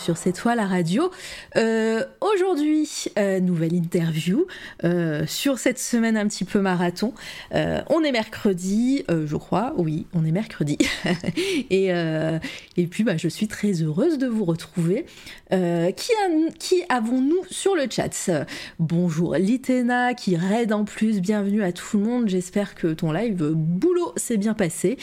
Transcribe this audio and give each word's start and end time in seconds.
sur 0.00 0.16
cette 0.16 0.38
fois 0.38 0.54
la 0.54 0.66
radio. 0.66 1.10
Euh, 1.56 2.04
Aujourd'hui, 2.20 2.88
euh, 3.18 3.40
nouvelle 3.40 3.74
interview 3.74 4.46
euh, 4.84 5.24
sur 5.26 5.58
cette 5.58 5.78
semaine 5.78 6.16
un 6.16 6.26
petit 6.26 6.44
peu 6.44 6.60
marathon. 6.60 7.12
On 7.52 8.02
est 8.02 8.12
mercredi, 8.12 9.04
je 9.08 9.36
crois, 9.36 9.74
oui, 9.76 10.06
on 10.14 10.24
est 10.24 10.30
mercredi. 10.30 10.78
et, 11.70 12.86
puis, 12.90 13.04
bah, 13.04 13.16
je 13.16 13.28
suis 13.28 13.48
très 13.48 13.82
heureuse 13.82 14.18
de 14.18 14.26
vous 14.26 14.44
retrouver. 14.44 15.06
Qui 15.50 16.82
avons-nous 16.88 17.42
sur 17.50 17.74
le 17.74 17.86
chat? 17.90 18.30
Bonjour 18.78 19.34
Litena 19.34 20.14
qui 20.14 20.36
raid 20.36 20.72
en 20.72 20.84
plus, 20.84 21.20
bienvenue 21.20 21.62
à 21.62 21.72
tout 21.72 21.98
le 21.98 22.04
monde. 22.04 22.28
J'espère 22.28 22.74
que 22.74 22.88
ton 22.88 23.12
live 23.12 23.50
boulot 23.52 24.12
s'est 24.16 24.38
bien 24.38 24.54
passé. 24.54 24.96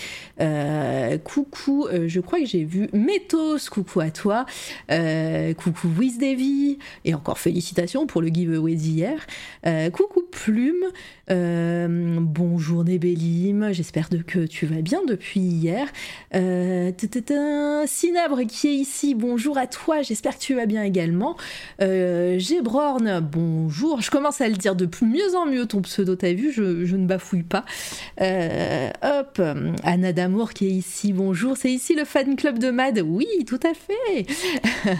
Coucou, 1.23 1.87
je 2.05 2.19
crois 2.19 2.39
que 2.39 2.45
j'ai 2.45 2.63
vu 2.63 2.89
Métos, 2.93 3.69
coucou 3.69 3.99
à 3.99 4.09
toi. 4.11 4.45
Euh, 4.89 5.53
coucou 5.53 5.89
WizDavy, 5.89 6.79
et 7.03 7.13
encore 7.13 7.39
félicitations 7.39 8.07
pour 8.07 8.21
le 8.21 8.29
giveaway 8.29 8.75
d'hier. 8.75 9.25
Euh, 9.65 9.89
coucou 9.89 10.23
Plume, 10.31 10.85
euh, 11.29 12.17
bonjour 12.21 12.83
Nébelim, 12.83 13.73
j'espère 13.73 14.07
que 14.09 14.45
tu 14.45 14.65
vas 14.65 14.81
bien 14.81 15.01
depuis 15.05 15.41
hier. 15.41 15.87
Cinabre 17.87 18.41
qui 18.47 18.67
est 18.67 18.75
ici, 18.75 19.15
bonjour 19.15 19.57
à 19.57 19.67
toi, 19.67 20.01
j'espère 20.03 20.37
que 20.37 20.43
tu 20.43 20.55
vas 20.55 20.65
bien 20.65 20.83
également. 20.83 21.35
Gébrorn, 21.79 23.19
bonjour, 23.19 24.01
je 24.01 24.11
commence 24.11 24.41
à 24.41 24.47
le 24.47 24.55
dire 24.55 24.75
de 24.75 24.87
mieux 25.01 25.35
en 25.35 25.45
mieux 25.45 25.65
ton 25.65 25.81
pseudo, 25.81 26.15
t'as 26.15 26.33
vu, 26.33 26.51
je, 26.53 26.95
ne 26.95 27.05
bafouille 27.05 27.43
pas. 27.43 27.65
Hop, 28.19 29.41
Anna 29.83 30.13
Damour 30.13 30.53
qui 30.53 30.67
est 30.67 30.71
ici, 30.71 31.13
bonjour. 31.13 31.57
C'est 31.57 31.71
ici 31.71 31.93
le 31.93 32.05
fan 32.05 32.35
club 32.35 32.59
de 32.59 32.69
Mad? 32.69 33.03
Oui, 33.05 33.27
tout 33.45 33.59
à 33.63 33.73
fait. 33.73 34.25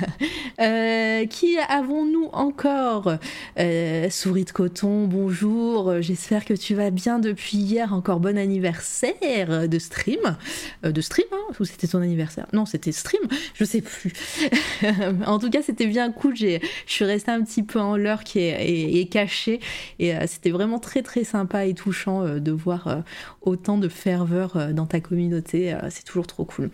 Euh, 0.60 1.28
qui 1.28 1.56
avons-nous 1.60 2.30
encore? 2.34 3.14
Euh, 3.60 4.10
Souris 4.10 4.46
de 4.46 4.50
coton, 4.52 5.06
bonjour. 5.06 6.02
J'espère 6.02 6.46
que 6.46 6.56
tu 6.56 6.74
vas 6.74 6.90
bien 6.90 7.20
depuis 7.20 7.58
hier. 7.58 7.94
Encore 7.94 8.20
bon 8.20 8.40
anniversaire 8.40 9.70
de 9.70 9.78
stream. 9.78 10.36
Euh, 10.84 10.92
de 10.92 11.00
stream, 11.00 11.28
hein 11.32 11.54
Ou 11.60 11.64
c'était 11.66 11.86
ton 11.86 12.02
anniversaire? 12.02 12.48
Non, 12.54 12.66
c'était 12.66 12.92
stream. 12.92 13.22
Je 13.54 13.66
sais 13.66 13.82
plus. 13.82 14.14
en 15.28 15.38
tout 15.38 15.52
cas, 15.52 15.62
c'était 15.62 15.86
bien 15.86 16.12
cool. 16.12 16.36
Je 16.36 16.58
suis 16.88 17.06
restée 17.06 17.30
un 17.30 17.44
petit 17.44 17.62
peu 17.62 17.80
en 17.80 17.96
l'heure 17.96 18.24
qui 18.24 18.40
est, 18.40 18.68
est- 18.68 19.00
est 19.00 19.06
cachée. 19.06 19.60
Et 20.00 20.14
c'était 20.26 20.50
vraiment 20.50 20.80
très 20.80 21.04
très 21.04 21.24
sympa 21.24 21.66
et 21.68 21.76
touchant 21.76 22.24
de 22.40 22.52
voir 22.52 23.04
autant 23.42 23.78
de 23.78 23.90
ferveur 23.90 24.74
dans 24.74 24.88
ta 24.88 25.02
communauté. 25.02 25.78
c'est 25.92 26.04
toujours 26.04 26.26
trop 26.26 26.46
cool. 26.46 26.72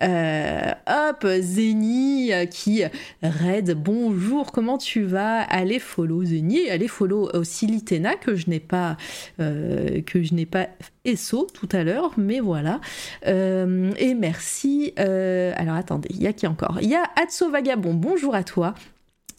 Hop, 0.00 1.26
Zeni 1.40 2.30
qui 2.46 2.82
raid. 3.22 3.72
Bonjour, 3.72 4.52
comment 4.52 4.78
tu 4.78 5.02
vas? 5.02 5.42
Allez 5.42 5.78
follow 5.78 6.24
Zeni, 6.24 6.68
allez 6.70 6.88
follow 6.88 7.30
aussi 7.34 7.66
Litena 7.66 8.14
que 8.16 8.34
je 8.34 8.48
n'ai 8.48 8.60
pas 8.60 8.96
euh, 9.40 10.02
que 10.02 10.22
je 10.22 10.34
n'ai 10.34 10.46
pas 10.46 10.68
ESO 11.04 11.46
tout 11.52 11.68
à 11.72 11.84
l'heure, 11.84 12.12
mais 12.16 12.40
voilà. 12.40 12.80
Euh, 13.26 13.92
et 13.98 14.14
merci. 14.14 14.92
euh, 14.98 15.52
alors 15.56 15.76
attendez, 15.76 16.08
il 16.10 16.22
y 16.22 16.26
a 16.26 16.32
qui 16.32 16.46
encore? 16.46 16.78
Il 16.80 16.88
y 16.88 16.94
a 16.94 17.04
Atso 17.22 17.50
Vagabond. 17.50 17.94
Bonjour 17.94 18.34
à 18.34 18.44
toi. 18.44 18.74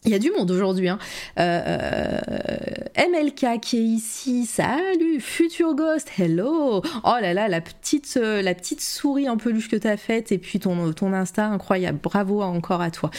Il 0.06 0.12
y 0.12 0.14
a 0.14 0.20
du 0.20 0.30
monde 0.30 0.52
aujourd'hui. 0.52 0.88
Hein. 0.88 1.00
Euh, 1.40 2.20
euh, 2.28 3.10
MLK 3.10 3.60
qui 3.60 3.78
est 3.78 3.82
ici. 3.82 4.46
Salut, 4.46 5.20
Future 5.20 5.74
Ghost. 5.74 6.08
Hello. 6.16 6.80
Oh 7.02 7.16
là 7.20 7.34
là, 7.34 7.48
la 7.48 7.60
petite, 7.60 8.16
euh, 8.16 8.40
la 8.40 8.54
petite 8.54 8.80
souris 8.80 9.28
en 9.28 9.36
peluche 9.36 9.68
que 9.68 9.74
t'as 9.74 9.96
faite 9.96 10.30
et 10.30 10.38
puis 10.38 10.60
ton, 10.60 10.92
ton 10.92 11.12
Insta 11.12 11.48
incroyable. 11.48 11.98
Bravo 12.00 12.40
encore 12.40 12.82
à 12.82 12.92
toi 12.92 13.10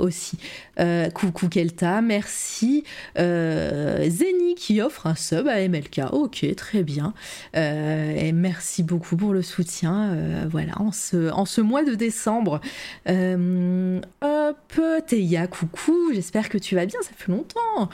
aussi. 0.00 0.38
Euh, 0.80 1.10
coucou 1.10 1.48
Kelta, 1.48 2.00
merci. 2.00 2.84
Euh, 3.18 4.08
Zeni 4.08 4.54
qui 4.54 4.80
offre 4.80 5.06
un 5.06 5.14
sub 5.14 5.48
à 5.48 5.66
MLK. 5.68 6.02
Ok, 6.12 6.46
très 6.56 6.82
bien. 6.82 7.14
Euh, 7.56 8.14
et 8.16 8.32
merci 8.32 8.82
beaucoup 8.82 9.16
pour 9.16 9.32
le 9.32 9.42
soutien. 9.42 10.16
voilà, 10.50 10.80
en 10.80 10.92
ce, 10.92 11.60
mois 11.60 11.84
de 11.84 11.94
décembre. 11.94 12.60
Hop, 13.06 14.80
Théa, 15.06 15.46
coucou. 15.46 16.12
J'espère 16.14 16.48
que 16.48 16.58
tu 16.58 16.74
vas 16.74 16.86
bien, 16.86 17.00
ça 17.02 17.10
fait 17.16 17.30
longtemps. 17.30 17.88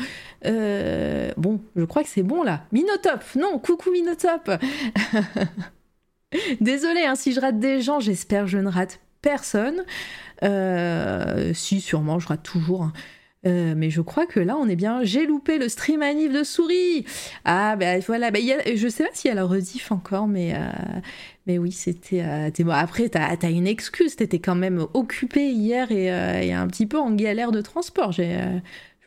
Bon, 1.37 1.61
je 1.77 1.85
crois 1.85 2.03
que 2.03 2.09
c'est 2.09 2.23
bon 2.23 2.43
là. 2.43 2.65
Minotop, 2.73 3.23
non, 3.37 3.59
coucou 3.59 3.91
Minotop. 3.91 4.51
Désolée 6.61 7.05
hein, 7.05 7.15
si 7.15 7.33
je 7.33 7.41
rate 7.41 7.59
des 7.59 7.81
gens, 7.81 8.01
j'espère 8.01 8.45
que 8.45 8.51
je 8.51 8.59
ne 8.59 8.69
rate 8.69 9.01
personne. 9.23 9.85
Euh, 10.43 11.53
si, 11.55 11.81
sûrement, 11.81 12.19
rate 12.19 12.43
toujours. 12.43 12.85
hein. 12.85 12.93
Euh, 13.47 13.75
mais 13.77 13.91
je 13.91 14.01
crois 14.01 14.25
que 14.25 14.41
là, 14.41 14.57
on 14.57 14.67
est 14.69 14.77
bien. 14.77 15.05
J'ai 15.05 15.27
loupé 15.27 15.59
le 15.59 15.69
stream 15.69 16.01
anniv 16.01 16.33
de 16.33 16.43
souris. 16.45 17.05
Ah, 17.45 17.77
ben 17.77 18.01
voilà. 18.07 18.31
Ben, 18.31 18.43
il 18.43 18.49
y 18.49 18.77
je 18.79 18.89
sais 18.89 19.05
pas 19.05 19.11
s'il 19.13 19.29
y 19.29 19.33
a 19.33 19.35
la 19.35 19.45
rediff 19.45 19.93
encore, 19.93 20.27
mais, 20.27 20.55
euh, 20.55 20.59
mais 21.47 21.59
oui, 21.59 21.71
c'était. 21.71 22.51
bon, 22.61 22.71
après, 22.73 23.11
t'as 23.11 23.37
as 23.41 23.51
une 23.51 23.67
excuse. 23.67 24.17
T'étais 24.17 24.39
quand 24.39 24.55
même 24.55 24.87
occupé 24.95 25.51
hier 25.51 25.93
et, 25.93 26.07
et 26.07 26.53
un 26.55 26.67
petit 26.69 26.87
peu 26.87 26.99
en 26.99 27.11
galère 27.13 27.53
de 27.53 27.61
transport. 27.61 28.13
je 28.13 28.61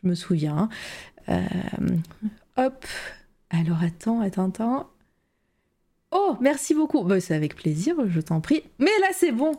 me 0.03 0.13
souviens. 0.13 0.69
Euh, 1.29 1.41
hop. 2.57 2.85
Alors, 3.49 3.81
attends, 3.83 4.21
attends, 4.21 4.49
attends. 4.49 4.89
Oh, 6.11 6.37
merci 6.41 6.73
beaucoup. 6.73 7.03
Bah, 7.03 7.19
c'est 7.19 7.35
avec 7.35 7.55
plaisir, 7.55 7.95
je 8.07 8.21
t'en 8.21 8.39
prie. 8.41 8.63
Mais 8.79 8.91
là, 9.01 9.07
c'est 9.13 9.31
bon. 9.31 9.53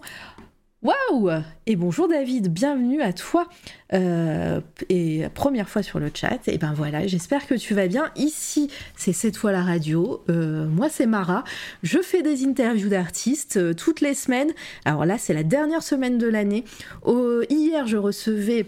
Waouh 0.80 1.42
Et 1.66 1.74
bonjour 1.74 2.06
David, 2.06 2.52
bienvenue 2.52 3.02
à 3.02 3.12
toi. 3.12 3.48
Euh, 3.94 4.60
et 4.88 5.24
première 5.34 5.68
fois 5.68 5.82
sur 5.82 5.98
le 5.98 6.08
chat. 6.14 6.46
Et 6.46 6.56
ben 6.56 6.72
voilà, 6.72 7.04
j'espère 7.08 7.48
que 7.48 7.54
tu 7.56 7.74
vas 7.74 7.88
bien. 7.88 8.12
Ici, 8.14 8.70
c'est 8.96 9.12
cette 9.12 9.36
fois 9.36 9.50
la 9.50 9.64
radio. 9.64 10.22
Euh, 10.30 10.68
moi, 10.68 10.88
c'est 10.88 11.06
Mara. 11.06 11.42
Je 11.82 11.98
fais 11.98 12.22
des 12.22 12.46
interviews 12.46 12.90
d'artistes 12.90 13.56
euh, 13.56 13.74
toutes 13.74 14.00
les 14.00 14.14
semaines. 14.14 14.52
Alors 14.84 15.04
là, 15.04 15.18
c'est 15.18 15.34
la 15.34 15.42
dernière 15.42 15.82
semaine 15.82 16.16
de 16.16 16.28
l'année. 16.28 16.64
Hier, 17.50 17.88
je 17.88 17.96
recevais. 17.96 18.66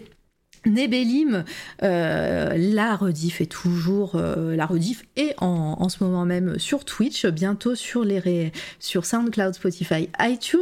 Nebelim, 0.65 1.43
euh, 1.81 2.53
la 2.55 2.95
rediff 2.95 3.41
est 3.41 3.51
toujours 3.51 4.15
euh, 4.15 4.55
la 4.55 4.65
rediff 4.67 5.03
est 5.15 5.33
en, 5.39 5.77
en 5.79 5.89
ce 5.89 6.03
moment 6.03 6.25
même 6.25 6.59
sur 6.59 6.85
Twitch, 6.85 7.25
bientôt 7.25 7.73
sur 7.73 8.03
les 8.03 8.51
sur 8.79 9.05
SoundCloud, 9.05 9.55
Spotify, 9.55 10.09
iTunes. 10.19 10.59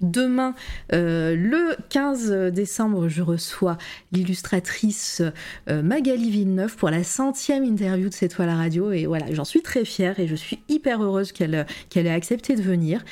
Demain, 0.00 0.54
euh, 0.92 1.34
le 1.34 1.76
15 1.88 2.52
décembre, 2.52 3.08
je 3.08 3.22
reçois 3.22 3.78
l'illustratrice 4.12 5.22
Magali 5.66 6.30
Villeneuve 6.30 6.76
pour 6.76 6.90
la 6.90 7.02
centième 7.02 7.64
interview 7.64 8.08
de 8.08 8.14
cette 8.14 8.34
fois 8.34 8.44
à 8.44 8.48
la 8.48 8.56
radio 8.56 8.92
et 8.92 9.06
voilà, 9.06 9.32
j'en 9.32 9.44
suis 9.44 9.62
très 9.62 9.84
fière 9.84 10.20
et 10.20 10.26
je 10.26 10.34
suis 10.34 10.58
hyper 10.68 11.02
heureuse 11.02 11.32
qu'elle 11.32 11.66
qu'elle 11.88 12.06
ait 12.06 12.10
accepté 12.10 12.54
de 12.54 12.62
venir. 12.62 13.04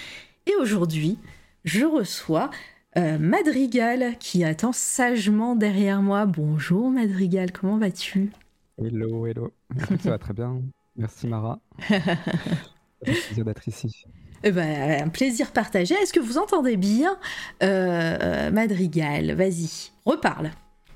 Et 0.47 0.53
aujourd'hui, 0.61 1.19
je 1.65 1.85
reçois 1.85 2.51
euh, 2.97 3.19
Madrigal 3.19 4.17
qui 4.19 4.45
attend 4.45 4.73
sagement 4.73 5.55
derrière 5.57 6.03
moi. 6.03 6.27
Bonjour 6.27 6.91
Madrigal, 6.91 7.53
comment 7.53 7.79
vas-tu? 7.79 8.31
Hello, 8.79 9.27
hello. 9.27 9.53
Écoute, 9.79 10.03
ça 10.03 10.11
va 10.11 10.19
très 10.19 10.35
bien. 10.35 10.61
Merci 10.97 11.27
Mara. 11.27 11.61
Plaisir 13.03 13.45
d'être 13.45 13.69
ici. 13.69 14.05
Eh 14.43 14.53
ben, 14.53 15.03
Un 15.05 15.09
plaisir 15.09 15.53
partagé. 15.53 15.95
Est-ce 15.95 16.13
que 16.13 16.21
vous 16.21 16.39
entendez 16.39 16.77
bien 16.77 17.17
euh, 17.63 18.51
Madrigal? 18.51 19.33
Vas-y, 19.33 19.91
reparle. 20.05 20.51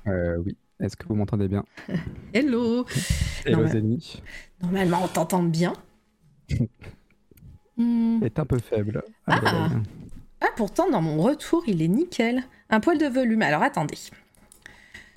Euh, 0.07 0.37
oui. 0.45 0.55
Est-ce 0.79 0.97
que 0.97 1.07
vous 1.07 1.15
m'entendez 1.15 1.47
bien? 1.47 1.63
Hello 2.33 2.85
Hello 3.45 3.67
Zeni. 3.67 4.21
Normalement, 4.63 5.01
on 5.03 5.07
t'entend 5.07 5.43
bien. 5.43 5.73
Hmm. 7.77 8.23
Est 8.23 8.39
un 8.39 8.45
peu 8.45 8.57
faible. 8.57 9.03
Ah. 9.27 9.69
Ah, 10.41 10.47
pourtant, 10.55 10.89
dans 10.89 11.01
mon 11.01 11.21
retour, 11.21 11.63
il 11.67 11.81
est 11.81 11.87
nickel. 11.87 12.43
Un 12.69 12.79
poil 12.79 12.97
de 12.97 13.05
volume. 13.05 13.41
Alors, 13.41 13.61
attendez. 13.63 13.97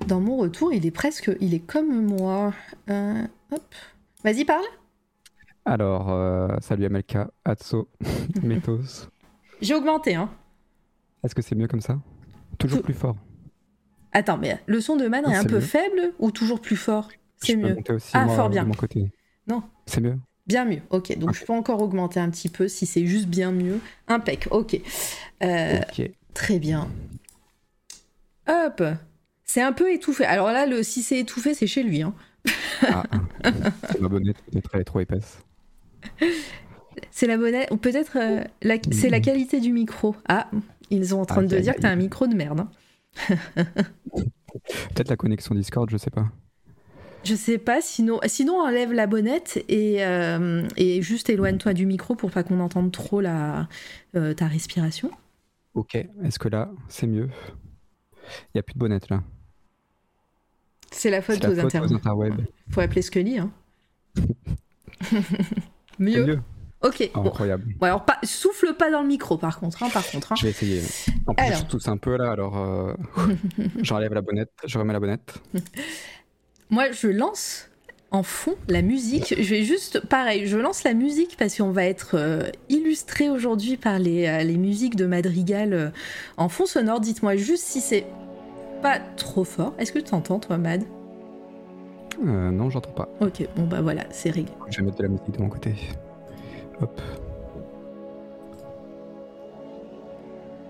Dans 0.06 0.20
mon 0.20 0.36
retour, 0.36 0.72
il 0.72 0.84
est 0.86 0.90
presque... 0.90 1.30
Il 1.40 1.54
est 1.54 1.60
comme 1.66 2.04
moi. 2.04 2.52
Euh, 2.90 3.22
hop. 3.50 3.74
Vas-y, 4.22 4.44
parle. 4.44 4.64
Alors, 5.64 6.10
euh, 6.10 6.48
salut 6.60 6.88
MLK, 6.90 7.18
Atso, 7.44 7.88
Métos. 8.42 9.08
J'ai 9.62 9.74
augmenté, 9.74 10.14
hein. 10.14 10.30
Est-ce 11.22 11.34
que 11.34 11.40
c'est 11.42 11.54
mieux 11.54 11.68
comme 11.68 11.80
ça? 11.80 11.98
Toujours 12.58 12.78
Tout- 12.80 12.84
plus 12.84 12.94
fort. 12.94 13.16
Attends, 14.12 14.36
mais 14.36 14.60
le 14.66 14.80
son 14.80 14.96
de 14.96 15.08
Man 15.08 15.24
est 15.28 15.34
un 15.34 15.44
peu 15.44 15.54
mieux. 15.54 15.60
faible 15.60 16.12
ou 16.18 16.30
toujours 16.30 16.60
plus 16.60 16.76
fort? 16.76 17.08
C'est 17.38 17.56
mieux. 17.56 17.76
aussi 17.88 18.10
Ah, 18.12 18.26
moi, 18.26 18.36
fort 18.36 18.48
bien. 18.50 18.62
de 18.62 18.68
mon 18.68 18.74
côté. 18.74 19.10
Non. 19.48 19.62
C'est 19.86 20.00
mieux? 20.00 20.18
Bien 20.46 20.64
mieux. 20.66 20.80
Ok, 20.90 21.16
donc 21.18 21.32
je 21.34 21.44
peux 21.44 21.52
encore 21.54 21.80
augmenter 21.80 22.20
un 22.20 22.28
petit 22.30 22.48
peu 22.50 22.68
si 22.68 22.84
c'est 22.86 23.06
juste 23.06 23.26
bien 23.28 23.50
mieux. 23.50 23.80
Impec, 24.08 24.48
ok. 24.50 24.78
Euh, 25.42 25.80
Ok. 25.98 26.10
Très 26.34 26.58
bien. 26.58 26.88
Hop 28.48 28.82
C'est 29.44 29.62
un 29.62 29.72
peu 29.72 29.92
étouffé. 29.92 30.24
Alors 30.24 30.48
là, 30.52 30.66
le, 30.66 30.82
si 30.82 31.02
c'est 31.02 31.18
étouffé, 31.18 31.54
c'est 31.54 31.66
chez 31.66 31.82
lui. 31.82 32.02
Hein. 32.02 32.14
Ah, 32.82 33.04
c'est 33.90 34.00
ma 34.00 34.08
bonnette, 34.08 34.36
peut-être 34.50 34.70
elle 34.74 34.80
est 34.80 34.84
trop 34.84 35.00
épaisse. 35.00 35.38
C'est 37.10 37.26
la 37.26 37.38
bonnette, 37.38 37.70
ou 37.70 37.76
peut-être 37.78 38.18
euh, 38.18 38.44
la- 38.62 38.76
c'est 38.92 39.08
la 39.08 39.20
qualité 39.20 39.60
du 39.60 39.72
micro. 39.72 40.14
Ah, 40.28 40.50
ils 40.90 41.08
sont 41.08 41.20
en 41.20 41.24
train 41.24 41.40
Aïe, 41.42 41.48
de 41.48 41.58
dire 41.58 41.74
que 41.74 41.80
t'as 41.80 41.88
un 41.90 41.96
micro 41.96 42.26
de 42.26 42.34
merde. 42.34 42.60
hein. 42.60 43.36
Peut-être 44.94 45.08
la 45.08 45.16
connexion 45.16 45.54
Discord, 45.54 45.88
je 45.90 45.96
sais 45.96 46.10
pas. 46.10 46.28
Je 47.24 47.34
sais 47.34 47.58
pas, 47.58 47.80
sinon, 47.80 48.20
sinon 48.26 48.60
enlève 48.60 48.92
la 48.92 49.06
bonnette 49.06 49.64
et, 49.68 50.04
euh, 50.04 50.66
et 50.76 51.00
juste 51.02 51.30
éloigne-toi 51.30 51.72
du 51.72 51.86
micro 51.86 52.14
pour 52.14 52.30
pas 52.30 52.42
qu'on 52.42 52.60
entende 52.60 52.92
trop 52.92 53.20
la, 53.20 53.68
euh, 54.14 54.34
ta 54.34 54.46
respiration. 54.46 55.10
Ok, 55.74 55.94
est-ce 55.94 56.38
que 56.38 56.48
là, 56.48 56.70
c'est 56.88 57.06
mieux? 57.06 57.28
Il 58.26 58.56
n'y 58.56 58.58
a 58.58 58.62
plus 58.62 58.74
de 58.74 58.78
bonnette 58.78 59.08
là. 59.08 59.22
C'est 60.90 61.10
la 61.10 61.22
faute 61.22 61.44
aux 61.44 61.54
faute 61.54 61.74
aux 61.74 61.94
interwebs. 61.94 62.46
Faut 62.70 62.80
appeler 62.80 63.02
Scully. 63.02 63.38
Hein. 63.38 63.50
Mieux? 65.98 66.24
mieux. 66.26 66.40
Ok. 66.82 67.10
Oh, 67.14 67.20
bon. 67.22 67.28
incroyable. 67.30 67.64
Bon, 67.80 67.86
alors 67.86 68.04
pas, 68.04 68.18
souffle 68.22 68.74
pas 68.74 68.90
dans 68.90 69.00
le 69.02 69.08
micro 69.08 69.38
par 69.38 69.58
contre. 69.58 69.82
hein, 69.82 69.88
par 69.92 70.06
contre. 70.06 70.32
hein. 70.32 70.36
Je 70.36 70.42
vais 70.44 70.50
essayer. 70.50 70.82
En 71.26 71.34
plus, 71.34 71.46
Alors. 71.46 71.58
je 71.60 71.64
tousse 71.64 71.88
un 71.88 71.96
peu 71.96 72.16
là, 72.16 72.30
alors 72.30 72.58
euh, 72.58 72.94
j'enlève 73.82 74.12
la 74.12 74.20
bonnette, 74.20 74.52
je 74.66 74.78
remets 74.78 74.92
la 74.92 75.00
bonnette. 75.00 75.34
Moi, 76.70 76.90
je 76.90 77.08
lance 77.08 77.68
en 78.10 78.22
fond 78.22 78.54
la 78.68 78.82
musique. 78.82 79.34
Je 79.36 79.50
vais 79.50 79.64
juste, 79.64 80.00
pareil, 80.06 80.46
je 80.46 80.56
lance 80.56 80.84
la 80.84 80.94
musique 80.94 81.36
parce 81.38 81.56
qu'on 81.56 81.70
va 81.72 81.84
être 81.84 82.12
euh, 82.14 82.50
illustré 82.68 83.28
aujourd'hui 83.28 83.76
par 83.76 83.98
les, 83.98 84.26
euh, 84.26 84.42
les 84.42 84.56
musiques 84.56 84.96
de 84.96 85.06
Madrigal 85.06 85.72
euh, 85.72 85.90
en 86.36 86.48
fond 86.48 86.66
sonore. 86.66 87.00
Dites-moi 87.00 87.36
juste 87.36 87.64
si 87.64 87.80
c'est 87.80 88.06
pas 88.82 88.98
trop 89.16 89.44
fort. 89.44 89.74
Est-ce 89.78 89.92
que 89.92 89.98
tu 89.98 90.14
entends, 90.14 90.38
toi, 90.38 90.58
Mad? 90.58 90.84
Euh, 92.24 92.50
non, 92.50 92.70
j'entends 92.70 92.92
pas. 92.92 93.08
Ok, 93.20 93.46
bon 93.56 93.64
bah 93.66 93.80
voilà, 93.80 94.04
c'est 94.10 94.30
réglé. 94.30 94.52
Je 94.70 94.78
vais 94.78 94.84
mettre 94.84 94.98
de 94.98 95.02
la 95.02 95.08
musique 95.08 95.32
de 95.32 95.42
mon 95.42 95.48
côté. 95.48 95.74
Hop. 96.80 97.00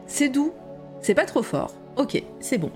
C'est 0.07 0.29
doux, 0.29 0.53
c'est 1.01 1.15
pas 1.15 1.27
trop 1.27 1.43
fort. 1.43 1.73
Ok, 1.97 2.21
c'est 2.41 2.59
bon. 2.59 2.71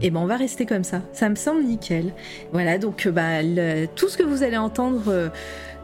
Et 0.00 0.10
ben 0.10 0.20
on 0.20 0.26
va 0.26 0.36
rester 0.36 0.64
comme 0.64 0.84
ça. 0.84 1.02
Ça 1.12 1.28
me 1.28 1.34
semble 1.34 1.64
nickel. 1.64 2.12
Voilà, 2.52 2.78
donc 2.78 3.06
euh, 3.06 3.10
bah, 3.10 3.86
tout 3.96 4.08
ce 4.08 4.16
que 4.16 4.22
vous 4.22 4.42
allez 4.42 4.56
entendre 4.56 5.02
euh, 5.08 5.28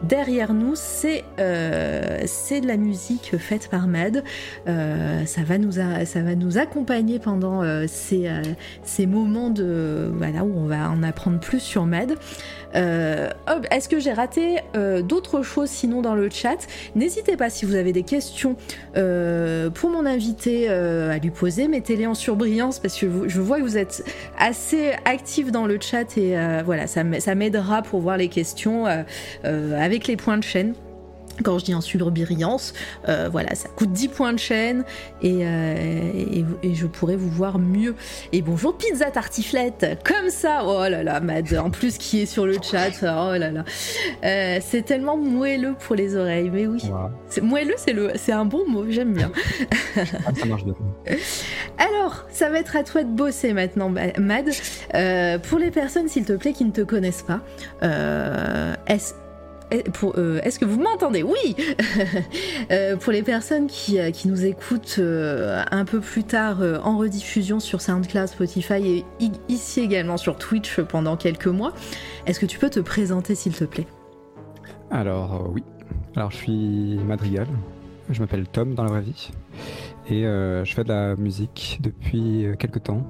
derrière 0.02 0.54
nous, 0.54 0.72
c'est 0.75 1.25
euh, 1.38 2.20
c'est 2.26 2.60
de 2.60 2.66
la 2.66 2.76
musique 2.76 3.37
faite 3.38 3.69
par 3.69 3.87
Mad. 3.87 4.22
Euh, 4.69 5.25
ça 5.26 5.43
va 5.43 5.58
nous 5.58 5.72
ça 5.72 6.22
va 6.22 6.34
nous 6.34 6.58
accompagner 6.58 7.19
pendant 7.19 7.62
euh, 7.62 7.84
ces, 7.88 8.28
ces 8.82 9.06
moments 9.06 9.50
de 9.50 10.10
voilà 10.14 10.44
où 10.44 10.52
on 10.56 10.66
va 10.66 10.90
en 10.90 11.02
apprendre 11.02 11.40
plus 11.40 11.60
sur 11.60 11.87
Mad. 11.87 12.14
Est-ce 12.75 13.88
que 13.88 13.98
j'ai 13.98 14.12
raté 14.12 14.58
d'autres 15.02 15.40
choses 15.43 15.70
sinon 15.70 16.02
dans 16.02 16.14
le 16.14 16.28
chat? 16.28 16.58
N'hésitez 16.94 17.37
pas 17.37 17.48
si 17.48 17.64
vous 17.64 17.75
avez 17.75 17.93
des 17.93 18.02
questions 18.02 18.56
pour 18.93 19.90
mon 19.90 20.04
invité 20.04 20.69
à 20.69 21.16
lui 21.16 21.31
poser, 21.31 21.69
mettez-les 21.69 22.06
en 22.06 22.14
surbrillance 22.14 22.78
parce 22.78 22.98
que 22.98 23.28
je 23.28 23.40
vois 23.40 23.58
que 23.58 23.62
vous 23.62 23.78
êtes 23.78 24.04
assez 24.38 24.93
actif 25.06 25.50
dans 25.50 25.66
le 25.66 25.78
chat 25.81 26.19
et 26.19 26.37
voilà, 26.66 26.87
ça 26.87 27.34
m'aidera 27.34 27.81
pour 27.81 28.00
voir 28.00 28.19
les 28.19 28.28
questions 28.28 28.84
avec 29.87 30.09
les 30.09 30.17
points 30.17 30.37
de 30.37 30.43
chaîne. 30.43 30.75
Quand 31.44 31.59
je 31.59 31.67
dis 31.67 31.75
en 31.75 31.83
surbrillance, 31.83 32.73
euh, 33.11 33.29
voilà, 33.31 33.55
ça 33.55 33.69
coûte 33.69 33.93
10 33.93 34.09
points 34.09 34.33
de 34.33 34.38
chaîne 34.38 34.85
et, 35.21 35.41
euh, 35.43 36.11
et, 36.15 36.44
et 36.62 36.75
je 36.75 36.87
pourrais 36.87 37.17
vous 37.17 37.29
voir 37.29 37.59
mieux. 37.59 37.94
Et 38.33 38.41
bonjour 38.41 38.75
Pizza 38.79 39.11
Tartiflette, 39.11 39.99
comme 40.03 40.31
ça, 40.31 40.62
oh 40.65 40.88
là 40.88 41.03
là, 41.03 41.21
Mad, 41.21 41.53
en 41.62 41.69
plus 41.69 41.99
qui 41.99 42.23
est 42.23 42.27
sur 42.27 42.47
le 42.47 42.55
chat, 42.62 42.88
oh 43.03 43.37
là 43.37 43.50
là. 43.50 43.65
Euh, 44.25 44.61
c'est 44.67 44.81
tellement 44.81 45.19
moelleux 45.19 45.75
pour 45.79 45.94
les 45.94 46.17
oreilles, 46.17 46.49
mais 46.50 46.67
oui. 46.67 46.91
C'est- 47.29 47.43
Moelleux, 47.43 47.75
c'est 47.77 47.93
le, 47.93 48.12
c'est 48.15 48.32
un 48.32 48.47
bon 48.47 48.67
mot, 48.67 48.87
j'aime 48.89 49.12
bien. 49.12 49.31
Ah, 49.99 50.31
ça 50.35 50.47
marche 50.47 50.65
bien. 50.65 50.75
Alors, 51.79 52.25
ça 52.31 52.49
va 52.49 52.61
être 52.61 52.77
à 52.77 52.82
toi 52.82 53.03
de 53.05 53.11
bosser 53.11 53.53
maintenant, 53.53 53.91
Ma- 53.91 54.19
Mad. 54.19 54.49
Euh, 54.94 55.39
pour 55.39 55.59
les 55.59 55.71
personnes, 55.71 56.09
s'il 56.09 56.25
te 56.25 56.32
plaît, 56.32 56.55
qui 56.55 56.65
ne 56.65 56.71
te 56.73 56.81
connaissent 56.81 57.25
pas, 57.25 57.41
est-ce 58.87 59.12
euh, 59.73 60.41
est-ce 60.43 60.59
que 60.59 60.65
vous 60.65 60.81
m'entendez? 60.81 61.23
Oui 61.23 61.57
Euh, 62.71 62.97
Pour 62.97 63.13
les 63.13 63.23
personnes 63.23 63.67
qui, 63.67 63.99
euh, 63.99 64.11
qui 64.11 64.29
nous 64.29 64.45
écoutent 64.45 64.99
un 64.99 65.85
peu 65.85 66.01
plus 66.01 66.25
tard 66.25 66.59
en 66.83 66.99
rediffusion 66.99 67.61
sur 67.61 67.81
SoundCloud, 67.81 68.27
Spotify 68.29 69.05
et 69.21 69.31
ici 69.49 69.81
également 69.81 70.17
sur 70.17 70.37
Twitch 70.37 70.81
pendant 70.81 71.17
quelques 71.17 71.47
mois, 71.47 71.73
est-ce 72.27 72.41
que 72.41 72.47
tu 72.47 72.59
peux 72.59 72.71
te 72.71 72.81
présenter 72.81 73.35
s'il 73.35 73.55
te 73.55 73.65
plaît? 73.65 73.87
Alors, 74.91 75.51
oui. 75.53 75.63
Alors, 76.17 76.31
je 76.31 76.37
suis 76.37 76.99
Madrigal. 77.07 77.47
Je 78.11 78.21
m'appelle 78.21 78.47
Tom 78.47 78.75
dans 78.75 78.85
la 78.85 78.91
vraie 78.91 79.03
vie. 79.03 79.31
Et 80.09 80.23
je 80.23 80.73
fais 80.75 80.85
de 80.85 80.89
la 80.89 81.17
musique 81.17 81.79
depuis 81.81 82.47
quelques 82.59 82.85
temps. 82.85 83.03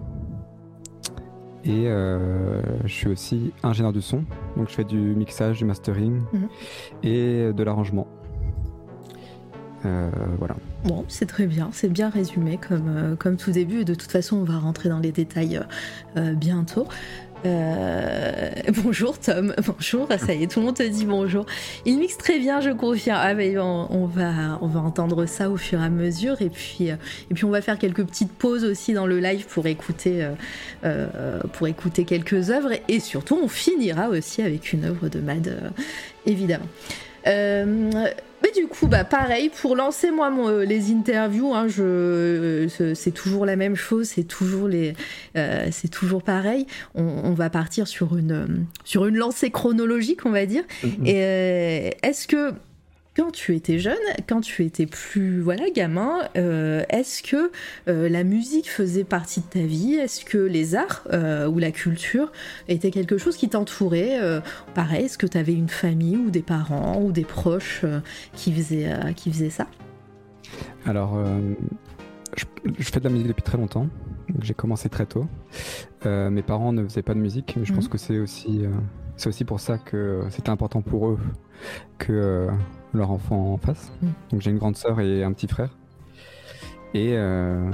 Et 1.66 1.86
euh, 1.88 2.62
je 2.84 2.92
suis 2.92 3.08
aussi 3.08 3.52
ingénieur 3.62 3.92
du 3.92 4.00
son. 4.00 4.22
Donc, 4.56 4.68
je 4.68 4.74
fais 4.74 4.84
du 4.84 4.96
mixage, 4.98 5.58
du 5.58 5.64
mastering 5.64 6.20
Mhm. 6.32 6.48
et 7.02 7.52
de 7.52 7.62
l'arrangement. 7.64 8.06
Euh, 9.84 10.10
voilà. 10.38 10.56
Bon, 10.84 11.04
c'est 11.08 11.26
très 11.26 11.46
bien, 11.46 11.68
c'est 11.72 11.88
bien 11.88 12.08
résumé 12.08 12.58
comme, 12.58 12.88
euh, 12.88 13.16
comme 13.16 13.36
tout 13.36 13.50
début, 13.52 13.80
et 13.80 13.84
de 13.84 13.94
toute 13.94 14.10
façon, 14.10 14.36
on 14.38 14.44
va 14.44 14.58
rentrer 14.58 14.88
dans 14.88 14.98
les 14.98 15.12
détails 15.12 15.60
euh, 16.16 16.32
bientôt. 16.34 16.86
Euh, 17.46 18.50
bonjour 18.84 19.18
Tom, 19.18 19.54
bonjour, 19.64 20.08
ça 20.08 20.34
y 20.34 20.42
est, 20.42 20.46
tout 20.48 20.60
le 20.60 20.66
monde 20.66 20.76
te 20.76 20.82
dit 20.82 21.04
bonjour. 21.04 21.46
Il 21.84 21.98
mixe 21.98 22.18
très 22.18 22.38
bien, 22.38 22.60
je 22.60 22.70
confirme. 22.70 23.18
Ah, 23.20 23.34
mais 23.34 23.56
on, 23.58 24.06
va, 24.06 24.58
on 24.60 24.66
va 24.66 24.80
entendre 24.80 25.26
ça 25.26 25.48
au 25.48 25.56
fur 25.56 25.80
et 25.80 25.84
à 25.84 25.88
mesure, 25.88 26.42
et 26.42 26.50
puis, 26.50 26.90
euh, 26.90 26.96
et 27.30 27.34
puis 27.34 27.44
on 27.44 27.50
va 27.50 27.60
faire 27.60 27.78
quelques 27.78 28.04
petites 28.04 28.32
pauses 28.32 28.64
aussi 28.64 28.92
dans 28.92 29.06
le 29.06 29.20
live 29.20 29.46
pour 29.46 29.66
écouter, 29.66 30.26
euh, 30.84 32.04
quelques 32.06 32.50
œuvres, 32.50 32.72
et 32.88 33.00
surtout, 33.00 33.38
on 33.42 33.48
finira 33.48 34.08
aussi 34.08 34.42
avec 34.42 34.72
une 34.72 34.84
œuvre 34.84 35.08
de 35.08 35.20
Mad, 35.20 35.72
évidemment. 36.26 36.66
Mais 38.46 38.60
du 38.60 38.68
coup, 38.68 38.86
bah 38.86 39.02
pareil, 39.04 39.50
pour 39.60 39.74
lancer 39.74 40.10
moi 40.12 40.30
mon- 40.30 40.48
euh, 40.48 40.64
les 40.64 40.92
interviews, 40.92 41.52
hein, 41.52 41.66
je, 41.66 41.82
euh, 41.82 42.68
c'est- 42.94 43.10
toujours 43.10 43.44
la 43.44 43.56
même 43.56 43.74
chose, 43.74 44.08
c'est 44.14 44.24
toujours 44.24 44.68
les, 44.68 44.94
euh, 45.36 45.66
c'est 45.72 45.88
toujours 45.88 46.22
pareil. 46.22 46.66
On, 46.94 47.02
on 47.02 47.32
va 47.32 47.50
partir 47.50 47.88
sur 47.88 48.16
une, 48.16 48.66
sur 48.84 49.06
une 49.06 49.16
lancée 49.16 49.50
chronologique, 49.50 50.26
on 50.26 50.30
va 50.30 50.46
dire. 50.46 50.62
Et 51.04 51.14
euh, 51.16 51.90
est-ce 52.02 52.28
que 52.28 52.52
quand 53.16 53.30
tu 53.32 53.54
étais 53.56 53.78
jeune, 53.78 53.96
quand 54.28 54.42
tu 54.42 54.64
étais 54.64 54.84
plus 54.86 55.40
voilà 55.40 55.70
gamin, 55.70 56.28
euh, 56.36 56.84
est-ce 56.90 57.22
que 57.22 57.50
euh, 57.88 58.08
la 58.10 58.24
musique 58.24 58.70
faisait 58.70 59.04
partie 59.04 59.40
de 59.40 59.46
ta 59.46 59.60
vie? 59.60 59.94
Est-ce 59.94 60.24
que 60.24 60.36
les 60.36 60.74
arts 60.74 61.04
euh, 61.12 61.48
ou 61.48 61.58
la 61.58 61.70
culture 61.70 62.30
était 62.68 62.90
quelque 62.90 63.16
chose 63.16 63.36
qui 63.36 63.48
t'entourait 63.48 64.18
Pareil, 64.74 65.06
est-ce 65.06 65.16
que 65.18 65.26
tu 65.26 65.38
avais 65.38 65.54
une 65.54 65.68
famille 65.68 66.16
ou 66.16 66.30
des 66.30 66.42
parents 66.42 67.00
ou 67.00 67.10
des 67.12 67.24
proches 67.24 67.84
qui, 68.34 68.52
faisaient, 68.52 68.92
qui 69.14 69.30
faisaient 69.32 69.50
ça? 69.50 69.66
Alors, 70.84 71.18
je, 72.36 72.44
je 72.78 72.84
fais 72.84 73.00
de 73.00 73.04
la 73.04 73.10
musique 73.10 73.28
depuis 73.28 73.42
très 73.42 73.56
longtemps. 73.58 73.88
J'ai 74.42 74.54
commencé 74.54 74.88
très 74.88 75.06
tôt. 75.06 75.26
Mes 76.04 76.42
parents 76.42 76.72
ne 76.72 76.84
faisaient 76.84 77.02
pas 77.02 77.14
de 77.14 77.20
musique, 77.20 77.54
mais 77.56 77.64
je 77.64 77.72
pense 77.72 77.84
Mhm. 77.84 77.90
que 77.90 77.98
c'est 77.98 78.18
aussi, 78.18 78.62
c'est 79.16 79.28
aussi 79.28 79.44
pour 79.44 79.60
ça 79.60 79.78
que 79.78 80.24
c'était 80.30 80.50
important 80.50 80.82
pour 80.82 81.08
eux 81.08 81.18
que 81.98 82.12
euh, 82.12 82.50
leur 82.94 83.10
enfant 83.10 83.52
en 83.54 83.56
fasse. 83.58 83.92
Mhm. 84.02 84.12
Donc 84.32 84.40
j'ai 84.40 84.50
une 84.50 84.58
grande 84.58 84.76
sœur 84.76 85.00
et 85.00 85.22
un 85.24 85.32
petit 85.32 85.48
frère. 85.48 85.76
Et 86.94 87.12
euh, 87.16 87.70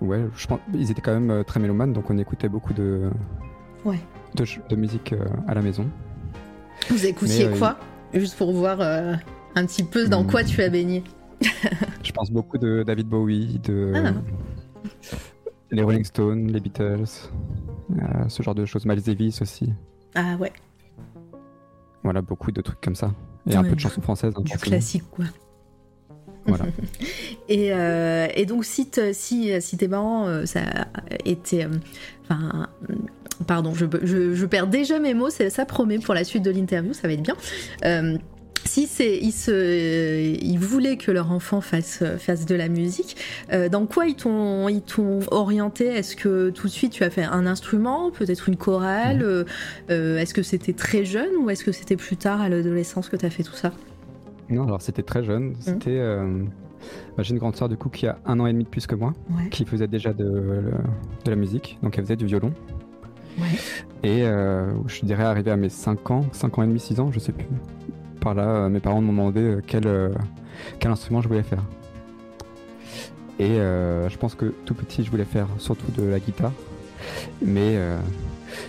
ouais, 0.00 0.24
je 0.36 0.46
pense 0.46 0.60
ils 0.74 0.90
étaient 0.90 1.00
quand 1.00 1.12
même 1.14 1.30
euh, 1.30 1.42
très 1.42 1.60
mélomanes, 1.60 1.92
donc 1.92 2.10
on 2.10 2.18
écoutait 2.18 2.48
beaucoup 2.48 2.72
de, 2.72 3.10
Ouais. 3.84 3.98
de, 4.34 4.76
musique 4.76 5.14
à 5.48 5.54
la 5.54 5.62
maison. 5.62 5.86
Vous 6.88 7.06
écoutiez 7.06 7.46
Mais, 7.48 7.54
euh, 7.54 7.58
quoi? 7.58 7.78
Juste 8.14 8.36
pour 8.36 8.52
voir 8.52 8.78
euh, 8.80 9.14
un 9.54 9.66
petit 9.66 9.82
peu 9.84 10.08
dans 10.08 10.22
Hmm. 10.24 10.30
quoi 10.30 10.44
tu 10.44 10.62
as 10.62 10.68
baigné. 10.68 11.02
Je 12.02 12.12
pense 12.12 12.30
beaucoup 12.30 12.58
de 12.58 12.82
David 12.82 13.08
Bowie, 13.08 13.58
de 13.64 13.92
Ah. 13.94 14.12
les 15.70 15.82
Rolling 15.82 16.04
Stones, 16.04 16.48
les 16.48 16.60
Beatles, 16.60 17.04
ce 18.28 18.42
genre 18.42 18.54
de 18.54 18.64
choses. 18.66 18.84
Miles 18.86 19.02
Davis 19.02 19.40
aussi. 19.42 19.72
Ah 20.14 20.36
ouais, 20.38 20.52
Voilà, 22.02 22.22
beaucoup 22.22 22.50
de 22.52 22.60
trucs 22.60 22.80
comme 22.80 22.94
ça. 22.94 23.12
Et 23.48 23.54
un 23.56 23.62
peu 23.62 23.74
de 23.74 23.80
chansons 23.80 24.00
françaises. 24.02 24.32
hein, 24.36 24.42
du 24.42 24.56
classique 24.58 25.04
quoi. 25.10 25.24
Voilà. 26.46 26.64
Et, 27.48 27.72
euh, 27.72 28.28
et 28.34 28.46
donc, 28.46 28.64
si, 28.64 28.88
te- 28.88 29.12
si, 29.12 29.60
si 29.60 29.76
tes 29.76 29.88
parents, 29.88 30.26
euh, 30.26 30.46
ça 30.46 30.60
était. 31.24 31.64
euh, 31.64 31.68
Enfin. 32.22 32.68
pardon, 33.46 33.74
je, 33.74 33.84
je, 34.02 34.34
je 34.34 34.46
perds 34.46 34.68
déjà 34.68 34.98
mes 35.00 35.14
mots, 35.14 35.30
ça 35.30 35.66
promet 35.66 35.98
pour 35.98 36.14
la 36.14 36.24
suite 36.24 36.42
de 36.44 36.50
l'interview, 36.50 36.92
ça 36.94 37.08
va 37.08 37.14
être 37.14 37.22
bien. 37.22 37.36
Euh, 37.84 38.16
si 38.64 38.86
c'est 38.86 39.18
ils 39.18 39.32
se 39.32 40.20
ils 40.42 40.58
voulaient 40.58 40.96
que 40.96 41.10
leur 41.10 41.32
enfant 41.32 41.60
fasse 41.60 42.02
fasse 42.18 42.46
de 42.46 42.54
la 42.54 42.68
musique, 42.68 43.16
euh, 43.52 43.68
dans 43.68 43.86
quoi 43.86 44.06
ils 44.06 44.14
t'ont 44.14 44.68
ils 44.68 44.82
t'ont 44.82 45.20
orienté? 45.30 45.86
Est-ce 45.86 46.16
que 46.16 46.50
tout 46.50 46.66
de 46.66 46.72
suite 46.72 46.92
tu 46.92 47.04
as 47.04 47.10
fait 47.10 47.24
un 47.24 47.46
instrument, 47.46 48.10
peut-être 48.10 48.48
une 48.48 48.56
chorale 48.56 49.18
Mhm. 49.18 49.22
euh, 49.24 49.44
euh, 49.90 50.18
Est-ce 50.18 50.34
que 50.34 50.42
c'était 50.42 50.72
très 50.72 51.04
jeune 51.04 51.34
ou 51.40 51.50
est-ce 51.50 51.64
que 51.64 51.72
c'était 51.72 51.96
plus 51.96 52.16
tard 52.16 52.40
à 52.40 52.48
l'adolescence 52.48 53.08
que 53.08 53.16
tu 53.16 53.26
as 53.26 53.30
fait 53.30 53.42
tout 53.42 53.54
ça? 53.54 53.72
Non, 54.48 54.64
alors 54.64 54.82
c'était 54.82 55.02
très 55.02 55.22
jeune. 55.24 55.54
C'était. 55.60 55.90
euh, 55.98 56.42
bah, 57.16 57.22
J'ai 57.22 57.32
une 57.32 57.38
grande 57.38 57.56
sœur 57.56 57.68
du 57.68 57.76
coup 57.76 57.88
qui 57.88 58.06
a 58.06 58.18
un 58.26 58.40
an 58.40 58.46
et 58.46 58.52
demi 58.52 58.64
de 58.64 58.68
plus 58.68 58.86
que 58.86 58.94
moi, 58.94 59.12
Ouais. 59.30 59.48
qui 59.50 59.64
faisait 59.64 59.86
déjà 59.88 60.12
de, 60.12 60.24
de 61.24 61.30
la 61.30 61.36
musique, 61.36 61.78
donc 61.82 61.96
elle 61.98 62.04
faisait 62.04 62.16
du 62.16 62.26
violon. 62.26 62.52
Ouais. 63.38 63.44
Et 64.02 64.24
euh, 64.24 64.72
je 64.88 65.04
dirais 65.06 65.22
arrivé 65.22 65.50
à 65.52 65.56
mes 65.56 65.68
5 65.68 66.10
ans, 66.10 66.24
5 66.32 66.58
ans 66.58 66.62
et 66.64 66.66
demi, 66.66 66.80
6 66.80 66.98
ans, 67.00 67.10
je 67.12 67.20
sais 67.20 67.32
plus. 67.32 67.46
Par 68.20 68.34
là, 68.34 68.42
euh, 68.42 68.68
mes 68.68 68.80
parents 68.80 69.00
m'ont 69.00 69.12
demandé 69.12 69.40
euh, 69.40 69.62
quel, 69.66 69.86
euh, 69.86 70.10
quel 70.78 70.90
instrument 70.90 71.22
je 71.22 71.28
voulais 71.28 71.42
faire. 71.42 71.62
Et 73.38 73.56
je 73.56 74.16
pense 74.18 74.34
que 74.34 74.52
tout 74.66 74.74
petit, 74.74 75.02
je 75.02 75.10
voulais 75.10 75.24
faire 75.24 75.46
surtout 75.56 75.90
de 75.96 76.02
la 76.02 76.20
guitare. 76.20 76.52
Mais 77.40 77.78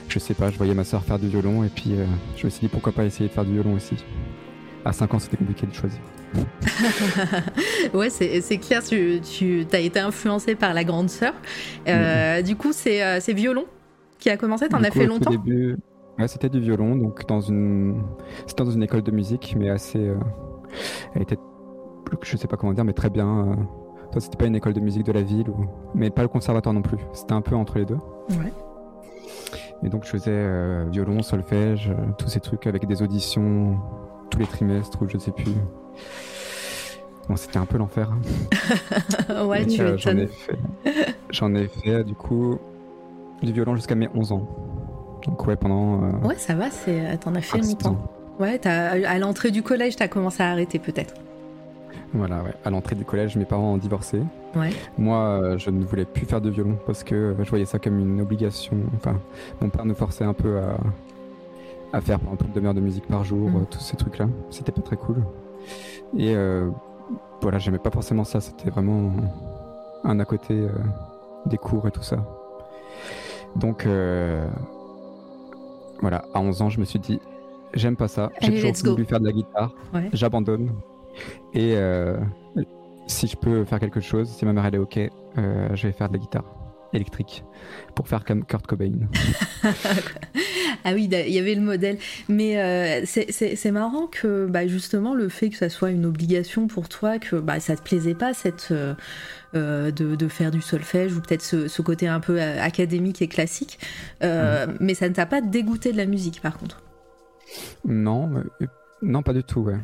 je 0.08 0.20
sais 0.20 0.34
pas, 0.34 0.50
je 0.50 0.58
voyais 0.58 0.74
ma 0.74 0.86
soeur 0.86 1.04
faire 1.04 1.20
du 1.20 1.28
violon 1.28 1.64
et 1.64 1.70
puis 1.70 1.92
euh, 1.92 2.06
je 2.38 2.46
me 2.46 2.50
suis 2.50 2.62
dit 2.62 2.68
pourquoi 2.68 2.92
pas 2.92 3.04
essayer 3.04 3.28
de 3.28 3.34
faire 3.34 3.46
du 3.46 3.54
violon 3.54 3.74
aussi. 3.74 3.96
À 4.86 4.94
5 4.94 5.14
ans, 5.14 5.20
c'était 5.20 5.38
compliqué 5.38 5.68
de 5.68 5.74
choisir. 5.74 6.00
ouais, 7.94 8.10
c'est 8.10 8.58
clair, 8.58 8.82
tu, 8.84 9.20
tu 9.22 9.68
as 9.74 9.80
été 9.80 10.00
influencé 10.00 10.56
par 10.56 10.74
la 10.74 10.84
grande 10.84 11.10
sœur. 11.10 11.34
Euh, 11.88 12.42
Du 12.42 12.56
coup, 12.56 12.72
c'est 12.72 13.34
violon 13.34 13.66
qui 14.18 14.30
a 14.30 14.38
commencé, 14.38 14.70
t'en 14.70 14.84
as 14.84 14.92
fait 14.92 15.06
longtemps? 15.06 15.32
début, 15.32 15.78
ouais, 16.22 16.28
c'était 16.28 16.50
du 16.50 16.60
violon, 16.60 16.96
donc 16.96 17.26
dans 17.28 17.42
une, 17.42 18.02
c'était 18.48 18.64
dans 18.64 18.72
une 18.72 18.84
école 18.84 19.02
de 19.02 19.12
musique, 19.12 19.56
mais 19.58 19.70
assez, 19.70 20.00
euh, 20.00 20.16
elle 21.16 21.24
était, 21.24 21.38
je 22.22 22.38
sais 22.38 22.48
pas 22.48 22.58
comment 22.58 22.74
dire, 22.74 22.86
mais 22.86 22.94
très 22.94 23.10
bien. 23.10 23.48
euh, 23.50 24.20
c'était 24.20 24.38
pas 24.38 24.46
une 24.46 24.56
école 24.56 24.74
de 24.74 24.80
musique 24.82 25.04
de 25.06 25.12
la 25.12 25.22
ville, 25.22 25.50
ou... 25.50 25.66
mais 25.96 26.10
pas 26.10 26.22
le 26.22 26.28
conservatoire 26.28 26.74
non 26.74 26.82
plus. 26.82 26.98
C'était 27.14 27.34
un 27.34 27.42
peu 27.42 27.56
entre 27.56 27.78
les 27.78 27.86
deux. 27.86 27.98
Ouais. 28.32 28.52
Et 29.84 29.90
donc, 29.90 30.04
je 30.06 30.10
faisais 30.10 30.32
euh, 30.32 30.86
violon, 30.92 31.22
solfège, 31.24 31.92
tous 32.18 32.28
ces 32.28 32.40
trucs 32.40 32.68
avec 32.68 32.86
des 32.86 33.02
auditions 33.02 33.78
tous 34.30 34.40
les 34.40 34.46
trimestres 34.46 35.02
ou 35.02 35.08
je 35.10 35.18
sais 35.18 35.32
plus. 35.32 35.52
Bon, 37.28 37.36
c'était 37.36 37.58
un 37.58 37.66
peu 37.66 37.78
l'enfer. 37.78 38.10
hein. 38.12 39.46
ouais, 39.46 39.66
tu 39.66 39.82
euh, 39.82 39.98
J'en 39.98 40.18
ai 40.18 40.28
fait, 40.28 40.58
j'en 41.30 41.54
ai 41.56 41.68
fait 41.68 42.04
du 42.04 42.16
coup 42.16 42.58
du 43.42 43.52
violon 43.52 43.76
jusqu'à 43.76 43.96
mes 43.96 44.10
11 44.14 44.32
ans. 44.34 44.48
Donc 45.26 45.46
ouais, 45.48 45.56
pendant 45.56 46.04
euh, 46.04 46.28
Ouais, 46.28 46.36
ça 46.38 46.56
va, 46.56 46.70
c'est 46.72 47.18
t'en 47.20 47.36
as 47.36 47.42
fait 47.42 47.60
5-6 47.60 47.68
longtemps. 47.72 47.98
Ouais, 48.40 48.58
t'as- 48.58 48.92
à 49.10 49.20
l'entrée 49.20 49.52
du 49.52 49.62
collège, 49.64 49.96
t'as 49.96 50.08
commencé 50.08 50.42
à 50.42 50.50
arrêter 50.50 50.80
peut-être. 50.80 51.14
Voilà, 52.14 52.42
ouais. 52.44 52.54
À 52.66 52.70
l'entrée 52.70 52.96
du 52.96 53.06
collège, 53.06 53.38
mes 53.38 53.46
parents 53.46 53.74
ont 53.74 53.78
divorcé. 53.78 54.22
Ouais. 54.56 54.72
Moi, 54.98 55.18
euh, 55.18 55.58
je 55.58 55.70
ne 55.70 55.84
voulais 55.86 56.04
plus 56.06 56.26
faire 56.26 56.42
de 56.42 56.50
violon 56.50 56.78
parce 56.86 57.04
que 57.04 57.16
euh, 57.16 57.44
je 57.44 57.50
voyais 57.50 57.66
ça 57.66 57.80
comme 57.80 58.00
une 58.00 58.20
obligation. 58.20 58.76
Enfin, 58.98 59.18
mon 59.62 59.70
père 59.70 59.86
nous 59.86 59.96
forçait 59.96 60.26
un 60.26 60.34
peu 60.34 60.58
à, 60.60 60.78
à 61.98 62.02
faire 62.02 62.20
par 62.20 62.34
exemple 62.34 62.46
une 62.48 62.54
demi-heure 62.54 62.74
de 62.74 62.82
musique 62.82 63.08
par 63.08 63.24
jour, 63.24 63.50
Mm. 63.50 63.56
euh, 63.56 63.60
tous 63.70 63.80
ces 63.80 63.96
trucs-là. 63.96 64.28
C'était 64.50 64.72
pas 64.74 64.82
très 64.82 64.98
cool. 64.98 65.24
Et 66.18 66.36
voilà, 67.42 67.58
j'aimais 67.60 67.78
pas 67.80 67.92
forcément 67.92 68.24
ça. 68.26 68.42
C'était 68.42 68.70
vraiment 68.70 69.12
un 70.04 70.20
à 70.20 70.26
côté 70.26 70.66
des 71.46 71.58
cours 71.58 71.88
et 71.88 71.92
tout 71.92 72.04
ça. 72.04 72.18
Donc, 73.56 73.86
euh, 73.86 74.46
voilà, 76.02 76.26
à 76.34 76.40
11 76.42 76.62
ans, 76.62 76.70
je 76.70 76.80
me 76.80 76.86
suis 76.86 77.00
dit, 77.00 77.20
j'aime 77.74 77.96
pas 77.96 78.08
ça. 78.08 78.32
J'ai 78.42 78.72
toujours 78.72 78.94
voulu 78.96 79.06
faire 79.06 79.20
de 79.20 79.26
la 79.26 79.32
guitare. 79.32 79.74
Ouais. 79.94 80.10
J'abandonne. 80.14 80.72
Et 81.54 81.76
euh, 81.76 82.18
si 83.08 83.28
je 83.28 83.36
peux 83.36 83.66
faire 83.66 83.80
quelque 83.80 84.00
chose, 84.00 84.30
si 84.30 84.46
ma 84.46 84.54
mère 84.54 84.66
elle 84.66 84.76
est 84.76 84.80
ok, 84.80 84.98
euh, 85.38 85.70
je 85.74 85.88
vais 85.88 85.94
faire 85.94 86.08
de 86.10 86.14
la 86.14 86.20
guitare 86.20 86.46
électrique 86.94 87.44
pour 87.96 88.08
faire 88.08 88.26
comme 88.26 88.46
Kurt 88.46 88.66
Cobain. 88.68 88.92
Ah 90.84 90.94
oui, 90.96 91.08
il 91.12 91.30
y 91.34 91.38
avait 91.38 91.54
le 91.54 91.62
modèle. 91.62 91.98
Mais 92.28 92.60
euh, 92.60 93.04
c'est- 93.06 93.72
marrant 93.72 94.08
que 94.08 94.48
bah, 94.48 94.66
justement 94.66 95.14
le 95.14 95.30
fait 95.30 95.50
que 95.50 95.56
ça 95.58 95.70
soit 95.70 95.92
une 95.92 96.06
obligation 96.08 96.66
pour 96.66 96.90
toi, 96.90 97.20
que 97.20 97.36
bah, 97.36 97.60
ça 97.60 97.76
te 97.76 97.84
plaisait 97.84 98.16
pas 98.16 98.34
cette, 98.34 98.74
de, 99.54 100.16
de 100.16 100.28
faire 100.28 100.52
du 100.52 100.62
solfège 100.62 101.16
ou 101.16 101.22
peut-être 101.22 101.42
ce, 101.42 101.68
ce 101.68 101.82
côté 101.82 102.08
un 102.08 102.20
peu 102.20 102.42
euh, 102.42 102.62
académique 102.62 103.22
et 103.22 103.28
classique. 103.28 103.80
Euh, 104.24 104.68
Mais 104.80 104.94
ça 104.94 105.10
ne 105.10 105.14
t'a 105.14 105.26
pas 105.26 105.42
dégoûté 105.42 105.92
de 105.92 105.98
la 105.98 106.06
musique 106.06 106.42
par 106.42 106.58
contre? 106.58 106.82
Non, 107.86 108.32
euh, 108.36 108.66
non, 109.02 109.24
pas 109.24 109.34
du 109.34 109.44
tout, 109.44 109.62
ouais. 109.62 109.80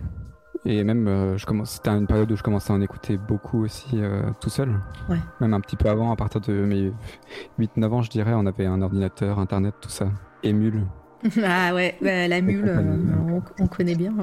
Et 0.66 0.84
même, 0.84 1.08
euh, 1.08 1.38
je 1.38 1.46
commence, 1.46 1.72
c'était 1.72 1.90
une 1.92 2.08
période 2.08 2.32
où 2.32 2.36
je 2.36 2.44
commençais 2.44 2.74
à 2.74 2.76
en 2.76 2.82
écouter 2.82 3.18
beaucoup 3.18 3.64
aussi 3.64 3.88
euh, 3.94 4.22
tout 4.42 4.50
seul. 4.50 4.70
Ouais. 5.08 5.20
Même 5.40 5.54
un 5.54 5.62
petit 5.62 5.76
peu 5.76 5.90
avant, 5.90 6.12
à 6.12 6.16
partir 6.16 6.42
de 6.42 6.54
mes 6.54 6.92
8-9 7.60 7.86
ans, 7.90 8.02
je 8.02 8.10
dirais, 8.10 8.34
on 8.34 8.46
avait 8.46 8.66
un 8.66 8.82
ordinateur, 8.82 9.40
internet, 9.40 9.76
tout 9.82 9.90
ça. 9.90 10.08
Émule. 10.44 10.84
ah 11.44 11.74
ouais, 11.74 11.98
bah, 12.02 12.28
la 12.28 12.42
mule, 12.42 12.68
euh, 12.68 12.82
on, 13.28 13.42
on 13.64 13.68
connaît 13.68 13.96
bien. 13.96 14.14
hein. 14.18 14.22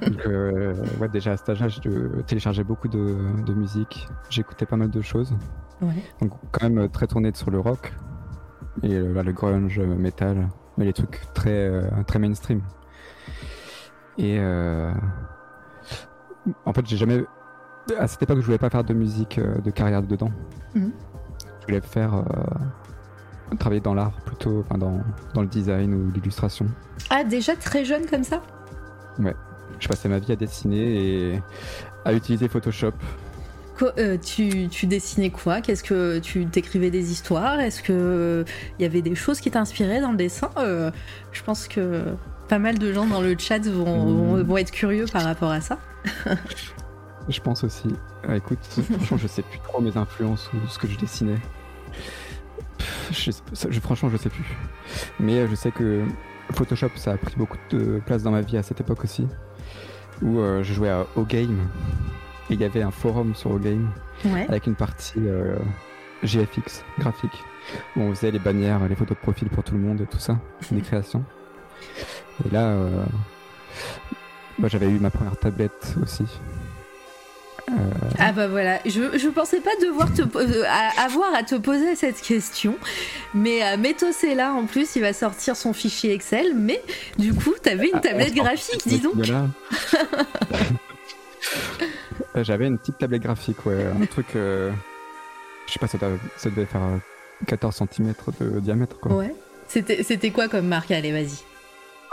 Donc, 0.06 0.26
euh, 0.26 0.74
ouais, 1.00 1.08
déjà 1.08 1.32
à 1.32 1.36
cet 1.36 1.48
âge-là, 1.50 1.68
je 1.68 2.20
téléchargeais 2.22 2.64
beaucoup 2.64 2.88
de, 2.88 3.16
de 3.44 3.54
musique. 3.54 4.08
J'écoutais 4.28 4.66
pas 4.66 4.76
mal 4.76 4.90
de 4.90 5.00
choses. 5.00 5.34
Ouais. 5.80 5.94
Donc, 6.20 6.32
quand 6.50 6.68
même 6.68 6.78
euh, 6.78 6.88
très 6.88 7.06
tourné 7.06 7.30
sur 7.34 7.50
le 7.50 7.60
rock. 7.60 7.92
Et 8.82 9.00
bah, 9.00 9.22
le 9.22 9.32
grunge, 9.32 9.78
euh, 9.78 9.86
metal. 9.86 10.48
Mais 10.76 10.84
les 10.84 10.92
trucs 10.92 11.20
très, 11.34 11.70
très 12.08 12.18
mainstream. 12.18 12.60
Et 14.18 14.38
euh, 14.40 14.90
en 16.64 16.72
fait, 16.72 16.84
j'ai 16.86 16.96
jamais. 16.96 17.24
À 17.98 18.08
cette 18.08 18.22
époque, 18.22 18.40
je 18.40 18.44
voulais 18.46 18.58
pas 18.58 18.70
faire 18.70 18.82
de 18.82 18.94
musique 18.94 19.38
de 19.38 19.70
carrière 19.70 20.02
dedans. 20.02 20.30
Mhm. 20.74 20.90
Je 21.60 21.66
voulais 21.66 21.80
faire. 21.80 22.24
Euh, 23.52 23.56
travailler 23.56 23.80
dans 23.80 23.94
l'art 23.94 24.12
plutôt, 24.24 24.60
enfin 24.60 24.78
dans, 24.78 25.00
dans 25.34 25.42
le 25.42 25.48
design 25.48 25.94
ou 25.94 26.10
l'illustration. 26.12 26.66
Ah 27.10 27.24
déjà 27.24 27.56
très 27.56 27.84
jeune 27.84 28.06
comme 28.06 28.24
ça? 28.24 28.42
Je 29.80 29.88
passais 29.88 30.08
ma 30.08 30.18
vie 30.18 30.32
à 30.32 30.36
dessiner 30.36 31.32
et 31.32 31.42
à 32.04 32.12
utiliser 32.12 32.48
Photoshop. 32.48 32.92
Euh, 33.98 34.16
tu, 34.18 34.68
tu 34.68 34.86
dessinais 34.86 35.30
quoi? 35.30 35.60
Qu'est-ce 35.60 35.82
que 35.82 36.20
tu 36.20 36.46
t'écrivais 36.46 36.90
des 36.90 37.10
histoires? 37.10 37.58
Est-ce 37.60 37.82
que 37.82 38.44
il 38.78 38.82
y 38.82 38.86
avait 38.86 39.02
des 39.02 39.14
choses 39.16 39.40
qui 39.40 39.50
t'inspiraient 39.50 40.00
dans 40.00 40.12
le 40.12 40.16
dessin? 40.16 40.50
Euh, 40.58 40.90
Je 41.32 41.42
pense 41.42 41.66
que 41.66 42.04
pas 42.48 42.58
mal 42.58 42.78
de 42.78 42.92
gens 42.92 43.06
dans 43.06 43.20
le 43.20 43.36
chat 43.36 43.58
vont, 43.66 44.06
vont, 44.06 44.44
vont 44.44 44.56
être 44.58 44.70
curieux 44.70 45.06
par 45.12 45.22
rapport 45.22 45.50
à 45.50 45.60
ça. 45.60 45.78
Je 47.28 47.40
pense 47.40 47.64
aussi. 47.64 47.88
Ah, 48.28 48.36
écoute, 48.36 48.58
franchement, 48.96 49.16
je 49.18 49.26
sais 49.26 49.42
plus 49.42 49.58
trop 49.60 49.80
mes 49.80 49.96
influences 49.96 50.50
ou 50.54 50.68
ce 50.68 50.78
que 50.78 50.86
je 50.86 50.96
dessinais. 50.98 51.38
Je, 53.12 53.30
je- 53.70 53.80
franchement, 53.80 54.08
je 54.10 54.16
sais 54.16 54.28
plus. 54.30 54.44
Mais 55.20 55.38
euh, 55.40 55.46
je 55.48 55.54
sais 55.54 55.70
que 55.70 56.02
Photoshop, 56.52 56.90
ça 56.96 57.12
a 57.12 57.16
pris 57.16 57.34
beaucoup 57.36 57.58
de 57.70 58.00
place 58.06 58.22
dans 58.22 58.30
ma 58.30 58.40
vie 58.40 58.56
à 58.56 58.62
cette 58.62 58.80
époque 58.80 59.04
aussi. 59.04 59.26
Où 60.22 60.38
euh, 60.38 60.62
je 60.62 60.72
jouais 60.74 60.90
à 60.90 61.06
O-Game. 61.16 61.58
Et 62.50 62.54
il 62.54 62.60
y 62.60 62.64
avait 62.64 62.82
un 62.82 62.90
forum 62.90 63.34
sur 63.34 63.50
O-Game 63.52 63.90
Ouais. 64.26 64.46
avec 64.48 64.66
une 64.66 64.74
partie 64.74 65.18
euh, 65.18 65.56
GFX, 66.22 66.84
graphique. 66.98 67.36
Où 67.96 68.00
on 68.02 68.14
faisait 68.14 68.30
les 68.30 68.38
bannières, 68.38 68.86
les 68.88 68.94
photos 68.94 69.16
de 69.16 69.22
profil 69.22 69.48
pour 69.48 69.64
tout 69.64 69.74
le 69.74 69.80
monde 69.80 70.00
et 70.00 70.06
tout 70.06 70.18
ça, 70.18 70.38
des 70.70 70.80
créations. 70.82 71.24
Et 72.46 72.50
là, 72.50 72.60
euh, 72.68 73.04
j'avais 74.64 74.88
eu 74.88 74.98
ma 74.98 75.10
première 75.10 75.36
tablette 75.36 75.94
aussi. 76.02 76.24
Euh, 77.70 77.72
Ah 78.18 78.32
bah 78.32 78.46
voilà, 78.48 78.78
je, 78.84 79.16
je 79.18 79.28
pensais 79.28 79.60
pas 79.60 79.70
devoir 79.80 80.12
te, 80.12 80.22
euh, 80.22 80.64
avoir 80.98 81.34
à 81.34 81.42
te 81.42 81.54
poser 81.54 81.96
cette 81.96 82.20
question, 82.20 82.76
mais 83.32 83.62
euh, 83.64 83.76
est 83.82 84.34
là 84.34 84.52
en 84.52 84.66
plus, 84.66 84.96
il 84.96 85.02
va 85.02 85.12
sortir 85.12 85.56
son 85.56 85.72
fichier 85.72 86.12
Excel, 86.12 86.54
mais 86.54 86.82
du 87.18 87.32
coup 87.32 87.54
t'avais 87.62 87.86
une 87.88 87.94
Ah, 87.96 88.00
tablette 88.00 88.34
graphique, 88.34 88.82
dis 88.86 88.98
donc. 88.98 89.14
Euh, 89.18 89.46
J'avais 92.42 92.66
une 92.66 92.78
petite 92.78 92.98
tablette 92.98 93.22
graphique, 93.22 93.64
ouais, 93.66 93.86
un 94.00 94.06
truc, 94.06 94.26
euh, 94.36 94.70
je 95.66 95.72
sais 95.72 95.78
pas, 95.78 95.86
ça, 95.86 95.98
ça 96.36 96.50
devait 96.50 96.66
faire 96.66 96.82
euh, 96.82 96.98
14 97.46 97.76
cm 97.76 98.12
de 98.40 98.60
diamètre, 98.60 98.98
quoi. 98.98 99.14
Ouais. 99.14 99.34
C'était 99.68 100.30
quoi 100.30 100.48
comme 100.48 100.66
marque? 100.66 100.90
Allez, 100.90 101.12
vas-y. 101.12 101.38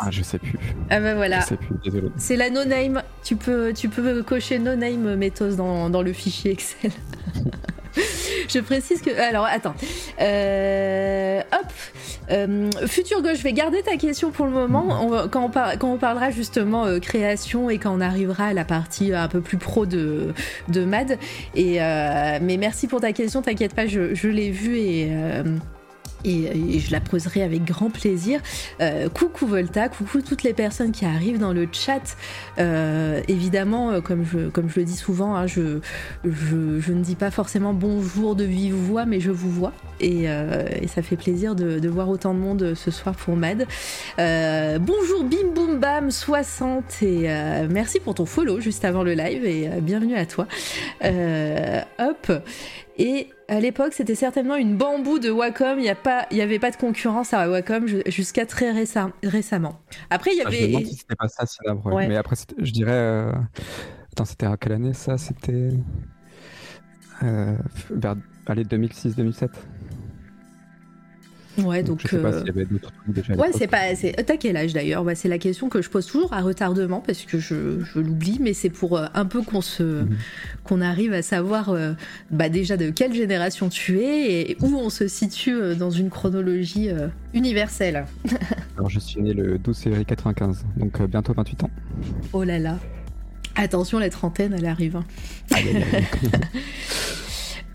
Ah, 0.03 0.07
je 0.11 0.23
sais 0.23 0.39
plus, 0.39 0.57
Ah 0.89 0.99
bah 0.99 1.13
voilà. 1.15 1.41
je 1.41 1.45
sais 1.45 1.57
plus, 1.57 1.75
désolé. 1.83 2.07
C'est 2.17 2.35
la 2.35 2.49
no 2.49 2.65
name. 2.65 3.03
Tu 3.23 3.35
peux, 3.35 3.71
tu 3.73 3.87
peux 3.89 4.23
cocher 4.23 4.57
no 4.59 4.75
name 4.75 5.15
Métos 5.15 5.55
dans, 5.55 5.89
dans 5.89 6.01
le 6.01 6.11
fichier 6.13 6.51
Excel. 6.51 6.91
je 8.49 8.59
précise 8.59 9.01
que. 9.01 9.09
Alors 9.19 9.45
attends. 9.45 9.75
Euh, 10.21 11.41
hop. 11.53 11.71
Euh, 12.31 12.69
Futur 12.87 13.21
Gauche, 13.21 13.37
je 13.39 13.43
vais 13.43 13.53
garder 13.53 13.81
ta 13.83 13.97
question 13.97 14.31
pour 14.31 14.45
le 14.45 14.51
moment. 14.51 14.87
On 15.03 15.07
va- 15.09 15.27
quand, 15.29 15.43
on 15.45 15.49
par- 15.49 15.77
quand 15.77 15.91
on 15.93 15.97
parlera 15.97 16.31
justement 16.31 16.85
euh, 16.85 16.99
création 16.99 17.69
et 17.69 17.77
quand 17.77 17.93
on 17.95 18.01
arrivera 18.01 18.45
à 18.47 18.53
la 18.53 18.63
partie 18.65 19.13
un 19.13 19.27
peu 19.27 19.41
plus 19.41 19.57
pro 19.57 19.85
de, 19.85 20.33
de 20.69 20.85
MAD. 20.85 21.17
Et, 21.55 21.81
euh, 21.81 22.39
mais 22.41 22.57
merci 22.57 22.87
pour 22.87 23.01
ta 23.01 23.11
question, 23.11 23.41
t'inquiète 23.41 23.75
pas, 23.75 23.85
je, 23.87 24.15
je 24.15 24.27
l'ai 24.29 24.49
vue 24.49 24.77
et. 24.77 25.11
Et, 26.23 26.79
je 26.79 26.91
la 26.91 26.99
poserai 26.99 27.43
avec 27.43 27.63
grand 27.63 27.89
plaisir. 27.89 28.41
Euh, 28.81 29.09
coucou 29.09 29.47
Volta, 29.47 29.89
coucou 29.89 30.21
toutes 30.21 30.43
les 30.43 30.53
personnes 30.53 30.91
qui 30.91 31.05
arrivent 31.05 31.39
dans 31.39 31.53
le 31.53 31.67
chat. 31.71 32.15
Euh, 32.59 33.21
évidemment, 33.27 33.91
euh, 33.91 34.01
comme 34.01 34.25
je, 34.25 34.49
comme 34.49 34.69
je 34.69 34.79
le 34.79 34.85
dis 34.85 34.95
souvent, 34.95 35.35
hein, 35.35 35.47
je, 35.47 35.79
je, 36.25 36.91
ne 36.91 37.03
dis 37.03 37.15
pas 37.15 37.31
forcément 37.31 37.73
bonjour 37.73 38.35
de 38.35 38.43
vive 38.43 38.73
voix, 38.73 39.05
mais 39.05 39.19
je 39.19 39.31
vous 39.31 39.51
vois. 39.51 39.73
Et, 39.99 40.27
ça 40.87 41.01
fait 41.01 41.15
plaisir 41.15 41.55
de, 41.55 41.87
voir 41.87 42.09
autant 42.09 42.33
de 42.33 42.39
monde 42.39 42.73
ce 42.75 42.91
soir 42.91 43.15
pour 43.15 43.35
Mad. 43.35 43.65
bonjour 44.17 45.23
Bim 45.23 45.53
Boum 45.53 45.79
Bam 45.79 46.11
60 46.11 47.03
et 47.03 47.27
merci 47.69 47.99
pour 47.99 48.15
ton 48.15 48.25
follow 48.25 48.59
juste 48.59 48.83
avant 48.83 49.03
le 49.03 49.13
live 49.13 49.45
et 49.45 49.69
bienvenue 49.81 50.15
à 50.15 50.25
toi. 50.25 50.47
hop. 51.99 52.31
Et 52.97 53.29
à 53.51 53.59
l'époque, 53.59 53.91
c'était 53.93 54.15
certainement 54.15 54.55
une 54.55 54.77
bambou 54.77 55.19
de 55.19 55.29
Wacom. 55.29 55.77
Il 55.77 55.83
n'y 55.83 56.41
avait 56.41 56.59
pas 56.59 56.71
de 56.71 56.77
concurrence 56.77 57.33
à 57.33 57.49
Wacom 57.49 57.85
jusqu'à 58.07 58.45
très 58.45 58.71
récemment. 58.71 59.73
Après, 60.09 60.31
il 60.33 60.37
y 60.37 60.41
ah, 60.41 60.47
avait. 60.47 60.57
je 60.57 60.63
me 60.63 60.67
demande 60.67 60.85
si 60.85 60.95
c'était 60.95 61.15
pas 61.15 61.27
ça, 61.27 61.43
Mais 62.07 62.15
après, 62.15 62.37
je 62.57 62.71
dirais. 62.71 62.91
Euh, 62.93 63.31
attends, 64.13 64.23
c'était 64.23 64.45
à 64.45 64.55
quelle 64.55 64.71
année 64.71 64.93
ça? 64.93 65.17
C'était. 65.17 65.71
Euh, 67.23 67.57
vers 67.89 68.15
2006-2007. 68.47 69.49
Ouais, 71.63 71.83
donc. 71.83 72.01
je 72.01 72.07
sais 72.07 72.17
pas 72.17 72.37
s'il 72.37 72.47
y 72.47 72.49
avait 72.49 72.65
d'autres 72.65 72.91
trucs 72.91 73.15
déjà. 73.15 73.35
Ouais, 73.35 73.51
c'est 73.53 73.67
pas. 73.67 73.95
T'as 74.25 74.37
quel 74.37 74.57
âge 74.57 74.73
d'ailleurs? 74.73 75.03
Bah, 75.03 75.15
C'est 75.15 75.29
la 75.29 75.37
question 75.37 75.69
que 75.69 75.81
je 75.81 75.89
pose 75.89 76.05
toujours 76.05 76.33
à 76.33 76.41
retardement 76.41 77.01
parce 77.01 77.23
que 77.23 77.39
je, 77.39 77.83
je 77.83 77.99
l'oublie, 77.99 78.37
mais 78.39 78.53
c'est 78.53 78.69
pour 78.69 78.97
euh, 78.97 79.05
un 79.13 79.25
peu 79.25 79.41
qu'on 79.41 79.61
se, 79.61 79.83
mhm. 79.83 80.17
qu'on 80.63 80.81
arrive 80.81 81.13
à 81.13 81.21
savoir 81.21 81.69
euh, 81.69 81.93
bah, 82.29 82.49
déjà 82.49 82.77
de 82.77 82.89
quelle 82.89 83.13
génération 83.13 83.69
tu 83.69 83.99
es 83.99 84.51
et 84.51 84.57
où 84.61 84.75
on 84.75 84.89
se 84.89 85.07
situe 85.07 85.55
euh, 85.55 85.75
dans 85.75 85.91
une 85.91 86.09
chronologie 86.09 86.89
universelle. 87.33 88.05
Alors, 88.77 88.89
je 88.89 88.99
suis 88.99 89.21
né 89.21 89.33
le 89.33 89.57
12 89.57 89.77
février 89.77 90.05
95, 90.05 90.65
donc 90.77 91.01
bientôt 91.03 91.33
28 91.33 91.63
ans. 91.63 91.69
Oh 92.33 92.43
là 92.43 92.59
là. 92.59 92.77
Attention, 93.55 93.99
la 93.99 94.09
trentaine, 94.09 94.55
elle 94.57 94.65
arrive. 94.65 94.95
Hein. 94.95 95.05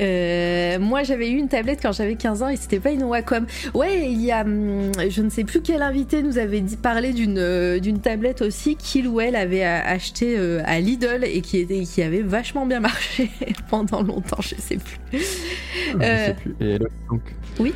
Euh, 0.01 0.79
moi, 0.79 1.03
j'avais 1.03 1.31
eu 1.31 1.37
une 1.37 1.49
tablette 1.49 1.81
quand 1.81 1.93
j'avais 1.93 2.17
15 2.17 2.43
ans 2.43 2.49
et 2.49 2.57
c'était 2.57 2.81
pas 2.81 2.91
une 2.91 3.05
Wacom. 3.05 3.47
Ouais, 3.75 4.11
il 4.11 4.21
y 4.23 4.31
a, 4.31 4.43
hum, 4.43 4.93
je 5.09 5.23
ne 5.23 5.31
sais 5.31 5.45
plus 5.45 5.61
quel 5.61 5.83
invité 5.83 6.23
nous 6.23 6.39
avait 6.39 6.61
dit, 6.61 6.77
parlé 6.77 7.13
d'une 7.13 7.39
euh, 7.39 7.79
d'une 7.79 8.01
tablette 8.01 8.43
aussi 8.43 8.77
qu'il 8.77 9.09
ou 9.09 9.21
elle 9.21 9.37
avait 9.37 9.65
acheté 9.65 10.37
euh, 10.39 10.63
à 10.65 10.81
Lidl 10.81 11.25
et 11.25 11.41
qui 11.41 11.59
était 11.59 11.81
qui 11.83 12.03
avait 12.03 12.23
vachement 12.23 12.67
bien 12.67 12.81
marché 12.81 13.31
pendant 13.71 14.03
longtemps. 14.03 14.41
Je 14.41 14.55
sais 14.57 14.77
plus. 14.77 14.99
Je 15.13 15.99
sais 15.99 16.37
plus. 16.41 16.55
Et 16.61 16.79
donc. 16.79 17.23
Oui. 17.59 17.75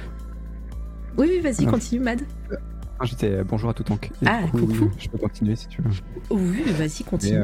Oui, 1.19 1.29
oui 1.29 1.41
vas-y, 1.41 1.67
continue, 1.67 2.03
Mad. 2.03 2.21
J'étais 3.03 3.43
bonjour 3.45 3.71
à 3.71 3.75
tout 3.75 3.83
tank. 3.83 4.11
ah, 4.27 4.41
coucou. 4.51 4.91
je 4.99 5.09
peux 5.09 5.19
continuer 5.19 5.57
si 5.57 5.69
tu 5.69 5.81
veux. 5.81 5.91
Oui, 6.31 6.63
vas-y, 6.67 7.03
continue. 7.03 7.41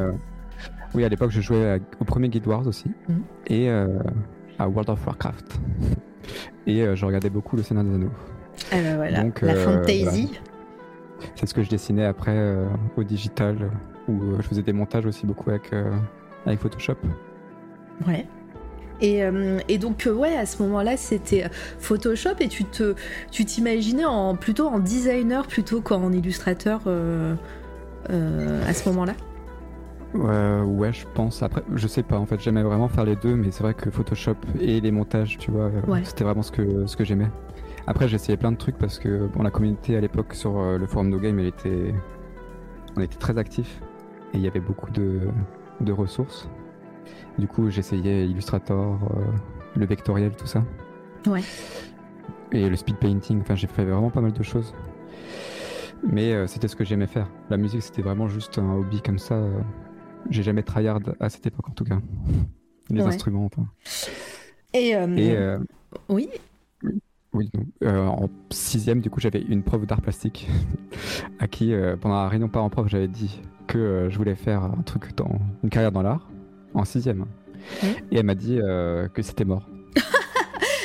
oui, 0.94 1.04
à 1.04 1.08
l'époque, 1.08 1.30
je 1.30 1.40
jouais 1.40 1.80
au 1.98 2.04
premier 2.04 2.28
Guild 2.28 2.46
Wars 2.46 2.66
aussi. 2.66 2.90
Mhm. 3.08 3.22
Et 3.48 3.70
à 4.58 4.68
World 4.68 4.90
of 4.90 5.06
Warcraft. 5.06 5.58
Et 6.66 6.82
euh, 6.82 6.96
je 6.96 7.04
regardais 7.04 7.30
beaucoup 7.30 7.56
Le 7.56 7.62
Seigneur 7.62 7.84
des 7.84 7.94
Anneaux. 7.94 8.10
Ah 8.72 8.76
bah 8.82 8.96
voilà, 8.96 9.22
Donc, 9.22 9.40
la 9.42 9.54
euh, 9.54 9.64
fantasy. 9.64 10.32
C'est 11.34 11.46
ce 11.46 11.54
que 11.54 11.62
je 11.62 11.70
dessinais 11.70 12.04
après 12.04 12.54
au 12.96 13.02
digital, 13.02 13.70
où 14.08 14.36
je 14.36 14.42
faisais 14.42 14.62
des 14.62 14.72
montages 14.72 15.06
aussi 15.06 15.24
beaucoup 15.24 15.50
avec, 15.50 15.72
avec 16.44 16.60
Photoshop. 16.60 16.96
Ouais. 18.06 18.26
Et, 19.00 19.22
et, 19.68 19.78
donc 19.78 20.08
ouais 20.10 20.36
à 20.36 20.46
ce 20.46 20.62
moment-là 20.62 20.96
c'était 20.96 21.50
Photoshop 21.78 22.36
et 22.40 22.48
tu 22.48 22.64
te 22.64 22.94
tu 23.30 23.44
t'imaginais 23.44 24.06
en 24.06 24.36
plutôt 24.36 24.68
en 24.68 24.78
designer 24.78 25.46
plutôt 25.46 25.82
qu'en 25.82 26.12
illustrateur 26.12 26.80
à 26.86 28.72
ce 28.74 28.88
moment-là? 28.88 29.14
Euh, 30.24 30.62
ouais, 30.62 30.92
je 30.92 31.06
pense. 31.14 31.42
Après, 31.42 31.62
je 31.74 31.86
sais 31.86 32.02
pas. 32.02 32.18
En 32.18 32.26
fait, 32.26 32.40
j'aimais 32.40 32.62
vraiment 32.62 32.88
faire 32.88 33.04
les 33.04 33.16
deux, 33.16 33.34
mais 33.34 33.50
c'est 33.50 33.62
vrai 33.62 33.74
que 33.74 33.90
Photoshop 33.90 34.36
et 34.60 34.80
les 34.80 34.90
montages, 34.90 35.38
tu 35.38 35.50
vois, 35.50 35.70
euh, 35.88 36.00
c'était 36.04 36.24
vraiment 36.24 36.42
ce 36.42 36.52
que 36.52 36.86
ce 36.86 36.96
que 36.96 37.04
j'aimais. 37.04 37.30
Après, 37.86 38.08
j'ai 38.08 38.16
essayé 38.16 38.36
plein 38.36 38.52
de 38.52 38.56
trucs 38.56 38.78
parce 38.78 38.98
que 38.98 39.26
bon, 39.28 39.42
la 39.42 39.50
communauté 39.50 39.96
à 39.96 40.00
l'époque 40.00 40.34
sur 40.34 40.58
euh, 40.58 40.78
le 40.78 40.86
forum 40.86 41.08
No 41.08 41.18
Game, 41.18 41.38
elle 41.38 41.46
était, 41.46 41.94
on 42.96 43.00
était 43.00 43.16
très 43.16 43.38
actifs 43.38 43.80
et 44.34 44.38
il 44.38 44.42
y 44.42 44.48
avait 44.48 44.60
beaucoup 44.60 44.90
de, 44.90 45.20
de 45.80 45.92
ressources. 45.92 46.48
Du 47.38 47.46
coup, 47.46 47.70
j'essayais 47.70 48.26
Illustrator, 48.26 48.98
le 49.76 49.86
vectoriel, 49.86 50.32
tout 50.34 50.46
ça. 50.46 50.64
Ouais. 51.26 51.42
Et 52.50 52.68
le 52.68 52.76
speed 52.76 52.96
painting. 52.96 53.40
Enfin, 53.42 53.54
j'ai 53.54 53.66
fait 53.66 53.84
vraiment 53.84 54.10
pas 54.10 54.22
mal 54.22 54.32
de 54.32 54.42
choses. 54.42 54.74
Mais 56.02 56.46
c'était 56.46 56.66
ce 56.66 56.74
que 56.74 56.84
j'aimais 56.84 57.06
faire. 57.06 57.28
La 57.50 57.58
musique, 57.58 57.82
c'était 57.82 58.00
vraiment 58.00 58.26
juste 58.26 58.58
un 58.58 58.72
hobby 58.72 59.02
comme 59.02 59.18
ça. 59.18 59.38
J'ai 60.30 60.42
jamais 60.42 60.62
tryhard 60.62 61.00
à 61.20 61.28
cette 61.28 61.46
époque 61.46 61.68
en 61.68 61.72
tout 61.72 61.84
cas. 61.84 62.00
Les 62.90 63.02
instruments. 63.02 63.50
Et, 64.74 64.94
euh, 64.94 65.06
euh, 65.18 65.58
oui. 66.08 66.28
Oui, 67.32 67.50
euh, 67.82 68.06
en 68.06 68.30
sixième, 68.50 69.00
du 69.00 69.10
coup, 69.10 69.20
j'avais 69.20 69.42
une 69.42 69.62
prof 69.62 69.86
d'art 69.86 70.00
plastique 70.00 70.48
à 71.38 71.48
qui, 71.48 71.74
pendant 72.00 72.14
la 72.14 72.28
réunion 72.28 72.48
parents 72.48 72.70
prof, 72.70 72.88
j'avais 72.88 73.08
dit 73.08 73.40
que 73.66 74.08
je 74.10 74.16
voulais 74.16 74.36
faire 74.36 74.62
un 74.64 74.82
truc 74.84 75.14
dans 75.16 75.38
une 75.62 75.70
carrière 75.70 75.92
dans 75.92 76.02
l'art 76.02 76.28
en 76.74 76.84
sixième. 76.84 77.26
Et 78.10 78.16
elle 78.18 78.26
m'a 78.26 78.34
dit 78.34 78.56
que 78.56 79.22
c'était 79.22 79.44
mort 79.44 79.68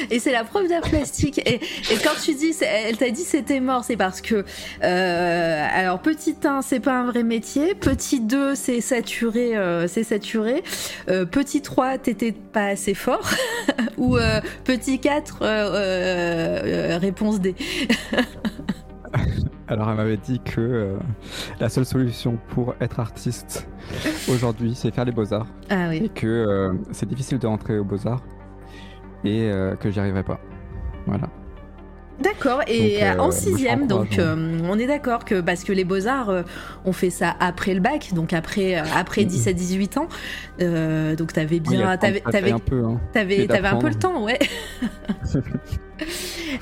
et 0.10 0.20
c'est 0.20 0.32
la 0.32 0.44
preuve 0.44 0.68
d'art 0.68 0.82
plastique. 0.82 1.40
Et, 1.40 1.56
et, 1.56 1.98
quand 2.04 2.20
tu 2.24 2.34
dis, 2.34 2.56
elle 2.62 2.98
t'a 2.98 3.10
dit 3.10 3.24
c'était 3.24 3.60
mort, 3.60 3.84
c'est 3.84 3.98
parce 3.98 4.22
que, 4.22 4.46
euh, 4.84 5.68
alors 5.74 6.00
petit 6.00 6.36
1, 6.44 6.62
c'est 6.62 6.80
pas 6.80 7.00
un 7.00 7.06
vrai 7.06 7.24
métier. 7.24 7.76
Petit 7.76 8.20
2, 8.20 8.56
c'est 8.56 8.82
saturé, 8.82 9.56
euh, 9.56 9.88
c'est 9.88 10.04
saturé. 10.04 10.64
Euh, 11.10 11.26
petit 11.26 11.62
3, 11.62 11.98
t'étais 11.98 12.32
pas 12.32 12.68
assez 12.68 12.94
fort. 12.94 13.30
Ou 13.98 14.18
petit 14.64 15.00
4, 15.00 15.40
euh, 15.42 16.98
réponse 17.00 17.40
D. 17.40 17.56
Alors 19.68 19.90
elle 19.90 19.96
m'avait 19.96 20.18
dit 20.18 20.42
que 20.44 20.98
la 21.60 21.70
seule 21.70 21.86
solution 21.86 22.38
pour 22.50 22.76
être 22.82 23.00
artiste 23.00 23.68
aujourd'hui, 24.30 24.76
c'est 24.76 24.94
faire 24.94 25.06
les 25.06 25.14
beaux-arts. 25.14 25.48
Ah 25.70 25.88
oui. 25.90 26.02
Et 26.06 26.10
que 26.10 26.72
c'est 26.92 27.08
difficile 27.08 27.40
de 27.40 27.48
rentrer 27.48 27.78
aux 27.80 27.86
beaux-arts 27.86 28.22
et 29.24 29.50
euh, 29.50 29.76
que 29.76 29.90
j'y 29.90 30.00
arriverai 30.00 30.24
pas. 30.24 30.40
Voilà. 31.06 31.30
D'accord, 32.20 32.62
et 32.68 33.04
euh, 33.04 33.18
en 33.18 33.32
sixième, 33.32 33.88
donc 33.88 34.20
hein. 34.20 34.38
euh, 34.38 34.60
on 34.70 34.78
est 34.78 34.86
d'accord 34.86 35.26
que 35.26 35.42
parce 35.42 35.64
que 35.64 35.74
les 35.74 35.84
beaux-arts 35.84 36.44
ont 36.86 36.94
fait 36.94 37.10
ça 37.10 37.36
après 37.40 37.74
le 37.74 37.80
bac, 37.80 38.14
donc 38.14 38.32
après, 38.34 38.76
après 38.76 39.24
17-18 39.24 39.98
ans, 39.98 40.08
donc 41.16 41.34
t'avais 41.34 41.60
bien. 41.60 41.98
t'avais, 41.98 42.22
un 42.52 42.60
peu, 42.60 42.84
hein, 42.86 43.02
t'avais, 43.12 43.48
un 43.52 43.78
peu 43.78 43.88
le 43.88 43.96
temps, 43.96 44.24
ouais. 44.24 44.38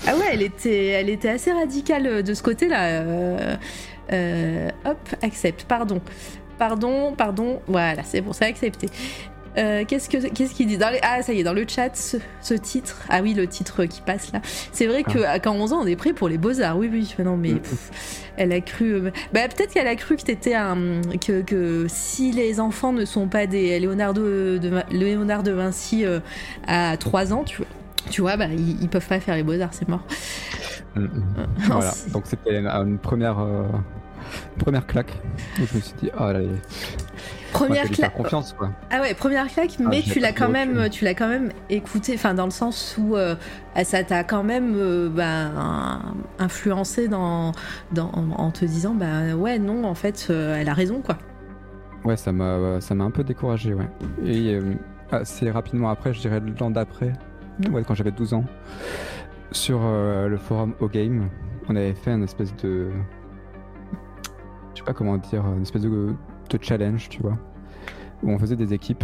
ah 0.08 0.16
ouais, 0.16 0.30
elle 0.32 0.44
était, 0.44 0.88
elle 0.88 1.10
était 1.10 1.30
assez 1.30 1.52
radicale 1.52 2.24
de 2.24 2.34
ce 2.34 2.42
côté-là. 2.42 3.58
hop, 4.86 5.10
accepte, 5.22 5.66
pardon. 5.68 6.00
Pardon, 6.58 7.14
pardon, 7.18 7.62
voilà, 7.68 8.04
c'est 8.04 8.22
pour 8.22 8.36
ça 8.36 8.46
accepté. 8.46 8.90
Euh, 9.58 9.84
qu'est-ce 9.88 10.10
que 10.10 10.28
qu'est-ce 10.28 10.54
qu'il 10.54 10.68
dit 10.68 10.78
dans 10.78 10.90
les... 10.90 11.00
Ah 11.02 11.22
ça 11.22 11.34
y 11.34 11.40
est 11.40 11.44
dans 11.44 11.54
le 11.54 11.66
chat 11.68 11.96
ce, 11.96 12.54
titre. 12.54 13.02
Ah 13.10 13.22
oui 13.22 13.34
le 13.34 13.48
titre 13.48 13.86
qui 13.86 14.02
passe 14.02 14.32
là. 14.32 14.42
C'est 14.72 14.88
vrai 14.88 15.04
que 15.04 15.20
ah. 15.26 15.40
qu'à 15.40 15.52
11 15.52 15.74
ans 15.74 15.80
on 15.82 15.88
est 15.88 15.96
prêt 15.96 16.14
pour 16.14 16.30
les 16.30 16.38
beaux 16.38 16.62
arts 16.62 16.78
oui. 16.78 16.90
Oui 16.92 17.14
non 17.24 17.36
mais 17.36 17.54
mm. 17.54 17.62
elle 18.38 18.52
a 18.52 18.62
cru 18.62 18.94
euh, 18.94 19.12
bah, 19.34 19.48
peut-être 19.48 19.74
qu'elle 19.74 19.88
a 19.88 19.96
cru 19.96 20.16
que 20.16 20.24
t'étais 20.24 20.54
un 20.54 21.02
que, 21.20 21.42
que 21.42 21.86
si 21.88 22.32
les 22.32 22.60
enfants 22.60 22.94
ne 22.94 23.06
sont 23.06 23.28
pas 23.28 23.48
des 23.48 23.80
Léonardo 23.80 24.22
de 24.60 24.72
Léonard 24.92 25.44
de 25.44 25.52
Vinci 25.52 26.06
euh, 26.06 26.20
à 26.68 26.96
3 26.98 27.34
ans 27.34 27.44
tu 27.44 27.58
vois 27.58 27.68
tu 28.10 28.22
vois 28.22 28.38
bah 28.38 28.48
ils, 28.48 28.90
peuvent 28.90 29.08
pas 29.08 29.20
faire 29.20 29.36
les 29.36 29.44
beaux 29.44 29.60
arts 29.60 29.74
c'est 29.74 29.88
mort. 29.88 30.04
Mm, 30.96 31.02
mm. 31.02 31.10
voilà. 31.68 31.94
donc 32.14 32.24
c'était 32.26 32.60
une, 32.60 32.98
première 32.98 33.38
première 34.58 34.86
claque 34.86 35.12
où 35.60 35.66
je 35.66 35.76
me 35.76 35.82
suis 35.82 35.96
dit 36.02 36.10
oh 36.20 36.32
là 36.32 36.40
Première 37.54 37.90
claque. 37.90 38.14
confiance 38.14 38.54
quoi. 38.54 38.72
Ah 38.92 39.02
ouais, 39.02 39.14
première 39.14 39.48
claque, 39.48 39.76
ah, 39.80 39.84
mais 39.90 40.02
tu 40.02 40.20
l'as 40.20 40.32
quand 40.32 40.50
même, 40.50 40.90
tu 40.90 41.06
l'as 41.06 41.14
quand 41.14 41.28
même 41.28 41.52
écouté, 41.70 42.14
enfin 42.16 42.34
dans 42.34 42.46
le 42.46 42.52
sens 42.52 42.96
où 42.98 43.16
euh, 43.16 43.36
ça 43.84 44.04
t'a 44.04 44.24
quand 44.24 44.44
même 44.44 44.74
euh, 44.76 45.10
bah, 45.10 46.02
influencé 46.38 47.08
dans, 47.08 47.52
dans, 47.92 48.12
en 48.12 48.52
te 48.52 48.66
disant 48.66 48.94
bah 48.94 49.36
ouais 49.36 49.60
non 49.60 49.84
en 49.84 49.96
fait 49.96 50.28
euh, 50.30 50.58
elle 50.60 50.70
a 50.70 50.74
raison 50.74 51.02
quoi. 51.02 51.18
Ouais, 52.06 52.16
ça 52.16 52.32
m'a, 52.32 52.80
ça 52.80 52.96
m'a 52.96 53.04
un 53.04 53.12
peu 53.12 53.24
découragé 53.24 53.74
ouais. 53.74 53.90
Et 54.26 54.58
assez 55.12 55.50
rapidement 55.52 55.90
après, 55.90 56.14
je 56.14 56.22
dirais 56.22 56.42
l'an 56.60 56.72
d'après, 56.72 57.14
mmh. 57.60 57.74
ouais, 57.74 57.84
quand 57.86 57.96
j'avais 57.96 58.12
12 58.12 58.34
ans, 58.34 58.46
sur 59.52 59.80
le 59.82 60.38
forum 60.38 60.76
O 60.80 60.88
Game, 60.88 61.30
on 61.68 61.76
avait 61.76 61.94
fait 61.94 62.12
une 62.12 62.24
espèce 62.24 62.56
de, 62.58 62.90
je 64.74 64.80
sais 64.80 64.86
pas 64.86 64.94
comment 64.94 65.18
dire, 65.18 65.46
une 65.46 65.64
espèce 65.64 65.82
de 65.82 66.14
de 66.58 66.64
challenge, 66.64 67.10
tu 67.10 67.22
vois, 67.22 67.38
où 68.24 68.32
on 68.32 68.40
faisait 68.40 68.56
des 68.56 68.74
équipes 68.74 69.04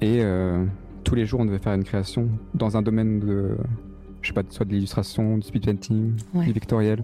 et 0.00 0.22
euh, 0.22 0.64
tous 1.04 1.14
les 1.14 1.26
jours 1.26 1.40
on 1.40 1.44
devait 1.44 1.58
faire 1.58 1.74
une 1.74 1.84
création 1.84 2.28
dans 2.54 2.76
un 2.76 2.82
domaine 2.82 3.20
de, 3.20 3.56
je 4.22 4.28
sais 4.28 4.34
pas, 4.34 4.42
soit 4.48 4.64
de 4.66 4.70
l'illustration, 4.72 5.36
du 5.38 5.46
speed 5.46 5.64
painting, 5.66 6.14
Ouais. 6.34 6.46
du 6.46 6.52
vectoriel, 6.52 7.02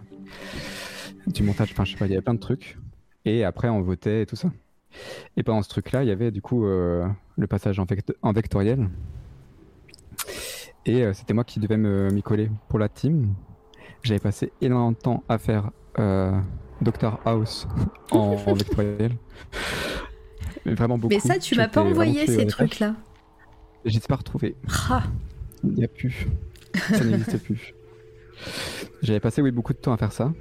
du 1.26 1.42
montage, 1.42 1.70
enfin 1.72 1.84
je 1.84 1.92
sais 1.92 1.98
pas, 1.98 2.06
il 2.06 2.10
y 2.10 2.14
avait 2.14 2.22
plein 2.22 2.34
de 2.34 2.38
trucs. 2.40 2.78
Et 3.24 3.44
après 3.44 3.68
on 3.68 3.80
votait 3.82 4.22
et 4.22 4.26
tout 4.26 4.36
ça. 4.36 4.50
Et 5.36 5.42
pendant 5.42 5.62
ce 5.62 5.68
truc-là, 5.68 6.04
il 6.04 6.08
y 6.08 6.12
avait 6.12 6.30
du 6.30 6.40
coup 6.40 6.66
euh, 6.66 7.06
le 7.36 7.46
passage 7.48 7.78
en, 7.80 7.84
vect- 7.84 8.14
en 8.22 8.32
vectoriel. 8.32 8.88
Et 10.86 11.02
euh, 11.02 11.12
c'était 11.14 11.34
moi 11.34 11.44
qui 11.44 11.58
devais 11.60 11.76
me- 11.78 12.10
m'y 12.10 12.22
coller 12.22 12.50
pour 12.68 12.78
la 12.78 12.88
team. 12.88 13.34
J'avais 14.02 14.20
passé 14.20 14.52
énormément 14.60 14.92
de 14.92 14.96
temps 14.96 15.24
à 15.28 15.38
faire 15.38 15.70
euh, 15.98 16.38
Doctor 16.80 17.20
House 17.24 17.66
en, 18.10 18.18
en 18.46 18.54
vectoriel. 18.54 19.12
Mais 20.66 20.74
vraiment 20.74 20.98
beaucoup. 20.98 21.14
Mais 21.14 21.20
ça, 21.20 21.38
tu 21.38 21.54
m'as 21.56 21.68
pas 21.68 21.82
envoyé 21.82 22.26
ces 22.26 22.46
trucs-là. 22.46 22.94
J'ai 23.84 24.00
pas 24.00 24.16
retrouvé. 24.16 24.56
Ah, 24.90 25.02
Il 25.62 25.70
n'y 25.74 25.84
a 25.84 25.88
plus. 25.88 26.26
Ça 26.90 27.04
n'existe 27.04 27.38
plus. 27.42 27.74
J'avais 29.02 29.20
passé 29.20 29.42
oui, 29.42 29.50
beaucoup 29.50 29.72
de 29.74 29.78
temps 29.78 29.92
à 29.92 29.96
faire 29.96 30.12
ça. 30.12 30.32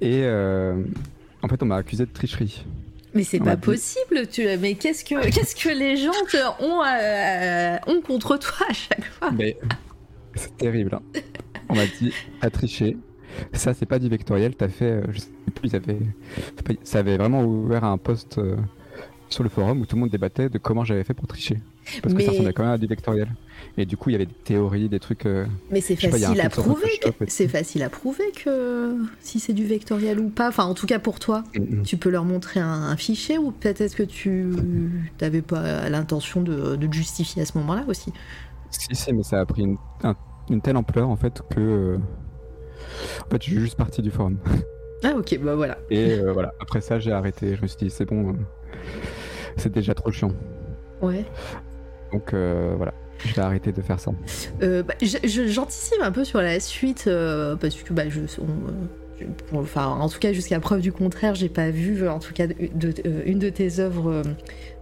Et 0.00 0.22
euh, 0.24 0.82
en 1.42 1.48
fait, 1.48 1.62
on 1.62 1.66
m'a 1.66 1.76
accusé 1.76 2.04
de 2.04 2.12
tricherie. 2.12 2.64
mais 3.14 3.24
c'est 3.24 3.40
pas 3.40 3.56
possible. 3.56 4.26
Tu... 4.30 4.46
Mais 4.58 4.74
qu'est-ce 4.74 5.04
que 5.04 5.30
qu'est-ce 5.30 5.56
que 5.56 5.70
les 5.70 5.96
gens 5.96 6.12
te- 6.30 6.62
ont, 6.62 6.82
euh, 6.84 7.78
ont 7.86 8.02
contre 8.02 8.36
toi 8.36 8.66
à 8.68 8.72
chaque 8.74 9.04
fois? 9.04 9.30
Mais 9.30 9.58
c'est 10.34 10.54
terrible. 10.58 10.94
hein. 10.94 11.20
On 11.70 11.74
m'a 11.74 11.86
dit, 11.98 12.12
t'as 12.42 12.50
triché. 12.50 12.96
Ça, 13.52 13.74
c'est 13.74 13.86
pas 13.86 13.98
du 13.98 14.08
vectoriel. 14.08 14.54
T'as 14.56 14.68
fait. 14.68 14.84
euh, 14.90 15.02
Je 15.10 15.20
sais 15.20 15.28
plus, 15.54 15.68
ils 15.70 15.76
avaient- 15.76 15.98
ça 16.82 16.98
avait 17.00 17.16
vraiment 17.16 17.42
ouvert 17.44 17.84
un 17.84 17.98
post 17.98 18.38
euh, 18.38 18.56
sur 19.28 19.42
le 19.42 19.48
forum 19.48 19.80
où 19.80 19.86
tout 19.86 19.96
le 19.96 20.00
monde 20.00 20.10
débattait 20.10 20.48
de 20.48 20.58
comment 20.58 20.84
j'avais 20.84 21.04
fait 21.04 21.14
pour 21.14 21.26
tricher. 21.26 21.58
Parce 22.02 22.14
que 22.14 22.22
ça 22.22 22.30
ressemblait 22.32 22.52
quand 22.52 22.64
même 22.64 22.72
à 22.72 22.78
du 22.78 22.86
vectoriel. 22.86 23.28
Et 23.78 23.86
du 23.86 23.96
coup, 23.96 24.10
il 24.10 24.14
y 24.14 24.16
avait 24.16 24.26
des 24.26 24.34
théories, 24.44 24.88
des 24.88 24.98
trucs. 24.98 25.24
euh, 25.26 25.46
Mais 25.70 25.80
c'est 25.80 25.94
pas, 25.94 26.10
facile 26.18 26.40
à 26.40 26.48
prouver. 26.50 26.88
C'est 27.28 27.48
facile 27.48 27.82
à 27.84 27.88
prouver 27.90 28.24
que 28.32 28.96
si 29.20 29.38
c'est 29.38 29.52
du 29.52 29.64
vectoriel 29.64 30.18
ou 30.18 30.28
pas. 30.28 30.48
Enfin, 30.48 30.64
en 30.64 30.74
tout 30.74 30.86
cas 30.86 30.98
pour 30.98 31.20
toi, 31.20 31.44
mm, 31.56 31.76
mm. 31.78 31.82
tu 31.82 31.96
peux 31.96 32.10
leur 32.10 32.24
montrer 32.24 32.58
un, 32.60 32.66
un 32.68 32.96
fichier 32.96 33.38
ou 33.38 33.52
peut-être 33.52 33.94
que 33.94 34.02
tu 34.02 34.46
n'avais 35.20 35.42
pas 35.42 35.88
l'intention 35.88 36.42
de, 36.42 36.74
de 36.76 36.86
te 36.86 36.92
justifier 36.94 37.42
à 37.42 37.46
ce 37.46 37.56
moment-là 37.58 37.84
aussi? 37.88 38.12
Si, 38.70 38.88
si, 38.90 39.12
mais 39.12 39.22
ça 39.22 39.40
a 39.40 39.46
pris 39.46 39.62
une, 39.62 39.76
un- 40.02 40.16
une 40.50 40.60
telle 40.60 40.76
ampleur 40.76 41.08
en 41.08 41.16
fait 41.16 41.42
que. 41.50 41.98
En 43.26 43.30
fait, 43.30 43.42
je 43.42 43.50
suis 43.50 43.60
juste 43.60 43.76
parti 43.76 44.02
du 44.02 44.10
forum. 44.10 44.38
Ah 45.04 45.12
ok, 45.14 45.38
bah 45.42 45.54
voilà. 45.54 45.76
Et 45.90 46.14
euh, 46.18 46.32
voilà, 46.32 46.54
après 46.58 46.80
ça, 46.80 46.98
j'ai 46.98 47.12
arrêté. 47.12 47.54
Je 47.54 47.60
me 47.60 47.66
suis 47.66 47.76
dit, 47.76 47.90
c'est 47.90 48.06
bon, 48.06 48.30
euh, 48.30 48.32
c'est 49.58 49.70
déjà 49.70 49.92
trop 49.94 50.10
chiant. 50.10 50.32
Ouais. 51.02 51.22
Donc 52.12 52.32
euh, 52.32 52.72
voilà, 52.78 52.94
je 53.18 53.34
vais 53.34 53.42
arrêter 53.42 53.72
de 53.72 53.82
faire 53.82 54.00
ça. 54.00 54.12
Bah, 54.60 54.94
J'anticipe 55.02 56.00
un 56.02 56.10
peu 56.10 56.24
sur 56.24 56.40
la 56.40 56.58
suite 56.60 57.10
parce 57.60 57.74
que 57.82 57.92
bah, 57.92 58.08
je, 58.08 58.20
on, 59.52 59.58
enfin, 59.58 59.86
en 59.86 60.08
tout 60.08 60.18
cas 60.18 60.32
jusqu'à 60.32 60.60
preuve 60.60 60.80
du 60.80 60.92
contraire, 60.92 61.34
j'ai 61.34 61.50
pas 61.50 61.70
vu 61.70 62.08
en 62.08 62.18
tout 62.18 62.32
cas 62.32 62.46
de- 62.46 62.54
de- 62.72 63.22
une 63.26 63.38
de 63.38 63.50
tes 63.50 63.80
œuvres 63.80 64.22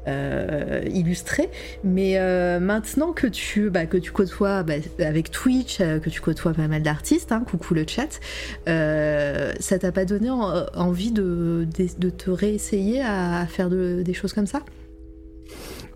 euh, 0.07 0.83
illustrées. 0.93 1.49
Mais 1.83 2.19
euh, 2.19 2.61
maintenant 2.61 3.13
que 3.13 3.27
tu 3.27 3.71
bah, 3.71 3.87
que 3.87 3.97
tu 3.97 4.13
côtoies 4.13 4.63
bah, 4.63 4.75
avec 4.99 5.31
Twitch, 5.31 5.81
euh, 5.81 5.99
que 5.99 6.11
tu 6.11 6.21
côtoies 6.21 6.53
pas 6.55 6.69
mal 6.69 6.83
d'artistes, 6.83 7.33
hein, 7.33 7.45
coucou 7.49 7.75
le 7.75 7.85
chat, 7.87 8.21
euh, 8.69 9.53
ça 9.61 9.79
t'a 9.79 9.93
pas 9.93 10.05
donné 10.05 10.31
en- 10.31 10.67
envie 10.75 11.13
de, 11.13 11.67
de, 11.79 11.87
de 11.99 12.11
te 12.11 12.31
réessayer 12.31 13.03
à 13.03 13.47
faire 13.47 13.71
de- 13.71 14.03
des 14.05 14.15
choses 14.15 14.33
comme 14.33 14.47
ça? 14.47 14.61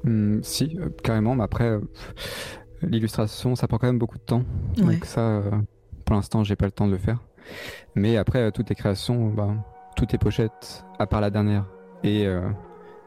Hum, 0.07 0.40
si, 0.42 0.79
carrément, 1.03 1.35
mais 1.35 1.44
après, 1.44 1.79
l'illustration, 2.83 3.57
ça 3.57 3.66
prend 3.66 3.79
quand 3.79 3.88
même 3.88 3.99
beaucoup 3.99 4.18
de 4.18 4.23
temps. 4.23 4.44
Ouais. 4.79 4.94
Donc 4.94 5.05
ça, 5.05 5.42
pour 6.05 6.14
l'instant, 6.16 6.44
j'ai 6.44 6.57
pas 6.57 6.66
le 6.66 6.73
temps 6.73 6.87
de 6.87 6.92
le 6.92 6.99
faire. 6.99 7.18
Mais 7.94 8.16
après, 8.16 8.53
toutes 8.53 8.68
les 8.68 8.75
créations, 8.75 9.29
bah, 9.29 9.55
toutes 9.97 10.12
les 10.12 10.18
pochettes, 10.18 10.85
à 10.99 11.07
part 11.07 11.21
la 11.21 11.31
dernière, 11.31 11.64
et 12.05 12.27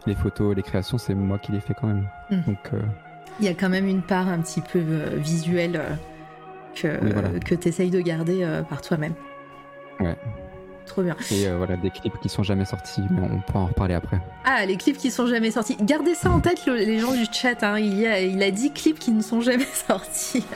les 0.08 0.16
photos, 0.16 0.56
les 0.56 0.64
créations, 0.64 0.98
c'est 0.98 1.14
moi 1.14 1.38
qui 1.40 1.52
les 1.52 1.60
fais 1.60 1.74
quand 1.74 1.88
même. 1.88 2.08
Mhm. 2.30 2.44
Donc 2.48 2.60
euh, 2.74 2.80
Il 3.40 3.46
y 3.46 3.50
a 3.50 3.54
quand 3.54 3.70
même 3.70 3.88
une 3.88 4.02
part 4.02 4.28
un 4.28 4.40
petit 4.40 4.62
peu 4.62 4.80
euh, 4.80 5.10
visuelle 5.18 5.76
euh, 5.76 5.96
que, 6.76 7.04
Oui, 7.04 7.12
voilà. 7.14 7.30
que 7.40 7.56
tu 7.56 7.68
essayes 7.68 7.90
de 7.92 8.02
garder 8.02 8.46
par 8.70 8.82
toi-même. 8.82 9.14
Ouais. 10.00 10.16
Trop 10.86 11.04
bien. 11.04 11.16
Et 11.32 11.48
euh, 11.48 11.56
voilà, 11.58 11.78
des 11.78 11.90
clips 11.90 12.20
qui 12.22 12.28
sont 12.28 12.44
jamais 12.44 12.66
sortis, 12.66 13.02
mais 13.10 13.22
on 13.22 13.40
pourra 13.40 13.60
en 13.62 13.66
reparler 13.68 13.94
après. 13.94 14.20
Ah, 14.44 14.66
les 14.66 14.76
clips 14.76 14.98
qui 14.98 15.10
sont 15.12 15.26
jamais 15.28 15.52
sortis. 15.52 15.78
Gardez 15.82 16.16
ça 16.16 16.30
en 16.30 16.40
tête, 16.42 16.66
le- 16.66 16.76
les 16.76 17.00
gens 17.00 17.14
du 17.14 17.26
chat. 17.32 17.64
hein. 17.64 17.80
Il, 17.80 17.98
y 17.98 18.06
a, 18.08 18.20
il 18.20 18.42
a 18.44 18.52
10 18.52 18.72
clips 18.74 19.00
qui 19.00 19.12
ne 19.12 19.22
sont 19.22 19.40
jamais 19.42 19.68
sortis. 19.88 20.44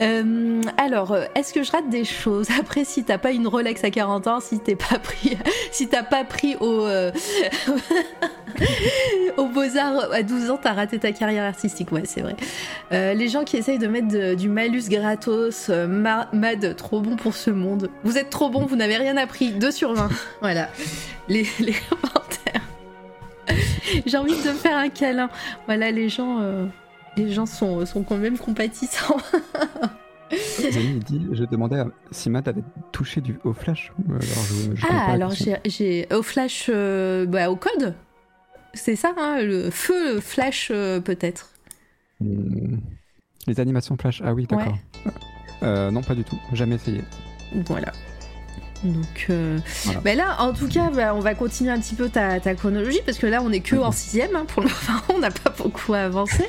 Euh, 0.00 0.60
alors, 0.76 1.16
est-ce 1.34 1.52
que 1.54 1.62
je 1.62 1.72
rate 1.72 1.88
des 1.88 2.04
choses? 2.04 2.48
Après, 2.58 2.84
si 2.84 3.04
t'as 3.04 3.18
pas 3.18 3.32
une 3.32 3.46
Rolex 3.46 3.82
à 3.84 3.90
40 3.90 4.26
ans, 4.26 4.40
si 4.40 4.58
t'es 4.60 4.76
pas 4.76 4.98
pris, 4.98 5.38
si 5.72 5.88
t'as 5.88 6.02
pas 6.02 6.24
pris 6.24 6.56
au 6.60 6.84
euh, 6.84 7.10
au 9.36 9.46
Beaux-Arts 9.46 10.12
à 10.12 10.22
12 10.22 10.50
ans, 10.50 10.58
t'as 10.60 10.72
raté 10.72 10.98
ta 10.98 11.12
carrière 11.12 11.44
artistique. 11.44 11.92
Ouais, 11.92 12.02
c'est 12.04 12.20
vrai. 12.20 12.34
Euh, 12.92 13.14
les 13.14 13.28
gens 13.28 13.44
qui 13.44 13.56
essayent 13.56 13.78
de 13.78 13.86
mettre 13.86 14.08
de- 14.08 14.34
du 14.34 14.48
malus 14.48 14.88
gratos, 14.88 15.68
euh, 15.70 15.86
Ma- 15.86 16.28
Mad, 16.32 16.76
trop 16.76 17.00
bon 17.00 17.16
pour 17.16 17.34
ce 17.34 17.50
monde. 17.50 17.90
Vous 18.04 18.18
êtes 18.18 18.30
trop 18.30 18.50
bon, 18.50 18.66
vous 18.66 18.76
n'avez 18.76 18.96
rien 18.96 19.16
appris. 19.16 19.50
2 19.52 19.70
sur 19.70 19.92
20. 19.94 20.08
Voilà. 20.40 20.68
Les, 21.28 21.46
les 21.60 21.74
commentaires. 21.88 22.62
J'ai 24.06 24.16
envie 24.16 24.32
de 24.36 24.50
faire 24.52 24.76
un 24.76 24.88
câlin. 24.88 25.28
Voilà, 25.66 25.90
les 25.90 26.08
gens, 26.08 26.38
euh, 26.40 26.66
les 27.16 27.30
gens 27.32 27.46
sont, 27.46 27.84
sont 27.86 28.02
quand 28.02 28.16
même 28.16 28.38
compatissants. 28.38 29.16
Zani, 30.30 30.96
il 30.96 30.98
dit, 31.04 31.26
je 31.32 31.44
demandais 31.44 31.78
à- 31.78 31.86
si 32.10 32.28
Matt 32.28 32.48
avait 32.48 32.62
touché 32.92 33.20
du, 33.22 33.38
au 33.44 33.54
flash. 33.54 33.92
Alors, 34.08 34.20
je, 34.20 34.76
je 34.76 34.82
connais 34.82 34.98
pas 34.98 35.04
Ah, 35.08 35.12
alors 35.12 35.30
j'ai, 35.30 35.56
j'ai 35.64 36.06
au 36.14 36.22
flash, 36.22 36.66
euh, 36.68 37.24
bah, 37.24 37.50
au 37.50 37.56
code. 37.56 37.94
C'est 38.74 38.96
ça, 38.96 39.12
hein, 39.16 39.42
le 39.42 39.70
feu 39.70 40.20
flash 40.20 40.68
euh, 40.70 41.00
peut-être. 41.00 41.50
Hum, 42.20 42.80
Les 43.46 43.60
animations 43.60 43.96
flash, 43.96 44.20
ah 44.24 44.34
oui, 44.34 44.46
d'accord. 44.46 44.76
Euh, 45.62 45.90
non, 45.90 46.02
pas 46.02 46.14
du 46.14 46.24
tout, 46.24 46.38
jamais 46.52 46.76
essayé. 46.76 47.02
Voilà. 47.66 47.92
Donc, 48.84 49.26
euh, 49.30 49.58
Voilà. 49.84 50.00
bah 50.00 50.14
là, 50.14 50.36
en 50.40 50.52
tout 50.52 50.68
cas, 50.68 50.90
bah, 50.94 51.12
on 51.14 51.20
va 51.20 51.34
continuer 51.34 51.70
un 51.72 51.80
petit 51.80 51.94
peu 51.96 52.08
ta, 52.08 52.38
ta 52.40 52.54
chronologie 52.54 53.00
parce 53.04 53.18
que 53.18 53.26
là, 53.26 53.42
on 53.42 53.50
est 53.50 53.60
que 53.60 53.74
en 53.76 53.90
sixième 53.92 54.36
hein, 54.36 54.44
pour 54.46 54.62
le 54.62 54.68
moment, 54.88 55.00
on 55.14 55.18
n'a 55.18 55.30
pas 55.30 55.52
beaucoup 55.56 55.94
avancé. 55.94 56.44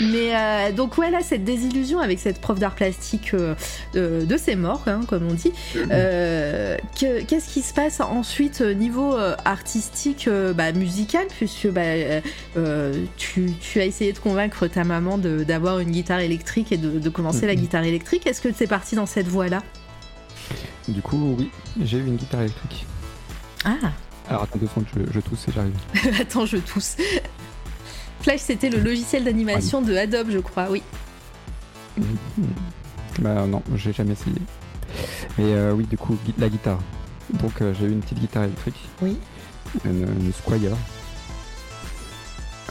Mais 0.00 0.34
euh, 0.34 0.72
donc, 0.72 0.96
ouais, 0.98 1.10
là, 1.10 1.18
cette 1.22 1.44
désillusion 1.44 1.98
avec 2.00 2.18
cette 2.20 2.40
prof 2.40 2.58
d'art 2.58 2.74
plastique 2.74 3.32
euh, 3.34 3.54
de, 3.92 4.24
de 4.24 4.36
ses 4.38 4.56
morts, 4.56 4.84
hein, 4.86 5.00
comme 5.08 5.26
on 5.28 5.34
dit. 5.34 5.52
Euh, 5.90 6.76
que- 6.98 7.22
Qu'est-ce 7.22 7.48
qui 7.52 7.62
se 7.62 7.74
passe 7.74 8.00
ensuite 8.00 8.60
euh, 8.62 8.72
niveau 8.72 9.14
euh, 9.16 9.34
artistique, 9.44 10.26
euh, 10.28 10.52
bah, 10.52 10.72
musical, 10.72 11.26
puisque 11.36 11.66
euh, 11.66 12.20
euh, 12.56 12.94
tu, 13.16 13.52
tu 13.60 13.80
as 13.80 13.84
essayé 13.84 14.12
de 14.12 14.18
convaincre 14.18 14.66
ta 14.68 14.84
maman 14.84 15.18
d'avoir 15.18 15.80
une 15.80 15.90
guitare 15.90 16.20
électrique 16.20 16.72
et 16.72 16.76
de, 16.78 16.98
de 16.98 17.08
commencer 17.10 17.46
la 17.46 17.52
Mhm. 17.54 17.60
guitare 17.60 17.84
électrique. 17.84 18.26
Est-ce 18.26 18.40
que 18.40 18.48
c'est 18.56 18.66
parti 18.66 18.94
dans 18.96 19.06
cette 19.06 19.28
voie-là? 19.28 19.62
Du 20.88 21.02
coup, 21.02 21.36
oui, 21.38 21.50
j'ai 21.82 21.98
eu 21.98 22.06
une 22.06 22.16
guitare 22.16 22.42
électrique. 22.42 22.86
Ah 23.64 23.76
Alors 24.28 24.42
attends 24.44 24.58
deux 24.58 24.66
secondes, 24.66 24.86
je, 24.94 25.12
je 25.12 25.20
tousse 25.20 25.46
et 25.48 25.52
j'arrive. 25.52 25.74
Attends, 26.20 26.46
je 26.46 26.56
tousse. 26.58 26.96
Flash, 28.20 28.40
c'était 28.40 28.70
le 28.70 28.78
logiciel 28.80 29.24
d'animation 29.24 29.82
de 29.82 29.94
Adobe, 29.96 30.30
je 30.30 30.38
crois, 30.38 30.68
oui. 30.70 30.82
Bah 33.20 33.46
non, 33.46 33.62
j'ai 33.74 33.92
jamais 33.92 34.12
essayé. 34.12 34.36
Et 35.38 35.42
euh, 35.42 35.72
oui, 35.72 35.84
du 35.86 35.96
coup, 35.96 36.16
la 36.38 36.48
guitare. 36.48 36.78
Donc 37.40 37.60
euh, 37.60 37.74
j'ai 37.78 37.86
eu 37.86 37.90
une 37.92 38.00
petite 38.00 38.18
guitare 38.20 38.44
électrique. 38.44 38.88
Oui. 39.02 39.18
Une, 39.84 40.02
une 40.20 40.32
Squire. 40.32 40.76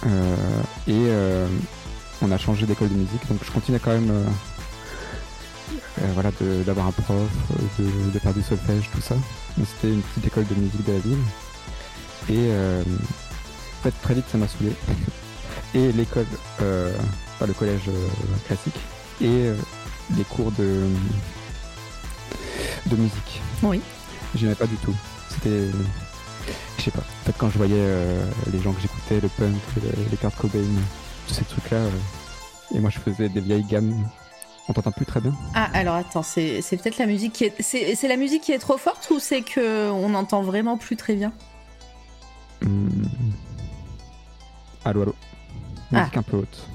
Euh, 0.06 0.36
et 0.88 0.92
euh, 1.08 1.48
on 2.22 2.32
a 2.32 2.38
changé 2.38 2.66
d'école 2.66 2.90
de 2.90 2.96
musique, 2.96 3.28
donc 3.30 3.40
je 3.44 3.52
continuais 3.52 3.80
quand 3.84 3.92
même 3.92 4.12
voilà, 6.14 6.32
de- 6.42 6.64
d'avoir 6.64 6.88
un 6.88 6.92
prof, 6.92 7.10
euh, 7.20 7.84
de, 7.84 8.12
de 8.12 8.20
faire 8.20 8.34
du 8.34 8.42
solfège, 8.42 8.90
tout 8.94 9.02
ça. 9.02 9.16
C'était 9.58 9.94
une 9.94 10.02
petite 10.02 10.28
école 10.28 10.46
de 10.48 10.56
musique 10.56 10.86
de 10.86 10.92
la 10.94 11.00
ville. 11.00 11.18
Et 12.30 12.50
euh, 12.52 12.84
en 12.84 13.84
fait, 13.84 13.94
très 14.02 14.14
vite, 14.14 14.26
ça 14.32 14.38
m'a 14.38 14.48
saoulé. 14.48 14.72
et 15.74 15.92
l'école, 15.92 16.26
euh, 16.62 16.94
enfin, 17.36 17.46
le 17.48 17.54
collège 17.54 17.82
euh, 17.88 18.08
classique, 18.48 18.76
et 19.22 19.28
euh, 19.28 19.56
les 20.16 20.24
cours 20.24 20.52
de, 20.54 20.84
de 22.88 22.96
musique. 22.96 23.42
Oui. 23.64 23.82
J'aimais 24.36 24.56
pas 24.56 24.68
du 24.68 24.76
tout. 24.78 24.96
C'était. 25.30 25.70
Je 26.78 26.84
sais 26.84 26.92
pas. 26.92 27.00
En 27.02 27.26
fait, 27.26 27.36
quand 27.38 27.50
je 27.50 27.58
voyais 27.58 27.74
euh, 27.78 28.26
les 28.52 28.62
gens 28.62 28.72
que 28.74 28.82
j'écoutais, 28.82 29.20
le 29.20 29.30
punk, 29.30 29.56
le- 29.78 30.06
les 30.12 30.18
Kurt 30.18 30.36
Cobain, 30.36 30.60
tous 31.28 31.34
ces 31.34 31.44
trucs-là, 31.46 31.78
euh, 31.78 31.90
et 32.76 32.80
moi 32.80 32.90
je 32.90 33.00
faisais 33.00 33.30
des 33.30 33.42
vieilles 33.42 33.64
gammes. 33.66 33.94
On 34.70 34.74
t'entend 34.74 34.92
plus 34.92 35.06
très 35.06 35.22
bien 35.22 35.34
Ah, 35.54 35.70
alors 35.74 35.96
attends, 35.96 36.24
c'est 36.24 36.62
peut-être 36.72 36.98
la 36.98 37.06
musique 37.06 37.34
qui 37.34 37.46
est. 37.46 37.62
C'est 37.62 38.08
la 38.08 38.18
musique 38.18 38.44
qui 38.44 38.52
est 38.52 38.60
trop 38.60 38.78
forte 38.78 39.10
ou 39.12 39.20
c'est 39.20 39.42
que 39.42 39.90
on 39.90 40.14
entend 40.14 40.42
vraiment 40.42 40.78
plus 40.78 40.98
très 40.98 41.16
bien? 41.16 41.32
Hmm. 42.62 42.90
Allô, 44.84 45.04
allô. 45.04 45.16
Ah. 45.94 46.00
Musique 46.02 46.18
un 46.18 46.24
peu 46.24 46.38
haute. 46.38 46.68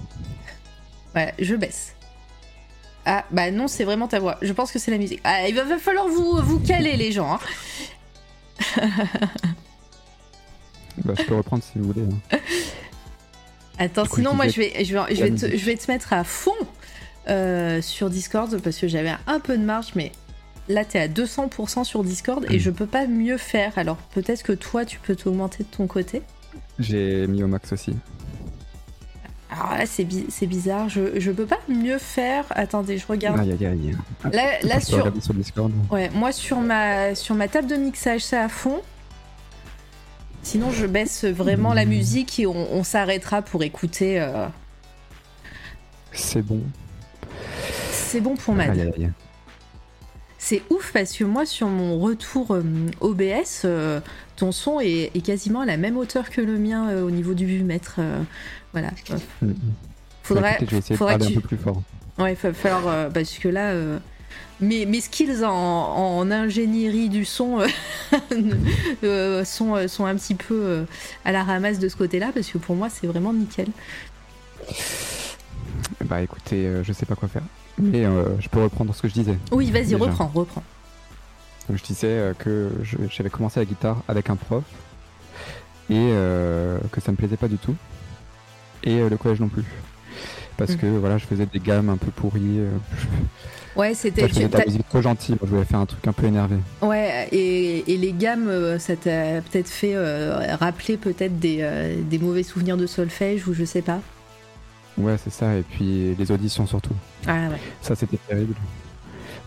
Voilà, 1.13 1.33
je 1.39 1.55
baisse. 1.55 1.95
Ah, 3.05 3.25
bah 3.31 3.51
non, 3.51 3.69
c'est 3.69 3.85
vraiment 3.85 4.09
ta 4.09 4.21
voix. 4.21 4.39
Je 4.43 4.53
pense 4.53 4.71
que 4.73 4.79
c'est 4.79 4.91
la 4.91 4.99
musique. 4.99 5.21
Ah, 5.25 5.49
il 5.49 5.55
va, 5.55 5.77
falloir 5.79 6.09
vous, 6.09 6.37
vous 6.43 6.61
caler, 6.61 6.97
les 6.97 7.13
gens. 7.13 7.35
hein. 7.35 7.41
Bah, 11.05 11.15
je 11.19 11.23
peux 11.25 11.35
reprendre 11.35 11.63
si 11.65 11.79
vous 11.79 11.87
voulez. 11.87 12.03
hein. 12.03 12.39
Attends, 13.79 14.05
coup, 14.07 14.17
sinon, 14.17 14.35
moi, 14.35 14.47
je 14.47 14.61
vais, 14.61 14.85
je, 14.85 14.95
vais, 14.95 15.15
je, 15.15 15.23
vais 15.25 15.31
te, 15.31 15.57
je 15.57 15.65
vais 15.65 15.75
te 15.75 15.91
mettre 15.91 16.13
à 16.13 16.23
fond 16.23 16.53
euh, 17.29 17.81
sur 17.83 18.11
Discord 18.11 18.59
parce 18.61 18.79
que 18.79 18.89
j'avais 18.89 19.13
un 19.27 19.41
peu 19.41 19.57
de 19.57 19.63
marge, 19.65 19.93
mais 19.95 20.13
là, 20.69 20.85
t'es 20.85 20.99
à 20.99 21.09
200% 21.09 21.85
sur 21.85 22.03
Discord 22.05 22.45
et 22.51 22.57
Mm. 22.57 22.61
je 22.61 22.71
peux 22.71 22.87
pas 22.87 23.07
mieux 23.07 23.37
faire. 23.39 23.73
Alors, 23.77 23.97
peut-être 23.97 24.43
que 24.43 24.53
toi, 24.53 24.85
tu 24.85 24.99
peux 24.99 25.15
t'augmenter 25.17 25.65
de 25.65 25.69
ton 25.77 25.87
côté. 25.87 26.23
J'ai 26.79 27.27
mis 27.27 27.43
au 27.43 27.47
max 27.49 27.73
aussi. 27.73 27.95
Alors 29.51 29.73
là, 29.77 29.85
c'est 29.85 30.05
bi- 30.05 30.25
c'est 30.31 30.47
bizarre. 30.47 30.89
Je, 30.89 31.21
je 31.21 31.31
peux 31.31 31.45
pas 31.45 31.59
mieux 31.69 31.99
faire. 31.99 32.45
Attendez, 32.51 32.97
je 32.97 33.07
regarde. 33.07 33.39
Aïe 33.41 33.53
aïe 33.53 33.67
aïe. 33.67 33.97
Là, 34.33 34.59
là 34.63 34.81
sur, 34.81 35.13
sur 35.23 35.35
Discord. 35.35 35.71
Ouais, 35.91 36.09
moi 36.15 36.33
sur 36.33 36.59
ma, 36.61 37.15
sur 37.15 37.35
ma 37.35 37.49
table 37.49 37.69
de 37.69 37.77
mixage, 37.77 38.23
c'est 38.23 38.39
à 38.39 38.49
fond. 38.49 38.81
Sinon, 40.43 40.71
je 40.73 40.87
baisse 40.87 41.25
vraiment 41.27 41.75
la 41.75 41.85
musique 41.85 42.41
et 42.41 42.47
on, 42.47 42.73
on 42.73 42.83
s'arrêtera 42.83 43.43
pour 43.43 43.63
écouter. 43.63 44.21
euh, 44.21 44.47
C'est 46.13 46.43
bon. 46.43 46.61
C'est 47.91 48.21
bon 48.21 48.35
pour 48.37 48.55
Mad. 48.55 48.93
C'est 50.39 50.63
ouf 50.71 50.91
parce 50.93 51.13
que 51.17 51.23
moi, 51.25 51.47
sur 51.47 51.69
mon 51.69 52.01
retour 52.01 52.51
euh, 52.51 52.63
OBS, 53.01 53.63
euh, 53.65 54.01
ton 54.37 54.51
son 54.51 54.81
est, 54.81 55.13
est 55.15 55.25
quasiment 55.25 55.61
à 55.61 55.67
la 55.67 55.77
même 55.77 55.97
hauteur 55.97 56.31
que 56.31 56.41
le 56.41 56.59
mien 56.59 56.89
euh, 56.91 57.03
au 57.05 57.11
niveau 57.13 57.33
du 57.33 57.47
vumètre. 57.47 57.97
euh, 58.01 58.21
voilà. 58.73 58.91
Faudrait, 60.25 60.55
Écoutez, 60.55 60.67
je 60.67 60.71
vais 60.73 60.79
essayer 60.79 60.95
de 60.95 60.99
faudrait 60.99 61.19
parler 61.19 61.33
que 61.35 61.39
un 61.39 61.41
peu 61.43 61.47
plus 61.49 61.57
fort. 61.59 61.83
Ouais, 62.19 62.33
il 62.33 62.37
va 62.37 62.53
falloir. 62.53 62.89
euh, 62.89 63.09
parce 63.11 63.35
que 63.39 63.49
là, 63.49 63.71
euh, 63.71 63.99
mes, 64.61 64.85
mes 64.85 65.01
skills 65.01 65.45
en, 65.45 65.51
en 65.53 66.31
ingénierie 66.33 67.09
du 67.09 67.25
son 67.25 67.61
euh, 67.61 67.67
euh, 69.05 69.45
sont, 69.45 69.87
sont 69.87 70.07
un 70.07 70.17
petit 70.17 70.35
peu 70.35 70.55
euh, 70.61 70.85
à 71.25 71.31
la 71.31 71.45
ramasse 71.45 71.79
de 71.79 71.89
ce 71.89 71.95
côté-là, 71.97 72.31
parce 72.35 72.49
que 72.49 72.59
pour 72.59 72.75
moi, 72.75 72.89
c'est 72.91 73.07
vraiment 73.07 73.33
nickel. 73.33 73.69
Bah 76.05 76.21
écoutez, 76.23 76.67
euh, 76.67 76.83
je 76.85 76.93
sais 76.93 77.07
pas 77.07 77.15
quoi 77.15 77.29
faire. 77.29 77.43
Mais 77.79 78.05
euh, 78.05 78.39
je 78.41 78.49
peux 78.49 78.63
reprendre 78.63 78.95
ce 78.95 79.03
que 79.03 79.09
je 79.09 79.15
disais. 79.15 79.39
Oui, 79.51 79.71
vas-y, 79.71 79.95
reprends, 79.95 80.31
reprends. 80.33 80.63
Donc, 81.69 81.79
je 81.79 81.83
disais 81.85 82.07
euh, 82.09 82.35
que 82.35 82.71
j'avais 83.11 83.31
commencé 83.31 83.61
la 83.61 83.67
guitare 83.67 84.03
avec 84.09 84.29
un 84.31 84.37
prof 84.37 84.65
et 85.91 85.95
que 86.91 87.01
ça 87.01 87.11
me 87.13 87.17
plaisait 87.17 87.37
pas 87.37 87.49
du 87.49 87.57
tout. 87.59 87.75
Et 88.85 89.09
le 89.09 89.17
collège 89.17 89.41
non 89.41 89.49
plus. 89.49 89.65
Parce 90.57 90.73
Mm. 90.73 90.77
que 90.77 90.87
voilà, 90.87 91.19
je 91.19 91.25
faisais 91.27 91.47
des 91.47 91.61
gammes 91.61 91.89
un 91.89 91.97
peu 91.97 92.11
pourries. 92.11 92.61
Ouais, 93.75 93.95
c'était. 93.95 94.23
je 94.23 94.27
faisais 94.29 94.41
tu- 94.43 94.49
de 94.49 94.53
la 94.53 94.59
t'as- 94.59 94.67
musique 94.67 94.87
trop 94.87 95.01
gentille. 95.01 95.35
Je 95.43 95.47
voulais 95.49 95.65
faire 95.65 95.79
un 95.81 95.87
truc 95.87 96.07
un 96.07 96.13
peu 96.13 96.27
énervé. 96.27 96.57
Ouais, 96.83 97.27
et, 97.33 97.91
et 97.91 97.97
les 97.97 98.13
gammes, 98.13 98.79
ça 98.79 98.97
t'a 98.97 99.41
peut-être 99.41 99.71
fait 99.71 99.95
euh, 99.95 100.57
rappeler 100.61 100.99
peut-être 100.99 101.39
des, 101.39 101.61
euh, 101.63 101.97
des 102.03 102.19
mauvais 102.19 102.43
souvenirs 102.43 102.77
de 102.77 102.87
solfège 102.87 103.49
ou 103.49 103.55
je 103.55 103.65
sais 103.65 103.81
pas? 103.81 104.01
Ouais, 104.99 105.17
c'est 105.19 105.31
ça. 105.31 105.57
Et 105.57 105.63
puis 105.63 106.15
les 106.15 106.31
auditions 106.33 106.67
surtout. 106.67 106.95
Ah 107.27 107.49
ouais. 107.49 107.61
Ça, 107.81 107.95
c'était 107.95 108.19
terrible. 108.19 108.55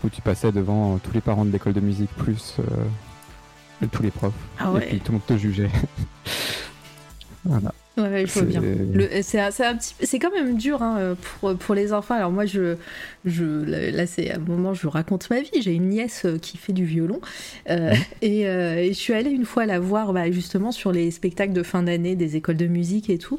Où 0.04 0.08
tu 0.10 0.20
passais 0.20 0.52
devant 0.52 0.94
euh, 0.94 0.98
tous 1.02 1.12
les 1.12 1.20
parents 1.20 1.44
de 1.44 1.50
l'école 1.50 1.72
de 1.72 1.80
musique, 1.80 2.10
plus 2.16 2.56
euh, 2.60 3.86
tous 3.90 4.02
les 4.02 4.10
profs. 4.10 4.32
Ah 4.58 4.66
Et 4.66 4.74
ouais, 4.74 4.86
puis 4.86 5.00
tout 5.00 5.12
le 5.12 5.18
monde 5.18 5.26
te 5.26 5.36
jugeait. 5.36 5.70
voilà. 7.44 7.72
Ouais, 7.96 8.26
vois 8.40 8.42
C'est- 8.42 8.46
bien. 8.46 8.62
C'est 9.22 9.38
petit, 9.76 9.94
quand 10.18 10.32
même 10.32 10.56
dur 10.56 10.82
hein, 10.82 11.16
pour, 11.40 11.56
pour 11.56 11.74
les 11.74 11.92
enfants. 11.92 12.14
Alors 12.14 12.30
moi, 12.30 12.46
je, 12.46 12.76
je, 13.24 13.44
là, 13.64 14.06
c'est 14.06 14.32
un 14.32 14.38
moment, 14.38 14.74
je 14.74 14.86
raconte 14.86 15.28
ma 15.30 15.40
vie. 15.40 15.50
J'ai 15.60 15.74
une 15.74 15.88
nièce 15.88 16.24
euh, 16.24 16.38
qui 16.38 16.56
fait 16.58 16.72
du 16.72 16.84
violon 16.84 17.20
euh, 17.70 17.92
et, 18.22 18.46
euh, 18.46 18.76
et 18.76 18.88
je 18.88 18.98
suis 18.98 19.12
allée 19.12 19.30
une 19.30 19.44
fois 19.44 19.66
la 19.66 19.78
voir 19.80 20.12
bah, 20.12 20.30
justement 20.30 20.72
sur 20.72 20.92
les 20.92 21.10
spectacles 21.10 21.52
de 21.52 21.62
fin 21.62 21.82
d'année 21.82 22.16
des 22.16 22.36
écoles 22.36 22.56
de 22.56 22.66
musique 22.66 23.10
et 23.10 23.18
tout. 23.18 23.38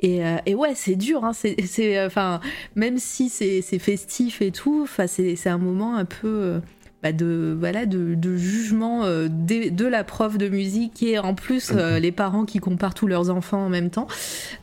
Et, 0.00 0.24
euh, 0.24 0.36
et 0.46 0.54
ouais, 0.54 0.72
c'est 0.74 0.96
dur. 0.96 1.24
Hein, 1.24 1.32
c'est, 1.32 2.04
enfin, 2.04 2.40
même 2.76 2.98
si 2.98 3.28
c'est, 3.28 3.62
festif 3.78 4.42
et 4.42 4.50
tout, 4.50 4.86
c'est 5.06 5.48
un 5.48 5.58
moment 5.58 5.96
un 5.96 6.04
peu. 6.04 6.60
Bah, 7.02 7.12
de 7.12 7.56
voilà 7.58 7.86
de, 7.86 8.14
de 8.14 8.36
jugement 8.36 9.04
euh, 9.04 9.28
des- 9.30 9.70
de, 9.70 9.86
la 9.86 10.02
prof 10.04 10.36
de 10.38 10.48
musique 10.48 11.02
et 11.02 11.18
en 11.18 11.34
plus 11.34 11.70
euh, 11.72 11.98
les 11.98 12.10
parents 12.12 12.44
qui 12.44 12.58
comparent 12.58 12.94
tous 12.94 13.06
leurs 13.06 13.30
enfants 13.30 13.64
en 13.64 13.68
même 13.68 13.90
temps 13.90 14.06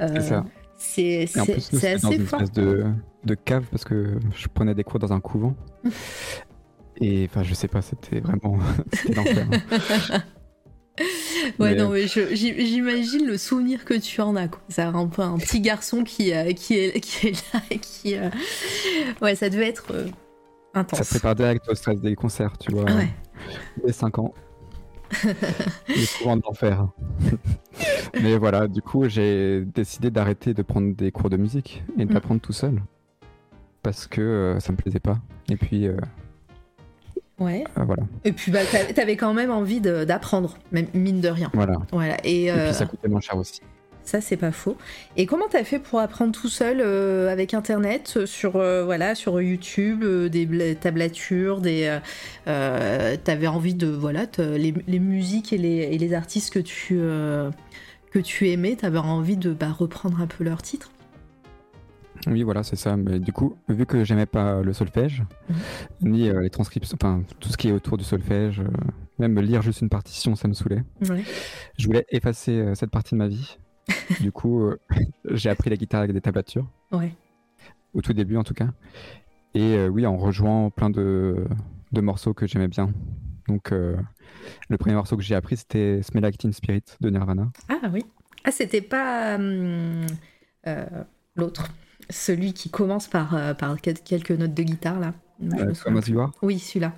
Euh, 0.02 0.08
C'est 0.16 0.22
ça. 0.22 0.46
c'est 0.78 1.28
c'était 1.28 1.98
dans 1.98 2.10
assez 2.10 2.18
une 2.18 2.26
fort. 2.26 2.42
espèce 2.42 2.64
de, 2.64 2.84
de 3.24 3.36
cave 3.36 3.66
parce 3.72 3.86
que 3.86 4.18
je 4.36 4.48
prenais 4.54 4.76
des 4.76 4.84
cours 4.84 5.00
dans 5.00 5.14
un 5.14 5.20
couvent. 5.20 5.56
Et 7.02 7.28
enfin, 7.30 7.44
je 7.44 7.54
sais 7.54 7.68
pas, 7.68 7.82
c'était 7.82 8.22
vraiment. 8.22 8.58
l'enfer. 9.16 9.48
hein. 9.52 10.24
Ouais, 11.60 11.72
Mais- 11.72 11.76
non, 11.76 11.90
mais 11.90 12.08
j'imagine 12.08 13.26
le 13.28 13.38
souvenir 13.38 13.84
que 13.84 13.94
tu 13.96 14.22
en 14.22 14.36
as. 14.38 14.48
quoi. 14.48 14.62
C'est 14.70 14.82
un 14.82 15.08
peu 15.08 15.22
un 15.22 15.38
petit 15.38 15.60
garçon 15.60 16.04
qui, 16.06 16.34
euh, 16.34 16.54
qui, 16.54 16.76
est, 16.76 17.00
qui 17.02 17.28
est 17.28 17.54
là 17.54 17.60
et 17.70 17.80
qui. 17.80 18.16
euh, 18.16 18.30
Ouais, 19.22 19.36
ça 19.36 19.50
devait 19.50 19.68
être 19.68 19.88
euh, 19.92 20.06
Ça 20.08 20.12
intense. 20.76 21.00
te 21.02 21.06
prépare 21.10 21.36
direct 21.36 21.68
au 21.70 21.76
stress 21.76 22.00
des 22.02 22.16
concerts, 22.16 22.58
tu 22.58 22.72
vois. 22.72 22.84
Ouais. 22.86 23.10
Dès 23.86 23.92
5 23.94 24.20
ans. 24.20 24.34
Les 25.88 26.06
courants 26.20 26.38
de 26.38 26.42
l'enfer. 26.46 26.88
Mais 28.22 28.38
voilà, 28.38 28.68
du 28.68 28.82
coup, 28.82 29.08
j'ai 29.08 29.64
décidé 29.66 30.10
d'arrêter 30.10 30.54
de 30.54 30.62
prendre 30.62 30.96
des 30.96 31.12
cours 31.12 31.30
de 31.30 31.38
musique 31.38 31.84
et 31.98 32.06
de 32.06 32.12
Mm. 32.12 32.14
l'apprendre 32.14 32.42
tout 32.42 32.54
seul. 32.54 32.82
Parce 33.84 34.08
que 34.08 34.22
euh, 34.22 34.60
ça 34.60 34.72
me 34.72 34.78
plaisait 34.78 35.00
pas. 35.00 35.18
Et 35.50 35.58
puis, 35.58 35.88
euh, 35.88 35.98
Ouais. 37.40 37.64
euh, 37.78 37.84
voilà. 37.84 38.04
Et 38.24 38.32
puis, 38.32 38.52
bah, 38.52 38.62
t'a- 38.70 38.94
t'avais 38.94 39.18
quand 39.18 39.34
même 39.34 39.52
envie 39.52 39.82
d'apprendre, 39.82 40.58
même 40.72 40.88
mine 40.94 41.20
de 41.22 41.28
rien. 41.30 41.52
voilà. 41.54 41.78
Voilà. 41.92 42.18
Et, 42.24 42.46
Et 42.46 42.52
euh, 42.52 42.66
puis, 42.68 42.74
ça 42.74 42.86
coûtait 42.86 43.08
moins 43.10 43.20
cher 43.22 43.38
aussi. 43.38 43.62
Ça, 44.06 44.22
c'est 44.22 44.38
pas 44.38 44.52
faux. 44.52 44.78
Et 45.18 45.26
comment 45.26 45.48
t'as 45.50 45.64
fait 45.64 45.80
pour 45.80 46.00
apprendre 46.00 46.32
tout 46.32 46.48
seul 46.48 46.80
euh, 46.80 47.28
avec 47.32 47.56
Internet, 47.56 48.14
euh, 48.18 48.26
sur, 48.28 48.56
euh, 48.56 48.86
voilà, 48.86 49.16
sur 49.16 49.42
YouTube, 49.42 50.04
euh, 50.04 50.30
des 50.30 50.46
bla- 50.46 50.76
tablatures, 50.76 51.60
des, 51.60 52.00
t'avais 52.46 53.48
envie 53.48 53.74
de, 53.74 53.88
voilà, 53.88 54.28
les, 54.38 54.76
les 54.88 55.00
musiques 55.00 55.52
et 55.54 55.58
les, 55.58 55.90
et 55.92 55.98
les 55.98 56.14
artistes 56.14 56.54
que 56.54 56.60
tu, 56.60 57.00
que 58.12 58.20
tu 58.20 58.50
aimais, 58.50 58.76
t'avais 58.76 59.00
envie 59.00 59.38
de 59.38 59.52
bah, 59.54 59.72
reprendre 59.72 60.22
un 60.22 60.28
peu 60.28 60.44
leurs 60.44 60.62
titres? 60.62 60.92
Oui, 62.28 62.44
voilà, 62.44 62.62
c'est 62.64 62.76
ça. 62.76 62.96
Mais 62.98 63.20
du 63.20 63.34
coup, 63.34 63.58
vu 63.70 63.86
que 63.88 64.04
j'aimais 64.04 64.26
pas 64.28 64.62
le 64.62 64.72
solfège, 64.74 65.24
Mhm. 65.50 66.12
ni 66.12 66.30
les 66.32 66.50
transcriptions, 66.52 66.98
enfin, 67.02 67.24
tout 67.40 67.50
ce 67.50 67.58
qui 67.58 67.70
est 67.70 67.72
autour 67.72 67.98
du 67.98 68.04
solfège, 68.04 68.62
même 69.18 69.40
lire 69.40 69.64
juste 69.64 69.82
une 69.82 69.90
partition, 69.90 70.36
ça 70.36 70.48
me 70.48 70.54
saoulait. 70.54 70.84
Ouais. 71.10 71.24
Je 71.78 71.88
voulais 71.88 72.06
effacer 72.10 72.64
cette 72.76 72.92
partie 72.92 73.16
de 73.16 73.20
ma 73.20 73.28
vie. 73.28 73.58
du 74.22 74.32
coup, 74.32 74.62
euh, 74.64 74.80
j'ai 75.32 75.50
appris 75.50 75.70
la 75.70 75.76
guitare 75.78 76.02
avec 76.02 76.14
des 76.14 76.22
tablatures, 76.22 76.68
Ouais. 76.92 77.12
au 77.94 78.02
tout 78.02 78.14
début 78.14 78.38
en 78.38 78.44
tout 78.44 78.54
cas. 78.54 78.70
Et 79.54 79.76
euh, 79.76 79.88
oui, 79.88 80.06
en 80.06 80.18
rejoignant 80.18 80.70
plein 80.70 80.90
de, 80.90 81.46
de 81.92 82.02
morceaux 82.02 82.34
que 82.34 82.46
j'aimais 82.48 82.68
bien. 82.68 82.92
Donc, 83.48 83.72
euh, 83.72 83.96
le 84.70 84.78
premier 84.78 84.96
morceau 84.96 85.16
que 85.18 85.24
j'ai 85.24 85.36
appris, 85.36 85.58
c'était 85.58 86.02
Smell 86.02 86.24
Like 86.24 86.38
Teen 86.38 86.52
Spirit 86.52 86.84
de 87.00 87.10
Nirvana. 87.10 87.52
Ah 87.70 87.88
oui. 87.94 88.04
Ah, 88.44 88.52
c'était 88.52 88.82
pas 88.82 89.36
hum, 89.36 90.06
l'autre, 91.36 91.70
celui 92.10 92.54
qui 92.54 92.70
commence 92.70 93.08
par, 93.08 93.56
par 93.58 93.80
quel- 93.82 94.00
quelques 94.00 94.32
notes 94.32 94.54
de 94.54 94.64
guitare 94.64 95.00
là. 95.00 95.14
Je 95.40 95.46
me 95.48 95.74
souviens 95.74 95.84
Come 95.84 95.98
As 95.98 96.02
plus. 96.02 96.12
You 96.14 96.20
Are. 96.22 96.32
Oui, 96.42 96.60
celui-là. 96.60 96.92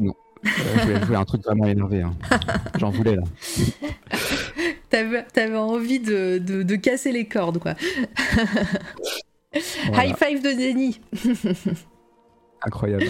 Euh, 0.00 0.10
je 0.44 0.82
voulais 0.82 1.06
jouer 1.06 1.16
un 1.16 1.24
truc 1.24 1.42
vraiment 1.42 1.64
énervé. 1.66 2.02
hein. 2.02 2.14
J'en 2.78 2.90
voulais 2.90 3.16
là. 3.16 3.22
T'avais 4.94 5.24
t'avais 5.24 5.56
envie 5.56 5.98
de, 5.98 6.38
de, 6.38 6.62
de 6.62 6.76
casser 6.76 7.10
les 7.10 7.24
cordes, 7.24 7.58
quoi. 7.58 7.74
Voilà. 9.86 10.06
High 10.06 10.16
five 10.16 10.42
de 10.42 10.50
Denis. 10.50 11.00
Incroyable. 12.62 13.04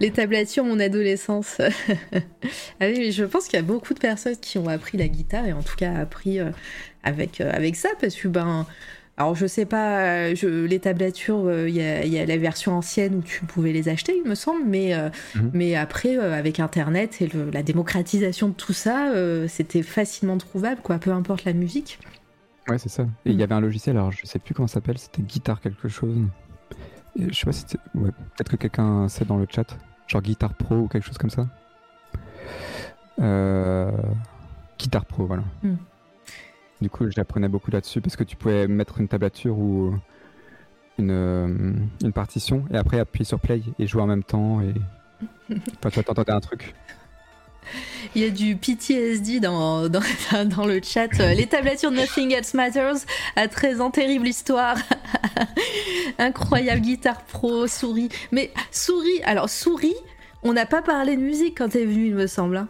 Les 0.00 0.10
tablatures, 0.10 0.64
mon 0.64 0.78
adolescence. 0.78 1.60
ah 2.80 2.86
oui, 2.86 3.12
je 3.12 3.24
pense 3.24 3.44
qu'il 3.46 3.58
y 3.58 3.62
a 3.62 3.62
beaucoup 3.62 3.92
de 3.92 3.98
personnes 3.98 4.36
qui 4.36 4.58
ont 4.58 4.68
appris 4.68 4.96
la 4.96 5.08
guitare 5.08 5.46
et 5.46 5.52
en 5.52 5.62
tout 5.62 5.76
cas 5.76 5.94
appris 5.94 6.38
euh, 6.38 6.50
avec, 7.02 7.40
euh, 7.40 7.50
avec 7.52 7.76
ça 7.76 7.90
parce 7.98 8.14
que 8.14 8.28
ben. 8.28 8.66
Alors 9.22 9.36
je 9.36 9.46
sais 9.46 9.66
pas, 9.66 10.00
euh, 10.00 10.34
je, 10.34 10.48
les 10.66 10.80
tablatures, 10.80 11.46
euh, 11.46 11.68
il 11.68 11.76
y, 11.76 11.80
a, 11.80 12.04
il 12.04 12.12
y 12.12 12.18
a 12.18 12.26
la 12.26 12.36
version 12.38 12.72
ancienne 12.76 13.14
où 13.14 13.22
tu 13.22 13.44
pouvais 13.44 13.70
les 13.72 13.88
acheter, 13.88 14.16
il 14.20 14.28
me 14.28 14.34
semble, 14.34 14.64
mais, 14.66 14.96
euh, 14.96 15.10
Mhm. 15.36 15.50
mais 15.54 15.76
après 15.76 16.18
euh, 16.18 16.36
avec 16.36 16.58
Internet 16.58 17.22
et 17.22 17.28
le- 17.28 17.48
la 17.52 17.62
démocratisation 17.62 18.48
de 18.48 18.54
tout 18.54 18.72
ça, 18.72 19.12
c'était 19.46 19.82
facilement 19.84 20.38
trouvable, 20.38 20.80
quoi, 20.82 20.98
peu 20.98 21.12
importe 21.12 21.44
la 21.44 21.52
musique. 21.52 22.00
Ouais, 22.68 22.78
c'est 22.78 22.88
ça. 22.88 23.04
Et 23.24 23.30
il 23.30 23.36
Mm. 23.36 23.38
y 23.38 23.42
avait 23.44 23.54
un 23.54 23.60
logiciel, 23.60 23.96
alors 23.96 24.10
je 24.10 24.26
sais 24.26 24.40
plus 24.40 24.54
comment 24.54 24.66
ça 24.66 24.74
s'appelle, 24.74 24.98
c'était 24.98 25.22
Guitare 25.22 25.60
quelque 25.60 25.88
chose. 25.88 26.16
Et 27.16 27.28
je 27.28 27.32
sais 27.38 27.46
pas 27.46 27.52
si 27.52 27.60
c'était. 27.60 27.78
Ouais, 27.94 28.10
peut-être 28.10 28.50
que 28.50 28.56
quelqu'un 28.56 29.06
sait 29.08 29.24
dans 29.24 29.36
le 29.36 29.46
chat. 29.48 29.76
Genre 30.08 30.20
Guitare 30.22 30.54
Pro 30.54 30.74
ou 30.78 30.88
quelque 30.88 31.04
chose 31.06 31.18
comme 31.18 31.30
ça. 31.30 31.46
Guitare 34.80 35.04
Pro, 35.06 35.26
voilà. 35.26 35.44
Mm. 35.62 35.74
Du 36.82 36.90
coup, 36.90 37.08
j'apprenais 37.08 37.48
beaucoup 37.48 37.70
là-dessus 37.70 38.00
parce 38.00 38.16
que 38.16 38.24
tu 38.24 38.34
pouvais 38.34 38.66
mettre 38.66 39.00
une 39.00 39.06
tablature 39.06 39.56
où 39.56 39.94
une, 40.98 41.10
euh, 41.12 41.72
une 42.02 42.12
partition 42.12 42.64
et 42.72 42.76
après 42.76 42.98
appuyer 42.98 43.24
sur 43.24 43.38
play 43.38 43.62
et 43.78 43.86
jouer 43.86 44.02
en 44.02 44.08
même 44.08 44.24
temps. 44.24 44.60
Et... 44.60 44.74
Enfin, 45.78 45.90
tu 45.90 45.96
vas 45.96 46.02
t'entendre 46.02 46.34
un 46.34 46.40
truc. 46.40 46.74
Il 48.16 48.22
y 48.22 48.24
a 48.24 48.30
du 48.30 48.56
PTSD 48.56 49.38
dans, 49.38 49.88
dans, 49.88 50.02
dans 50.46 50.66
le 50.66 50.80
chat. 50.82 51.06
Les 51.36 51.46
tablatures 51.46 51.92
de 51.92 51.96
Nothing 51.96 52.32
Else 52.32 52.54
Matters 52.54 53.06
à 53.36 53.46
13 53.46 53.80
ans, 53.80 53.92
terrible 53.92 54.26
histoire. 54.26 54.76
Incroyable 56.18 56.80
guitare 56.80 57.22
pro, 57.22 57.68
souris. 57.68 58.08
Mais 58.32 58.50
souris, 58.72 59.22
alors 59.22 59.48
souris, 59.48 59.94
on 60.42 60.52
n'a 60.52 60.66
pas 60.66 60.82
parlé 60.82 61.16
de 61.16 61.22
musique 61.22 61.58
quand 61.58 61.68
t'es 61.68 61.84
venu, 61.84 62.06
il 62.06 62.14
me 62.16 62.26
semble. 62.26 62.66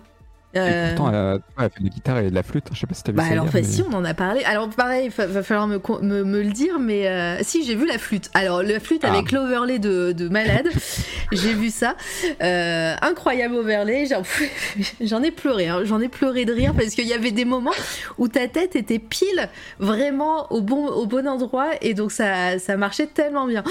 Hein. 0.54 0.66
Et 0.66 0.70
Euh, 0.72 0.94
pourtant, 0.94 1.08
elle 1.10 1.14
a, 1.16 1.38
elle 1.64 1.70
fait 1.70 1.80
de 1.80 1.84
la 1.84 1.90
guitare 1.90 2.18
et 2.18 2.30
de 2.30 2.34
la 2.34 2.42
flûte. 2.42 2.66
Je 2.72 2.78
sais 2.80 2.86
pas 2.86 2.94
si 2.94 3.02
t'as 3.02 3.12
vu 3.12 3.16
Bah 3.16 3.24
ça. 3.24 3.32
alors 3.32 3.44
hier, 3.46 3.52
mais- 3.54 3.62
si 3.62 3.82
on 3.82 3.92
en 3.94 4.04
a 4.04 4.14
parlé. 4.14 4.44
Alors 4.44 4.68
pareil, 4.70 5.06
il 5.06 5.10
va, 5.10 5.42
falloir 5.42 5.66
me, 5.66 5.78
con- 5.78 6.00
me, 6.02 6.24
me 6.24 6.42
le 6.42 6.50
dire, 6.52 6.78
mais 6.78 7.06
euh, 7.08 7.38
si 7.42 7.64
j'ai 7.64 7.74
vu 7.74 7.86
la 7.86 7.98
flûte. 7.98 8.30
Alors 8.34 8.62
la 8.62 8.80
flûte 8.80 9.02
Ah. 9.04 9.12
avec 9.12 9.32
l'overlay 9.32 9.78
de, 9.78 10.12
de 10.12 10.28
malade, 10.28 10.68
j'ai 11.32 11.54
vu 11.54 11.70
ça. 11.70 11.96
Euh, 12.42 12.94
incroyable 13.02 13.54
overlay. 13.54 14.06
J'en 15.00 15.22
ai 15.22 15.30
pleuré, 15.30 15.68
hein. 15.68 15.80
j'en 15.84 16.00
ai 16.00 16.08
pleuré 16.08 16.44
de 16.44 16.52
rire 16.52 16.74
parce 16.74 16.90
qu'il 16.90 17.06
y 17.06 17.12
avait 17.12 17.30
des 17.32 17.44
moments 17.44 17.72
où 18.18 18.28
ta 18.28 18.46
tête 18.48 18.76
était 18.76 18.98
pile 18.98 19.48
vraiment 19.78 20.50
au 20.52 20.60
bon 20.60 20.86
au 20.88 21.06
bon 21.06 21.26
endroit 21.26 21.70
et 21.80 21.94
donc 21.94 22.12
ça 22.12 22.58
ça 22.58 22.76
marchait 22.76 23.06
tellement 23.06 23.46
bien. 23.46 23.62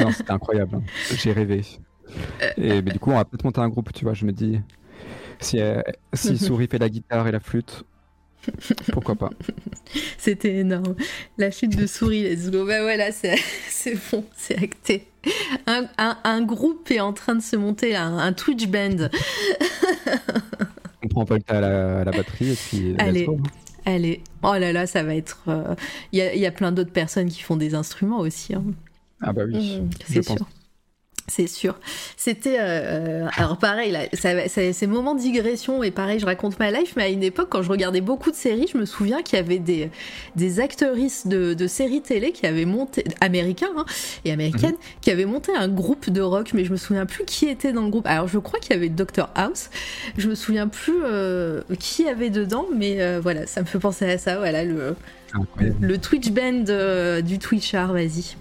Non, 0.00 0.10
c'était 0.12 0.30
incroyable. 0.32 0.76
hein. 0.76 0.82
J'ai 1.16 1.32
rêvé. 1.32 1.62
Et 2.56 2.82
mais 2.82 2.92
du 2.92 2.98
coup, 2.98 3.10
on 3.10 3.16
va 3.16 3.24
peut-être 3.24 3.44
monter 3.44 3.60
un 3.60 3.68
groupe, 3.68 3.92
tu 3.92 4.04
vois. 4.04 4.14
Je 4.14 4.24
me 4.24 4.32
dis, 4.32 4.60
si, 5.42 5.60
euh, 5.60 5.82
si 6.14 6.38
Souris 6.38 6.68
fait 6.68 6.78
la 6.78 6.88
guitare 6.88 7.28
et 7.28 7.32
la 7.32 7.40
flûte, 7.40 7.84
pourquoi 8.92 9.14
pas 9.14 9.30
C'était 10.18 10.56
énorme. 10.56 10.96
La 11.38 11.50
chute 11.50 11.76
de 11.76 11.86
souris, 11.86 12.22
let's 12.24 12.50
go. 12.50 12.66
Bah 12.66 12.82
voilà, 12.82 13.12
c'est 13.12 13.36
c'est 13.68 13.96
bon, 14.10 14.24
c'est 14.36 14.58
acté. 14.62 15.06
Un, 15.66 15.86
un, 15.98 16.18
un 16.24 16.42
groupe 16.42 16.90
est 16.90 17.00
en 17.00 17.12
train 17.12 17.36
de 17.36 17.42
se 17.42 17.56
monter, 17.56 17.94
un, 17.94 18.18
un 18.18 18.32
Twitch 18.32 18.66
band. 18.66 19.08
On 21.04 21.08
prend 21.08 21.24
Volta 21.24 21.58
à 21.58 21.60
la, 21.60 22.00
à 22.00 22.04
la 22.04 22.10
batterie 22.12 22.50
et 22.52 22.56
puis. 22.56 22.94
Allez. 22.98 23.26
Allez, 23.84 24.22
oh 24.44 24.54
là 24.54 24.72
là, 24.72 24.86
ça 24.86 25.02
va 25.02 25.16
être. 25.16 25.42
euh, 25.48 25.74
Il 26.12 26.18
y, 26.20 26.22
a, 26.22 26.34
il 26.34 26.40
y 26.40 26.46
a 26.46 26.52
plein 26.52 26.70
d'autres 26.70 26.92
personnes 26.92 27.28
qui 27.28 27.42
font 27.42 27.56
des 27.56 27.74
instruments 27.74 28.20
aussi. 28.20 28.54
hein. 28.54 28.62
Ah 29.20 29.32
bah 29.32 29.42
oui. 29.46 29.80
Je 30.08 30.14
c'est 30.14 30.22
pense. 30.22 30.38
C'est 31.28 31.46
sûr. 31.46 31.78
C'était. 32.16 32.56
euh, 32.60 33.26
alors, 33.36 33.56
pareil, 33.56 33.90
là, 33.92 34.00
ça, 34.12 34.34
va- 34.34 34.48
ça- 34.48 34.72
ces 34.72 34.86
moments 34.86 35.14
de 35.14 35.20
digression, 35.20 35.82
et 35.82 35.90
pareil, 35.90 36.18
je 36.18 36.26
raconte 36.26 36.58
ma 36.58 36.70
life, 36.70 36.94
mais 36.96 37.04
à 37.04 37.08
une 37.08 37.22
époque, 37.22 37.48
quand 37.50 37.62
je 37.62 37.70
regardais 37.70 38.00
beaucoup 38.00 38.30
de 38.30 38.36
séries, 38.36 38.66
je 38.72 38.76
me 38.76 38.84
souviens 38.84 39.22
qu'il 39.22 39.36
y 39.36 39.40
avait 39.40 39.58
des, 39.60 39.90
des 40.36 40.60
actrices 40.60 41.26
de, 41.26 41.54
de 41.54 41.66
séries 41.68 42.02
télé 42.02 42.32
qui 42.32 42.46
avaient 42.46 42.64
monté. 42.64 43.04
américains 43.20 43.70
hein, 43.76 43.84
et 44.24 44.32
américaines, 44.32 44.74
qui 45.00 45.10
avaient 45.10 45.24
monté 45.24 45.52
un 45.56 45.68
groupe 45.68 46.10
de 46.10 46.20
rock, 46.20 46.50
mais 46.54 46.64
je 46.64 46.72
me 46.72 46.76
souviens 46.76 47.06
plus 47.06 47.24
qui 47.24 47.46
était 47.46 47.72
dans 47.72 47.82
le 47.82 47.90
groupe. 47.90 48.06
Alors, 48.06 48.26
je 48.28 48.38
crois 48.38 48.58
qu'il 48.58 48.72
y 48.74 48.76
avait 48.76 48.88
Dr. 48.88 49.28
House. 49.34 49.70
Je 50.18 50.28
me 50.28 50.34
souviens 50.34 50.66
plus 50.68 51.02
euh, 51.04 51.62
qui 51.78 52.02
y 52.02 52.08
avait 52.08 52.30
dedans, 52.30 52.66
mais 52.76 53.00
euh, 53.00 53.20
voilà, 53.22 53.46
ça 53.46 53.60
me 53.62 53.66
fait 53.66 53.78
penser 53.78 54.06
à 54.10 54.18
ça. 54.18 54.38
Voilà, 54.38 54.64
le, 54.64 54.96
le 55.80 55.98
Twitch 55.98 56.30
band 56.30 56.64
euh, 56.68 57.20
du 57.22 57.38
Twitchard, 57.38 57.92
vas-y. 57.92 58.36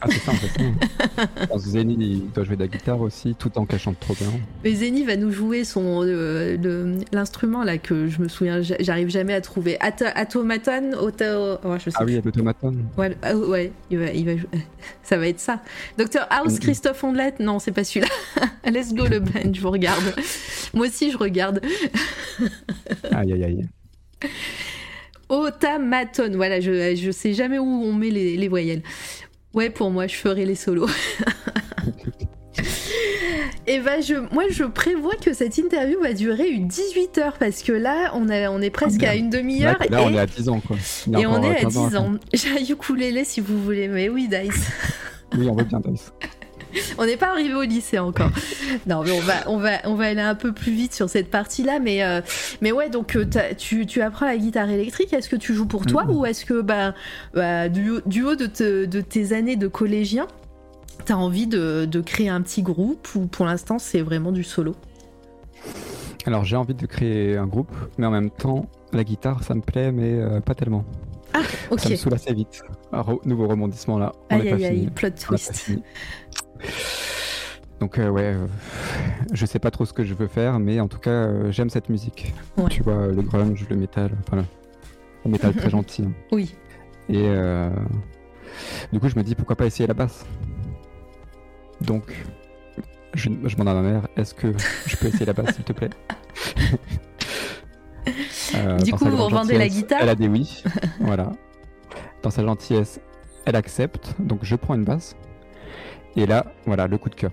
Ah, 0.00 0.06
c'est 0.10 0.18
ça 0.20 0.30
en 0.32 0.34
fait. 0.34 0.48
Que 1.52 1.58
Zeni, 1.58 1.96
il 1.98 2.30
doit 2.30 2.44
jouer 2.44 2.54
de 2.56 2.60
la 2.62 2.68
guitare 2.68 3.00
aussi, 3.00 3.34
tout 3.36 3.58
en 3.58 3.66
cachant 3.66 3.92
trop 3.98 4.14
bien. 4.14 4.28
Mais 4.62 4.72
Zeni 4.72 5.02
va 5.04 5.16
nous 5.16 5.32
jouer 5.32 5.64
son 5.64 6.02
euh, 6.04 6.96
l'instrument 7.12 7.64
là 7.64 7.78
que 7.78 8.06
je 8.06 8.20
me 8.22 8.28
souviens, 8.28 8.62
j'a- 8.62 8.76
j'arrive 8.78 9.08
jamais 9.08 9.34
à 9.34 9.40
trouver. 9.40 9.76
At 9.80 9.96
Automaton, 10.22 10.92
auto, 11.00 11.24
oh, 11.64 11.74
je 11.84 11.90
sais 11.90 11.96
Ah 11.98 12.04
oui, 12.04 12.12
il 12.12 12.16
y 12.18 12.20
plus. 12.20 12.28
a 12.28 12.30
l'automaton. 12.30 12.74
Ouais, 12.96 13.16
ah, 13.22 13.34
ouais, 13.34 13.72
il 13.90 13.98
va, 13.98 14.12
il 14.12 14.24
va 14.24 14.32
ça 15.02 15.16
va 15.18 15.26
être 15.26 15.40
ça. 15.40 15.60
Docteur 15.98 16.26
House, 16.30 16.54
Mhm. 16.54 16.58
Christophe 16.60 17.02
Ondelat, 17.02 17.32
non, 17.40 17.58
c'est 17.58 17.72
pas 17.72 17.82
celui-là. 17.84 18.08
Let's 18.70 18.94
go 18.94 19.06
le 19.06 19.18
band, 19.20 19.52
je 19.52 19.60
vous 19.60 19.70
regarde. 19.70 20.04
Moi 20.74 20.86
aussi, 20.86 21.10
je 21.10 21.16
regarde. 21.18 21.60
Aïe 23.10 23.32
aïe 23.32 23.44
aïe. 23.44 23.66
Automaton, 25.28 26.30
voilà, 26.36 26.58
je, 26.60 26.94
je 26.96 27.10
sais 27.10 27.34
jamais 27.34 27.58
où 27.58 27.64
on 27.66 27.92
met 27.92 28.08
les, 28.10 28.36
les 28.36 28.48
voyelles. 28.48 28.82
Ouais, 29.54 29.70
pour 29.70 29.90
moi, 29.90 30.06
je 30.06 30.14
ferai 30.16 30.44
les 30.44 30.54
solos. 30.54 30.88
Et 33.66 33.80
ben, 33.80 34.02
je, 34.02 34.14
moi, 34.32 34.44
je 34.50 34.64
prévois 34.64 35.14
que 35.22 35.34
cette 35.34 35.58
interview 35.58 36.00
va 36.00 36.14
durer 36.14 36.48
une 36.48 36.68
18 36.68 37.18
heures 37.18 37.36
parce 37.38 37.62
que 37.62 37.72
là, 37.72 38.10
on, 38.14 38.28
a, 38.30 38.48
on 38.50 38.62
est 38.62 38.70
presque 38.70 39.02
Ah, 39.04 39.10
à 39.10 39.14
une 39.14 39.30
Là, 39.30 39.38
demi-heure 39.38 39.76
là, 39.90 40.02
on 40.02 40.10
et, 40.10 40.14
est 40.14 40.18
à 40.20 40.26
10 40.26 40.48
ans 40.48 40.60
quoi. 40.60 40.76
Et 41.18 41.26
on 41.26 41.42
est 41.42 41.50
à 41.50 41.54
15 41.56 41.72
10 41.74 41.90
faire. 41.90 42.00
ans. 42.02 42.14
J'ai 42.32 42.50
un 42.50 42.72
ukulélé 42.74 43.24
si 43.24 43.40
vous 43.42 43.62
voulez, 43.62 43.88
mais 43.88 44.08
oui, 44.08 44.26
Dice. 44.28 44.70
Oui, 45.36 45.46
on 45.50 45.54
veut 45.54 45.64
bien 45.64 45.80
Dice. 45.80 46.12
On 46.98 47.06
n'est 47.06 47.16
pas 47.16 47.30
arrivé 47.30 47.54
au 47.54 47.62
lycée 47.62 47.98
encore. 47.98 48.30
Non, 48.86 49.02
mais 49.04 49.10
on 49.12 49.20
va, 49.20 49.34
on 49.46 49.56
va, 49.58 49.70
on 49.84 49.94
va 49.94 50.06
aller 50.06 50.20
un 50.20 50.34
peu 50.34 50.52
plus 50.52 50.72
vite 50.72 50.94
sur 50.94 51.08
cette 51.08 51.30
partie-là. 51.30 51.78
Mais, 51.80 52.02
euh, 52.04 52.20
mais 52.60 52.72
ouais, 52.72 52.90
donc 52.90 53.16
euh, 53.16 53.24
tu, 53.56 53.86
tu 53.86 54.02
apprends 54.02 54.26
la 54.26 54.36
guitare 54.36 54.68
électrique. 54.70 55.12
Est-ce 55.12 55.28
que 55.28 55.36
tu 55.36 55.54
joues 55.54 55.66
pour 55.66 55.86
toi 55.86 56.04
Mhm. 56.04 56.16
ou 56.16 56.26
est-ce 56.26 56.44
que 56.44 56.60
bah, 56.60 56.94
bah, 57.34 57.68
du, 57.68 57.90
haut- 57.90 58.00
du 58.06 58.22
haut 58.24 58.34
de, 58.36 58.46
te- 58.46 58.84
de 58.84 59.00
tes 59.00 59.32
années 59.32 59.56
de 59.56 59.68
collégien, 59.68 60.26
t'as 61.04 61.14
envie 61.14 61.46
de, 61.46 61.86
de 61.86 62.00
créer 62.00 62.28
un 62.28 62.42
petit 62.42 62.62
groupe 62.62 63.08
ou 63.14 63.26
pour 63.26 63.46
l'instant 63.46 63.78
c'est 63.78 64.02
vraiment 64.02 64.32
du 64.32 64.44
solo? 64.44 64.74
Alors 66.26 66.44
j'ai 66.44 66.56
envie 66.56 66.74
de 66.74 66.84
créer 66.86 67.36
un 67.36 67.46
groupe, 67.46 67.74
mais 67.96 68.06
en 68.06 68.10
même 68.10 68.30
temps, 68.30 68.66
la 68.92 69.04
guitare, 69.04 69.42
ça 69.44 69.54
me 69.54 69.60
plaît, 69.62 69.92
mais 69.92 70.12
euh, 70.14 70.40
pas 70.40 70.54
tellement. 70.54 70.84
Ok. 71.70 71.80
Ça 71.80 71.90
me 71.90 71.96
saoule 71.96 72.14
assez 72.14 72.32
vite. 72.34 72.62
Nouveau 73.24 73.46
rebondissement 73.46 73.98
là. 73.98 74.12
On 74.30 74.40
Aïe 74.40 74.50
aïe 74.50 74.64
aïe, 74.64 74.90
plot 74.94 75.10
twist. 75.10 75.70
Donc 77.80 77.98
euh, 77.98 78.08
ouais, 78.08 78.34
euh, 78.34 78.46
je 79.32 79.46
sais 79.46 79.58
pas 79.60 79.70
trop 79.70 79.84
ce 79.84 79.92
que 79.92 80.04
je 80.04 80.12
veux 80.14 80.26
faire, 80.26 80.58
mais 80.58 80.80
en 80.80 80.88
tout 80.88 80.98
cas, 80.98 81.10
euh, 81.10 81.52
j'aime 81.52 81.70
cette 81.70 81.88
musique. 81.88 82.34
Ouais. 82.56 82.68
Tu 82.68 82.82
vois, 82.82 83.06
le 83.06 83.22
grunge, 83.22 83.66
le 83.70 83.76
métal, 83.76 84.10
voilà. 84.28 84.44
Le 85.24 85.30
métal 85.30 85.54
très 85.54 85.70
gentil. 85.76 86.02
hein. 86.02 86.12
Oui. 86.32 86.54
Et 87.08 87.26
du 88.92 89.00
coup, 89.00 89.08
je 89.08 89.16
me 89.16 89.22
dis 89.22 89.34
pourquoi 89.34 89.56
pas 89.56 89.64
essayer 89.66 89.86
la 89.86 89.94
basse? 89.94 90.26
Donc, 91.80 92.12
je, 93.14 93.30
je 93.44 93.54
demande 93.56 93.68
à 93.68 93.74
ma 93.74 93.82
mère, 93.82 94.08
est-ce 94.16 94.34
que 94.34 94.52
je 94.86 94.96
peux 94.96 95.06
essayer 95.06 95.24
la 95.26 95.32
basse, 95.32 95.54
s'il 95.54 95.64
te 95.64 95.72
plaît? 95.72 95.90
Du 98.84 98.92
coup, 98.92 99.04
vous 99.04 99.24
revendez 99.24 99.58
la 99.58 99.68
guitare? 99.68 99.98
Elle 100.02 100.08
a 100.08 100.14
des 100.14 100.28
oui, 100.28 100.62
voilà. 101.00 101.32
Dans 102.22 102.30
sa 102.30 102.42
gentillesse, 102.42 103.00
elle 103.44 103.56
accepte, 103.56 104.14
donc 104.18 104.40
je 104.42 104.56
prends 104.56 104.74
une 104.74 104.84
basse. 104.84 105.14
Et 106.18 106.26
là, 106.26 106.44
voilà, 106.66 106.88
le 106.88 106.98
coup 106.98 107.08
de 107.08 107.14
cœur. 107.14 107.30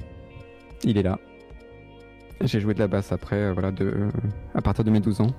Il 0.83 0.99
est 0.99 1.01
là. 1.01 1.17
J'ai 2.41 2.59
joué 2.59 2.75
de 2.75 2.79
la 2.79 2.87
basse 2.87 3.11
après, 3.11 3.37
euh, 3.37 3.51
voilà, 3.51 3.71
de, 3.71 4.09
à 4.53 4.61
partir 4.61 4.83
de 4.83 4.91
mes 4.91 4.99
12 4.99 5.21
ans. 5.21 5.31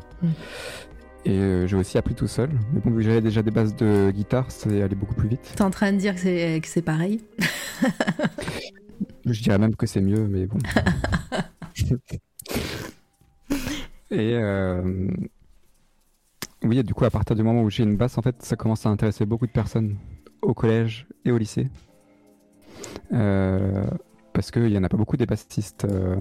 Et 1.24 1.30
euh, 1.30 1.64
j'ai 1.68 1.76
aussi 1.76 1.96
appris 1.96 2.16
tout 2.16 2.26
seul. 2.26 2.50
Mais 2.72 2.80
bon, 2.80 2.90
vu 2.90 2.96
que 2.96 3.02
j'avais 3.02 3.20
déjà 3.20 3.42
des 3.42 3.52
bases 3.52 3.76
de 3.76 4.10
guitare, 4.10 4.46
c'est 4.48 4.82
allé 4.82 4.96
beaucoup 4.96 5.14
plus 5.14 5.28
vite. 5.28 5.52
T'es 5.54 5.62
en 5.62 5.70
train 5.70 5.92
de 5.92 5.96
dire 5.96 6.14
que 6.14 6.20
c'est, 6.20 6.60
que 6.60 6.66
c'est 6.66 6.82
pareil 6.82 7.22
Je 9.24 9.40
dirais 9.40 9.58
même 9.58 9.76
que 9.76 9.86
c'est 9.86 10.00
mieux, 10.00 10.26
mais 10.26 10.46
bon. 10.46 10.58
et 14.10 14.34
euh, 14.34 15.08
oui, 16.64 16.78
et 16.78 16.82
du 16.82 16.94
coup, 16.94 17.04
à 17.04 17.10
partir 17.10 17.36
du 17.36 17.44
moment 17.44 17.62
où 17.62 17.70
j'ai 17.70 17.84
une 17.84 17.96
basse, 17.96 18.18
en 18.18 18.22
fait, 18.22 18.42
ça 18.42 18.56
commence 18.56 18.86
à 18.86 18.88
intéresser 18.88 19.24
beaucoup 19.24 19.46
de 19.46 19.52
personnes 19.52 19.98
au 20.42 20.52
collège 20.52 21.06
et 21.24 21.30
au 21.30 21.38
lycée. 21.38 21.68
Euh, 23.12 23.84
parce 24.32 24.50
qu'il 24.50 24.64
n'y 24.64 24.78
en 24.78 24.84
a 24.84 24.88
pas 24.88 24.96
beaucoup 24.96 25.16
des 25.16 25.26
bassistes 25.26 25.84
euh, 25.84 26.16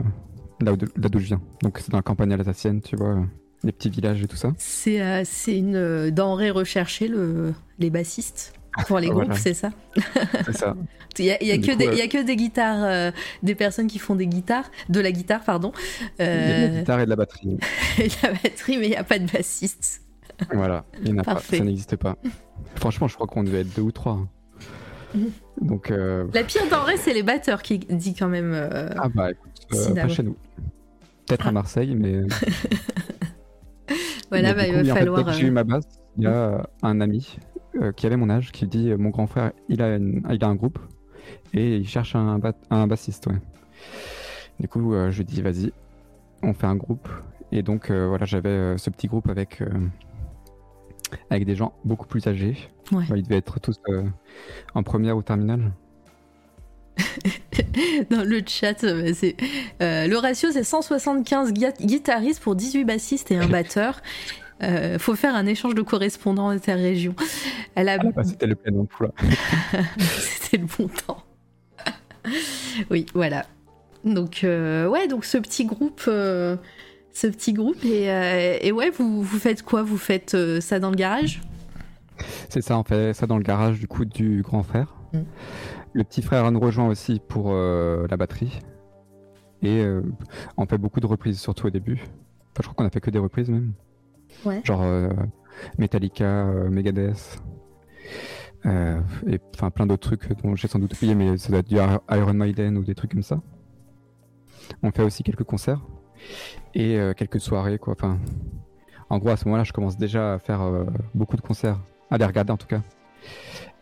là 0.61 0.73
d'où 0.75 1.19
je 1.19 1.25
viens. 1.25 1.41
Donc, 1.61 1.79
c'est 1.79 1.89
dans 1.91 1.97
la 1.97 2.03
campagne 2.03 2.31
alsacienne, 2.33 2.81
tu 2.81 2.95
vois, 2.95 3.25
les 3.63 3.71
petits 3.71 3.89
villages 3.89 4.21
et 4.21 4.27
tout 4.27 4.37
ça. 4.37 4.53
C'est, 4.57 5.01
euh, 5.01 5.23
une 5.47 5.75
euh, 5.75 6.11
denrée 6.11 6.51
recherchée, 6.51 7.07
le, 7.07 7.53
les 7.79 7.89
bassistes, 7.89 8.53
pour 8.87 8.99
les 8.99 9.07
groupes, 9.09 9.25
Voilà. 9.25 9.39
c'est 9.39 9.53
ça? 9.53 9.71
C'est 10.45 10.57
ça. 10.57 10.75
Il 11.17 11.23
y 11.25 11.31
a, 11.31 11.41
y 11.41 11.61
que 11.61 11.71
coup, 11.71 11.77
des, 11.77 11.87
euh, 11.87 11.93
il 11.93 11.97
y 11.97 12.01
a 12.01 12.07
que 12.09 12.21
des 12.21 12.35
guitares, 12.35 12.83
euh, 12.83 13.09
des 13.41 13.55
personnes 13.55 13.87
qui 13.87 13.99
font 13.99 14.15
des 14.15 14.27
guitares, 14.27 14.69
de 14.89 14.99
la 14.99 15.13
guitare, 15.13 15.45
pardon, 15.45 15.71
Il 16.19 16.25
y 16.25 16.27
a 16.27 16.27
de 16.27 16.41
la 16.41 16.67
euh, 16.67 16.79
guitare 16.79 16.99
et 16.99 17.05
de 17.05 17.09
la 17.09 17.15
batterie. 17.15 17.57
et 17.99 18.07
de 18.09 18.13
la 18.21 18.31
batterie, 18.33 18.77
mais 18.77 18.87
il 18.87 18.89
n'y 18.89 18.95
a 18.97 19.03
pas 19.05 19.17
de 19.17 19.31
bassiste. 19.31 20.01
Voilà, 20.53 20.83
il 21.01 21.13
n'y 21.13 21.17
en 21.17 21.19
a 21.19 21.23
pas, 21.23 21.39
ça 21.39 21.59
n'existe 21.59 21.95
pas. 21.95 22.17
Franchement, 22.75 23.07
je 23.07 23.15
crois 23.15 23.27
qu'on 23.27 23.45
devait 23.45 23.61
être 23.61 23.73
deux 23.73 23.81
ou 23.83 23.93
trois. 23.93 24.27
Mhm. 25.15 25.31
Donc, 25.61 25.91
euh, 25.91 26.25
La 26.33 26.43
pire 26.43 26.63
denrée, 26.69 26.97
c'est 26.97 27.13
les 27.13 27.23
batteurs 27.23 27.61
qui 27.61 27.79
dit 27.79 28.13
quand 28.13 28.27
même. 28.27 28.51
euh, 28.53 28.89
ah 28.97 29.09
bah 29.13 29.31
écoute, 29.31 29.51
euh, 29.73 29.93
pas 29.95 30.07
chez 30.07 30.23
nous. 30.23 30.35
Peut-être 31.27 31.45
Ah. 31.45 31.49
à 31.49 31.51
Marseille, 31.51 31.95
mais. 31.95 32.21
voilà, 34.29 34.53
mais 34.53 34.55
bah, 34.55 34.67
il 34.67 34.73
va 34.75 34.81
oui, 34.81 34.91
en 34.91 34.95
fait, 34.95 34.99
falloir. 34.99 35.33
j'ai 35.33 35.47
eu 35.47 35.51
ma 35.51 35.63
basse, 35.63 35.85
il 36.17 36.23
y 36.23 36.27
a 36.27 36.67
un 36.83 37.01
ami 37.01 37.37
qui 37.97 38.05
avait 38.05 38.17
mon 38.17 38.29
âge 38.29 38.51
qui 38.51 38.67
dit 38.67 38.93
Mon 38.95 39.09
grand 39.09 39.27
frère, 39.27 39.51
il 39.69 39.81
a, 39.81 39.95
une- 39.97 40.23
il 40.31 40.43
a 40.43 40.47
un 40.47 40.55
groupe 40.55 40.79
et 41.53 41.77
il 41.77 41.87
cherche 41.87 42.15
un, 42.15 42.39
ba- 42.39 42.53
un 42.69 42.87
bassiste. 42.87 43.27
Ouais. 43.27 43.35
Du 44.59 44.67
coup, 44.67 44.93
je 45.09 45.17
lui 45.17 45.25
dis 45.25 45.41
Vas-y, 45.41 45.71
on 46.43 46.53
fait 46.53 46.67
un 46.67 46.75
groupe. 46.75 47.07
Et 47.51 47.61
donc, 47.63 47.91
voilà, 47.91 48.25
j'avais 48.25 48.77
ce 48.77 48.89
petit 48.89 49.07
groupe 49.07 49.29
avec. 49.29 49.61
Avec 51.29 51.45
des 51.45 51.55
gens 51.55 51.73
beaucoup 51.83 52.07
plus 52.07 52.27
âgés. 52.27 52.57
Ouais. 52.91 53.05
Bah, 53.09 53.17
ils 53.17 53.23
devaient 53.23 53.37
être 53.37 53.59
tous 53.59 53.79
euh, 53.89 54.03
en 54.73 54.83
première 54.83 55.17
ou 55.17 55.21
terminale. 55.23 55.71
Dans 58.09 58.23
le 58.23 58.41
chat, 58.45 58.83
euh, 58.83 59.11
c'est 59.13 59.35
euh, 59.81 60.07
le 60.07 60.17
ratio 60.17 60.51
c'est 60.51 60.63
175 60.63 61.51
gui- 61.53 61.65
guitaristes 61.81 62.41
pour 62.41 62.55
18 62.55 62.85
bassistes 62.85 63.31
et 63.31 63.37
un 63.37 63.47
batteur. 63.49 64.01
Euh, 64.63 64.97
faut 64.97 65.15
faire 65.15 65.35
un 65.35 65.45
échange 65.45 65.75
de 65.75 65.81
correspondants 65.81 66.47
interrégion. 66.47 67.13
Elle 67.75 67.89
a... 67.89 67.97
Ah, 67.99 68.11
bah, 68.15 68.23
c'était 68.23 68.47
le 68.47 68.55
plein 68.55 68.73
emploi. 68.77 69.11
C'était 69.99 70.57
le 70.57 70.65
bon 70.65 70.87
temps. 70.87 71.23
oui, 72.89 73.05
voilà. 73.13 73.45
Donc 74.05 74.39
ouais, 74.43 75.07
donc 75.09 75.25
ce 75.25 75.37
petit 75.37 75.65
groupe, 75.65 76.09
ce 77.15 77.27
petit 77.27 77.53
groupe 77.53 77.83
et, 77.85 78.11
euh, 78.11 78.57
et 78.59 78.73
ouais, 78.73 78.89
vous, 78.89 79.23
vous 79.23 79.39
faites 79.39 79.63
quoi? 79.63 79.83
Vous 79.83 79.97
faites 79.97 80.35
euh, 80.35 80.59
ça 80.59 80.79
dans 80.79 80.89
le 80.89 80.97
garage? 80.97 81.41
C'est 82.49 82.61
ça, 82.61 82.77
on 82.77 82.83
fait 82.83 83.13
ça 83.13 83.25
dans 83.25 83.37
le 83.37 83.43
garage 83.43 83.79
du 83.79 83.87
coup 83.87 84.03
du 84.03 84.41
grand 84.41 84.63
frère. 84.63 84.93
Mm. 85.13 85.19
Le 85.93 86.03
petit 86.03 86.21
frère 86.21 86.51
nous 86.51 86.59
rejoint 86.59 86.87
aussi 86.89 87.21
pour 87.25 87.51
euh, 87.53 88.05
la 88.09 88.17
batterie. 88.17 88.59
Et 89.61 89.79
euh, 89.81 90.01
on 90.57 90.65
fait 90.65 90.77
beaucoup 90.77 90.99
de 90.99 91.05
reprises, 91.05 91.39
surtout 91.39 91.67
au 91.67 91.69
début. 91.69 92.01
Enfin, 92.51 92.59
je 92.59 92.61
crois 92.63 92.73
qu'on 92.75 92.85
a 92.85 92.89
fait 92.89 92.99
que 92.99 93.09
des 93.11 93.19
reprises 93.19 93.49
même. 93.49 93.71
Ouais. 94.43 94.59
Genre 94.65 94.83
euh, 94.83 95.09
Metallica, 95.77 96.25
euh, 96.47 96.69
Megadeth. 96.69 97.41
euh, 98.65 98.99
et 99.25 99.39
enfin 99.55 99.71
plein 99.71 99.87
d'autres 99.87 100.17
trucs 100.17 100.27
dont 100.43 100.53
j'ai 100.55 100.67
sans 100.67 100.79
doute 100.79 100.93
oublié, 100.93 101.15
mais 101.15 101.37
ça 101.37 101.49
doit 101.49 101.59
être 101.59 101.69
du 101.69 101.75
Ir- 101.75 102.01
Iron 102.11 102.33
Maiden 102.33 102.77
ou 102.77 102.83
des 102.83 102.93
trucs 102.93 103.11
comme 103.11 103.23
ça. 103.23 103.41
On 104.83 104.91
fait 104.91 105.03
aussi 105.03 105.23
quelques 105.23 105.43
concerts 105.45 105.79
et 106.75 106.99
euh, 106.99 107.13
quelques 107.13 107.39
soirées, 107.39 107.79
quoi. 107.79 107.93
Enfin, 107.93 108.19
en 109.09 109.17
gros, 109.17 109.29
à 109.29 109.37
ce 109.37 109.45
moment-là, 109.45 109.63
je 109.63 109.73
commence 109.73 109.97
déjà 109.97 110.33
à 110.33 110.39
faire 110.39 110.61
euh, 110.61 110.85
beaucoup 111.15 111.35
de 111.37 111.41
concerts, 111.41 111.79
à 112.11 112.17
les 112.17 112.25
regarder 112.25 112.51
en 112.51 112.57
tout 112.57 112.67
cas, 112.67 112.81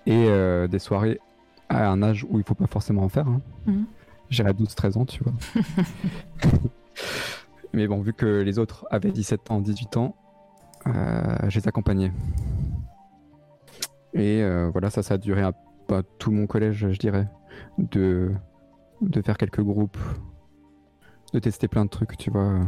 et 0.06 0.26
euh, 0.30 0.68
des 0.68 0.80
soirées 0.80 1.20
à 1.70 1.90
un 1.90 2.02
âge 2.04 2.26
où 2.30 2.38
il 2.40 2.46
faut 2.46 2.56
pas 2.56 2.68
forcément 2.68 3.04
en 3.04 3.10
faire. 3.10 3.28
Hein. 3.28 3.42
Mhm. 3.66 3.86
J'ai 4.30 4.44
12-13 4.44 4.98
ans, 4.98 5.06
tu 5.06 5.24
vois. 5.24 5.34
Mais 7.74 7.88
bon, 7.88 8.02
vu 8.02 8.14
que 8.14 8.42
les 8.42 8.60
autres 8.60 8.86
avaient 8.92 9.12
17 9.12 9.50
ans, 9.52 9.60
18 9.60 9.98
ans, 9.98 10.16
euh, 10.88 11.38
je 11.50 11.60
les 11.60 11.68
accompagnais. 11.68 12.12
Et 14.14 14.42
euh, 14.44 14.70
voilà, 14.72 14.90
ça, 14.90 15.02
ça 15.02 15.16
a 15.16 15.18
duré 15.18 15.42
un- 15.42 15.54
bah, 15.90 16.02
tout 16.20 16.32
mon 16.32 16.46
collège, 16.48 16.88
je 16.92 17.00
dirais, 17.00 17.28
de, 17.78 18.32
de 19.02 19.22
faire 19.22 19.38
quelques 19.38 19.62
groupes, 19.62 19.98
de 21.34 21.40
tester 21.40 21.68
plein 21.68 21.86
de 21.86 21.90
trucs, 21.90 22.16
tu 22.18 22.30
vois. 22.30 22.60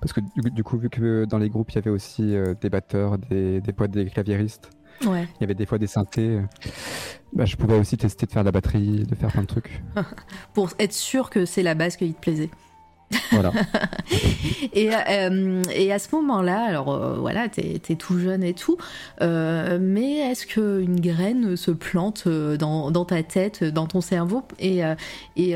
Parce 0.00 0.12
que 0.12 0.20
du, 0.20 0.50
du 0.50 0.64
coup, 0.64 0.78
vu 0.78 0.88
que 0.90 1.24
dans 1.24 1.38
les 1.38 1.48
groupes, 1.50 1.70
il 1.72 1.76
y 1.76 1.78
avait 1.78 1.90
aussi 1.90 2.34
euh, 2.34 2.54
des 2.60 2.70
batteurs, 2.70 3.18
des, 3.18 3.60
des 3.60 3.72
fois 3.72 3.88
des 3.88 4.06
claviéristes, 4.06 4.70
Ouais. 5.06 5.28
il 5.36 5.42
y 5.42 5.44
avait 5.44 5.54
des 5.54 5.64
fois 5.66 5.78
des 5.78 5.86
synthés, 5.86 6.40
bah, 7.32 7.44
je 7.44 7.54
pouvais 7.54 7.78
aussi 7.78 7.96
tester 7.96 8.26
de 8.26 8.32
faire 8.32 8.42
de 8.42 8.48
la 8.48 8.52
batterie, 8.52 9.04
de 9.04 9.14
faire 9.14 9.30
plein 9.30 9.42
de 9.42 9.46
trucs. 9.46 9.80
Pour 10.54 10.70
être 10.80 10.92
sûr 10.92 11.30
que 11.30 11.44
c'est 11.44 11.62
la 11.62 11.74
base 11.74 11.96
qui 11.96 12.12
te 12.12 12.20
plaisait. 12.20 12.50
Voilà. 13.30 13.52
Et, 14.74 14.90
euh, 14.92 15.62
et 15.74 15.92
à 15.92 15.98
ce 15.98 16.14
moment-là, 16.16 16.62
alors 16.64 16.92
euh, 16.92 17.16
voilà, 17.16 17.48
t'es 17.48 17.80
es 17.88 17.94
tout 17.96 18.18
jeune 18.18 18.42
et 18.42 18.52
tout, 18.54 18.76
euh, 19.22 19.78
mais 19.80 20.16
est-ce 20.18 20.46
qu'une 20.46 21.00
graine 21.00 21.56
se 21.56 21.70
plante 21.70 22.28
dans, 22.28 22.90
dans 22.90 23.04
ta 23.04 23.22
tête, 23.22 23.64
dans 23.64 23.86
ton 23.86 24.00
cerveau, 24.00 24.42
et, 24.58 24.80
et 25.36 25.54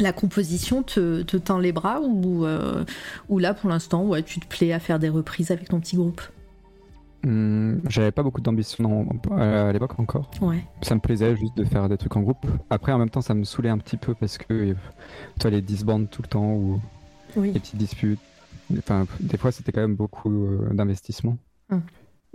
la 0.00 0.12
composition 0.12 0.82
te, 0.82 1.22
te 1.22 1.36
tend 1.36 1.58
les 1.58 1.72
bras, 1.72 2.00
ou, 2.00 2.44
euh, 2.44 2.84
ou 3.28 3.38
là 3.38 3.54
pour 3.54 3.68
l'instant, 3.68 4.04
ouais, 4.04 4.22
tu 4.22 4.38
te 4.40 4.46
plais 4.46 4.72
à 4.72 4.78
faire 4.78 4.98
des 4.98 5.08
reprises 5.08 5.50
avec 5.50 5.68
ton 5.68 5.80
petit 5.80 5.96
groupe? 5.96 6.20
Hum, 7.26 7.80
J'avais 7.88 8.12
pas 8.12 8.22
beaucoup 8.22 8.40
d'ambition 8.40 9.08
à 9.36 9.72
l'époque 9.72 9.98
encore. 9.98 10.30
Ouais. 10.40 10.64
Ça 10.82 10.94
me 10.94 11.00
plaisait 11.00 11.34
juste 11.36 11.56
de 11.56 11.64
faire 11.64 11.88
des 11.88 11.96
trucs 11.96 12.14
en 12.16 12.20
groupe. 12.20 12.46
Après, 12.70 12.92
en 12.92 12.98
même 12.98 13.10
temps, 13.10 13.20
ça 13.22 13.34
me 13.34 13.42
saoulait 13.42 13.70
un 13.70 13.78
petit 13.78 13.96
peu 13.96 14.14
parce 14.14 14.38
que 14.38 14.52
euh, 14.52 14.74
toi, 15.40 15.50
les 15.50 15.60
disbandes 15.60 16.08
tout 16.10 16.22
le 16.22 16.28
temps 16.28 16.52
ou 16.52 16.80
Oui. 17.34 17.50
les 17.52 17.58
petites 17.58 17.76
disputes. 17.76 18.20
Enfin, 18.78 19.06
des 19.18 19.36
fois, 19.36 19.50
c'était 19.50 19.72
quand 19.72 19.80
même 19.80 19.96
beaucoup 19.96 20.30
euh, 20.30 20.68
d'investissement 20.72 21.36
Hum. 21.70 21.82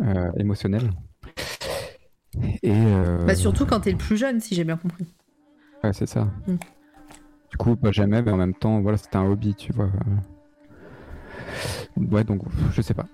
euh, 0.01 0.31
émotionnel. 0.37 0.91
Et 2.61 2.71
euh, 2.71 3.25
Bah, 3.25 3.35
surtout 3.35 3.65
quand 3.65 3.79
t'es 3.79 3.91
le 3.91 3.97
plus 3.97 4.17
jeune, 4.17 4.41
si 4.41 4.53
j'ai 4.53 4.63
bien 4.65 4.75
compris. 4.77 5.05
ouais, 5.83 5.93
c'est 5.93 6.07
ça. 6.07 6.27
Hum. 6.47 6.57
Du 7.53 7.57
coup, 7.57 7.75
bah, 7.79 7.91
j'aimais, 7.91 8.23
mais 8.23 8.31
en 8.31 8.37
même 8.37 8.55
temps, 8.55 8.81
voilà, 8.81 8.97
c'était 8.97 9.17
un 9.17 9.29
hobby, 9.29 9.53
tu 9.53 9.71
vois. 9.73 9.87
Ouais, 11.95 12.23
donc 12.23 12.41
je 12.71 12.81
sais 12.81 12.95
pas. 12.95 13.05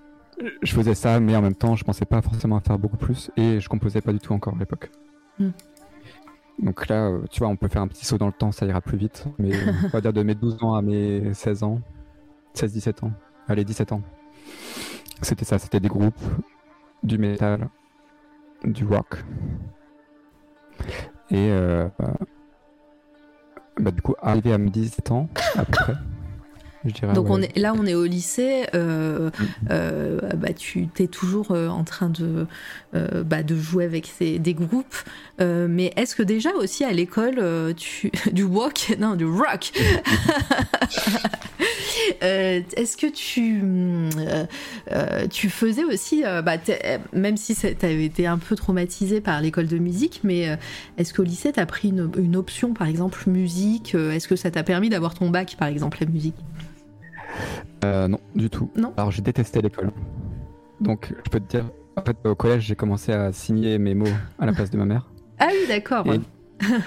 Je 0.62 0.72
faisais 0.72 0.94
ça, 0.94 1.20
mais 1.20 1.36
en 1.36 1.42
même 1.42 1.54
temps, 1.54 1.76
je 1.76 1.84
pensais 1.84 2.06
pas 2.06 2.22
forcément 2.22 2.56
à 2.56 2.62
faire 2.62 2.78
beaucoup 2.78 2.96
plus 2.96 3.30
et 3.36 3.60
je 3.60 3.68
composais 3.68 4.00
pas 4.00 4.14
du 4.14 4.18
tout 4.18 4.32
encore 4.32 4.54
à 4.56 4.58
l'époque. 4.58 4.90
Hmm. 5.38 5.50
Donc 6.58 6.88
là, 6.88 7.08
euh, 7.10 7.20
tu 7.30 7.40
vois, 7.40 7.48
on 7.48 7.56
peut 7.56 7.68
faire 7.68 7.82
un 7.82 7.88
petit 7.88 8.06
saut 8.06 8.16
dans 8.16 8.28
le 8.28 8.32
temps, 8.32 8.50
ça 8.50 8.64
ira 8.64 8.80
plus 8.80 8.96
vite. 8.96 9.26
Mais 9.38 9.52
on 9.84 9.88
va 9.88 10.00
dire 10.00 10.14
de 10.14 10.22
mes 10.22 10.34
12 10.34 10.56
ans 10.62 10.72
à 10.72 10.80
mes 10.80 11.34
16 11.34 11.62
ans, 11.62 11.82
16-17 12.54 13.04
ans, 13.04 13.12
allez, 13.46 13.66
17 13.66 13.92
ans. 13.92 14.00
C'était 15.20 15.44
ça, 15.44 15.58
c'était 15.58 15.80
des 15.80 15.88
groupes, 15.88 16.18
du 17.02 17.18
métal, 17.18 17.68
du 18.64 18.86
rock. 18.86 19.22
Et 21.30 21.50
euh, 21.50 21.90
bah, 23.80 23.90
du 23.90 24.02
coup, 24.02 24.14
arrivé 24.20 24.52
à 24.52 24.58
mes 24.58 24.70
17 24.70 25.10
ans, 25.10 25.28
à 25.56 25.64
peu 25.64 25.72
près, 25.72 25.94
je 26.84 26.92
dirais. 26.92 27.12
Donc 27.12 27.26
ouais. 27.26 27.32
on 27.32 27.42
est, 27.42 27.58
là, 27.58 27.74
on 27.76 27.84
est 27.86 27.94
au 27.94 28.04
lycée. 28.06 28.66
euh, 28.74 29.30
euh, 29.70 30.18
bah, 30.36 30.52
tu 30.52 30.88
es 30.98 31.06
toujours 31.06 31.50
euh, 31.52 31.68
en 31.68 31.84
train 31.84 32.08
de, 32.08 32.46
euh, 32.94 33.22
bah, 33.22 33.42
de 33.42 33.56
jouer 33.56 33.84
avec 33.84 34.06
ces- 34.18 34.38
des 34.38 34.54
groupes. 34.54 34.96
Mais 35.40 35.92
est-ce 35.96 36.14
que 36.16 36.22
déjà 36.22 36.50
aussi 36.54 36.84
à 36.84 36.92
l'école, 36.92 37.74
tu 37.76 38.10
du 38.32 38.44
rock, 38.44 38.94
non, 38.98 39.14
du 39.16 39.24
rock. 39.24 39.72
Est-ce 42.22 42.96
que 42.96 43.06
tu, 43.06 43.62
tu 45.30 45.48
faisais 45.50 45.84
aussi, 45.84 46.22
bah, 46.22 46.56
même 47.12 47.36
si 47.36 47.54
tu 47.54 47.66
avais 47.86 48.04
été 48.04 48.26
un 48.26 48.38
peu 48.38 48.56
traumatisé 48.56 49.20
par 49.20 49.40
l'école 49.40 49.66
de 49.66 49.78
musique, 49.78 50.20
mais 50.24 50.58
est-ce 50.98 51.14
qu'au 51.14 51.22
lycée, 51.22 51.52
tu 51.52 51.60
as 51.60 51.66
pris 51.66 51.88
une, 51.88 52.10
une 52.18 52.36
option, 52.36 52.74
par 52.74 52.88
exemple, 52.88 53.22
musique 53.28 53.94
Est-ce 53.94 54.28
que 54.28 54.36
ça 54.36 54.50
t'a 54.50 54.62
permis 54.62 54.88
d'avoir 54.88 55.14
ton 55.14 55.30
bac, 55.30 55.56
par 55.58 55.68
exemple, 55.68 55.98
la 56.00 56.06
musique? 56.06 56.36
Euh, 57.84 58.08
non, 58.08 58.18
du 58.34 58.50
tout. 58.50 58.70
Non 58.76 58.92
Alors 58.96 59.10
j'ai 59.10 59.22
détesté 59.22 59.60
l'école. 59.60 59.90
Donc 60.80 61.14
je 61.24 61.30
peux 61.30 61.40
te 61.40 61.48
dire, 61.48 61.64
en 61.96 62.02
fait 62.02 62.16
au 62.24 62.34
collège 62.34 62.64
j'ai 62.64 62.76
commencé 62.76 63.12
à 63.12 63.32
signer 63.32 63.78
mes 63.78 63.94
mots 63.94 64.06
à 64.38 64.46
la 64.46 64.52
place 64.52 64.70
de 64.70 64.78
ma 64.78 64.84
mère. 64.84 65.10
Ah 65.38 65.48
oui, 65.50 65.66
d'accord. 65.68 66.04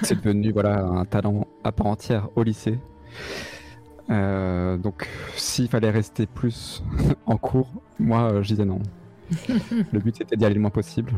C'est 0.04 0.22
devenu 0.22 0.52
voilà 0.52 0.84
un 0.84 1.06
talent 1.06 1.48
à 1.64 1.72
part 1.72 1.88
entière 1.88 2.30
au 2.36 2.44
lycée. 2.44 2.80
Euh, 4.10 4.78
donc 4.78 5.10
s'il 5.36 5.70
fallait 5.70 5.90
rester 5.90 6.28
plus 6.28 6.84
en 7.26 7.38
cours, 7.38 7.72
moi 8.00 8.32
euh, 8.32 8.44
je 8.44 8.50
disais 8.50 8.66
non. 8.66 8.80
le 9.92 10.00
but 10.00 10.16
c'était 10.18 10.36
d'y 10.36 10.46
aller 10.46 10.56
le 10.56 10.62
moins 10.62 10.70
possible. 10.70 11.14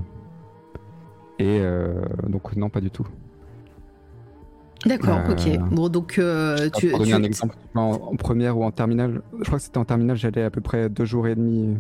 Et 1.40 1.60
euh, 1.60 2.02
donc 2.28 2.56
non 2.56 2.70
pas 2.70 2.82
du 2.82 2.92
tout. 2.92 3.08
D'accord, 4.86 5.20
Euh, 5.28 5.32
ok. 5.32 5.60
Bon, 5.72 5.90
donc 5.90 6.18
euh, 6.20 6.70
tu, 6.76 6.90
Pour 6.90 7.00
donner 7.00 7.12
tu- 7.12 7.18
un 7.18 7.24
exemple, 7.24 7.56
en, 7.74 7.92
en 8.12 8.16
première 8.16 8.58
ou 8.58 8.64
en 8.64 8.72
terminale, 8.72 9.22
je 9.40 9.46
crois 9.46 9.58
que 9.58 9.64
c'était 9.66 9.78
en 9.80 9.86
terminale, 9.86 10.16
j'allais 10.18 10.44
à 10.44 10.50
peu 10.52 10.62
près 10.62 10.90
deux 10.90 11.06
jours 11.06 11.28
et 11.28 11.36
demi 11.36 11.78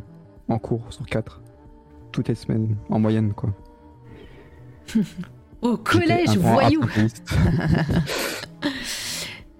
en 0.47 0.57
cours 0.57 0.81
sur 0.89 1.05
quatre. 1.05 1.41
Toutes 2.11 2.27
les 2.29 2.35
semaines, 2.35 2.75
en 2.89 2.99
moyenne, 2.99 3.33
quoi. 3.33 3.49
au 5.61 5.77
collège, 5.77 6.37
voyou. 6.37 6.81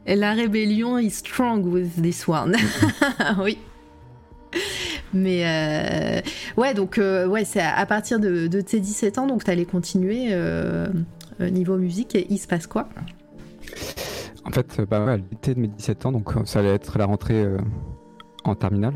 La 0.07 0.33
rébellion 0.33 0.97
is 0.99 1.11
strong 1.11 1.63
with 1.65 1.99
this 2.01 2.27
one. 2.27 2.55
oui. 3.43 3.57
Mais 5.13 5.41
euh, 5.45 6.21
ouais, 6.61 6.73
donc 6.73 6.97
euh, 6.97 7.25
ouais, 7.27 7.43
c'est 7.43 7.61
à, 7.61 7.85
partir 7.85 8.19
de, 8.19 8.47
de 8.47 8.61
tes 8.61 8.79
17 8.79 9.17
ans, 9.17 9.27
donc 9.27 9.43
t'allais 9.43 9.65
continuer 9.65 10.27
euh, 10.31 10.87
euh, 11.41 11.49
niveau 11.49 11.77
musique 11.77 12.15
et 12.15 12.27
il 12.29 12.37
se 12.37 12.47
passe 12.47 12.67
quoi? 12.67 12.87
En 14.45 14.51
fait, 14.51 14.77
euh, 14.79 14.85
bah 14.85 15.03
ouais, 15.05 15.11
à 15.13 15.17
l'été 15.17 15.55
de 15.55 15.59
mes 15.59 15.67
17 15.67 16.05
ans, 16.05 16.11
donc 16.11 16.35
euh, 16.35 16.45
ça 16.45 16.59
allait 16.59 16.73
être 16.73 16.97
la 16.97 17.05
rentrée 17.05 17.43
euh, 17.43 17.57
en 18.43 18.55
terminale. 18.55 18.93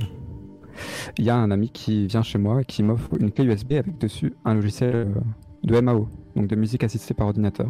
Il 1.17 1.25
y 1.25 1.29
a 1.29 1.35
un 1.35 1.51
ami 1.51 1.69
qui 1.69 2.07
vient 2.07 2.23
chez 2.23 2.37
moi 2.37 2.61
et 2.61 2.65
qui 2.65 2.83
m'offre 2.83 3.09
une 3.19 3.31
clé 3.31 3.45
USB 3.45 3.73
avec 3.73 3.97
dessus 3.97 4.33
un 4.45 4.53
logiciel 4.53 5.13
de 5.63 5.79
MAO, 5.81 6.07
donc 6.35 6.47
de 6.47 6.55
musique 6.55 6.83
assistée 6.83 7.13
par 7.13 7.27
ordinateur. 7.27 7.67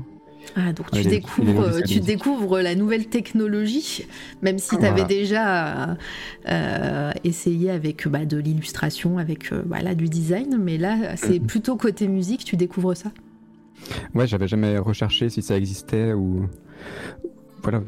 Ah, 0.55 0.73
donc 0.73 0.89
tu 0.91 1.01
les- 1.03 1.09
découvres, 1.09 1.81
tu 1.83 2.61
la 2.63 2.75
nouvelle 2.75 3.07
technologie, 3.07 4.05
même 4.41 4.57
si 4.57 4.77
tu 4.77 4.85
avais 4.85 4.91
Voilà. 4.91 5.03
déjà 5.05 5.97
euh, 6.47 7.11
essayé 7.23 7.71
avec 7.71 8.07
bah, 8.07 8.25
de 8.25 8.37
l'illustration, 8.37 9.17
avec 9.17 9.51
euh, 9.51 9.63
voilà, 9.67 9.95
du 9.95 10.05
design, 10.09 10.57
mais 10.57 10.77
là 10.77 11.15
c'est 11.17 11.39
plutôt 11.39 11.75
côté 11.77 12.07
musique, 12.07 12.45
tu 12.45 12.57
découvres 12.57 12.95
ça? 12.95 13.11
Ouais, 14.13 14.27
j'avais 14.27 14.47
jamais 14.47 14.77
recherché 14.77 15.29
si 15.29 15.41
ça 15.41 15.57
existait 15.57 16.13
ou. 16.13 16.47
Voilà, 17.61 17.81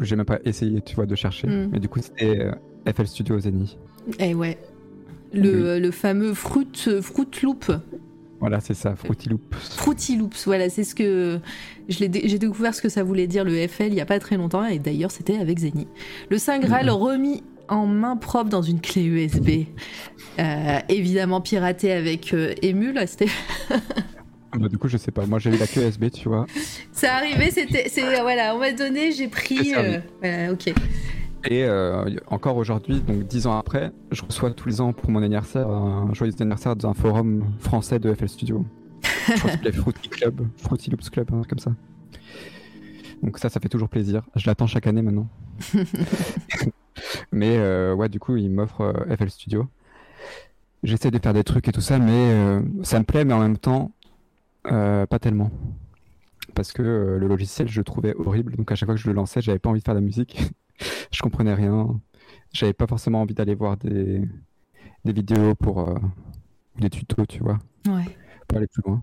j'ai 0.00 0.16
même 0.16 0.24
pas 0.24 0.38
essayé, 0.44 0.80
tu 0.80 0.94
vois, 0.94 1.06
de 1.06 1.14
chercher. 1.14 1.46
Mm. 1.46 1.68
Mais 1.72 1.80
du 1.80 1.88
coup, 1.88 2.00
c'était 2.00 2.40
euh, 2.40 2.52
FL 2.92 3.06
Studio 3.06 3.38
Zeni. 3.38 3.76
Et 4.18 4.34
ouais. 4.34 4.56
le, 5.34 5.78
le 5.78 5.90
fameux 5.90 6.32
Fruit, 6.34 6.66
Fruit 7.02 7.28
Loop. 7.42 7.70
Voilà, 8.40 8.58
c'est 8.60 8.72
ça, 8.72 8.96
Fruity 8.96 9.28
Loops. 9.28 9.54
Fruity 9.76 10.16
Loops, 10.16 10.44
voilà, 10.46 10.70
c'est 10.70 10.82
ce 10.84 10.94
que 10.94 11.38
j'ai 11.90 12.08
découvert 12.08 12.74
ce 12.74 12.80
que 12.80 12.88
ça 12.88 13.02
voulait 13.02 13.26
dire 13.26 13.44
le 13.44 13.52
FL 13.68 13.88
il 13.88 13.94
y 13.94 14.00
a 14.00 14.06
pas 14.06 14.18
très 14.18 14.38
longtemps 14.38 14.64
et 14.64 14.78
d'ailleurs 14.78 15.10
c'était 15.10 15.36
avec 15.36 15.58
Zeni. 15.58 15.86
Le 16.30 16.38
Saint 16.38 16.58
Graal 16.58 16.86
Mhm. 16.86 16.92
remis 16.92 17.42
en 17.68 17.84
main 17.86 18.16
propre 18.16 18.48
dans 18.48 18.62
une 18.62 18.80
clé 18.80 19.04
USB, 19.04 19.66
Euh, 20.38 20.78
évidemment 20.88 21.42
piraté 21.42 21.92
avec 21.92 22.32
euh, 22.32 22.54
Emu 22.62 22.92
là, 22.94 23.06
c'était 23.06 23.26
Bah, 24.56 24.68
du 24.68 24.78
coup, 24.78 24.88
je 24.88 24.96
sais 24.96 25.12
pas. 25.12 25.26
Moi, 25.26 25.38
j'ai 25.38 25.50
eu 25.50 25.56
la 25.56 25.66
queue 25.66 25.86
USB, 25.86 26.10
tu 26.10 26.28
vois. 26.28 26.46
c'est 26.92 27.06
arrivé, 27.06 27.50
c'était 27.50 27.88
c'est 27.88 28.20
voilà, 28.20 28.54
on 28.54 28.58
m'a 28.58 28.72
donné, 28.72 29.12
j'ai 29.12 29.28
pris 29.28 29.74
euh, 29.74 29.98
voilà, 30.20 30.52
OK. 30.52 30.68
Et 31.48 31.64
euh, 31.64 32.04
encore 32.26 32.56
aujourd'hui, 32.56 33.00
donc 33.00 33.26
dix 33.26 33.46
ans 33.46 33.56
après, 33.56 33.92
je 34.10 34.22
reçois 34.22 34.50
tous 34.50 34.68
les 34.68 34.80
ans 34.80 34.92
pour 34.92 35.10
mon 35.10 35.22
anniversaire 35.22 35.68
un 35.68 36.12
joyeux 36.12 36.34
anniversaire 36.40 36.76
d'un 36.76 36.92
forum 36.92 37.44
français 37.60 37.98
de 37.98 38.12
FL 38.12 38.28
Studio. 38.28 38.66
Je 39.02 39.38
crois 39.38 39.56
que 39.56 39.72
Fruity 39.72 40.08
Club, 40.08 40.46
Fruity 40.56 40.90
Loops 40.90 41.08
Club, 41.10 41.30
comme 41.48 41.58
ça. 41.58 41.72
Donc 43.22 43.38
ça, 43.38 43.48
ça 43.48 43.60
fait 43.60 43.68
toujours 43.68 43.88
plaisir. 43.88 44.22
Je 44.34 44.46
l'attends 44.46 44.66
chaque 44.66 44.86
année 44.86 45.02
maintenant. 45.02 45.28
mais 47.32 47.56
euh, 47.56 47.94
ouais, 47.94 48.08
du 48.08 48.18
coup, 48.18 48.36
il 48.36 48.50
m'offre 48.50 48.92
FL 49.08 49.30
Studio. 49.30 49.68
J'essaie 50.82 51.10
de 51.10 51.18
faire 51.18 51.34
des 51.34 51.44
trucs 51.44 51.68
et 51.68 51.72
tout 51.72 51.82
ça, 51.82 51.98
mais 51.98 52.60
ça 52.82 52.98
me 52.98 53.04
plaît, 53.04 53.24
mais 53.24 53.34
en 53.34 53.40
même 53.40 53.58
temps, 53.58 53.92
pas 54.64 55.18
tellement. 55.20 55.50
Parce 56.54 56.72
que 56.72 56.82
euh, 56.82 57.18
le 57.18 57.28
logiciel, 57.28 57.68
je 57.68 57.78
le 57.80 57.84
trouvais 57.84 58.14
horrible. 58.16 58.56
Donc 58.56 58.70
à 58.72 58.74
chaque 58.74 58.86
fois 58.88 58.94
que 58.96 59.00
je 59.00 59.06
le 59.08 59.14
lançais, 59.14 59.40
j'avais 59.40 59.58
pas 59.58 59.70
envie 59.70 59.80
de 59.80 59.84
faire 59.84 59.94
de 59.94 60.00
la 60.00 60.04
musique. 60.04 60.40
je 61.12 61.22
comprenais 61.22 61.54
rien. 61.54 62.00
J'avais 62.52 62.72
pas 62.72 62.86
forcément 62.86 63.22
envie 63.22 63.34
d'aller 63.34 63.54
voir 63.54 63.76
des, 63.76 64.22
des 65.04 65.12
vidéos 65.12 65.54
pour 65.54 65.88
euh, 65.88 65.94
ou 66.76 66.80
des 66.80 66.90
tutos, 66.90 67.26
tu 67.26 67.42
vois, 67.42 67.58
Ouais. 67.88 68.04
pour 68.48 68.58
aller 68.58 68.66
plus 68.66 68.82
loin. 68.84 69.02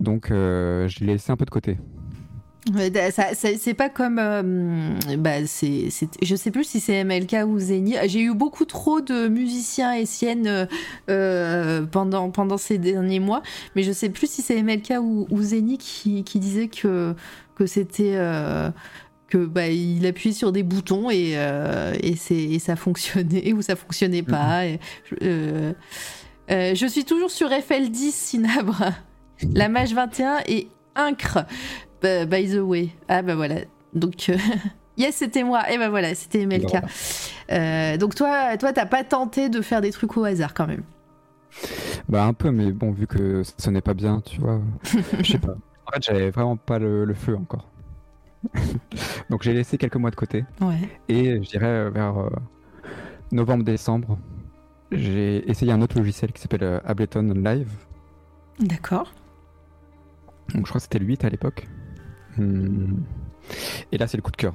Donc 0.00 0.30
euh, 0.30 0.88
je 0.88 1.00
l'ai 1.00 1.12
laissé 1.12 1.30
un 1.32 1.36
peu 1.36 1.44
de 1.44 1.50
côté. 1.50 1.78
C'est 3.34 3.74
pas 3.74 3.88
comme. 3.88 4.18
euh, 4.18 4.98
bah, 5.16 5.46
c'est, 5.46 5.88
je 6.22 6.36
sais 6.36 6.50
plus 6.50 6.64
si 6.64 6.80
c'est 6.80 7.02
MLK 7.04 7.36
ou 7.46 7.58
Zeni. 7.58 7.96
J'ai 8.06 8.20
eu 8.20 8.34
beaucoup 8.34 8.64
trop 8.64 9.00
de 9.00 9.28
musiciens 9.28 9.94
et 9.94 10.06
siennes 10.06 10.46
euh, 10.46 10.66
euh, 11.08 11.82
pendant, 11.86 12.30
pendant 12.30 12.58
ces 12.58 12.78
derniers 12.78 13.20
mois, 13.20 13.42
mais 13.74 13.82
je 13.82 13.92
sais 13.92 14.08
plus 14.10 14.30
si 14.30 14.42
c'est 14.42 14.62
MLK 14.62 14.94
ou, 15.00 15.26
ou 15.30 15.42
Zeni 15.42 15.78
qui, 15.78 16.24
qui 16.24 16.38
disait 16.38 16.68
que, 16.68 17.14
que 17.54 17.66
c'était. 17.66 18.14
euh, 18.16 18.70
que 19.28 19.36
bah, 19.44 19.68
il 19.68 20.06
appuyait 20.06 20.34
sur 20.34 20.52
des 20.52 20.62
boutons 20.62 21.10
et, 21.10 21.32
euh, 21.36 21.94
et, 22.00 22.16
c'est, 22.16 22.34
et 22.34 22.58
ça 22.58 22.76
fonctionnait 22.76 23.52
ou 23.54 23.60
ça 23.60 23.76
fonctionnait 23.76 24.22
pas. 24.22 24.66
Et 24.66 24.80
je, 25.04 25.14
euh, 25.22 25.72
euh, 26.50 26.74
je 26.74 26.86
suis 26.86 27.04
toujours 27.04 27.30
sur 27.30 27.50
FL10 27.50 28.10
Cinabre, 28.10 28.82
la 29.52 29.68
Mage 29.68 29.92
21 29.92 30.38
et 30.46 30.68
Incre. 30.94 31.40
Bah, 32.02 32.24
by 32.26 32.48
the 32.48 32.60
way. 32.60 32.90
Ah 33.08 33.22
bah 33.22 33.34
voilà. 33.34 33.56
Donc 33.94 34.28
euh, 34.28 34.36
yes, 34.96 35.16
c'était 35.16 35.42
moi. 35.42 35.70
Et 35.70 35.78
bah 35.78 35.88
voilà, 35.88 36.14
c'était 36.14 36.46
MLK. 36.46 36.70
Voilà. 36.70 36.86
Euh, 37.50 37.96
donc 37.96 38.14
toi, 38.14 38.56
toi, 38.56 38.72
t'as 38.72 38.86
pas 38.86 39.04
tenté 39.04 39.48
de 39.48 39.60
faire 39.60 39.80
des 39.80 39.90
trucs 39.90 40.16
au 40.16 40.24
hasard 40.24 40.54
quand 40.54 40.66
même? 40.66 40.82
Bah 42.08 42.24
un 42.24 42.34
peu, 42.34 42.50
mais 42.50 42.72
bon, 42.72 42.92
vu 42.92 43.06
que 43.06 43.42
ça 43.42 43.54
sonnait 43.58 43.80
pas 43.80 43.94
bien, 43.94 44.20
tu 44.20 44.40
vois, 44.40 44.60
je 45.20 45.32
sais 45.32 45.38
pas. 45.38 45.54
En 45.88 45.90
fait, 45.90 46.02
j'avais 46.02 46.28
vraiment 46.28 46.58
pas 46.58 46.78
le, 46.78 47.06
le 47.06 47.14
feu 47.14 47.34
encore. 47.34 47.66
Donc 49.30 49.42
j'ai 49.42 49.52
laissé 49.52 49.78
quelques 49.78 49.96
mois 49.96 50.10
de 50.10 50.16
côté. 50.16 50.44
Ouais. 50.60 50.76
Et 51.08 51.42
je 51.42 51.48
dirais 51.48 51.66
euh, 51.66 51.90
vers 51.90 52.18
euh, 52.18 52.30
novembre-décembre, 53.32 54.18
j'ai 54.92 55.48
essayé 55.50 55.72
un 55.72 55.80
autre 55.80 55.96
logiciel 55.98 56.32
qui 56.32 56.40
s'appelle 56.40 56.62
euh, 56.62 56.80
Ableton 56.84 57.32
Live. 57.34 57.70
D'accord. 58.60 59.12
Donc 60.54 60.66
je 60.66 60.70
crois 60.70 60.78
que 60.78 60.82
c'était 60.82 60.98
le 60.98 61.06
8 61.06 61.24
à 61.24 61.30
l'époque. 61.30 61.66
Et 63.92 63.98
là, 63.98 64.06
c'est 64.06 64.16
le 64.16 64.22
coup 64.22 64.30
de 64.30 64.36
cœur. 64.36 64.54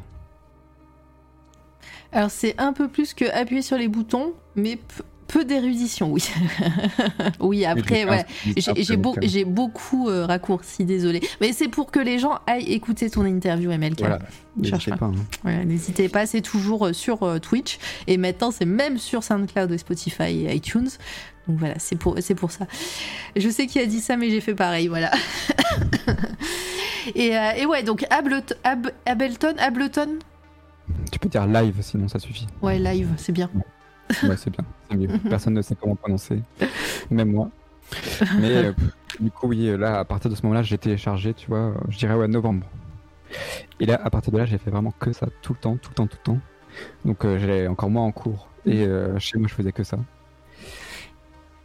Alors 2.11 2.29
c'est 2.29 2.53
un 2.59 2.73
peu 2.73 2.87
plus 2.87 3.13
que 3.13 3.25
appuyer 3.33 3.61
sur 3.63 3.77
les 3.77 3.87
boutons, 3.87 4.33
mais 4.55 4.77
peu 5.27 5.45
d'érudition, 5.45 6.11
oui. 6.11 6.23
oui, 7.39 7.65
après, 7.65 8.05
ouais. 8.07 8.23
J'ai 8.55 8.83
j'ai 8.83 8.97
beau- 8.97 9.15
j'ai 9.23 9.45
beaucoup 9.45 10.09
euh, 10.09 10.27
raccourci, 10.27 10.85
désolé. 10.85 11.21
Mais 11.41 11.53
c'est 11.53 11.69
pour 11.69 11.89
que 11.89 11.99
les 11.99 12.19
gens 12.19 12.37
aillent 12.45 12.71
écouter 12.71 13.09
ton 13.09 13.25
interview, 13.25 13.71
MLK. 13.71 13.99
Voilà, 13.99 14.19
n'hésitez 14.55 14.91
pas. 14.91 14.97
pas. 14.97 15.05
hein. 15.07 15.13
Voilà, 15.41 15.65
N'hésitez 15.65 16.07
pas, 16.07 16.27
c'est 16.27 16.41
toujours 16.41 16.85
euh, 16.87 16.93
sur 16.93 17.23
euh, 17.23 17.39
Twitch 17.39 17.79
et 18.05 18.17
maintenant 18.17 18.51
c'est 18.51 18.65
même 18.65 18.99
sur 18.99 19.23
SoundCloud 19.23 19.71
et 19.71 19.77
Spotify 19.79 20.45
et 20.45 20.53
iTunes. 20.55 20.89
Donc 21.47 21.57
voilà, 21.57 21.79
c'est 21.79 21.95
pour, 21.97 22.15
c'est 22.21 22.35
pour 22.35 22.51
ça. 22.51 22.67
Je 23.35 23.49
sais 23.49 23.65
qui 23.65 23.79
a 23.79 23.87
dit 23.87 24.01
ça, 24.01 24.17
mais 24.17 24.29
j'ai 24.29 24.39
fait 24.39 24.53
pareil, 24.55 24.87
voilà. 24.87 25.09
et, 27.15 27.37
euh, 27.37 27.51
et 27.57 27.65
ouais, 27.65 27.83
donc 27.83 28.05
Ableton, 28.09 28.55
Ab- 28.63 28.91
Ableton, 29.05 29.55
Ableton, 29.59 30.19
Tu 31.11 31.19
peux 31.19 31.29
dire 31.29 31.45
live, 31.47 31.77
sinon 31.81 32.07
ça 32.07 32.19
suffit. 32.19 32.47
ouais, 32.61 32.79
live, 32.79 33.09
c'est 33.17 33.31
bien. 33.31 33.49
Ouais, 34.23 34.35
c'est 34.37 34.49
bien, 34.49 34.65
c'est 34.89 34.97
mieux. 34.97 35.07
Personne 35.29 35.53
ne 35.53 35.61
sait 35.61 35.75
comment 35.75 35.95
prononcer, 35.95 36.41
même 37.09 37.31
moi. 37.31 37.49
Mais 38.39 38.51
euh, 38.65 38.73
du 39.19 39.31
coup, 39.31 39.47
oui, 39.47 39.75
là, 39.77 39.99
à 39.99 40.05
partir 40.05 40.29
de 40.29 40.35
ce 40.35 40.41
moment-là, 40.43 40.61
j'ai 40.63 40.77
téléchargé, 40.77 41.33
tu 41.33 41.47
vois, 41.47 41.73
je 41.89 41.97
dirais 41.97 42.15
ouais, 42.15 42.27
novembre. 42.27 42.65
Et 43.79 43.85
là, 43.85 43.99
à 44.03 44.09
partir 44.09 44.31
de 44.31 44.37
là, 44.37 44.45
j'ai 44.45 44.57
fait 44.57 44.69
vraiment 44.71 44.93
que 44.99 45.11
ça 45.13 45.27
tout 45.41 45.53
le 45.53 45.59
temps, 45.59 45.77
tout 45.77 45.89
le 45.89 45.95
temps, 45.95 46.07
tout 46.07 46.17
le 46.19 46.23
temps. 46.33 46.39
Donc 47.05 47.23
euh, 47.25 47.37
j'allais 47.39 47.67
encore 47.67 47.89
moins 47.89 48.03
en 48.03 48.11
cours. 48.11 48.47
Et 48.65 48.85
euh, 48.85 49.17
chez 49.19 49.37
moi, 49.37 49.47
je 49.49 49.53
faisais 49.53 49.71
que 49.71 49.83
ça. 49.83 49.97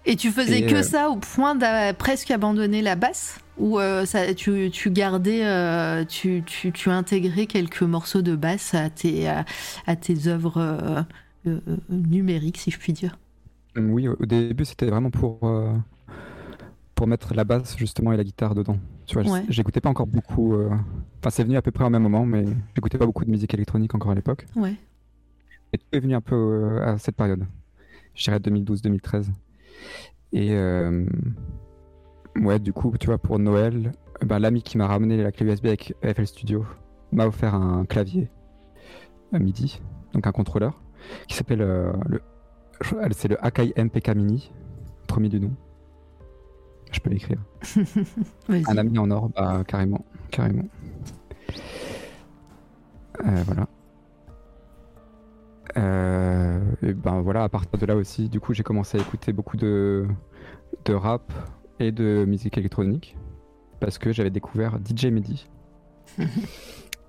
Et 0.06 0.16
tu 0.16 0.30
faisais 0.30 0.60
Et, 0.60 0.66
que 0.66 0.76
euh, 0.76 0.82
ça 0.82 1.10
au 1.10 1.16
point 1.16 1.54
de 1.54 1.92
presque 1.92 2.30
abandonner 2.30 2.82
la 2.82 2.96
basse 2.96 3.40
Ou 3.58 3.78
euh, 3.78 4.06
ça, 4.06 4.32
tu, 4.34 4.70
tu 4.70 4.90
gardais, 4.90 5.44
euh, 5.44 6.04
tu, 6.04 6.42
tu, 6.46 6.72
tu 6.72 6.90
intégrais 6.90 7.46
quelques 7.46 7.82
morceaux 7.82 8.22
de 8.22 8.34
basse 8.36 8.74
à 8.74 8.88
tes, 8.90 9.28
à, 9.28 9.44
à 9.86 9.96
tes 9.96 10.28
œuvres 10.28 11.04
numériques, 11.90 12.58
si 12.58 12.70
je 12.70 12.78
puis 12.78 12.92
dire? 12.92 13.18
Mm, 13.76 13.90
Oui, 13.92 14.08
au 14.08 14.26
début, 14.26 14.64
c'était 14.64 14.86
vraiment 14.86 15.10
pour, 15.10 15.40
pour 16.94 17.06
mettre 17.06 17.34
la 17.34 17.44
basse, 17.44 17.76
justement, 17.76 18.12
et 18.12 18.16
la 18.16 18.24
guitare 18.24 18.54
dedans. 18.54 18.78
Tu 19.06 19.14
vois, 19.14 19.22
j- 19.22 19.30
Ouais. 19.30 19.44
j'écoutais 19.48 19.80
pas 19.80 19.88
encore 19.88 20.06
beaucoup. 20.06 20.54
Enfin, 21.20 21.30
c'est 21.30 21.44
venu 21.44 21.56
à 21.56 21.62
peu 21.62 21.70
près 21.70 21.84
au 21.84 21.90
même 21.90 22.02
moment, 22.02 22.26
mais 22.26 22.44
j'écoutais 22.74 22.98
pas 22.98 23.06
beaucoup 23.06 23.24
de 23.24 23.30
musique 23.30 23.54
électronique 23.54 23.94
encore 23.94 24.10
à 24.10 24.14
l'époque. 24.14 24.46
Ouais. 24.54 24.76
Et 25.72 25.78
tout 25.78 25.86
est 25.92 26.00
venu 26.00 26.14
un 26.14 26.20
peu 26.20 26.80
à 26.82 26.98
cette 26.98 27.16
période. 27.16 27.46
Je 28.14 28.24
dirais 28.24 28.40
2012-2013. 28.40 29.30
Et 30.32 30.52
euh, 30.52 31.06
ouais, 32.36 32.58
du 32.58 32.72
coup, 32.72 32.92
tu 32.98 33.06
vois, 33.06 33.18
pour 33.18 33.38
Noël, 33.38 33.92
euh, 34.22 34.26
ben, 34.26 34.38
l'ami 34.38 34.62
qui 34.62 34.78
m'a 34.78 34.86
ramené 34.86 35.22
la 35.22 35.32
clé 35.32 35.46
USB 35.46 35.66
avec 35.66 35.94
FL 36.02 36.26
Studio 36.26 36.66
m'a 37.12 37.26
offert 37.26 37.54
un 37.54 37.84
clavier 37.86 38.30
à 39.32 39.38
MIDI, 39.38 39.80
donc 40.12 40.26
un 40.26 40.32
contrôleur, 40.32 40.80
qui 41.26 41.36
s'appelle 41.36 41.62
euh, 41.62 41.92
le. 42.06 42.20
C'est 43.10 43.26
le 43.26 43.44
Akai 43.44 43.72
MPK 43.76 44.10
Mini, 44.10 44.52
premier 45.08 45.28
du 45.28 45.40
nom. 45.40 45.50
Je 46.92 47.00
peux 47.00 47.10
l'écrire. 47.10 47.42
Un 48.48 48.78
ami 48.78 48.96
en 48.98 49.10
or, 49.10 49.30
bah 49.30 49.64
carrément, 49.66 50.04
carrément. 50.30 50.68
Euh, 53.26 53.42
voilà. 53.46 53.66
Euh, 55.78 56.60
et 56.82 56.92
ben 56.92 57.20
voilà, 57.20 57.44
à 57.44 57.48
partir 57.48 57.78
de 57.78 57.86
là 57.86 57.96
aussi, 57.96 58.28
du 58.28 58.40
coup, 58.40 58.52
j'ai 58.52 58.62
commencé 58.62 58.98
à 58.98 59.00
écouter 59.00 59.32
beaucoup 59.32 59.56
de, 59.56 60.06
de 60.84 60.94
rap 60.94 61.32
et 61.78 61.92
de 61.92 62.24
musique 62.26 62.58
électronique 62.58 63.16
parce 63.80 63.98
que 63.98 64.12
j'avais 64.12 64.30
découvert 64.30 64.78
DJ 64.84 65.06
Mehdi, 65.06 65.48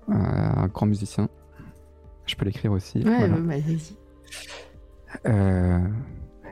Euh, 0.08 0.14
un 0.14 0.66
grand 0.66 0.86
musicien. 0.86 1.28
Je 2.26 2.34
peux 2.34 2.44
l'écrire 2.44 2.72
aussi. 2.72 2.98
Ouais, 2.98 3.18
voilà. 3.18 3.36
bah, 3.36 3.54
vas-y. 3.58 3.96
Euh, 5.26 5.78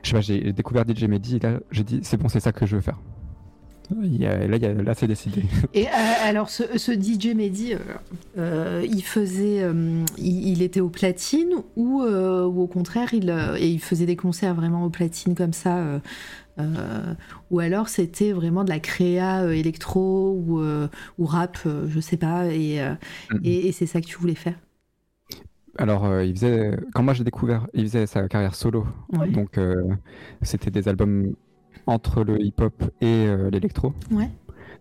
je 0.01 0.09
sais 0.09 0.15
pas, 0.15 0.21
j'ai 0.21 0.53
découvert 0.53 0.85
DJ 0.87 1.05
Mehdi 1.05 1.37
et 1.37 1.39
là, 1.39 1.59
j'ai 1.71 1.83
dit, 1.83 1.99
c'est 2.03 2.15
bon, 2.15 2.29
c'est 2.29 2.39
ça 2.39 2.53
que 2.53 2.65
je 2.65 2.77
veux 2.77 2.81
faire. 2.81 2.99
Il 4.03 4.21
y 4.21 4.25
a- 4.25 4.47
là, 4.47 4.57
il 4.57 4.61
y 4.61 4.65
a- 4.65 4.73
là 4.73 4.93
c'est 4.93 5.07
décidé. 5.07 5.43
Et 5.73 5.87
euh, 5.87 5.91
alors, 6.23 6.49
ce, 6.49 6.77
ce 6.77 6.91
DJ 6.91 7.33
Mehdi, 7.35 7.73
euh, 7.73 7.77
euh, 8.37 8.85
il 8.89 9.03
faisait, 9.03 9.61
euh, 9.63 10.03
il, 10.17 10.47
il 10.49 10.61
était 10.61 10.79
au 10.79 10.89
platine 10.89 11.49
ou, 11.75 12.01
ou 12.03 12.61
au 12.61 12.67
contraire, 12.67 13.13
il, 13.13 13.29
et 13.59 13.67
il 13.67 13.79
faisait 13.79 14.05
des 14.05 14.15
concerts 14.15 14.55
vraiment 14.55 14.85
au 14.85 14.89
platine 14.89 15.35
comme 15.35 15.53
ça, 15.53 16.01
ou 17.51 17.59
alors 17.59 17.89
c'était 17.89 18.31
vraiment 18.31 18.63
de 18.63 18.69
la 18.69 18.79
créa 18.79 19.53
électro 19.53 20.31
ou, 20.47 20.61
ou 21.17 21.25
rap, 21.25 21.57
je 21.87 21.99
sais 21.99 22.17
pas, 22.17 22.47
et, 22.47 22.79
Mhm. 23.31 23.39
et, 23.43 23.67
et 23.67 23.71
c'est 23.71 23.85
ça 23.85 24.01
que 24.01 24.05
tu 24.07 24.17
voulais 24.17 24.35
faire? 24.35 24.55
Alors, 25.77 26.05
euh, 26.05 26.25
il 26.25 26.33
faisait, 26.35 26.77
quand 26.93 27.03
moi 27.03 27.13
j'ai 27.13 27.23
découvert, 27.23 27.67
il 27.73 27.83
faisait 27.83 28.07
sa 28.07 28.27
carrière 28.27 28.55
solo. 28.55 28.85
Ouais. 29.13 29.29
Donc, 29.31 29.57
euh, 29.57 29.75
c'était 30.41 30.71
des 30.71 30.87
albums 30.87 31.33
entre 31.89 32.23
le 32.23 32.41
hip-hop 32.41 32.83
et 33.01 33.25
euh, 33.27 33.49
l'électro. 33.49 33.93
Ouais. 34.11 34.29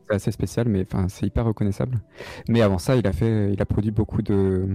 C'est 0.08 0.14
assez 0.14 0.30
spécial, 0.32 0.68
mais 0.68 0.82
enfin, 0.82 1.08
c'est 1.08 1.26
hyper 1.26 1.44
reconnaissable. 1.44 2.00
Mais 2.48 2.62
avant 2.62 2.78
ça, 2.78 2.96
il 2.96 3.06
a 3.06 3.12
fait, 3.12 3.52
il 3.52 3.60
a 3.60 3.66
produit 3.66 3.90
beaucoup 3.90 4.22
de 4.22 4.68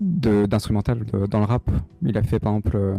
d'instrumental 0.00 1.04
dans 1.30 1.38
le 1.38 1.44
rap. 1.46 1.70
Il 2.02 2.18
a 2.18 2.22
fait 2.22 2.38
par 2.38 2.52
exemple 2.52 2.76
euh, 2.76 2.96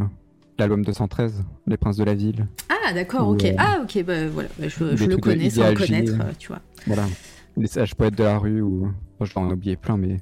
l'album 0.58 0.84
213, 0.84 1.44
Les 1.68 1.78
Princes 1.78 1.98
de 1.98 2.04
la 2.04 2.14
Ville. 2.16 2.48
Ah, 2.70 2.94
d'accord, 2.94 3.28
ok. 3.30 3.44
euh, 3.46 3.54
Ah, 3.58 3.80
ok, 3.84 4.04
bah 4.06 4.28
voilà, 4.30 4.50
bah, 4.58 4.68
je, 4.68 5.06
le 5.06 5.18
connais 5.18 5.50
sans 5.50 5.70
le 5.70 5.76
connaître, 5.76 6.14
euh, 6.22 6.32
tu 6.40 6.48
vois. 6.48 6.62
Voilà. 6.88 7.06
Les 7.58 7.68
sages 7.68 7.96
poètes 7.96 8.18
de 8.18 8.24
la 8.24 8.38
rue, 8.38 8.62
ou. 8.62 8.92
Bon, 9.20 9.26
je 9.26 9.34
vais 9.34 9.40
en 9.40 9.50
oublier 9.52 9.76
plein, 9.76 9.98
mais. 9.98 10.18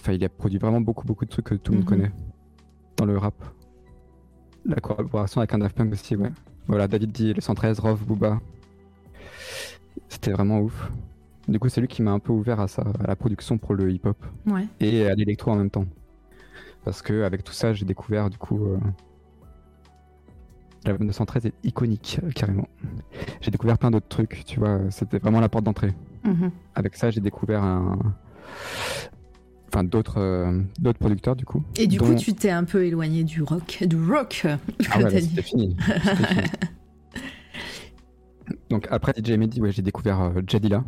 Enfin, 0.00 0.12
il 0.12 0.24
a 0.24 0.28
produit 0.28 0.58
vraiment 0.58 0.80
beaucoup, 0.80 1.06
beaucoup 1.06 1.24
de 1.24 1.30
trucs 1.30 1.46
que 1.46 1.54
tout 1.54 1.72
le 1.72 1.78
monde 1.78 1.84
Mhm. 1.86 1.88
connaît 1.96 2.12
dans 2.96 3.04
le 3.06 3.18
rap. 3.18 3.34
La 4.64 4.76
collaboration 4.76 5.40
avec 5.40 5.54
un 5.54 5.58
Daft 5.58 5.76
Punk 5.76 5.92
aussi, 5.92 6.16
ouais. 6.16 6.30
Voilà, 6.66 6.86
David 6.86 7.12
D, 7.12 7.32
le 7.34 7.40
113, 7.40 7.80
Rov, 7.80 8.04
Booba. 8.04 8.40
C'était 10.08 10.32
vraiment 10.32 10.60
ouf. 10.60 10.90
Du 11.48 11.58
coup, 11.58 11.68
c'est 11.68 11.80
lui 11.80 11.88
qui 11.88 12.02
m'a 12.02 12.12
un 12.12 12.18
peu 12.18 12.32
ouvert 12.32 12.60
à 12.60 12.68
ça, 12.68 12.84
à 13.02 13.06
la 13.06 13.16
production 13.16 13.58
pour 13.58 13.74
le 13.74 13.90
hip-hop 13.90 14.16
Ouais. 14.46 14.66
et 14.78 15.06
à 15.06 15.14
l'électro 15.14 15.50
en 15.50 15.56
même 15.56 15.70
temps. 15.70 15.86
Parce 16.84 17.02
que 17.02 17.22
avec 17.24 17.42
tout 17.42 17.52
ça, 17.52 17.72
j'ai 17.72 17.84
découvert 17.84 18.30
du 18.30 18.38
coup. 18.38 18.64
Euh... 18.66 18.78
L'album 20.86 21.08
213 21.08 21.46
est 21.46 21.52
iconique, 21.62 22.20
euh, 22.24 22.30
carrément. 22.30 22.66
J'ai 23.42 23.50
découvert 23.50 23.76
plein 23.78 23.90
d'autres 23.90 24.08
trucs, 24.08 24.44
tu 24.46 24.60
vois. 24.60 24.78
C'était 24.90 25.18
vraiment 25.18 25.40
la 25.40 25.48
porte 25.50 25.64
d'entrée. 25.64 25.92
Mhm. 26.24 26.50
Avec 26.74 26.96
ça, 26.96 27.10
j'ai 27.10 27.20
découvert 27.20 27.62
un. 27.62 27.98
Enfin, 29.72 29.84
d'autres 29.84 30.18
euh, 30.18 30.60
d'autres 30.80 30.98
producteurs, 30.98 31.36
du 31.36 31.44
coup. 31.44 31.62
Et 31.76 31.86
du 31.86 32.00
coup, 32.00 32.14
tu 32.14 32.34
t'es 32.34 32.50
un 32.50 32.64
peu 32.64 32.84
éloigné 32.84 33.22
du 33.22 33.42
rock, 33.42 33.84
du 33.86 33.96
rock, 33.96 34.46
Ah 34.90 34.98
ouais, 34.98 35.20
dit. 35.20 35.26
c'était 35.28 35.42
fini. 35.42 35.76
Fini. 35.78 36.26
Donc 38.68 38.88
après 38.90 39.12
DJ 39.16 39.32
Mehdi, 39.32 39.60
ouais, 39.60 39.70
j'ai 39.72 39.82
découvert 39.82 40.20
euh, 40.20 40.40
Jadila. 40.46 40.84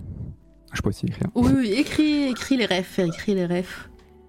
Je 0.73 0.81
peux 0.81 0.89
aussi 0.89 1.07
écrire. 1.07 1.29
Oui, 1.35 1.53
oui, 1.55 1.73
écris, 1.73 2.25
écris 2.25 2.57
les 2.57 2.67
refs, 2.67 2.99
écris 2.99 3.35
les 3.35 3.47
refs. 3.47 3.89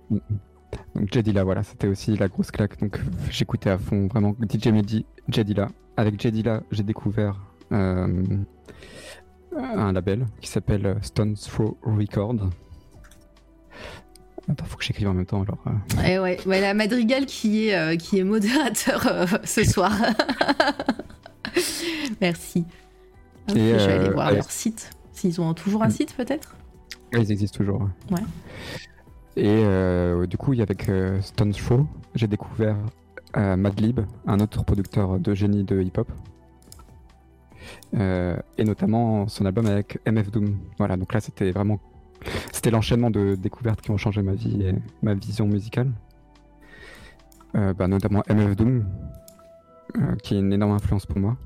Donc 0.10 1.12
Jadila, 1.12 1.44
voilà, 1.44 1.64
c'était 1.64 1.88
aussi 1.88 2.16
la 2.18 2.28
grosse 2.28 2.52
claque. 2.52 2.80
Donc 2.80 3.00
j'écoutais 3.30 3.70
à 3.70 3.78
fond 3.78 4.08
vraiment 4.08 4.36
DJ 4.50 4.68
Mehdi, 4.68 5.06
Jadila. 5.30 5.70
Avec 5.98 6.20
Jadila, 6.22 6.64
j'ai 6.72 6.84
découvert 6.84 7.40
euh, 7.72 8.24
un 9.56 9.94
label 9.94 10.26
qui 10.42 10.50
s'appelle 10.50 10.86
euh, 10.86 10.96
Stones 11.02 11.36
Throw 11.36 11.78
Record. 11.84 12.50
Attends, 14.50 14.66
faut 14.66 14.78
que 14.78 14.84
j'écrive 14.84 15.08
en 15.08 15.14
même 15.14 15.26
temps 15.26 15.42
alors. 15.44 15.58
euh. 15.68 16.02
Et 16.06 16.20
ouais, 16.20 16.38
ouais, 16.46 16.60
la 16.60 16.74
Madrigal 16.74 17.26
qui 17.26 17.68
est, 17.70 17.76
euh, 17.76 17.96
qui 17.96 18.20
est 18.20 18.24
modérateur 18.24 19.08
euh, 19.08 19.26
ce 19.46 19.64
soir. 19.64 19.92
Merci. 22.22 22.66
Et, 23.50 23.54
je 23.80 23.86
vais 23.86 23.94
aller 23.94 24.10
voir 24.10 24.30
ouais. 24.30 24.36
leur 24.36 24.50
site. 24.52 24.92
S'ils 25.12 25.40
ont 25.42 25.54
toujours 25.54 25.84
un 25.84 25.88
Mm. 25.88 25.92
site, 25.92 26.16
peut-être? 26.16 26.56
Ils 27.14 27.32
existent 27.32 27.58
toujours. 27.58 27.90
Ouais. 28.12 28.22
Et 29.36 30.28
du 30.28 30.38
coup, 30.38 30.54
avec 30.54 30.90
Stones 31.22 31.52
Throw, 31.54 31.88
j'ai 32.16 32.28
découvert 32.28 32.76
Madlib, 33.36 34.02
un 34.28 34.40
autre 34.40 34.64
producteur 34.64 35.20
de 35.20 35.34
génie 35.34 35.64
de 35.64 35.82
hip-hop. 35.82 36.10
Euh, 37.96 38.36
et 38.58 38.64
notamment 38.64 39.28
son 39.28 39.46
album 39.46 39.66
avec 39.68 40.00
MF 40.08 40.32
Doom. 40.32 40.58
Voilà, 40.78 40.98
donc 40.98 41.14
là 41.14 41.20
c'était 41.22 41.52
vraiment. 41.52 41.80
C'était 42.52 42.72
l'enchaînement 42.72 43.12
de 43.12 43.36
découvertes 43.36 43.82
qui 43.82 43.92
ont 43.92 43.98
changé 43.98 44.22
ma 44.22 44.34
vie 44.34 44.62
et 44.64 44.74
ma 45.02 45.14
vision 45.14 45.48
musicale. 45.48 45.92
Euh, 47.56 47.74
bah, 47.74 47.88
notamment 47.88 48.24
MF 48.30 48.56
Doom, 48.56 48.86
euh, 49.98 50.16
qui 50.24 50.36
est 50.36 50.40
une 50.40 50.52
énorme 50.54 50.72
influence 50.72 51.06
pour 51.06 51.20
moi. 51.20 51.38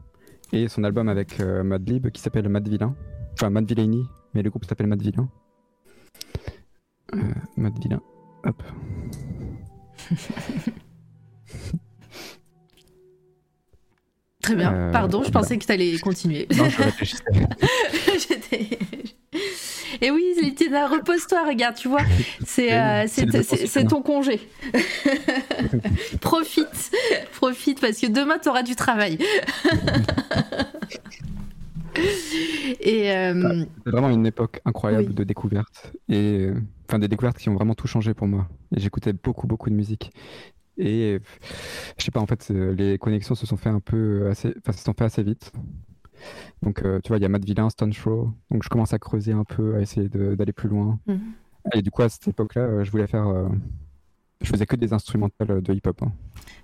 Et 0.54 0.68
son 0.70 0.84
album 0.86 1.10
avec 1.10 1.40
euh, 1.42 1.64
Madlib 1.64 2.10
qui 2.12 2.22
s'appelle 2.22 2.48
Mad 2.48 2.68
Villain. 2.68 2.96
Enfin, 3.34 3.50
Mad 3.50 3.68
Villainy, 3.68 4.06
mais 4.34 4.42
le 4.42 4.50
groupe 4.50 4.66
s'appelle 4.66 4.88
Mad 4.88 5.02
Villain. 5.02 5.28
Euh, 7.14 7.20
Mad 7.58 7.78
Villain. 7.80 8.02
Hop. 8.46 8.64
Très 14.42 14.56
bien. 14.56 14.90
Pardon, 14.94 15.24
je 15.24 15.32
pensais 15.32 15.58
que 15.58 15.66
tu 15.66 15.72
allais 15.72 15.98
continuer. 16.00 16.48
Non, 16.56 16.70
je 16.70 16.82
réfléchissais. 16.82 17.24
J'étais- 18.30 18.80
Et 20.02 20.12
oui, 20.12 20.24
Litina, 20.42 20.88
repose-toi, 20.88 21.46
regarde, 21.48 21.76
tu 21.76 21.88
vois. 21.88 22.02
C'est 22.46 22.74
euh, 22.74 23.06
c'est 23.08 23.78
hein. 23.78 23.86
ton 23.86 24.02
congé. 24.02 24.40
profite, 26.22 26.92
profite, 27.34 27.82
parce 27.82 28.00
que 28.00 28.08
demain, 28.08 28.38
tu 28.40 28.50
auras 28.50 28.64
du 28.64 28.76
travail. 28.76 29.18
Et 32.80 33.12
euh, 33.12 33.66
C'est 33.86 33.92
vraiment 33.92 34.10
une 34.10 34.26
époque 34.26 34.62
incroyable 34.66 35.08
Oui. 35.10 35.16
de 35.16 35.24
découvertes. 35.24 35.94
Et 36.10 36.46
euh, 36.46 36.62
enfin, 36.88 37.00
des 37.00 37.08
découvertes 37.08 37.38
qui 37.38 37.50
ont 37.50 37.56
vraiment 37.56 37.74
tout 37.76 37.88
changé 37.88 38.14
pour 38.14 38.28
moi. 38.28 38.48
J'écoutais 38.72 39.14
beaucoup, 39.14 39.48
beaucoup 39.48 39.70
de 39.70 39.76
musique. 39.76 40.12
Et 40.78 41.14
euh, 41.16 41.20
je 41.98 42.04
sais 42.06 42.12
pas, 42.12 42.20
en 42.20 42.28
fait, 42.28 42.48
euh, 42.52 42.74
les 42.76 42.98
connexions 42.98 43.36
se 43.36 43.46
sont 43.48 43.58
fait 43.58 43.70
un 43.70 43.80
peu 43.80 44.28
assez, 44.30 44.54
enfin, 44.60 44.78
se 44.78 44.84
sont 44.84 44.94
fait 44.94 45.06
assez 45.06 45.24
vite. 45.24 45.52
Donc, 46.62 46.84
euh, 46.84 47.00
tu 47.04 47.10
vois, 47.10 47.18
il 47.18 47.22
y 47.22 47.26
a 47.26 47.30
Matt 47.30 47.46
Villain, 47.46 47.70
Stone 47.70 47.92
Throw. 47.94 48.32
Donc, 48.52 48.64
je 48.64 48.70
commence 48.70 48.94
à 48.94 49.00
creuser 49.00 49.34
un 49.34 49.44
peu, 49.44 49.76
à 49.76 49.82
essayer 49.82 50.10
d'aller 50.10 50.54
plus 50.54 50.70
loin. 50.70 51.00
Mhm. 51.08 51.20
Et 51.74 51.82
du 51.82 51.92
coup, 51.92 52.02
à 52.02 52.10
cette 52.10 52.28
époque-là, 52.28 52.62
euh, 52.62 52.84
je 52.84 52.92
voulais 52.92 53.08
faire. 53.08 53.28
euh, 53.28 53.50
je 54.42 54.48
faisais 54.48 54.66
que 54.66 54.76
des 54.76 54.94
instrumentales 54.94 55.62
de 55.62 55.74
hip-hop. 55.74 56.02
hein. 56.04 56.12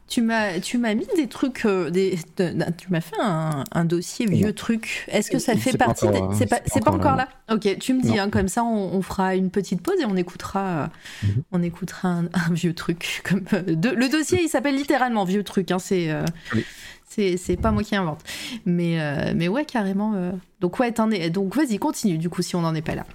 Tu 0.07 0.21
m'as 0.21 0.59
tu 0.59 0.77
m'as 0.77 0.93
mis 0.93 1.07
des 1.15 1.27
trucs, 1.27 1.65
euh, 1.65 1.89
des, 1.89 2.17
de- 2.37 2.53
tu 2.77 2.91
m'as 2.91 3.01
fait 3.01 3.15
un, 3.19 3.63
un 3.71 3.85
dossier 3.85 4.25
vieux 4.25 4.53
truc. 4.53 5.05
Est-ce 5.07 5.31
que 5.31 5.39
ça 5.39 5.55
fait 5.55 5.77
partie 5.77 6.05
encore, 6.05 6.31
euh, 6.31 6.35
C'est 6.37 6.45
pas, 6.45 6.59
c'est 6.65 6.83
pas 6.83 6.91
encore 6.91 7.15
là. 7.15 7.27
Ok, 7.51 7.77
tu 7.79 7.93
me 7.93 8.01
dis, 8.01 8.19
hein, 8.19 8.29
comme 8.29 8.47
ça, 8.47 8.63
on, 8.63 8.93
on 8.95 9.01
fera 9.01 9.35
une 9.35 9.49
petite 9.49 9.81
pause 9.81 9.99
et 10.01 10.05
on 10.05 10.15
écoutera, 10.15 10.89
Mhm. 11.23 11.43
on 11.51 11.63
écoutera 11.63 12.09
un, 12.09 12.25
un 12.25 12.51
vieux 12.53 12.73
truc. 12.73 13.21
Comme 13.27 13.43
euh, 13.53 13.61
de- 13.75 13.89
le 13.89 14.09
dossier, 14.09 14.39
il 14.43 14.49
s'appelle 14.49 14.75
littéralement 14.75 15.23
vieux 15.25 15.43
truc. 15.43 15.71
Hein, 15.71 15.79
c'est 15.79 16.11
euh, 16.11 16.23
Oui. 16.53 16.63
c'est 17.07 17.37
c'est 17.37 17.57
pas 17.57 17.71
moi 17.71 17.83
qui 17.83 17.95
invente. 17.95 18.21
Mais 18.65 18.99
euh, 19.01 19.33
mais 19.35 19.47
ouais, 19.47 19.65
carrément. 19.65 20.31
Donc 20.59 20.79
ouais, 20.79 20.93
es. 21.13 21.29
Donc 21.29 21.55
vas-y, 21.55 21.77
continue. 21.79 22.17
Du 22.17 22.29
coup, 22.29 22.41
si 22.41 22.55
on 22.55 22.61
n'en 22.61 22.75
est 22.75 22.81
pas 22.81 22.95
là, 22.95 23.05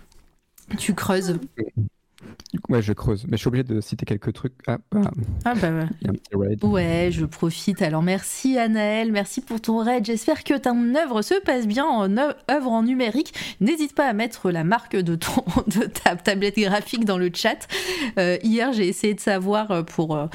tu 0.78 0.94
creuses. 0.94 1.38
Du 2.52 2.58
coup, 2.60 2.72
ouais, 2.72 2.82
je 2.82 2.92
creuse. 2.92 3.24
Mais 3.28 3.36
je 3.36 3.42
suis 3.42 3.48
obligé 3.48 3.62
de 3.64 3.80
citer 3.80 4.04
quelques 4.04 4.32
trucs. 4.32 4.54
Ah, 4.66 4.78
bah, 4.90 5.02
Ah 5.44 5.54
bah 5.54 5.70
ouais. 5.70 5.86
il 6.00 6.06
y 6.06 6.08
a 6.08 6.10
un 6.10 6.14
petit 6.14 6.34
raid. 6.36 6.64
Ouais, 6.64 7.10
je 7.12 7.24
profite. 7.24 7.80
Alors 7.82 8.02
merci 8.02 8.58
Anaël, 8.58 9.12
merci 9.12 9.40
pour 9.40 9.60
ton 9.60 9.78
raid. 9.78 10.04
J'espère 10.04 10.42
que 10.42 10.58
ton 10.58 10.94
œuvre 10.96 11.22
se 11.22 11.34
passe 11.42 11.66
bien 11.68 11.84
en 11.84 12.10
œu- 12.16 12.34
œuvre 12.50 12.72
en 12.72 12.82
numérique. 12.82 13.34
N'hésite 13.60 13.94
pas 13.94 14.06
à 14.08 14.12
mettre 14.12 14.50
la 14.50 14.64
marque 14.64 14.96
de 14.96 15.14
ton 15.14 15.44
de 15.68 15.86
ta 15.86 16.16
tablette 16.16 16.58
graphique 16.58 17.04
dans 17.04 17.18
le 17.18 17.30
chat. 17.32 17.68
Euh, 18.18 18.36
hier, 18.42 18.72
j'ai 18.72 18.88
essayé 18.88 19.14
de 19.14 19.20
savoir 19.20 19.70
euh, 19.70 19.82
pour 19.82 20.16
euh, 20.16 20.26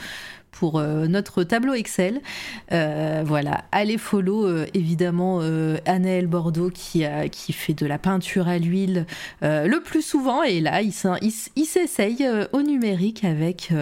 pour 0.53 0.79
euh, 0.79 1.07
notre 1.07 1.43
tableau 1.43 1.73
Excel. 1.73 2.21
Euh, 2.71 3.23
voilà, 3.25 3.65
allez 3.71 3.97
follow 3.97 4.45
euh, 4.45 4.65
évidemment 4.73 5.39
euh, 5.41 5.77
Bordeaux 6.27 6.69
qui, 6.69 7.03
fait 7.51 7.73
de 7.73 7.85
la 7.85 7.97
peinture 7.97 8.47
à 8.47 8.57
l'huile 8.57 9.05
le 9.41 9.79
plus 9.79 10.01
souvent 10.01 10.43
et 10.43 10.59
là 10.59 10.81
il, 10.81 10.91
s'essaye 10.91 12.25
au 12.51 12.61
numérique 12.61 13.23
avec, 13.23 13.73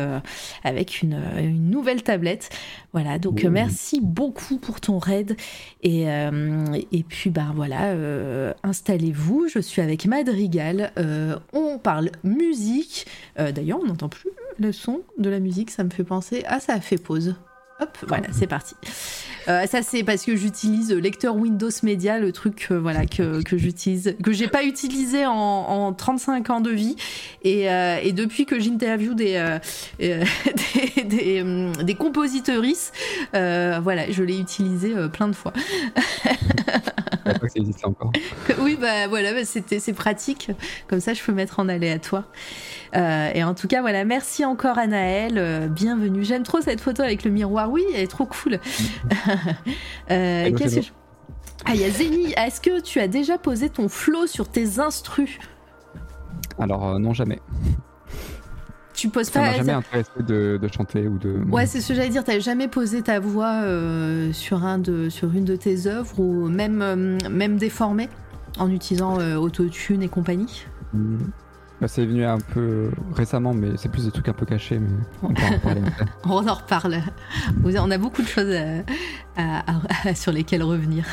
une 1.02 1.70
nouvelle 1.70 2.04
tablette. 2.04 2.50
Voilà, 2.94 3.20
donc 3.20 3.44
merci 3.44 4.02
beaucoup 4.02 4.58
pour 4.58 4.82
ton 4.82 5.00
raid. 5.00 5.38
Et, 5.82 6.10
euh, 6.10 6.66
et 6.92 7.04
puis 7.04 7.30
bah 7.30 7.52
voilà, 7.56 7.92
euh, 7.92 8.54
installez-vous, 8.64 9.48
je 9.48 9.60
suis 9.60 9.82
avec 9.82 10.06
Madrigal, 10.06 10.92
Euh, 10.98 11.40
on 11.54 11.78
parle 11.78 12.12
musique, 12.24 13.06
d'ailleurs 13.38 13.80
on 13.82 13.86
n'entend 13.86 14.10
plus 14.10 14.30
le 14.60 14.72
son 14.72 15.02
de 15.18 15.30
la 15.30 15.40
musique, 15.40 15.72
ça 15.72 15.84
me 15.84 15.90
fait 15.90 16.04
penser, 16.04 16.44
ah 16.48 16.60
ça. 16.60 16.74
A 16.74 16.80
fait 16.80 16.98
pause. 16.98 17.36
Hop, 17.82 17.98
voilà, 18.08 18.28
c'est 18.32 18.48
parti. 18.48 18.76
Euh, 19.48 19.66
ça 19.66 19.82
c'est 19.82 20.04
parce 20.04 20.24
que 20.24 20.36
j'utilise 20.36 20.92
le 20.92 21.00
lecteur 21.00 21.36
Windows 21.36 21.70
Media, 21.84 22.20
le 22.20 22.32
truc 22.32 22.68
euh, 22.70 22.80
voilà 22.80 23.06
que, 23.06 23.42
que 23.42 23.58
j'utilise, 23.58 24.16
que 24.24 24.32
j'ai 24.32 24.48
pas 24.48 24.64
utilisé 24.64 25.26
en, 25.26 25.34
en 25.34 25.94
35 25.94 26.50
ans 26.52 26.62
de 26.62 26.70
vie, 26.70 26.96
et, 27.44 27.72
euh, 27.72 27.98
et 28.04 28.12
depuis 28.14 28.46
que 28.46 28.60
j'interview 28.60 29.14
des, 29.16 29.58
des, 30.00 31.04
des, 31.04 31.72
des 31.84 31.96
compositeuristes, 31.96 32.94
voilà, 33.34 34.12
je 34.12 34.24
l'ai 34.24 34.38
utilisé 34.40 34.94
plein 35.12 35.28
de 35.28 35.36
fois. 35.36 35.54
Je 35.56 37.30
savais 37.30 37.40
pas 37.40 37.46
que 37.48 37.52
ça 37.52 37.60
existait 37.60 37.86
encore. 37.86 38.12
Oui, 38.60 38.78
bah 38.80 39.08
voilà, 39.08 39.34
bah, 39.34 39.46
c'était 39.46 39.80
c'est 39.80 39.94
pratique. 39.94 40.52
Comme 40.88 41.00
ça, 41.00 41.14
je 41.14 41.24
peux 41.24 41.32
mettre 41.32 41.60
en 41.60 41.70
aléatoire. 41.70 42.26
Et 42.94 43.44
en 43.44 43.54
tout 43.54 43.68
cas, 43.68 43.82
voilà, 43.82 44.04
merci 44.04 44.44
encore 44.44 44.78
Anaël. 44.78 45.70
bienvenue. 45.70 46.24
J'aime 46.24 46.44
trop 46.44 46.62
cette 46.62 46.82
photo 46.82 47.02
avec 47.02 47.24
le 47.24 47.32
miroir. 47.32 47.71
Oui, 47.72 47.84
elle 47.94 48.02
est 48.02 48.08
trop 48.08 48.26
cool. 48.26 48.60
Euh, 50.12 50.52
qu'est-ce 50.56 50.76
que 50.78 50.82
je- 50.82 50.92
Ah, 51.66 51.72
il 51.74 51.82
y 51.82 51.86
a 51.86 51.90
Zeni. 51.90 52.34
Est-ce 52.38 52.60
que 52.60 52.82
tu 52.82 53.00
as 53.00 53.08
déjà 53.08 53.38
posé 53.38 53.70
ton 53.70 53.88
flow 53.88 54.28
sur 54.28 54.48
tes 54.50 54.80
instrus? 54.80 55.40
Alors, 56.60 56.86
euh, 56.88 57.00
non, 57.00 57.14
jamais. 57.14 57.40
Tu 58.94 59.10
poses 59.10 59.28
Ça 59.30 59.40
pas. 59.40 59.54
jamais 59.54 59.72
intéressé 59.72 60.10
de, 60.20 60.60
de 60.62 60.68
chanter 60.68 61.08
ou 61.08 61.18
de. 61.18 61.40
Ouais, 61.50 61.66
c'est 61.66 61.80
ce 61.82 61.88
que 61.90 61.94
j'allais 61.96 62.10
dire. 62.10 62.24
T'as 62.24 62.40
jamais 62.40 62.68
posé 62.68 63.02
ta 63.02 63.20
voix 63.20 63.62
euh, 63.64 64.34
sur, 64.34 64.64
un 64.66 64.78
de, 64.78 65.10
sur 65.10 65.32
une 65.34 65.46
de 65.46 65.56
tes 65.56 65.88
œuvres 65.88 66.20
ou 66.20 66.50
même, 66.50 67.18
même 67.30 67.58
déformée 67.58 68.10
en 68.60 68.70
utilisant 68.70 69.18
autotune 69.38 70.04
et 70.04 70.10
compagnie? 70.10 70.66
Mm. 70.94 71.18
Bah, 71.82 71.88
c'est 71.88 72.06
venu 72.06 72.24
un 72.24 72.38
peu 72.40 72.92
récemment, 73.14 73.54
mais 73.54 73.72
c'est 73.76 73.90
plus 73.90 74.06
des 74.06 74.12
trucs 74.12 74.30
un 74.30 74.34
peu 74.34 74.46
cachés, 74.46 74.78
mais 74.80 74.88
on 75.24 75.34
peut 75.34 75.42
en 75.44 75.50
reparler. 75.56 75.82
On 76.26 76.48
en 76.48 76.54
reparle. 76.54 76.98
On 77.66 77.92
a 77.92 77.98
beaucoup 77.98 78.22
de 78.22 78.28
choses 78.28 78.54
à- 79.36 79.60
à- 79.60 79.64
à- 80.10 80.14
sur 80.16 80.32
lesquelles 80.32 80.62
revenir. 80.64 81.06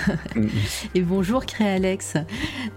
Et 0.94 1.00
bonjour 1.00 1.46
Créalex. 1.46 2.14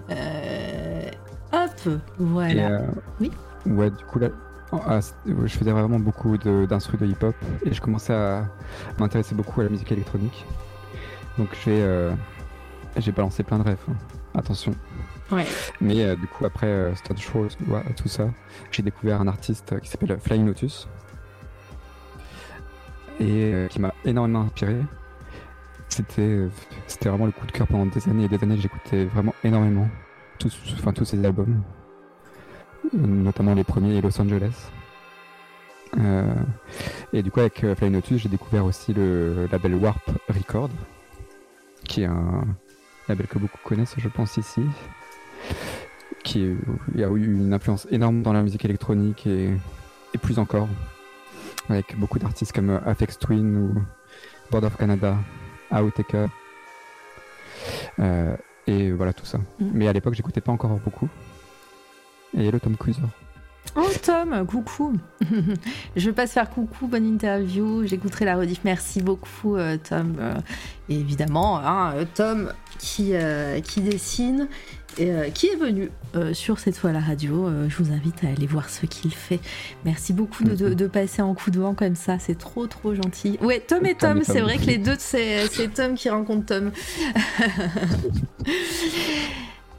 Euh, 0.09 1.09
hop, 1.53 1.99
voilà. 2.17 2.69
Euh, 2.71 2.79
Oui. 3.19 3.29
Ouais, 3.65 3.89
du 3.91 4.03
coup, 4.05 4.19
là, 4.19 4.29
ah, 4.71 4.99
je 5.25 5.47
faisais 5.57 5.71
vraiment 5.71 5.99
beaucoup 5.99 6.37
d'instrus 6.37 6.99
de, 6.99 7.05
hip-hop 7.05 7.35
et 7.65 7.73
je 7.73 7.81
commençais 7.81 8.13
à 8.13 8.45
m'intéresser 8.99 9.35
beaucoup 9.35 9.59
à 9.61 9.65
la 9.65 9.69
musique 9.69 9.91
électronique. 9.91 10.45
Donc 11.37 11.49
j'ai 11.65 11.81
euh, 11.81 12.11
balancé 13.15 13.43
plein 13.43 13.59
de 13.59 13.63
rêves. 13.63 13.77
hein. 13.89 13.93
Attention. 14.33 14.73
Mais 15.79 16.03
euh, 16.03 16.15
du 16.15 16.27
coup, 16.27 16.45
après 16.45 16.67
euh, 16.67 16.93
ouais, 17.67 17.83
tout 17.95 18.07
ça, 18.07 18.29
j'ai 18.71 18.83
découvert 18.83 19.21
un 19.21 19.27
artiste 19.27 19.79
qui 19.79 19.89
s'appelle 19.89 20.17
Flying 20.19 20.45
Lotus 20.45 20.87
et 23.19 23.53
euh, 23.53 23.67
qui 23.67 23.79
m'a 23.79 23.93
énormément 24.05 24.41
inspiré. 24.41 24.77
C'était 25.89 26.21
euh, 26.21 26.49
c'était 26.87 27.09
vraiment 27.09 27.25
le 27.25 27.31
coup 27.31 27.45
de 27.45 27.51
cœur 27.51 27.67
pendant 27.67 27.85
des 27.85 28.07
années 28.09 28.25
et 28.25 28.29
des 28.29 28.41
années. 28.43 28.57
J'écoutais 28.57 29.05
vraiment 29.05 29.35
énormément 29.43 29.87
tous, 30.39 30.57
enfin, 30.73 30.93
tous 30.93 31.05
ses 31.05 31.23
albums, 31.23 31.61
euh, 32.93 32.97
notamment 32.97 33.53
les 33.53 33.63
premiers 33.63 33.97
et 33.97 34.01
Los 34.01 34.19
Angeles. 34.19 34.69
Euh, 35.99 36.33
et 37.11 37.21
du 37.21 37.31
coup, 37.31 37.41
avec 37.41 37.63
euh, 37.63 37.75
Flying 37.75 37.93
Lotus, 37.93 38.21
j'ai 38.21 38.29
découvert 38.29 38.65
aussi 38.65 38.93
le 38.93 39.47
label 39.51 39.75
Warp 39.75 40.09
Record, 40.29 40.69
qui 41.83 42.03
est 42.03 42.05
un 42.05 42.45
label 43.09 43.27
que 43.27 43.37
beaucoup 43.37 43.59
connaissent, 43.63 43.95
je 43.97 44.07
pense, 44.07 44.37
ici. 44.37 44.61
Qui 46.23 46.43
est- 46.43 47.03
a 47.03 47.09
eu 47.09 47.33
une 47.33 47.53
influence 47.53 47.87
énorme 47.91 48.21
dans 48.21 48.33
la 48.33 48.41
musique 48.43 48.63
électronique 48.65 49.25
et, 49.27 49.49
et 50.13 50.17
plus 50.17 50.37
encore. 50.39 50.67
Avec 51.69 51.97
beaucoup 51.97 52.19
d'artistes 52.19 52.51
comme 52.53 52.79
Aphex 52.85 53.17
Twin 53.17 53.55
ou 53.57 53.81
Board 54.51 54.65
of 54.65 54.77
Canada, 54.77 55.15
Outtaker. 55.71 56.27
Euh, 57.99 58.35
et 58.67 58.91
voilà 58.91 59.13
tout 59.13 59.25
ça. 59.25 59.37
Mhm. 59.59 59.71
Mais 59.73 59.87
à 59.87 59.93
l'époque, 59.93 60.13
j'écoutais 60.13 60.41
pas 60.41 60.51
encore 60.51 60.71
beaucoup. 60.79 61.09
Et 62.37 62.49
le 62.51 62.59
Tom 62.59 62.77
Cruiser. 62.77 63.01
Oh 63.75 63.87
Tom, 64.03 64.45
coucou. 64.47 64.93
Je 65.95 66.09
passe 66.09 66.33
faire 66.33 66.49
coucou, 66.49 66.87
bonne 66.87 67.05
interview. 67.05 67.85
J'écouterai 67.85 68.25
la 68.25 68.35
rediff. 68.37 68.61
Merci 68.65 69.01
beaucoup 69.01 69.55
euh, 69.55 69.77
Tom. 69.77 70.15
Euh, 70.19 70.33
et 70.89 70.95
évidemment, 70.99 71.59
hein, 71.59 71.93
Tom 72.15 72.51
qui, 72.79 73.11
euh, 73.13 73.59
qui 73.61 73.81
dessine 73.81 74.47
euh, 74.99 75.29
qui 75.29 75.47
est 75.47 75.55
venu 75.55 75.89
euh, 76.15 76.33
sur 76.33 76.59
cette 76.59 76.77
fois 76.77 76.91
la 76.91 76.99
radio. 76.99 77.47
Euh, 77.47 77.69
je 77.69 77.81
vous 77.81 77.91
invite 77.93 78.23
à 78.23 78.27
aller 78.27 78.45
voir 78.47 78.69
ce 78.69 78.85
qu'il 78.85 79.13
fait. 79.13 79.39
Merci 79.85 80.11
beaucoup 80.13 80.43
de, 80.43 80.53
de- 80.55 80.73
de 80.73 80.87
passer 80.87 81.21
en 81.21 81.33
coup 81.33 81.49
de 81.51 81.59
vent 81.59 81.73
comme 81.73 81.95
ça. 81.95 82.19
C'est 82.19 82.37
trop 82.37 82.67
trop 82.67 82.93
gentil. 82.93 83.37
Ouais, 83.41 83.59
Tom 83.59 83.85
et 83.85 83.95
Tom 83.95 84.21
c'est 84.23 84.41
vrai 84.41 84.57
que 84.57 84.65
les 84.65 84.77
deux, 84.77 84.95
c'est 84.99 85.47
Tom 85.73 85.95
qui 85.95 86.09
rencontre 86.09 86.45
Tom. 86.47 86.71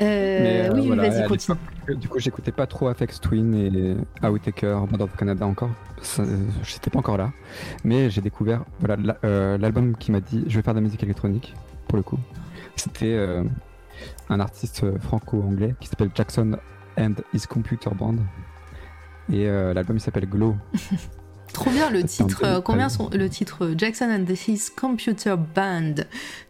Mais, 0.01 0.69
oui, 0.75 0.87
voilà, 0.89 1.09
vas-y, 1.09 1.29
continue. 1.29 1.57
Du 1.97 2.09
coup, 2.09 2.19
j'écoutais 2.19 2.51
pas 2.51 2.67
trop 2.67 2.89
Aphex 2.89 3.21
Twin 3.21 3.55
et 3.55 4.27
Outtaker, 4.27 4.81
Board 4.89 5.03
of 5.03 5.17
Canada 5.17 5.47
encore. 5.47 5.71
J'étais 6.65 6.91
pas 6.91 6.99
encore 6.99 7.17
là. 7.19 7.31
Mais 7.85 8.11
j'ai 8.11 8.21
découvert 8.21 8.65
voilà, 8.81 8.97
la- 9.23 9.59
l'album 9.59 9.97
qui 9.97 10.11
m'a 10.11 10.21
dit 10.21 10.43
je 10.49 10.57
vais 10.57 10.63
faire 10.63 10.75
de 10.75 10.79
la 10.81 10.85
musique 10.85 11.03
électronique, 11.05 11.55
pour 11.87 11.97
le 11.99 12.03
coup. 12.03 12.19
C'était 12.75 13.15
un 14.29 14.41
artiste 14.41 14.85
euh, 14.85 14.99
franco-anglais 14.99 15.75
qui 15.81 15.89
s'appelle 15.89 16.11
Jackson 16.15 16.59
and 16.99 17.15
His 17.33 17.47
Computer 17.49 17.91
Band. 17.95 18.17
Et 19.33 19.47
euh, 19.49 19.73
l'album 19.75 19.97
il 19.97 20.01
s'appelle 20.01 20.29
Glow. 20.29 20.57
Trop 21.53 21.71
bien 21.71 21.91
le 21.91 22.03
titre. 22.05 22.43
euh, 22.45 22.61
combien 22.61 22.89
sont 22.89 23.11
le 23.11 23.29
titre 23.29 23.75
Jackson 23.77 24.07
and 24.11 24.25
His 24.33 24.69
Computer 24.75 25.35
Band? 25.55 25.95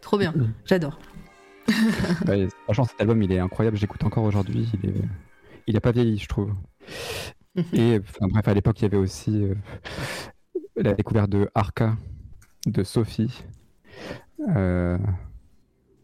Trop 0.01 0.19
bien. 0.19 0.33
J'adore. 0.65 0.99
Ouais, 2.29 2.49
franchement, 2.65 2.85
cet 2.85 3.01
album, 3.01 3.23
il 3.23 3.33
est 3.33 3.39
incroyable. 3.39 3.77
J'écoute 3.77 4.03
encore 4.05 4.25
aujourd'hui. 4.25 4.69
Il 4.83 4.91
est, 4.91 4.95
il 5.67 5.77
a 5.77 5.81
pas 5.81 5.93
vieilli, 5.93 6.19
je 6.19 6.29
trouve. 6.29 6.53
Mhm. 7.55 7.65
Et 7.73 8.01
enfin, 8.01 8.27
bref, 8.29 8.49
à 8.49 8.55
l'époque, 8.55 8.81
il 8.81 8.83
y 8.83 8.87
avait 8.87 8.97
aussi 8.97 9.43
euh, 9.45 9.55
la 10.77 10.95
découverte 10.95 11.31
de 11.31 11.49
Arca, 11.55 11.97
de 12.67 12.83
Sophie, 12.83 13.45
euh, 14.57 14.99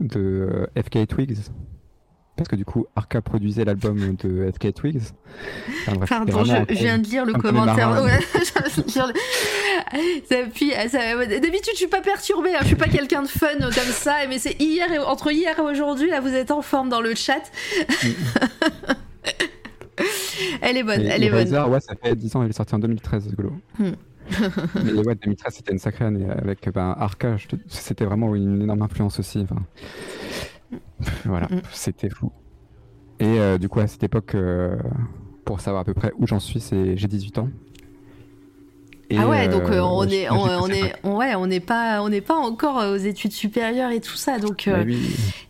de 0.00 0.68
euh, 0.76 0.82
FK 0.82 1.06
Twigs. 1.06 1.38
Parce 2.36 2.48
que 2.48 2.56
du 2.56 2.64
coup, 2.64 2.86
Arca 2.94 3.20
produisait 3.20 3.64
l'album 3.64 4.14
de 4.14 4.48
FK 4.52 4.72
Twigs. 4.72 5.02
Enfin, 5.82 5.96
bref, 5.96 6.08
Pardon, 6.08 6.44
je, 6.68 6.74
viens 6.74 6.98
de 6.98 7.06
lire 7.08 7.26
le 7.26 7.32
commentaire. 7.32 8.00
Ouais, 8.00 8.20
D'habitude, 10.30 11.72
je 11.72 11.78
suis 11.78 11.88
pas 11.88 12.00
perturbée. 12.00 12.54
hein, 12.54 12.60
je 12.60 12.68
suis 12.68 12.76
pas 12.76 12.86
quelqu'un 12.86 13.22
de 13.22 13.28
fun 13.28 13.58
comme 13.58 13.72
ça. 13.72 14.14
Mais 14.28 14.38
c'est 14.38 14.54
hier 14.60 14.92
et 14.92 14.98
entre 14.98 15.32
hier 15.32 15.58
et 15.58 15.62
aujourd'hui. 15.62 16.10
Là, 16.10 16.20
vous 16.20 16.32
êtes 16.32 16.52
en 16.52 16.62
forme 16.62 16.88
dans 16.88 17.00
le 17.00 17.16
chat. 17.16 17.42
elle 20.60 20.76
est 20.76 20.84
bonne. 20.84 21.00
Et 21.00 21.06
elle 21.06 21.24
est 21.24 21.30
bonne. 21.30 21.52
Eraser, 21.52 21.70
ouais, 21.70 21.80
ça 21.80 21.94
fait 22.00 22.14
10 22.14 22.36
ans, 22.36 22.44
il 22.44 22.50
est 22.50 22.52
sorti 22.52 22.72
en 22.72 22.78
2013, 22.78 23.34
Golo. 23.34 23.52
Mais 24.84 24.92
ouais, 24.92 25.14
2013, 25.14 25.54
c'était 25.54 25.72
une 25.72 25.78
sacrée 25.78 26.04
année 26.04 26.28
avec 26.30 26.68
ben, 26.72 26.94
Arca. 26.98 27.36
te- 27.48 27.56
C'était 27.68 28.04
vraiment 28.04 28.34
une 28.34 28.62
énorme 28.62 28.82
influence 28.82 29.18
aussi. 29.18 29.40
enfin. 29.40 29.62
Voilà, 31.24 31.46
Hmm. 31.46 31.60
c'était 31.72 32.10
fou. 32.10 32.30
Et 33.20 33.38
euh, 33.40 33.58
du 33.58 33.68
coup, 33.68 33.80
à 33.80 33.86
cette 33.86 34.02
époque, 34.02 34.34
euh, 34.34 34.76
pour 35.44 35.60
savoir 35.60 35.82
à 35.82 35.84
peu 35.84 35.94
près 35.94 36.12
où 36.18 36.26
j'en 36.26 36.38
suis, 36.40 36.60
c'est 36.60 36.96
j'ai 36.96 37.08
18 37.08 37.38
ans. 37.38 37.48
Et, 39.10 39.16
ah 39.16 39.26
ouais, 39.26 39.48
donc 39.48 39.62
euh, 39.70 39.80
on 39.80 40.04
est, 40.06 40.28
on, 40.28 40.68
est, 40.68 40.92
ouais, 41.06 41.34
on 41.34 41.46
n'est 41.46 41.60
pas, 41.60 42.02
on 42.02 42.10
n'est 42.10 42.20
pas 42.20 42.36
encore 42.36 42.76
aux 42.92 42.96
études 42.96 43.32
supérieures 43.32 43.90
et 43.90 44.00
tout 44.00 44.16
ça. 44.16 44.38
Donc, 44.38 44.64
Bah 44.70 44.82
oui. 44.84 44.98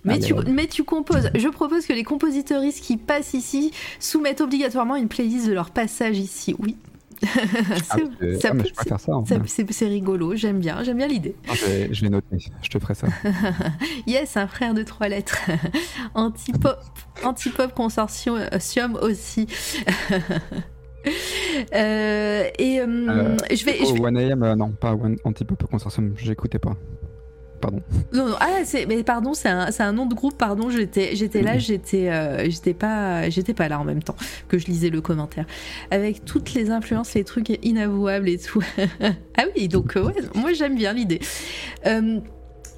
Mais, 0.05 0.21
tu, 0.21 0.33
ouais. 0.33 0.45
mais 0.47 0.69
tu 0.69 0.85
composes. 0.85 1.29
Je 1.35 1.49
propose 1.49 1.85
que 1.85 1.93
les 1.93 2.05
compositeuristes 2.05 2.85
qui 2.85 2.97
passent 2.97 3.35
ici 3.35 3.73
soumettent 3.99 4.41
obligatoirement 4.41 4.95
une 4.95 5.09
playlist 5.09 5.49
de 5.49 5.53
leur 5.53 5.71
passage 5.71 6.19
ici. 6.19 6.55
Oui. 6.61 6.77
Ah, 7.23 7.29
ça 7.83 7.97
ah, 7.97 7.97
peut- 8.19 8.65
je 8.65 8.73
ça. 8.89 8.99
ça- 8.99 9.65
c'est 9.71 9.87
rigolo, 9.87 10.35
j'aime 10.37 10.59
bien, 10.61 10.83
j'aime 10.85 10.97
bien 10.99 11.09
l'idée. 11.09 11.35
Je, 11.53 11.65
vais, 11.65 11.95
je 11.95 12.03
vais 12.03 12.09
noter, 12.11 12.37
je 12.63 12.69
te 12.69 12.79
ferai 12.79 12.95
ça. 12.95 13.09
Yes, 14.07 14.37
un 14.37 14.47
frère 14.47 14.75
de 14.75 14.83
trois 14.83 15.09
lettres. 15.09 15.39
Antipop, 16.15 16.79
Antipop 17.25 17.75
Consortium 17.75 18.97
aussi. 19.03 19.47
Euh, 21.75 22.45
et 22.59 22.81
euh, 22.81 22.87
Euh, 22.87 23.37
je 23.51 23.65
vais, 23.65 23.79
je 23.79 23.85
Oh, 23.87 23.95
vais- 23.95 24.01
1AM, 24.11 24.43
euh, 24.43 24.55
non, 24.57 24.71
pas 24.73 24.95
Antipop 25.25 25.65
Consortium, 25.71 26.13
j'écoutais 26.19 26.59
pas. 26.59 26.77
Pardon. 27.61 27.83
Non, 28.13 28.27
non, 28.29 28.37
ah, 28.41 28.65
c'est, 28.65 28.87
mais 28.87 29.03
pardon, 29.03 29.35
c'est 29.35 29.49
un, 29.49 29.71
c'est 29.71 29.83
un 29.83 29.93
nom 29.93 30.07
de 30.07 30.15
groupe, 30.15 30.39
pardon, 30.39 30.71
j'étais, 30.71 31.17
j'étais 31.17 31.43
là, 31.43 31.59
j'étais, 31.59 32.09
euh, 32.09 32.49
j'étais 32.49 32.75
pas, 32.75 33.29
j'étais 33.31 33.55
pas 33.55 33.69
là 33.69 33.81
en 33.81 33.85
même 33.85 34.03
temps 34.03 34.17
que 34.49 34.59
je 34.59 34.67
lisais 34.67 34.91
le 34.91 35.01
commentaire. 35.01 35.45
Avec 35.91 36.25
toutes 36.25 36.55
les 36.55 36.71
influences, 36.71 37.15
les 37.15 37.25
trucs 37.25 37.51
inavouables 37.65 38.29
et 38.29 38.39
tout. 38.39 38.63
ah 39.37 39.45
oui, 39.57 39.69
donc, 39.69 39.97
euh, 39.97 40.05
ouais, 40.05 40.15
moi 40.35 40.53
j'aime 40.53 40.77
bien 40.77 40.93
l'idée. 40.93 41.21
Euh, 41.87 42.21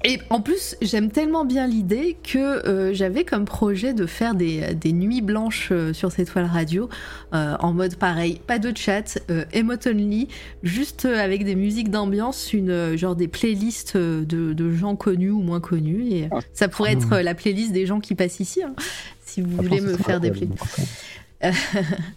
et 0.03 0.19
en 0.29 0.41
plus, 0.41 0.75
j'aime 0.81 1.11
tellement 1.11 1.45
bien 1.45 1.67
l'idée 1.67 2.17
que 2.23 2.37
euh, 2.67 2.93
j'avais 2.93 3.23
comme 3.23 3.45
projet 3.45 3.93
de 3.93 4.05
faire 4.05 4.33
des, 4.33 4.73
des 4.73 4.93
nuits 4.93 5.21
blanches 5.21 5.69
euh, 5.71 5.93
sur 5.93 6.11
cette 6.11 6.31
toile 6.31 6.45
radio, 6.45 6.89
euh, 7.33 7.55
en 7.59 7.73
mode 7.73 7.95
pareil, 7.95 8.41
pas 8.45 8.57
de 8.57 8.75
chat, 8.75 9.19
emote 9.53 9.87
only, 9.87 10.27
juste 10.63 11.05
avec 11.05 11.45
des 11.45 11.55
musiques 11.55 11.91
d'ambiance, 11.91 12.53
une 12.53 12.95
genre 12.97 13.15
des 13.15 13.27
playlists 13.27 13.95
de, 13.97 14.23
de 14.53 14.71
gens 14.71 14.95
connus 14.95 15.31
ou 15.31 15.41
moins 15.41 15.59
connus. 15.59 16.07
Et 16.11 16.29
Ah, 16.31 16.39
ça 16.53 16.67
pourrait 16.67 16.93
être 16.93 17.17
la 17.17 17.35
playlist 17.35 17.71
des 17.71 17.85
gens 17.85 17.99
qui 17.99 18.15
passent 18.15 18.39
ici, 18.39 18.63
hein, 18.63 18.73
si 19.25 19.41
vous 19.41 19.53
Franchement, 19.55 19.69
voulez 19.69 19.81
me 19.81 19.97
faire 19.97 20.19
des 20.19 20.31
playlists. 20.31 20.81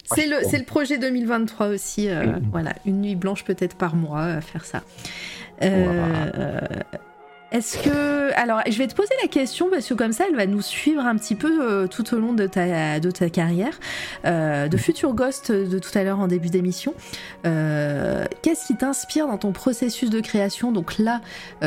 C'est 0.05 0.27
le, 0.27 0.37
c'est 0.51 0.59
le 0.59 0.67
projet 0.67 0.99
2023 0.99 1.69
aussi. 1.69 2.09
Mhm. 2.09 2.43
Voilà, 2.53 2.75
une 2.85 3.01
nuit 3.01 3.17
blanche 3.17 3.43
peut-être 3.43 3.75
par 3.75 3.97
mois 3.97 4.21
à 4.25 4.41
faire 4.43 4.67
ça. 4.67 4.83
Est-ce 7.55 7.79
que. 7.79 8.35
Alors, 8.35 8.63
je 8.69 8.77
vais 8.77 8.89
te 8.89 8.97
poser 8.97 9.15
la 9.23 9.29
question 9.29 9.71
parce 9.71 9.87
que 9.87 9.95
comme 9.95 10.13
ça, 10.13 10.25
elle 10.29 10.35
va 10.35 10.45
nous 10.45 10.61
suivre 10.61 11.07
un 11.07 11.15
petit 11.15 11.37
peu 11.37 11.63
euh, 11.63 11.87
tout 11.87 12.13
au 12.13 12.19
long 12.19 12.33
de 12.33 12.49
ta, 12.49 12.99
de 12.99 13.11
ta 13.13 13.31
carrière, 13.31 13.79
euh, 14.25 14.67
de 14.67 14.77
Future 14.77 15.15
Ghost 15.15 15.53
de 15.53 15.79
tout 15.79 15.97
à 15.97 16.03
l'heure 16.03 16.19
en 16.19 16.27
début 16.27 16.49
d'émission. 16.49 16.95
Euh, 17.47 18.25
Qu'est-ce 18.43 18.67
qui 18.67 18.77
t'inspire 18.77 19.29
dans 19.29 19.39
ton 19.39 19.53
processus 19.53 20.11
de 20.11 20.19
création? 20.19 20.73
Donc 20.73 20.99
là, 20.99 21.21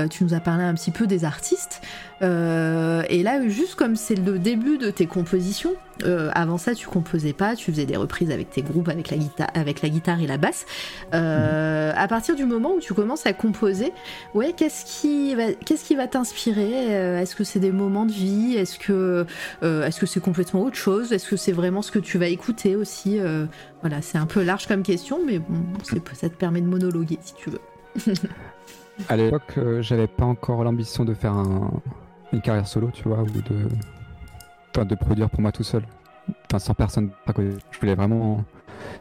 tu 0.10 0.26
nous 0.26 0.34
as 0.34 0.42
parlé 0.42 0.66
un 0.66 0.74
petit 0.74 0.92
peu 0.92 1.08
des 1.08 1.24
artistes. 1.24 1.82
Euh, 2.22 3.04
et 3.10 3.22
là, 3.24 3.48
juste 3.48 3.76
comme 3.76 3.96
c'est 3.96 4.16
le 4.16 4.40
début 4.40 4.78
de 4.78 4.90
tes 4.90 5.06
compositions, 5.06 5.76
euh, 6.04 6.30
avant 6.34 6.58
ça, 6.58 6.74
tu 6.74 6.88
composais 6.88 7.34
pas, 7.34 7.56
tu 7.56 7.72
faisais 7.72 7.86
des 7.86 7.98
reprises 7.98 8.32
avec 8.32 8.50
tes 8.50 8.62
groupes, 8.62 8.90
avec 8.90 9.10
la 9.10 9.18
guitare, 9.18 9.48
avec 9.54 9.82
la 9.82 9.90
guitare 9.90 10.22
et 10.22 10.28
la 10.28 10.38
basse. 10.38 10.66
Euh, 11.14 11.92
à 11.96 12.08
partir 12.08 12.36
du 12.36 12.46
moment 12.46 12.74
où 12.74 12.80
tu 12.80 12.94
commences 12.94 13.26
à 13.26 13.34
composer, 13.34 13.94
ouais, 14.34 14.54
qu'est-ce 14.56 14.86
qui 14.86 15.36
va, 15.36 15.54
qu'est-ce 15.54 15.86
qui 15.86 15.96
t'inspirer? 16.10 16.92
Est-ce 17.22 17.36
que 17.36 17.44
c'est 17.44 17.60
des 17.60 17.72
moments 17.72 18.06
de 18.06 18.12
vie? 18.12 18.56
Est-ce 18.56 18.80
que, 18.80 19.26
est-ce 19.62 20.00
que 20.00 20.06
c'est 20.06 20.20
complètement 20.20 20.62
autre 20.62 20.76
chose? 20.76 21.12
Est-ce 21.12 21.28
que 21.28 21.36
c'est 21.36 21.52
vraiment 21.52 21.82
ce 21.82 21.92
que 21.92 22.00
tu 22.00 22.18
vas 22.18 22.28
écouter 22.28 22.76
aussi? 22.76 23.20
Voilà, 23.82 24.02
c'est 24.02 24.18
un 24.18 24.26
peu 24.26 24.44
large 24.44 24.68
comme 24.68 24.84
question, 24.84 25.20
mais 25.26 25.40
bon, 25.40 25.64
ça 26.14 26.30
te 26.30 26.36
permet 26.36 26.62
de 26.62 26.68
monologuer 26.68 27.18
si 27.22 27.34
tu 27.34 27.50
veux. 27.50 27.62
à 29.10 29.18
l'époque, 29.18 29.60
j'avais 29.82 30.08
pas 30.08 30.26
encore 30.26 30.64
l'ambition 30.64 31.04
de 31.04 31.14
faire 31.14 31.36
une 32.34 32.42
carrière 32.42 32.68
solo, 32.68 32.92
tu 32.92 33.08
vois, 33.08 33.22
ou 33.22 33.28
de 33.30 33.68
de 34.84 34.96
produire 34.96 35.30
pour 35.30 35.42
moi 35.42 35.52
tout 35.52 35.64
seul. 35.64 35.84
Enfin, 36.46 36.60
sans 36.60 36.74
personne. 36.74 37.12
Je 37.28 37.80
voulais 37.80 37.96
vraiment 37.96 38.44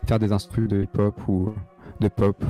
faire 0.07 0.19
des 0.19 0.33
instrus 0.33 0.69
de 0.69 0.83
hip-hop 0.83 1.29
ou 1.29 1.55
de 2.01 2.09
pop. 2.09 2.45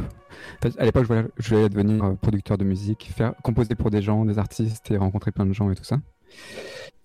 à 0.78 0.84
l'époque, 0.84 1.04
je, 1.04 1.08
voulais, 1.08 1.28
je 1.38 1.54
voulais 1.54 1.68
devenir 1.68 2.04
euh, 2.04 2.14
producteur 2.14 2.58
de 2.58 2.64
musique, 2.64 3.10
faire 3.14 3.34
composer 3.42 3.74
pour 3.74 3.90
des 3.90 4.02
gens, 4.02 4.24
des 4.24 4.38
artistes 4.38 4.90
et 4.90 4.96
rencontrer 4.96 5.32
plein 5.32 5.46
de 5.46 5.52
gens 5.52 5.70
et 5.70 5.74
tout 5.74 5.84
ça. 5.84 6.00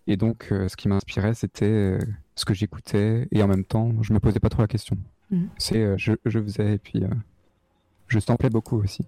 Et 0.08 0.18
donc, 0.18 0.48
euh, 0.52 0.68
ce 0.68 0.76
qui 0.76 0.88
m'inspirait, 0.88 1.34
c'était 1.34 1.66
euh, 1.66 2.00
ce 2.36 2.46
que 2.46 2.54
j'écoutais 2.54 3.28
et 3.32 3.44
en 3.44 3.48
même 3.48 3.64
temps, 3.64 3.92
je 4.02 4.14
me 4.14 4.20
posais 4.20 4.40
pas 4.40 4.50
trop 4.50 4.64
la 4.64 4.68
question. 4.68 4.98
Mm. 5.30 5.46
C'est, 5.58 5.98
je, 5.98 6.14
je, 6.26 6.40
faisais 6.40 6.74
et 6.74 6.78
puis 6.80 7.04
je 8.08 8.20
samplais 8.20 8.50
beaucoup 8.50 8.78
aussi. 8.78 9.06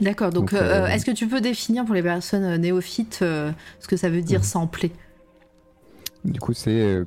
D'accord. 0.00 0.30
Donc, 0.30 0.52
est-ce 0.52 1.04
que 1.04 1.12
tu 1.12 1.26
peux 1.26 1.40
définir 1.40 1.84
pour 1.84 1.94
les 1.94 2.02
personnes 2.02 2.60
néophytes 2.60 3.18
ce 3.20 3.88
que 3.88 3.96
ça 3.96 4.10
veut 4.10 4.22
dire 4.22 4.40
mm. 4.40 4.44
sampler 4.44 4.92
du 6.24 6.40
coup, 6.40 6.54
c'est 6.54 6.80
euh, 6.80 7.04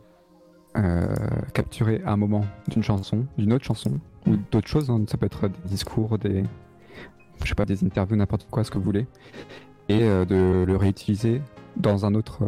euh, 0.77 1.15
capturer 1.53 2.01
un 2.05 2.17
moment 2.17 2.45
d'une 2.67 2.83
chanson, 2.83 3.25
d'une 3.37 3.53
autre 3.53 3.65
chanson, 3.65 3.99
ou 4.25 4.31
mm. 4.31 4.43
d'autres 4.51 4.67
choses. 4.67 4.89
Hein. 4.89 5.03
Ça 5.07 5.17
peut 5.17 5.25
être 5.25 5.47
des 5.47 5.69
discours, 5.69 6.17
des, 6.19 6.43
je 7.43 7.49
sais 7.49 7.55
pas, 7.55 7.65
des 7.65 7.83
interviews, 7.83 8.15
n'importe 8.15 8.47
quoi, 8.49 8.63
ce 8.63 8.71
que 8.71 8.77
vous 8.77 8.83
voulez, 8.83 9.07
et 9.89 10.03
euh, 10.03 10.25
de 10.25 10.65
le 10.67 10.77
réutiliser 10.77 11.41
dans 11.75 12.05
un 12.05 12.13
autre. 12.13 12.43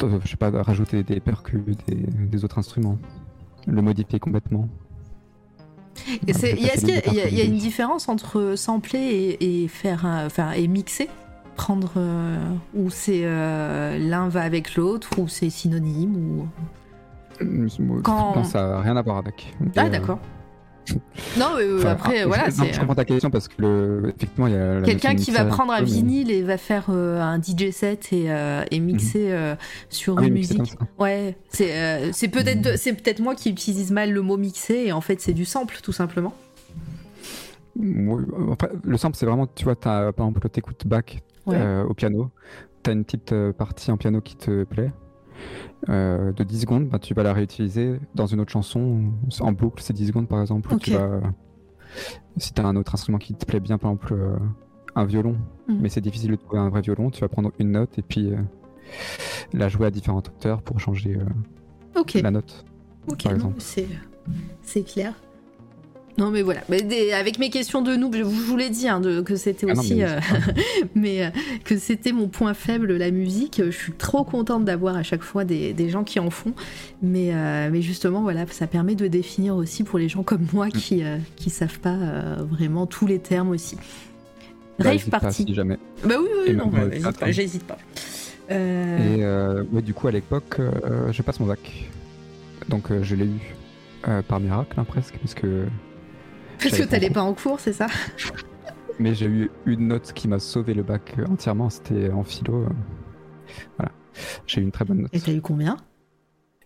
je 0.00 0.28
sais 0.28 0.36
pas, 0.36 0.50
rajouter 0.50 1.04
des 1.04 1.20
percus, 1.20 1.60
des, 1.86 2.44
autres 2.44 2.58
instruments, 2.58 2.98
le 3.66 3.80
modifier 3.80 4.18
complètement. 4.18 4.68
Est-ce 6.26 6.84
qu'il 6.84 7.14
y, 7.14 7.40
a 7.40 7.44
une 7.44 7.56
différence 7.56 8.08
entre 8.08 8.54
sampler 8.56 9.36
et, 9.40 9.68
faire, 9.68 10.04
enfin, 10.26 10.52
et 10.52 10.66
mixer? 10.68 11.08
Prendre 11.56 11.92
euh, 11.96 12.38
où 12.74 12.88
c'est 12.88 13.22
euh, 13.24 13.98
l'un 13.98 14.28
va 14.28 14.40
avec 14.40 14.74
l'autre 14.74 15.10
ou 15.18 15.28
c'est 15.28 15.50
synonyme 15.50 16.16
ou? 16.16 16.48
Quand 18.02 18.44
ça 18.44 18.68
n'a 18.68 18.80
rien 18.80 18.96
à 18.96 19.02
voir 19.02 19.18
avec. 19.18 19.54
Ah 19.76 19.88
d'accord. 19.88 20.18
non, 21.38 21.50
mais 21.56 21.86
après, 21.86 22.24
voilà. 22.24 22.50
Je, 22.50 22.78
comprends 22.78 22.94
ta 22.94 23.04
question 23.04 23.30
parce 23.30 23.48
que, 23.48 23.54
le, 23.62 24.12
effectivement, 24.16 24.46
il 24.46 24.54
y 24.54 24.56
a. 24.56 24.80
Quelqu'un 24.82 25.14
qui 25.14 25.30
va 25.30 25.44
prendre 25.44 25.72
un 25.72 25.82
vinyle 25.82 26.30
et 26.30 26.42
va 26.42 26.58
faire 26.58 26.90
un 26.90 27.40
DJ 27.40 27.70
set 27.70 28.12
et, 28.12 28.28
et 28.70 28.80
mixer 28.80 29.30
mhm. 29.30 29.56
sur 29.88 30.18
ah 30.18 30.24
une 30.24 30.34
musique. 30.34 30.74
Ouais, 30.98 31.36
c'est 31.48 32.12
c'est 32.12 32.28
peut-être 32.28 32.76
c'est 32.78 32.92
peut-être 32.92 33.20
moi 33.20 33.34
qui 33.34 33.50
utilise 33.50 33.90
mal 33.90 34.12
le 34.12 34.22
mot 34.22 34.36
mixer 34.36 34.82
et 34.86 34.92
en 34.92 35.00
fait, 35.00 35.20
c'est 35.20 35.32
du 35.32 35.44
sample, 35.44 35.78
tout 35.82 35.92
simplement. 35.92 36.34
le 37.76 38.96
sample, 38.96 39.16
c'est 39.16 39.26
vraiment, 39.26 39.46
tu 39.46 39.64
vois, 39.64 39.74
as, 39.84 40.12
par 40.12 40.26
exemple, 40.26 40.48
t'écoutes 40.48 40.86
back 40.86 41.22
euh, 41.48 41.84
au 41.84 41.94
piano. 41.94 42.30
Tu 42.82 42.90
as 42.90 42.92
une 42.92 43.04
petite 43.04 43.32
euh, 43.32 43.52
partie 43.52 43.90
en 43.90 43.96
piano 43.96 44.20
qui 44.20 44.36
te 44.36 44.64
plaît. 44.64 44.90
Euh, 45.88 46.32
de 46.32 46.44
10 46.44 46.60
secondes, 46.60 46.88
bah, 46.88 46.98
tu 46.98 47.12
vas 47.12 47.22
la 47.22 47.32
réutiliser 47.32 47.98
dans 48.14 48.26
une 48.26 48.40
autre 48.40 48.52
chanson 48.52 49.12
en 49.40 49.52
boucle, 49.52 49.82
c'est 49.82 49.92
10 49.92 50.08
secondes 50.08 50.28
par 50.28 50.40
exemple. 50.40 50.72
si 52.36 52.52
tu 52.54 52.60
as 52.60 52.64
un 52.66 52.76
autre 52.76 52.94
instrument 52.94 53.18
qui 53.18 53.34
te 53.34 53.44
plaît 53.44 53.60
bien, 53.60 53.78
par 53.78 53.90
exemple 53.90 54.16
un 54.94 55.04
violon, 55.04 55.36
mm. 55.68 55.78
mais 55.80 55.88
c'est 55.88 56.00
difficile 56.00 56.30
de 56.30 56.36
trouver 56.36 56.58
un 56.58 56.68
vrai 56.68 56.82
violon, 56.82 57.10
tu 57.10 57.20
vas 57.20 57.28
prendre 57.28 57.50
une 57.58 57.72
note 57.72 57.98
et 57.98 58.02
puis 58.02 58.32
la 59.52 59.68
jouer 59.68 59.86
à 59.86 59.90
différentes 59.90 60.28
hauteurs 60.28 60.62
pour 60.62 60.78
changer 60.78 61.18
la 62.14 62.30
note. 62.30 62.64
Ok, 63.08 63.24
c'est 64.62 64.82
clair. 64.82 65.14
Non 66.18 66.30
mais 66.30 66.42
voilà, 66.42 66.60
avec 67.14 67.38
mes 67.38 67.48
questions 67.48 67.80
de 67.80 67.96
noob, 67.96 68.14
je 68.14 68.22
vous 68.22 68.56
l'ai 68.56 68.68
dit 68.68 68.86
hein, 68.86 69.00
que 69.24 69.34
c'était 69.36 69.66
ah 69.70 69.72
aussi, 69.72 70.02
mais, 70.94 71.22
euh, 71.22 71.26
euh, 71.26 71.30
que 71.64 71.78
c'était 71.78 72.12
mon 72.12 72.28
point 72.28 72.52
faible, 72.52 72.96
la 72.96 73.10
musique. 73.10 73.62
Je 73.64 73.70
suis 73.70 73.92
trop 73.92 74.22
contente 74.22 74.66
d'avoir 74.66 74.94
à 74.94 75.02
chaque 75.02 75.22
fois 75.22 75.44
des, 75.44 75.88
gens 75.88 76.04
qui 76.04 76.20
en 76.20 76.28
font, 76.28 76.52
mais, 77.02 77.30
euh, 77.32 77.70
mais 77.72 77.80
justement 77.80 78.20
voilà, 78.20 78.46
ça 78.50 78.66
permet 78.66 78.94
de 78.94 79.06
définir 79.06 79.56
aussi 79.56 79.84
pour 79.84 79.98
les 79.98 80.08
gens 80.08 80.22
comme 80.22 80.46
moi 80.52 80.66
mm. 80.66 80.72
qui 80.72 81.02
qui 81.36 81.50
savent 81.50 81.80
pas 81.80 81.96
vraiment 82.50 82.86
tous 82.86 83.06
les 83.06 83.18
termes 83.18 83.50
aussi. 83.50 83.76
Bah, 84.78 84.90
Rave 84.90 85.08
party. 85.08 85.44
si 85.46 85.54
jamais. 85.54 85.78
Bah 86.04 86.16
oui, 86.20 86.28
oui, 86.46 86.54
non, 86.54 86.66
bah, 86.66 87.30
j'hésite 87.30 87.64
pas. 87.64 87.78
Et 88.50 89.22
du 89.82 89.94
coup 89.94 90.08
à 90.08 90.12
l'époque, 90.12 90.60
je 91.10 91.22
passe 91.22 91.40
mon 91.40 91.46
bac, 91.46 91.88
donc 92.68 92.88
je 93.00 93.14
l'ai 93.14 93.26
eu 93.26 94.22
par 94.28 94.40
miracle 94.40 94.78
hein, 94.78 94.84
presque, 94.84 95.16
parce 95.16 95.32
que 95.32 95.64
parce 96.62 96.78
que 96.78 96.84
t'allais 96.84 97.10
pas 97.10 97.22
en 97.22 97.34
cours, 97.34 97.60
c'est 97.60 97.72
ça 97.72 97.86
Mais 98.98 99.14
j'ai 99.14 99.26
eu 99.26 99.50
une 99.66 99.88
note 99.88 100.12
qui 100.12 100.28
m'a 100.28 100.38
sauvé 100.38 100.74
le 100.74 100.82
bac 100.82 101.14
entièrement, 101.28 101.70
c'était 101.70 102.10
en 102.10 102.24
philo. 102.24 102.66
Voilà. 103.78 103.92
J'ai 104.46 104.60
eu 104.60 104.64
une 104.64 104.70
très 104.70 104.84
bonne 104.84 105.02
note. 105.02 105.14
Et 105.14 105.20
t'as 105.20 105.32
eu 105.32 105.40
combien? 105.40 105.76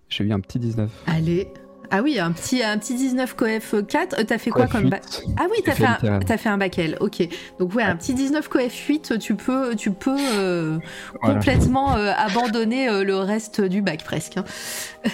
J'ai 0.09 0.25
eu 0.25 0.33
un 0.33 0.41
petit 0.41 0.59
19. 0.59 0.91
Allez, 1.07 1.53
ah 1.91 2.03
oui, 2.03 2.19
un 2.19 2.33
petit, 2.33 2.63
un 2.63 2.79
petit 2.79 2.95
19 2.95 3.35
coef 3.35 3.75
4. 3.87 4.19
Euh, 4.19 4.25
t'as 4.25 4.39
fait 4.39 4.51
quoi 4.51 4.67
comme 4.67 4.89
bac 4.89 5.03
Ah 5.39 5.47
oui, 5.51 5.59
t'as 5.65 5.73
fait, 5.73 5.85
un, 5.85 6.21
as 6.21 6.37
fait 6.37 6.49
un 6.49 6.59
bac 6.59 6.79
L. 6.79 6.97
Ok. 7.01 7.27
Donc 7.59 7.75
ouais, 7.75 7.83
un 7.83 7.97
petit 7.97 8.15
19 8.15 8.49
coef 8.49 8.73
8, 8.73 9.19
tu 9.19 9.35
peux, 9.35 9.75
tu 9.77 9.93
peux 9.93 10.17
euh, 10.19 10.79
complètement 11.23 11.97
euh, 11.97 12.13
abandonner 12.17 13.05
le 13.05 13.17
reste 13.17 13.61
du 13.61 13.83
bac 13.83 14.03
presque. 14.05 14.37
Hein. 14.37 14.45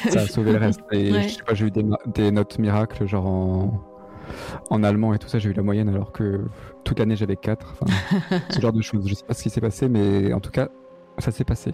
Ça 0.08 0.20
a 0.20 0.26
sauvé 0.26 0.52
le 0.52 0.58
reste. 0.58 0.80
Et 0.92 1.12
je 1.22 1.28
sais 1.28 1.42
pas, 1.42 1.54
j'ai 1.54 1.66
eu 1.66 1.70
des, 1.70 1.84
des, 2.06 2.30
notes 2.30 2.58
miracles, 2.58 3.06
genre 3.06 3.26
en 3.26 3.91
en 4.70 4.82
allemand 4.82 5.14
et 5.14 5.18
tout 5.18 5.28
ça, 5.28 5.38
j'ai 5.38 5.50
eu 5.50 5.52
la 5.52 5.62
moyenne 5.62 5.88
alors 5.88 6.12
que 6.12 6.40
toute 6.84 6.98
l'année 6.98 7.16
j'avais 7.16 7.36
4. 7.36 7.74
ce 8.50 8.60
genre 8.60 8.72
de 8.72 8.82
choses. 8.82 9.06
Je 9.06 9.14
sais 9.14 9.24
pas 9.24 9.34
ce 9.34 9.42
qui 9.42 9.50
s'est 9.50 9.60
passé, 9.60 9.88
mais 9.88 10.32
en 10.32 10.40
tout 10.40 10.50
cas, 10.50 10.68
ça 11.18 11.30
s'est 11.30 11.44
passé. 11.44 11.72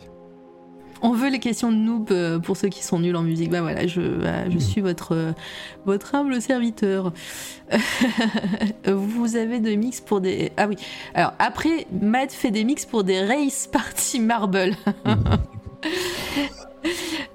On 1.00 1.12
veut 1.12 1.30
les 1.30 1.38
questions 1.38 1.70
de 1.70 1.76
noob 1.76 2.10
euh, 2.10 2.38
pour 2.38 2.56
ceux 2.56 2.68
qui 2.68 2.82
sont 2.82 2.98
nuls 2.98 3.14
en 3.14 3.22
musique. 3.22 3.50
Bah 3.50 3.60
voilà, 3.60 3.86
je, 3.86 4.00
bah, 4.00 4.48
je 4.48 4.56
mm. 4.56 4.60
suis 4.60 4.80
votre, 4.80 5.14
euh, 5.14 5.32
votre 5.86 6.14
humble 6.14 6.40
serviteur. 6.42 7.12
Vous 8.86 9.36
avez 9.36 9.60
des 9.60 9.76
mix 9.76 10.00
pour 10.00 10.20
des. 10.20 10.50
Ah 10.56 10.66
oui. 10.66 10.76
Alors 11.14 11.34
après, 11.38 11.86
Matt 11.92 12.32
fait 12.32 12.50
des 12.50 12.64
mix 12.64 12.84
pour 12.84 13.04
des 13.04 13.24
race 13.24 13.68
party 13.68 14.20
marble. 14.20 14.72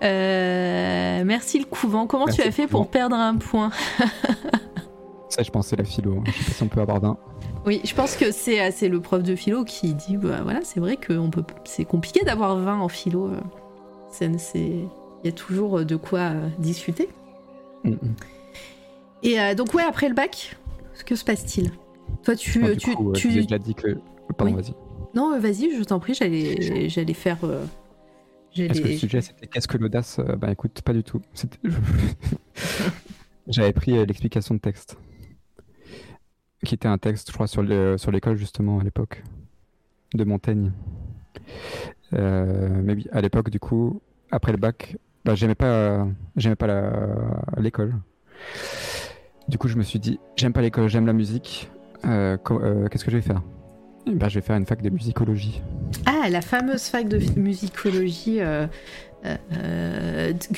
Euh, 0.02 1.24
merci 1.26 1.60
le 1.60 1.66
couvent. 1.66 2.08
Comment 2.08 2.28
tu 2.28 2.42
as 2.42 2.52
fait 2.52 2.68
pour 2.68 2.90
perdre 2.90 3.16
un 3.16 3.36
point? 3.36 3.72
Ça, 5.34 5.42
je 5.42 5.50
pense, 5.50 5.66
c'est 5.66 5.76
la 5.76 5.84
philo. 5.84 6.22
Je 6.28 6.32
sais 6.32 6.44
pas 6.44 6.52
si 6.52 6.62
on 6.62 6.68
peut 6.68 6.80
avoir 6.80 7.02
d'un. 7.02 7.18
Oui, 7.66 7.82
je 7.84 7.96
pense 7.96 8.16
que 8.16 8.32
c'est 8.32 8.62
euh, 8.62 8.88
le 8.88 9.02
prof 9.02 9.24
de 9.24 9.36
philo 9.36 9.64
qui 9.64 9.96
dit 9.96 10.16
bah, 10.16 10.42
voilà, 10.44 10.60
c'est 10.64 10.80
vrai 10.80 10.96
que 10.96 11.20
c'est 11.66 11.86
compliqué 11.86 12.24
d'avoir 12.24 12.56
20 12.56 12.80
en 12.80 12.88
philo. 12.88 13.30
Euh. 13.30 13.40
Il 14.54 14.90
y 15.24 15.28
a 15.28 15.32
toujours 15.32 15.80
euh, 15.80 15.86
de 15.86 15.96
quoi 15.96 16.34
discuter. 16.60 17.10
Mm. 17.84 17.96
Et 19.24 19.56
donc, 19.56 19.74
ouais, 19.74 19.82
après 19.82 20.08
le 20.08 20.14
bac, 20.14 20.56
que 21.04 21.16
se 21.16 21.26
passe-t-il? 21.26 21.72
Toi, 22.22 22.36
tu. 22.36 22.64
Ah, 22.64 22.76
tu, 22.76 22.96
tu... 23.16 23.30
déjà 23.30 23.58
dit 23.58 23.74
que. 23.74 23.98
Pardon, 24.38 24.54
vas-y. 24.54 24.76
Non, 25.16 25.40
vas-y, 25.40 25.76
je 25.76 25.84
t'en 25.84 26.00
prie, 26.00 26.14
j'allais 26.14 26.90
j'allais 26.90 27.16
faire. 27.16 27.40
Est-ce 28.56 28.82
que 28.82 28.88
le 28.88 28.98
sujet 28.98 29.22
c'était 29.22 29.48
qu'est-ce 29.48 29.68
que 29.68 29.80
l'audace 29.80 30.20
Bah 30.38 30.52
écoute, 30.52 30.84
pas 30.84 30.94
du 30.94 31.04
tout. 31.04 31.22
J'avais 33.48 33.74
pris 33.74 33.94
l'explication 34.06 34.54
de 34.54 34.60
texte 34.60 34.96
qui 36.66 36.76
était 36.76 36.88
un 36.88 36.98
texte, 36.98 37.30
je 37.30 37.34
crois, 37.34 37.48
sur 37.48 37.62
l'école 37.64 38.36
justement 38.36 38.80
à 38.80 38.84
l'époque, 38.84 39.24
de 40.14 40.24
Montaigne. 40.24 40.72
Euh, 42.14 42.82
mais 42.84 42.98
à 43.12 43.22
l'époque, 43.22 43.50
du 43.50 43.60
coup, 43.60 44.02
après 44.32 44.52
le 44.52 44.58
bac, 44.58 44.98
bah, 45.26 45.36
j'aimais 45.36 45.56
pas, 45.56 46.06
l'école. 47.58 47.94
Du 49.48 49.58
coup, 49.58 49.68
je 49.68 49.78
me 49.78 49.84
suis 49.84 50.00
dit, 50.00 50.20
j'aime 50.36 50.54
pas 50.54 50.62
l'école, 50.62 50.88
j'aime 50.88 51.06
la 51.06 51.14
musique. 51.14 51.70
Euh, 52.06 52.38
euh, 52.52 52.88
qu'est-ce 52.88 53.06
que 53.06 53.12
je 53.12 53.18
vais 53.18 53.22
faire? 53.22 53.42
Bah, 54.08 54.28
Je 54.28 54.36
vais 54.36 54.46
faire 54.46 54.58
une 54.58 54.66
fac 54.66 54.82
de 54.82 54.90
musicologie. 54.90 55.62
Ah, 56.06 56.30
la 56.30 56.42
fameuse 56.42 56.84
fac 56.84 57.08
de 57.08 57.20
musicologie 57.40 58.42
euh, 58.42 58.68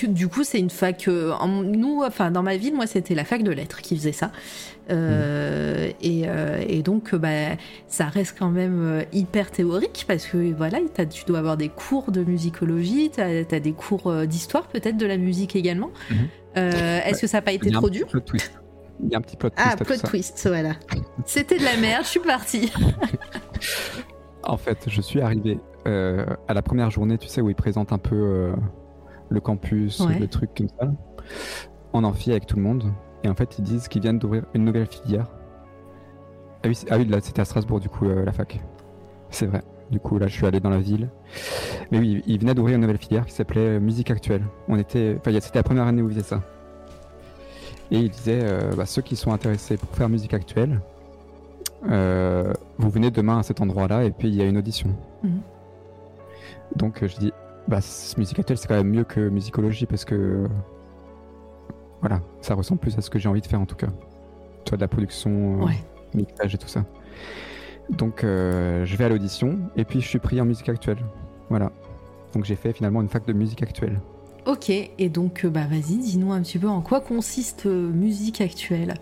du 0.07 0.27
coup, 0.27 0.43
c'est 0.43 0.59
une 0.59 0.69
fac. 0.69 1.07
Euh, 1.07 1.33
nous, 1.63 2.01
enfin, 2.03 2.31
dans 2.31 2.43
ma 2.43 2.57
ville, 2.57 2.75
moi, 2.75 2.87
c'était 2.87 3.15
la 3.15 3.25
fac 3.25 3.43
de 3.43 3.51
lettres 3.51 3.81
qui 3.81 3.95
faisait 3.95 4.11
ça. 4.11 4.31
Euh, 4.91 5.91
et, 6.01 6.81
donc, 6.81 7.15
bah, 7.15 7.55
ça 7.87 8.05
reste 8.05 8.37
quand 8.37 8.49
même 8.49 9.03
hyper 9.13 9.51
théorique 9.51 10.05
parce 10.07 10.25
que 10.25 10.53
voilà, 10.53 10.79
tu 11.09 11.25
dois 11.25 11.39
avoir 11.39 11.57
des 11.57 11.69
cours 11.69 12.11
de 12.11 12.23
musicologie, 12.23 13.11
tu 13.13 13.21
as, 13.21 13.59
des 13.59 13.73
cours 13.73 14.13
d'histoire 14.25 14.67
peut-être 14.67 14.97
de 14.97 15.05
la 15.05 15.17
musique 15.17 15.55
également. 15.55 15.91
Mhm. 16.09 16.27
Est-ce 16.55 17.21
que 17.21 17.27
ça 17.27 17.37
n'a 17.37 17.41
pas 17.41 17.53
été 17.53 17.69
trop 17.71 17.89
dur 17.89 18.07
Il 19.03 19.09
y 19.09 19.15
a 19.15 19.17
un 19.17 19.21
petit 19.21 19.35
plot 19.35 19.49
twist. 19.49 19.67
Ah, 19.67 19.73
à 19.73 19.75
tout 19.75 19.83
plot 19.83 19.95
ça. 19.95 20.07
twist, 20.07 20.47
voilà. 20.47 20.73
C'était 21.25 21.57
de 21.57 21.63
la 21.63 21.77
merde, 21.77 22.03
je 22.03 22.09
suis 22.09 22.19
partie. 22.19 22.71
En 24.47 24.57
fait, 24.57 24.77
je 24.87 25.01
suis 25.01 25.21
arrivé 25.21 25.57
euh, 25.87 26.25
à 26.47 26.53
la 26.53 26.61
première 26.61 26.89
journée, 26.91 27.17
tu 27.17 27.27
sais, 27.27 27.41
où 27.41 27.49
ils 27.49 27.55
présentent 27.55 27.91
un 27.93 27.97
peu 27.97 28.15
euh, 28.15 28.53
le 29.29 29.39
campus, 29.39 29.99
Ouais. 30.01 30.19
le 30.19 30.27
truc 30.27 30.49
comme 30.57 30.67
ça, 30.79 30.91
en 31.93 32.03
amphi 32.03 32.31
avec 32.31 32.45
tout 32.47 32.55
le 32.57 32.63
monde. 32.63 32.91
Et 33.23 33.29
en 33.29 33.35
fait, 33.35 33.57
ils 33.59 33.63
disent 33.63 33.87
qu'ils 33.87 34.01
viennent 34.01 34.19
d'ouvrir 34.19 34.45
une 34.53 34.65
nouvelle 34.65 34.87
filière. 34.87 35.27
Ah 36.63 36.67
oui, 36.67 36.79
ah 36.89 36.97
oui 36.97 37.05
là, 37.05 37.19
c'était 37.21 37.41
à 37.41 37.45
Strasbourg, 37.45 37.79
du 37.79 37.89
coup, 37.89 38.05
euh, 38.07 38.23
la 38.25 38.31
fac. 38.31 38.59
C'est 39.29 39.45
vrai. 39.45 39.61
Du 39.91 39.99
coup, 39.99 40.17
là, 40.17 40.27
je 40.27 40.33
suis 40.33 40.45
allé 40.47 40.59
dans 40.59 40.69
la 40.71 40.79
ville. 40.79 41.09
Mais 41.91 41.99
oui, 41.99 42.23
ils 42.25 42.39
venaient 42.39 42.55
d'ouvrir 42.55 42.75
une 42.75 42.81
nouvelle 42.81 42.97
filière 42.97 43.25
qui 43.25 43.33
s'appelait 43.33 43.79
musique 43.79 44.09
actuelle. 44.09 44.41
On 44.67 44.77
était, 44.77 45.15
enfin, 45.19 45.31
c'était 45.39 45.59
la 45.59 45.63
première 45.63 45.85
année 45.85 46.01
où 46.01 46.09
ils 46.09 46.15
faisaient 46.15 46.27
ça. 46.27 46.41
Et 47.91 47.99
ils 47.99 48.09
disaient, 48.09 48.43
bah, 48.75 48.87
ceux 48.87 49.03
qui 49.03 49.15
sont 49.15 49.31
intéressés 49.31 49.77
pour 49.77 49.89
faire 49.89 50.09
musique 50.09 50.33
actuelle, 50.33 50.81
vous 51.83 52.89
venez 52.89 53.11
demain 53.11 53.37
à 53.39 53.43
cet 53.43 53.61
endroit-là 53.61 54.05
et 54.05 54.11
puis 54.11 54.27
il 54.27 54.33
y 54.35 54.41
a 54.41 54.45
une 54.45 54.57
audition. 54.57 54.89
Mhm. 55.23 55.39
Donc 56.75 57.01
euh, 57.03 57.07
je 57.07 57.17
dis, 57.17 57.33
bah, 57.67 57.79
musique 58.17 58.39
actuelle 58.39 58.57
c'est 58.57 58.67
quand 58.67 58.75
même 58.75 58.89
mieux 58.89 59.03
que 59.03 59.29
musicologie 59.29 59.85
parce 59.85 60.05
que 60.05 60.47
voilà, 62.01 62.21
ça 62.41 62.53
ressemble 62.55 62.79
plus 62.81 62.97
à 62.97 63.01
ce 63.01 63.09
que 63.09 63.17
j'ai 63.19 63.29
envie 63.29 63.41
de 63.41 63.47
faire 63.47 63.61
en 63.61 63.65
tout 63.65 63.75
cas. 63.75 63.87
Toi 64.65 64.77
de 64.77 64.81
la 64.81 64.87
production, 64.87 65.61
euh, 65.61 65.65
Ouais. 65.65 65.77
mixage 66.13 66.53
et 66.55 66.57
tout 66.57 66.67
ça. 66.67 66.85
Donc 67.89 68.23
euh, 68.23 68.85
je 68.85 68.95
vais 68.95 69.05
à 69.05 69.09
l'audition 69.09 69.59
et 69.75 69.85
puis 69.85 70.01
je 70.01 70.07
suis 70.07 70.19
pris 70.19 70.39
en 70.41 70.45
musique 70.45 70.69
actuelle. 70.69 70.97
Voilà. 71.49 71.71
Donc 72.33 72.45
j'ai 72.45 72.55
fait 72.55 72.73
finalement 72.73 73.01
une 73.01 73.09
fac 73.09 73.25
de 73.25 73.33
musique 73.33 73.63
actuelle. 73.63 73.99
Ok, 74.45 74.69
et 74.69 75.09
donc, 75.09 75.43
bah 75.47 75.65
vas-y, 75.67 75.97
dis-nous 75.97 76.31
un 76.31 76.39
petit 76.41 76.59
peu 76.59 76.67
en 76.67 76.81
quoi 76.81 76.99
consiste 77.01 77.65
euh, 77.65 77.89
musique 77.89 78.41
actuelle. 78.41 78.93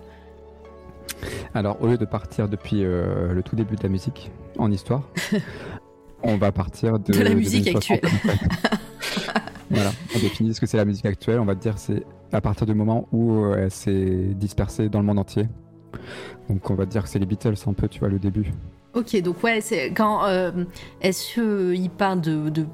Alors, 1.54 1.82
au 1.82 1.88
lieu 1.88 1.98
de 1.98 2.06
partir 2.06 2.48
depuis 2.48 2.86
euh, 2.86 3.34
le 3.34 3.44
tout 3.44 3.58
début 3.58 3.76
de 3.76 3.84
la 3.84 3.90
musique, 3.90 4.32
en 4.58 4.72
histoire, 4.72 5.02
on 6.24 6.38
va 6.38 6.52
partir 6.52 7.00
de, 7.00 7.14
De 7.14 7.22
la 7.22 7.34
musique 7.36 7.66
2060, 7.66 7.98
actuelle. 8.04 8.12
voilà, 9.70 9.92
on 10.16 10.20
définit 10.20 10.54
ce 10.54 10.62
que 10.62 10.66
c'est 10.66 10.78
la 10.78 10.86
musique 10.86 11.06
actuelle. 11.06 11.40
On 11.40 11.46
va 11.46 11.56
dire 11.56 11.78
c'est 11.78 12.04
à 12.32 12.42
partir 12.42 12.66
du 12.66 12.74
moment 12.74 13.08
où 13.12 13.44
euh, 13.44 13.58
elle 13.64 13.72
s'est 13.72 14.30
dispersée 14.36 14.90
dans 14.90 15.00
le 15.00 15.06
monde 15.06 15.20
entier. 15.20 15.48
Donc, 16.50 16.70
on 16.70 16.76
va 16.76 16.86
dire 16.86 17.04
que 17.04 17.10
c'est 17.10 17.20
les 17.20 17.26
Beatles 17.26 17.54
un 17.68 17.74
peu, 17.74 17.88
tu 17.88 18.00
vois, 18.00 18.10
le 18.10 18.18
début. 18.20 18.52
Ok, 18.94 19.20
donc 19.22 19.44
ouais, 19.44 19.62
c'est 19.62 19.92
quand 19.92 20.26
euh, 20.26 20.52
est-ce 21.02 21.34
qu'il 21.36 21.90
parle 21.90 22.22
de, 22.22 22.50
de 22.50 22.66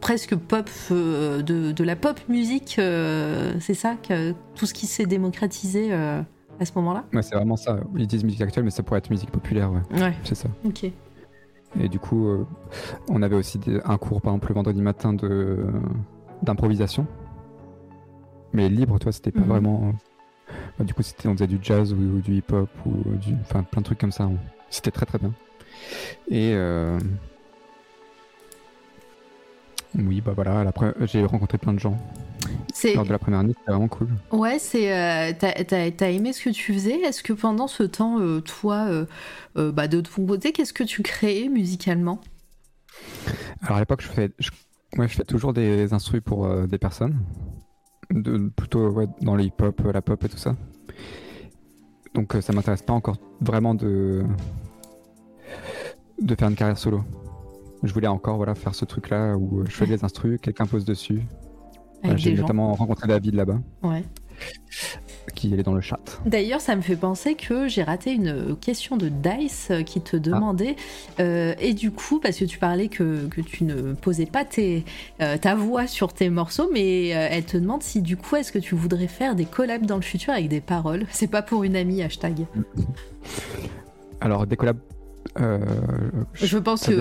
presque 0.00 0.34
pop, 0.36 0.68
euh, 0.90 1.42
de, 1.42 1.72
de 1.72 1.84
la 1.84 1.96
pop 1.96 2.18
musique, 2.28 2.76
euh, 2.78 3.54
c'est 3.60 3.74
ça, 3.74 3.94
que 3.96 4.32
tout 4.54 4.66
ce 4.66 4.74
qui 4.74 4.86
s'est 4.86 5.06
démocratisé 5.06 5.88
euh, 5.92 6.20
à 6.60 6.64
ce 6.64 6.72
moment-là? 6.76 7.04
Ouais, 7.12 7.22
c'est 7.22 7.34
vraiment 7.34 7.56
ça. 7.56 7.78
Ils 7.96 8.06
disent 8.06 8.24
musique 8.24 8.40
actuelle, 8.42 8.64
mais 8.64 8.70
ça 8.70 8.82
pourrait 8.82 8.98
être 8.98 9.10
musique 9.10 9.30
populaire, 9.30 9.70
ouais. 9.72 10.00
Ouais, 10.00 10.14
C'est 10.24 10.34
ça. 10.34 10.48
ok. 10.64 10.90
Et 11.80 11.88
du 11.88 11.98
coup, 11.98 12.26
euh, 12.28 12.46
on 13.08 13.22
avait 13.22 13.36
aussi 13.36 13.58
des- 13.58 13.80
un 13.84 13.98
cours, 13.98 14.20
par 14.22 14.32
exemple, 14.32 14.48
le 14.48 14.54
vendredi 14.54 14.82
matin 14.82 15.12
de 15.12 15.66
d'improvisation. 16.42 17.06
Mais 18.52 18.68
libre, 18.68 18.98
toi, 18.98 19.12
c'était 19.12 19.32
pas 19.32 19.40
Mhm. 19.40 19.46
vraiment. 19.46 19.92
bah, 20.78 20.84
du 20.84 20.94
coup, 20.94 21.02
c'était, 21.02 21.28
on 21.28 21.32
faisait 21.32 21.46
du 21.48 21.58
jazz 21.60 21.92
ou, 21.92 21.96
ou 21.96 22.20
du 22.20 22.34
hip-hop 22.36 22.68
ou 22.86 22.92
du, 23.16 23.34
enfin, 23.42 23.62
plein 23.64 23.80
de 23.80 23.84
trucs 23.86 23.98
comme 23.98 24.12
ça. 24.12 24.28
C'était 24.70 24.90
très 24.90 25.06
très 25.06 25.18
bien. 25.18 25.32
Et 26.28 26.52
euh, 26.54 26.98
oui, 29.98 30.20
bah 30.20 30.32
voilà, 30.34 30.64
pre- 30.70 30.94
j'ai 31.06 31.24
rencontré 31.24 31.58
plein 31.58 31.72
de 31.72 31.78
gens 31.78 31.96
lors 32.94 33.04
de 33.04 33.10
la 33.12 33.18
première 33.18 33.40
année. 33.40 33.54
C'était 33.58 33.72
vraiment 33.72 33.88
cool. 33.88 34.08
ouais, 34.32 34.58
c'est 34.58 34.92
euh, 34.92 35.32
t'as, 35.38 35.52
t'as- 35.64 35.90
t'as 35.90 36.10
aimé 36.10 36.32
ce 36.32 36.44
que 36.44 36.50
tu 36.50 36.74
faisais? 36.74 37.00
Est-ce 37.00 37.22
que 37.22 37.32
pendant 37.32 37.66
ce 37.66 37.82
temps, 37.82 38.20
euh, 38.20 38.40
toi, 38.40 38.86
euh, 39.56 39.72
bah, 39.72 39.88
de 39.88 40.00
ton 40.00 40.26
côté, 40.26 40.52
qu'est-ce 40.52 40.72
que 40.74 40.84
tu 40.84 41.02
créais 41.02 41.48
musicalement? 41.48 42.20
Alors 43.62 43.76
à 43.78 43.80
l'époque, 43.80 44.02
je 44.02 44.08
fais, 44.08 44.30
je, 44.38 44.50
ouais, 44.98 45.08
je 45.08 45.14
fais 45.14 45.24
toujours 45.24 45.52
des 45.52 45.92
instrus 45.92 46.20
pour 46.24 46.48
des 46.66 46.78
personnes, 46.78 47.18
de, 48.10 48.48
plutôt 48.54 48.90
ouais, 48.90 49.06
dans 49.22 49.34
le 49.34 49.44
hip-hop, 49.44 49.80
la 49.92 50.02
pop 50.02 50.22
et 50.24 50.28
tout 50.28 50.36
ça. 50.36 50.54
Donc 52.14 52.34
ça 52.40 52.52
m'intéresse 52.52 52.82
pas 52.82 52.92
encore 52.94 53.16
vraiment 53.40 53.74
de 53.74 54.24
de 56.20 56.34
faire 56.34 56.48
une 56.48 56.54
carrière 56.54 56.78
solo. 56.78 57.04
Je 57.82 57.92
voulais 57.92 58.06
encore 58.08 58.36
voilà 58.36 58.54
faire 58.54 58.74
ce 58.74 58.84
truc-là 58.84 59.36
où 59.36 59.60
euh, 59.60 59.64
je 59.68 59.72
fais 59.74 59.86
des 59.86 60.02
instrus, 60.04 60.38
quelqu'un 60.40 60.66
pose 60.66 60.84
dessus. 60.84 61.22
J'ai 62.16 62.34
notamment 62.34 62.72
rencontré 62.74 63.08
David 63.08 63.34
là-bas, 63.34 63.58
Ouais. 63.82 64.04
qui 65.34 65.52
est 65.54 65.62
dans 65.62 65.74
le 65.74 65.80
chat. 65.80 66.20
D'ailleurs, 66.24 66.60
ça 66.60 66.76
me 66.76 66.82
fait 66.82 66.94
penser 66.94 67.34
que 67.34 67.66
j'ai 67.68 67.82
raté 67.82 68.12
une 68.12 68.54
question 68.60 68.96
de 68.96 69.08
Dice 69.08 69.68
euh, 69.70 69.82
qui 69.82 70.00
te 70.00 70.16
demandait, 70.16 70.76
euh, 71.20 71.54
et 71.58 71.74
du 71.74 71.90
coup, 71.90 72.20
parce 72.20 72.36
que 72.38 72.44
tu 72.44 72.58
parlais 72.58 72.88
que, 72.88 73.26
que 73.26 73.40
tu 73.40 73.64
ne 73.64 73.94
posais 73.94 74.26
pas 74.26 74.44
tes, 74.44 74.84
euh, 75.20 75.36
ta 75.36 75.54
voix 75.56 75.86
sur 75.86 76.12
tes 76.12 76.30
morceaux, 76.30 76.68
mais 76.72 77.14
euh, 77.14 77.28
elle 77.30 77.44
te 77.44 77.56
demande 77.56 77.82
si 77.82 78.02
du 78.02 78.16
coup, 78.16 78.36
est-ce 78.36 78.52
que 78.52 78.58
tu 78.60 78.74
voudrais 78.76 79.08
faire 79.08 79.34
des 79.34 79.46
collabs 79.46 79.84
dans 79.84 79.96
le 79.96 80.02
futur 80.02 80.32
avec 80.32 80.48
des 80.48 80.60
paroles? 80.60 81.06
C'est 81.10 81.26
pas 81.30 81.42
pour 81.42 81.64
une 81.64 81.74
amie, 81.76 82.02
hashtag. 82.02 82.46
Alors 84.20 84.46
des 84.46 84.56
collabs. 84.56 84.78
Euh, 85.40 85.58
Je 86.34 86.58
pense 86.58 86.86
que 86.86 86.94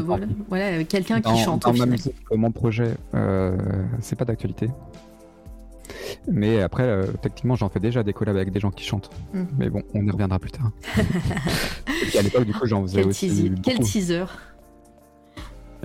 voilà, 0.48 0.84
quelqu'un 0.84 1.22
qui 1.22 1.38
chante 1.38 1.64
dans 1.64 1.72
au 1.72 1.78
ma 1.78 1.86
musique, 1.86 2.16
mon 2.34 2.52
projet, 2.52 2.96
euh, 3.14 3.56
c'est 4.02 4.16
pas 4.18 4.26
d'actualité. 4.26 4.70
Mais 6.28 6.62
après, 6.62 6.84
euh, 6.84 7.06
techniquement, 7.22 7.56
j'en 7.56 7.70
fais 7.70 7.80
déjà 7.80 8.02
des 8.04 8.14
collabs 8.14 8.36
avec 8.36 8.52
des 8.52 8.60
gens 8.60 8.72
qui 8.72 8.84
chantent. 8.84 9.10
Mhm. 9.34 9.48
Mais 9.60 9.70
bon, 9.70 9.84
on 9.94 10.06
y 10.06 10.10
reviendra 10.10 10.40
plus 10.40 10.52
tard. 10.52 10.72
À 12.18 12.22
l'époque, 12.22 12.46
du 12.46 12.54
coup, 12.54 12.66
j'en 12.66 12.82
faisais 12.84 13.02
Quel, 13.02 13.08
aussi. 13.08 13.28
teaser, 13.28 13.52
quel 13.64 13.80
teaser 13.80 14.26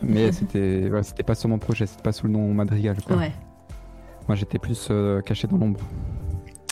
Mais 0.03 0.33
c'était, 0.33 0.89
ouais, 0.91 1.03
c'était 1.03 1.23
pas 1.23 1.35
sur 1.35 1.49
mon 1.49 1.59
projet, 1.59 1.87
c'était 1.87 2.03
pas 2.03 2.13
sous 2.13 2.27
le 2.27 2.33
nom 2.33 2.53
Madrigal. 2.55 2.97
quoi. 3.07 3.17
Ouais. 3.17 3.33
Moi, 4.29 4.37
j'étais 4.37 4.59
plus 4.59 4.89
euh, 4.91 5.21
caché 5.23 5.49
dans 5.49 5.57
l'ombre. 5.57 5.81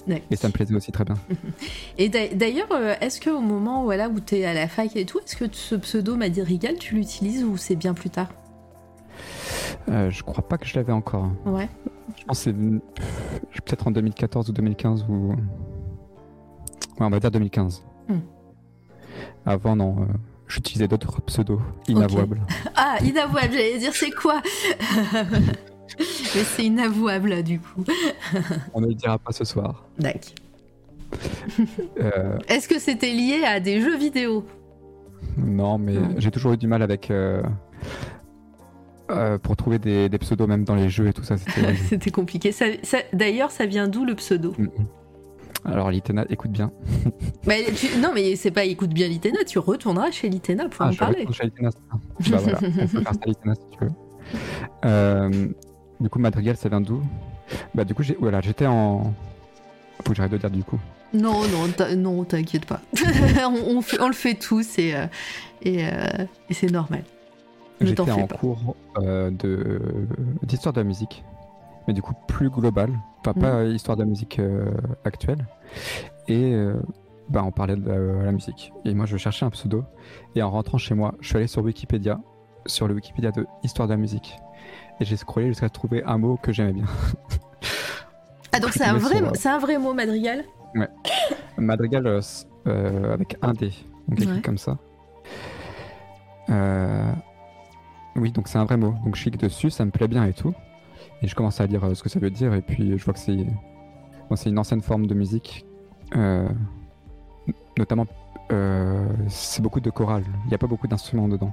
Ouais. 0.08 0.22
Et 0.30 0.36
ça 0.36 0.48
me 0.48 0.52
plaisait 0.52 0.74
aussi 0.74 0.90
très 0.90 1.04
bien. 1.04 1.16
Et 1.98 2.08
d'a- 2.08 2.28
d'ailleurs, 2.34 2.72
euh, 2.72 2.94
est-ce 3.00 3.20
qu'au 3.20 3.40
moment 3.40 3.84
voilà, 3.84 4.08
où 4.08 4.20
tu 4.20 4.36
es 4.36 4.44
à 4.46 4.54
la 4.54 4.66
fac 4.68 4.96
et 4.96 5.04
tout, 5.04 5.18
est-ce 5.20 5.36
que 5.36 5.44
ce 5.52 5.74
pseudo 5.74 6.16
Madrigal, 6.16 6.76
tu 6.78 6.94
l'utilises 6.94 7.44
ou 7.44 7.56
c'est 7.56 7.76
bien 7.76 7.92
plus 7.94 8.10
tard? 8.10 8.28
Euh, 9.88 10.10
je 10.10 10.22
crois 10.22 10.46
pas 10.48 10.56
que 10.58 10.66
je 10.66 10.74
l'avais 10.76 10.92
encore. 10.92 11.28
Ouais. 11.44 11.68
Je 12.18 12.24
pense 12.24 12.44
que 12.44 12.50
c'est 13.54 13.64
peut-être 13.64 13.86
en 13.86 13.90
2014 13.90 14.48
ou 14.48 14.52
2015 14.52 15.04
ou. 15.08 15.32
Ouais, 15.32 15.36
on 17.00 17.10
va 17.10 17.20
dire 17.20 17.30
2015. 17.30 17.82
Hmm. 18.08 18.18
Avant, 19.46 19.76
non. 19.76 19.96
euh, 20.00 20.04
J'utilisais 20.46 20.88
d'autres 20.88 21.20
pseudos 21.22 21.60
inavouables. 21.88 22.40
Ah, 22.74 22.96
inavouable, 23.04 23.50
j'allais 23.52 23.78
dire 23.78 23.94
c'est 23.94 24.10
quoi? 24.10 24.40
Mais 26.34 26.44
c'est 26.44 26.64
inavouable 26.64 27.42
du 27.42 27.58
coup. 27.60 27.84
On 28.74 28.80
ne 28.80 28.86
le 28.88 28.94
dira 28.94 29.18
pas 29.18 29.32
ce 29.32 29.44
soir. 29.44 29.84
D'accord. 29.98 30.32
Euh, 32.00 32.36
Est-ce 32.48 32.68
que 32.68 32.78
c'était 32.78 33.10
lié 33.12 33.42
à 33.44 33.60
des 33.60 33.80
jeux 33.80 33.96
vidéo? 33.96 34.44
Non, 35.38 35.78
mais 35.78 35.94
j'ai 36.18 36.30
toujours 36.30 36.52
eu 36.52 36.56
du 36.58 36.66
mal 36.66 36.82
avec. 36.82 37.10
euh, 37.10 37.42
euh, 39.10 39.38
pour 39.38 39.56
trouver 39.56 39.78
des, 39.78 40.08
des 40.10 40.18
pseudos, 40.18 40.46
même 40.46 40.64
dans 40.64 40.74
les 40.74 40.90
jeux 40.90 41.08
et 41.08 41.12
tout 41.12 41.22
ça. 41.24 41.36
c'était- 41.38 42.10
compliqué. 42.10 42.52
Ça- 42.52 42.66
ça- 42.82 42.98
D'ailleurs, 43.14 43.50
ça 43.50 43.64
vient 43.66 43.88
d'où 43.88 44.04
le 44.04 44.14
pseudo? 44.14 44.52
Mm, 44.58 44.64
mm. 44.64 44.68
Alors, 45.64 45.90
Litena, 45.90 46.24
écoute 46.28 46.50
bien. 46.52 46.70
Tu- 47.74 47.98
Non, 48.00 48.10
mais 48.14 48.36
c'est 48.36 48.50
pas 48.50 48.64
écoute 48.64 48.90
bien 48.90 49.08
Litena, 49.08 49.44
tu 49.44 49.58
retourneras 49.58 50.10
chez 50.10 50.28
Litena 50.28 50.68
pour 50.68 50.82
Ah, 50.84 50.88
en 50.88 50.92
je 50.92 50.98
parler. 50.98 51.26
chez 51.32 51.44
Litena, 51.44 51.70
bah 51.70 52.38
voilà, 52.38 52.58
on 52.62 52.70
peut 52.70 52.86
faire 52.86 53.12
ça, 53.14 53.20
Litena, 53.26 53.54
si 53.54 53.60
tu 53.72 53.84
veux. 53.84 55.54
Du 56.00 56.08
coup, 56.08 56.18
Madrigal, 56.18 56.56
ça 56.56 56.68
vient 56.68 56.80
d'où 56.80 57.02
Bah, 57.74 57.84
du 57.84 57.94
coup, 57.94 58.02
j'ai- 58.02 58.16
voilà, 58.20 58.40
j'étais 58.40 58.66
en. 58.66 59.12
Faut 60.04 60.10
que 60.10 60.14
j'arrête 60.14 60.32
de 60.32 60.38
dire 60.38 60.50
du 60.50 60.62
coup. 60.62 60.78
Non, 61.12 61.40
non, 61.48 61.68
t'in- 61.76 61.96
non, 61.96 62.22
t'inquiète 62.24 62.66
pas. 62.66 62.80
on, 63.44 63.76
on 63.78 63.82
fait- 63.82 64.00
on 64.00 64.06
le 64.08 64.12
fait 64.14 64.34
tous 64.34 64.78
et, 64.78 64.94
euh, 64.94 65.06
et, 65.62 65.84
euh, 65.86 66.24
et 66.50 66.54
c'est 66.54 66.70
normal. 66.70 67.02
Ne 67.80 67.86
J'étais 67.86 68.00
en 68.10 68.26
pas. 68.26 68.36
cours 68.36 68.76
euh, 68.98 69.30
de 69.30 69.80
d'histoire 70.44 70.72
de 70.72 70.80
la 70.80 70.84
musique, 70.84 71.24
mais 71.86 71.94
du 71.94 72.02
coup 72.02 72.12
plus 72.26 72.50
global, 72.50 72.90
enfin 73.20 73.32
pas 73.34 73.64
Mhm. 73.64 73.70
histoire 73.74 73.96
de 73.96 74.02
la 74.02 74.08
musique 74.08 74.40
actuelle. 75.04 75.46
Et 76.28 76.54
bah, 77.28 77.42
on 77.44 77.52
parlait 77.52 77.76
de 77.76 77.88
la, 77.88 78.24
la 78.24 78.32
musique. 78.32 78.72
Et 78.84 78.94
moi 78.94 79.06
je 79.06 79.16
cherchais 79.16 79.46
un 79.46 79.50
pseudo, 79.50 79.84
et 80.34 80.42
en 80.42 80.50
rentrant 80.50 80.76
chez 80.78 80.94
moi, 80.94 81.14
je 81.20 81.28
suis 81.28 81.36
allé 81.36 81.46
sur 81.46 81.62
Wikipédia, 81.62 82.18
sur 82.66 82.88
le 82.88 82.94
Wikipédia 82.94 83.30
de 83.30 83.46
histoire 83.62 83.86
de 83.88 83.92
la 83.92 83.98
musique, 83.98 84.36
et 85.00 85.04
j'ai 85.04 85.16
scrollé 85.16 85.48
jusqu'à 85.48 85.68
trouver 85.68 86.02
un 86.04 86.18
mot 86.18 86.36
que 86.40 86.52
j'aimais 86.52 86.72
bien. 86.72 86.84
Ah, 88.50 88.60
donc 88.60 88.70
c'est 88.72 88.84
un, 88.84 88.94
vrai, 88.94 89.20
c'est 89.34 89.50
un 89.50 89.58
vrai 89.58 89.76
mot, 89.78 89.92
Madrigal? 89.92 90.42
Madrigal 91.58 92.06
euh, 92.06 92.20
euh, 92.66 93.12
avec 93.12 93.36
un 93.42 93.52
D, 93.52 93.70
donc 94.08 94.20
écrit 94.20 94.36
Ouais. 94.36 94.40
comme 94.40 94.56
ça. 94.58 94.78
Euh, 96.48 97.12
Oui, 98.16 98.32
donc 98.32 98.48
c'est 98.48 98.56
un 98.58 98.64
vrai 98.64 98.78
mot. 98.78 98.94
Donc 99.04 99.16
je 99.16 99.22
clique 99.22 99.36
dessus, 99.36 99.68
ça 99.70 99.84
me 99.84 99.90
plaît 99.90 100.08
bien 100.08 100.24
et 100.24 100.32
tout. 100.32 100.54
Et 101.20 101.28
je 101.28 101.34
commence 101.34 101.60
à 101.60 101.66
lire 101.66 101.94
ce 101.94 102.02
que 102.02 102.08
ça 102.08 102.18
veut 102.18 102.30
dire, 102.30 102.54
et 102.54 102.62
puis 102.62 102.96
je 102.98 103.04
vois 103.04 103.12
que 103.12 103.20
c'est 103.20 103.36
bon, 104.30 104.34
c'est 104.34 104.48
une 104.48 104.58
ancienne 104.58 104.80
forme 104.80 105.06
de 105.06 105.14
musique. 105.14 105.66
Euh, 106.16 106.48
notamment, 107.76 108.06
c'est 109.28 109.60
beaucoup 109.62 109.80
de 109.80 109.90
chorales. 109.90 110.24
Il 110.46 110.48
n'y 110.48 110.54
a 110.54 110.58
pas 110.58 110.66
beaucoup 110.66 110.88
d'instruments 110.88 111.28
dedans. 111.28 111.52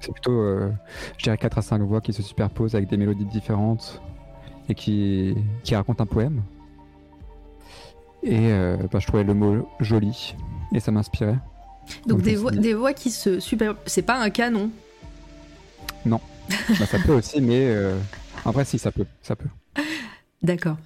C'est 0.00 0.12
plutôt, 0.12 0.40
euh, 0.40 0.70
je 1.18 1.24
dirais, 1.24 1.36
4 1.36 1.58
à 1.58 1.62
5 1.62 1.82
voix 1.82 2.00
qui 2.00 2.12
se 2.12 2.22
superposent 2.22 2.74
avec 2.74 2.88
des 2.88 2.96
mélodies 2.96 3.26
différentes 3.26 4.00
et 4.68 4.74
qui, 4.74 5.36
qui 5.62 5.74
racontent 5.74 6.02
un 6.02 6.06
poème. 6.06 6.42
Et 8.22 8.52
euh, 8.52 8.76
bah, 8.92 8.98
je 8.98 9.06
trouvais 9.06 9.24
le 9.24 9.34
mot 9.34 9.68
joli 9.80 10.34
et 10.74 10.80
ça 10.80 10.90
m'inspirait. 10.90 11.38
Donc 12.06 12.18
Donc, 12.18 12.22
des 12.22 12.36
voix, 12.36 12.50
des 12.50 12.74
voix 12.74 12.92
qui 12.92 13.10
se 13.10 13.40
super. 13.40 13.74
C'est 13.86 14.02
pas 14.02 14.20
un 14.20 14.30
canon. 14.30 14.70
Bah, 16.78 16.86
ça 16.86 16.98
peut 16.98 17.14
aussi, 17.14 17.40
mais 17.40 17.66
euh, 17.66 17.96
en 18.44 18.50
vrai, 18.50 18.64
si, 18.64 18.78
ça 18.78 18.90
peut. 18.90 19.06
Ça 19.22 19.36
peut. 19.36 19.48
D'accord. 20.42 20.76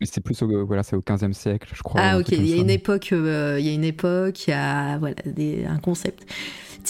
Mais 0.00 0.06
c'est 0.06 0.20
plus 0.20 0.40
au, 0.42 0.66
voilà, 0.66 0.82
c'est 0.82 0.96
au 0.96 1.00
15e 1.00 1.32
siècle, 1.32 1.70
je 1.74 1.82
crois. 1.82 2.00
Ah 2.02 2.18
ok, 2.18 2.30
il 2.30 2.46
y 2.46 2.54
a 2.54 2.56
une 2.56 2.70
époque, 2.70 3.10
euh, 3.12 3.56
il 3.60 3.66
y 3.66 3.68
a 3.68 3.72
une 3.72 3.84
époque, 3.84 4.46
il 4.46 4.50
y 4.50 4.54
a 4.54 4.98
voilà 4.98 5.14
des, 5.24 5.64
un 5.64 5.78
concept. 5.78 6.24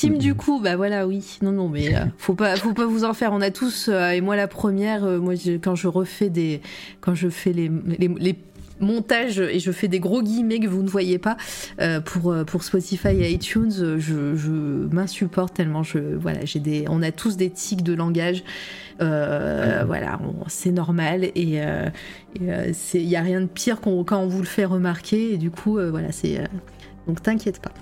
Mhm. 0.05 0.19
du 0.19 0.35
coup, 0.35 0.61
bah 0.61 0.77
voilà 0.77 1.07
oui, 1.07 1.39
non 1.43 1.53
non 1.53 1.69
mais 1.69 1.95
euh, 1.95 2.01
faut 2.19 2.35
pas 2.35 2.57
faut 2.57 2.73
pas 2.73 2.87
vous 2.87 3.05
en 3.05 3.15
faire. 3.15 3.33
On 3.33 3.41
a 3.41 3.51
tous 3.51 3.89
euh, 3.89 4.11
et 4.11 4.21
moi 4.21 4.37
la 4.37 4.49
première, 4.49 5.05
euh, 5.05 5.19
moi 5.19 5.35
quand 5.63 5.75
je 5.75 5.89
refais 5.89 6.31
des 6.31 6.61
quand 7.01 7.15
je 7.15 7.29
fais 7.29 7.53
les, 7.53 7.71
les, 7.99 8.37
et 8.83 9.61
je 9.61 9.73
fais 9.73 9.89
des 9.89 10.01
gros 10.01 10.23
guillemets 10.23 10.59
que 10.59 10.67
vous 10.67 10.83
ne 10.83 10.89
voyez 10.89 11.19
pas 11.19 11.37
euh, 11.81 12.01
pour 12.01 12.33
euh, 12.33 12.45
pour 12.45 12.63
Spotify 12.63 13.09
et 13.09 13.31
iTunes, 13.31 13.73
euh, 13.79 13.99
je, 13.99 14.35
je 14.35 14.51
m'insupporte 14.93 15.55
tellement 15.55 15.83
je 15.83 15.99
voilà 15.99 16.45
j'ai 16.45 16.59
des 16.59 16.85
on 16.89 17.03
a 17.03 17.13
tous 17.13 17.37
des 17.37 17.51
tics 17.51 17.83
de 17.83 17.95
langage. 17.95 18.43
Euh. 19.01 19.83
Voilà, 19.87 20.21
c'est 20.47 20.71
normal 20.71 21.25
et 21.25 21.61
euh, 21.63 21.89
il 22.35 23.07
n'y 23.07 23.17
a 23.17 23.21
rien 23.21 23.41
de 23.41 23.47
pire 23.47 23.81
quand 23.81 23.91
on 24.13 24.27
vous 24.29 24.39
le 24.39 24.45
fait 24.47 24.65
remarquer 24.65 25.33
et 25.33 25.39
du 25.39 25.51
coup 25.51 25.79
euh, 25.79 25.91
voilà 25.91 26.13
c'est 26.13 26.39
euh, 26.39 26.45
donc 27.09 27.21
t'inquiète 27.23 27.61
pas 27.61 27.73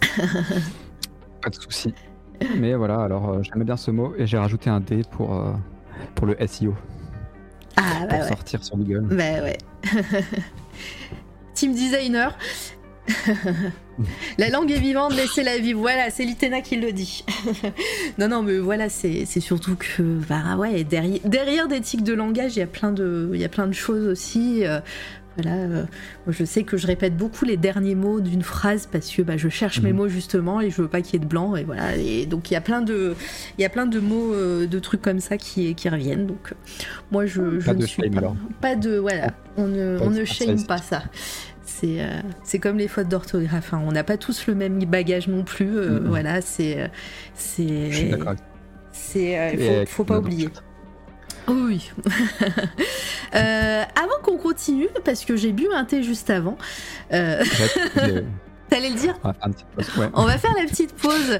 Pas 1.46 1.50
de 1.50 1.54
souci. 1.54 1.94
Mais 2.56 2.74
voilà, 2.74 3.02
alors 3.02 3.28
euh, 3.30 3.42
j'aimais 3.44 3.64
bien 3.64 3.76
ce 3.76 3.92
mot 3.92 4.12
et 4.18 4.26
j'ai 4.26 4.36
rajouté 4.36 4.68
un 4.68 4.80
D 4.80 5.02
pour, 5.12 5.32
euh, 5.32 5.52
pour 6.16 6.26
le 6.26 6.36
SEO, 6.44 6.74
ah 7.76 7.82
pour 8.00 8.08
bah 8.08 8.16
ouais. 8.16 8.28
sortir 8.28 8.64
sur 8.64 8.76
Google. 8.76 9.06
bah 9.14 9.44
ouais. 9.44 9.56
Team 11.54 11.72
designer. 11.72 12.36
La 14.38 14.50
langue 14.50 14.72
est 14.72 14.80
vivante 14.80 15.14
laissez-la 15.14 15.58
vivre. 15.58 15.78
Voilà 15.78 16.10
c'est 16.10 16.24
Litena 16.24 16.62
qui 16.62 16.74
le 16.78 16.90
dit. 16.90 17.24
Non 18.18 18.26
non 18.26 18.42
mais 18.42 18.58
voilà 18.58 18.88
c'est 18.88 19.24
c'est 19.24 19.38
surtout 19.38 19.76
que 19.76 20.02
bah 20.02 20.56
ouais 20.56 20.82
derrière, 20.82 21.20
derrière 21.24 21.68
des 21.68 21.80
tics 21.80 22.02
de 22.02 22.12
langage 22.12 22.56
il 22.56 22.58
y 22.58 22.62
a 22.62 22.66
plein 22.66 22.90
de 22.90 23.30
il 23.32 23.40
y 23.40 23.44
a 23.44 23.48
plein 23.48 23.68
de 23.68 23.72
choses 23.72 24.08
aussi 24.08 24.66
euh, 24.66 24.80
voilà, 25.36 25.56
euh, 25.58 25.84
je 26.28 26.44
sais 26.44 26.62
que 26.62 26.76
je 26.76 26.86
répète 26.86 27.16
beaucoup 27.16 27.44
les 27.44 27.56
derniers 27.56 27.94
mots 27.94 28.20
d'une 28.20 28.42
phrase 28.42 28.88
parce 28.90 29.10
que 29.10 29.22
bah, 29.22 29.36
je 29.36 29.48
cherche 29.48 29.80
mes 29.82 29.90
Mhm. 29.92 29.96
mots 29.98 30.08
justement 30.08 30.60
et 30.60 30.70
je 30.70 30.80
veux 30.82 30.88
pas 30.88 31.02
qu'il 31.02 31.14
y 31.14 31.16
ait 31.16 31.24
de 31.24 31.28
blanc 31.28 31.56
et 31.56 31.64
voilà. 31.64 31.96
Et 31.96 32.26
donc 32.26 32.50
il 32.50 32.54
y 32.54 32.56
a 32.56 32.60
plein 32.60 32.80
de, 32.82 33.14
il 33.58 33.62
y 33.62 33.64
a 33.64 33.68
plein 33.68 33.86
de 33.86 34.00
mots, 34.00 34.32
euh, 34.34 34.66
de 34.66 34.78
trucs 34.78 35.02
comme 35.02 35.20
ça 35.20 35.36
qui, 35.36 35.74
qui 35.74 35.88
reviennent. 35.88 36.26
Donc 36.26 36.54
moi 37.10 37.26
je, 37.26 37.60
je 37.60 37.66
Pas 37.66 37.74
ne 37.74 37.80
de 37.80 37.86
suis 37.86 38.02
shame, 38.02 38.12
pas, 38.12 38.18
alors. 38.18 38.36
pas 38.60 38.76
de 38.76 38.96
voilà, 38.96 39.32
on 39.56 39.66
ne, 39.68 39.98
on 40.00 40.10
ne 40.10 40.24
shame 40.24 40.64
pas 40.66 40.78
ça. 40.78 41.02
C'est 41.64 42.00
euh, 42.00 42.20
c'est 42.42 42.58
comme 42.58 42.78
les 42.78 42.88
fautes 42.88 43.08
d'orthographe. 43.08 43.74
hein. 43.74 43.82
On 43.84 43.92
n'a 43.92 44.04
pas 44.04 44.16
tous 44.16 44.46
le 44.46 44.54
même 44.54 44.78
bagage 44.86 45.28
non 45.28 45.42
plus. 45.44 45.66
Mhm. 45.66 46.06
Voilà, 46.08 46.40
c'est 46.40 46.80
euh, 46.80 46.86
c'est 47.34 47.90
c'est 48.92 49.84
faut, 49.86 49.96
faut 49.96 50.04
pas 50.04 50.18
oublier. 50.18 50.48
Oui. 51.48 51.90
Euh, 53.34 53.82
avant 54.00 54.22
qu'on 54.22 54.38
continue, 54.38 54.88
parce 55.04 55.24
que 55.24 55.36
j'ai 55.36 55.52
bu 55.52 55.66
un 55.74 55.84
thé 55.84 56.02
juste 56.02 56.30
avant, 56.30 56.56
euh. 57.12 57.44
t'allais 58.76 58.90
le 58.90 58.98
dire 59.00 59.18
On 59.22 59.28
va 59.28 59.34
faire 59.34 59.46
une 59.48 59.52
petite 59.54 59.66
pause. 59.74 59.98
Ouais. 59.98 60.08
on 60.14 60.24
va 60.24 60.38
faire 60.38 60.54
la 60.58 60.64
petite 60.66 60.92
pause. 60.94 61.38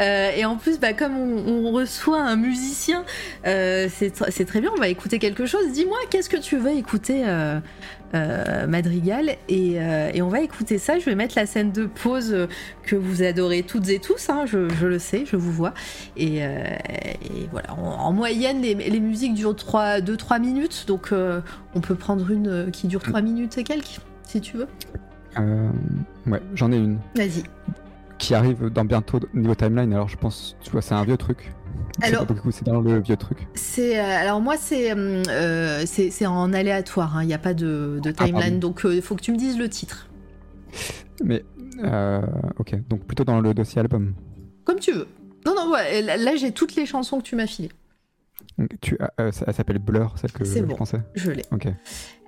Euh, 0.00 0.30
et 0.36 0.44
en 0.44 0.56
plus, 0.56 0.78
bah, 0.78 0.92
comme 0.92 1.16
on, 1.16 1.66
on 1.66 1.72
reçoit 1.72 2.20
un 2.20 2.36
musicien, 2.36 3.04
euh, 3.46 3.88
c'est 3.94 4.14
tr- 4.14 4.30
c'est 4.30 4.44
très 4.44 4.60
bien, 4.60 4.70
on 4.76 4.80
va 4.80 4.88
écouter 4.88 5.18
quelque 5.18 5.46
chose. 5.46 5.72
Dis-moi, 5.72 5.98
qu'est-ce 6.10 6.28
que 6.28 6.36
tu 6.36 6.56
veux 6.56 6.72
écouter, 6.76 7.24
euh, 7.26 7.60
Madrigal 8.66 9.36
et, 9.48 9.72
et 10.14 10.22
on 10.22 10.28
va 10.28 10.40
écouter 10.40 10.78
ça. 10.78 10.98
Je 10.98 11.04
vais 11.04 11.14
mettre 11.14 11.34
la 11.36 11.44
scène 11.46 11.72
de 11.72 11.84
pause 11.86 12.48
que 12.84 12.96
vous 12.96 13.22
adorez 13.22 13.62
toutes 13.64 13.88
et 13.90 13.98
tous, 13.98 14.30
hein, 14.30 14.44
je, 14.46 14.68
je 14.70 14.86
le 14.86 14.98
sais, 14.98 15.24
je 15.26 15.36
vous 15.36 15.52
vois. 15.52 15.74
Et, 16.16 16.38
et 16.38 17.48
voilà, 17.50 17.74
en, 17.74 17.82
en 18.06 18.12
moyenne, 18.12 18.62
les, 18.62 18.74
les 18.74 19.00
musiques 19.00 19.34
durent 19.34 19.52
2-3 19.54 20.40
minutes, 20.40 20.84
donc 20.86 21.12
on 21.74 21.80
peut 21.80 21.94
prendre 21.96 22.30
une 22.30 22.70
qui 22.70 22.86
dure 22.86 23.02
3 23.02 23.20
minutes 23.20 23.58
et 23.58 23.64
quelques, 23.64 23.98
si 24.26 24.40
tu 24.40 24.56
veux. 24.56 24.68
Euh, 25.38 25.68
ouais, 26.26 26.40
j'en 26.54 26.72
ai 26.72 26.76
une 26.78 26.98
Vas-y. 27.14 27.42
qui 28.18 28.34
arrive 28.34 28.66
dans 28.70 28.84
bientôt 28.84 29.20
niveau 29.34 29.54
timeline. 29.54 29.92
Alors 29.92 30.08
je 30.08 30.16
pense, 30.16 30.56
tu 30.60 30.70
vois, 30.70 30.82
c'est 30.82 30.94
un 30.94 31.04
vieux 31.04 31.16
truc. 31.16 31.52
Alors- 32.00 32.26
c'est 32.50 32.64
dans 32.64 32.80
le 32.80 33.00
vieux 33.00 33.16
truc. 33.16 33.46
C'est 33.54 33.98
euh, 33.98 34.02
alors 34.04 34.40
moi 34.40 34.56
c'est 34.56 34.92
hum, 34.92 35.22
euh, 35.28 35.84
c'est 35.86 36.26
en 36.26 36.52
aléatoire, 36.52 37.16
hein, 37.16 37.22
il 37.22 37.26
n'y 37.26 37.34
a 37.34 37.38
pas 37.38 37.54
de, 37.54 38.00
de 38.02 38.12
Ah, 38.18 38.24
timeline, 38.24 38.58
donc 38.60 38.82
il 38.84 39.02
faut 39.02 39.14
que 39.16 39.20
tu 39.22 39.32
me 39.32 39.36
dises 39.36 39.58
le 39.58 39.68
titre, 39.68 40.08
Mais 41.24 41.44
euh, 41.82 42.20
ok, 42.58 42.76
donc 42.88 43.04
plutôt 43.04 43.24
dans 43.24 43.40
le 43.40 43.52
dossier 43.54 43.80
album. 43.80 44.14
comme 44.64 44.78
tu 44.78 44.92
veux. 44.92 45.08
Non 45.46 45.54
non 45.56 45.72
ouais, 45.72 46.02
là, 46.02 46.36
j'ai 46.36 46.52
toutes 46.52 46.74
les 46.76 46.86
chansons 46.86 47.18
que 47.18 47.22
tu 47.24 47.34
m'as 47.36 47.46
filées, 47.46 47.70
tu, 48.80 48.96
ah, 49.00 49.10
euh, 49.20 49.32
ça- 49.32 49.44
elle 49.46 49.54
s'appelle 49.54 49.78
Blur, 49.78 50.14
celle 50.20 50.32
que 50.32 50.44
C'est 50.44 50.60
je 50.60 50.64
bon. 50.64 50.74
pensais. 50.76 50.98
je 51.14 51.30
l'ai. 51.30 51.44
Ok. 51.52 51.66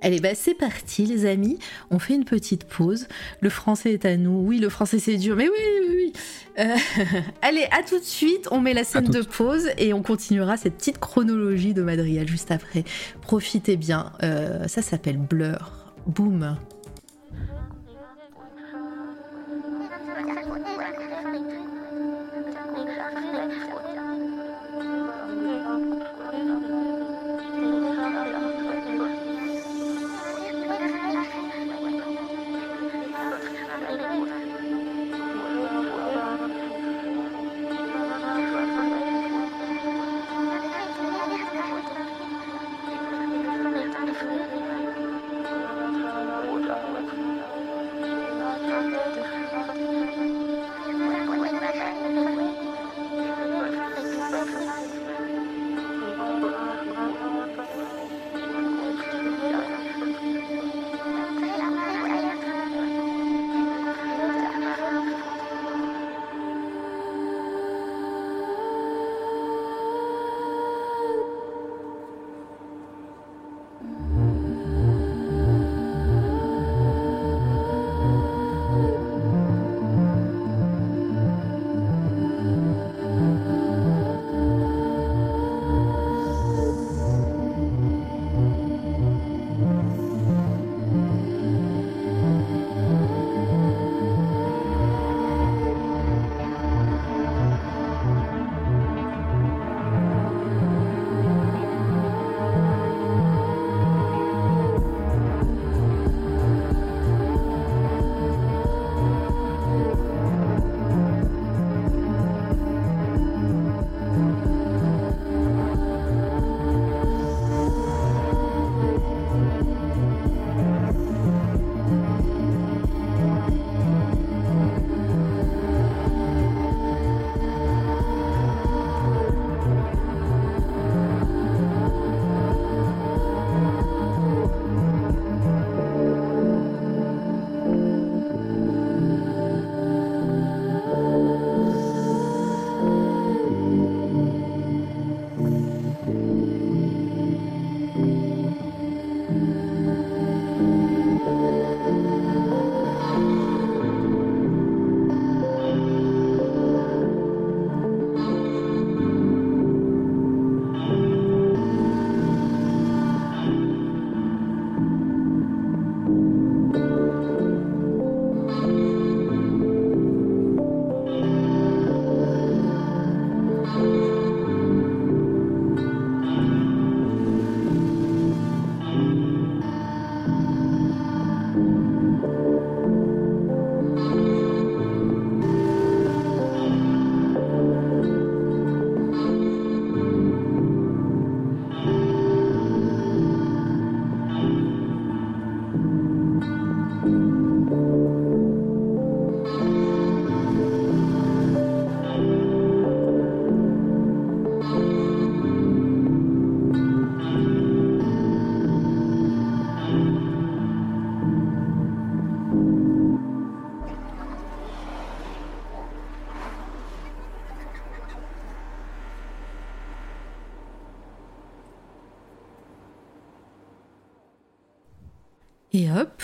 Allez 0.03 0.19
bah 0.19 0.29
c'est 0.33 0.55
parti 0.55 1.05
les 1.05 1.25
amis, 1.25 1.59
on 1.91 1.99
fait 1.99 2.15
une 2.15 2.25
petite 2.25 2.63
pause. 2.65 3.07
Le 3.41 3.49
français 3.49 3.93
est 3.93 4.05
à 4.05 4.17
nous, 4.17 4.41
oui 4.45 4.57
le 4.59 4.69
français 4.69 4.97
c'est 4.99 5.17
dur, 5.17 5.35
mais 5.35 5.47
oui 5.47 5.55
oui 5.81 5.87
oui. 5.95 6.13
Euh, 6.59 6.75
allez 7.41 7.65
à 7.71 7.83
tout 7.83 7.99
de 7.99 8.03
suite, 8.03 8.47
on 8.51 8.59
met 8.61 8.73
la 8.73 8.83
scène 8.83 9.05
de 9.05 9.21
pause 9.21 9.67
et 9.77 9.93
on 9.93 10.01
continuera 10.01 10.57
cette 10.57 10.75
petite 10.77 10.97
chronologie 10.99 11.73
de 11.73 11.83
Madrigal 11.83 12.27
juste 12.27 12.49
après. 12.51 12.83
Profitez 13.21 13.77
bien, 13.77 14.11
Euh, 14.23 14.67
ça 14.67 14.81
s'appelle 14.81 15.17
Blur. 15.17 15.71
Boom. 16.07 16.57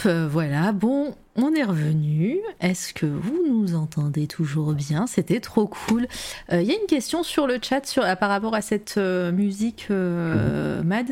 Euh, 0.08 0.28
voilà, 0.28 0.72
bon, 0.72 1.14
on 1.36 1.54
est 1.54 1.64
revenu. 1.64 2.40
Est-ce 2.60 2.94
que 2.94 3.06
vous 3.06 3.44
nous 3.48 3.76
entendez 3.76 4.28
toujours 4.28 4.74
bien? 4.74 5.08
C'était 5.08 5.40
trop 5.40 5.68
cool. 5.68 6.08
Il 6.52 6.64
y 6.64 6.72
a 6.72 6.76
une 6.76 6.88
question 6.88 7.24
sur 7.24 7.48
le 7.48 7.60
chat 7.62 7.86
sur, 7.86 8.04
par 8.18 8.30
rapport 8.30 8.56
à 8.56 8.62
cette 8.62 8.98
musique 8.98 9.90
mhm. 9.90 10.84
Mad. 10.84 11.08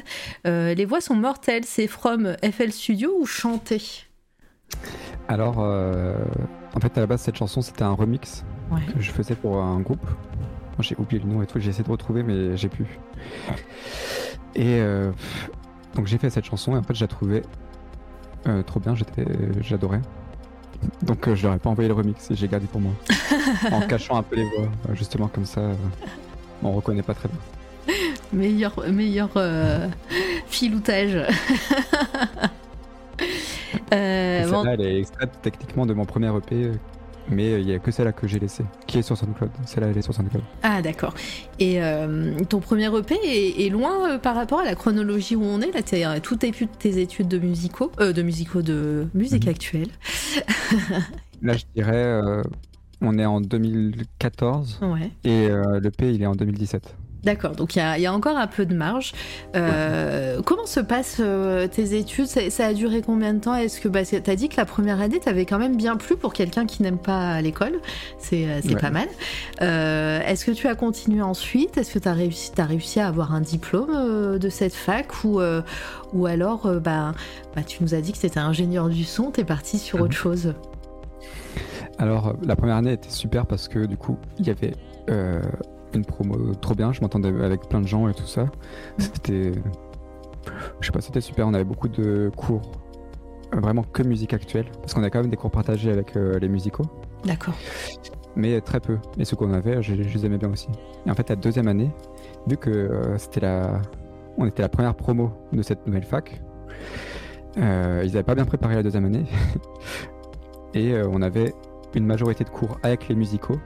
les 0.46 0.86
voix 0.86 1.02
sont 1.02 1.16
mortelles. 1.16 1.66
C'est 1.66 1.88
from 1.88 2.36
FL 2.44 2.72
Studio 2.72 3.12
ou 3.20 3.26
chanté 3.26 3.82
Alors, 5.28 5.60
en 5.60 6.80
fait, 6.80 6.98
à 6.98 7.02
la 7.02 7.08
base, 7.08 7.22
cette 7.22 7.38
chanson, 7.38 7.62
c'était 7.62 7.84
un 7.84 7.94
remix 7.94 8.44
que 8.94 9.02
je 9.02 9.12
faisais 9.12 9.36
pour 9.36 9.58
un 9.58 9.80
groupe. 9.80 10.08
J'ai 10.80 10.96
oublié 10.98 11.22
le 11.24 11.30
nom 11.30 11.42
et 11.42 11.46
tout, 11.46 11.60
j'ai 11.60 11.70
essayé 11.70 11.84
de 11.84 11.92
retrouver, 11.92 12.24
mais 12.24 12.58
j'ai 12.58 12.70
pu. 12.70 12.86
Et 14.56 14.80
euh, 14.80 15.12
donc 15.96 16.08
j'ai 16.08 16.18
fait 16.18 16.30
cette 16.30 16.46
chanson 16.46 16.76
et 16.76 16.78
en 16.78 16.84
fait, 16.84 16.96
je 16.96 17.02
la 17.02 17.08
trouvais 17.08 17.44
euh, 18.48 18.64
trop 18.64 18.80
bien, 18.80 18.96
j'adorais. 19.62 20.02
Donc 21.02 21.28
euh, 21.28 21.36
je 21.36 21.44
leur 21.44 21.56
ai 21.56 21.60
pas 21.60 21.70
envoyé 21.70 21.88
le 21.88 21.94
remix 21.96 22.30
et 22.30 22.36
j'ai 22.36 22.48
gardé 22.48 22.68
pour 22.68 22.82
moi. 22.82 22.92
en 23.72 23.82
cachant 23.82 24.18
un 24.18 24.24
peu 24.24 24.36
les 24.36 24.44
voix, 24.44 24.68
justement 24.94 25.28
comme 25.28 25.46
ça, 25.46 25.62
on 26.64 26.72
reconnaît 26.72 27.02
pas 27.02 27.14
très 27.14 27.30
bien. 27.30 27.96
Meilleur, 28.34 28.74
meilleur 28.92 29.30
filoutage. 30.48 31.18
Celle-là, 33.90 34.74
elle 34.74 34.82
est 34.82 35.00
extraite 35.00 35.32
techniquement 35.42 35.86
de 35.86 35.94
mon 35.94 36.06
premier 36.06 36.36
EP 36.36 36.72
mais 37.30 37.54
euh, 37.54 37.60
il 37.60 37.66
n'y 37.66 37.74
a 37.74 37.80
que 37.80 37.92
celle-là 37.92 38.12
que 38.12 38.28
j'ai 38.28 38.40
laissée, 38.40 38.66
qui 38.88 39.00
est 39.00 39.02
sur 39.02 39.18
SoundCloud. 39.18 39.52
Celle-là, 39.66 39.90
elle 39.90 39.98
est 39.98 40.02
sur 40.02 40.14
SoundCloud. 40.14 40.44
Ah, 40.64 40.82
d'accord. 40.82 41.14
Et 41.60 41.82
euh, 41.82 42.38
ton 42.50 42.60
premier 42.60 42.86
EP 42.96 43.16
est, 43.24 43.70
loin 43.70 44.10
euh, 44.10 44.18
par 44.18 44.36
rapport 44.36 44.60
à 44.60 44.66
la 44.66 44.76
chronologie 44.76 45.36
où 45.36 45.44
on 45.44 45.62
est 45.62 45.72
Là, 45.74 45.82
tu 45.82 45.96
as 45.96 46.20
tout 46.20 46.36
début 46.36 46.68
tes 46.68 47.00
études 47.02 47.28
de 47.28 47.38
musicaux, 47.40 47.92
de 48.00 48.22
musicaux, 48.22 48.62
de 48.62 49.08
musique 49.14 49.46
mhm. 49.46 49.50
actuelle. 49.50 49.88
Là, 51.42 51.54
je 51.58 51.66
dirais, 51.76 52.22
on 53.02 53.18
est 53.18 53.26
en 53.26 53.42
2014 53.42 54.80
ouais. 54.84 55.12
et 55.24 55.50
l'EP, 55.82 56.14
il 56.14 56.22
est 56.22 56.28
en 56.28 56.36
2017. 56.36 56.96
D'accord, 57.26 57.54
donc 57.54 57.76
il 57.76 57.80
y, 57.80 58.06
a 58.06 58.14
encore 58.14 58.38
un 58.38 58.46
peu 58.46 58.68
de 58.68 58.76
marge. 58.76 59.14
Euh, 59.56 60.44
comment 60.46 60.68
se 60.68 60.80
passent 60.80 61.18
euh, 61.20 61.68
tes 61.68 61.98
études? 61.98 62.28
Ça, 62.28 62.66
a 62.68 62.74
duré 62.74 63.02
combien 63.02 63.34
de 63.34 63.40
temps? 63.40 63.56
Est-ce 63.56 63.82
que 63.82 63.88
bah, 63.88 64.06
tu 64.06 64.16
as 64.16 64.36
dit 64.36 64.48
que 64.48 64.58
la 64.58 64.66
première 64.66 65.02
année, 65.02 65.20
tu 65.20 65.28
avais 65.28 65.48
quand 65.48 65.58
même 65.58 65.76
bien 65.76 65.98
plu 65.98 66.18
pour 66.18 66.34
quelqu'un 66.34 66.68
qui 66.68 66.84
n'aime 66.84 67.00
pas 67.00 67.42
l'école. 67.42 67.80
C'est 68.20 68.46
euh, 68.48 68.80
pas 68.80 68.92
mal. 68.92 69.08
Est-ce 69.60 70.46
que 70.46 70.52
tu 70.52 70.68
as 70.68 70.76
continué 70.76 71.24
ensuite? 71.24 71.80
Est-ce 71.80 71.96
que 71.96 72.00
tu 72.00 72.08
as 72.08 72.14
réussi, 72.14 72.52
as 72.60 72.66
réussi 72.66 73.00
à 73.00 73.08
avoir 73.08 73.34
un 73.34 73.42
diplôme 73.42 74.38
de 74.38 74.50
cette 74.50 74.76
fac? 74.76 75.24
Ou, 75.24 75.42
ou 76.14 76.26
alors, 76.28 76.70
bah, 76.80 77.14
bah, 77.56 77.64
tu 77.66 77.82
nous 77.82 77.96
as 77.96 78.02
dit 78.02 78.12
que 78.12 78.20
c'était 78.20 78.40
ingénieur 78.40 78.88
du 78.88 79.04
son, 79.04 79.32
tu 79.32 79.42
es 79.42 79.46
parti 79.46 79.80
sur 79.80 80.00
autre 80.00 80.10
mhm. 80.10 80.12
chose. 80.12 80.54
Alors, 81.98 82.36
la 82.46 82.56
première 82.56 82.76
année 82.76 82.94
était 82.94 83.10
super 83.10 83.48
parce 83.48 83.68
que 83.68 83.88
du 83.88 83.98
coup, 83.98 84.20
il 84.38 84.46
y 84.46 84.52
avait 84.52 84.74
une 85.96 86.06
promo 86.06 86.54
trop 86.56 86.76
bien, 86.76 86.94
je 86.94 87.02
m'entendais 87.02 87.30
avec 87.44 87.68
plein 87.68 87.82
de 87.82 87.88
gens 87.88 88.08
et 88.08 88.14
tout 88.14 88.28
ça. 88.28 88.46
C'était. 88.98 89.52
Je 90.80 90.86
sais 90.86 90.92
pas, 90.92 91.02
c'était 91.02 91.22
super, 91.22 91.48
on 91.48 91.54
avait 91.54 91.64
beaucoup 91.64 91.88
de 91.88 92.32
cours 92.36 92.62
euh, 93.54 93.60
vraiment 93.60 93.84
que 93.84 94.04
musique 94.04 94.34
actuelle, 94.34 94.66
parce 94.82 94.94
qu'on 94.94 95.04
a 95.04 95.10
quand 95.10 95.22
même 95.22 95.30
des 95.30 95.38
cours 95.38 95.52
partagés 95.52 95.92
avec 95.92 96.16
euh, 96.16 96.40
les 96.40 96.48
musicaux. 96.48 96.86
D'accord. 97.24 97.54
Mais 98.36 98.60
très 98.62 98.80
peu. 98.80 98.98
Et 99.18 99.26
ce 99.26 99.36
qu'on 99.36 99.54
avait, 99.54 99.82
je, 99.82 99.94
les 99.94 100.26
aimais 100.26 100.38
bien 100.38 100.52
aussi. 100.52 100.68
Et 101.06 101.12
en 101.12 101.16
fait, 101.16 101.30
la 101.30 101.36
deuxième 101.36 101.68
année, 101.68 101.90
vu 102.48 102.58
que 102.58 102.70
euh, 102.70 103.18
c'était 103.18 103.42
la. 103.42 103.82
On 104.38 104.46
était 104.46 104.62
la 104.62 104.70
première 104.70 104.96
promo 104.96 105.32
de 105.54 105.62
cette 105.62 105.86
nouvelle 105.88 106.04
fac, 106.04 106.42
ils 107.56 107.62
n'avaient 107.62 108.24
pas 108.24 108.36
bien 108.36 108.44
préparé 108.44 108.76
la 108.76 108.84
deuxième 108.84 109.06
année. 109.06 109.26
et 110.74 110.94
on 111.10 111.22
avait 111.22 111.54
une 111.94 112.06
majorité 112.06 112.44
de 112.44 112.50
cours 112.50 112.78
avec 112.84 113.08
les 113.08 113.16
musicaux 113.16 113.58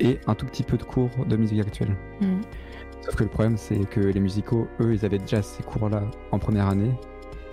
et 0.00 0.18
un 0.26 0.34
tout 0.34 0.46
petit 0.46 0.62
peu 0.62 0.76
de 0.76 0.82
cours 0.82 1.10
de 1.26 1.36
musique 1.36 1.60
actuelle. 1.60 1.96
Mm. 2.20 2.40
Sauf 3.02 3.16
que 3.16 3.24
le 3.24 3.28
problème, 3.28 3.56
c'est 3.58 3.78
que 3.90 4.00
les 4.00 4.20
musicaux, 4.20 4.66
eux, 4.80 4.94
ils 4.94 5.04
avaient 5.04 5.18
déjà 5.18 5.42
ces 5.42 5.62
cours-là 5.62 6.02
en 6.32 6.38
première 6.38 6.68
année. 6.68 6.92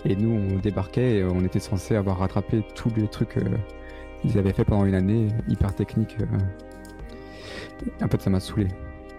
Et 0.05 0.15
nous, 0.15 0.31
on 0.31 0.59
débarquait 0.59 1.17
et 1.17 1.23
on 1.23 1.43
était 1.43 1.59
censé 1.59 1.95
avoir 1.95 2.19
rattrapé 2.19 2.63
tous 2.73 2.89
les 2.95 3.07
trucs 3.07 3.37
qu'ils 4.21 4.37
avaient 4.37 4.53
fait 4.53 4.63
pendant 4.63 4.85
une 4.85 4.95
année, 4.95 5.27
hyper 5.47 5.75
techniques. 5.75 6.17
Euh. 6.21 8.05
En 8.05 8.07
fait, 8.07 8.21
ça 8.21 8.29
m'a 8.29 8.39
saoulé 8.39 8.67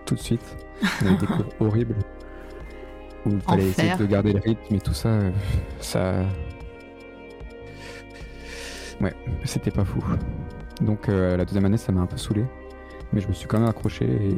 tout 0.06 0.14
de 0.14 0.20
suite. 0.20 0.56
On 1.02 1.06
avait 1.06 1.18
des 1.18 1.26
cours 1.26 1.44
horribles 1.60 1.96
où 3.26 3.30
il 3.30 3.40
fallait 3.40 3.68
essayer 3.68 3.96
de 3.96 4.06
garder 4.06 4.32
le 4.32 4.40
rythme 4.40 4.74
et 4.74 4.80
tout 4.80 4.94
ça. 4.94 5.10
Euh, 5.10 5.30
ça. 5.80 6.24
Ouais, 9.00 9.14
c'était 9.44 9.70
pas 9.70 9.84
fou. 9.84 10.02
Donc, 10.80 11.08
euh, 11.08 11.36
la 11.36 11.44
deuxième 11.44 11.66
année, 11.66 11.76
ça 11.76 11.92
m'a 11.92 12.00
un 12.00 12.06
peu 12.06 12.16
saoulé 12.16 12.44
mais 13.12 13.20
je 13.20 13.28
me 13.28 13.32
suis 13.32 13.46
quand 13.46 13.58
même 13.58 13.68
accroché 13.68 14.04
et 14.04 14.36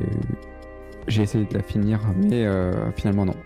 j'ai 1.09 1.22
essayé 1.22 1.44
de 1.44 1.55
la 1.55 1.62
finir, 1.62 2.01
mais 2.16 2.44
euh, 2.46 2.72
finalement 2.92 3.26
non. 3.26 3.36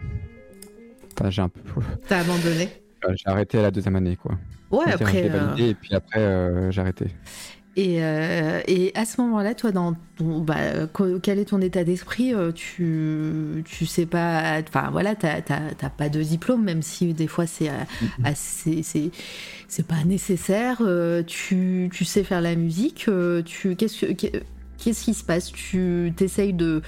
Enfin, 1.19 1.31
j'ai 1.31 1.43
un 1.43 1.49
peu. 1.49 1.61
T'as 2.09 2.21
abandonné? 2.21 2.69
Euh, 3.05 3.15
J'ai 3.17 3.29
arrêté 3.29 3.59
à 3.59 3.63
la 3.63 3.71
deuxième 3.71 3.97
année, 3.97 4.17
quoi. 4.17 4.37
Ouais, 4.71 4.91
après. 4.93 5.31
Euh, 5.31 5.57
et 5.57 5.75
puis 5.75 5.95
après, 5.95 6.73
j'ai 6.73 6.81
arrêté. 6.81 7.07
Et, 7.77 7.99
et, 7.99 8.93
à 8.97 9.05
ce 9.05 9.21
moment-là, 9.21 9.55
toi, 9.55 9.71
dans 9.71 9.95
ton, 10.17 10.41
bah, 10.41 10.57
quel 11.23 11.39
est 11.39 11.45
ton 11.45 11.61
état 11.61 11.85
d'esprit 11.85 12.35
tu, 12.57 13.63
tu 13.65 13.87
sais 13.87 14.07
pas. 14.07 14.61
Enfin, 14.67 14.91
voilà, 14.91 15.15
t'as 15.15 15.41
pas 15.97 16.09
de 16.09 16.21
diplôme, 16.21 16.65
même 16.65 16.83
si 16.83 17.15
des 17.15 17.29
fois 17.29 17.47
c'est 17.47 17.71
assez. 18.25 18.83
C'est 19.69 19.87
pas 19.87 20.03
nécessaire. 20.05 20.83
tu, 21.27 21.89
tu 21.93 22.05
sais 22.05 22.25
faire 22.25 22.41
la 22.41 22.57
musique. 22.57 23.09
tu, 23.45 23.77
qu'est-ce 23.77 24.07
que 24.07 24.39
qu'est-ce 24.79 25.05
qui 25.05 25.15
se 25.15 25.25
passe? 25.25 25.53
Tu 25.53 26.13
t'essayes 26.17 26.53
de, 26.53 26.83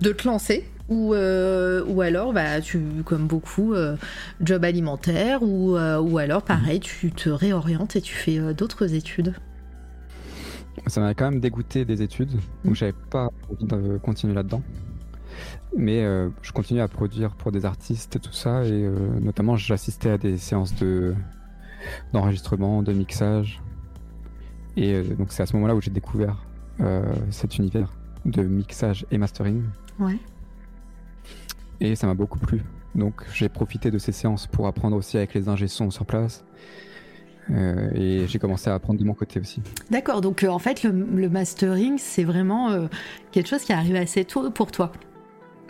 de 0.00 0.12
te 0.12 0.26
lancer 0.26 0.64
ou, 0.88 1.14
euh, 1.14 1.84
ou 1.86 2.00
alors, 2.02 2.32
bah, 2.32 2.60
tu, 2.60 2.80
comme 3.04 3.26
beaucoup, 3.26 3.72
euh, 3.74 3.96
job 4.40 4.64
alimentaire, 4.64 5.42
ou, 5.42 5.76
euh, 5.76 6.00
ou 6.00 6.18
alors, 6.18 6.42
pareil, 6.42 6.80
tu 6.80 7.10
te 7.12 7.28
réorientes 7.30 7.96
et 7.96 8.00
tu 8.00 8.14
fais 8.14 8.54
d'autres 8.54 8.94
études 8.94 9.34
Ça 10.86 11.00
m'a 11.00 11.14
quand 11.14 11.30
même 11.30 11.40
dégoûté 11.40 11.84
des 11.84 12.02
études, 12.02 12.32
donc 12.64 12.72
mm. 12.72 12.74
j'avais 12.74 12.94
pas 13.10 13.30
envie 13.50 13.64
de 13.64 13.98
continuer 13.98 14.34
là-dedans. 14.34 14.62
Mais 15.74 16.04
je 16.42 16.52
continue 16.52 16.82
à 16.82 16.88
produire 16.88 17.34
pour 17.34 17.50
des 17.50 17.64
artistes 17.64 18.16
et 18.16 18.18
tout 18.18 18.34
ça, 18.34 18.62
et 18.66 18.90
notamment 19.22 19.56
j'assistais 19.56 20.10
à 20.10 20.18
des 20.18 20.36
séances 20.36 20.74
de 20.74 21.14
d'enregistrement, 22.12 22.82
de 22.82 22.92
mixage. 22.92 23.62
Et 24.76 25.00
donc 25.02 25.32
c'est 25.32 25.42
à 25.42 25.46
ce 25.46 25.54
moment-là 25.54 25.74
où 25.74 25.80
j'ai 25.80 25.90
découvert 25.90 26.44
cet 27.30 27.58
univers 27.58 27.92
de 28.24 28.42
mixage 28.42 29.06
et 29.10 29.18
mastering. 29.18 29.62
Ouais. 29.98 30.18
Et 31.80 31.94
ça 31.94 32.06
m'a 32.06 32.14
beaucoup 32.14 32.38
plu. 32.38 32.62
Donc 32.94 33.22
j'ai 33.32 33.48
profité 33.48 33.90
de 33.90 33.98
ces 33.98 34.12
séances 34.12 34.46
pour 34.46 34.66
apprendre 34.66 34.96
aussi 34.96 35.16
avec 35.16 35.34
les 35.34 35.48
ingé 35.48 35.66
sur 35.68 36.06
place. 36.06 36.44
Euh, 37.50 37.90
et 37.94 38.26
j'ai 38.28 38.38
commencé 38.38 38.70
à 38.70 38.74
apprendre 38.74 39.00
de 39.00 39.04
mon 39.04 39.14
côté 39.14 39.40
aussi. 39.40 39.60
D'accord, 39.90 40.20
donc 40.20 40.44
euh, 40.44 40.48
en 40.48 40.60
fait 40.60 40.84
le, 40.84 40.92
le 40.92 41.28
mastering 41.28 41.98
c'est 41.98 42.22
vraiment 42.22 42.88
quelque 43.32 43.48
chose 43.48 43.62
qui 43.62 43.72
arrive 43.72 43.96
assez 43.96 44.24
tôt 44.24 44.50
pour 44.50 44.70
toi. 44.70 44.92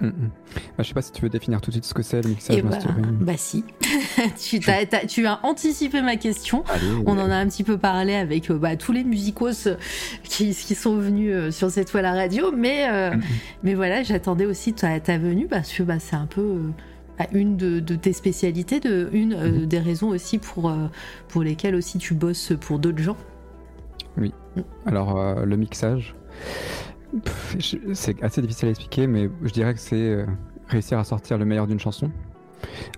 Mm, 0.03 0.07
mm. 0.07 0.31
Bah, 0.55 0.61
je 0.81 0.83
sais 0.83 0.95
pas 0.95 1.03
si 1.03 1.13
tu 1.13 1.23
veux 1.23 1.29
définir 1.29 1.61
tout 1.61 1.71
de 1.71 1.75
suite 1.75 1.85
ce 1.85 1.95
que 1.95 2.03
c'est 2.03 2.21
le 2.23 2.31
mixage 2.31 2.61
bah, 2.63 2.77
bah, 3.21 3.33
si, 3.37 3.65
tu, 4.37 4.61
as, 4.69 4.85
tu, 5.07 5.27
as, 5.27 5.39
anticipé 5.45 6.03
ma 6.03 6.17
question. 6.17 6.65
On 7.07 7.19
en 7.19 7.31
a 7.31 7.37
un 7.37 7.47
petit 7.47 7.63
peu 7.63 7.79
parlé 7.79 8.15
avec 8.15 8.51
euh, 8.51 8.59
bah, 8.59 8.77
tous 8.77 8.91
les 8.91 9.05
musicos 9.05 9.69
euh, 9.69 9.77
qui, 10.25 10.55
qui 10.55 10.75
sont 10.75 10.97
venus 10.97 11.33
euh, 11.33 11.51
sur 11.53 11.71
cette 11.71 11.89
fois 11.89 12.03
la 12.03 12.13
radio, 12.13 12.51
mais, 12.53 13.15
mm, 13.15 13.21
mais 13.63 13.75
voilà, 13.75 14.03
j'attendais 14.03 14.47
aussi 14.47 14.73
ta, 14.73 14.99
ta, 14.99 15.19
venue 15.19 15.47
parce 15.47 15.73
que 15.73 15.85
bah, 15.85 16.01
c'est 16.01 16.17
un 16.17 16.27
peu 16.27 16.59
une 17.33 17.57
de, 17.57 17.79
de, 17.79 17.95
tes 17.95 18.13
spécialités, 18.13 18.81
de, 18.81 19.09
une 19.13 19.67
des 19.67 19.79
raisons 19.79 20.09
aussi 20.09 20.39
pour, 20.39 20.75
pour 21.29 21.43
lesquelles 21.45 21.77
aussi 21.77 21.99
tu 21.99 22.15
bosses 22.15 22.53
pour 22.61 22.81
d'autres 22.81 23.03
gens. 23.03 23.17
Oui, 24.17 24.33
alors 24.85 25.45
le 25.47 25.57
mixage 25.57 26.17
c'est 27.59 28.23
assez 28.23 28.41
difficile 28.41 28.69
à 28.69 28.71
expliquer, 28.71 29.07
mais 29.07 29.31
je 29.43 29.53
dirais 29.53 29.75
que 29.75 29.81
c'est 29.81 29.97
euh, 29.97 30.27
réussir 30.69 30.99
à 30.99 31.05
sortir 31.05 31.39
le 31.39 31.45
meilleur 31.45 31.67
d'une 31.67 31.79
chanson 31.79 32.11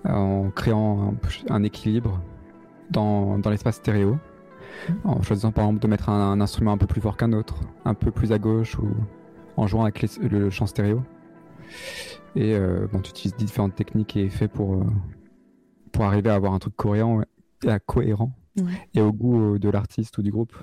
euh, 0.05 0.11
en 0.11 0.49
créant 0.51 1.15
un, 1.49 1.63
équilibre 1.63 2.21
dans, 2.89 3.37
l'espace 3.45 3.77
stéréo, 3.77 4.17
mmh. 4.89 4.93
en 5.03 5.21
choisissant 5.21 5.51
par 5.51 5.65
exemple 5.65 5.81
de 5.81 5.87
mettre 5.87 6.09
un, 6.09 6.39
instrument 6.39 6.71
un 6.71 6.77
peu 6.77 6.87
plus 6.87 7.01
fort 7.01 7.17
qu'un 7.17 7.33
autre, 7.33 7.55
un 7.83 7.93
peu 7.93 8.11
plus 8.11 8.31
à 8.31 8.39
gauche 8.39 8.77
ou 8.79 8.87
en 9.57 9.67
jouant 9.67 9.83
avec 9.83 10.05
le 10.21 10.49
champ 10.49 10.65
stéréo. 10.65 11.01
Et 12.35 12.55
euh, 12.55 12.87
bon, 12.91 12.99
tu 12.99 13.11
utilises 13.11 13.35
différentes 13.35 13.75
techniques 13.75 14.15
et 14.17 14.25
effets 14.25 14.49
pour, 14.49 14.85
pour 15.91 16.05
arriver 16.05 16.29
à 16.29 16.35
avoir 16.35 16.53
un 16.53 16.59
truc 16.59 16.75
cohérent 16.75 17.21
et 17.63 17.69
cohérent 17.85 18.31
et 18.93 19.01
au 19.01 19.11
goût 19.11 19.57
de 19.57 19.69
l'artiste 19.69 20.17
ou 20.17 20.21
du 20.21 20.31
groupe. 20.31 20.55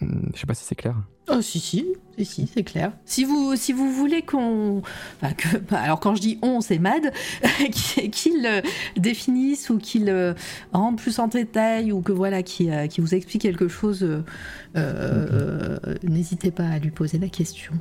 Hmm, 0.00 0.28
Je 0.34 0.40
sais 0.40 0.46
pas 0.46 0.54
si 0.54 0.64
c'est 0.64 0.74
clair. 0.74 0.94
Oh 1.32 1.42
si 1.42 1.60
si, 1.60 1.86
si, 2.16 2.24
si 2.24 2.46
c'est 2.46 2.62
clair. 2.64 2.92
Si 3.04 3.24
vous, 3.24 3.54
si 3.56 3.72
vous 3.72 3.90
voulez 3.92 4.22
qu'on... 4.22 4.82
enfin, 5.20 5.32
que- 5.34 5.58
bah, 5.58 5.80
alors 5.80 6.00
quand 6.00 6.14
je 6.14 6.20
dis 6.20 6.38
on, 6.42 6.60
c'est 6.60 6.78
Mad, 6.78 7.12
qui- 7.72 8.10
qu'il 8.10 8.46
euh, 8.46 8.62
définisse 8.96 9.68
ou 9.70 9.78
qu'il 9.78 10.08
euh, 10.08 10.34
rentre 10.72 11.02
plus 11.02 11.18
en 11.18 11.28
détail 11.28 11.92
ou 11.92 12.00
que 12.02 12.12
voilà, 12.12 12.42
qui, 12.42 12.70
euh, 12.70 12.86
vous 12.98 13.14
explique 13.14 13.42
quelque 13.42 13.68
chose, 13.68 14.06
euh, 14.76 15.78
n'hésitez 16.02 16.50
pas 16.50 16.66
à 16.66 16.78
lui 16.78 16.90
poser 16.90 17.18
la 17.18 17.28
question. 17.28 17.72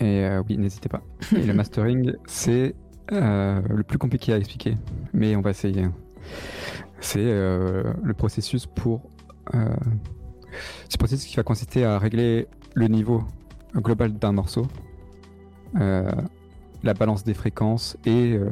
Et 0.00 0.24
oui, 0.48 0.56
n'hésitez 0.56 0.88
pas. 0.88 1.02
Et 1.36 1.42
le 1.42 1.52
mastering, 1.54 2.12
c'est 2.26 2.74
le 3.10 3.82
plus 3.82 3.98
compliqué 3.98 4.32
à 4.32 4.38
expliquer, 4.38 4.76
mais 5.12 5.36
on 5.36 5.40
va 5.42 5.50
essayer. 5.50 5.86
C'est 7.00 7.24
le 7.24 8.12
processus 8.16 8.66
pour. 8.66 9.02
C'est 10.88 10.94
le 10.94 10.98
processus 10.98 11.30
qui 11.30 11.36
va 11.36 11.42
consister 11.42 11.84
à 11.84 11.98
régler 11.98 12.46
le 12.74 12.88
niveau 12.88 13.24
global 13.74 14.12
d'un 14.12 14.32
morceau, 14.32 14.66
euh, 15.78 16.10
la 16.82 16.94
balance 16.94 17.24
des 17.24 17.34
fréquences 17.34 17.96
et 18.04 18.32
euh, 18.32 18.48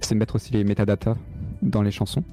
c'est 0.00 0.14
mettre 0.14 0.36
aussi 0.36 0.52
les 0.52 0.64
métadatas 0.64 1.16
dans 1.62 1.82
les 1.82 1.90
chansons. 1.90 2.24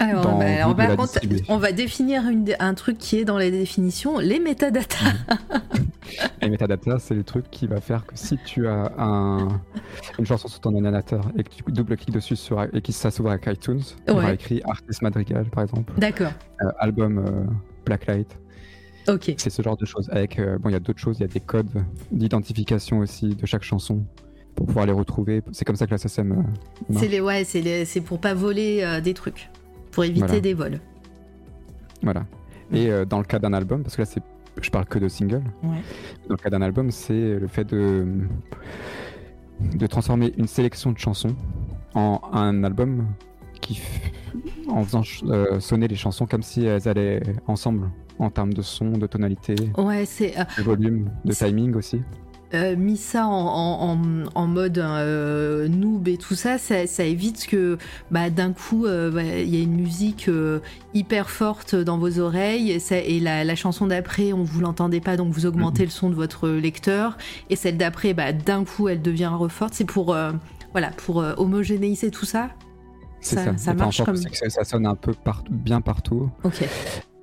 Alors, 0.00 0.22
Dans 0.24 0.38
bah, 0.38 0.88
la 0.88 0.96
contre, 0.96 1.18
on 1.48 1.58
va 1.58 1.72
définir 1.72 2.26
une 2.28 2.54
un 2.58 2.72
truc 2.74 2.96
qui 2.98 3.18
est 3.18 3.24
dans 3.26 3.36
les 3.36 3.50
définitions, 3.50 4.18
les 4.18 4.40
métadatas. 4.40 4.96
Et 6.42 6.48
metadata, 6.48 6.98
c'est 6.98 7.14
le 7.14 7.22
truc 7.22 7.44
qui 7.50 7.66
va 7.66 7.80
faire 7.80 8.04
que 8.06 8.16
si 8.16 8.38
tu 8.44 8.66
as 8.66 8.92
un, 8.98 9.60
une 10.18 10.26
chanson 10.26 10.48
sur 10.48 10.58
ton 10.60 10.74
ordinateur 10.74 11.30
et 11.38 11.44
que 11.44 11.50
tu 11.50 11.62
double-cliques 11.68 12.14
dessus 12.14 12.34
sur, 12.34 12.62
et 12.62 12.80
que 12.80 12.92
ça 12.92 13.10
s'ouvre 13.10 13.30
avec 13.30 13.46
iTunes, 13.46 13.82
aura 14.08 14.24
Ouais. 14.24 14.34
écrit 14.34 14.62
Artist 14.64 15.02
Madrigal 15.02 15.44
par 15.50 15.62
exemple, 15.64 15.92
D'accord, 15.98 16.32
euh, 16.62 16.70
album 16.78 17.18
euh, 17.18 17.44
Blacklight, 17.84 18.38
ok. 19.06 19.34
c'est 19.36 19.50
ce 19.50 19.62
genre 19.62 19.76
de 19.76 19.84
choses. 19.84 20.08
Avec, 20.10 20.38
euh, 20.38 20.58
bon, 20.58 20.70
il 20.70 20.72
y 20.72 20.76
a 20.76 20.80
d'autres 20.80 20.98
choses, 20.98 21.18
il 21.18 21.22
y 21.22 21.24
a 21.24 21.28
des 21.28 21.40
codes 21.40 21.84
d'identification 22.10 22.98
aussi 23.00 23.28
de 23.36 23.46
chaque 23.46 23.62
chanson 23.62 24.02
pour 24.56 24.66
pouvoir 24.66 24.86
les 24.86 24.92
retrouver. 24.92 25.42
C'est 25.52 25.64
comme 25.64 25.76
ça 25.76 25.86
que 25.86 25.92
la 25.92 25.98
SSM. 25.98 26.44
C'est 26.96 27.06
les, 27.08 27.20
ouais, 27.20 27.44
c'est 27.44 27.60
les- 27.60 27.84
pour 28.00 28.18
pas 28.18 28.34
voler 28.34 29.00
des 29.04 29.14
trucs, 29.14 29.48
pour 29.90 30.04
éviter 30.04 30.26
Voilà. 30.26 30.40
des 30.40 30.54
vols. 30.54 30.80
Voilà. 32.02 32.26
Et 32.72 32.90
euh, 32.90 33.04
dans 33.04 33.18
le 33.18 33.24
cas 33.24 33.38
d'un 33.38 33.52
album, 33.52 33.82
parce 33.82 33.96
que 33.96 34.02
là, 34.02 34.06
c'est, 34.06 34.22
je 34.60 34.70
parle 34.70 34.86
que 34.86 34.98
de 34.98 35.08
single. 35.08 35.42
Ouais. 35.62 35.82
Dans 36.28 36.34
le 36.34 36.36
cas 36.36 36.50
d'un 36.50 36.62
album, 36.62 36.90
c'est 36.90 37.38
le 37.38 37.46
fait 37.48 37.64
de, 37.64 38.06
de 39.60 39.86
transformer 39.86 40.32
une 40.38 40.46
sélection 40.46 40.92
de 40.92 40.98
chansons 40.98 41.34
en 41.94 42.20
un 42.32 42.62
album 42.64 43.06
qui, 43.60 43.80
en 44.68 44.82
faisant 44.84 45.02
euh, 45.24 45.58
sonner 45.60 45.88
les 45.88 45.96
chansons 45.96 46.26
comme 46.26 46.42
si 46.42 46.64
elles 46.64 46.88
allaient 46.88 47.20
ensemble 47.46 47.90
en 48.18 48.30
termes 48.30 48.52
de 48.52 48.62
son, 48.62 48.92
de 48.92 49.06
tonalité, 49.06 49.54
Ouais, 49.76 50.04
c'est 50.06 50.38
euh, 50.38 50.44
de 50.58 50.62
volume, 50.62 51.10
de 51.24 51.32
timing 51.32 51.74
aussi. 51.74 52.02
Euh, 52.52 52.74
mis 52.76 52.96
ça 52.96 53.26
en, 53.26 53.96
en- 54.34 54.46
mode 54.46 54.78
euh, 54.78 55.68
noob 55.68 56.08
et 56.08 56.16
tout 56.16 56.34
ça, 56.34 56.58
ça, 56.58 56.86
ça 56.86 57.04
évite 57.04 57.46
que 57.46 57.78
bah, 58.10 58.28
d'un 58.30 58.52
coup 58.52 58.86
euh, 58.86 59.10
bah, 59.10 59.22
il 59.22 59.54
y 59.54 59.58
a 59.60 59.62
une 59.62 59.76
musique 59.76 60.28
euh, 60.28 60.58
hyper 60.92 61.30
forte 61.30 61.74
dans 61.76 61.96
vos 61.98 62.18
oreilles 62.18 62.72
et, 62.72 62.78
ça- 62.80 62.98
et 62.98 63.20
la, 63.20 63.44
la 63.44 63.54
chanson 63.54 63.86
d'après 63.86 64.32
on 64.32 64.42
vous 64.42 64.60
l'entendez 64.60 65.00
pas 65.00 65.16
donc 65.16 65.32
vous 65.32 65.46
augmentez 65.46 65.84
le 65.84 65.90
son 65.90 66.10
de 66.10 66.14
votre 66.14 66.48
lecteur 66.48 67.16
et 67.50 67.56
celle 67.56 67.76
d'après 67.76 68.14
bah, 68.14 68.32
d'un 68.32 68.64
coup 68.64 68.88
elle 68.88 69.02
devient 69.02 69.26
reforte. 69.32 69.74
C'est 69.74 69.84
pour 69.84 70.16
voilà 70.72 70.90
pour 70.96 71.16
homogénéiser 71.36 72.10
tout 72.10 72.24
ça. 72.26 72.50
C'est 73.20 73.36
Ça- 73.58 73.74
marche 73.74 74.02
comme- 74.02 74.16
ça, 74.16 74.64
sonne 74.64 74.86
un 74.86 74.94
peu 74.96 75.12
bien 75.50 75.80
partout. 75.80 76.30
Ok. 76.42 76.64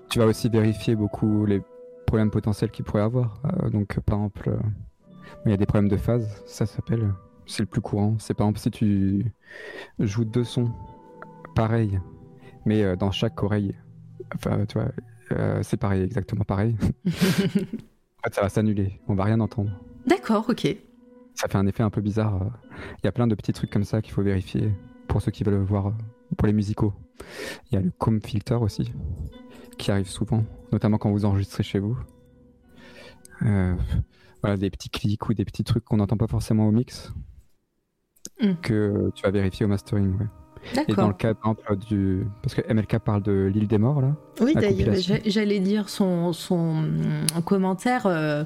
Tu 0.09 0.19
vas 0.19 0.25
aussi 0.25 0.47
vérifier 0.47 0.95
beaucoup 0.95 1.45
les 1.45 1.61
problèmes 2.05 2.29
potentiels 2.29 2.69
qu'il 2.71 2.85
pourrait 2.85 3.01
avoir. 3.01 3.41
Donc, 3.73 3.99
par 4.01 4.19
exemple, 4.19 4.57
il 5.45 5.51
y 5.51 5.53
a 5.53 5.57
des 5.57 5.65
problèmes 5.65 5.89
de 5.89 5.97
phase, 5.97 6.43
ça 6.45 6.65
s'appelle. 6.65 7.13
C'est 7.45 7.61
le 7.63 7.67
plus 7.67 7.81
courant. 7.81 8.17
C'est 8.19 8.33
par 8.33 8.45
exemple 8.47 8.59
si 8.59 8.71
tu 8.71 9.31
joues 9.99 10.25
deux 10.25 10.43
sons 10.43 10.71
pareils, 11.55 11.99
mais 12.65 12.83
euh, 12.83 12.95
dans 12.95 13.11
chaque 13.11 13.41
oreille, 13.41 13.73
enfin, 14.35 14.65
tu 14.65 14.77
vois, 14.77 14.91
euh, 15.31 15.59
c'est 15.63 15.77
pareil, 15.77 16.03
exactement 16.03 16.43
pareil. 16.43 16.75
en 17.07 17.09
fait, 17.09 18.33
ça 18.33 18.41
va 18.41 18.49
s'annuler. 18.49 18.99
On 19.07 19.15
va 19.15 19.23
rien 19.23 19.39
entendre. 19.39 19.71
D'accord, 20.05 20.45
ok. 20.49 20.67
Ça 21.35 21.47
fait 21.47 21.57
un 21.57 21.67
effet 21.67 21.83
un 21.83 21.89
peu 21.89 22.01
bizarre. 22.01 22.41
euh. 22.41 22.49
Il 23.01 23.05
y 23.05 23.07
a 23.07 23.11
plein 23.11 23.27
de 23.27 23.35
petits 23.35 23.53
trucs 23.53 23.69
comme 23.69 23.83
ça 23.83 24.01
qu'il 24.01 24.13
faut 24.13 24.23
vérifier 24.23 24.71
pour 25.07 25.21
ceux 25.21 25.31
qui 25.31 25.43
veulent 25.43 25.61
voir, 25.61 25.93
pour 26.37 26.47
les 26.47 26.53
musicaux. 26.53 26.93
Il 27.71 27.75
y 27.75 27.77
a 27.77 27.81
le 27.81 27.91
comb 27.97 28.19
filter 28.25 28.55
aussi, 28.55 28.91
qui 29.77 29.91
arrive 29.91 30.09
souvent, 30.09 30.43
notamment 30.71 30.97
quand 30.97 31.11
vous 31.11 31.25
enregistrez 31.25 31.63
chez 31.63 31.79
vous. 31.79 31.97
Euh, 33.43 33.75
voilà, 34.41 34.57
des 34.57 34.69
petits 34.69 34.89
clics 34.89 35.27
ou 35.29 35.33
des 35.33 35.45
petits 35.45 35.63
trucs 35.63 35.83
qu'on 35.85 35.97
n'entend 35.97 36.17
pas 36.17 36.27
forcément 36.27 36.67
au 36.67 36.71
mix, 36.71 37.11
Mm. 38.41 38.53
que 38.61 39.09
tu 39.15 39.23
vas 39.23 39.31
vérifier 39.31 39.65
au 39.65 39.69
mastering. 39.69 40.11
ouais. 40.19 40.25
Et 40.89 40.93
dans 40.93 41.07
le 41.07 41.13
cas, 41.13 41.33
par 41.33 41.51
exemple, 41.53 41.77
du. 41.87 42.27
Parce 42.43 42.53
que 42.53 42.61
MLK 42.73 42.97
parle 42.99 43.23
de 43.23 43.49
l'île 43.53 43.67
des 43.67 43.77
morts, 43.77 44.01
là. 44.01 44.15
Oui, 44.41 44.53
d'ailleurs, 44.53 44.95
j'allais 45.25 45.59
dire 45.59 45.87
son, 45.87 46.33
son 46.33 46.83
euh, 46.83 47.41
commentaire. 47.45 48.05
euh, 48.05 48.43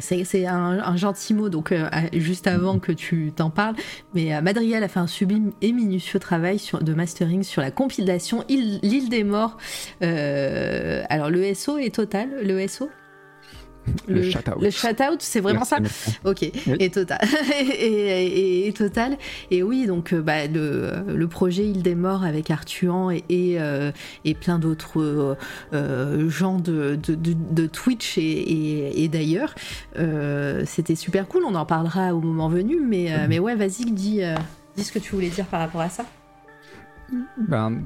c'est 0.00 0.46
un, 0.46 0.80
un 0.80 0.96
gentil 0.96 1.34
mot, 1.34 1.48
donc 1.48 1.70
euh, 1.72 1.88
juste 2.14 2.46
avant 2.48 2.78
que 2.80 2.90
tu 2.90 3.32
t'en 3.36 3.50
parles. 3.50 3.76
Mais 4.12 4.34
euh, 4.34 4.40
Madrigal 4.40 4.82
a 4.82 4.88
fait 4.88 4.98
un 4.98 5.06
sublime 5.06 5.52
et 5.62 5.72
minutieux 5.72 6.18
travail 6.18 6.58
sur, 6.58 6.82
de 6.82 6.92
mastering 6.94 7.42
sur 7.44 7.62
la 7.62 7.70
compilation 7.70 8.42
Île- 8.48 8.80
L'île 8.82 9.08
des 9.08 9.22
morts. 9.22 9.56
Euh, 10.02 11.04
alors, 11.08 11.30
le 11.30 11.54
SO 11.54 11.78
est 11.78 11.94
total, 11.94 12.28
le 12.42 12.66
SO 12.66 12.88
Le 14.08 14.22
shout-out. 14.22 14.60
Le 14.60 14.70
shout-out, 14.70 15.16
c'est 15.20 15.40
vraiment 15.40 15.62
Merci, 15.80 16.10
ça. 16.10 16.10
Ok, 16.24 16.38
Oui. 16.66 16.76
et 16.80 16.90
total. 16.90 17.18
et, 17.60 17.84
et- 17.84 18.68
et 18.68 18.72
total. 18.72 19.16
Et 19.50 19.62
oui, 19.62 19.86
donc 19.86 20.12
euh, 20.12 20.20
bah, 20.22 20.46
le, 20.46 20.92
le 21.14 21.28
projet 21.28 21.64
Île 21.66 21.82
des 21.82 21.94
Morts 21.94 22.24
avec 22.24 22.50
Artuan 22.50 23.10
et, 23.10 23.24
et, 23.28 23.60
euh, 23.60 23.90
et 24.24 24.34
plein 24.34 24.58
d'autres 24.58 25.36
euh, 25.72 26.28
gens 26.28 26.58
de, 26.58 26.98
de, 27.02 27.14
de- 27.14 27.34
de 27.50 27.66
Twitch 27.66 28.18
et, 28.18 29.08
d'ailleurs, 29.08 29.54
euh, 29.98 30.62
c'était 30.66 30.94
super 30.96 31.26
cool. 31.28 31.44
On 31.46 31.54
en 31.54 31.66
parlera 31.66 32.14
au 32.14 32.20
moment 32.20 32.48
venu, 32.48 32.80
mais, 32.80 33.12
euh, 33.12 33.26
mais 33.28 33.38
ouais, 33.38 33.54
vas-y, 33.54 33.84
dis, 33.92 34.20
dis 34.76 34.84
ce 34.84 34.92
que 34.92 34.98
tu 34.98 35.14
voulais 35.14 35.28
dire 35.30 35.46
par 35.46 35.60
rapport 35.60 35.80
à 35.80 35.88
ça. 35.88 36.04
Ben, 37.48 37.82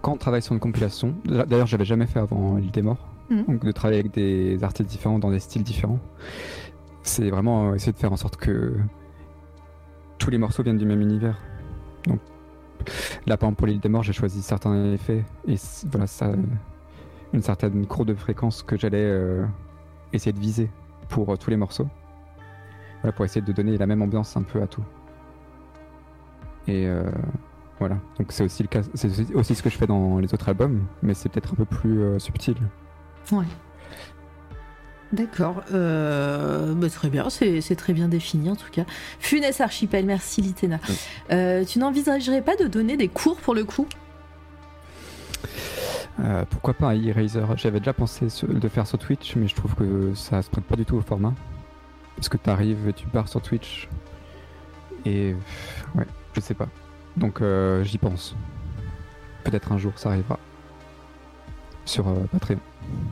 quand 0.00 0.12
on 0.12 0.16
travaille 0.16 0.42
sur 0.42 0.54
une 0.54 0.60
compilation, 0.60 1.14
d'ailleurs 1.24 1.66
j'avais 1.66 1.84
jamais 1.84 2.06
fait 2.06 2.18
avant 2.20 2.56
l'île 2.56 2.70
des 2.70 2.80
morts, 2.82 3.11
Donc 3.46 3.64
de 3.64 3.72
travailler 3.72 4.00
avec 4.00 4.12
des 4.12 4.62
artistes 4.64 4.88
différents 4.90 5.18
dans 5.18 5.30
des 5.30 5.38
styles 5.40 5.62
différents, 5.62 5.98
c'est 7.02 7.30
vraiment 7.30 7.70
euh, 7.70 7.74
essayer 7.74 7.92
de 7.92 7.98
faire 7.98 8.12
en 8.12 8.16
sorte 8.16 8.36
que 8.36 8.74
tous 10.18 10.30
les 10.30 10.38
morceaux 10.38 10.62
viennent 10.62 10.78
du 10.78 10.86
même 10.86 11.00
univers. 11.00 11.38
Donc 12.06 12.20
là 13.26 13.36
par 13.36 13.48
exemple 13.48 13.58
pour 13.58 13.66
l'île 13.68 13.80
des 13.80 13.88
morts 13.88 14.02
j'ai 14.02 14.12
choisi 14.12 14.42
certains 14.42 14.92
effets 14.92 15.24
et 15.46 15.54
voilà 15.90 16.06
ça 16.06 16.32
une 17.32 17.42
certaine 17.42 17.86
courbe 17.86 18.08
de 18.08 18.14
fréquence 18.14 18.62
que 18.62 18.76
j'allais 18.76 18.98
euh, 19.04 19.46
essayer 20.12 20.32
de 20.32 20.38
viser 20.40 20.68
pour 21.08 21.30
euh, 21.30 21.36
tous 21.36 21.50
les 21.50 21.56
morceaux. 21.56 21.88
Pour 23.16 23.24
essayer 23.24 23.40
de 23.44 23.50
donner 23.52 23.76
la 23.78 23.86
même 23.86 24.00
ambiance 24.00 24.36
un 24.36 24.42
peu 24.42 24.62
à 24.62 24.68
tout. 24.68 24.84
Et 26.68 26.86
voilà, 27.80 27.96
donc 28.16 28.30
c'est 28.30 28.44
aussi 28.44 28.62
le 28.62 28.68
cas, 28.68 28.82
c'est 28.94 29.34
aussi- 29.34 29.56
ce 29.56 29.62
que 29.64 29.70
je 29.70 29.76
fais 29.76 29.88
dans 29.88 30.20
les 30.20 30.32
autres 30.32 30.48
albums, 30.48 30.84
mais 31.02 31.14
c'est 31.14 31.28
peut-être 31.28 31.52
un 31.52 31.56
peu 31.56 31.64
plus 31.64 32.00
euh, 32.00 32.20
subtil. 33.24 33.46
D'accord, 35.12 35.62
euh, 35.74 36.72
bah, 36.72 36.88
très 36.88 37.10
bien, 37.10 37.28
c'est 37.28 37.76
très 37.76 37.92
bien 37.92 38.08
défini 38.08 38.48
en 38.48 38.56
tout 38.56 38.70
cas. 38.72 38.84
Funès 39.20 39.60
Archipel, 39.60 40.06
merci 40.06 40.40
Litena. 40.40 40.80
Oui. 40.88 40.94
Euh, 41.32 41.64
tu 41.66 41.78
n'envisagerais 41.80 42.40
pas 42.40 42.56
de 42.56 42.66
donner 42.66 42.96
des 42.96 43.08
cours 43.08 43.36
pour 43.36 43.54
le 43.54 43.64
coup? 43.64 43.86
Euh, 46.20 46.44
pourquoi 46.48 46.72
pas 46.72 46.88
un 46.88 46.94
Eraser? 46.94 47.44
J'avais 47.56 47.80
déjà 47.80 47.92
pensé 47.92 48.28
de 48.42 48.68
faire 48.68 48.86
sur 48.86 48.98
Twitch, 48.98 49.36
mais 49.36 49.48
je 49.48 49.54
trouve 49.54 49.74
que 49.74 50.14
ça 50.14 50.40
se 50.40 50.48
prête 50.48 50.64
pas 50.64 50.76
du 50.76 50.86
tout 50.86 50.96
au 50.96 51.02
format. 51.02 51.34
Parce 52.16 52.30
que 52.30 52.38
t'arrives 52.38 52.88
et 52.88 52.92
tu 52.94 53.06
pars 53.06 53.28
sur 53.28 53.42
Twitch. 53.42 53.88
Et 55.04 55.34
ouais, 55.94 56.06
je 56.32 56.40
sais 56.40 56.54
pas. 56.54 56.68
Donc 57.18 57.42
euh, 57.42 57.84
j'y 57.84 57.98
pense. 57.98 58.34
Peut-être 59.44 59.72
un 59.72 59.78
jour 59.78 59.92
ça 59.96 60.08
arrivera. 60.08 60.38
Sur 61.84 62.08
euh, 62.08 62.14
Patreon. 62.30 62.58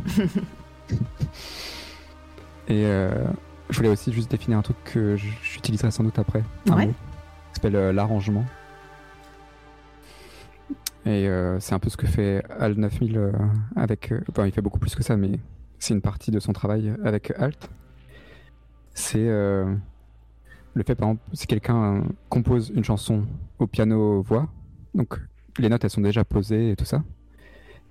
et 2.68 2.84
euh, 2.86 3.10
je 3.70 3.76
voulais 3.76 3.88
aussi 3.88 4.12
juste 4.12 4.30
définir 4.30 4.58
un 4.58 4.62
truc 4.62 4.76
que 4.84 5.16
j'utiliserai 5.16 5.90
sans 5.90 6.04
doute 6.04 6.18
après. 6.18 6.42
Un 6.68 6.76
Ouais. 6.76 6.86
mot. 6.86 6.92
qui 6.92 7.54
s'appelle 7.54 7.76
euh, 7.76 7.92
l'arrangement. 7.92 8.44
Et 11.06 11.26
euh, 11.28 11.58
c'est 11.60 11.74
un 11.74 11.78
peu 11.78 11.88
ce 11.88 11.96
que 11.96 12.06
fait 12.06 12.44
Alt 12.58 12.76
9000 12.78 13.16
euh, 13.16 13.32
avec. 13.74 14.12
euh, 14.12 14.20
enfin, 14.30 14.46
il 14.46 14.52
fait 14.52 14.60
beaucoup 14.60 14.78
plus 14.78 14.94
que 14.94 15.02
ça, 15.02 15.16
mais 15.16 15.32
c'est 15.78 15.94
une 15.94 16.02
partie 16.02 16.30
de 16.30 16.38
son 16.40 16.52
travail 16.52 16.94
avec 17.04 17.32
Alt. 17.38 17.70
C'est 18.92 19.18
le 19.26 20.82
fait, 20.84 20.94
par 20.94 21.08
exemple, 21.08 21.22
si 21.32 21.46
quelqu'un 21.46 22.02
compose 22.28 22.70
une 22.74 22.84
chanson 22.84 23.24
au 23.58 23.66
piano-voix, 23.66 24.46
donc 24.94 25.18
les 25.58 25.68
notes 25.70 25.82
elles 25.84 25.90
sont 25.90 26.02
déjà 26.02 26.22
posées 26.24 26.72
et 26.72 26.76
tout 26.76 26.84
ça, 26.84 27.02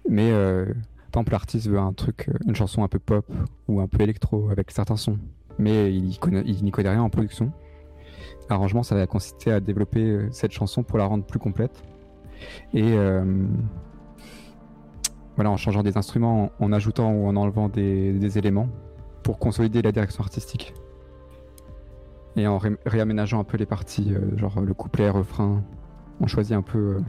mais 0.10 0.32
euh, 0.32 0.66
Par 1.14 1.24
l'artiste 1.32 1.68
veut 1.68 1.80
un 1.80 1.94
truc, 1.94 2.30
une 2.46 2.56
chanson 2.56 2.84
un 2.84 2.90
peu 2.90 3.00
pop 3.00 3.26
ou 3.70 3.80
un 3.80 3.88
peu 3.88 4.02
électro 4.02 4.50
avec 4.50 4.72
certains 4.72 4.98
sons, 4.98 5.18
mais 5.58 5.94
il 5.94 6.04
n'y 6.04 6.18
connaît, 6.18 6.44
rien 6.44 7.02
en 7.02 7.10
production. 7.10 7.54
L'arrangement, 8.50 8.84
ça 8.84 8.96
va 8.96 9.08
consister 9.08 9.52
à 9.52 9.60
développer 9.62 10.28
cette 10.32 10.52
chanson 10.52 10.84
pour 10.84 10.98
la 10.98 11.06
rendre 11.06 11.24
plus 11.24 11.40
complète. 11.40 11.84
Et 12.74 12.98
voilà, 15.40 15.52
en 15.52 15.56
changeant 15.56 15.84
des 15.84 15.96
instruments, 15.96 16.52
en, 16.60 16.74
ajoutant 16.74 17.14
ou 17.14 17.26
en 17.26 17.38
enlevant 17.38 17.70
des, 17.70 18.38
éléments 18.38 18.68
pour 19.24 19.40
consolider 19.40 19.82
la 19.82 19.94
direction 19.94 20.22
artistique. 20.22 20.74
Et 22.36 22.46
en 22.46 22.60
réaménageant 22.86 23.40
un 23.40 23.46
peu 23.46 23.56
les 23.56 23.66
parties, 23.66 24.14
euh, 24.14 24.38
genre 24.38 24.60
le 24.60 24.74
couplet, 24.74 25.10
refrain, 25.10 25.64
on 26.20 26.28
choisit 26.28 26.58
un 26.58 26.62
peu 26.62 26.78
euh, 26.78 27.00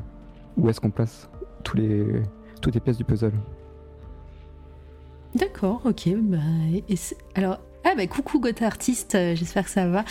où 0.57 0.71
est-ce 0.71 0.81
qu'on 0.81 0.93
place 0.93 1.29
tous 1.65 1.77
les, 1.77 2.23
toutes 2.61 2.75
les 2.75 2.81
pièces 2.81 2.97
du 2.97 3.05
puzzle. 3.05 3.33
D'accord, 5.35 5.83
ok. 5.85 6.09
Bah, 6.17 6.39
alors, 7.35 7.59
ah 7.85 7.95
bah 7.97 8.07
coucou 8.07 8.41
Gotha 8.41 8.67
Artiste, 8.67 9.15
euh, 9.15 9.35
j'espère 9.35 9.65
que 9.65 9.71
ça 9.71 9.87
va. 9.87 10.05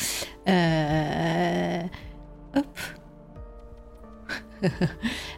hop. 2.55 2.79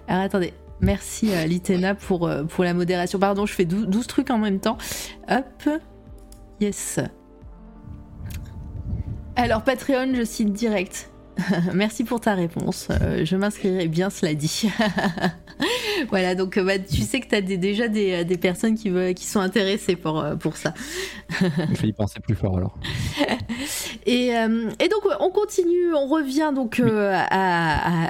alors 0.08 0.24
attendez, 0.24 0.54
Merci 0.82 1.32
euh, 1.32 1.46
Litena 1.46 1.94
pour, 1.94 2.28
euh, 2.28 2.44
pour 2.44 2.64
la 2.64 2.74
modération. 2.74 3.20
Pardon, 3.20 3.46
je 3.46 3.54
fais 3.54 3.66
12, 3.66 4.08
trucs 4.08 4.32
en 4.32 4.40
même 4.40 4.60
temps. 4.60 4.78
Hop. 5.30 5.70
Yes. 6.60 7.00
Alors 9.36 9.64
Patreon, 9.64 10.14
je 10.16 10.24
cite 10.24 10.52
direct. 10.52 11.11
Merci 11.74 12.04
pour 12.04 12.20
ta 12.20 12.36
réponse. 12.36 12.88
Euh, 12.90 13.26
je 13.26 13.36
m'inscrirai 13.36 13.88
bien, 13.88 14.10
cela 14.10 14.34
dit. 14.34 14.70
voilà, 16.10 16.36
donc 16.36 16.60
bah, 16.60 16.80
tu 16.80 17.02
sais 17.02 17.20
que 17.20 17.28
tu 17.28 17.36
as 17.36 17.42
déjà 17.42 17.88
des, 17.88 18.26
des, 18.26 18.38
personnes 18.38 18.76
qui, 18.76 18.90
veulent, 18.90 19.14
qui 19.14 19.26
sont 19.26 19.40
intéressées 19.40 19.96
pour, 19.96 20.26
pour 20.40 20.58
ça. 20.58 20.74
je 21.40 21.82
vais 21.82 21.90
y 21.90 21.94
penser 21.94 22.20
plus 22.20 22.36
fort 22.36 22.58
alors. 22.58 22.78
Et, 24.06 24.36
euh, 24.36 24.70
et, 24.80 24.88
donc 24.88 25.04
on 25.20 25.30
continue, 25.30 25.94
on 25.94 26.08
revient 26.08 26.52
donc 26.54 26.80
euh, 26.80 27.14
à, 27.30 28.08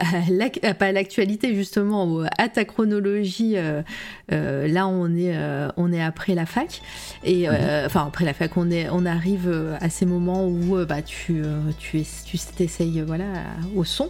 à, 0.64 0.74
pas 0.74 0.92
l'actualité 0.92 1.56
justement, 1.56 2.24
à 2.38 2.50
ta 2.50 2.66
chronologie. 2.66 3.56
Euh, 3.58 3.82
là 4.30 4.88
on 4.88 5.16
est 5.16 5.36
on 5.76 5.92
est 5.92 6.02
après 6.02 6.36
la 6.36 6.46
fac 6.46 6.82
et 7.24 7.48
mhm. 7.48 7.56
enfin 7.86 8.06
après 8.08 8.24
la 8.24 8.34
fac 8.34 8.56
on 8.56 8.72
est 8.72 8.88
on 8.90 9.06
arrive 9.06 9.52
à 9.82 9.90
ces 9.90 10.06
moments 10.06 10.48
où 10.48 10.86
bah 10.86 11.02
tu 11.02 11.44
tu 11.78 12.04
tu 12.26 12.38
t'essayes 12.38 13.02
voilà 13.02 13.26
au 13.76 13.84
son 13.84 14.10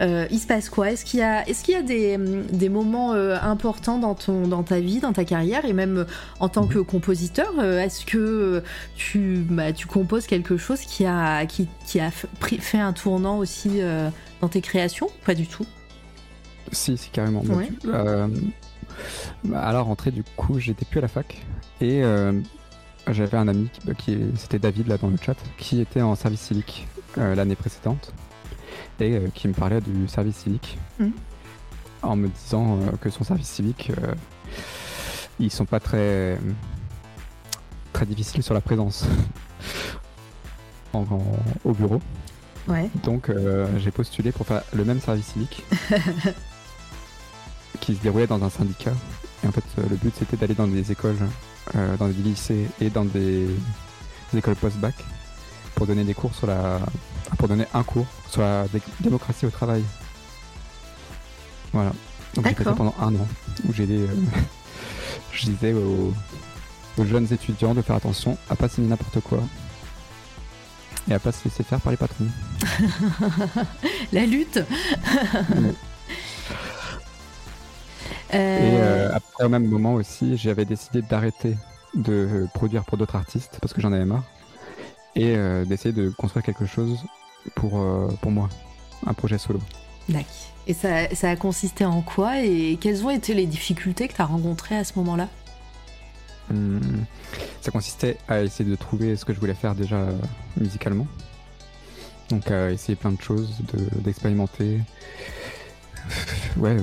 euh, 0.00 0.26
il 0.30 0.38
se 0.38 0.46
passe 0.46 0.68
quoi? 0.68 0.92
Est-ce 0.92 1.04
qu'il 1.04 1.20
y 1.20 1.22
a, 1.22 1.48
est-ce 1.48 1.64
qu'il 1.64 1.74
y 1.74 1.76
a 1.76 1.82
des, 1.82 2.16
des 2.16 2.68
moments 2.68 3.14
euh, 3.14 3.36
importants 3.40 3.98
dans, 3.98 4.14
ton, 4.14 4.46
dans 4.46 4.62
ta 4.62 4.78
vie, 4.80 5.00
dans 5.00 5.12
ta 5.12 5.24
carrière, 5.24 5.64
et 5.64 5.72
même 5.72 5.98
euh, 5.98 6.04
en 6.38 6.48
tant 6.48 6.66
que 6.66 6.78
compositeur 6.78 7.60
Est-ce 7.60 8.06
que 8.06 8.62
tu, 8.94 9.44
bah, 9.50 9.72
tu 9.72 9.86
composes 9.86 10.26
quelque 10.26 10.56
chose 10.56 10.80
qui 10.80 11.04
a, 11.04 11.46
qui, 11.46 11.68
qui 11.86 11.98
a 12.00 12.10
fait 12.10 12.78
un 12.78 12.92
tournant 12.92 13.38
aussi 13.38 13.80
dans 14.40 14.48
tes 14.48 14.60
créations 14.60 15.08
Pas 15.26 15.34
du 15.34 15.46
tout? 15.46 15.66
Si, 16.70 16.96
c'est 16.96 17.10
carrément. 17.10 17.42
Bah, 17.84 18.28
à 19.54 19.72
la 19.72 19.80
rentrée, 19.80 20.10
du 20.10 20.24
coup, 20.36 20.58
j'étais 20.58 20.84
plus 20.84 20.98
à 20.98 21.02
la 21.02 21.08
fac 21.08 21.44
et 21.80 22.02
j'avais 23.08 23.36
un 23.36 23.48
ami 23.48 23.68
qui, 23.72 23.94
qui 23.96 24.18
c'était 24.36 24.58
David 24.58 24.88
là 24.88 24.98
dans 24.98 25.08
le 25.08 25.16
chat, 25.20 25.36
qui 25.56 25.80
était 25.80 26.02
en 26.02 26.14
service 26.14 26.40
civique 26.40 26.86
l'année 27.16 27.56
précédente 27.56 28.12
et 29.00 29.16
euh, 29.16 29.28
qui 29.34 29.48
me 29.48 29.52
parlait 29.52 29.80
du 29.80 30.08
service 30.08 30.36
civique 30.36 30.78
mm. 30.98 31.08
en 32.02 32.16
me 32.16 32.28
disant 32.28 32.78
euh, 32.78 32.90
que 33.00 33.10
son 33.10 33.24
service 33.24 33.48
civique, 33.48 33.90
euh, 33.90 34.14
ils 35.38 35.50
sont 35.50 35.64
pas 35.64 35.80
très 35.80 36.38
très 37.92 38.06
difficiles 38.06 38.42
sur 38.42 38.54
la 38.54 38.60
présence 38.60 39.06
au 40.92 41.72
bureau. 41.72 42.00
Donc 43.02 43.30
j'ai 43.78 43.90
postulé 43.90 44.30
pour 44.30 44.46
faire 44.46 44.62
le 44.74 44.84
même 44.84 45.00
service 45.00 45.26
civique 45.26 45.64
qui 47.80 47.94
se 47.94 48.02
déroulait 48.02 48.26
dans 48.26 48.42
un 48.44 48.50
syndicat. 48.50 48.92
Et 49.42 49.46
en 49.46 49.52
fait, 49.52 49.64
le 49.78 49.96
but 49.96 50.12
c'était 50.18 50.36
d'aller 50.36 50.54
dans 50.54 50.66
des 50.66 50.92
écoles, 50.92 51.16
dans 51.98 52.08
des 52.08 52.22
lycées 52.22 52.66
et 52.80 52.90
dans 52.90 53.06
des 53.06 53.48
écoles 54.36 54.56
post-bac 54.56 54.94
pour 55.74 55.86
donner 55.86 56.04
des 56.04 56.14
cours 56.14 56.34
sur 56.34 56.46
la 56.46 56.80
pour 57.38 57.48
donner 57.48 57.64
un 57.72 57.82
cours 57.82 58.06
sur 58.28 58.42
la 58.42 58.66
démocratie 59.00 59.46
au 59.46 59.50
travail. 59.50 59.82
Voilà. 61.72 61.92
Donc 62.34 62.46
j'ai 62.46 62.54
fait 62.54 62.64
ça 62.64 62.72
pendant 62.72 62.94
un 63.00 63.14
an 63.14 63.26
où 63.66 63.72
j'ai 63.72 63.86
euh, 63.88 64.06
je 65.32 65.46
disais 65.46 65.72
aux, 65.72 66.12
jeunes 67.04 67.32
étudiants 67.32 67.74
de 67.74 67.82
faire 67.82 67.96
attention 67.96 68.36
à 68.50 68.56
pas 68.56 68.68
signer 68.68 68.88
n'importe 68.88 69.20
quoi 69.20 69.40
et 71.08 71.14
à 71.14 71.20
pas 71.20 71.30
se 71.30 71.44
laisser 71.44 71.62
faire 71.62 71.80
par 71.80 71.92
les 71.92 71.96
patrons. 71.96 72.26
la 74.12 74.26
lutte. 74.26 74.58
Et 78.30 78.36
euh, 78.36 79.10
après 79.14 79.44
au 79.44 79.48
même 79.48 79.66
moment 79.66 79.94
aussi, 79.94 80.36
j'avais 80.36 80.66
décidé 80.66 81.00
d'arrêter 81.00 81.56
de 81.94 82.46
produire 82.52 82.84
pour 82.84 82.98
d'autres 82.98 83.16
artistes 83.16 83.56
parce 83.62 83.72
que 83.72 83.80
j'en 83.80 83.90
avais 83.90 84.04
marre 84.04 84.24
et 85.14 85.34
euh, 85.36 85.64
d'essayer 85.64 85.94
de 85.94 86.10
construire 86.10 86.44
quelque 86.44 86.66
chose 86.66 86.98
pour, 87.54 87.78
euh, 87.80 88.08
pour 88.20 88.30
moi, 88.30 88.48
un 89.06 89.14
projet 89.14 89.38
solo. 89.38 89.60
D'accord. 90.08 90.26
Et 90.66 90.74
ça, 90.74 91.08
ça, 91.14 91.30
a 91.30 91.36
consisté 91.36 91.84
en 91.86 92.02
quoi 92.02 92.42
et 92.42 92.76
quelles 92.80 93.04
ont 93.04 93.10
été 93.10 93.32
les 93.32 93.46
difficultés 93.46 94.06
que 94.08 94.14
tu 94.14 94.20
as 94.20 94.26
rencontrées 94.26 94.76
à 94.76 94.84
ce 94.84 94.92
moment-là? 94.96 95.28
Hmm, 96.50 96.78
Ça 97.62 97.70
consistait 97.70 98.18
à 98.28 98.42
essayer 98.42 98.68
de 98.68 98.76
trouver 98.76 99.16
ce 99.16 99.24
que 99.24 99.32
je 99.32 99.40
voulais 99.40 99.54
faire 99.54 99.74
déjà 99.74 99.96
euh, 99.96 100.12
musicalement. 100.58 101.06
Donc 102.30 102.50
à 102.50 102.70
essayer 102.70 102.96
plein 102.96 103.12
de 103.12 103.20
choses, 103.20 103.54
d'expérimenter. 104.04 104.80
ouais. 106.58 106.76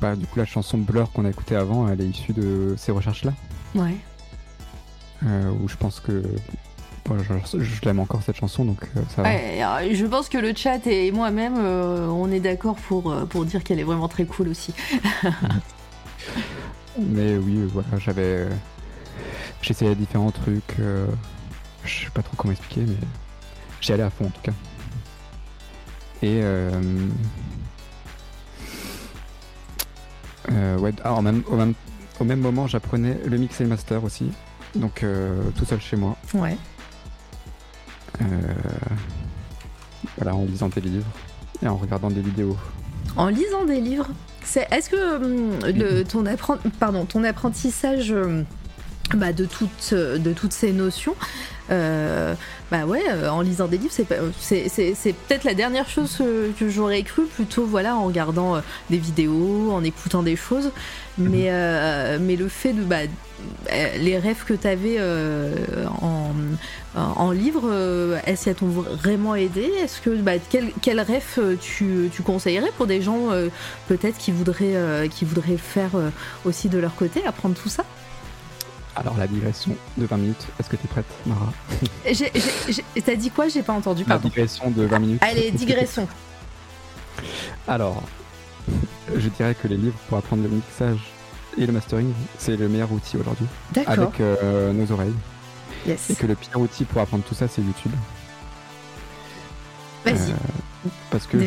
bah, 0.00 0.14
du 0.16 0.26
coup, 0.26 0.38
la 0.38 0.44
chanson 0.44 0.76
Blur 0.76 1.10
qu'on 1.12 1.24
a 1.24 1.30
écoutée 1.30 1.56
avant, 1.56 1.88
elle 1.88 2.02
est 2.02 2.06
issue 2.06 2.34
de 2.34 2.74
ces 2.76 2.92
recherches-là. 2.92 3.32
Ouais. 3.74 3.96
où 5.22 5.68
je 5.68 5.76
pense 5.76 6.00
que 6.00 6.22
je, 7.14 7.80
l'aime 7.84 8.00
encore 8.00 8.22
cette 8.22 8.36
chanson, 8.36 8.64
donc 8.64 8.78
euh, 8.96 9.00
ça. 9.14 9.22
Ouais, 9.22 9.94
je 9.94 10.06
pense 10.06 10.28
que 10.28 10.38
le 10.38 10.54
chat 10.54 10.86
et 10.86 11.12
moi-même, 11.12 11.56
euh, 11.58 12.06
on 12.08 12.30
est 12.30 12.40
d'accord 12.40 12.76
pour, 12.76 13.12
euh, 13.12 13.24
pour 13.24 13.44
dire 13.44 13.62
qu'elle 13.62 13.78
est 13.78 13.84
vraiment 13.84 14.08
très 14.08 14.24
cool 14.24 14.48
aussi. 14.48 14.74
Mais 16.98 17.36
oui, 17.36 17.68
voilà, 17.72 17.98
j'avais. 17.98 18.46
J'essayais 19.62 19.94
différents 19.94 20.30
trucs. 20.30 20.76
je 20.78 22.04
sais 22.04 22.10
pas 22.10 22.22
trop 22.22 22.36
comment 22.36 22.52
expliquer, 22.52 22.82
mais 22.82 22.96
j'y 23.80 23.92
allais 23.92 24.02
à 24.02 24.10
fond 24.10 24.26
en 24.26 24.30
tout 24.30 24.40
cas. 24.42 24.52
Et. 26.22 26.40
ouais, 30.78 30.92
alors 31.04 31.22
même, 31.22 31.42
au, 31.48 31.56
même, 31.56 31.74
au 32.20 32.24
même 32.24 32.40
moment, 32.40 32.66
j'apprenais 32.66 33.18
le 33.26 33.36
mix 33.36 33.60
et 33.60 33.64
le 33.64 33.70
master 33.70 34.02
aussi. 34.04 34.30
Donc 34.74 35.04
tout 35.56 35.64
seul 35.66 35.80
chez 35.80 35.96
moi. 35.96 36.16
Ouais. 36.32 36.56
Euh, 38.22 38.24
voilà, 40.16 40.34
en 40.34 40.44
lisant 40.44 40.68
des 40.68 40.80
livres 40.80 41.06
et 41.62 41.68
en 41.68 41.76
regardant 41.76 42.10
des 42.10 42.20
vidéos. 42.20 42.56
En 43.16 43.28
lisant 43.28 43.64
des 43.64 43.80
livres 43.80 44.08
Est-ce 44.70 44.90
que 44.90 45.16
hum, 45.16 45.58
le, 45.64 46.02
ton, 46.02 46.24
pardon, 46.78 47.04
ton 47.04 47.24
apprentissage 47.24 48.12
hum, 48.12 48.44
bah, 49.14 49.32
de, 49.32 49.44
toutes, 49.44 49.94
de 49.94 50.32
toutes 50.32 50.52
ces 50.52 50.72
notions, 50.72 51.14
euh, 51.70 52.34
bah 52.70 52.86
ouais, 52.86 53.04
euh, 53.08 53.28
en 53.28 53.40
lisant 53.40 53.68
des 53.68 53.78
livres, 53.78 53.92
c'est, 53.92 54.04
peut-être 54.04 55.44
la 55.44 55.54
dernière 55.54 55.88
chose 55.88 56.22
que 56.58 56.68
j'aurais 56.68 57.02
cru, 57.02 57.24
plutôt 57.26 57.64
voilà, 57.66 57.96
en 57.96 58.04
regardant 58.04 58.60
des 58.90 58.98
vidéos, 58.98 59.72
en 59.72 59.84
écoutant 59.84 60.22
des 60.22 60.36
choses. 60.36 60.70
Mais, 61.18 61.50
mais 62.20 62.36
le 62.36 62.48
fait 62.48 62.72
de, 62.72 62.82
bah, 62.82 63.06
les 63.98 64.18
rêves 64.18 64.44
que 64.44 64.54
tu 64.54 64.66
avais 64.66 64.96
euh, 64.98 65.86
en, 66.00 66.32
en, 66.94 67.30
livre, 67.30 67.62
euh, 67.64 68.18
est-ce 68.26 68.46
qu'elles 68.46 68.54
t'ont 68.54 68.66
vraiment 68.66 69.34
aidé? 69.34 69.62
Est-ce 69.80 70.00
que 70.00 70.10
bah, 70.10 70.32
quel, 70.50 70.72
quel, 70.80 71.00
rêve 71.00 71.24
euh, 71.38 71.56
tu, 71.60 72.10
tu, 72.12 72.22
conseillerais 72.22 72.70
pour 72.76 72.86
des 72.86 73.02
gens 73.02 73.28
peut-être 73.88 74.18
qui 74.18 74.32
voudraient 74.32 75.08
qui 75.10 75.24
voudraient 75.24 75.56
faire 75.56 75.92
aussi 76.44 76.68
de 76.68 76.78
leur 76.78 76.94
côté 76.94 77.24
apprendre 77.26 77.54
tout 77.54 77.68
ça? 77.68 77.84
Alors 78.94 79.16
la 79.18 79.26
digression 79.26 79.76
de 79.98 80.06
20 80.06 80.16
minutes, 80.16 80.46
est-ce 80.58 80.70
que 80.70 80.76
tu 80.76 80.84
es 80.84 80.88
prête 80.88 81.04
Mara? 81.26 81.52
T'as 83.04 83.14
dit 83.14 83.30
quoi? 83.30 83.48
J'ai 83.48 83.62
pas 83.62 83.74
entendu. 83.74 84.04
Pardon. 84.04 84.24
La 84.24 84.30
digression 84.30 84.70
de 84.70 84.84
20 84.84 84.98
minutes. 84.98 85.22
Allez, 85.22 85.50
digression. 85.50 86.08
Alors, 87.68 88.02
je 89.14 89.28
dirais 89.28 89.54
que 89.54 89.68
les 89.68 89.76
livres 89.76 89.98
pour 90.08 90.16
apprendre 90.16 90.42
le 90.44 90.48
mixage 90.48 91.00
et 91.58 91.66
le 91.66 91.72
mastering, 91.72 92.12
c'est 92.38 92.56
le 92.56 92.68
meilleur 92.68 92.92
outil 92.92 93.16
aujourd'hui. 93.16 93.46
Avec 93.86 94.20
euh, 94.20 94.72
nos 94.72 94.90
oreilles. 94.92 95.14
Yes. 95.86 96.10
Et 96.10 96.14
que 96.14 96.26
le 96.26 96.34
pire 96.34 96.60
outil 96.60 96.84
pour 96.84 97.00
apprendre 97.00 97.24
tout 97.24 97.34
ça, 97.34 97.48
c'est 97.48 97.62
YouTube. 97.62 97.92
Vas-y. 100.04 100.32
Euh, 100.32 100.34
parce 101.10 101.26
que 101.26 101.38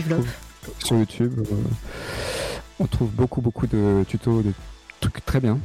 sur 0.80 0.98
YouTube, 0.98 1.40
euh, 1.40 1.56
on 2.80 2.88
trouve 2.88 3.12
beaucoup, 3.12 3.42
beaucoup 3.42 3.68
de 3.68 4.04
tutos, 4.08 4.42
de 4.42 4.54
trucs 5.00 5.24
très 5.26 5.40
bien. 5.40 5.60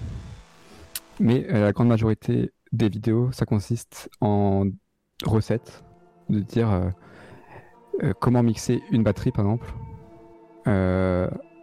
Mais 1.21 1.47
la 1.49 1.73
grande 1.73 1.89
majorité 1.89 2.53
des 2.73 2.89
vidéos, 2.89 3.31
ça 3.33 3.47
consiste 3.47 4.11
en 4.21 4.65
recettes, 5.25 5.85
de 6.29 6.41
dire 6.41 6.93
comment 8.21 8.43
mixer 8.43 8.83
une 8.91 9.05
batterie 9.05 9.31
par 9.31 9.45
exemple. 9.45 9.73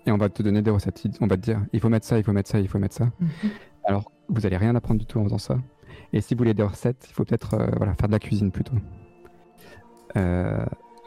Et 0.06 0.12
on 0.12 0.18
va 0.18 0.30
te 0.30 0.42
donner 0.44 0.62
des 0.62 0.72
recettes. 0.72 1.04
On 1.22 1.28
va 1.28 1.38
te 1.38 1.42
dire, 1.42 1.62
il 1.74 1.80
faut 1.80 1.90
mettre 1.90 2.06
ça, 2.06 2.18
il 2.18 2.24
faut 2.24 2.34
mettre 2.34 2.50
ça, 2.50 2.60
il 2.60 2.68
faut 2.68 2.80
mettre 2.80 2.96
ça. 2.96 3.06
Mhm. 3.20 3.50
Alors, 3.84 4.12
vous 4.30 4.46
allez 4.46 4.58
rien 4.58 4.76
apprendre 4.76 5.00
du 5.00 5.06
tout 5.06 5.20
en 5.20 5.24
faisant 5.24 5.38
ça. 5.38 5.58
Et 6.14 6.22
si 6.22 6.34
vous 6.34 6.40
voulez 6.40 6.54
des 6.54 6.64
recettes, 6.64 7.06
il 7.10 7.14
faut 7.14 7.24
peut-être 7.24 7.58
voilà, 7.78 7.94
faire 7.96 8.08
de 8.08 8.14
la 8.14 8.20
cuisine 8.20 8.52
plutôt. 8.52 8.76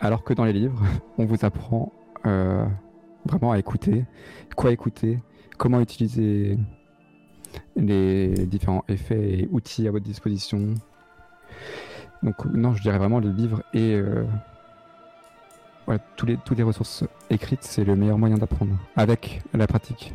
alors 0.00 0.24
que 0.24 0.34
dans 0.34 0.44
les 0.44 0.52
livres, 0.52 0.82
on 1.18 1.24
vous 1.24 1.44
apprend 1.44 1.92
vraiment 2.22 3.52
à 3.52 3.58
écouter, 3.58 4.04
quoi 4.56 4.72
écouter, 4.72 5.18
comment 5.58 5.80
utiliser 5.80 6.58
les 7.76 8.46
différents 8.46 8.84
effets 8.88 9.40
et 9.40 9.48
outils 9.50 9.86
à 9.88 9.90
votre 9.90 10.04
disposition. 10.04 10.74
Donc 12.22 12.44
non, 12.46 12.74
je 12.74 12.82
dirais 12.82 12.98
vraiment 12.98 13.18
les 13.18 13.32
livres 13.32 13.62
et 13.72 14.00
tous 16.16 16.26
les, 16.26 16.36
toutes 16.36 16.56
les 16.56 16.64
ressources 16.64 17.04
écrites, 17.30 17.62
c'est 17.62 17.84
le 17.84 17.96
meilleur 17.96 18.18
moyen 18.18 18.36
d'apprendre 18.36 18.76
avec 18.96 19.42
la 19.52 19.66
pratique. 19.66 20.12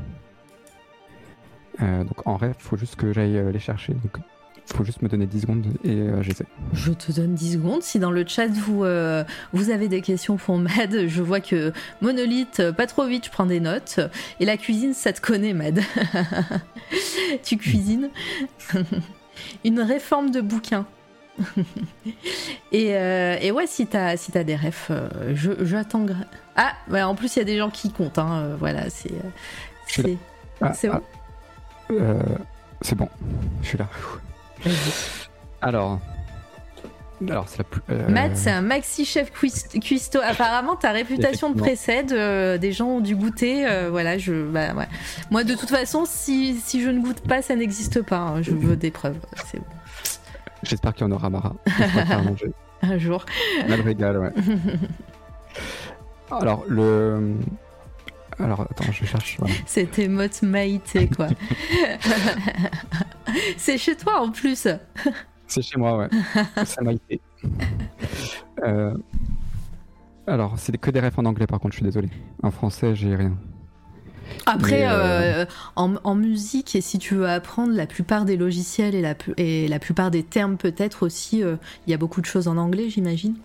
Euh, 1.81 2.03
donc 2.03 2.27
en 2.27 2.35
rêve, 2.35 2.55
il 2.59 2.63
faut 2.63 2.77
juste 2.77 2.95
que 2.95 3.13
j'aille 3.13 3.37
euh, 3.37 3.51
les 3.51 3.59
chercher. 3.59 3.93
Donc 3.93 4.19
faut 4.73 4.83
juste 4.83 5.01
me 5.01 5.09
donner 5.09 5.25
10 5.25 5.41
secondes 5.41 5.65
et 5.83 5.91
euh, 5.91 6.21
j'essaie. 6.21 6.45
Je 6.73 6.91
te 6.91 7.11
donne 7.11 7.33
10 7.33 7.53
secondes. 7.53 7.83
Si 7.83 7.99
dans 7.99 8.11
le 8.11 8.25
chat 8.27 8.47
vous, 8.47 8.83
euh, 8.83 9.23
vous 9.53 9.69
avez 9.69 9.87
des 9.87 10.01
questions 10.01 10.37
pour 10.37 10.57
Mad, 10.57 11.05
je 11.07 11.21
vois 11.21 11.39
que 11.39 11.73
Monolith, 12.01 12.71
pas 12.71 12.87
trop 12.87 13.05
vite, 13.05 13.25
je 13.25 13.31
prends 13.31 13.45
des 13.45 13.59
notes. 13.59 13.99
Et 14.39 14.45
la 14.45 14.57
cuisine, 14.57 14.93
ça 14.93 15.13
te 15.13 15.21
connaît, 15.21 15.53
Mad. 15.53 15.81
tu 17.43 17.57
cuisines. 17.57 18.09
Une 19.65 19.79
réforme 19.79 20.31
de 20.31 20.41
bouquin. 20.41 20.85
et, 22.71 22.87
et, 22.87 23.51
ouais, 23.51 23.67
si 23.67 23.87
t'as 23.87 24.17
si 24.17 24.37
as 24.37 24.43
des 24.43 24.55
refs, 24.55 24.91
je 25.33 25.51
j'attends. 25.61 26.05
Ah, 26.55 26.73
ouais, 26.89 27.01
en 27.01 27.15
plus, 27.15 27.35
il 27.35 27.39
y 27.39 27.41
a 27.41 27.45
des 27.45 27.57
gens 27.57 27.69
qui 27.69 27.91
comptent. 27.91 28.19
Hein, 28.19 28.55
voilà, 28.59 28.89
c'est. 28.89 29.13
C'est 29.87 30.17
ah, 30.61 30.71
bon. 30.83 31.01
Ah, 31.91 32.13
c'est 32.81 32.95
bon, 32.95 33.09
je 33.61 33.67
suis 33.67 33.77
là. 33.77 33.87
Alors. 35.61 35.99
Alors, 37.27 37.49
c'est 37.49 37.57
la 37.57 37.63
plus. 37.65 37.81
Euh, 37.89 38.07
Matt, 38.07 38.37
c'est 38.37 38.49
un 38.49 38.61
maxi 38.61 39.03
chef 39.03 39.31
cuistot. 39.31 40.19
Apparemment, 40.23 40.77
ta 40.77 40.91
réputation 40.91 41.53
te 41.53 41.57
précède. 41.57 42.13
Euh, 42.13 42.57
des 42.57 42.71
gens 42.71 42.87
ont 42.87 42.99
dû 43.01 43.15
goûter. 43.15 43.67
Euh, 43.67 43.89
voilà, 43.89 44.17
je. 44.17 44.49
Bah, 44.49 44.73
Moi, 45.29 45.43
de 45.43 45.53
toute 45.55 45.69
façon, 45.69 46.05
si, 46.05 46.55
si, 46.63 46.81
je 46.81 46.89
ne 46.89 47.01
goûte 47.01 47.19
pas, 47.21 47.41
ça 47.41 47.55
n'existe 47.55 48.01
pas. 48.01 48.19
Hein. 48.19 48.41
Je 48.41 48.51
veux 48.51 48.77
des 48.77 48.91
preuves. 48.91 49.19
C'est 49.51 49.59
J'espère 50.63 50.93
qu'il 50.93 51.05
y 51.05 51.09
en 51.09 51.11
aura 51.11 51.29
Mara. 51.29 51.55
un 52.81 52.97
jour. 52.97 53.25
Madrigal, 53.67 54.17
ouais. 54.17 54.31
Alors, 56.31 56.63
le. 56.67 57.35
Alors, 58.39 58.61
attends, 58.61 58.91
je 58.91 59.05
cherche. 59.05 59.37
C'était 59.65 60.07
mot 60.07 60.23
maïté, 60.43 61.09
quoi. 61.09 61.27
c'est 63.57 63.77
chez 63.77 63.95
toi 63.97 64.21
en 64.21 64.31
plus. 64.31 64.67
C'est 65.47 65.61
chez 65.61 65.77
moi, 65.77 65.97
ouais. 65.97 66.07
C'est 66.63 66.81
maïté. 66.81 67.19
Euh, 68.63 68.93
alors, 70.27 70.57
c'est 70.57 70.77
que 70.77 70.91
des 70.91 70.99
refs 70.99 71.17
en 71.17 71.25
anglais, 71.25 71.47
par 71.47 71.59
contre, 71.59 71.73
je 71.73 71.77
suis 71.77 71.85
désolé. 71.85 72.09
En 72.43 72.51
français, 72.51 72.95
j'ai 72.95 73.15
rien. 73.15 73.33
Après, 74.45 74.83
euh, 74.85 75.45
en, 75.75 76.15
musique, 76.15 76.75
et 76.75 76.81
si 76.81 76.97
tu 76.97 77.15
veux 77.15 77.29
apprendre 77.29 77.73
la 77.73 77.85
plupart 77.85 78.25
des 78.25 78.37
logiciels 78.37 78.95
et 78.95 79.01
la, 79.01 79.15
et 79.37 79.67
la 79.67 79.79
plupart 79.79 80.11
des 80.11 80.23
termes, 80.23 80.57
peut-être 80.57 81.03
aussi, 81.03 81.43
euh, 81.43 81.55
il 81.87 81.91
y 81.91 81.93
a 81.93 81.97
beaucoup 81.97 82.21
de 82.21 82.25
choses 82.25 82.47
en 82.47 82.57
anglais, 82.57 82.89
j'imagine. 82.89 83.35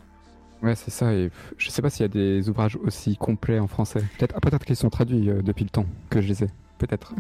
Ouais, 0.62 0.74
c'est 0.74 0.90
ça. 0.90 1.12
Et 1.12 1.30
je 1.58 1.70
sais 1.70 1.82
pas 1.82 1.90
s'il 1.90 2.02
y 2.02 2.04
a 2.04 2.08
des 2.08 2.48
ouvrages 2.48 2.76
aussi 2.76 3.16
complets 3.16 3.58
en 3.58 3.66
français. 3.66 4.02
Peut-être, 4.18 4.40
peut-être 4.40 4.64
qu'ils 4.64 4.76
sont 4.76 4.90
traduits 4.90 5.28
euh, 5.28 5.42
depuis 5.42 5.64
le 5.64 5.70
temps 5.70 5.86
que 6.10 6.20
je 6.20 6.28
les 6.28 6.44
ai. 6.44 6.48
Peut-être. 6.78 7.14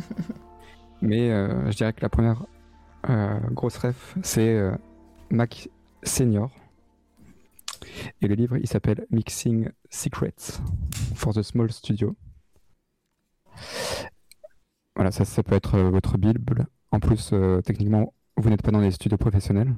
Mais 1.02 1.28
je 1.28 1.76
dirais 1.76 1.92
que 1.92 2.00
la 2.00 2.08
première 2.08 2.46
grosse 3.52 3.76
ref, 3.76 4.14
c'est 4.22 4.58
Mac 5.28 5.68
Senior. 6.02 6.50
Et 8.22 8.28
le 8.28 8.34
livre, 8.34 8.56
il 8.56 8.66
s'appelle 8.66 9.06
Mixing 9.10 9.68
Secrets 9.90 10.60
for 11.14 11.34
the 11.34 11.42
Small 11.42 11.70
Studio. 11.70 12.16
Voilà, 14.96 15.10
ça, 15.10 15.42
peut 15.42 15.54
être 15.54 15.78
votre 15.78 16.18
Bible. 16.18 16.66
En 16.90 17.00
plus, 17.00 17.34
techniquement, 17.64 18.14
vous 18.36 18.48
n'êtes 18.48 18.62
pas 18.62 18.70
dans 18.70 18.80
les 18.80 18.92
studios 18.92 19.18
professionnels. 19.18 19.74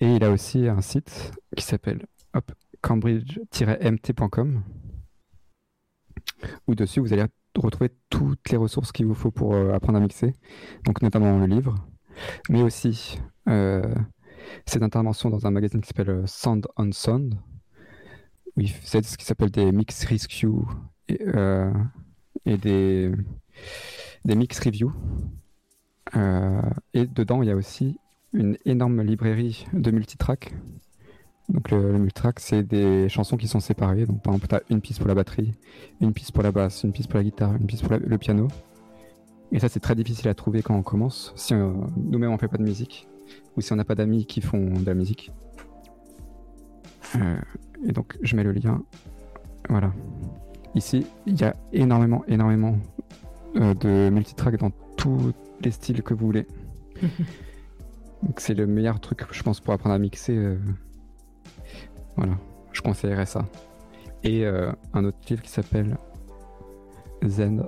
Et 0.00 0.16
il 0.16 0.24
a 0.24 0.30
aussi 0.30 0.68
un 0.68 0.80
site 0.80 1.32
qui 1.56 1.64
s'appelle 1.64 2.06
cambridge-mt.com 2.82 4.62
où 6.66 6.74
dessus 6.74 7.00
vous 7.00 7.12
allez 7.12 7.24
retrouver 7.56 7.90
toutes 8.10 8.50
les 8.50 8.56
ressources 8.56 8.92
qu'il 8.92 9.06
vous 9.06 9.14
faut 9.14 9.30
pour 9.30 9.54
euh, 9.54 9.72
apprendre 9.72 9.98
à 9.98 10.00
mixer, 10.00 10.34
donc 10.84 11.02
notamment 11.02 11.38
le 11.38 11.46
livre, 11.46 11.74
mais 12.50 12.62
aussi 12.62 13.18
euh, 13.48 13.94
cette 14.66 14.82
intervention 14.82 15.30
dans 15.30 15.46
un 15.46 15.50
magazine 15.50 15.80
qui 15.80 15.88
s'appelle 15.88 16.10
euh, 16.10 16.26
Sound 16.26 16.66
on 16.76 16.92
Sound, 16.92 17.38
où 18.56 18.60
il 18.60 18.68
ce 18.68 19.16
qui 19.16 19.24
s'appelle 19.24 19.50
des 19.50 19.72
mix 19.72 20.04
rescue 20.04 20.48
et 22.46 22.56
des, 22.56 23.10
des 24.24 24.34
mix 24.34 24.58
reviews. 24.60 24.92
et 26.94 27.06
dedans, 27.06 27.42
il 27.42 27.48
y 27.48 27.52
a 27.52 27.56
aussi 27.56 27.98
une 28.32 28.58
énorme 28.64 29.02
librairie 29.02 29.66
de 29.72 29.90
multitracks. 29.90 30.54
Donc 31.48 31.70
le, 31.70 31.98
multitrack, 31.98 32.40
c'est 32.40 32.62
des 32.62 33.08
chansons 33.08 33.36
qui 33.36 33.48
sont 33.48 33.60
séparées. 33.60 34.06
Donc 34.06 34.22
par 34.22 34.34
exemple, 34.34 34.48
tu 34.48 34.54
as 34.54 34.62
une 34.70 34.80
piste 34.80 34.98
pour 34.98 35.08
la 35.08 35.14
batterie, 35.14 35.52
une 36.00 36.12
piste 36.12 36.32
pour 36.32 36.42
la 36.42 36.52
basse, 36.52 36.82
une 36.84 36.92
piste 36.92 37.08
pour 37.08 37.18
la 37.18 37.24
guitare, 37.24 37.54
une 37.54 37.66
piste 37.66 37.86
pour 37.86 37.96
le 37.96 38.18
piano. 38.18 38.48
Et 39.52 39.60
ça, 39.60 39.68
c'est 39.68 39.80
très 39.80 39.94
difficile 39.94 40.28
à 40.28 40.34
trouver 40.34 40.62
quand 40.62 40.74
on 40.74 40.82
commence, 40.82 41.32
si 41.36 41.54
nous-mêmes 41.54 42.32
on 42.32 42.38
fait 42.38 42.48
pas 42.48 42.56
de 42.56 42.64
musique, 42.64 43.06
ou 43.56 43.60
si 43.60 43.72
on 43.72 43.76
n'a 43.76 43.84
pas 43.84 43.94
d'amis 43.94 44.26
qui 44.26 44.40
font 44.40 44.58
de 44.58 44.84
la 44.84 44.94
musique. 44.94 45.30
Euh, 47.14 47.36
et 47.86 47.92
donc, 47.92 48.18
je 48.22 48.34
mets 48.34 48.42
le 48.42 48.52
lien. 48.52 48.82
Voilà. 49.68 49.92
Ici, 50.74 51.06
il 51.26 51.40
y 51.40 51.44
a 51.44 51.54
énormément, 51.72 52.24
énormément 52.26 52.76
euh, 53.56 53.74
de 53.74 54.10
multitracks 54.10 54.58
dans 54.58 54.72
tous 54.96 55.32
les 55.60 55.70
styles 55.70 56.02
que 56.02 56.14
vous 56.14 56.26
voulez. 56.26 56.46
c'est 58.38 58.54
le 58.54 58.66
meilleur 58.66 58.98
truc, 59.00 59.20
je 59.30 59.42
pense, 59.42 59.60
pour 59.60 59.74
apprendre 59.74 59.94
à 59.94 59.98
mixer. 59.98 60.36
Euh, 60.36 60.58
voilà, 62.16 62.32
je 62.72 62.80
conseillerais 62.80 63.26
ça. 63.26 63.46
Et 64.24 64.44
euh, 64.44 64.72
un 64.94 65.04
autre 65.04 65.18
livre 65.28 65.42
qui 65.42 65.50
s'appelle 65.50 65.96
Zen 67.24 67.64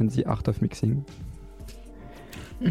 and 0.00 0.06
the 0.08 0.26
Art 0.26 0.42
of 0.48 0.60
Mixing. 0.60 1.02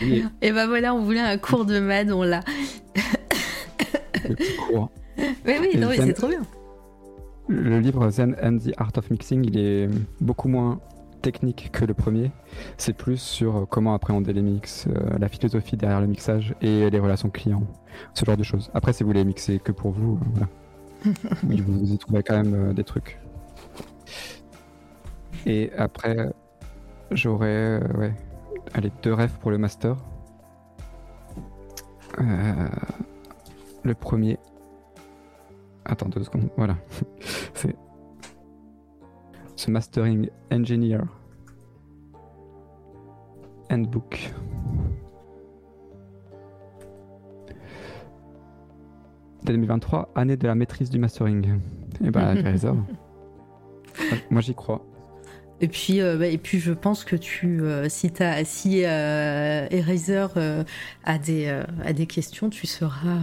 et... 0.00 0.52
ben 0.52 0.66
voilà, 0.66 0.94
on 0.94 1.04
voulait 1.04 1.20
un 1.20 1.38
cours 1.38 1.64
de 1.64 1.78
MAD, 1.78 2.10
on 2.10 2.22
l'a. 2.22 2.40
Mais 5.44 5.58
oui, 5.60 5.78
c'est 5.96 6.14
trop 6.14 6.28
bien. 6.28 6.42
Le 7.46 7.78
livre 7.78 8.08
Zen 8.10 8.36
and 8.42 8.58
the 8.58 8.72
Art 8.78 8.92
of 8.96 9.10
Mixing, 9.10 9.44
il 9.44 9.58
est 9.58 9.88
beaucoup 10.20 10.48
moins 10.48 10.80
technique 11.20 11.70
que 11.72 11.84
le 11.84 11.92
premier. 11.92 12.30
C'est 12.78 12.94
plus 12.94 13.18
sur 13.18 13.56
euh, 13.56 13.66
comment 13.66 13.94
appréhender 13.94 14.32
les 14.32 14.42
mix, 14.42 14.86
euh, 14.88 15.18
la 15.18 15.28
philosophie 15.28 15.76
derrière 15.76 16.00
le 16.00 16.06
mixage 16.06 16.54
et 16.62 16.88
les 16.90 16.98
relations 16.98 17.30
clients, 17.30 17.66
ce 18.14 18.24
genre 18.24 18.36
de 18.36 18.42
choses. 18.42 18.70
Après, 18.74 18.92
si 18.92 19.02
vous 19.02 19.10
voulez 19.10 19.24
mixer 19.24 19.58
que 19.58 19.72
pour 19.72 19.90
vous, 19.90 20.18
euh, 21.06 21.12
vous, 21.42 21.92
y 21.92 21.98
trouvez 21.98 22.22
quand 22.22 22.36
même 22.42 22.72
des 22.72 22.84
trucs. 22.84 23.18
Et 25.44 25.70
après, 25.76 26.32
j'aurais 27.10 27.80
ouais, 27.98 28.14
allez, 28.72 28.90
deux 29.02 29.12
rêves 29.12 29.36
pour 29.40 29.50
le 29.50 29.58
master. 29.58 29.96
le 33.82 33.94
premier. 33.94 34.38
Attends 35.84 36.08
deux 36.08 36.24
secondes, 36.24 36.48
voilà. 36.56 36.76
C'est 37.54 37.76
ce 39.56 39.70
Mastering 39.70 40.28
Engineer 40.50 41.02
Handbook. 43.70 44.32
«2023, 49.44 50.10
année 50.14 50.36
de 50.38 50.46
la 50.46 50.54
maîtrise 50.54 50.88
du 50.88 50.98
mastering. 50.98 51.46
Et 51.46 52.06
eh 52.06 52.10
bah, 52.10 52.34
ben, 52.34 52.56
Moi, 54.30 54.40
j'y 54.40 54.54
crois. 54.54 54.82
Et 55.60 55.68
puis, 55.68 56.00
euh, 56.00 56.16
bah, 56.16 56.26
et 56.26 56.38
puis, 56.38 56.60
je 56.60 56.72
pense 56.72 57.04
que 57.04 57.14
tu, 57.14 57.60
euh, 57.60 57.88
si, 57.90 58.10
as, 58.20 58.44
si 58.44 58.84
euh, 58.84 59.66
Eraser 59.70 60.64
a, 61.04 61.18
des, 61.18 61.62
a 61.84 61.92
des 61.92 62.06
questions, 62.06 62.48
tu 62.48 62.66
seras. 62.66 63.20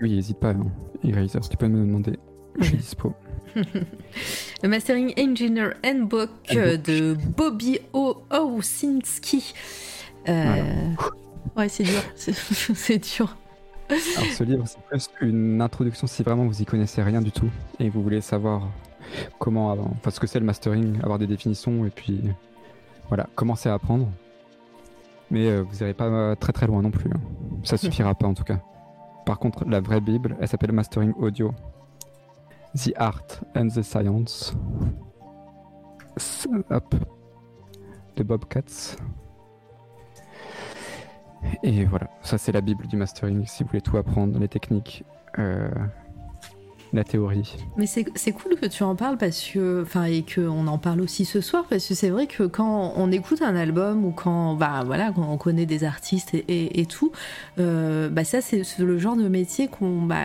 Oui, 0.00 0.14
n'hésite 0.14 0.38
pas, 0.38 0.50
hein. 0.50 0.66
Eraser, 1.04 1.40
tu 1.50 1.56
peux 1.56 1.68
me 1.68 1.84
demander. 1.84 2.18
Je 2.58 2.64
suis 2.64 2.76
dispo. 2.76 3.14
le 4.62 4.68
Mastering 4.68 5.12
Engineer 5.18 5.70
Handbook 5.84 6.30
euh, 6.52 6.76
de 6.76 7.16
Bobby 7.36 7.78
O. 7.92 8.22
Owsinski. 8.30 9.54
Euh, 10.28 10.62
ouais, 11.56 11.68
c'est 11.68 11.84
dur. 11.84 12.02
c'est 12.16 12.98
dur. 12.98 13.36
Alors, 13.90 14.32
ce 14.32 14.44
livre, 14.44 14.64
c'est 14.66 14.80
presque 14.82 15.12
une 15.22 15.62
introduction 15.62 16.06
si 16.06 16.22
vraiment 16.22 16.44
vous 16.44 16.60
y 16.60 16.64
connaissez 16.66 17.02
rien 17.02 17.22
du 17.22 17.32
tout 17.32 17.48
et 17.78 17.88
vous 17.88 18.02
voulez 18.02 18.20
savoir 18.20 18.68
comment, 19.38 19.70
enfin, 19.70 20.10
ce 20.10 20.20
que 20.20 20.26
c'est 20.26 20.38
le 20.38 20.44
mastering, 20.44 21.00
avoir 21.02 21.18
des 21.18 21.26
définitions 21.26 21.86
et 21.86 21.90
puis 21.90 22.20
voilà, 23.08 23.28
commencer 23.34 23.68
à 23.68 23.74
apprendre. 23.74 24.08
Mais 25.30 25.46
euh, 25.48 25.62
vous 25.62 25.76
n'irez 25.76 25.94
pas 25.94 26.36
très 26.36 26.52
très 26.52 26.66
loin 26.66 26.82
non 26.82 26.90
plus. 26.90 27.10
Hein. 27.10 27.20
Ça 27.64 27.76
suffira 27.78 28.14
pas 28.14 28.26
en 28.26 28.34
tout 28.34 28.44
cas. 28.44 28.60
Par 29.28 29.38
contre, 29.38 29.66
la 29.66 29.80
vraie 29.80 30.00
Bible, 30.00 30.38
elle 30.40 30.48
s'appelle 30.48 30.72
Mastering 30.72 31.12
Audio. 31.18 31.52
The 32.74 32.94
Art 32.96 33.44
and 33.54 33.68
the 33.68 33.82
Science. 33.82 34.56
Hop. 36.70 36.94
De 38.16 38.22
Bob 38.22 38.46
Katz. 38.46 38.96
Et 41.62 41.84
voilà, 41.84 42.08
ça 42.22 42.38
c'est 42.38 42.52
la 42.52 42.62
Bible 42.62 42.86
du 42.86 42.96
mastering 42.96 43.44
si 43.44 43.62
vous 43.62 43.68
voulez 43.68 43.82
tout 43.82 43.98
apprendre, 43.98 44.38
les 44.38 44.48
techniques, 44.48 45.04
euh, 45.38 45.68
la 46.92 47.04
théorie. 47.04 47.56
Mais 47.76 47.86
c'est 47.86 48.32
cool 48.32 48.56
que 48.56 48.66
tu 48.66 48.82
en 48.82 48.96
parles 48.96 49.18
parce 49.18 49.42
que, 49.42 49.82
enfin, 49.82 50.04
et 50.04 50.22
qu'on 50.22 50.66
en 50.66 50.78
parle 50.78 51.00
aussi 51.00 51.24
ce 51.24 51.40
soir 51.40 51.64
parce 51.68 51.86
que 51.86 51.94
c'est 51.94 52.10
vrai 52.10 52.26
que 52.26 52.44
quand 52.44 52.92
on 52.96 53.12
écoute 53.12 53.42
un 53.42 53.56
album 53.56 54.04
ou 54.04 54.10
quand, 54.10 54.54
bah 54.54 54.82
voilà, 54.84 55.12
quand 55.12 55.28
on 55.30 55.36
connaît 55.36 55.66
des 55.66 55.84
artistes 55.84 56.34
et, 56.34 56.80
et, 56.80 56.86
tout, 56.86 57.12
euh, 57.58 58.08
bah 58.08 58.24
ça 58.24 58.40
c'est 58.40 58.62
le 58.78 58.98
genre 58.98 59.16
de 59.16 59.28
métier 59.28 59.68
qu'on, 59.68 60.02
bah, 60.02 60.24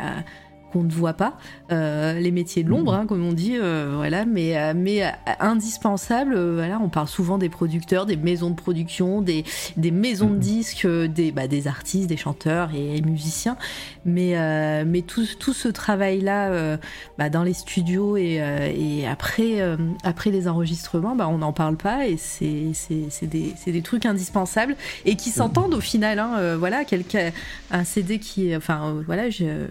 qu'on 0.72 0.84
ne 0.84 0.92
voit 0.92 1.14
pas, 1.14 1.38
euh, 1.72 2.20
les 2.20 2.32
métiers 2.32 2.64
de 2.64 2.70
l'ombre, 2.70 2.96
hein, 2.96 3.06
comme 3.06 3.24
on 3.24 3.34
dit, 3.34 3.58
euh, 3.58 3.94
voilà, 3.96 4.26
mais, 4.26 4.74
mais 4.74 5.04
indispensable. 5.40 6.36
voilà, 6.56 6.80
on 6.82 6.90
parle 6.90 7.08
souvent 7.08 7.38
des 7.38 7.50
producteurs, 7.50 8.08
des 8.08 8.18
maisons 8.18 8.50
de 8.50 8.56
production, 8.56 9.22
des, 9.22 9.44
des 9.78 9.92
maisons 9.92 10.30
de 10.30 10.36
mhm. 10.36 10.40
disques, 10.40 10.88
des, 10.88 11.32
bah, 11.32 11.48
des 11.48 11.68
artistes, 11.68 12.10
des 12.10 12.18
chanteurs 12.18 12.72
et, 12.74 13.02
musiciens. 13.02 13.56
Mais, 14.06 14.84
mais 14.86 15.02
tout, 15.02 15.26
tout 15.40 15.54
ce 15.54 15.68
travail-là, 15.68 16.78
bah, 17.18 17.30
dans 17.30 17.44
les 17.44 17.54
studios 17.54 18.18
et, 18.18 18.42
et 18.76 19.08
après, 19.08 19.62
après 20.04 20.32
les 20.32 20.48
enregistrements, 20.48 21.16
bah, 21.16 21.28
on 21.28 21.38
n'en 21.38 21.54
parle 21.54 21.78
pas 21.78 22.08
et 22.08 22.18
c'est 22.18 22.74
des, 23.22 23.54
des, 23.66 23.82
trucs 23.82 24.06
indispensables 24.06 24.76
et 25.06 25.16
qui 25.16 25.30
s'entendent 25.30 25.74
au 25.74 25.82
final. 25.82 26.20
Hein, 26.20 26.56
voilà, 26.58 26.86
quelqu'un, 26.86 27.32
un 27.72 27.84
CD 27.84 28.20
qui, 28.20 28.56
enfin, 28.56 29.02
voilà, 29.06 29.30
je 29.30 29.68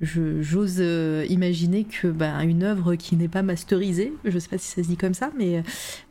j'ose 0.00 0.76
euh, 0.78 1.24
imaginer 1.28 1.84
que 1.84 2.08
bah, 2.08 2.42
une 2.44 2.62
œuvre 2.62 2.96
qui 2.96 3.16
n'est 3.16 3.28
pas 3.28 3.42
masterisée, 3.42 4.12
je 4.24 4.38
sais 4.38 4.48
pas 4.48 4.58
si 4.58 4.68
ça 4.68 4.82
se 4.82 4.88
dit 4.88 4.96
comme 4.96 5.14
ça, 5.14 5.30
mais 5.38 5.58
euh, 5.58 5.62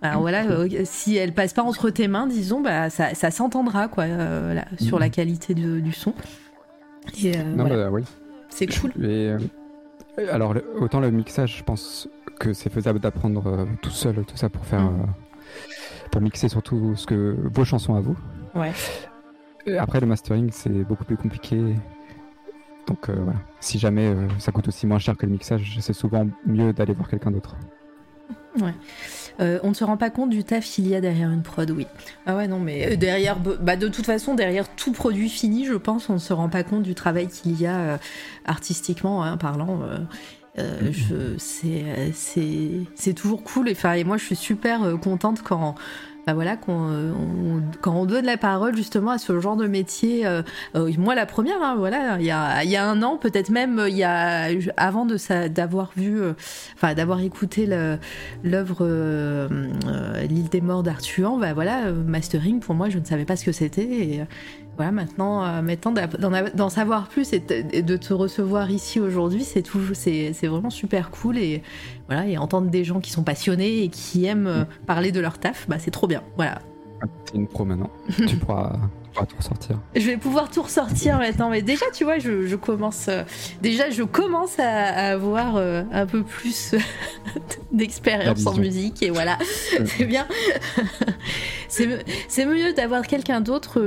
bah, 0.01 0.15
voilà, 0.17 0.45
euh, 0.45 0.67
si 0.85 1.15
elle 1.15 1.33
passe 1.33 1.53
pas 1.53 1.63
entre 1.63 1.89
tes 1.89 2.07
mains, 2.07 2.27
disons, 2.27 2.61
bah, 2.61 2.89
ça, 2.89 3.13
ça 3.13 3.31
s'entendra 3.31 3.87
quoi, 3.87 4.05
sur 4.79 4.99
la 4.99 5.07
mm. 5.07 5.11
qualité 5.11 5.53
du 5.53 5.91
son. 5.91 6.13
Non, 7.55 7.67
bah, 7.67 7.89
oui. 7.91 8.03
C'est 8.49 8.67
cool. 8.67 8.91
alors, 10.31 10.55
autant 10.79 10.99
le 10.99 11.11
mixage, 11.11 11.57
je 11.57 11.63
pense 11.63 12.07
que 12.39 12.53
c'est 12.53 12.71
faisable 12.71 12.99
d'apprendre 12.99 13.67
tout 13.81 13.89
seul, 13.89 14.23
tout 14.25 14.37
ça 14.37 14.49
pour 14.49 14.65
faire. 14.65 14.81
Mm. 14.81 15.13
pour 16.11 16.21
mixer 16.21 16.49
surtout 16.49 16.95
ce 16.95 17.05
que 17.05 17.35
vos 17.53 17.65
chansons 17.65 17.95
à 17.95 18.01
vous. 18.01 18.17
Ouais. 18.53 18.71
après, 19.77 19.99
le 19.99 20.07
mastering, 20.07 20.49
c'est 20.51 20.83
beaucoup 20.83 21.03
plus 21.03 21.17
compliqué. 21.17 21.75
Donc 22.87 23.09
euh, 23.09 23.15
voilà, 23.17 23.39
si 23.59 23.79
jamais 23.79 24.07
euh, 24.07 24.27
ça 24.37 24.51
coûte 24.51 24.67
aussi 24.67 24.85
moins 24.85 24.99
cher 24.99 25.17
que 25.17 25.25
le 25.25 25.31
mixage, 25.31 25.77
c'est 25.79 25.93
souvent 25.93 26.27
mieux 26.45 26.71
d'aller 26.71 26.93
voir 26.93 27.09
quelqu'un 27.09 27.31
d'autre. 27.31 27.55
Ouais. 28.61 28.73
Euh, 29.39 29.59
on 29.63 29.69
ne 29.69 29.73
se 29.73 29.83
rend 29.83 29.97
pas 29.97 30.09
compte 30.09 30.29
du 30.29 30.43
taf 30.43 30.65
qu'il 30.65 30.87
y 30.87 30.95
a 30.95 31.01
derrière 31.01 31.29
une 31.29 31.43
prod, 31.43 31.69
oui. 31.71 31.87
Ah 32.25 32.35
ouais, 32.35 32.47
non, 32.47 32.59
mais 32.59 32.97
derrière, 32.97 33.37
bah 33.39 33.75
de 33.75 33.87
toute 33.87 34.05
façon, 34.05 34.35
derrière 34.35 34.67
tout 34.75 34.91
produit 34.91 35.29
fini, 35.29 35.65
je 35.65 35.73
pense, 35.73 36.09
on 36.09 36.13
ne 36.13 36.19
se 36.19 36.33
rend 36.33 36.49
pas 36.49 36.63
compte 36.63 36.83
du 36.83 36.95
travail 36.95 37.27
qu'il 37.27 37.59
y 37.59 37.65
a 37.65 37.99
artistiquement 38.45 39.23
hein, 39.23 39.37
parlant. 39.37 39.81
Mm-hmm. 40.57 42.85
c'est 42.95 43.13
toujours 43.13 43.43
cool. 43.43 43.69
Et, 43.69 44.03
moi, 44.03 44.17
je 44.17 44.25
suis 44.25 44.35
super 44.35 44.81
contente 45.01 45.41
quand 45.43 45.75
bah 46.25 46.33
voilà, 46.33 46.57
euh, 46.69 47.13
quand 47.81 47.95
on, 47.95 48.05
donne 48.05 48.25
la 48.25 48.37
parole 48.37 48.75
justement 48.75 49.11
à 49.11 49.17
ce 49.19 49.39
genre 49.39 49.55
de 49.55 49.67
métier, 49.67 50.25
euh, 50.25 50.41
euh, 50.75 50.91
moi 50.97 51.13
la 51.13 51.27
première, 51.27 51.61
hein, 51.61 51.75
voilà, 51.77 52.17
il 52.19 52.25
y 52.25 52.31
a, 52.31 52.83
un 52.83 53.03
an, 53.03 53.17
peut-être 53.17 53.51
même 53.51 53.85
il 53.87 53.95
y 53.95 54.03
a, 54.03 54.47
avant 54.75 55.05
d'avoir 55.05 55.91
vu, 55.95 56.19
d'avoir 56.81 57.19
écouté 57.19 57.69
l'œuvre 58.43 59.47
L'île 60.27 60.49
des 60.49 60.61
morts 60.61 60.81
d'Artuan, 60.81 61.37
bah 61.37 61.53
voilà, 61.53 61.91
mastering 61.91 62.59
pour 62.59 62.73
moi 62.73 62.89
je 62.89 62.97
ne 62.97 63.05
savais 63.05 63.25
pas 63.25 63.35
ce 63.35 63.45
que 63.45 63.51
c'était 63.51 64.25
voilà, 64.75 64.91
maintenant, 64.91 65.61
maintenant 65.61 65.93
d'en 66.53 66.69
savoir 66.69 67.07
plus 67.07 67.33
et 67.33 67.39
de 67.39 67.97
te 67.97 68.13
recevoir 68.13 68.71
ici 68.71 68.99
aujourd'hui, 68.99 69.43
c'est 69.43 69.63
c'est 69.93 70.47
vraiment 70.47 70.69
super 70.69 71.09
cool 71.11 71.37
et 71.37 71.63
voilà, 72.07 72.27
et 72.27 72.37
entendre 72.37 72.69
des 72.69 72.83
gens 72.83 72.99
qui 72.99 73.11
sont 73.11 73.23
passionnés 73.23 73.83
et 73.83 73.89
qui 73.89 74.25
aiment 74.25 74.47
euh, 74.47 74.65
parler 74.85 75.11
de 75.11 75.19
leur 75.19 75.37
taf, 75.39 75.67
bah 75.67 75.77
c'est 75.79 75.91
trop 75.91 76.07
bien. 76.07 76.21
Voilà. 76.35 76.59
C'est 77.25 77.35
une 77.35 77.47
pro 77.47 77.65
maintenant. 77.65 77.89
tu 78.27 78.37
pourras, 78.37 78.73
tout 79.23 79.37
ressortir. 79.37 79.79
Je 79.95 80.05
vais 80.05 80.17
pouvoir 80.17 80.49
tout 80.49 80.61
ressortir 80.61 81.17
maintenant, 81.17 81.49
mais 81.49 81.61
déjà, 81.61 81.85
tu 81.93 82.03
vois, 82.03 82.19
je, 82.19 82.55
commence, 82.55 83.07
euh, 83.07 83.23
déjà, 83.61 83.89
je 83.89 84.03
commence 84.03 84.59
à, 84.59 85.13
avoir 85.13 85.55
euh, 85.55 85.83
un 85.91 86.05
peu 86.05 86.23
plus 86.23 86.75
d'expérience 87.71 88.45
en 88.45 88.57
musique 88.57 89.01
et 89.01 89.09
voilà, 89.09 89.37
c'est 89.85 90.05
bien. 90.05 90.27
c'est 91.69 92.45
mieux 92.45 92.73
d'avoir 92.73 93.07
quelqu'un 93.07 93.41
d'autre 93.41 93.79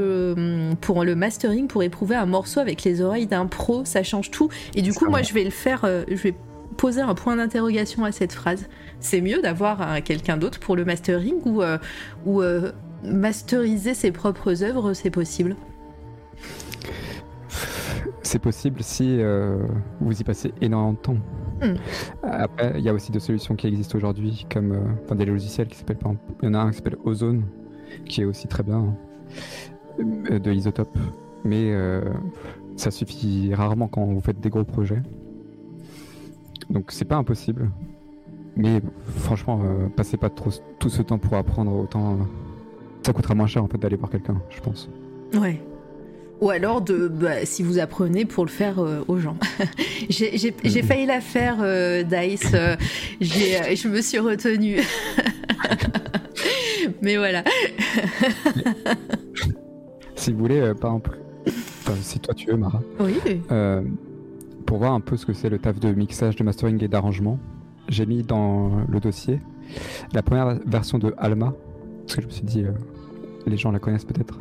pour 0.80 1.04
le 1.04 1.14
mastering, 1.14 1.66
pour 1.68 1.82
éprouver 1.82 2.16
un 2.16 2.26
morceau 2.26 2.60
avec 2.60 2.84
les 2.84 3.02
oreilles 3.02 3.26
d'un 3.26 3.46
pro, 3.46 3.84
ça 3.84 4.02
change 4.02 4.30
tout. 4.30 4.48
Et 4.74 4.82
du 4.82 4.94
coup, 4.94 5.06
moi, 5.06 5.22
je 5.22 5.34
vais 5.34 5.44
le 5.44 5.50
faire, 5.50 5.82
je 5.84 6.14
vais 6.14 6.34
poser 6.78 7.00
un 7.02 7.14
point 7.14 7.36
d'interrogation 7.36 8.04
à 8.04 8.12
cette 8.12 8.32
phrase. 8.32 8.68
C'est 9.00 9.20
mieux 9.20 9.42
d'avoir 9.42 10.02
quelqu'un 10.02 10.38
d'autre 10.38 10.58
pour 10.60 10.76
le 10.76 10.84
mastering 10.84 11.34
ou, 11.44 11.60
euh, 11.60 11.76
ou 12.24 12.40
euh, 12.40 12.72
masteriser 13.02 13.94
ses 13.94 14.12
propres 14.12 14.62
œuvres, 14.62 14.92
c'est 14.92 15.10
possible 15.10 15.56
C'est 18.22 18.38
possible 18.38 18.82
si 18.82 19.20
euh, 19.20 19.58
vous 20.00 20.20
y 20.20 20.24
passez 20.24 20.52
énormément 20.60 20.92
de 20.92 20.98
temps. 20.98 21.16
Hmm. 21.62 21.74
Après, 22.22 22.74
il 22.76 22.82
y 22.82 22.88
a 22.88 22.92
aussi 22.92 23.10
des 23.10 23.20
solutions 23.20 23.56
qui 23.56 23.66
existent 23.66 23.96
aujourd'hui, 23.96 24.46
comme 24.52 24.78
enfin, 25.04 25.14
des 25.14 25.24
logiciels 25.24 25.68
qui 25.68 25.76
s'appellent, 25.76 25.98
il 26.42 26.46
y 26.46 26.48
en 26.48 26.54
a 26.54 26.58
un 26.58 26.70
qui 26.70 26.76
s'appelle 26.76 26.98
Ozone, 27.04 27.44
qui 28.04 28.22
est 28.22 28.24
aussi 28.24 28.46
très 28.46 28.62
bien, 28.62 28.94
de 29.98 30.52
isotope. 30.52 30.96
Mais 31.44 31.74
ça 32.76 32.90
suffit 32.90 33.52
rarement 33.54 33.88
quand 33.88 34.04
vous 34.04 34.20
faites 34.20 34.40
des 34.40 34.50
gros 34.50 34.64
projets. 34.64 35.02
Donc 36.70 36.92
c'est 36.92 37.04
pas 37.04 37.16
impossible. 37.16 37.70
Mais 38.56 38.82
franchement, 39.16 39.60
euh, 39.64 39.88
passez 39.88 40.16
pas 40.16 40.30
trop 40.30 40.50
tout 40.78 40.88
ce 40.88 41.02
temps 41.02 41.18
pour 41.18 41.36
apprendre, 41.36 41.72
autant 41.72 42.14
euh, 42.14 42.16
ça 43.02 43.12
coûtera 43.12 43.34
moins 43.34 43.46
cher 43.46 43.64
en 43.64 43.68
fait 43.68 43.78
d'aller 43.78 43.96
voir 43.96 44.10
quelqu'un, 44.10 44.40
je 44.50 44.60
pense. 44.60 44.88
Ouais. 45.34 45.60
Ou 46.40 46.50
alors 46.50 46.80
de 46.80 47.08
bah, 47.08 47.44
si 47.44 47.62
vous 47.62 47.78
apprenez 47.78 48.24
pour 48.24 48.44
le 48.44 48.50
faire 48.50 48.78
euh, 48.78 49.04
aux 49.08 49.18
gens. 49.18 49.36
j'ai 50.08 50.82
failli 50.82 51.06
la 51.06 51.20
faire 51.20 51.56
Dice, 52.04 52.52
je 53.20 53.88
me 53.88 54.00
suis 54.00 54.18
retenue. 54.18 54.78
Mais 57.02 57.16
voilà. 57.16 57.42
si 60.14 60.32
vous 60.32 60.38
voulez, 60.38 60.72
par 60.80 60.92
exemple, 60.92 61.18
si 62.00 62.20
toi 62.20 62.34
tu 62.34 62.46
veux, 62.46 62.56
Mara. 62.56 62.80
Oui 63.00 63.14
pour 64.68 64.76
voir 64.76 64.92
un 64.92 65.00
peu 65.00 65.16
ce 65.16 65.24
que 65.24 65.32
c'est 65.32 65.48
le 65.48 65.58
taf 65.58 65.80
de 65.80 65.94
mixage, 65.94 66.36
de 66.36 66.44
mastering 66.44 66.84
et 66.84 66.88
d'arrangement, 66.88 67.38
j'ai 67.88 68.04
mis 68.04 68.22
dans 68.22 68.82
le 68.86 69.00
dossier 69.00 69.40
la 70.12 70.22
première 70.22 70.58
version 70.66 70.98
de 70.98 71.14
Alma, 71.16 71.54
parce 72.08 72.16
que 72.16 72.22
je 72.22 72.26
me 72.26 72.32
suis 72.32 72.44
dit, 72.44 72.64
euh, 72.64 72.72
les 73.46 73.58
gens 73.58 73.70
la 73.70 73.78
connaissent 73.78 74.06
peut-être. 74.06 74.38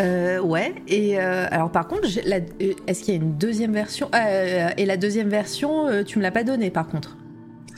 Euh, 0.00 0.40
ouais, 0.40 0.74
et 0.88 1.18
euh, 1.18 1.46
alors 1.48 1.70
par 1.70 1.86
contre, 1.86 2.08
est-ce 2.08 3.02
qu'il 3.02 3.14
y 3.14 3.16
a 3.16 3.20
une 3.22 3.38
deuxième 3.38 3.72
version 3.72 4.10
Et 4.76 4.84
la 4.84 4.96
deuxième 4.96 5.28
version, 5.28 5.86
tu 6.04 6.18
me 6.18 6.24
l'as 6.24 6.32
pas 6.32 6.42
donnée 6.42 6.70
par 6.70 6.88
contre? 6.88 7.16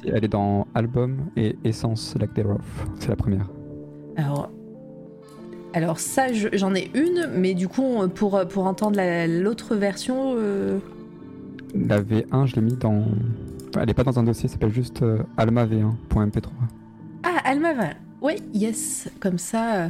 Elle 0.06 0.24
est 0.24 0.28
dans 0.28 0.66
Album 0.74 1.18
et 1.36 1.56
Essence 1.64 2.14
Like 2.18 2.32
Thereof, 2.32 2.86
c'est 2.98 3.10
la 3.10 3.16
première. 3.16 3.50
Alors, 4.16 4.50
alors 5.74 6.00
ça, 6.00 6.32
j'en 6.32 6.74
ai 6.74 6.90
une, 6.94 7.28
mais 7.36 7.52
du 7.52 7.68
coup, 7.68 8.08
pour, 8.14 8.40
pour 8.48 8.66
entendre 8.66 8.98
l'autre 9.26 9.76
version... 9.76 10.34
La 11.74 12.00
V1, 12.00 12.46
je 12.46 12.56
l'ai 12.56 12.62
mis 12.62 12.76
dans. 12.76 13.04
elle 13.78 13.86
n'est 13.86 13.94
pas 13.94 14.02
dans 14.02 14.18
un 14.18 14.22
dossier, 14.22 14.48
ça 14.48 14.54
s'appelle 14.54 14.72
juste 14.72 15.04
almav1.mp3. 15.36 16.48
Ah, 17.22 17.52
almav1. 17.52 18.07
Oui, 18.20 18.34
yes. 18.54 19.08
Comme 19.20 19.38
ça, 19.38 19.74
euh, 19.74 19.88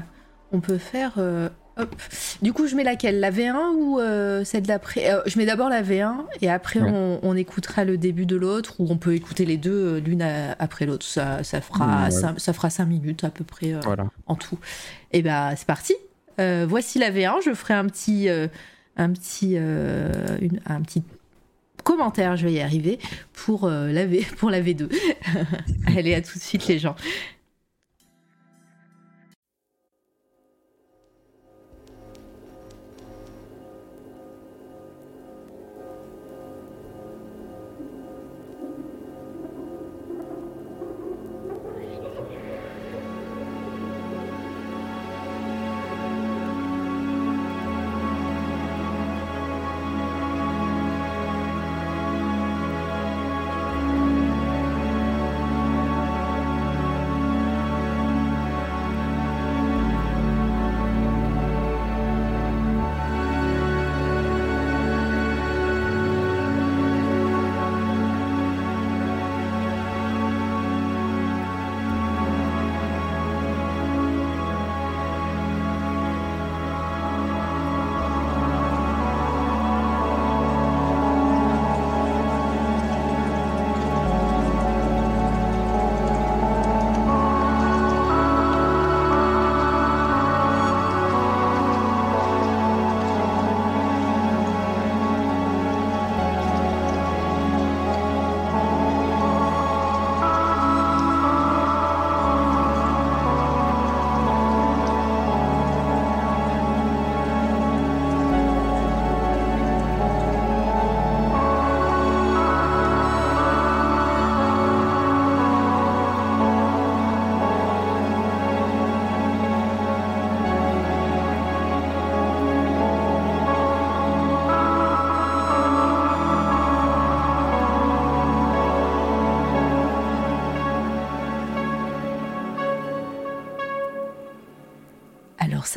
On 0.53 0.61
peut 0.61 0.79
faire. 0.79 1.13
euh, 1.19 1.49
hop. 1.77 1.95
Du 2.43 2.53
coup, 2.53 2.67
je 2.67 2.75
mets 2.75 2.85
laquelle? 2.85 3.21
La 3.21 3.31
V1 3.31 3.75
ou 3.77 4.01
euh, 4.01 4.45
celle 4.45 4.63
d'après? 4.63 5.11
Euh, 5.13 5.21
Je 5.27 5.39
mets 5.39 5.47
d'abord 5.47 5.69
la 5.69 5.83
V1 5.83 6.25
et 6.41 6.51
après 6.51 6.81
Ouais. 6.81 6.91
on, 6.93 7.21
on 7.23 7.37
écoutera 7.37 7.85
le 7.85 7.99
début 7.99 8.27
de 8.27 8.37
l'autre 8.37 8.75
ou 8.79 8.87
on 8.91 8.97
peut 8.97 9.15
écouter 9.15 9.45
les 9.45 9.57
deux 9.57 9.99
l'une 9.99 10.23
après 10.59 10.87
l'autre. 10.87 11.05
Ça, 11.07 11.43
ça, 11.45 11.61
fera 11.61 12.05
Ouais. 12.05 12.11
ça, 12.11 12.35
ça 12.39 12.53
fera 12.53 12.71
5 12.71 12.87
minutes 12.87 13.25
à 13.25 13.31
peu 13.31 13.45
près 13.45 13.75
Voilà. 13.85 14.07
en 14.27 14.35
tout. 14.37 14.59
Et 15.13 15.23
ben 15.23 15.55
c'est 15.57 15.67
parti. 15.67 15.95
Voici 16.67 16.99
la 16.99 17.11
V1. 17.11 17.43
Je 17.45 17.53
ferai 17.53 17.75
un 17.75 17.87
petit, 17.87 18.29
un 18.97 19.11
petit, 19.13 19.55
une- 19.57 20.61
un 20.67 20.81
petit 20.83 21.03
commentaire. 21.85 22.37
Je 22.37 22.47
vais 22.47 22.53
y 22.55 22.61
arriver 22.61 22.99
pour 23.33 23.69
la 23.69 24.07
V, 24.07 24.27
pour 24.39 24.51
la 24.51 24.61
V2. 24.63 24.89
Allez, 25.97 26.15
à 26.15 26.21
tout 26.23 26.39
de 26.39 26.43
suite 26.43 26.67
les 26.69 26.79
gens. 26.79 26.95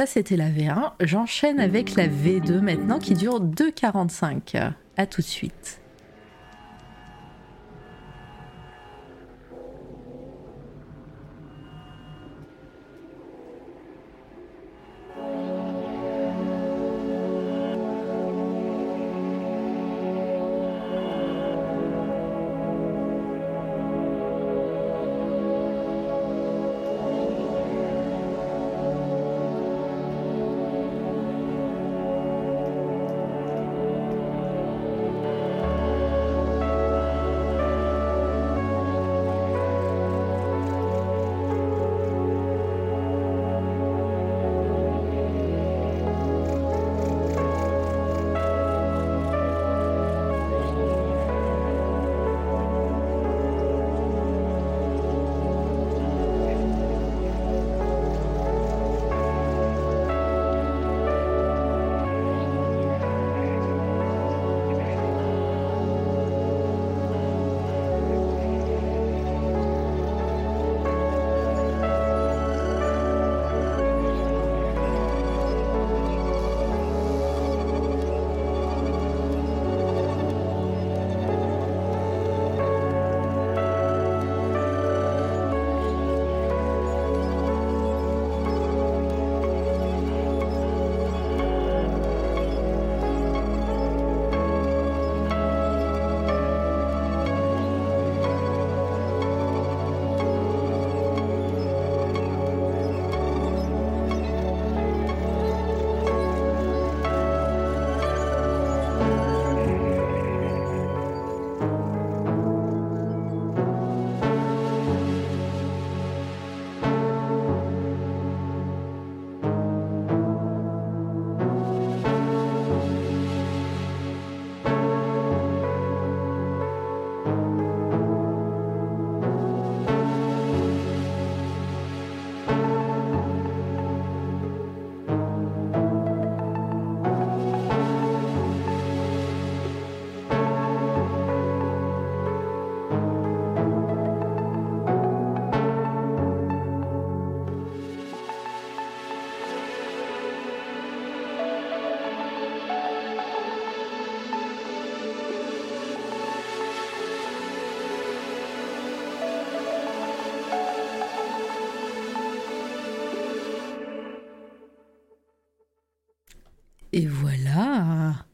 Ça, 0.01 0.07
c'était 0.07 0.35
la 0.35 0.49
V1. 0.49 0.93
J'enchaîne 1.01 1.59
avec 1.59 1.93
la 1.95 2.07
V2 2.07 2.59
maintenant 2.59 2.97
qui 2.97 3.13
dure 3.13 3.39
2,45. 3.39 4.71
À 4.97 5.05
tout 5.05 5.21
de 5.21 5.25
suite. 5.27 5.80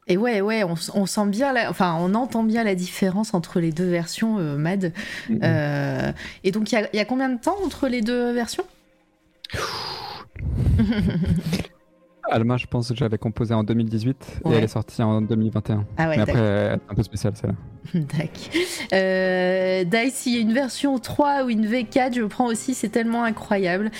Et 0.08 0.16
ouais, 0.18 0.40
ouais, 0.42 0.64
on, 0.64 0.76
on 0.94 1.06
sent 1.06 1.28
bien, 1.28 1.52
la, 1.54 1.70
enfin, 1.70 1.98
on 2.00 2.14
entend 2.14 2.44
bien 2.44 2.64
la 2.64 2.76
différence 2.76 3.34
entre 3.34 3.60
les 3.60 3.72
deux 3.72 3.90
versions, 3.90 4.38
euh, 4.40 4.58
Mad. 4.58 4.94
Mhm. 5.30 5.40
Euh, 5.44 6.12
et 6.44 6.52
donc, 6.52 6.72
il 6.72 6.76
y 6.76 6.78
a, 6.78 6.88
il 6.94 6.98
y 6.98 7.00
a 7.02 7.06
combien 7.06 7.30
de 7.30 7.40
temps 7.40 7.58
entre 7.66 7.88
les 7.88 8.02
deux 8.02 8.32
versions? 8.32 8.64
Alma, 12.30 12.58
je 12.58 12.66
pense 12.66 12.90
que 12.90 12.96
j'avais 12.96 13.18
composé 13.18 13.54
en 13.54 13.64
2018 13.64 14.42
Ouais. 14.44 14.54
et 14.54 14.58
elle 14.58 14.64
est 14.66 14.68
sortie 14.68 15.02
en 15.02 15.22
2021. 15.22 15.86
Ah 15.98 16.10
ouais, 16.10 16.18
Mais 16.18 16.24
après, 16.24 16.34
d'accord. 16.34 16.48
elle 16.48 16.72
est 16.74 16.92
un 16.92 16.96
peu 16.96 17.04
spéciale 17.04 17.34
celle-là. 17.38 18.02
Tac. 18.18 18.32
Euh, 18.92 19.84
Dice, 19.86 20.26
il 20.26 20.34
y 20.36 20.38
a 20.38 20.42
une 20.42 20.52
version 20.54 21.00
3 21.00 21.46
ou 21.46 21.50
une 21.50 21.66
V4, 21.66 22.14
je 22.16 22.24
prends 22.24 22.48
aussi, 22.48 22.74
c'est 22.74 22.90
tellement 22.90 23.24
incroyable. 23.24 23.92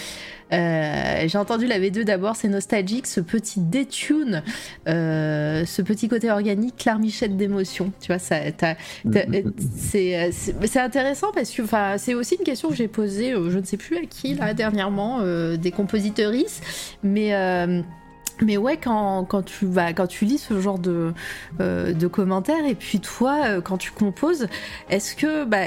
Euh, 0.54 1.28
J'ai 1.28 1.38
entendu 1.38 1.68
la 1.68 1.80
V2 1.80 2.04
d'abord, 2.04 2.36
c'est 2.36 2.48
nostalgique, 2.48 3.08
ce 3.08 3.20
petit 3.20 3.60
détune, 3.60 4.44
euh, 4.88 5.66
ce 5.66 5.82
petit 5.82 6.08
côté 6.08 6.32
organique, 6.32 6.78
clarmichette 6.78 7.36
d'émotion. 7.36 7.92
Tu 8.00 8.08
vois, 8.08 8.20
ça, 8.20 8.38
c'est 9.76 10.80
intéressant 10.80 11.32
parce 11.34 11.52
que 11.52 11.64
c'est 11.98 12.14
aussi 12.14 12.36
une 12.36 12.46
question 12.46 12.70
que 12.70 12.76
j'ai 12.76 12.88
posée, 12.88 13.34
euh, 13.34 13.50
je 13.50 13.60
ne 13.60 13.66
sais 13.66 13.78
plus 13.78 13.98
à 13.98 14.06
qui 14.06 14.36
là 14.36 14.54
dernièrement, 14.54 15.20
euh, 15.22 15.58
des 15.58 15.72
compositeuristes, 15.72 16.64
mais 17.04 17.34
mais 18.42 18.58
ouais, 18.58 18.78
quand, 18.78 19.26
quand, 19.26 19.44
tu, 19.44 19.68
quand 19.96 20.08
tu 20.08 20.26
lis 20.26 20.38
ce 20.38 20.60
genre 20.62 20.80
de, 20.80 21.14
euh, 21.60 21.94
de 21.94 22.08
commentaires, 22.08 22.66
et 22.66 22.76
puis 22.76 23.00
toi, 23.00 23.46
euh, 23.46 23.62
quand 23.62 23.78
tu 23.78 23.92
composes, 23.92 24.48
est-ce 24.90 25.16
que. 25.16 25.46
Bah, 25.46 25.66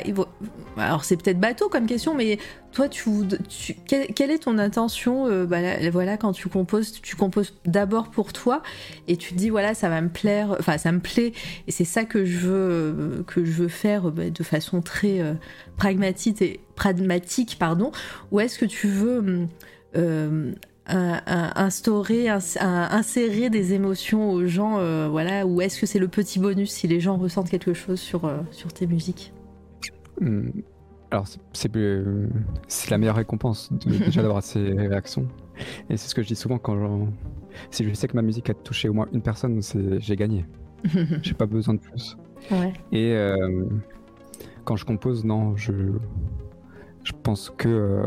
alors, 0.77 1.05
c'est 1.05 1.17
peut-être 1.17 1.41
bateau 1.41 1.69
comme 1.69 1.87
question, 1.87 2.15
mais 2.15 2.39
toi, 2.73 2.89
tu, 2.89 3.11
quelle, 3.87 4.31
est 4.31 4.45
ton 4.45 4.59
intention 4.59 5.27
euh, 5.27 5.47
bah, 5.47 5.61
là, 5.61 5.91
Voilà, 5.91 6.17
quand 6.17 6.33
tu 6.33 6.49
composes, 6.49 7.01
tu 7.03 7.17
composes 7.17 7.55
d'abord 7.65 8.11
pour 8.11 8.33
toi, 8.33 8.63
et 9.09 9.17
tu 9.17 9.33
te 9.33 9.39
dis, 9.39 9.51
voilà, 9.51 9.75
ça 9.75 9.89
va 9.89 10.01
me 10.01 10.09
plaire, 10.09 10.55
enfin, 10.59 10.79
ça 10.79 10.93
me 10.93 11.01
plaît, 11.01 11.33
et 11.67 11.73
c'est 11.73 11.85
ça 11.85 12.05
que 12.05 12.25
je 12.25 12.39
veux, 12.39 13.25
que 13.27 13.45
je 13.45 13.51
veux 13.51 13.69
faire 13.69 14.11
bah, 14.13 14.31
de 14.31 14.43
façon 14.45 14.81
très 14.81 15.21
pragmatique, 15.77 16.41
et, 16.43 16.61
pragmatique, 16.77 17.57
pardon, 17.59 17.91
ou 18.31 18.41
est-ce 18.41 18.59
que 18.59 18.67
tu 18.67 18.87
veux. 18.87 19.49
hum, 19.97 20.55
instaurer, 20.91 22.29
insérer 22.29 23.51
des 23.51 23.73
émotions 23.75 24.31
aux 24.33 24.47
gens, 24.47 24.79
euh, 24.79 25.09
voilà, 25.09 25.47
ou 25.47 25.61
est-ce 25.61 25.81
que 25.81 25.87
c'est 25.87 25.99
le 25.99 26.09
petit 26.09 26.39
bonus 26.39 26.71
si 26.71 26.89
les 26.89 27.01
gens 27.01 27.17
ressentent 27.17 27.51
quelque 27.51 27.75
chose 27.75 28.01
sur, 28.01 28.25
euh, 28.25 28.39
sur 28.51 28.73
tes 28.73 28.87
musiques? 28.87 29.33
Hmm. 30.21 30.51
Alors, 31.11 31.27
c'est- 31.53 31.77
euh, 31.77 32.29
c'est 32.69 32.91
la 32.91 32.99
meilleure 32.99 33.17
récompense 33.17 33.73
de- 33.73 33.91
déjà 34.05 34.23
d'avoir 34.23 34.43
ces 34.43 34.61
réactions. 34.73 35.27
Et 35.89 35.97
c'est 35.97 36.09
ce 36.09 36.15
que 36.15 36.23
je 36.23 36.29
dis 36.29 36.37
souvent 36.37 36.59
quand 36.59 37.09
si 37.71 37.85
je 37.85 37.93
sais 37.95 38.07
que 38.09 38.15
ma 38.17 38.23
musique 38.23 38.49
a 38.51 38.55
touché 38.55 38.89
au 38.89 38.93
moins 38.93 39.09
une 39.13 39.21
personne, 39.23 39.61
j'ai 39.99 40.17
gagné. 40.17 40.47
J'ai 41.23 41.35
pas 41.35 41.45
besoin 41.47 41.75
de 41.75 41.81
plus. 41.81 42.17
Ouais. 42.51 42.73
Et 42.91 43.15
quand 44.65 44.77
je 44.77 44.87
compose, 44.87 45.25
non, 45.27 45.55
je, 45.57 45.73
je 47.05 47.13
pense 47.23 47.51
que 47.51 48.07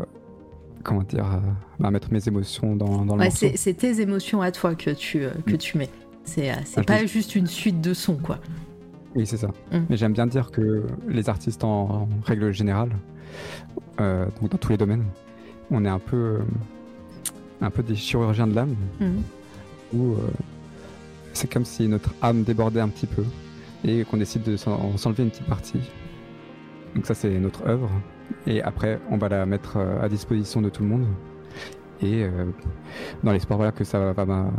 comment 0.83 1.03
dire, 1.03 1.25
euh, 1.25 1.39
bah, 1.79 1.89
mettre 1.91 2.11
mes 2.11 2.27
émotions 2.27 2.75
dans, 2.75 3.05
dans 3.05 3.15
le 3.15 3.21
Ouais, 3.23 3.29
c'est 3.29 3.73
tes 3.73 4.01
émotions 4.01 4.41
à 4.41 4.51
toi 4.51 4.75
que 4.75 4.91
tu, 4.91 5.23
euh, 5.23 5.31
que 5.45 5.55
tu 5.55 5.77
mets. 5.77 5.89
C'est 6.25 6.51
euh, 6.51 6.55
Ah, 6.77 6.83
pas 6.83 7.05
juste 7.05 7.35
une 7.35 7.47
suite 7.47 7.81
de 7.81 7.93
sons, 7.93 8.17
quoi. 8.17 8.39
Oui, 9.15 9.25
c'est 9.25 9.37
ça. 9.37 9.47
Mm. 9.71 9.77
Mais 9.89 9.97
j'aime 9.97 10.13
bien 10.13 10.25
dire 10.27 10.51
que 10.51 10.85
les 11.07 11.29
artistes, 11.29 11.63
en, 11.63 11.69
en 12.03 12.09
règle 12.25 12.51
générale, 12.51 12.91
euh, 14.01 14.25
donc 14.41 14.51
dans 14.51 14.57
tous 14.57 14.69
les 14.69 14.77
domaines, 14.77 15.03
on 15.71 15.83
est 15.85 15.89
un 15.89 15.99
peu, 15.99 16.17
euh, 16.17 16.39
un 17.61 17.69
peu 17.69 17.83
des 17.83 17.95
chirurgiens 17.95 18.47
de 18.47 18.55
l'âme, 18.55 18.75
Mhm. 18.99 19.21
où 19.93 20.13
euh, 20.13 20.17
c'est 21.33 21.51
comme 21.51 21.65
si 21.65 21.87
notre 21.87 22.13
âme 22.21 22.43
débordait 22.43 22.79
un 22.81 22.89
petit 22.89 23.07
peu 23.07 23.23
et 23.85 24.03
qu'on 24.05 24.17
décide 24.17 24.43
de 24.43 24.55
s'en- 24.57 24.97
s'enlever 24.97 25.23
une 25.23 25.29
petite 25.29 25.45
partie. 25.47 25.79
Donc 26.95 27.05
ça, 27.05 27.13
c'est 27.15 27.37
notre 27.39 27.67
œuvre. 27.67 27.89
Et 28.47 28.61
après, 28.61 28.99
on 29.09 29.17
va 29.17 29.29
la 29.29 29.45
mettre 29.45 29.77
euh, 29.77 30.01
à 30.01 30.09
disposition 30.09 30.61
de 30.61 30.69
tout 30.69 30.83
le 30.83 30.89
monde. 30.89 31.05
Et 32.01 32.23
euh, 32.23 32.45
dans 33.23 33.31
l'espoir 33.31 33.57
voilà, 33.57 33.71
que 33.71 33.83
ça 33.83 34.11
va, 34.13 34.25
va- 34.25 34.51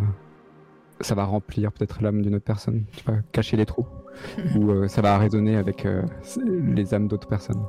ça 1.01 1.15
va 1.15 1.24
remplir 1.24 1.73
peut-être 1.73 2.03
l'âme 2.03 2.23
d'une 2.23 2.35
autre 2.36 2.45
personne, 2.45 2.85
tu 2.97 3.05
vois, 3.05 3.16
cacher 3.32 3.57
les 3.57 3.66
trous. 3.66 3.86
ou 4.57 4.70
euh, 4.70 4.89
ça 4.89 5.03
va 5.03 5.19
résonner 5.19 5.57
avec 5.57 5.85
euh, 5.86 6.03
les 6.47 6.95
âmes 6.95 7.09
d'autres 7.09 7.27
personnes. 7.28 7.62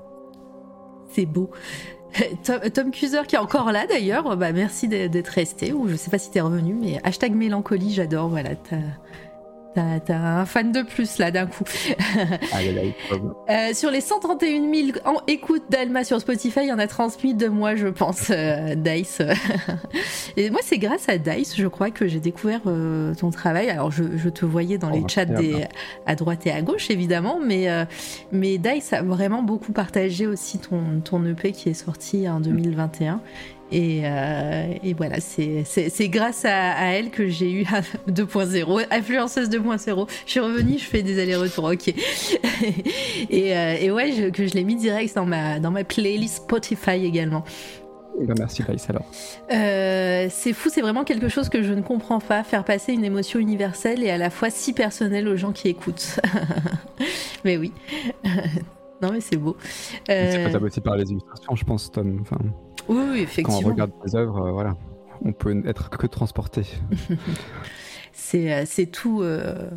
C'est 1.09 1.25
beau. 1.25 1.49
Tom, 2.45 2.59
Tom 2.73 2.91
Cuser 2.91 3.23
qui 3.27 3.35
est 3.35 3.39
encore 3.39 3.71
là 3.71 3.85
d'ailleurs, 3.87 4.37
bah, 4.37 4.53
merci 4.53 4.87
d'être 4.87 5.11
d'être 5.11 5.27
resté, 5.29 5.73
ou 5.73 5.87
je 5.89 5.95
sais 5.95 6.11
pas 6.11 6.17
si 6.17 6.31
t'es 6.31 6.39
revenu, 6.39 6.73
mais 6.73 6.99
hashtag 7.03 7.33
mélancolie, 7.35 7.91
j'adore, 7.91 8.29
voilà, 8.29 8.51
t'as 9.75 10.17
un 10.17 10.45
fan 10.45 10.71
de 10.71 10.81
plus 10.81 11.17
là 11.17 11.31
d'un 11.31 11.45
coup. 11.45 11.63
Pauvre. 13.09 13.35
Euh, 13.49 13.73
sur 13.73 13.91
les 13.91 14.01
131 14.01 14.73
000 14.73 14.97
en 15.05 15.21
écoute 15.27 15.63
d'Alma 15.69 16.03
sur 16.03 16.19
Spotify, 16.19 16.61
il 16.63 16.69
y 16.69 16.73
en 16.73 16.79
a 16.79 16.87
transmis 16.87 17.33
de 17.33 17.47
moi, 17.47 17.75
je 17.75 17.87
pense, 17.87 18.31
euh, 18.31 18.75
Dice. 18.75 19.21
Et 20.37 20.49
moi, 20.49 20.61
c'est 20.63 20.77
grâce 20.77 21.07
à 21.09 21.17
Dice, 21.17 21.55
je 21.55 21.67
crois, 21.67 21.91
que 21.91 22.07
j'ai 22.07 22.19
découvert 22.19 22.61
euh, 22.65 23.13
ton 23.13 23.29
travail. 23.29 23.69
Alors, 23.69 23.91
je, 23.91 24.03
je 24.17 24.29
te 24.29 24.45
voyais 24.45 24.77
dans 24.77 24.91
Oh, 24.91 24.95
les 24.95 25.07
chats 25.07 25.25
des, 25.25 25.65
à 26.05 26.15
droite 26.15 26.45
et 26.47 26.51
à 26.51 26.61
gauche, 26.61 26.89
évidemment, 26.89 27.39
mais, 27.43 27.67
mais 28.31 28.57
Dice 28.57 28.93
a 28.93 29.01
vraiment 29.01 29.43
beaucoup 29.43 29.71
partagé 29.71 30.27
aussi 30.27 30.57
ton, 30.59 31.01
ton 31.03 31.23
EP 31.25 31.51
qui 31.51 31.69
est 31.69 31.73
sorti 31.73 32.27
en 32.27 32.39
2021. 32.39 33.21
Et, 33.71 34.01
euh, 34.03 34.73
et 34.83 34.93
voilà, 34.93 35.19
c'est 35.19 35.63
grâce 36.09 36.45
à, 36.45 36.73
à 36.73 36.85
elle 36.93 37.09
que 37.09 37.27
j'ai 37.27 37.51
eu 37.51 37.63
2.0, 38.09 38.85
influenceuse 38.91 39.49
2.0. 39.49 40.07
Je 40.25 40.31
suis 40.31 40.39
revenue, 40.39 40.77
je 40.77 40.83
fais 40.85 41.01
des 41.01 41.19
allers-retours, 41.19 41.65
ok. 41.73 41.87
et, 43.29 43.57
euh, 43.57 43.75
et 43.79 43.91
ouais, 43.91 44.11
je- 44.11 44.29
que 44.29 44.45
je 44.45 44.53
l'ai 44.53 44.63
mis 44.63 44.75
direct 44.75 45.15
dans 45.15 45.25
ma, 45.25 45.59
dans 45.59 45.71
ma 45.71 45.83
playlist 45.83 46.37
Spotify 46.37 47.05
également. 47.05 47.43
Bah, 48.21 48.33
merci 48.37 48.63
Laïs 48.65 48.87
alors. 48.89 49.03
Euh, 49.51 50.27
c'est 50.29 50.53
fou, 50.53 50.69
c'est 50.71 50.81
vraiment 50.81 51.03
quelque 51.03 51.27
chose 51.27 51.49
que 51.49 51.61
je 51.63 51.73
ne 51.73 51.81
comprends 51.81 52.19
pas, 52.19 52.43
faire 52.43 52.63
passer 52.63 52.93
une 52.93 53.03
émotion 53.03 53.39
universelle 53.39 54.03
et 54.03 54.09
à 54.09 54.17
la 54.17 54.29
fois 54.29 54.49
si 54.49 54.71
personnelle 54.73 55.27
aux 55.27 55.35
gens 55.35 55.51
qui 55.51 55.67
écoutent. 55.67 56.19
mais 57.43 57.57
oui. 57.57 57.73
non 59.01 59.11
mais 59.11 59.19
c'est 59.19 59.35
beau. 59.35 59.57
C'est 60.07 60.45
faisable 60.45 60.67
aussi 60.67 60.79
par 60.81 60.95
les 60.95 61.09
illustrations, 61.11 61.55
je 61.55 61.65
pense, 61.65 61.91
Tom. 61.91 62.19
Enfin, 62.21 62.37
oui, 62.89 62.97
oui, 62.97 63.03
quand 63.03 63.11
on 63.11 63.15
effectivement. 63.23 63.69
regarde 63.69 63.91
tes 64.05 64.15
œuvres, 64.15 64.47
euh, 64.47 64.51
voilà, 64.51 64.75
on 65.23 65.33
peut 65.33 65.63
être 65.65 65.89
que 65.89 66.07
transporté. 66.07 66.63
C'est 68.13 68.53
euh, 68.53 68.63
c'est 68.65 68.85
tout. 68.85 69.21
euh, 69.21 69.69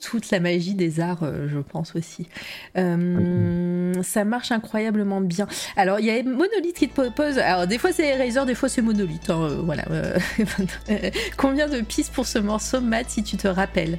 toute 0.00 0.30
la 0.30 0.38
magie 0.38 0.74
des 0.74 1.00
arts, 1.00 1.24
je 1.46 1.58
pense 1.60 1.96
aussi. 1.96 2.28
Euh, 2.76 3.94
Ça 4.02 4.24
marche 4.26 4.52
incroyablement 4.52 5.22
bien. 5.22 5.46
Alors, 5.76 5.98
il 5.98 6.04
y 6.04 6.10
a 6.10 6.22
Monolith 6.22 6.74
qui 6.76 6.88
te 6.90 7.00
propose. 7.00 7.38
Alors, 7.38 7.66
des 7.66 7.78
fois 7.78 7.90
c'est 7.90 8.06
Eraser, 8.08 8.44
des 8.44 8.54
fois 8.54 8.68
c'est 8.68 8.82
Monolith. 8.82 9.30
hein, 9.30 9.48
voilà. 9.64 9.84
combien 11.38 11.68
de 11.68 11.80
pistes 11.80 12.12
pour 12.12 12.26
ce 12.26 12.38
morceau, 12.38 12.82
Matt, 12.82 13.08
si 13.08 13.22
tu 13.22 13.38
te 13.38 13.48
rappelles? 13.48 13.96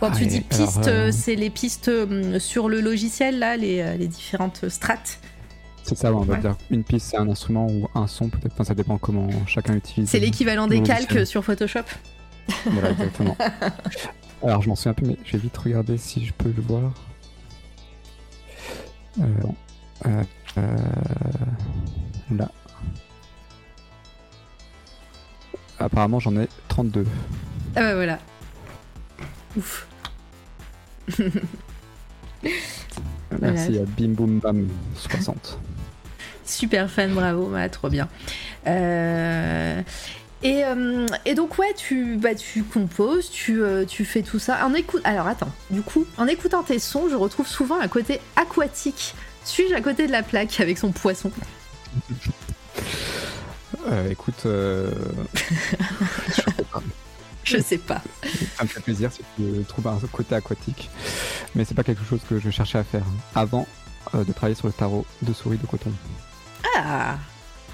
Quand 0.00 0.10
tu 0.10 0.24
Ah, 0.24 0.26
dis 0.26 0.40
pistes, 0.40 0.88
euh, 0.88 1.12
c'est 1.12 1.36
les 1.36 1.50
pistes 1.50 1.92
sur 2.40 2.68
le 2.68 2.80
logiciel, 2.80 3.38
là, 3.38 3.56
les, 3.56 3.96
les 3.96 4.08
différentes 4.08 4.68
strates. 4.68 5.20
C'est 5.84 5.96
ça, 5.98 6.12
on 6.14 6.20
va 6.22 6.34
Ouais. 6.34 6.40
dire 6.40 6.56
une 6.70 6.82
piste, 6.82 7.08
c'est 7.10 7.18
un 7.18 7.28
instrument 7.28 7.66
ou 7.66 7.88
un 7.94 8.06
son, 8.06 8.30
peut-être. 8.30 8.52
Enfin, 8.54 8.64
ça 8.64 8.74
dépend 8.74 8.96
comment 8.98 9.28
chacun 9.46 9.74
utilise. 9.74 10.08
C'est 10.08 10.18
l'équivalent 10.18 10.66
des 10.66 10.82
calques 10.82 11.26
sur 11.26 11.44
Photoshop. 11.44 11.80
Voilà, 12.64 12.90
exactement. 12.92 13.36
Alors, 14.42 14.62
je 14.62 14.68
m'en 14.68 14.74
souviens 14.76 14.94
plus, 14.94 15.06
mais 15.06 15.18
je 15.24 15.32
vais 15.32 15.38
vite 15.38 15.56
regarder 15.58 15.98
si 15.98 16.24
je 16.24 16.32
peux 16.32 16.50
le 16.56 16.62
voir. 16.62 16.92
Euh, 19.20 19.24
bon. 19.42 19.54
Euh, 20.06 20.22
euh, 20.58 20.76
là. 22.34 22.50
Apparemment, 25.78 26.18
j'en 26.18 26.34
ai 26.36 26.48
32. 26.68 27.04
Ah 27.76 27.80
bah 27.80 27.94
voilà. 27.94 28.18
Ouf. 29.56 29.86
Merci 33.40 33.78
à 33.78 33.84
Bim 33.84 34.10
Boum 34.14 34.38
Bam 34.38 34.66
60. 34.96 35.58
Super 36.44 36.90
fan, 36.90 37.12
bravo, 37.14 37.46
bah, 37.46 37.68
trop 37.68 37.88
bien. 37.88 38.08
Euh, 38.66 39.80
Et, 40.42 40.62
euh, 40.64 41.06
et 41.24 41.34
donc 41.34 41.56
ouais, 41.58 41.72
tu, 41.74 42.16
bah, 42.16 42.34
tu 42.34 42.62
composes, 42.64 43.30
tu, 43.30 43.62
euh, 43.62 43.86
tu 43.86 44.04
fais 44.04 44.22
tout 44.22 44.38
ça. 44.38 44.66
En 44.66 44.74
écoute, 44.74 45.00
alors 45.04 45.26
attends, 45.26 45.50
du 45.70 45.80
coup, 45.80 46.04
en 46.18 46.26
écoutant 46.26 46.62
tes 46.62 46.78
sons, 46.78 47.08
je 47.10 47.16
retrouve 47.16 47.46
souvent 47.46 47.80
un 47.80 47.88
côté 47.88 48.20
aquatique. 48.36 49.14
Suis-je 49.44 49.74
à 49.74 49.80
côté 49.80 50.06
de 50.06 50.12
la 50.12 50.22
plaque 50.22 50.60
avec 50.60 50.76
son 50.76 50.92
poisson? 50.92 51.30
Euh, 53.90 54.10
écoute, 54.10 54.42
euh, 54.46 54.90
Je 57.44 57.58
sais 57.58 57.78
pas. 57.78 58.02
ça 58.56 58.64
me 58.64 58.68
fait 58.68 58.80
plaisir 58.80 59.12
si 59.12 59.20
tu 59.36 59.64
trouves 59.68 59.86
un 59.86 59.98
côté 60.12 60.34
aquatique. 60.34 60.88
Mais 61.54 61.64
c'est 61.64 61.74
pas 61.74 61.84
quelque 61.84 62.04
chose 62.04 62.20
que 62.28 62.38
je 62.38 62.50
cherchais 62.50 62.78
à 62.78 62.84
faire 62.84 63.04
avant 63.34 63.66
de 64.14 64.32
travailler 64.32 64.54
sur 64.54 64.66
le 64.66 64.72
tarot 64.72 65.04
de 65.22 65.32
souris 65.34 65.58
de 65.58 65.66
coton. 65.66 65.92
Ah 66.76 67.16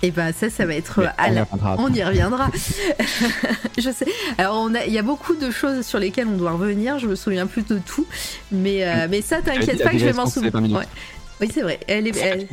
Et 0.03 0.11
ben 0.11 0.33
ça, 0.33 0.49
ça 0.51 0.67
va 0.67 0.75
être 0.75 1.01
à 1.19 1.29
on 1.29 1.31
y 1.31 1.35
la... 1.35 1.45
reviendra 1.45 1.77
On 1.79 1.93
y 1.93 2.03
reviendra. 2.05 2.51
je 3.79 3.91
sais. 3.91 4.07
Alors, 4.39 4.57
on 4.61 4.75
a, 4.75 4.85
il 4.87 4.93
y 4.93 4.99
a 4.99 5.03
beaucoup 5.03 5.35
de 5.35 5.51
choses 5.51 5.85
sur 5.87 5.99
lesquelles 5.99 6.27
on 6.29 6.37
doit 6.37 6.53
revenir. 6.53 6.99
Je 6.99 7.07
me 7.07 7.15
souviens 7.15 7.47
plus 7.47 7.63
de 7.67 7.79
tout, 7.79 8.07
mais 8.51 8.87
euh, 8.87 9.07
mais 9.11 9.21
ça, 9.23 9.41
t'inquiète 9.43 9.83
pas 9.83 9.91
que 9.91 9.99
je 9.99 10.05
vais 10.07 10.13
m'en 10.13 10.27
souvenir. 10.27 10.53
20 10.53 10.61
minutes. 10.61 10.77
Ouais. 10.79 10.87
Oui, 11.43 11.49
c'est 11.55 11.63
vrai. 11.63 11.81
Elle 11.89 12.07
est, 12.07 12.19
elle- 12.19 12.47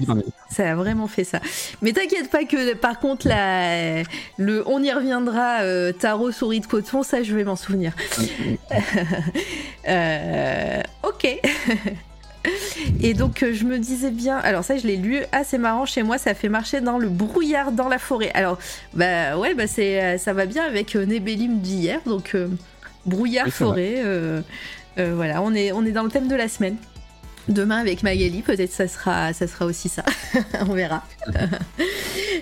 ça 0.49 0.71
a 0.71 0.75
vraiment 0.75 1.07
fait 1.09 1.25
ça. 1.25 1.41
Mais 1.81 1.91
t'inquiète 1.91 2.29
pas 2.31 2.45
que 2.45 2.73
par 2.73 2.99
contre 2.99 3.27
la, 3.27 4.01
le 4.37 4.63
on 4.65 4.81
y 4.81 4.93
reviendra 4.93 5.59
euh, 5.63 5.91
tarot 5.91 6.31
souris 6.31 6.61
de 6.61 6.67
coton, 6.67 7.03
ça 7.03 7.21
je 7.21 7.35
vais 7.35 7.43
m'en 7.43 7.57
souvenir. 7.57 7.91
Euh, 9.87 10.81
ok. 11.03 11.39
Et 13.01 13.13
donc 13.13 13.43
euh, 13.43 13.53
je 13.53 13.63
me 13.65 13.77
disais 13.79 14.11
bien, 14.11 14.37
alors 14.37 14.63
ça 14.63 14.77
je 14.77 14.87
l'ai 14.87 14.97
lu, 14.97 15.21
ah 15.31 15.43
c'est 15.43 15.57
marrant 15.57 15.85
chez 15.85 16.03
moi 16.03 16.17
ça 16.17 16.33
fait 16.33 16.49
marcher 16.49 16.81
dans 16.81 16.97
le 16.97 17.09
brouillard 17.09 17.71
dans 17.71 17.87
la 17.89 17.99
forêt. 17.99 18.31
Alors 18.33 18.57
bah 18.93 19.37
ouais 19.37 19.53
bah 19.53 19.67
c'est 19.67 20.01
euh, 20.03 20.17
ça 20.17 20.33
va 20.33 20.45
bien 20.45 20.63
avec 20.63 20.95
euh, 20.95 21.05
Nébélim 21.05 21.59
d'hier 21.59 21.99
donc 22.05 22.33
euh, 22.35 22.47
brouillard 23.05 23.45
Oui, 23.45 23.51
forêt. 23.51 23.95
euh, 24.03 24.41
euh, 24.97 25.13
voilà 25.15 25.41
on 25.41 25.53
est 25.53 25.71
on 25.71 25.85
est 25.85 25.91
dans 25.91 26.03
le 26.03 26.09
thème 26.09 26.27
de 26.27 26.35
la 26.35 26.47
semaine. 26.47 26.75
Demain 27.47 27.77
avec 27.77 28.03
Magali 28.03 28.41
peut-être 28.41 28.71
ça 28.73 28.87
sera 28.87 29.31
ça 29.33 29.47
sera 29.47 29.65
aussi 29.65 29.87
ça. 29.89 30.03
on 30.67 30.73
verra. 30.73 31.03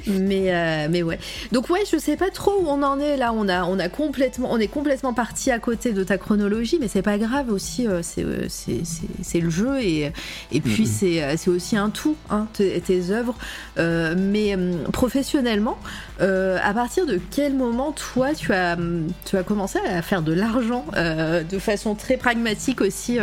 mais 0.08 0.54
euh, 0.54 0.88
mais 0.90 1.04
ouais. 1.04 1.20
Donc 1.52 1.70
ouais, 1.70 1.82
je 1.92 1.98
sais 1.98 2.18
pas 2.18 2.30
trop 2.30 2.52
où 2.62 2.68
on 2.68 2.82
en 2.84 3.00
est 3.00 3.18
là. 3.18 3.34
On 3.34 3.48
a 3.48 3.64
on 3.66 3.80
a 3.80 3.90
complètement 3.90 4.52
on 4.52 4.58
est 4.60 4.68
complètement 4.68 5.14
parti 5.14 5.52
à 5.52 5.60
côté 5.60 5.92
de 5.94 6.04
ta 6.04 6.18
chronologie, 6.18 6.78
mais 6.80 6.88
c'est 6.88 7.02
pas 7.02 7.18
grave 7.18 7.50
aussi. 7.50 7.88
euh, 7.88 8.02
c'est 8.04 8.24
euh, 8.24 8.48
c'est 8.50 9.40
le 9.40 9.50
jeu 9.50 9.80
et 9.82 10.12
et 10.52 10.62
puis 10.62 10.88
c'est 10.88 11.24
euh, 11.24 11.36
c'est 11.38 11.50
aussi 11.50 11.78
un 11.78 11.90
tout 11.90 12.16
hein, 12.30 12.48
tes, 12.54 12.80
tes 12.82 13.12
œuvres. 13.12 13.36
Euh, 13.78 14.16
mais 14.18 14.56
hum, 14.56 14.84
professionnellement, 14.92 15.78
à 16.20 16.74
partir 16.74 17.06
de 17.06 17.20
quel 17.32 17.54
moment 17.54 17.92
toi 17.92 18.34
tu 18.34 18.54
as 18.54 18.74
hum, 18.74 19.08
tu 19.26 19.38
as 19.38 19.44
commencé 19.44 19.80
à 19.80 20.02
faire 20.02 20.22
de 20.22 20.34
l'argent 20.34 20.86
de 20.96 21.60
façon 21.60 21.96
très 21.96 22.18
pragmatique 22.18 22.82
aussi. 22.82 23.18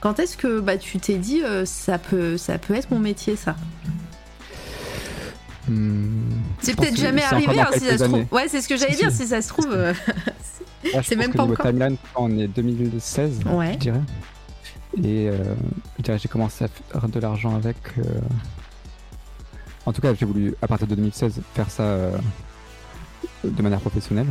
quand 0.00 0.18
est-ce 0.20 0.36
que 0.36 0.60
bah 0.60 0.76
tu 0.76 0.98
t'es 0.98 1.16
dit 1.16 1.42
ça 1.64 1.98
peut 1.98 2.36
ça 2.36 2.58
peut 2.58 2.74
être 2.74 2.90
mon 2.90 2.98
métier 2.98 3.36
ça? 3.36 3.56
Hmm, 5.68 6.30
C'est 6.60 6.76
peut-être 6.76 6.96
jamais 6.96 7.22
arrivé, 7.24 7.58
hein, 7.60 7.68
si 7.72 7.80
ça 7.80 7.98
se 7.98 8.04
trouve. 8.04 8.14
années. 8.14 8.28
Ouais, 8.30 8.46
c'est 8.48 8.60
ce 8.60 8.68
que 8.68 8.76
j'allais 8.76 8.94
dire, 8.94 9.10
si. 9.10 9.26
ça 9.26 9.42
se 9.42 9.48
trouve. 9.48 9.68
euh, 9.72 9.92
C'est 11.02 11.16
même 11.16 11.32
pas 11.32 11.42
encore. 11.42 11.66
timeline, 11.66 11.96
on 12.14 12.38
est 12.38 12.46
2016, 12.46 13.40
Ouais. 13.46 13.72
je 13.74 13.78
dirais. 13.78 14.00
Et 15.02 15.28
euh, 15.28 15.36
je 15.98 16.02
dirais 16.04 16.18
j'ai 16.18 16.28
commencé 16.28 16.64
à 16.64 16.68
faire 16.68 17.08
de 17.08 17.20
l'argent 17.20 17.54
avec. 17.56 17.76
euh, 17.98 18.02
En 19.84 19.92
tout 19.92 20.00
cas, 20.00 20.14
j'ai 20.14 20.24
voulu, 20.26 20.54
à 20.62 20.66
partir 20.68 20.86
de 20.86 20.94
2016, 20.94 21.40
faire 21.54 21.70
ça 21.70 21.82
euh, 21.82 22.16
de 23.44 23.62
manière 23.62 23.80
professionnelle. 23.80 24.26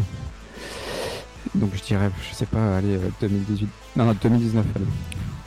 Donc 1.54 1.72
je 1.76 1.84
dirais, 1.84 2.10
je 2.30 2.36
sais 2.36 2.46
pas, 2.46 2.78
allez, 2.78 2.96
euh, 2.96 3.10
2018. 3.22 3.68
Non, 3.98 4.06
non, 4.06 4.16
2019, 4.22 4.66
allez. 4.76 4.86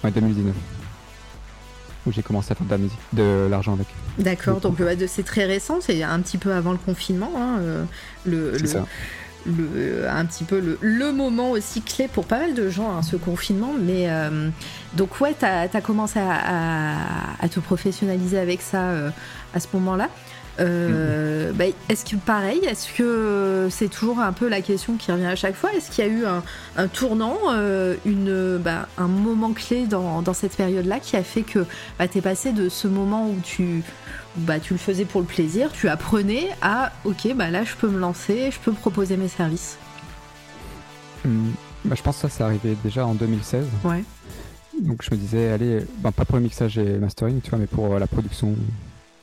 Ouais, 0.04 0.10
2019. 0.10 0.54
Où 2.08 2.12
j'ai 2.12 2.22
commencé 2.22 2.52
à 2.52 2.54
faire 2.54 2.66
de 2.66 2.70
la 2.70 2.78
musique, 2.78 2.98
de 3.12 3.46
l'argent 3.50 3.74
avec. 3.74 3.86
D'accord, 4.18 4.60
donc 4.60 4.76
c'est 5.08 5.24
très 5.24 5.44
récent, 5.44 5.78
c'est 5.80 6.02
un 6.02 6.20
petit 6.20 6.38
peu 6.38 6.52
avant 6.52 6.72
le 6.72 6.78
confinement, 6.78 7.30
hein, 7.36 7.58
euh, 7.60 7.84
le, 8.24 8.58
ça. 8.66 8.86
le- 9.46 10.08
un 10.08 10.24
petit 10.24 10.44
peu 10.44 10.58
le, 10.60 10.78
le 10.80 11.12
moment 11.12 11.50
aussi 11.50 11.82
clé 11.82 12.08
pour 12.08 12.24
pas 12.24 12.38
mal 12.38 12.54
de 12.54 12.68
gens, 12.70 12.90
hein, 12.96 13.02
ce 13.02 13.16
confinement. 13.16 13.72
Mais 13.80 14.06
euh, 14.08 14.48
donc 14.94 15.20
ouais, 15.20 15.34
t'as 15.38 15.68
as 15.72 15.80
commencé 15.80 16.18
à, 16.18 16.32
à- 16.32 16.96
à 17.44 17.48
te 17.48 17.60
professionnaliser 17.60 18.38
avec 18.38 18.62
ça 18.62 18.82
euh, 18.90 19.10
à 19.54 19.60
ce 19.60 19.68
moment-là. 19.74 20.08
Euh, 20.60 21.52
bah, 21.52 21.66
est-ce 21.88 22.04
que 22.04 22.16
pareil, 22.16 22.58
est-ce 22.64 22.92
que 22.92 23.68
c'est 23.70 23.88
toujours 23.88 24.18
un 24.18 24.32
peu 24.32 24.48
la 24.48 24.60
question 24.60 24.96
qui 24.96 25.12
revient 25.12 25.26
à 25.26 25.36
chaque 25.36 25.54
fois? 25.54 25.72
Est-ce 25.72 25.90
qu'il 25.90 26.04
y 26.04 26.08
a 26.08 26.10
eu 26.10 26.26
un, 26.26 26.42
un 26.76 26.88
tournant, 26.88 27.36
euh, 27.50 27.94
une, 28.04 28.58
bah, 28.58 28.88
un 28.98 29.06
moment 29.06 29.52
clé 29.52 29.86
dans, 29.86 30.22
dans 30.22 30.34
cette 30.34 30.56
période-là 30.56 30.98
qui 31.00 31.16
a 31.16 31.22
fait 31.22 31.42
que 31.42 31.64
bah, 31.98 32.08
t'es 32.08 32.20
passé 32.20 32.52
de 32.52 32.68
ce 32.68 32.88
moment 32.88 33.28
où 33.28 33.36
tu, 33.42 33.82
bah, 34.36 34.58
tu 34.58 34.74
le 34.74 34.78
faisais 34.78 35.04
pour 35.04 35.20
le 35.20 35.26
plaisir, 35.26 35.70
tu 35.72 35.88
apprenais 35.88 36.48
à 36.60 36.92
ok, 37.04 37.34
bah 37.34 37.50
là 37.50 37.64
je 37.64 37.74
peux 37.74 37.88
me 37.88 37.98
lancer, 37.98 38.50
je 38.50 38.58
peux 38.58 38.72
proposer 38.72 39.16
mes 39.16 39.28
services? 39.28 39.78
Hmm, 41.24 41.50
je 41.84 42.02
pense 42.02 42.16
que 42.16 42.22
ça, 42.22 42.28
c'est 42.28 42.42
arrivé 42.42 42.76
déjà 42.82 43.06
en 43.06 43.14
2016. 43.14 43.64
Ouais. 43.84 44.02
Donc 44.80 45.02
je 45.02 45.10
me 45.10 45.16
disais, 45.16 45.50
allez, 45.50 45.84
ben, 45.98 46.12
pas 46.12 46.24
pour 46.24 46.36
le 46.36 46.42
mixage 46.42 46.78
et 46.78 46.98
mastering, 46.98 47.40
tu 47.40 47.50
vois, 47.50 47.58
mais 47.58 47.66
pour 47.66 47.94
euh, 47.94 47.98
la 47.98 48.06
production, 48.06 48.54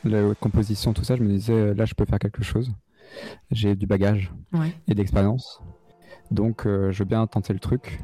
la 0.06 0.34
composition, 0.36 0.94
tout 0.94 1.03
ça, 1.03 1.15
je 1.15 1.23
me 1.23 1.30
disais, 1.30 1.53
euh, 1.53 1.73
là, 1.73 1.86
je 1.86 1.94
peux 1.94 2.06
faire 2.06 2.19
quelque 2.19 2.44
chose. 2.44 2.72
J'ai 3.52 3.76
du 3.76 3.86
bagage 3.88 4.32
Ouais. 4.53 4.73
et 4.88 4.95
d'expérience. 4.95 5.61
Donc 6.32 6.65
euh, 6.65 6.91
je 6.91 6.99
veux 6.99 7.06
bien 7.07 7.26
tenter 7.27 7.53
le 7.53 7.60
truc. 7.60 7.99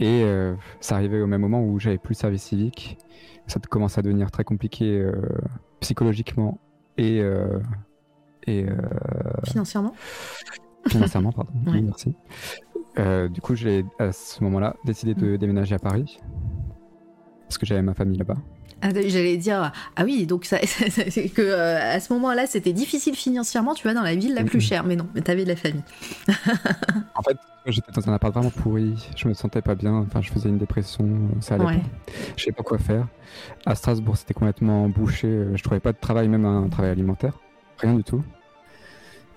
Et 0.00 0.22
euh, 0.24 0.54
ça 0.80 0.96
arrivait 0.96 1.20
au 1.20 1.26
même 1.26 1.42
moment 1.42 1.62
où 1.62 1.78
j'avais 1.78 1.98
plus 1.98 2.14
le 2.14 2.18
service 2.20 2.42
civique. 2.42 2.98
Ça 3.46 3.60
commence 3.60 3.98
à 3.98 4.02
devenir 4.02 4.30
très 4.30 4.42
compliqué 4.44 4.98
euh, 4.98 5.12
psychologiquement 5.80 6.58
et, 6.96 7.20
et 8.46 8.66
Financièrement 9.44 9.92
financièrement, 10.88 11.32
pardon. 11.32 11.50
Ouais. 11.66 11.72
Oui, 11.72 11.82
merci. 11.82 12.16
Du 13.32 13.40
coup, 13.40 13.54
j'ai 13.54 13.84
à 13.98 14.12
ce 14.12 14.42
moment-là 14.44 14.76
décidé 14.84 15.14
de 15.14 15.36
déménager 15.36 15.74
à 15.74 15.78
Paris 15.78 16.18
parce 17.42 17.58
que 17.58 17.66
j'avais 17.66 17.82
ma 17.82 17.94
famille 17.94 18.16
là-bas. 18.18 18.36
Ah, 18.86 18.90
J'allais 18.92 19.38
dire, 19.38 19.72
ah 19.96 20.04
oui, 20.04 20.26
donc 20.26 20.44
ça, 20.44 20.58
que 20.58 21.40
euh, 21.40 21.94
à 21.94 22.00
ce 22.00 22.12
moment-là, 22.12 22.46
c'était 22.46 22.74
difficile 22.74 23.14
financièrement, 23.16 23.72
tu 23.74 23.86
vas 23.88 23.94
dans 23.94 24.02
la 24.02 24.14
ville 24.14 24.34
la 24.34 24.44
plus 24.44 24.58
Mhm. 24.58 24.62
chère, 24.62 24.84
mais 24.84 24.94
non, 24.94 25.08
mais 25.14 25.22
t'avais 25.22 25.44
de 25.44 25.48
la 25.48 25.56
famille. 25.56 25.82
En 27.16 27.22
fait, 27.22 27.38
j'étais 27.66 27.92
dans 27.92 28.10
un 28.10 28.12
appart 28.12 28.34
vraiment 28.34 28.50
pourri. 28.50 29.08
Je 29.16 29.28
me 29.28 29.34
sentais 29.34 29.62
pas 29.62 29.74
bien. 29.76 29.94
Enfin, 29.94 30.20
je 30.20 30.30
faisais 30.32 30.48
une 30.48 30.58
dépression. 30.58 31.04
euh, 31.06 31.40
Ça 31.40 31.54
allait 31.54 31.64
Ouais. 31.64 31.76
pas. 31.78 32.12
Je 32.36 32.42
savais 32.44 32.52
pas 32.52 32.62
quoi 32.64 32.76
faire. 32.78 33.06
À 33.64 33.74
Strasbourg, 33.76 34.16
c'était 34.16 34.34
complètement 34.34 34.88
bouché. 34.88 35.28
euh, 35.28 35.56
Je 35.56 35.62
trouvais 35.62 35.80
pas 35.80 35.92
de 35.92 35.98
travail, 35.98 36.28
même 36.28 36.44
un 36.44 36.68
travail 36.68 36.90
alimentaire. 36.90 37.38
Rien 37.78 37.94
du 37.94 38.02
tout. 38.04 38.22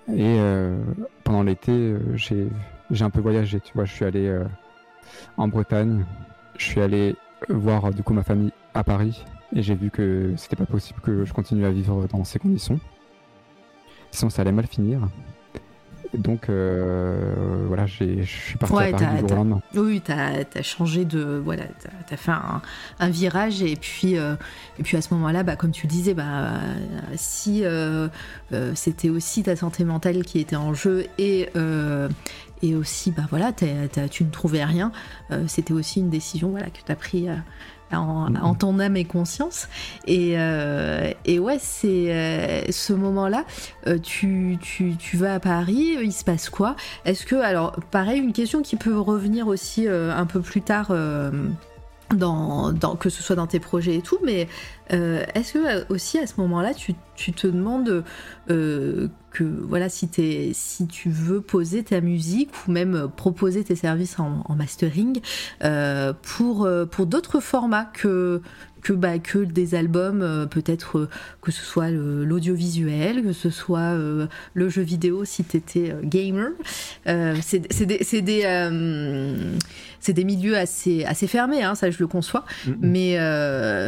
Et 0.08 0.36
euh, 0.40 0.76
pendant 1.24 1.42
l'été, 1.42 1.94
j'ai 2.16 2.48
j'ai 2.90 3.04
un 3.04 3.10
peu 3.10 3.20
voyagé. 3.20 3.60
Tu 3.60 3.72
vois, 3.74 3.84
je 3.84 3.92
suis 3.94 4.04
allé 4.04 4.26
euh, 4.26 4.44
en 5.36 5.46
Bretagne. 5.48 6.04
Je 6.58 6.64
suis 6.64 6.80
allé 6.80 7.14
voir 7.48 7.90
du 7.92 8.02
coup 8.02 8.12
ma 8.12 8.24
famille 8.24 8.52
à 8.74 8.82
Paris. 8.84 9.24
Et 9.56 9.62
j'ai 9.62 9.74
vu 9.74 9.90
que 9.90 10.34
c'était 10.36 10.56
pas 10.56 10.66
possible 10.66 11.00
que 11.00 11.24
je 11.24 11.32
continue 11.32 11.64
à 11.64 11.70
vivre 11.70 12.06
dans 12.08 12.22
ces 12.24 12.38
conditions. 12.38 12.78
Sinon, 14.10 14.30
ça 14.30 14.42
allait 14.42 14.52
mal 14.52 14.66
finir. 14.66 15.00
Donc 16.14 16.48
euh, 16.48 17.64
voilà, 17.66 17.84
je 17.84 18.22
suis 18.22 18.56
parti 18.56 18.74
Ouais, 18.74 18.88
à 18.88 18.90
Paris 18.92 19.04
t'as- 19.04 19.10
du 19.12 19.16
jour 19.18 19.24
au 19.24 19.28
t'as- 19.28 19.34
lendemain. 19.34 19.60
Oui, 19.74 20.00
t'as 20.02 20.30
as 20.54 20.62
changé 20.62 21.04
de. 21.04 21.38
Voilà, 21.44 21.64
t'as 22.08 22.14
as 22.14 22.16
fait 22.16 22.30
un, 22.30 22.62
un 22.98 23.10
virage, 23.10 23.62
et 23.62 23.76
puis, 23.76 24.16
euh, 24.16 24.34
et 24.78 24.82
puis 24.84 24.96
à 24.96 25.02
ce 25.02 25.12
moment-là, 25.12 25.42
bah, 25.42 25.56
comme 25.56 25.70
tu 25.70 25.86
disais, 25.86 26.14
bah, 26.14 26.52
si 27.16 27.62
euh, 27.62 28.08
euh, 28.54 28.72
c'était 28.74 29.10
aussi 29.10 29.42
ta 29.42 29.54
santé 29.54 29.84
mentale 29.84 30.24
qui 30.24 30.38
était 30.40 30.56
en 30.56 30.72
jeu, 30.72 31.04
et. 31.18 31.50
et 32.62 32.74
aussi, 32.74 33.12
bah 33.12 33.22
voilà, 33.30 33.52
t'as- 33.52 33.86
t'as- 33.92 34.08
tu 34.08 34.24
ne 34.24 34.30
trouvais 34.30 34.64
rien. 34.64 34.90
C'était 35.46 35.74
aussi 35.74 36.00
une 36.00 36.08
décision 36.10 36.48
voilà, 36.50 36.70
que 36.70 36.78
tu 36.84 36.90
as 36.90 36.96
pris 36.96 37.28
en, 37.92 38.30
Mhm. 38.30 38.38
en 38.42 38.54
ton 38.54 38.78
âme 38.78 38.96
et 38.96 39.04
conscience. 39.04 39.68
Et, 40.06 40.34
euh, 40.36 41.10
et 41.24 41.38
ouais, 41.38 41.58
c'est 41.60 42.12
euh, 42.12 42.62
ce 42.70 42.92
moment-là, 42.92 43.44
euh, 43.86 43.98
tu, 43.98 44.58
tu, 44.60 44.94
tu 44.98 45.16
vas 45.16 45.34
à 45.34 45.40
Paris, 45.40 45.96
il 46.02 46.12
se 46.12 46.24
passe 46.24 46.50
quoi? 46.50 46.76
Est-ce 47.04 47.24
que, 47.24 47.36
alors, 47.36 47.72
pareil, 47.90 48.20
une 48.20 48.32
question 48.32 48.62
qui 48.62 48.76
peut 48.76 48.98
revenir 48.98 49.48
aussi 49.48 49.86
un 49.88 50.26
peu 50.26 50.40
plus 50.40 50.62
tard. 50.62 50.92
Dans, 52.14 52.72
dans- 52.72 52.96
que 52.96 53.10
ce 53.10 53.22
soit 53.22 53.36
dans 53.36 53.46
tes 53.46 53.60
projets 53.60 53.96
et 53.96 54.02
tout, 54.02 54.18
mais 54.24 54.48
euh, 54.92 55.22
est-ce 55.34 55.54
que 55.54 55.58
euh, 55.58 55.84
aussi 55.90 56.18
à 56.18 56.26
ce 56.26 56.34
moment-là, 56.38 56.72
tu, 56.74 56.94
te 57.32 57.46
demandes 57.46 58.04
euh, 58.50 59.08
que 59.30 59.44
voilà 59.44 59.88
si, 59.88 60.08
si 60.54 60.86
tu 60.86 61.10
veux 61.10 61.40
poser 61.40 61.82
ta 61.82 62.00
musique 62.00 62.50
ou 62.66 62.70
même 62.70 63.08
proposer 63.14 63.62
tes 63.64 63.76
services 63.76 64.18
en, 64.18 64.42
mastering 64.54 65.20
pour, 66.22 66.68
pour 66.90 67.06
d'autres 67.06 67.40
formats 67.40 67.84
que, 67.84 68.40
que, 68.82 68.92
bah, 68.92 69.18
que 69.18 69.38
des 69.38 69.74
albums, 69.74 70.22
euh, 70.22 70.46
peut-être 70.46 70.98
euh, 70.98 71.08
que 71.42 71.50
ce 71.50 71.62
soit 71.62 71.90
l'audiovisuel, 71.90 73.22
que 73.22 73.32
ce 73.32 73.50
soit 73.50 73.78
euh, 73.78 74.26
le 74.54 74.68
jeu 74.68 74.82
vidéo 74.82 75.24
si 75.24 75.44
tu 75.44 75.56
étais 75.56 75.94
gamer. 76.02 76.50
C'est 77.40 78.22
des, 80.12 80.24
milieux 80.24 80.56
assez, 80.56 81.04
assez 81.04 81.26
fermés, 81.26 81.62
hein, 81.62 81.74
ça 81.74 81.90
je 81.90 81.98
le 81.98 82.06
conçois. 82.06 82.44
Mais, 82.80 83.18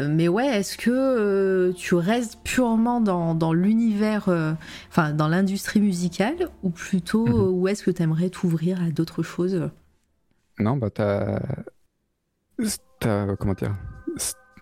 mais 0.08 0.28
ouais, 0.28 0.46
est-ce 0.46 0.76
que 0.76 1.72
tu 1.76 1.94
restes 1.94 2.38
purement 2.44 3.00
dans, 3.00 3.34
dans 3.34 3.52
l'univers, 3.52 4.28
enfin 4.90 5.12
dans 5.12 5.28
l'industrie 5.28 5.80
musicale, 5.80 6.48
ou 6.62 6.70
plutôt, 6.70 7.26
euh, 7.26 7.50
où 7.50 7.68
est-ce 7.68 7.82
que 7.82 7.90
tu 7.90 8.02
aimerais 8.02 8.30
t'ouvrir 8.30 8.82
à 8.82 8.90
d'autres 8.90 9.22
choses? 9.22 9.70
Non, 10.58 10.76
bah. 10.76 10.90
T'as. 10.90 11.40
Comment 13.36 13.54
dire? 13.54 13.74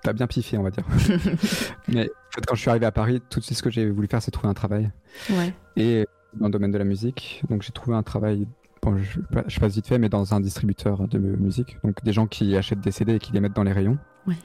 T'as 0.08 0.14
bien 0.14 0.26
piffé, 0.26 0.56
on 0.56 0.62
va 0.62 0.70
dire. 0.70 0.84
Mais 1.88 2.10
fait, 2.30 2.40
quand 2.46 2.54
je 2.54 2.60
suis 2.62 2.70
arrivé 2.70 2.86
à 2.86 2.90
Paris, 2.92 3.20
tout 3.28 3.40
de 3.40 3.44
suite, 3.44 3.58
ce 3.58 3.62
que 3.62 3.68
j'ai 3.68 3.90
voulu 3.90 4.08
faire, 4.08 4.22
c'est 4.22 4.30
trouver 4.30 4.48
un 4.48 4.54
travail. 4.54 4.90
Ouais. 5.28 5.52
Et 5.76 6.06
dans 6.32 6.46
le 6.46 6.50
domaine 6.50 6.70
de 6.70 6.78
la 6.78 6.84
musique, 6.84 7.42
donc 7.50 7.60
j'ai 7.60 7.72
trouvé 7.72 7.94
un 7.94 8.02
travail. 8.02 8.48
Bon, 8.80 8.96
je, 8.96 9.20
je 9.48 9.60
passe 9.60 9.74
vite 9.74 9.86
fait, 9.86 9.98
mais 9.98 10.08
dans 10.08 10.32
un 10.32 10.40
distributeur 10.40 11.06
de 11.08 11.18
musique. 11.18 11.76
Donc 11.84 12.02
des 12.02 12.14
gens 12.14 12.26
qui 12.26 12.56
achètent 12.56 12.80
des 12.80 12.90
CD 12.90 13.16
et 13.16 13.18
qui 13.18 13.32
les 13.32 13.40
mettent 13.40 13.52
dans 13.56 13.64
les 13.64 13.72
rayons. 13.72 13.98
Ouais. 14.26 14.36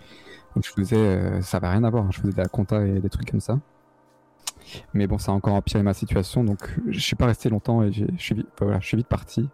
Donc 0.54 0.66
je 0.66 0.70
faisais, 0.72 0.98
euh, 0.98 1.42
ça 1.42 1.60
va 1.60 1.72
rien 1.72 1.86
à 1.86 1.90
voir. 1.90 2.04
hein. 2.04 2.10
Je 2.12 2.20
faisais 2.20 2.34
de 2.34 2.38
la 2.38 2.48
compta 2.50 2.86
et 2.86 3.00
des 3.00 3.10
trucs 3.10 3.32
comme 3.32 3.40
ça. 3.40 3.58
Mais 4.94 5.08
bon, 5.08 5.18
ça 5.18 5.32
a 5.32 5.36
encore 5.36 5.54
empiré 5.54 5.82
ma 5.82 5.94
situation. 5.94 6.44
Donc 6.44 6.60
je 6.90 7.00
suis 7.00 7.16
pas 7.16 7.28
resté 7.28 7.50
longtemps 7.50 7.84
et 7.84 7.94
je 7.94 8.04
suis, 8.18 8.36
vite- 8.36 8.48
voilà, 8.60 8.82
je 8.82 8.88
suis 8.88 8.98
vite 8.98 9.08
parti. 9.08 9.48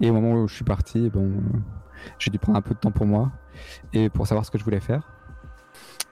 Et 0.00 0.10
au 0.10 0.12
moment 0.12 0.42
où 0.42 0.48
je 0.48 0.54
suis 0.56 0.64
parti, 0.64 1.08
bon, 1.08 1.26
euh, 1.26 1.58
j'ai 2.18 2.32
dû 2.32 2.38
prendre 2.40 2.58
un 2.58 2.62
peu 2.62 2.74
de 2.74 2.80
temps 2.80 2.90
pour 2.90 3.06
moi 3.06 3.30
et 3.92 4.08
pour 4.08 4.26
savoir 4.26 4.44
ce 4.44 4.50
que 4.50 4.58
je 4.58 4.64
voulais 4.64 4.80
faire. 4.80 5.08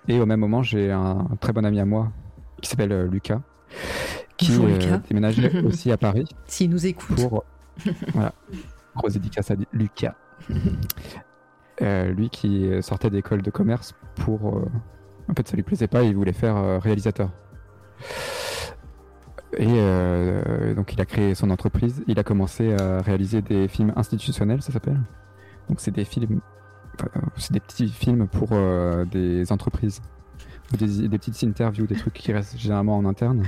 Et 0.08 0.20
au 0.20 0.26
même 0.26 0.40
moment, 0.40 0.62
j'ai 0.62 0.90
un, 0.92 1.26
un 1.30 1.36
très 1.36 1.52
bon 1.52 1.64
ami 1.64 1.80
à 1.80 1.84
moi 1.84 2.12
qui 2.60 2.68
s'appelle 2.70 2.92
euh, 2.92 3.06
Lucas, 3.08 3.40
qui 4.36 4.48
Bonjour, 4.48 4.66
euh, 4.66 4.78
Lucas. 4.78 4.98
déménageait 5.08 5.60
aussi 5.64 5.90
à 5.92 5.96
Paris 5.96 6.26
S'il 6.46 6.70
nous 6.70 6.86
écoute. 6.86 7.16
pour 7.16 7.44
voilà 8.12 8.32
grosse 8.96 9.14
dédicace 9.14 9.50
à 9.50 9.54
Lucas 9.72 10.14
Euh, 11.82 12.12
lui 12.12 12.30
qui 12.30 12.70
sortait 12.82 13.10
d'école 13.10 13.42
de 13.42 13.50
commerce 13.50 13.94
pour 14.14 14.58
euh, 14.58 14.64
en 15.28 15.34
fait 15.34 15.48
ça 15.48 15.56
lui 15.56 15.64
plaisait 15.64 15.88
pas 15.88 16.04
il 16.04 16.14
voulait 16.14 16.32
faire 16.32 16.56
euh, 16.56 16.78
réalisateur 16.78 17.30
et 19.58 19.66
donc 20.76 20.92
il 20.92 21.00
a 21.00 21.04
créé 21.04 21.34
son 21.34 21.50
entreprise 21.50 22.04
il 22.06 22.16
a 22.20 22.22
commencé 22.22 22.72
à 22.74 23.00
réaliser 23.02 23.42
des 23.42 23.66
films 23.66 23.92
institutionnels 23.96 24.62
ça 24.62 24.70
s'appelle 24.72 25.00
donc 25.68 25.80
c'est 25.80 25.90
des 25.90 26.04
films 26.04 26.40
c'est 27.36 27.52
des 27.52 27.60
petits 27.60 27.88
films 27.88 28.26
pour 28.26 28.50
euh, 28.52 29.04
des 29.04 29.50
entreprises 29.52 30.00
ou 30.72 30.76
des, 30.76 31.08
des 31.08 31.18
petites 31.18 31.42
interviews 31.44 31.86
des 31.86 31.96
trucs 31.96 32.14
qui 32.14 32.32
restent 32.32 32.58
généralement 32.58 32.96
en 32.96 33.04
interne 33.04 33.44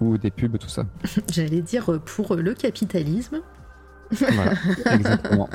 ou 0.00 0.18
des 0.18 0.30
pubs 0.30 0.58
tout 0.58 0.68
ça 0.68 0.84
J'allais 1.30 1.62
dire 1.62 1.92
euh, 1.92 1.98
pour 1.98 2.36
le 2.36 2.54
capitalisme. 2.54 3.40
voilà 4.10 4.52
exactement 4.92 5.48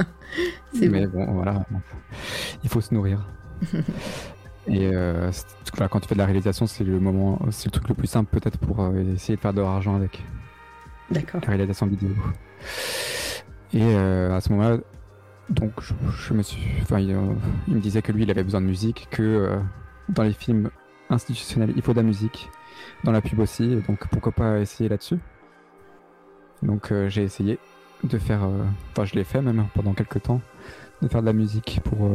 C'est 0.73 0.89
mais 0.89 1.07
bon, 1.07 1.25
voilà, 1.33 1.65
il 2.63 2.69
faut 2.69 2.81
se 2.81 2.93
nourrir. 2.93 3.27
Et 4.67 4.89
euh, 4.93 5.31
voilà, 5.73 5.87
quand 5.87 5.99
tu 6.01 6.09
fais 6.09 6.15
de 6.15 6.19
la 6.19 6.25
réalisation, 6.25 6.67
c'est 6.67 6.83
le 6.83 6.99
moment, 6.99 7.39
c'est 7.51 7.67
le 7.67 7.71
truc 7.71 7.87
le 7.87 7.95
plus 7.95 8.07
simple 8.07 8.29
peut-être 8.37 8.57
pour 8.57 8.81
euh, 8.81 9.13
essayer 9.13 9.35
de 9.35 9.41
faire 9.41 9.53
de 9.53 9.61
l'argent 9.61 9.95
avec 9.95 10.21
D'accord. 11.09 11.41
la 11.41 11.47
réalisation 11.47 11.87
vidéo. 11.87 12.09
Et 13.73 13.81
euh, 13.81 14.35
à 14.35 14.41
ce 14.41 14.51
moment-là, 14.51 14.77
donc 15.49 15.71
je, 15.81 15.93
je 16.27 16.33
me 16.33 16.41
suis, 16.43 16.61
enfin, 16.81 16.99
il, 16.99 17.11
euh, 17.11 17.33
il 17.67 17.75
me 17.75 17.79
disait 17.79 18.01
que 18.01 18.11
lui, 18.11 18.23
il 18.23 18.31
avait 18.31 18.43
besoin 18.43 18.61
de 18.61 18.65
musique, 18.65 19.07
que 19.11 19.21
euh, 19.23 19.57
dans 20.09 20.23
les 20.23 20.33
films 20.33 20.69
institutionnels, 21.09 21.73
il 21.75 21.81
faut 21.81 21.93
de 21.93 21.97
la 21.97 22.03
musique, 22.03 22.49
dans 23.03 23.11
la 23.11 23.21
pub 23.21 23.39
aussi, 23.39 23.63
et 23.63 23.81
donc 23.81 24.07
pourquoi 24.09 24.31
pas 24.31 24.59
essayer 24.59 24.89
là-dessus. 24.89 25.19
Donc 26.63 26.91
euh, 26.91 27.07
j'ai 27.09 27.23
essayé 27.23 27.59
de 28.03 28.17
faire, 28.17 28.41
enfin 28.91 29.05
je 29.05 29.15
l'ai 29.15 29.23
fait 29.23 29.41
même 29.41 29.67
pendant 29.73 29.93
quelques 29.93 30.21
temps, 30.23 30.41
de 31.01 31.07
faire 31.07 31.21
de 31.21 31.25
la 31.27 31.33
musique 31.33 31.79
pour, 31.83 32.11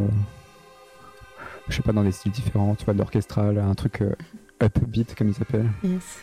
je 1.68 1.76
sais 1.76 1.82
pas, 1.82 1.92
dans 1.92 2.04
des 2.04 2.12
styles 2.12 2.32
différents, 2.32 2.74
tu 2.74 2.84
vois, 2.84 2.94
de 2.94 2.98
l'orchestral, 2.98 3.58
un 3.58 3.74
truc 3.74 4.02
euh, 4.02 4.14
upbeat 4.62 5.14
comme 5.16 5.28
ils 5.28 5.34
s'appellent. 5.34 5.70
Yes. 5.82 6.20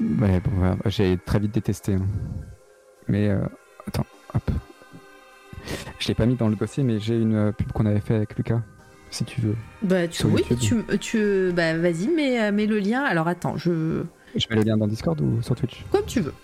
Ouais, 0.00 0.40
bon, 0.40 0.50
voilà, 0.56 0.76
j'ai 0.86 1.16
très 1.18 1.38
vite 1.38 1.52
détesté. 1.54 1.94
hein. 1.94 2.06
Mais 3.06 3.28
euh, 3.28 3.44
attends, 3.86 4.06
hop. 4.34 4.50
Je 5.98 6.08
l'ai 6.08 6.14
pas 6.14 6.26
mis 6.26 6.34
dans 6.36 6.48
le 6.48 6.56
dossier, 6.56 6.82
mais 6.84 6.98
j'ai 7.00 7.16
une 7.18 7.34
euh, 7.34 7.52
pub 7.52 7.72
qu'on 7.72 7.86
avait 7.86 8.00
fait 8.00 8.14
avec 8.14 8.36
Lucas, 8.36 8.60
si 9.10 9.24
tu 9.24 9.40
veux. 9.40 9.56
Bah, 9.82 10.06
tu, 10.08 10.26
oui, 10.26 10.42
YouTube. 10.50 10.82
tu, 10.90 10.98
tu, 10.98 11.52
bah, 11.54 11.76
vas-y, 11.78 12.08
mets, 12.08 12.40
euh, 12.42 12.52
mets 12.52 12.66
le 12.66 12.78
lien. 12.78 13.02
Alors 13.02 13.28
attends, 13.28 13.56
je. 13.56 14.02
Je 14.36 14.46
mets 14.50 14.56
le 14.56 14.62
lien 14.62 14.76
dans 14.76 14.86
Discord 14.88 15.20
ou 15.20 15.40
sur 15.42 15.54
Twitch 15.54 15.84
Comme 15.92 16.04
tu 16.06 16.20
veux. 16.20 16.34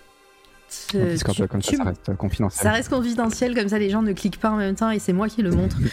Euh, 0.95 1.11
Discord, 1.11 1.35
tu- 1.35 1.45
comme 1.49 1.61
ça, 1.61 1.71
tu- 1.71 1.75
ça 1.75 1.83
reste 1.83 2.07
euh, 2.09 2.13
confidentiel. 2.13 2.63
Ça 2.63 2.71
reste 2.71 2.89
confidentiel, 2.89 3.53
comme 3.53 3.67
ça 3.67 3.77
les 3.77 3.89
gens 3.89 4.01
ne 4.01 4.13
cliquent 4.13 4.39
pas 4.39 4.51
en 4.51 4.55
même 4.55 4.73
temps 4.75 4.89
et 4.89 4.99
c'est 4.99 5.11
moi 5.11 5.27
qui 5.27 5.41
le 5.41 5.51
montre. 5.51 5.77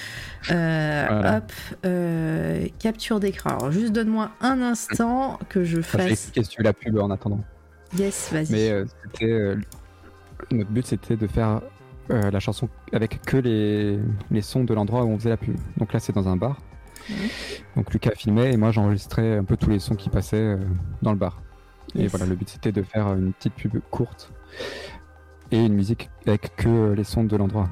Euh, 0.53 1.05
Voilà. 1.09 1.39
Hop, 1.39 1.53
euh, 1.85 2.65
capture 2.79 3.19
d'écran. 3.19 3.51
Alors 3.59 3.73
juste 3.73 3.93
donne-moi 3.93 4.31
un 4.41 4.63
instant 4.63 5.37
que 5.49 5.65
je 5.65 5.81
fasse. 5.81 6.31
tu 6.33 6.41
veux 6.59 6.63
la 6.63 6.73
pub 6.73 6.97
en 6.97 7.11
attendant. 7.11 7.43
Yes, 7.99 8.29
vas-y. 8.33 8.53
Mais 8.53 8.71
euh, 8.71 8.85
euh, 9.23 9.57
notre 10.53 10.71
but, 10.71 10.87
c'était 10.87 11.17
de 11.17 11.27
faire 11.27 11.61
euh, 12.11 12.31
la 12.31 12.41
chanson 12.41 12.69
avec 12.93 13.23
que 13.23 13.37
les, 13.37 13.99
les 14.31 14.43
sons 14.43 14.65
de 14.65 14.75
l'endroit 14.75 15.05
où 15.05 15.09
on 15.09 15.19
faisait 15.19 15.31
la 15.31 15.37
pub. 15.37 15.57
Donc 15.77 15.93
là, 15.93 16.01
c'est 16.01 16.15
dans 16.15 16.29
un 16.29 16.37
bar. 16.37 16.61
Donc 17.77 17.93
Lucas 17.93 18.11
filmait 18.17 18.53
et 18.53 18.57
moi, 18.57 18.71
j'enregistrais 18.71 19.39
un 19.39 19.45
peu 19.45 19.57
tous 19.57 19.71
les 19.71 19.79
sons 19.79 19.95
qui 19.95 20.11
passaient 20.11 20.37
euh, 20.37 20.59
dans 21.03 21.13
le 21.13 21.19
bar. 21.19 21.41
Et 21.95 22.07
voilà, 22.07 22.27
le 22.27 22.35
but, 22.35 22.49
c'était 22.49 22.73
de 22.73 22.83
faire 22.83 23.09
une 23.15 23.33
petite 23.33 23.55
pub 23.55 23.79
courte 23.91 24.31
et 25.51 25.59
une 25.65 25.73
musique 25.75 26.11
avec 26.27 26.55
que 26.57 26.93
les 26.93 27.05
sons 27.05 27.25
de 27.25 27.37
l'endroit. 27.37 27.69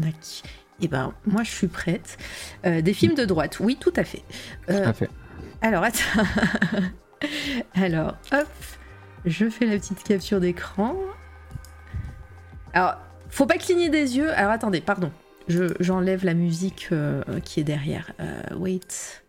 Tac. 0.00 0.42
Eh 0.82 0.88
ben, 0.88 1.12
moi 1.26 1.42
je 1.42 1.50
suis 1.50 1.66
prête. 1.68 2.18
Euh, 2.64 2.80
des 2.80 2.94
films 2.94 3.14
de 3.14 3.24
droite, 3.24 3.58
oui, 3.60 3.76
tout 3.78 3.92
à 3.96 4.04
fait. 4.04 4.22
Euh, 4.68 4.82
Tout 4.82 4.88
à 4.88 4.92
fait. 4.92 5.10
Alors, 5.62 5.82
attends. 5.84 6.22
Alors, 7.74 8.16
hop, 8.32 8.48
je 9.26 9.50
fais 9.50 9.66
la 9.66 9.76
petite 9.76 10.02
capture 10.02 10.40
d'écran. 10.40 10.96
Alors, 12.72 12.96
faut 13.28 13.46
pas 13.46 13.58
cligner 13.58 13.88
des 13.88 14.16
yeux. 14.16 14.30
Alors, 14.32 14.52
attendez, 14.52 14.80
pardon. 14.80 15.10
Je- 15.48 15.74
J'enlève 15.80 16.24
la 16.24 16.34
musique 16.34 16.88
euh, 16.92 17.22
qui 17.44 17.60
est 17.60 17.64
derrière. 17.64 18.12
Euh, 18.20 18.40
wait. 18.56 19.22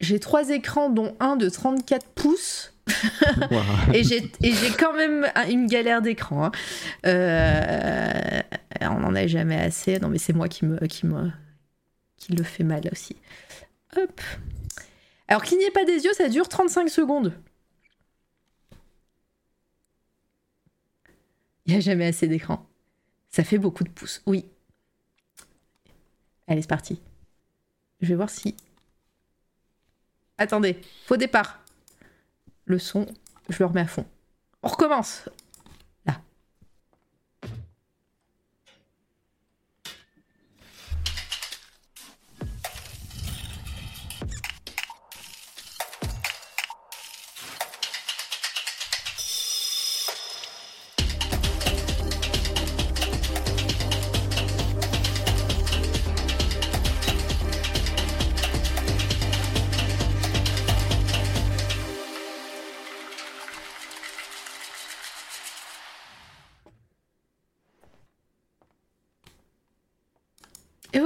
J'ai 0.00 0.20
trois 0.20 0.50
écrans, 0.50 0.90
dont 0.90 1.16
un 1.20 1.36
de 1.36 1.48
34 1.48 2.06
pouces. 2.08 2.72
Et 3.94 4.02
j'ai 4.04 4.30
quand 4.78 4.92
même 4.92 5.26
un- 5.34 5.48
une 5.48 5.66
galère 5.66 6.02
d'écran. 6.02 6.44
hein. 6.46 6.52
Euh, 7.06 8.40
on 8.82 9.00
n'en 9.00 9.14
a 9.14 9.26
jamais 9.26 9.58
assez. 9.58 9.98
Non, 10.00 10.08
mais 10.08 10.18
c'est 10.18 10.34
moi 10.34 10.48
qui 10.48 10.66
me, 10.66 10.78
qui 10.86 11.06
me 11.06 11.30
qui 12.18 12.32
le 12.32 12.44
fait 12.44 12.64
mal 12.64 12.82
aussi. 12.92 13.16
Hop. 13.96 14.20
Alors, 15.28 15.42
clignez 15.42 15.70
pas 15.70 15.84
des 15.84 16.04
yeux, 16.04 16.12
ça 16.12 16.28
dure 16.28 16.48
35 16.48 16.88
secondes. 16.90 17.32
Il 21.66 21.72
n'y 21.72 21.78
a 21.78 21.80
jamais 21.80 22.06
assez 22.06 22.28
d'écran. 22.28 22.66
Ça 23.30 23.44
fait 23.44 23.58
beaucoup 23.58 23.84
de 23.84 23.90
pouces. 23.90 24.22
Oui. 24.26 24.44
Allez, 26.46 26.62
c'est 26.62 26.68
parti. 26.68 27.00
Je 28.00 28.08
vais 28.08 28.14
voir 28.14 28.30
si. 28.30 28.54
Attendez, 30.36 30.80
faux 31.06 31.16
départ. 31.16 31.60
Le 32.66 32.78
son, 32.78 33.06
je 33.48 33.58
le 33.58 33.66
remets 33.66 33.80
à 33.80 33.86
fond. 33.86 34.06
On 34.62 34.68
recommence. 34.68 35.28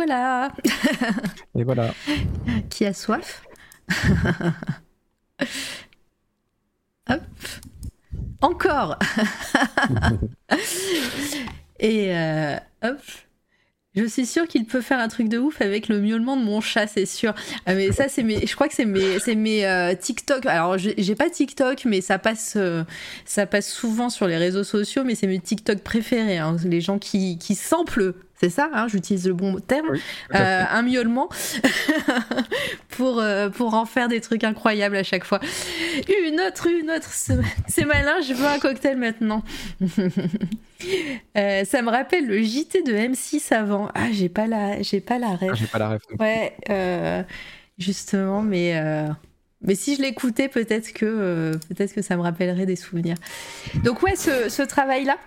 Et 0.09 0.11
voilà. 0.11 0.53
Et 1.59 1.65
voilà. 1.65 1.95
Qui 2.71 2.87
a 2.87 2.93
soif 2.95 3.43
Hop. 7.11 7.23
Encore. 8.41 8.99
Et 11.81 12.15
euh, 12.17 12.57
hop. 12.83 12.99
Je 13.95 14.05
suis 14.05 14.27
sûre 14.27 14.47
qu'il 14.47 14.65
peut 14.65 14.81
faire 14.81 15.01
un 15.01 15.09
truc 15.09 15.29
de 15.29 15.39
ouf 15.39 15.61
avec 15.61 15.89
le 15.89 16.01
miaulement 16.01 16.37
de 16.37 16.45
mon 16.45 16.61
chat, 16.61 16.87
c'est 16.87 17.07
sûr. 17.07 17.35
Ah, 17.67 17.75
mais 17.75 17.91
ça, 17.91 18.09
c'est 18.09 18.23
mes, 18.23 18.47
je 18.47 18.55
crois 18.55 18.69
que 18.69 18.75
c'est 18.75 18.85
mes, 18.85 19.19
c'est 19.19 19.35
mes 19.35 19.67
euh, 19.67 19.95
TikTok. 19.95 20.47
Alors, 20.47 20.79
j'ai 20.79 20.95
j'ai 20.99 21.15
pas 21.17 21.31
TikTok, 21.31 21.85
mais 21.85 22.01
ça 22.01 22.19
passe, 22.19 22.55
euh, 22.57 22.85
ça 23.25 23.47
passe 23.47 23.69
souvent 23.69 24.09
sur 24.11 24.29
les 24.29 24.37
réseaux 24.37 24.63
sociaux, 24.63 25.03
mais 25.05 25.15
c'est 25.17 25.27
mes 25.27 25.41
TikTok 25.41 25.79
préférés. 25.83 26.39
hein. 26.39 26.57
Les 26.65 26.81
gens 26.81 26.99
qui, 26.99 27.39
qui 27.39 27.55
samplent 27.57 28.15
c'est 28.41 28.51
ça, 28.51 28.71
hein, 28.73 28.87
j'utilise 28.89 29.27
le 29.27 29.35
bon 29.35 29.59
terme, 29.59 29.97
euh, 30.35 30.65
un 30.71 30.83
miaulement 30.83 31.29
pour, 32.91 33.19
euh, 33.19 33.51
pour 33.51 33.75
en 33.75 33.85
faire 33.85 34.09
des 34.09 34.21
trucs 34.21 34.45
incroyables 34.45 34.97
à 34.97 35.03
chaque 35.03 35.25
fois. 35.25 35.41
Une 36.27 36.41
autre, 36.41 36.69
une 36.69 36.91
autre, 36.91 37.11
c'est 37.11 37.85
malin, 37.85 38.21
je 38.21 38.35
veux 38.35 38.47
un 38.47 38.59
cocktail 38.59 38.97
maintenant. 38.97 39.43
Euh, 41.37 41.65
ça 41.65 41.83
me 41.83 41.91
rappelle 41.91 42.29
le 42.29 42.41
JT 42.41 42.85
de 42.85 42.93
M6 42.93 43.53
avant. 43.53 43.89
Ah, 43.97 44.13
j'ai 44.13 44.29
pas 44.29 44.47
la, 44.47 44.81
j'ai 44.81 45.01
pas 45.01 45.19
la 45.19 45.35
rêve. 45.35 45.51
Ah, 45.53 45.57
j'ai 45.57 45.67
pas 45.67 45.79
la 45.79 45.89
rêve. 45.89 46.01
Ouais, 46.21 47.27
justement, 47.79 48.43
mais. 48.43 48.81
Mais 49.61 49.75
si 49.75 49.97
je 49.97 50.03
l'écoutais, 50.03 50.47
peut-être 50.47 50.93
que, 50.93 51.59
peut-être 51.69 51.93
que 51.93 52.01
ça 52.01 52.17
me 52.17 52.23
rappellerait 52.23 52.65
des 52.65 52.77
souvenirs. 52.77 53.17
Donc 53.83 54.05
ouais, 54.05 54.15
ce, 54.15 54.49
ce 54.49 54.63
travail-là, 54.63 55.19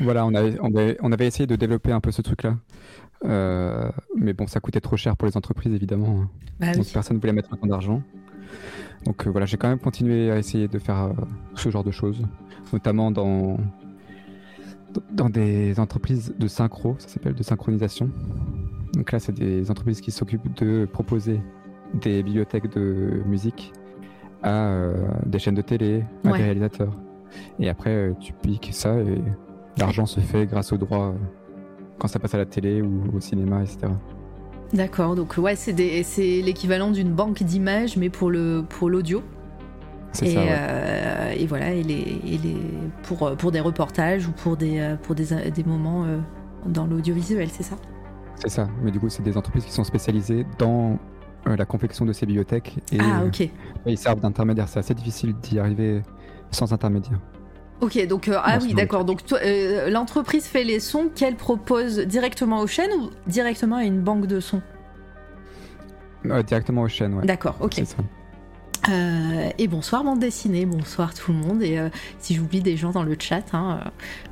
voilà, 0.00 0.26
on 0.26 0.34
avait, 0.34 0.56
on, 1.00 1.12
avait, 1.12 1.26
essayé 1.26 1.46
de 1.46 1.56
développer 1.56 1.92
un 1.92 2.00
peu 2.00 2.10
ce 2.10 2.22
truc-là. 2.22 2.56
Euh, 3.24 3.90
mais 4.16 4.32
bon, 4.32 4.46
ça 4.46 4.60
coûtait 4.60 4.80
trop 4.80 4.96
cher 4.96 5.16
pour 5.16 5.26
les 5.26 5.36
entreprises, 5.36 5.72
évidemment. 5.72 6.22
Hein. 6.22 6.30
Bah 6.60 6.74
Donc 6.74 6.86
personne 6.92 7.16
ne 7.16 7.20
voulait 7.20 7.32
mettre 7.32 7.52
autant 7.52 7.66
d'argent. 7.66 8.02
Donc 9.04 9.26
euh, 9.26 9.30
voilà, 9.30 9.46
j'ai 9.46 9.56
quand 9.56 9.68
même 9.68 9.78
continué 9.78 10.30
à 10.30 10.38
essayer 10.38 10.68
de 10.68 10.78
faire 10.78 11.04
euh, 11.04 11.12
ce 11.54 11.70
genre 11.70 11.84
de 11.84 11.90
choses, 11.90 12.22
notamment 12.72 13.10
dans, 13.10 13.58
dans 15.10 15.28
des 15.28 15.78
entreprises 15.80 16.34
de 16.38 16.48
synchro, 16.48 16.96
ça 16.98 17.08
s'appelle 17.08 17.34
de 17.34 17.42
synchronisation. 17.42 18.10
Donc 18.94 19.10
là, 19.10 19.18
c'est 19.18 19.32
des 19.32 19.70
entreprises 19.70 20.00
qui 20.00 20.10
s'occupent 20.10 20.54
de 20.56 20.86
proposer 20.90 21.40
des 21.94 22.22
bibliothèques 22.22 22.72
de 22.72 23.22
musique 23.26 23.72
à 24.42 24.70
des 25.24 25.38
chaînes 25.38 25.54
de 25.54 25.62
télé, 25.62 26.04
à 26.24 26.32
des 26.32 26.42
réalisateurs. 26.42 26.92
Et 27.58 27.68
après, 27.68 28.12
tu 28.20 28.32
piques 28.32 28.70
ça 28.72 28.98
et 28.98 29.22
L'argent 29.78 30.06
se 30.06 30.20
fait 30.20 30.46
grâce 30.46 30.72
aux 30.72 30.76
droits 30.76 31.08
euh, 31.08 31.14
quand 31.98 32.08
ça 32.08 32.18
passe 32.18 32.34
à 32.34 32.38
la 32.38 32.46
télé 32.46 32.82
ou 32.82 33.04
au 33.16 33.20
cinéma, 33.20 33.62
etc. 33.62 33.92
D'accord, 34.72 35.14
donc 35.16 35.36
ouais, 35.38 35.54
c'est 35.54 35.72
l'équivalent 35.72 36.90
d'une 36.90 37.12
banque 37.12 37.42
d'images, 37.42 37.96
mais 37.96 38.08
pour 38.08 38.30
le 38.30 38.64
pour 38.68 38.88
l'audio. 38.88 39.22
C'est 40.12 40.26
ça. 40.26 40.40
Euh, 40.40 41.32
et 41.32 41.46
voilà, 41.46 41.70
et 41.72 41.82
les, 41.82 42.56
pour, 43.02 43.34
pour 43.36 43.50
des 43.50 43.60
reportages 43.60 44.26
ou 44.26 44.32
pour 44.32 44.56
des, 44.56 44.78
euh, 44.78 44.96
pour 44.96 45.14
des, 45.14 45.50
des 45.50 45.64
moments 45.64 46.06
dans 46.66 46.86
l'audiovisuel, 46.86 47.48
c'est 47.50 47.62
ça? 47.62 47.76
C'est 48.36 48.50
ça, 48.50 48.68
mais 48.82 48.90
du 48.90 48.98
coup, 48.98 49.08
c'est 49.08 49.22
des 49.22 49.36
entreprises 49.36 49.64
qui 49.64 49.72
sont 49.72 49.84
spécialisées 49.84 50.44
dans 50.58 50.98
la 51.46 51.64
confection 51.64 52.04
de 52.04 52.12
ces 52.12 52.26
bibliothèques. 52.26 52.78
Et, 52.92 52.98
ah, 53.00 53.24
ok. 53.26 53.48
ils 53.86 53.98
servent 53.98 54.20
d'intermédiaire. 54.20 54.68
C'est 54.68 54.78
assez 54.78 54.94
difficile 54.94 55.34
d'y 55.42 55.58
arriver 55.58 56.02
sans 56.50 56.72
intermédiaire. 56.72 57.18
Ok, 57.82 58.06
donc 58.06 58.28
euh, 58.28 58.38
ah 58.40 58.58
oui, 58.62 58.74
d'accord. 58.74 59.04
Donc 59.04 59.20
euh, 59.32 59.90
l'entreprise 59.90 60.44
fait 60.44 60.62
les 60.62 60.78
sons 60.78 61.10
qu'elle 61.12 61.34
propose 61.34 61.98
directement 61.98 62.60
aux 62.60 62.68
chaînes 62.68 62.92
ou 62.92 63.10
directement 63.26 63.76
à 63.76 63.82
une 63.82 64.00
banque 64.00 64.26
de 64.26 64.38
sons? 64.38 64.62
Euh, 66.26 66.44
Directement 66.44 66.82
aux 66.82 66.88
chaînes, 66.88 67.14
ouais. 67.14 67.26
D'accord, 67.26 67.56
ok. 67.60 67.82
et 69.58 69.66
bonsoir 69.66 70.04
bande 70.04 70.20
dessinée, 70.20 70.64
bonsoir 70.64 71.12
tout 71.12 71.32
le 71.32 71.38
monde. 71.38 71.60
Et 71.64 71.80
si 72.20 72.36
j'oublie 72.36 72.60
des 72.60 72.76
gens 72.76 72.92
dans 72.92 73.02
le 73.02 73.16
chat, 73.18 73.42
hein, 73.52 73.80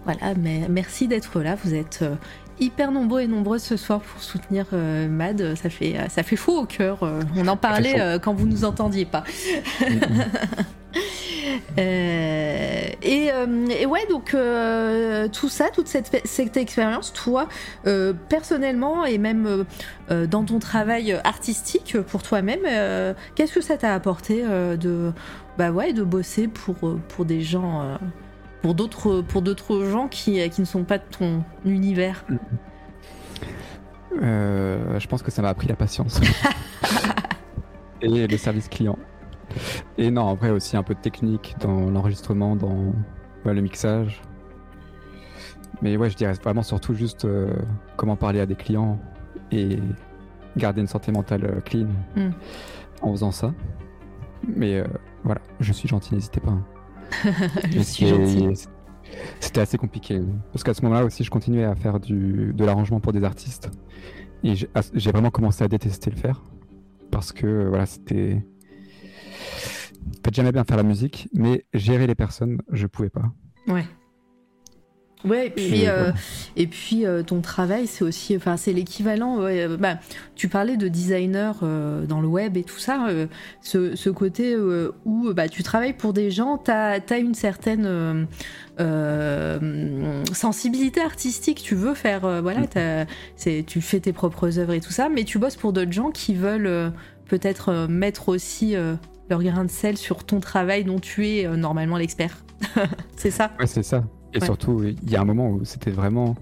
voilà, 0.05 0.35
mais 0.37 0.67
merci 0.69 1.09
d'être 1.09 1.41
là. 1.41 1.57
Vous 1.65 1.75
êtes 1.75 2.05
hyper 2.61 2.93
nombreux 2.93 3.23
et 3.23 3.27
nombreuses 3.27 3.65
ce 3.65 3.77
soir 3.77 4.01
pour 4.01 4.23
soutenir 4.23 4.67
Mad. 4.73 5.57
Ça 5.57 5.71
fait, 5.71 5.97
ça 6.09 6.23
fait 6.23 6.37
fou 6.37 6.53
au 6.53 6.67
cœur. 6.67 6.99
on 7.37 7.49
en 7.49 7.57
parlait 7.57 8.21
quand 8.23 8.33
vous 8.33 8.47
nous 8.47 8.65
entendiez 8.65 9.07
pas. 9.07 9.25
Euh, 11.79 12.89
euh, 13.05 13.67
et, 13.71 13.87
ouais, 13.87 14.07
donc 14.09 14.35
euh, 14.35 15.29
tout 15.29 15.49
ça, 15.49 15.71
toute 15.71 15.89
cette, 15.89 16.21
cette 16.25 16.57
expérience, 16.57 17.13
toi, 17.13 17.49
personnellement 18.29 19.05
et 19.05 19.19
même 19.19 19.65
dans 20.09 20.45
ton 20.45 20.59
travail 20.59 21.13
artistique 21.25 21.97
pour 22.09 22.23
toi-même, 22.23 22.61
qu'est-ce 23.35 23.55
que 23.55 23.61
ça 23.61 23.77
t'a 23.77 23.95
apporté 23.95 24.43
de, 24.43 25.13
bah 25.59 25.71
ouais, 25.71 25.93
de 25.93 26.03
bosser 26.03 26.49
pour, 26.49 26.77
pour 27.09 27.25
des 27.25 27.41
gens, 27.41 27.99
pour 28.63 28.75
d'autres, 28.75 29.21
pour 29.23 29.43
d'autres 29.43 29.85
gens 29.85 30.09
qui, 30.09 30.49
qui 30.51 30.61
ne 30.61 30.67
sont 30.67 30.85
pas 30.85 30.99
de 30.99 31.05
ton 31.11 31.45
univers? 31.65 32.25
Je 34.21 35.07
pense 35.07 35.23
que 35.23 35.31
ça 35.31 35.43
m'a 35.43 35.49
appris 35.49 35.69
la 35.69 35.77
patience 35.77 36.21
et 38.03 38.27
le 38.27 38.37
service 38.37 38.69
client. 38.69 38.99
Et 39.99 40.11
non, 40.11 40.29
après 40.29 40.51
aussi 40.51 40.77
un 40.77 40.83
peu 40.83 40.95
de 40.95 41.01
technique 41.01 41.57
dans 41.61 41.91
l'enregistrement, 41.91 42.57
dans 42.57 42.93
le 43.45 43.61
mixage. 43.61 44.23
Mais 45.83 45.97
ouais, 45.97 46.11
je 46.11 46.17
dirais 46.17 46.33
vraiment 46.35 46.63
surtout 46.63 46.95
juste 46.95 47.25
euh, 47.25 47.55
comment 47.97 48.17
parler 48.17 48.41
à 48.41 48.47
des 48.47 48.55
clients 48.55 48.99
et 49.51 49.79
garder 50.57 50.81
une 50.81 50.87
santé 50.87 51.11
mentale 51.13 51.45
euh, 51.45 51.61
clean 51.61 51.89
hmm. 52.17 52.31
en 53.03 53.13
faisant 53.13 53.31
ça. 53.31 53.55
Mais 54.47 54.81
euh, 54.81 54.87
voilà, 55.25 55.41
je 55.61 55.73
suis 55.73 55.89
gentil, 55.89 56.15
n'hésitez 56.15 56.41
pas. 56.41 56.51
Hein. 56.51 56.65
je 57.71 57.81
suis 57.81 58.07
gentil. 58.07 58.69
C'était 59.41 59.61
assez 59.61 59.79
compliqué. 59.79 60.21
Parce 60.53 60.63
qu'à 60.63 60.75
ce 60.75 60.83
moment-là 60.83 61.05
aussi, 61.05 61.25
je 61.25 61.31
continuais 61.31 61.65
à 61.65 61.75
faire 61.75 61.99
du, 61.99 62.53
de 62.55 62.65
l'arrangement 62.65 63.01
pour 63.01 63.13
des 63.13 63.25
artistes. 63.25 63.71
Et 64.43 64.55
j'ai 64.55 65.11
vraiment 65.11 65.31
commencé 65.31 65.65
à 65.65 65.69
détester 65.69 66.11
le 66.11 66.17
faire. 66.17 66.43
Parce 67.11 67.33
que 67.33 67.67
voilà, 67.69 67.87
c'était 67.87 68.45
en 70.09 70.23
fait, 70.25 70.35
j'aimais 70.35 70.53
bien 70.53 70.65
faire 70.65 70.77
la 70.77 70.83
musique, 70.83 71.29
mais 71.33 71.65
gérer 71.75 72.07
les 72.07 72.15
personnes, 72.15 72.61
je 72.73 72.87
pouvais 72.87 73.11
pas. 73.11 73.33
Ouais. 73.69 73.85
Ouais, 75.25 75.49
et 75.49 75.51
puis, 75.51 75.87
euh, 75.87 76.13
et 76.57 76.67
puis 76.67 77.05
euh, 77.05 77.23
ton 77.23 77.41
travail, 77.43 77.87
c'est 77.87 78.05
aussi, 78.05 78.35
enfin, 78.37 78.57
c'est 78.57 78.73
l'équivalent. 78.73 79.43
Euh, 79.43 79.77
bah, 79.77 79.99
tu 80.35 80.49
parlais 80.49 80.77
de 80.77 80.89
designer 80.89 81.61
dans 81.61 82.21
le 82.21 82.27
web 82.29 82.57
et 82.57 82.63
tout 82.63 82.79
ça, 82.79 83.09
ce, 83.61 83.95
ce, 83.95 84.11
côté 84.11 84.57
où 84.57 85.33
bah, 85.35 85.49
tu 85.49 85.63
travailles 85.63 85.93
pour 85.93 86.13
des 86.13 86.31
gens, 86.31 86.57
tu 86.59 86.71
as, 86.71 87.19
une 87.19 87.35
certaine 87.35 88.27
sensibilité 90.33 91.01
artistique, 91.03 91.63
tu 91.63 91.75
veux 91.75 91.95
faire, 91.95 92.41
voilà, 92.41 92.63
tu 93.67 93.81
fais 93.83 94.01
tes 94.01 94.13
propres 94.13 94.59
œuvres 94.59 94.73
et 94.73 94.81
tout 94.81 94.93
ça, 94.93 95.09
mais 95.11 95.25
tu 95.25 95.39
bosses 95.39 95.57
pour 95.57 95.73
d'autres 95.75 95.93
gens 95.93 96.11
qui 96.11 96.35
veulent 96.35 96.93
peut-être 97.27 97.87
mettre 97.89 98.31
aussi 98.31 98.75
leur 99.31 99.43
grain 99.43 99.65
de 99.65 99.71
sel 99.71 99.97
sur 99.97 100.25
ton 100.25 100.41
travail 100.41 100.85
dont 100.85 100.99
tu 100.99 101.27
es 101.27 101.47
euh, 101.47 101.57
normalement 101.57 101.97
l'expert. 101.97 102.45
c'est 103.17 103.31
ça? 103.31 103.53
Ouais, 103.59 103.67
c'est 103.67 103.85
ça. 103.85 104.05
Et 104.35 104.41
surtout, 104.41 104.85
il 104.85 105.11
y 105.11 105.17
a 105.17 105.21
un 105.21 105.25
moment 105.25 105.51
où 105.51 105.65
c'était 105.65 105.91
vraiment. 105.91 106.37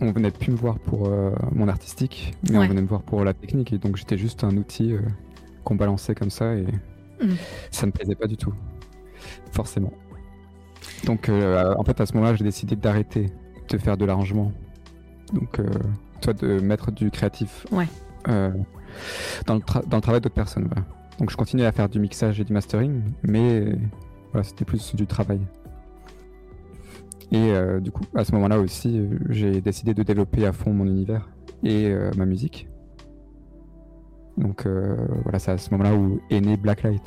On 0.00 0.10
venait 0.10 0.30
plus 0.30 0.50
me 0.50 0.56
voir 0.56 0.78
pour 0.78 1.08
euh, 1.08 1.30
mon 1.52 1.68
artistique, 1.68 2.34
mais 2.50 2.58
on 2.58 2.66
venait 2.66 2.82
me 2.82 2.88
voir 2.88 3.02
pour 3.02 3.24
la 3.24 3.34
technique. 3.34 3.72
Et 3.72 3.78
donc 3.78 3.96
j'étais 3.96 4.16
juste 4.16 4.42
un 4.42 4.56
outil 4.56 4.92
euh, 4.92 5.00
qu'on 5.64 5.76
balançait 5.76 6.14
comme 6.14 6.30
ça 6.30 6.54
et 6.54 6.66
mm. 7.22 7.34
ça 7.70 7.86
me 7.86 7.92
plaisait 7.92 8.16
pas 8.16 8.26
du 8.26 8.36
tout. 8.36 8.52
Forcément. 9.52 9.92
Donc 11.04 11.28
en 11.28 11.84
fait, 11.84 12.00
à 12.00 12.06
ce 12.06 12.14
moment-là, 12.14 12.34
j'ai 12.34 12.44
décidé 12.44 12.74
d'arrêter 12.74 13.26
de 13.68 13.78
faire 13.78 13.96
de 13.96 14.04
l'arrangement. 14.04 14.52
Donc, 15.32 15.60
toi, 16.20 16.32
de 16.32 16.58
mettre 16.60 16.90
du 16.90 17.10
créatif 17.10 17.64
ouais. 17.70 17.86
dans, 18.26 19.54
le 19.54 19.60
dans 19.86 19.96
le 19.96 20.02
travail 20.02 20.20
d'autres 20.20 20.34
personnes. 20.34 20.66
Voilà. 20.66 20.84
Donc 21.22 21.30
je 21.30 21.36
continuais 21.36 21.66
à 21.66 21.70
faire 21.70 21.88
du 21.88 22.00
mixage 22.00 22.40
et 22.40 22.44
du 22.44 22.52
mastering, 22.52 23.00
mais 23.22 23.76
voilà, 24.32 24.42
c'était 24.42 24.64
plus 24.64 24.96
du 24.96 25.06
travail. 25.06 25.38
Et 27.30 27.52
euh, 27.52 27.78
du 27.78 27.92
coup, 27.92 28.02
à 28.16 28.24
ce 28.24 28.32
moment-là 28.32 28.58
aussi, 28.58 28.98
euh, 28.98 29.06
j'ai 29.28 29.60
décidé 29.60 29.94
de 29.94 30.02
développer 30.02 30.44
à 30.46 30.52
fond 30.52 30.72
mon 30.72 30.84
univers 30.84 31.30
et 31.62 31.86
euh, 31.86 32.10
ma 32.16 32.26
musique. 32.26 32.66
Donc 34.36 34.66
voilà, 34.66 35.38
c'est 35.38 35.52
à 35.52 35.58
ce 35.58 35.70
moment-là 35.70 35.94
où 35.94 36.20
est 36.28 36.40
né 36.40 36.56
Blacklight, 36.56 37.04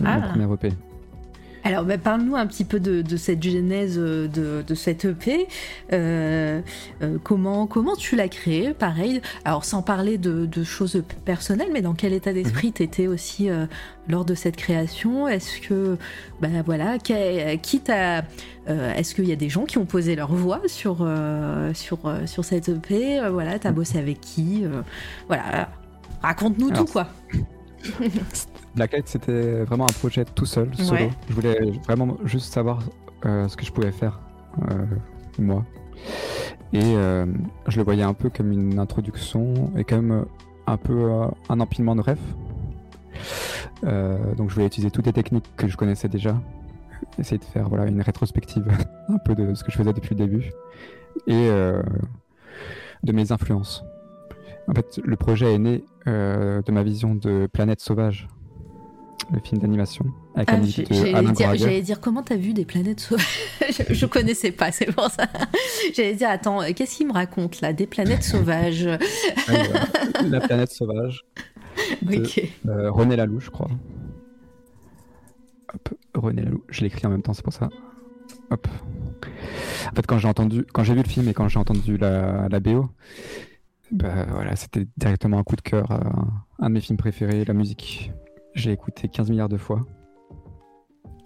mon 0.00 0.06
ah. 0.06 0.28
premier 0.28 0.52
EP. 0.52 0.68
Alors, 1.66 1.84
bah, 1.84 1.98
parle-nous 1.98 2.36
un 2.36 2.46
petit 2.46 2.64
peu 2.64 2.78
de, 2.78 3.16
cette 3.16 3.42
genèse 3.42 3.96
euh, 3.98 4.28
de, 4.28 4.74
cette 4.74 5.04
EP. 5.04 5.48
Euh, 5.92 6.60
euh, 7.02 7.18
comment, 7.24 7.66
comment 7.66 7.96
tu 7.96 8.14
l'as 8.14 8.28
créé 8.28 8.72
Pareil, 8.72 9.20
alors 9.44 9.64
sans 9.64 9.82
parler 9.82 10.16
de, 10.16 10.64
choses 10.64 11.02
personnelles, 11.24 11.70
mais 11.72 11.82
dans 11.82 11.94
quel 11.94 12.12
état 12.12 12.32
d'esprit 12.32 12.68
mhm. 12.68 12.72
tu 12.72 12.82
étais 12.82 13.06
aussi 13.06 13.48
lors 14.08 14.24
de 14.24 14.34
cette 14.34 14.56
création? 14.56 15.28
Est-ce 15.28 15.60
que, 15.60 15.96
bah 16.40 16.48
voilà, 16.64 16.98
qui 16.98 17.80
t'a. 17.80 18.24
Est-ce 18.66 19.14
qu'il 19.14 19.26
y 19.26 19.32
a 19.32 19.36
des 19.36 19.48
gens 19.48 19.64
qui 19.64 19.78
ont 19.78 19.84
posé 19.84 20.16
leur 20.16 20.32
voix 20.32 20.60
sur, 20.66 21.08
sur, 21.74 21.98
sur 22.26 22.44
cette 22.44 22.68
EP 22.68 23.20
Voilà, 23.30 23.58
t'as 23.58 23.72
bossé 23.72 23.98
avec 23.98 24.20
qui? 24.20 24.64
Voilà, 25.28 25.68
raconte-nous 26.22 26.70
tout 26.70 26.86
quoi. 26.86 27.08
Blacklight, 28.76 29.08
c'était 29.08 29.64
vraiment 29.64 29.84
un 29.84 29.92
projet 29.92 30.24
tout 30.24 30.44
seul, 30.44 30.74
solo. 30.76 31.10
Je 31.28 31.34
voulais 31.34 31.72
vraiment 31.86 32.18
juste 32.24 32.52
savoir 32.52 32.80
euh, 33.24 33.48
ce 33.48 33.56
que 33.56 33.64
je 33.64 33.72
pouvais 33.72 33.90
faire, 33.90 34.20
euh, 34.70 34.84
moi. 35.38 35.64
Et 36.72 36.82
euh, 36.82 37.26
je 37.68 37.78
le 37.78 37.84
voyais 37.84 38.02
un 38.02 38.12
peu 38.12 38.28
comme 38.28 38.52
une 38.52 38.78
introduction 38.78 39.72
et 39.76 39.84
comme 39.84 40.26
un 40.66 40.76
peu 40.76 41.10
un 41.48 41.60
empilement 41.60 41.96
de 41.96 42.02
rêves. 42.02 42.18
donc 43.82 44.50
je 44.50 44.54
voulais 44.54 44.66
utiliser 44.66 44.90
toutes 44.90 45.06
les 45.06 45.12
techniques 45.12 45.48
que 45.56 45.68
je 45.68 45.76
connaissais 45.76 46.08
déjà, 46.08 46.40
essayer 47.18 47.38
de 47.38 47.44
faire 47.44 47.68
voilà, 47.70 47.86
une 47.86 48.02
rétrospective 48.02 48.66
un 49.08 49.18
peu 49.18 49.34
de 49.34 49.54
ce 49.54 49.64
que 49.64 49.72
je 49.72 49.78
faisais 49.78 49.92
depuis 49.94 50.14
le 50.14 50.26
début. 50.26 50.50
Et 51.26 51.48
de 53.02 53.12
mes 53.12 53.32
influences. 53.32 53.84
En 54.68 54.74
fait, 54.74 55.00
le 55.02 55.16
projet 55.16 55.54
est 55.54 55.58
né 55.58 55.84
euh, 56.08 56.60
de 56.62 56.72
ma 56.72 56.82
vision 56.82 57.14
de 57.14 57.48
Planète 57.52 57.80
Sauvage, 57.80 58.28
le 59.32 59.40
film 59.40 59.60
d'animation 59.60 60.04
avec 60.34 60.48
Ah, 60.50 60.56
de 60.58 61.56
J'allais 61.56 61.82
dire, 61.82 62.00
comment 62.00 62.22
t'as 62.22 62.36
vu 62.36 62.52
des 62.52 62.64
planètes 62.64 63.00
sauvages 63.00 63.26
je, 63.88 63.94
je 63.94 64.06
connaissais 64.06 64.52
pas, 64.52 64.70
c'est 64.70 64.92
pour 64.92 65.10
ça. 65.10 65.26
J'allais 65.94 66.14
dire, 66.14 66.28
attends, 66.30 66.62
euh, 66.62 66.72
qu'est-ce 66.74 66.96
qu'il 66.96 67.08
me 67.08 67.12
raconte 67.12 67.60
là 67.60 67.72
Des 67.72 67.86
planètes 67.86 68.22
sauvages? 68.22 68.88
Voilà. 69.46 69.86
La 70.24 70.40
Planète 70.40 70.70
Sauvage, 70.70 71.24
de 72.02 72.22
euh, 72.68 72.90
René 72.90 73.16
Laloux, 73.16 73.40
je 73.40 73.50
crois. 73.50 73.68
Hop, 75.74 75.94
René 76.14 76.42
Laloux, 76.42 76.64
je 76.68 76.80
l'ai 76.82 76.86
écrit 76.86 77.06
en 77.06 77.10
même 77.10 77.22
temps, 77.22 77.32
c'est 77.32 77.44
pour 77.44 77.52
ça. 77.52 77.68
Hop. 78.50 78.68
En 79.90 79.94
fait, 79.94 80.06
quand 80.06 80.18
j'ai 80.18 80.28
entendu, 80.28 80.64
quand 80.72 80.84
j'ai 80.84 80.94
vu 80.94 81.02
le 81.02 81.08
film 81.08 81.28
et 81.28 81.34
quand 81.34 81.48
j'ai 81.48 81.58
entendu 81.58 81.96
la, 81.96 82.48
la 82.48 82.60
BO, 82.60 82.88
bah 83.90 84.26
voilà, 84.30 84.56
c'était 84.56 84.86
directement 84.96 85.38
un 85.38 85.44
coup 85.44 85.56
de 85.56 85.60
cœur, 85.62 85.90
euh, 85.90 86.00
un 86.58 86.68
de 86.68 86.74
mes 86.74 86.80
films 86.80 86.98
préférés, 86.98 87.44
la 87.44 87.54
musique. 87.54 88.12
J'ai 88.56 88.72
écouté 88.72 89.08
15 89.08 89.30
milliards 89.30 89.48
de 89.48 89.58
fois. 89.58 89.80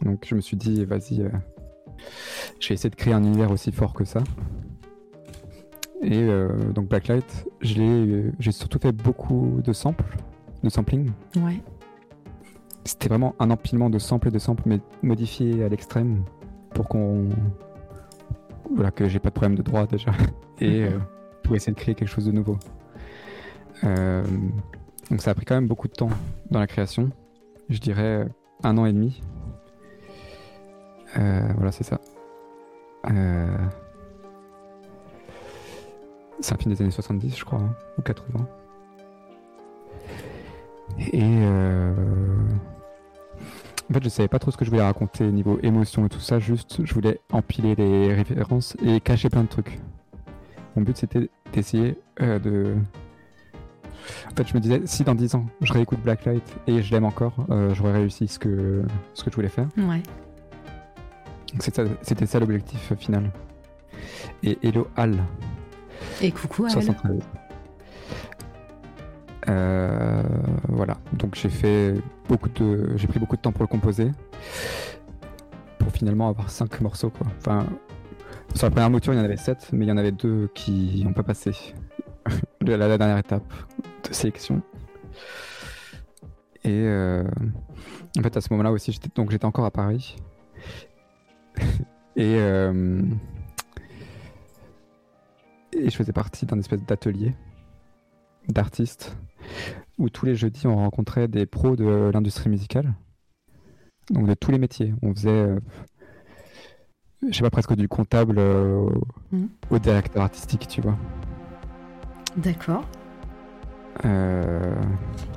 Donc 0.03 0.27
je 0.29 0.35
me 0.35 0.41
suis 0.41 0.57
dit, 0.57 0.85
vas-y, 0.85 1.23
euh, 1.23 1.31
je 2.59 2.69
vais 2.69 2.75
essayer 2.75 2.91
de 2.91 2.97
créer 2.97 3.15
un 3.15 3.23
univers 3.23 3.51
aussi 3.51 3.71
fort 3.73 3.95
que 3.95 4.05
ça. 4.05 4.21
Et 6.03 6.23
euh, 6.23 6.73
donc 6.73 6.89
Blacklight, 6.89 7.47
euh, 7.65 8.33
j'ai 8.39 8.53
surtout 8.53 8.79
fait 8.79 8.93
beaucoup 8.93 9.61
de 9.63 9.73
samples, 9.73 10.17
de 10.65 10.69
sampling. 10.69 11.13
Ouais. 11.37 11.61
C'était 12.85 13.09
vraiment 13.09 13.37
un 13.39 13.51
empilement 13.51 13.91
de 13.91 13.99
samples 13.99 14.29
et 14.29 14.31
de 14.33 14.39
samples, 14.39 14.65
mais 14.67 14.81
modifiés 15.03 15.63
à 15.63 15.69
l'extrême 15.69 16.25
pour 16.75 16.89
qu'on. 16.89 17.29
Voilà, 18.75 18.91
que 18.91 19.09
j'ai 19.09 19.21
pas 19.21 19.29
de 19.29 19.35
problème 19.35 19.57
de 19.57 19.63
droit 19.63 19.87
déjà. 19.87 20.13
Et 20.61 20.85
euh, 20.85 20.99
pour 21.43 21.57
essayer 21.57 21.73
de 21.73 21.79
créer 21.79 21.95
quelque 21.95 22.09
chose 22.09 22.27
de 22.27 22.33
nouveau. 22.33 22.59
Euh, 23.85 24.25
donc 25.11 25.23
ça 25.23 25.33
a 25.33 25.35
pris 25.35 25.45
quand 25.45 25.55
même 25.55 25.67
beaucoup 25.67 25.89
de 25.89 25.93
temps 25.93 26.11
dans 26.51 26.61
la 26.61 26.67
création. 26.67 27.11
Je 27.71 27.79
dirais 27.79 28.27
un 28.63 28.77
an 28.77 28.85
et 28.85 28.93
demi. 28.93 29.23
Euh, 31.17 31.49
voilà, 31.57 31.73
c'est 31.73 31.85
ça. 31.85 32.01
Euh, 33.11 33.47
C'est 36.41 36.55
un 36.55 36.57
film 36.57 36.75
des 36.75 36.83
années 36.83 36.91
70, 36.91 37.37
je 37.39 37.45
crois, 37.45 37.59
hein, 37.61 37.75
ou 37.99 38.03
80. 38.03 38.47
Et 41.13 41.21
euh, 41.23 41.93
en 43.91 43.95
fait, 43.95 44.03
je 44.03 44.09
savais 44.09 44.29
pas 44.29 44.39
trop 44.39 44.51
ce 44.51 44.57
que 44.57 44.65
je 44.65 44.71
voulais 44.71 44.83
raconter 44.83 45.31
niveau 45.31 45.59
émotion 45.63 46.07
et 46.07 46.09
tout 46.09 46.21
ça. 46.21 46.39
Juste, 46.39 46.85
je 46.85 46.95
voulais 46.95 47.21
empiler 47.31 47.75
les 47.75 48.15
références 48.15 48.77
et 48.83 49.01
cacher 49.01 49.29
plein 49.29 49.43
de 49.43 49.49
trucs. 49.49 49.79
Mon 50.77 50.83
but, 50.83 50.97
c'était 50.97 51.29
d'essayer 51.53 51.99
euh, 52.21 52.39
de. 52.39 52.75
En 54.31 54.35
fait, 54.37 54.47
je 54.49 54.55
me 54.55 54.61
disais, 54.61 54.83
si 54.85 55.05
dans 55.05 55.15
10 55.15 55.35
ans, 55.35 55.47
je 55.61 55.73
réécoute 55.73 56.01
Blacklight 56.03 56.43
et 56.67 56.83
je 56.83 56.91
l'aime 56.93 57.05
encore, 57.05 57.35
euh, 57.51 57.75
j'aurais 57.75 57.93
réussi 57.93 58.29
ce 58.29 58.39
que, 58.39 58.83
ce 59.15 59.25
que 59.25 59.31
je 59.31 59.37
voulais 59.37 59.49
faire. 59.49 59.67
Ouais. 59.77 60.03
Donc, 61.53 61.63
ça- 61.63 61.85
C'était 62.03 62.27
ça 62.27 62.39
l'objectif 62.41 62.93
final. 62.99 63.31
Et 64.43 64.59
Hello 64.63 64.89
Al, 64.97 65.17
Et 66.23 66.31
coucou. 66.31 66.69
73. 66.69 67.21
Euh, 69.49 70.23
voilà, 70.69 70.97
donc 71.15 71.35
j'ai 71.35 71.49
fait 71.49 71.95
beaucoup 72.29 72.49
de, 72.51 72.93
j'ai 72.97 73.07
pris 73.07 73.19
beaucoup 73.19 73.37
de 73.37 73.41
temps 73.41 73.53
pour 73.53 73.63
le 73.63 73.69
composer, 73.69 74.11
pour 75.79 75.91
finalement 75.93 76.29
avoir 76.29 76.51
5 76.51 76.81
morceaux 76.83 77.11
quoi. 77.11 77.27
Enfin, 77.39 77.67
sur 78.55 78.67
la 78.67 78.71
première 78.71 78.91
mouture 78.91 79.15
il 79.15 79.17
y 79.17 79.21
en 79.21 79.25
avait 79.25 79.39
7, 79.39 79.71
mais 79.73 79.87
il 79.87 79.89
y 79.89 79.93
en 79.93 79.97
avait 79.97 80.13
deux 80.13 80.51
qui 80.55 81.03
n'ont 81.05 81.15
pas 81.15 81.23
passé 81.23 81.53
la, 82.61 82.77
la 82.77 82.99
dernière 82.99 83.19
étape 83.19 83.53
de 84.09 84.13
sélection. 84.15 84.63
Et 86.65 86.71
euh, 86.87 87.25
en 88.19 88.23
fait 88.23 88.37
à 88.37 88.41
ce 88.41 88.49
moment-là 88.53 88.71
aussi, 88.73 88.93
j'étais 88.93 89.09
donc 89.15 89.31
j'étais 89.31 89.47
encore 89.47 89.65
à 89.65 89.71
Paris. 89.71 90.17
Et 92.17 92.37
euh, 92.39 93.03
et 95.73 95.89
je 95.89 95.97
faisais 95.97 96.13
partie 96.13 96.45
d'un 96.47 96.59
espèce 96.59 96.83
d'atelier 96.83 97.35
d'artistes 98.49 99.17
où 99.97 100.11
tous 100.11 100.27
les 100.27 100.35
jeudis 100.35 100.67
on 100.67 100.75
rencontrait 100.77 101.29
des 101.29 101.47
pros 101.47 101.77
de 101.77 102.11
l'industrie 102.13 102.51
musicale. 102.51 102.93
Donc 104.11 104.27
de 104.27 104.35
tous 104.35 104.51
les 104.51 104.59
métiers. 104.59 104.93
On 105.03 105.15
faisait, 105.15 105.31
euh, 105.31 105.61
je 107.29 107.37
sais 107.37 107.43
pas, 107.43 107.51
presque 107.51 107.75
du 107.75 107.87
comptable 107.89 108.41
Mhm. 109.33 109.49
au 109.71 109.79
directeur 109.79 110.23
artistique, 110.25 110.67
tu 110.67 110.81
vois. 110.81 110.99
D'accord. 112.37 112.85
Euh, 114.05 114.75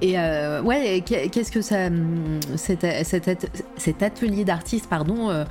Et 0.02 0.18
euh, 0.18 0.62
ouais, 0.62 1.02
qu'est-ce 1.06 1.52
que 1.52 1.62
ça, 1.62 1.88
hum, 1.88 2.40
cet, 2.56 2.86
cet 3.04 3.28
at- 3.28 3.48
cet 3.78 4.04
atelier 4.04 4.46
d'artiste, 4.46 4.88
pardon, 4.90 5.30
euh, 5.30 5.44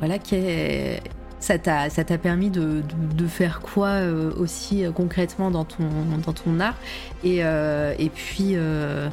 voilà, 0.00 0.18
qu'est- 0.18 1.00
ça 1.40 1.56
t'a, 1.58 1.88
ça 1.88 2.02
t'a 2.04 2.18
permis 2.18 2.50
de, 2.50 2.82
de- 2.82 3.14
de 3.14 3.26
faire 3.26 3.60
quoi 3.60 3.88
euh, 3.88 4.32
aussi 4.36 4.84
euh, 4.84 4.90
concrètement 4.90 5.50
dans 5.50 5.64
ton, 5.64 5.84
dans 6.24 6.32
ton 6.32 6.58
art? 6.60 6.74
Et, 7.24 7.44
euh, 7.44 7.94
et 7.98 8.10
puis 8.10 8.52
euh, 8.54 9.08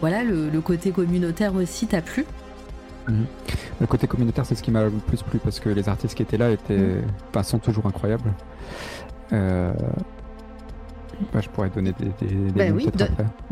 voilà, 0.00 0.24
le, 0.24 0.48
le 0.48 0.60
côté 0.60 0.90
communautaire 0.90 1.54
aussi 1.54 1.86
t'a 1.86 2.00
plu? 2.00 2.24
Le 3.08 3.86
côté 3.86 4.08
communautaire, 4.08 4.46
c'est 4.46 4.56
ce 4.56 4.62
qui 4.64 4.70
m'a 4.72 4.82
le 4.82 4.90
plus 4.90 5.22
plu 5.22 5.38
parce 5.38 5.60
que 5.60 5.68
les 5.68 5.88
artistes 5.88 6.14
qui 6.16 6.22
étaient 6.22 6.38
là 6.38 6.50
étaient, 6.50 6.76
Mhm. 6.76 7.02
enfin, 7.28 7.42
sont 7.44 7.58
toujours 7.58 7.86
incroyables. 7.86 8.32
Euh, 9.32 9.72
bah, 11.32 11.40
je 11.40 11.48
pourrais 11.48 11.70
donner 11.70 11.92
des, 11.92 12.26
des, 12.26 12.34
des 12.34 12.50
Bah 12.52 12.68
noms 12.70 12.76
oui. 12.76 12.88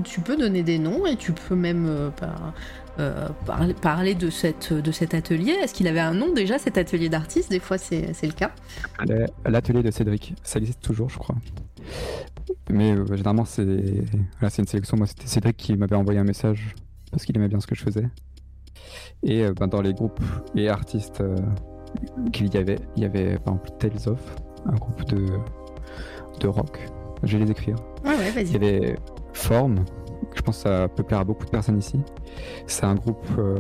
Tu 0.05 0.21
peux 0.21 0.37
donner 0.37 0.63
des 0.63 0.79
noms 0.79 1.07
et 1.07 1.17
tu 1.17 1.33
peux 1.33 1.55
même 1.55 1.87
euh, 1.87 2.11
par- 2.11 2.53
euh, 2.99 3.29
parler, 3.47 3.75
parler 3.75 4.15
de, 4.15 4.31
cette, 4.31 4.73
de 4.73 4.93
cet 4.93 5.15
atelier. 5.15 5.53
Est-ce 5.63 5.75
qu'il 5.75 5.89
avait 5.89 6.01
un 6.01 6.15
nom 6.15 6.33
déjà, 6.33 6.59
cet 6.59 6.79
atelier 6.79 7.09
d'artiste? 7.09 7.51
Des 7.51 7.61
fois, 7.61 7.79
c'est, 7.79 8.13
le 8.23 8.33
cas. 8.33 8.51
L'atelier 9.47 9.83
de 9.83 9.91
Cédric, 9.91 10.35
ça 10.43 10.59
existe 10.59 10.81
toujours, 10.81 11.11
je 11.11 11.19
crois. 11.19 11.37
Mais 12.71 12.93
euh, 12.93 13.05
généralement, 13.15 13.45
c'est 13.45 13.65
voilà, 13.65 14.55
une 14.59 14.67
sélection. 14.67 14.97
Moi, 14.97 15.07
c'était 15.07 15.27
Cédric 15.27 15.57
qui 15.57 15.77
m'avait 15.77 15.97
envoyé 15.97 16.21
un 16.21 16.25
message 16.25 16.75
parce 17.11 17.25
qu'il 17.25 17.37
aimait 17.37 17.49
bien 17.49 17.61
ce 17.61 17.67
que 17.67 17.75
je 17.75 17.83
faisais. 17.83 18.09
Et 19.23 19.49
ben, 19.59 19.67
dans 19.67 19.81
les 19.81 19.95
groupes 19.95 20.21
et 20.55 20.69
artistes 20.69 21.23
qu'il 22.33 22.53
y 22.53 22.57
avait, 22.59 22.79
il 22.97 23.03
y 23.03 23.07
avait 23.07 23.39
par 23.39 23.55
exemple 23.55 23.71
Tales 23.79 24.09
of, 24.13 24.21
un 24.67 24.77
groupe 24.77 25.05
de, 25.05 25.27
de 26.41 26.49
rock. 26.49 26.79
Je 27.25 27.37
vais 27.39 27.45
les 27.45 27.51
écrire. 27.51 27.77
Ouais, 28.05 28.15
Il 28.37 28.53
y 28.53 28.57
avait 28.57 28.97
Form, 29.33 29.85
je 30.35 30.43
pense 30.43 30.59
que 30.59 30.63
ça 30.63 30.89
peut 30.89 31.03
plaire 31.03 31.21
à 31.21 31.25
beaucoup 31.25 31.45
de 31.45 31.51
personnes 31.51 31.79
ici. 31.79 32.01
C'est 32.67 32.85
un 32.85 32.95
groupe 32.95 33.27
euh, 33.39 33.59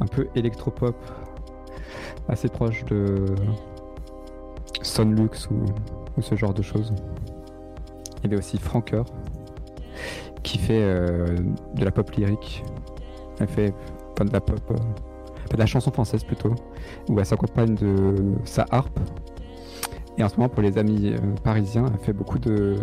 un 0.00 0.06
peu 0.06 0.28
électropop, 0.34 0.96
assez 2.28 2.48
proche 2.48 2.84
de 2.86 3.26
Sonlux 4.82 5.48
ou, 5.50 5.64
ou 6.16 6.22
ce 6.22 6.34
genre 6.34 6.54
de 6.54 6.62
choses. 6.62 6.92
Il 8.18 8.24
y 8.24 8.26
avait 8.26 8.36
aussi 8.36 8.58
Franker, 8.58 9.04
qui 10.42 10.58
fait 10.58 10.82
euh, 10.82 11.36
de 11.74 11.84
la 11.84 11.90
pop 11.90 12.10
lyrique. 12.12 12.64
Elle 13.40 13.48
fait 13.48 13.74
enfin, 14.12 14.24
de 14.24 14.32
la 14.32 14.40
pop, 14.40 14.60
euh, 14.70 14.74
de 15.50 15.56
la 15.56 15.66
chanson 15.66 15.90
française 15.90 16.24
plutôt, 16.24 16.54
où 17.08 17.18
elle 17.18 17.26
s'accompagne 17.26 17.74
de 17.74 18.14
sa 18.44 18.64
harpe. 18.70 18.98
Et 20.18 20.24
en 20.24 20.28
ce 20.28 20.36
moment, 20.36 20.48
pour 20.48 20.62
les 20.62 20.78
amis 20.78 21.12
euh, 21.12 21.18
parisiens, 21.42 21.86
elle 21.92 22.00
fait 22.00 22.12
beaucoup 22.12 22.38
de, 22.38 22.76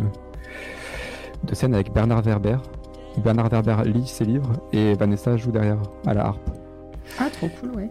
de 1.43 1.55
scènes 1.55 1.73
avec 1.73 1.93
Bernard 1.93 2.21
Werber. 2.23 2.57
Bernard 3.17 3.49
Werber 3.49 3.77
lit 3.85 4.07
ses 4.07 4.25
livres 4.25 4.53
et 4.71 4.93
Vanessa 4.93 5.37
joue 5.37 5.51
derrière 5.51 5.81
à 6.05 6.13
la 6.13 6.27
harpe. 6.27 6.49
Ah, 7.19 7.29
trop 7.29 7.49
cool, 7.59 7.71
ouais. 7.75 7.89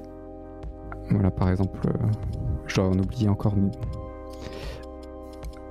Voilà, 1.11 1.31
par 1.31 1.51
exemple, 1.51 1.81
euh, 1.89 2.07
je 2.67 2.77
dois 2.77 2.87
en 2.87 2.99
oublier 2.99 3.29
encore. 3.29 3.55
Mais... 3.57 3.71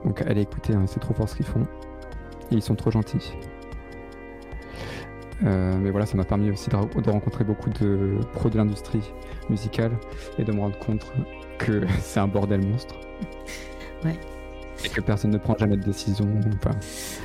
Donc, 0.06 0.22
allez 0.22 0.42
écouter, 0.42 0.74
hein, 0.74 0.84
c'est 0.88 1.00
trop 1.00 1.14
fort 1.14 1.30
ce 1.30 1.36
qu'ils 1.36 1.46
font. 1.46 1.66
Et 2.52 2.56
ils 2.56 2.62
sont 2.62 2.76
trop 2.76 2.92
gentils. 2.92 3.34
Euh, 5.46 5.78
mais 5.80 5.92
voilà, 5.92 6.06
ça 6.06 6.18
m'a 6.18 6.26
permis 6.26 6.52
aussi 6.52 6.70
de 6.70 7.10
rencontrer 7.10 7.44
beaucoup 7.44 7.70
de 7.70 8.18
pros 8.34 8.50
de 8.50 8.58
l'industrie 8.58 9.14
musicale 9.50 9.92
et 10.38 10.44
de 10.44 10.52
me 10.52 10.60
rendre 10.60 10.78
compte 10.80 11.06
que 11.58 11.86
c'est 12.02 12.20
un 12.20 12.28
bordel 12.28 12.66
monstre. 12.68 12.96
Ouais. 14.06 14.18
Et 14.86 14.90
que 14.90 15.02
personne 15.02 15.32
ne 15.32 15.38
prend 15.38 15.58
jamais 15.58 15.76
de 15.76 15.84
décision. 15.84 16.26
Enfin, 16.64 16.76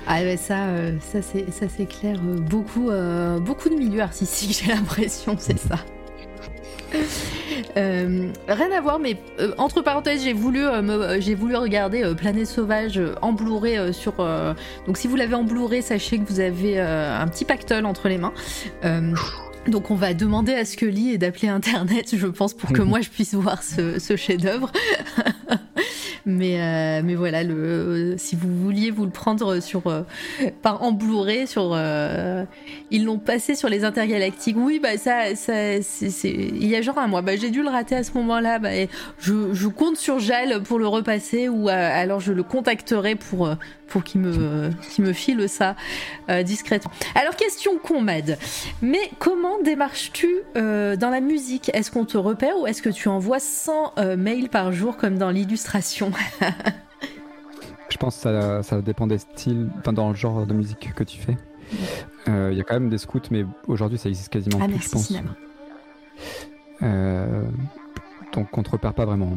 Ah 0.08 0.20
ouais, 0.22 0.36
ça, 0.36 0.64
euh, 0.66 0.96
ça 1.00 1.22
c'est 1.22 1.50
ça 1.52 1.66
c'est 1.68 1.86
clair. 1.86 2.16
euh, 2.26 2.40
beaucoup, 2.40 2.90
euh, 2.90 3.38
beaucoup 3.38 3.68
de 3.68 3.76
milieux 3.76 4.00
artistiques, 4.02 4.60
j'ai 4.64 4.72
l'impression, 4.72 5.36
c'est 5.38 5.58
ça. 5.58 5.76
Euh, 7.76 8.28
rien 8.48 8.70
à 8.72 8.80
voir, 8.80 8.98
mais 8.98 9.16
entre 9.58 9.82
parenthèses, 9.82 10.22
j'ai 10.24 10.32
voulu, 10.32 10.60
me- 10.60 11.20
j'ai 11.20 11.34
voulu 11.34 11.56
regarder 11.56 12.12
Planète 12.16 12.46
Sauvage 12.46 13.00
en 13.22 13.32
Blu-ray 13.32 13.92
sur. 13.92 14.14
donc, 14.86 14.96
si 14.96 15.08
vous 15.08 15.16
l'avez 15.16 15.34
en 15.34 15.42
Blu-ray, 15.44 15.82
sachez 15.82 16.18
que 16.18 16.24
vous 16.24 16.40
avez 16.40 16.80
un 16.80 17.26
petit 17.28 17.44
pactole 17.44 17.84
entre 17.86 18.08
les 18.08 18.18
mains. 18.18 18.32
Donc, 19.66 19.90
on 19.90 19.94
va 19.94 20.12
demander 20.12 20.52
à 20.54 20.64
Scully 20.66 21.12
et 21.14 21.18
d'appeler 21.18 21.48
Internet, 21.48 22.14
je 22.16 22.26
pense, 22.26 22.52
pour 22.54 22.70
que 22.72 22.82
moi 22.82 23.00
je 23.00 23.08
puisse 23.10 23.34
voir 23.34 23.62
ce, 23.62 23.98
ce 23.98 24.16
chef-d'œuvre. 24.16 24.70
mais, 26.26 26.60
euh, 26.60 27.02
mais 27.04 27.14
voilà, 27.14 27.42
si 28.16 28.34
vous 28.34 28.54
vouliez 28.56 28.90
vous 28.90 29.04
le 29.04 29.10
prendre 29.10 29.60
sur, 29.60 29.86
euh, 29.86 30.02
par 30.62 30.82
en 30.82 30.98
sur, 31.46 31.72
euh, 31.74 32.44
ils 32.90 33.04
l'ont 33.04 33.18
passé 33.18 33.54
sur 33.54 33.68
les 33.68 33.84
intergalactiques. 33.84 34.56
Oui, 34.58 34.80
bah 34.82 34.96
ça, 34.96 35.34
ça 35.34 35.82
c'est, 35.82 36.30
il 36.30 36.66
y 36.66 36.76
a 36.76 36.82
genre 36.82 36.98
un 36.98 37.08
mois. 37.08 37.20
Bah, 37.20 37.36
j'ai 37.36 37.50
dû 37.50 37.62
le 37.62 37.68
rater 37.68 37.96
à 37.96 38.02
ce 38.02 38.12
moment-là. 38.12 38.58
Bah, 38.58 38.70
je, 39.18 39.52
je, 39.52 39.68
compte 39.68 39.96
sur 39.96 40.18
Jal 40.18 40.62
pour 40.62 40.78
le 40.78 40.86
repasser 40.86 41.48
ou 41.48 41.68
alors 41.68 42.20
je 42.20 42.32
le 42.32 42.42
contacterai 42.42 43.16
pour, 43.16 43.50
pour 43.88 44.04
qu'il 44.04 44.20
me, 44.20 44.70
me 44.98 45.12
file 45.12 45.48
ça 45.48 45.74
discrètement. 46.42 46.92
Alors, 47.14 47.36
question 47.36 47.76
con, 47.76 48.00
Mad. 48.00 48.38
Mais 48.80 49.10
comment 49.18 49.60
démarches-tu 49.62 50.28
dans 50.54 51.10
la 51.10 51.20
musique? 51.20 51.70
Est-ce 51.74 51.90
qu'on 51.90 52.04
te 52.04 52.16
repère 52.16 52.58
ou 52.58 52.66
est-ce 52.66 52.82
que 52.82 52.90
tu 52.90 53.08
envoies 53.08 53.40
100 53.40 53.94
mails 54.16 54.48
par 54.48 54.72
jour 54.72 54.96
comme 54.96 55.18
dans 55.18 55.30
l'illustration? 55.30 56.13
Je 57.88 57.96
pense 57.96 58.16
que 58.16 58.22
ça, 58.22 58.62
ça, 58.62 58.80
dépend 58.80 59.06
des 59.06 59.18
styles, 59.18 59.70
enfin 59.78 59.92
dans 59.92 60.08
le 60.08 60.14
genre 60.14 60.46
de 60.46 60.54
musique 60.54 60.92
que 60.94 61.04
tu 61.04 61.18
fais. 61.18 61.36
Euh, 62.28 62.50
il 62.52 62.58
y 62.58 62.60
a 62.60 62.64
quand 62.64 62.74
même 62.74 62.88
des 62.88 62.98
scouts, 62.98 63.20
mais 63.30 63.44
aujourd'hui 63.68 63.98
ça 63.98 64.08
existe 64.08 64.30
quasiment 64.30 64.58
ah, 64.60 64.66
plus, 64.66 64.82
je 64.82 64.90
pense. 64.90 65.12
Euh, 66.82 67.46
donc 68.32 68.56
on 68.56 68.62
te 68.62 68.70
repère 68.70 68.94
pas 68.94 69.04
vraiment. 69.04 69.30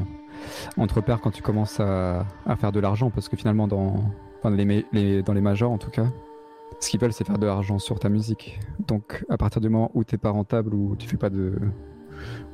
On 0.78 0.88
te 0.88 0.94
repère 0.94 1.20
quand 1.22 1.32
tu 1.32 1.42
commences 1.42 1.80
à, 1.80 2.26
faire 2.60 2.72
de 2.72 2.80
l'argent, 2.80 3.10
parce 3.10 3.30
que 3.30 3.36
finalement 3.36 3.68
dans, 3.68 4.12
les, 4.46 4.86
les, 4.92 5.24
dans 5.24 5.34
les 5.34 5.42
majors 5.42 5.72
en 5.72 5.78
tout 5.78 5.92
cas, 5.92 6.08
ce 6.80 6.90
qu'ils 6.90 7.00
veulent 7.00 7.14
c'est 7.14 7.26
faire 7.26 7.40
de 7.40 7.46
l'argent 7.46 7.80
sur 7.80 8.00
ta 8.00 8.10
musique. 8.10 8.60
Donc 8.88 9.26
à 9.30 9.38
partir 9.38 9.62
du 9.62 9.70
moment 9.70 9.92
où 9.94 10.04
t'es 10.04 10.18
pas 10.18 10.30
rentable 10.30 10.74
ou 10.74 10.96
tu 10.96 11.08
fais 11.08 11.18
pas 11.18 11.30
de 11.30 11.60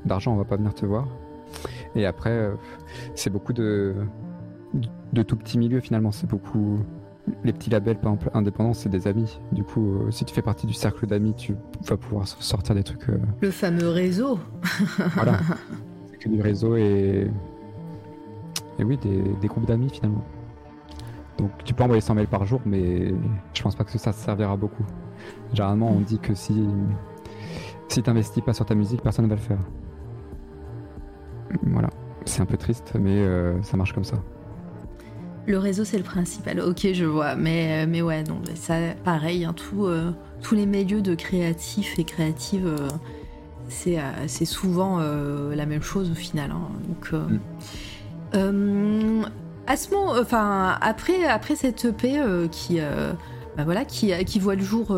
d'argent, 0.05 0.33
on 0.33 0.37
va 0.37 0.45
pas 0.45 0.57
venir 0.57 0.73
te 0.73 0.85
voir. 0.85 1.07
Et 1.95 2.05
après, 2.05 2.31
euh, 2.31 2.53
c'est 3.15 3.29
beaucoup 3.29 3.53
de, 3.53 3.95
de 5.13 5.21
tout 5.23 5.35
petits 5.35 5.57
milieux 5.57 5.79
finalement. 5.79 6.11
C'est 6.11 6.27
beaucoup. 6.27 6.79
Les 7.45 7.53
petits 7.53 7.69
labels, 7.69 7.97
par 7.99 8.11
exemple, 8.13 8.29
indépendants, 8.33 8.73
c'est 8.73 8.89
des 8.89 9.07
amis. 9.07 9.39
Du 9.53 9.63
coup, 9.63 9.95
euh, 9.95 10.11
si 10.11 10.25
tu 10.25 10.33
fais 10.35 10.41
partie 10.41 10.67
du 10.67 10.73
cercle 10.73 11.07
d'amis, 11.07 11.33
tu 11.35 11.55
vas 11.85 11.95
pouvoir 11.95 12.27
sortir 12.27 12.75
des 12.75 12.83
trucs. 12.83 13.07
Euh, 13.09 13.17
Le 13.41 13.49
fameux 13.49 13.87
réseau. 13.89 14.39
voilà. 15.15 15.37
C'est 16.11 16.17
que 16.17 16.29
du 16.29 16.41
réseau 16.41 16.75
et. 16.75 17.29
Et 18.79 18.83
oui, 18.83 18.97
des, 18.97 19.21
des 19.39 19.47
groupes 19.47 19.67
d'amis 19.67 19.89
finalement. 19.89 20.23
Donc 21.37 21.51
tu 21.63 21.73
peux 21.73 21.83
envoyer 21.83 22.01
100 22.01 22.15
mails 22.15 22.27
par 22.27 22.45
jour, 22.45 22.59
mais 22.65 23.13
je 23.53 23.61
pense 23.63 23.75
pas 23.75 23.83
que 23.83 23.97
ça 23.97 24.11
servira 24.11 24.57
beaucoup. 24.57 24.83
Généralement, 25.53 25.89
on 25.91 25.99
dit 26.01 26.19
que 26.19 26.33
si, 26.33 26.67
si 27.87 28.01
t'investis 28.03 28.43
pas 28.43 28.53
sur 28.53 28.65
ta 28.65 28.75
musique, 28.75 29.01
personne 29.01 29.25
ne 29.25 29.29
va 29.29 29.35
le 29.35 29.41
faire. 29.41 29.59
Voilà, 31.61 31.89
c'est 32.25 32.41
un 32.41 32.45
peu 32.45 32.57
triste, 32.57 32.93
mais 32.99 33.17
euh, 33.17 33.61
ça 33.63 33.77
marche 33.77 33.93
comme 33.93 34.03
ça. 34.03 34.17
Le 35.45 35.57
réseau, 35.57 35.83
c'est 35.83 35.97
le 35.97 36.03
principal. 36.03 36.61
Ok, 36.61 36.87
je 36.93 37.05
vois. 37.05 37.35
Mais, 37.35 37.83
euh, 37.83 37.89
mais 37.89 38.01
ouais, 38.01 38.23
non, 38.23 38.41
ça, 38.55 38.75
pareil, 39.03 39.43
hein, 39.45 39.53
tout, 39.53 39.85
euh, 39.85 40.11
tous 40.41 40.55
les 40.55 40.65
milieux 40.65 41.01
de 41.01 41.15
créatifs 41.15 41.99
et 41.99 42.05
créatives, 42.05 42.73
c'est, 43.67 43.97
c'est 44.27 44.45
souvent 44.45 44.99
la 44.99 45.65
même 45.65 45.81
chose 45.81 46.11
au 46.11 46.15
final. 46.15 46.51
Hein. 46.51 46.69
Donc, 46.87 47.11
mm. 48.33 49.25
à 49.67 49.77
ce 49.77 49.89
moment, 49.91 50.13
enfin, 50.19 50.77
après, 50.81 51.25
après 51.25 51.55
cette 51.55 51.85
EP 51.85 52.21
qui, 52.51 52.79
bah 53.57 53.63
voilà, 53.63 53.85
qui, 53.85 54.11
qui 54.25 54.39
voit 54.39 54.55
le 54.55 54.63
jour 54.63 54.91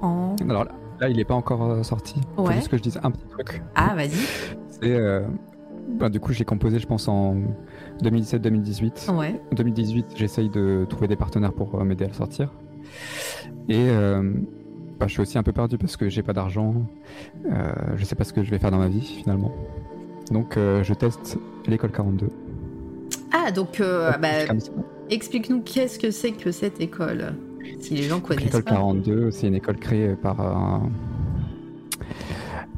en. 0.00 0.36
Alors 0.48 0.66
là, 1.00 1.08
il 1.08 1.16
n'est 1.16 1.24
pas 1.24 1.34
encore 1.34 1.84
sorti. 1.84 2.14
Ouais. 2.36 2.54
juste 2.54 2.68
que 2.68 2.76
je 2.76 2.82
dise 2.82 3.00
un 3.02 3.10
petit 3.10 3.26
truc. 3.26 3.62
Ah, 3.74 3.94
vas-y. 3.94 4.10
Euh, 4.82 5.22
bah, 5.88 6.08
du 6.08 6.20
coup, 6.20 6.32
j'ai 6.32 6.44
composé, 6.44 6.78
je 6.78 6.86
pense, 6.86 7.08
en 7.08 7.36
2017-2018. 8.02 9.14
Ouais. 9.14 9.40
En 9.50 9.54
2018, 9.54 10.06
j'essaye 10.16 10.48
de 10.48 10.86
trouver 10.88 11.08
des 11.08 11.16
partenaires 11.16 11.52
pour 11.52 11.74
euh, 11.74 11.84
m'aider 11.84 12.04
à 12.04 12.08
le 12.08 12.14
sortir. 12.14 12.52
Et 13.68 13.88
euh, 13.88 14.22
bah, 14.98 15.06
je 15.06 15.12
suis 15.12 15.22
aussi 15.22 15.38
un 15.38 15.42
peu 15.42 15.52
perdu 15.52 15.78
parce 15.78 15.96
que 15.96 16.08
j'ai 16.08 16.22
pas 16.22 16.32
d'argent. 16.32 16.74
je 17.96 18.04
sais 18.04 18.14
pas 18.14 18.24
ce 18.24 18.32
que 18.32 18.42
je 18.42 18.50
vais 18.50 18.58
faire 18.58 18.70
dans 18.70 18.78
ma 18.78 18.88
vie 18.88 19.20
finalement. 19.22 19.52
Donc, 20.30 20.54
je 20.56 20.94
teste 20.94 21.38
l'école 21.66 21.92
42. 21.92 22.28
Ah, 23.32 23.50
donc, 23.50 23.80
bah, 23.80 24.28
explique-nous 25.10 25.62
qu'est-ce 25.62 25.98
que 25.98 26.10
c'est 26.10 26.32
que 26.32 26.52
cette 26.52 26.80
école, 26.80 27.34
si 27.80 27.94
les 27.94 28.04
gens 28.04 28.20
connaissent. 28.20 28.44
L'école 28.44 28.64
42, 28.64 29.30
c'est 29.30 29.48
une 29.48 29.54
école 29.54 29.76
créée 29.76 30.14
par 30.14 30.40
un 30.40 30.90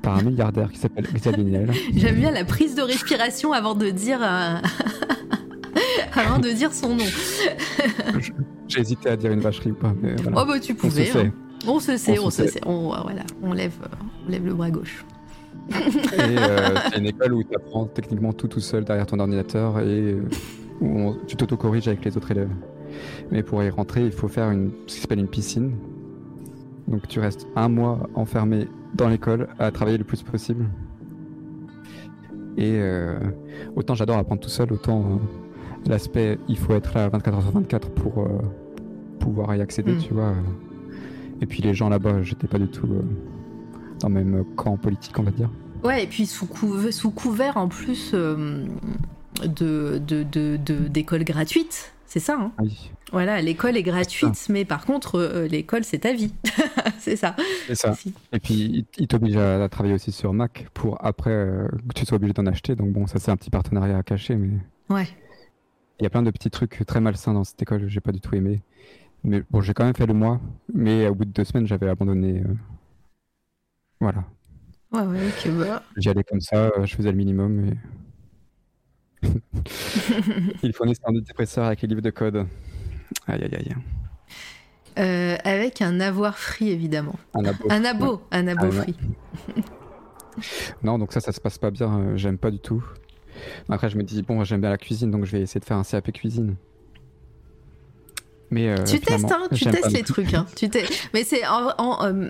par 0.04 0.18
un 0.18 0.22
milliardaire 0.22 0.70
qui 0.70 0.78
s'appelle 0.78 1.06
Xavier 1.12 1.44
Niel. 1.44 1.70
J'aime 1.96 2.16
bien 2.16 2.30
la 2.30 2.44
prise 2.44 2.74
de 2.74 2.82
respiration 2.82 3.52
avant 3.52 3.74
de 3.74 3.88
dire, 3.90 4.20
euh, 4.22 4.56
avant 6.12 6.38
de 6.38 6.50
dire 6.50 6.72
son 6.72 6.94
nom. 6.94 7.04
J'ai 8.68 8.80
hésité 8.80 9.08
à 9.08 9.16
dire 9.16 9.32
une 9.32 9.40
vacherie 9.40 9.70
ou 9.70 9.74
pas. 9.74 9.94
Mais 10.00 10.14
voilà. 10.22 10.42
Oh 10.42 10.46
bah 10.46 10.60
tu 10.60 10.74
pouvais. 10.74 11.10
On 11.66 11.80
se 11.80 11.96
sait. 11.96 12.18
On 12.18 12.30
se 12.30 12.46
sait, 12.46 12.60
on 12.66 12.88
voilà, 12.88 13.22
on 13.42 13.52
lève, 13.52 13.72
on 14.26 14.30
lève 14.30 14.44
le 14.44 14.54
bras 14.54 14.70
gauche. 14.70 15.04
et 15.70 15.74
euh, 16.18 16.74
c'est 16.90 16.98
une 16.98 17.06
école 17.06 17.32
où 17.32 17.42
tu 17.42 17.56
apprends 17.56 17.86
techniquement 17.86 18.34
tout 18.34 18.48
tout 18.48 18.60
seul 18.60 18.84
derrière 18.84 19.06
ton 19.06 19.18
ordinateur 19.18 19.80
et 19.80 20.16
où 20.82 21.14
tu 21.26 21.36
t'auto-corriges 21.36 21.88
avec 21.88 22.04
les 22.04 22.16
autres 22.16 22.30
élèves. 22.32 22.50
Mais 23.30 23.42
pour 23.42 23.62
y 23.62 23.70
rentrer, 23.70 24.04
il 24.04 24.12
faut 24.12 24.28
faire 24.28 24.50
une, 24.50 24.72
ce 24.86 24.96
qui 24.96 25.00
s'appelle 25.00 25.20
une 25.20 25.28
piscine. 25.28 25.72
Donc 26.86 27.08
tu 27.08 27.18
restes 27.18 27.46
un 27.56 27.68
mois 27.68 28.10
enfermé 28.14 28.68
dans 28.94 29.08
l'école 29.08 29.48
à 29.58 29.70
travailler 29.70 29.98
le 29.98 30.04
plus 30.04 30.22
possible. 30.22 30.66
Et 32.56 32.74
euh, 32.76 33.18
autant 33.74 33.94
j'adore 33.94 34.18
apprendre 34.18 34.40
tout 34.40 34.48
seul, 34.48 34.72
autant 34.72 35.00
euh, 35.00 35.16
l'aspect 35.86 36.38
il 36.48 36.56
faut 36.56 36.74
être 36.74 36.94
là 36.94 37.08
24h 37.08 37.42
sur 37.42 37.50
24 37.50 37.90
pour 37.90 38.20
euh, 38.20 38.28
pouvoir 39.18 39.54
y 39.56 39.60
accéder, 39.60 39.92
mm. 39.92 39.98
tu 39.98 40.14
vois. 40.14 40.34
Et 41.40 41.46
puis 41.46 41.62
les 41.62 41.74
gens 41.74 41.88
là-bas, 41.88 42.22
j'étais 42.22 42.46
pas 42.46 42.58
du 42.58 42.68
tout 42.68 42.86
dans 44.00 44.08
le 44.08 44.14
même 44.14 44.44
camp 44.56 44.76
politique, 44.76 45.18
on 45.18 45.24
va 45.24 45.32
dire. 45.32 45.50
Ouais, 45.82 46.04
et 46.04 46.06
puis 46.06 46.26
sous, 46.26 46.48
sous 46.90 47.10
couvert 47.10 47.56
en 47.56 47.68
plus 47.68 48.14
de, 48.14 49.98
d'écoles 49.98 51.18
de, 51.18 51.24
de, 51.24 51.32
gratuites, 51.32 51.93
c'est 52.14 52.20
ça. 52.20 52.38
Hein 52.38 52.52
oui. 52.60 52.92
Voilà, 53.10 53.42
l'école 53.42 53.76
est 53.76 53.82
gratuite, 53.82 54.46
mais 54.48 54.64
par 54.64 54.86
contre, 54.86 55.18
euh, 55.18 55.48
l'école, 55.48 55.82
c'est 55.82 55.98
ta 55.98 56.12
vie. 56.12 56.32
c'est 57.00 57.16
ça. 57.16 57.34
C'est 57.66 57.74
ça. 57.74 57.92
Et 58.32 58.38
puis, 58.38 58.86
il 58.98 59.08
t'oblige 59.08 59.36
à, 59.36 59.68
travailler 59.68 59.96
aussi 59.96 60.12
sur 60.12 60.32
Mac 60.32 60.68
pour 60.74 61.04
après 61.04 61.32
euh, 61.32 61.66
que 61.88 61.94
tu 61.94 62.06
sois 62.06 62.14
obligé 62.14 62.32
d'en 62.32 62.46
acheter. 62.46 62.76
Donc, 62.76 62.92
bon, 62.92 63.08
ça, 63.08 63.18
c'est 63.18 63.32
un 63.32 63.36
petit 63.36 63.50
partenariat 63.50 63.98
à 63.98 64.04
cacher, 64.04 64.36
mais. 64.36 64.50
Ouais. 64.90 65.08
Il 65.98 66.04
y 66.04 66.06
a 66.06 66.10
plein 66.10 66.22
de 66.22 66.30
petits 66.30 66.50
trucs 66.50 66.86
très 66.86 67.00
malsains 67.00 67.34
dans 67.34 67.42
cette 67.42 67.60
école, 67.60 67.80
que 67.80 67.88
j'ai 67.88 68.00
pas 68.00 68.12
du 68.12 68.20
tout 68.20 68.36
aimé. 68.36 68.62
Mais 69.24 69.42
bon, 69.50 69.60
j'ai 69.60 69.74
quand 69.74 69.84
même 69.84 69.96
fait 69.96 70.06
le 70.06 70.14
mois, 70.14 70.40
mais 70.72 71.08
au 71.08 71.16
bout 71.16 71.24
de 71.24 71.32
deux 71.32 71.44
semaines, 71.44 71.66
j'avais 71.66 71.88
abandonné. 71.88 72.42
Euh, 72.42 72.54
voilà. 73.98 74.22
Ouais, 74.92 75.02
ouais, 75.02 75.30
bah. 75.58 75.82
J'y 75.96 76.10
allais 76.10 76.22
comme 76.22 76.40
ça, 76.40 76.70
je 76.84 76.94
faisais 76.94 77.10
le 77.10 77.16
minimum, 77.16 77.70
et. 77.70 77.74
il 80.62 80.72
faut 80.72 80.84
un 80.84 81.12
dépresseur 81.20 81.64
avec 81.64 81.82
les 81.82 81.88
livres 81.88 82.00
de 82.00 82.10
code. 82.10 82.46
Aïe, 83.26 83.42
aïe, 83.42 83.54
aïe. 83.54 83.74
Euh, 84.98 85.36
avec 85.44 85.82
un 85.82 86.00
avoir 86.00 86.38
free, 86.38 86.70
évidemment. 86.70 87.16
Un 87.34 87.44
abo. 87.44 87.66
Un 87.68 87.84
abo, 87.84 88.22
un 88.30 88.46
abo 88.46 88.66
ah, 88.66 88.70
free. 88.70 88.96
non, 90.82 90.98
donc 90.98 91.12
ça, 91.12 91.20
ça 91.20 91.32
se 91.32 91.40
passe 91.40 91.58
pas 91.58 91.70
bien. 91.70 91.98
Euh, 91.98 92.16
j'aime 92.16 92.38
pas 92.38 92.50
du 92.50 92.60
tout. 92.60 92.84
Après, 93.68 93.90
je 93.90 93.96
me 93.96 94.02
dis, 94.02 94.22
bon, 94.22 94.44
j'aime 94.44 94.60
bien 94.60 94.70
la 94.70 94.78
cuisine, 94.78 95.10
donc 95.10 95.24
je 95.24 95.32
vais 95.32 95.40
essayer 95.40 95.60
de 95.60 95.64
faire 95.64 95.76
un 95.76 95.82
CAP 95.82 96.12
cuisine. 96.12 96.54
Mais 98.50 98.68
euh, 98.68 98.84
tu 98.84 99.00
testes, 99.00 99.32
hein, 99.32 99.48
tu 99.52 99.64
testes 99.64 99.92
les 99.92 100.02
trucs. 100.02 100.34
Hein, 100.34 100.46
tu 100.54 100.68
mais 101.12 101.24
c'est, 101.24 101.42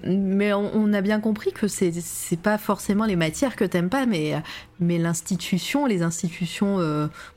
mais 0.06 0.52
on, 0.52 0.92
a 0.92 1.00
bien 1.00 1.20
compris 1.20 1.52
que 1.52 1.68
c'est, 1.68 1.92
c'est 1.92 2.40
pas 2.40 2.56
forcément 2.56 3.04
les 3.04 3.16
matières 3.16 3.56
que 3.56 3.64
t'aimes 3.64 3.90
pas, 3.90 4.06
mais, 4.06 4.34
mais 4.80 4.98
l'institution, 4.98 5.86
les 5.86 6.02
institutions, 6.02 6.78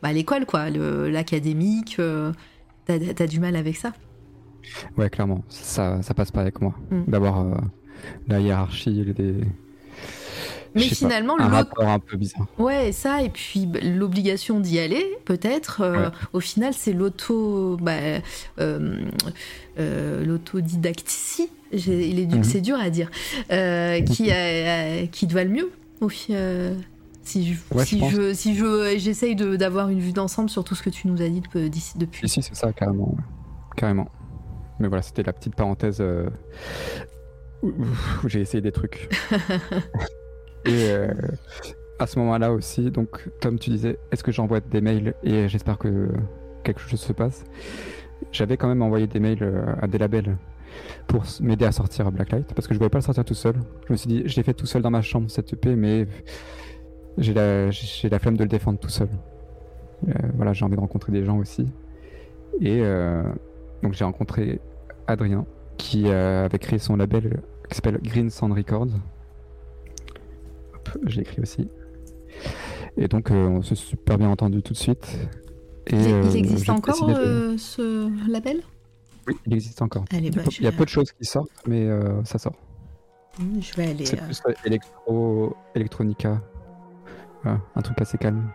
bah, 0.02 0.14
l'école, 0.14 0.46
quoi, 0.46 0.70
l'académique. 0.70 2.00
T'as 2.86 2.96
as 3.20 3.28
du 3.28 3.42
mal 3.42 3.58
avec 3.58 3.76
ça? 3.76 3.92
Ouais, 4.98 5.10
clairement. 5.10 5.44
Ça, 5.50 6.02
ça 6.02 6.14
passe 6.14 6.32
pas 6.32 6.42
avec 6.42 6.62
moi. 6.62 6.74
Mm. 6.92 7.04
D'avoir 7.08 7.42
euh, 7.42 7.56
la 8.28 8.40
hiérarchie 8.40 9.14
des. 9.14 9.36
Mais 10.76 10.82
finalement, 10.84 11.40
un 11.40 11.48
rapport 11.48 11.88
un 11.88 12.00
peu 12.00 12.18
bizarre. 12.18 12.48
Ouais, 12.58 12.92
ça, 12.92 13.22
et 13.24 13.30
puis 13.30 13.66
bah, 13.66 13.80
l'obligation 13.82 14.60
d'y 14.60 14.80
aller, 14.80 15.06
peut-être. 15.26 15.82
Euh, 15.82 16.10
au 16.34 16.40
final, 16.40 16.74
c'est 16.74 16.94
l'auto, 16.94 17.78
bah, 17.82 17.92
euh, 18.60 19.02
euh 19.80 20.26
mhm. 21.74 22.44
c'est 22.44 22.62
dur 22.62 22.78
à 22.80 22.90
dire, 22.90 23.10
qui, 24.06 24.32
qui 25.12 25.28
te 25.28 25.34
va 25.34 25.44
le 25.44 25.50
mieux. 25.50 25.72
Au, 26.02 26.10
si 27.28 27.54
je, 27.54 27.84
si, 27.84 28.10
je, 28.10 28.34
si 28.34 28.56
je, 28.56 28.98
j'essaye 28.98 29.36
d'avoir 29.36 29.90
une 29.90 30.00
vue 30.00 30.14
d'ensemble 30.14 30.50
sur 30.50 30.64
tout 30.64 30.76
ce 30.76 30.84
que 30.84 30.90
tu 30.90 31.08
nous 31.08 31.22
as 31.22 31.28
dit 31.28 31.42
depuis. 31.96 32.26
Ici, 32.26 32.42
c'est 32.42 32.56
ça, 32.56 32.72
carrément. 32.72 33.16
Carrément. 33.76 34.10
Mais 34.80 34.88
voilà, 34.88 35.02
c'était 35.02 35.24
la 35.24 35.34
petite 35.34 35.56
parenthèse 35.56 35.98
euh, 36.00 36.30
où, 37.64 37.74
j'ai 38.28 38.42
essayé 38.42 38.62
des 38.62 38.72
trucs. 38.72 39.10
et, 40.68 40.92
euh, 40.92 41.14
à 42.00 42.06
ce 42.06 42.20
moment-là 42.20 42.52
aussi, 42.52 42.92
donc 42.92 43.30
Tom, 43.40 43.58
tu 43.58 43.70
disais, 43.70 43.98
est-ce 44.12 44.24
que 44.24 44.32
j'envoie 44.32 44.60
des 44.60 44.82
mails 44.82 45.16
et 45.24 45.48
j'espère 45.48 45.78
que 45.78 46.10
quelque 46.64 46.80
chose 46.80 47.00
se 47.00 47.14
passe? 47.14 47.44
J'avais 48.32 48.58
quand 48.58 48.68
même 48.68 48.82
envoyé 48.82 49.08
des 49.08 49.20
mails 49.20 49.42
euh, 49.42 49.74
à 49.82 49.88
des 49.88 49.98
labels 49.98 50.38
pour 51.08 51.24
m'aider 51.42 51.66
à 51.66 51.72
sortir 51.72 52.12
Blacklight 52.12 52.54
parce 52.54 52.68
que 52.68 52.74
je 52.74 52.80
voulais 52.80 52.90
pas 52.90 53.00
le 53.00 53.04
sortir 53.04 53.26
tout 53.26 53.34
seul. 53.34 53.56
Je 53.88 53.94
me 53.94 53.98
suis 53.98 54.08
dit, 54.08 54.24
je 54.26 54.36
l'ai 54.36 54.44
fait 54.44 54.54
tout 54.54 54.66
seul 54.66 54.82
dans 54.82 54.92
ma 54.92 55.02
chambre 55.02 55.30
cette 55.30 55.54
EP, 55.54 55.76
mais 55.76 56.08
j'ai 57.18 57.34
la, 57.34 57.72
j'ai 57.72 58.10
la 58.10 58.20
flemme 58.20 58.38
de 58.38 58.44
le 58.44 58.50
défendre 58.50 58.80
tout 58.80 58.90
seul. 58.90 59.10
Euh, 60.08 60.14
voilà, 60.36 60.54
j'ai 60.54 60.66
envie 60.66 60.76
de 60.76 60.82
rencontrer 60.82 61.12
des 61.12 61.24
gens 61.24 61.38
aussi. 61.38 61.68
Et 62.60 62.82
donc 63.84 63.94
j'ai 63.94 64.04
rencontré 64.04 64.60
Adrien 65.06 65.46
qui 65.78 66.10
avait 66.10 66.58
créé 66.58 66.80
son 66.80 66.96
label 66.96 67.40
qui 67.70 67.76
s'appelle 67.76 68.00
Green 68.02 68.32
Sound 68.32 68.54
Records. 68.54 68.90
Hop, 70.96 71.02
je 71.08 71.16
l'ai 71.18 71.22
écrit 71.22 71.42
aussi. 71.42 71.68
Et 72.98 73.08
donc 73.08 73.32
euh, 73.32 73.48
on 73.48 73.62
s'est 73.62 73.76
super 73.76 74.18
bien 74.18 74.30
entendu 74.30 74.62
tout 74.62 74.74
de 74.74 74.78
suite. 74.78 75.08
Et, 75.88 75.96
Il, 75.96 76.14
euh, 76.14 76.24
il 76.32 76.36
existe 76.38 76.70
encore 76.70 77.08
de- 77.08 77.14
euh, 77.14 77.58
ce 77.58 78.10
label? 78.30 78.62
Oui, 79.28 79.36
il 79.46 79.54
existe 79.54 79.82
encore. 79.82 80.06
Allez, 80.12 80.28
Il 80.28 80.34
y 80.34 80.34
a 80.34 80.38
bah, 80.38 80.44
peu- 80.46 80.52
je 80.52 80.58
il 80.60 80.64
y 80.64 80.68
a 80.68 80.72
vais- 80.72 80.78
peu 80.78 80.84
de 80.86 80.90
choses 80.90 81.12
qui 81.12 81.26
sortent, 81.26 81.50
mais 81.68 81.86
euh, 81.86 82.24
ça 82.24 82.38
sort. 82.38 82.54
je 83.40 83.74
vais 83.76 83.90
aller. 83.92 84.06
C'est 84.06 84.20
euh, 84.22 84.26
plus 84.26 84.42
électro, 84.66 85.56
electronica. 85.76 86.42
Voilà, 87.44 87.60
un 87.76 87.82
truc 87.82 88.02
assez 88.02 88.18
calme. 88.18 88.50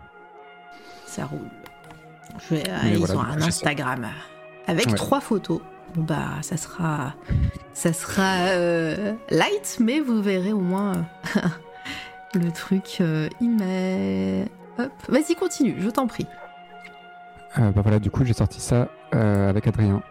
Ça 1.06 1.26
roule. 1.26 1.38
Je 2.48 2.54
vais, 2.54 2.62
ah, 2.70 2.88
ils 2.88 2.96
voilà, 2.98 3.16
ont 3.16 3.20
un. 3.22 3.42
Instagram 3.42 4.06
avec 4.66 4.86
Ouais. 4.88 4.94
trois 4.94 5.20
photos. 5.20 5.60
Bon 5.94 6.04
bah 6.04 6.38
ça 6.40 6.56
sera, 6.56 7.14
ça 7.74 7.92
sera 7.92 8.46
euh, 8.54 9.12
light, 9.30 9.76
mais 9.78 10.00
vous 10.00 10.22
verrez 10.22 10.52
au 10.54 10.60
moins 10.60 10.92
euh, 11.36 11.40
le 12.34 12.50
truc. 12.52 12.98
Euh, 13.00 13.28
il 13.40 13.50
met. 13.56 14.46
Hop, 14.78 14.90
vas-y 15.08 15.34
continue, 15.34 15.74
je 15.78 15.88
t'en 15.90 16.06
prie. 16.06 16.26
Euh, 17.58 17.70
bah 17.72 17.82
voilà, 17.82 17.98
du 17.98 18.10
coup, 18.10 18.24
j'ai 18.24 18.32
sorti 18.32 18.60
ça 18.60 18.88
euh, 19.14 19.50
avec 19.50 19.66
Adrien 19.66 20.02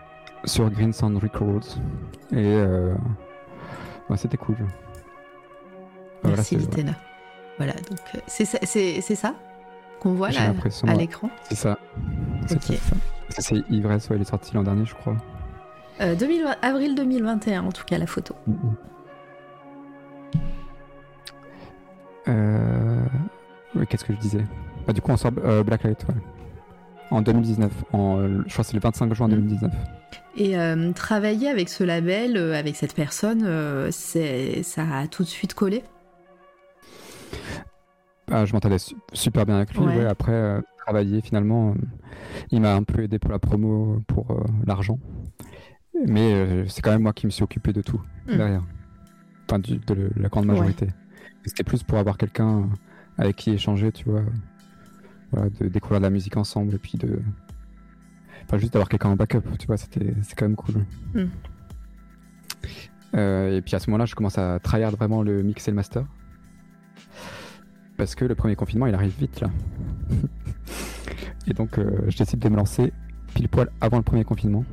sur 0.45 0.69
Green 0.69 0.93
Sound 0.93 1.17
Records. 1.21 1.77
Et 2.31 2.57
bah, 4.09 4.17
c'était 4.17 4.37
cool. 4.37 4.57
Bah, 4.59 4.65
voilà, 6.23 6.35
Merci 6.37 6.55
c'est- 6.55 6.61
Litena. 6.61 6.93
Voilà, 7.57 7.73
donc 7.73 7.99
euh, 8.15 8.19
c'est 8.27 8.45
ça, 8.45 8.59
ça 9.15 9.33
qu'on 9.99 10.13
voit 10.13 10.29
là 10.31 10.53
à 10.87 10.93
l'écran. 10.95 11.29
C'est 11.49 11.55
ça. 11.55 11.77
C'est 12.47 12.55
Ok. 12.55 12.61
ça, 12.61 12.67
c'est 12.73 12.75
ça. 12.77 12.95
Ça, 13.29 13.41
c'est 13.41 13.55
Ivresse, 13.69 14.09
ouais, 14.09 14.17
il 14.17 14.21
est 14.21 14.25
sorti 14.29 14.53
l'an 14.55 14.63
dernier, 14.63 14.85
je 14.85 14.93
crois. 14.95 15.15
Euh, 16.01 16.15
2020 16.15 16.55
avril 16.61 16.95
2021 16.95 17.63
en 17.65 17.71
tout 17.71 17.83
cas 17.85 17.97
la 17.97 18.07
photo. 18.07 18.35
Euh... 22.27 23.03
oui, 23.75 23.85
Qu'est-ce 23.87 24.05
que 24.05 24.13
je 24.13 24.19
disais 24.19 24.45
bah, 24.87 24.93
Du 24.93 25.01
coup, 25.01 25.11
on 25.11 25.17
sort 25.17 25.31
euh, 25.43 25.63
Blacklight, 25.63 26.05
ouais. 26.09 26.15
En 27.09 27.21
2019. 27.21 27.71
En, 27.93 28.19
euh, 28.19 28.43
je 28.47 28.53
crois 28.53 28.63
que 28.63 28.69
c'est 28.69 28.75
le 28.75 28.79
25 28.81 29.13
juin 29.13 29.27
Mhm. 29.27 29.33
2019. 29.35 29.73
Et 30.37 30.57
euh, 30.57 30.91
travailler 30.93 31.49
avec 31.49 31.67
ce 31.69 31.83
label, 31.83 32.37
euh, 32.37 32.57
avec 32.57 32.75
cette 32.77 32.95
personne, 32.95 33.45
c'est 33.91 34.63
ça 34.63 34.83
a 34.99 35.07
tout 35.07 35.23
de 35.23 35.27
suite 35.27 35.53
collé? 35.53 35.83
Ah, 38.31 38.45
je 38.45 38.53
m'entendais 38.53 38.77
su- 38.79 38.95
super 39.13 39.45
bien 39.45 39.57
avec 39.57 39.73
lui. 39.73 39.81
Ouais. 39.81 39.97
ouais. 39.97 40.05
Après, 40.05 40.61
travailler, 40.85 41.19
finalement, 41.21 41.73
il 42.49 42.61
m'a 42.61 42.75
un 42.75 42.83
peu 42.83 43.03
aidé 43.03 43.19
pour 43.19 43.31
la 43.31 43.39
promo, 43.39 44.01
pour 44.07 44.27
l'argent. 44.65 44.99
Mais 46.07 46.65
c'est 46.69 46.81
quand 46.81 46.91
même 46.91 47.01
moi 47.03 47.11
qui 47.13 47.25
me 47.25 47.31
suis 47.31 47.43
occupé 47.43 47.73
de 47.73 47.81
tout 47.81 48.01
Mm. 48.27 48.35
derrière. 48.37 48.63
Enfin, 49.49 49.59
du- 49.59 49.79
de 49.79 50.11
la 50.15 50.29
grande 50.29 50.45
Ouais. 50.49 50.73
C'était 51.45 51.63
plus 51.63 51.83
pour 51.83 51.97
avoir 51.97 52.17
quelqu'un 52.17 52.69
avec 53.17 53.35
qui 53.35 53.51
échanger, 53.51 53.91
tu 53.91 54.05
vois. 54.05 54.23
Voilà, 55.31 55.49
de 55.49 55.67
découvrir 55.67 55.99
de 55.99 56.05
la 56.05 56.09
musique 56.09 56.37
ensemble 56.37 56.75
et 56.75 56.77
puis 56.77 56.97
de. 56.97 57.19
Enfin, 58.45 58.57
juste 58.57 58.73
d'avoir 58.73 58.89
quelqu'un 58.89 59.09
en 59.09 59.15
backup, 59.15 59.43
tu 59.57 59.67
vois, 59.67 59.77
c'était 59.77 60.13
quand 60.35 60.45
même 60.45 60.55
cool. 60.55 60.85
Mm. 61.13 61.25
Euh, 63.15 63.57
et 63.57 63.61
puis 63.61 63.75
à 63.75 63.79
ce 63.79 63.89
moment-là, 63.89 64.05
je 64.05 64.15
commence 64.15 64.37
à 64.37 64.59
tryhard 64.59 64.91
vraiment 64.91 65.21
le 65.21 65.43
mix 65.43 65.67
et 65.67 65.71
le 65.71 65.75
master. 65.75 66.05
Parce 67.97 68.15
que 68.15 68.25
le 68.25 68.35
premier 68.35 68.55
confinement, 68.55 68.87
il 68.87 68.95
arrive 68.95 69.13
vite 69.17 69.41
là. 69.41 69.49
et 71.47 71.53
donc, 71.53 71.77
euh, 71.77 72.01
je 72.07 72.17
décide 72.17 72.39
de 72.39 72.49
me 72.49 72.55
lancer 72.55 72.93
pile 73.33 73.47
poil 73.47 73.69
avant 73.79 73.97
le 73.97 74.03
premier 74.03 74.23
confinement. 74.23 74.65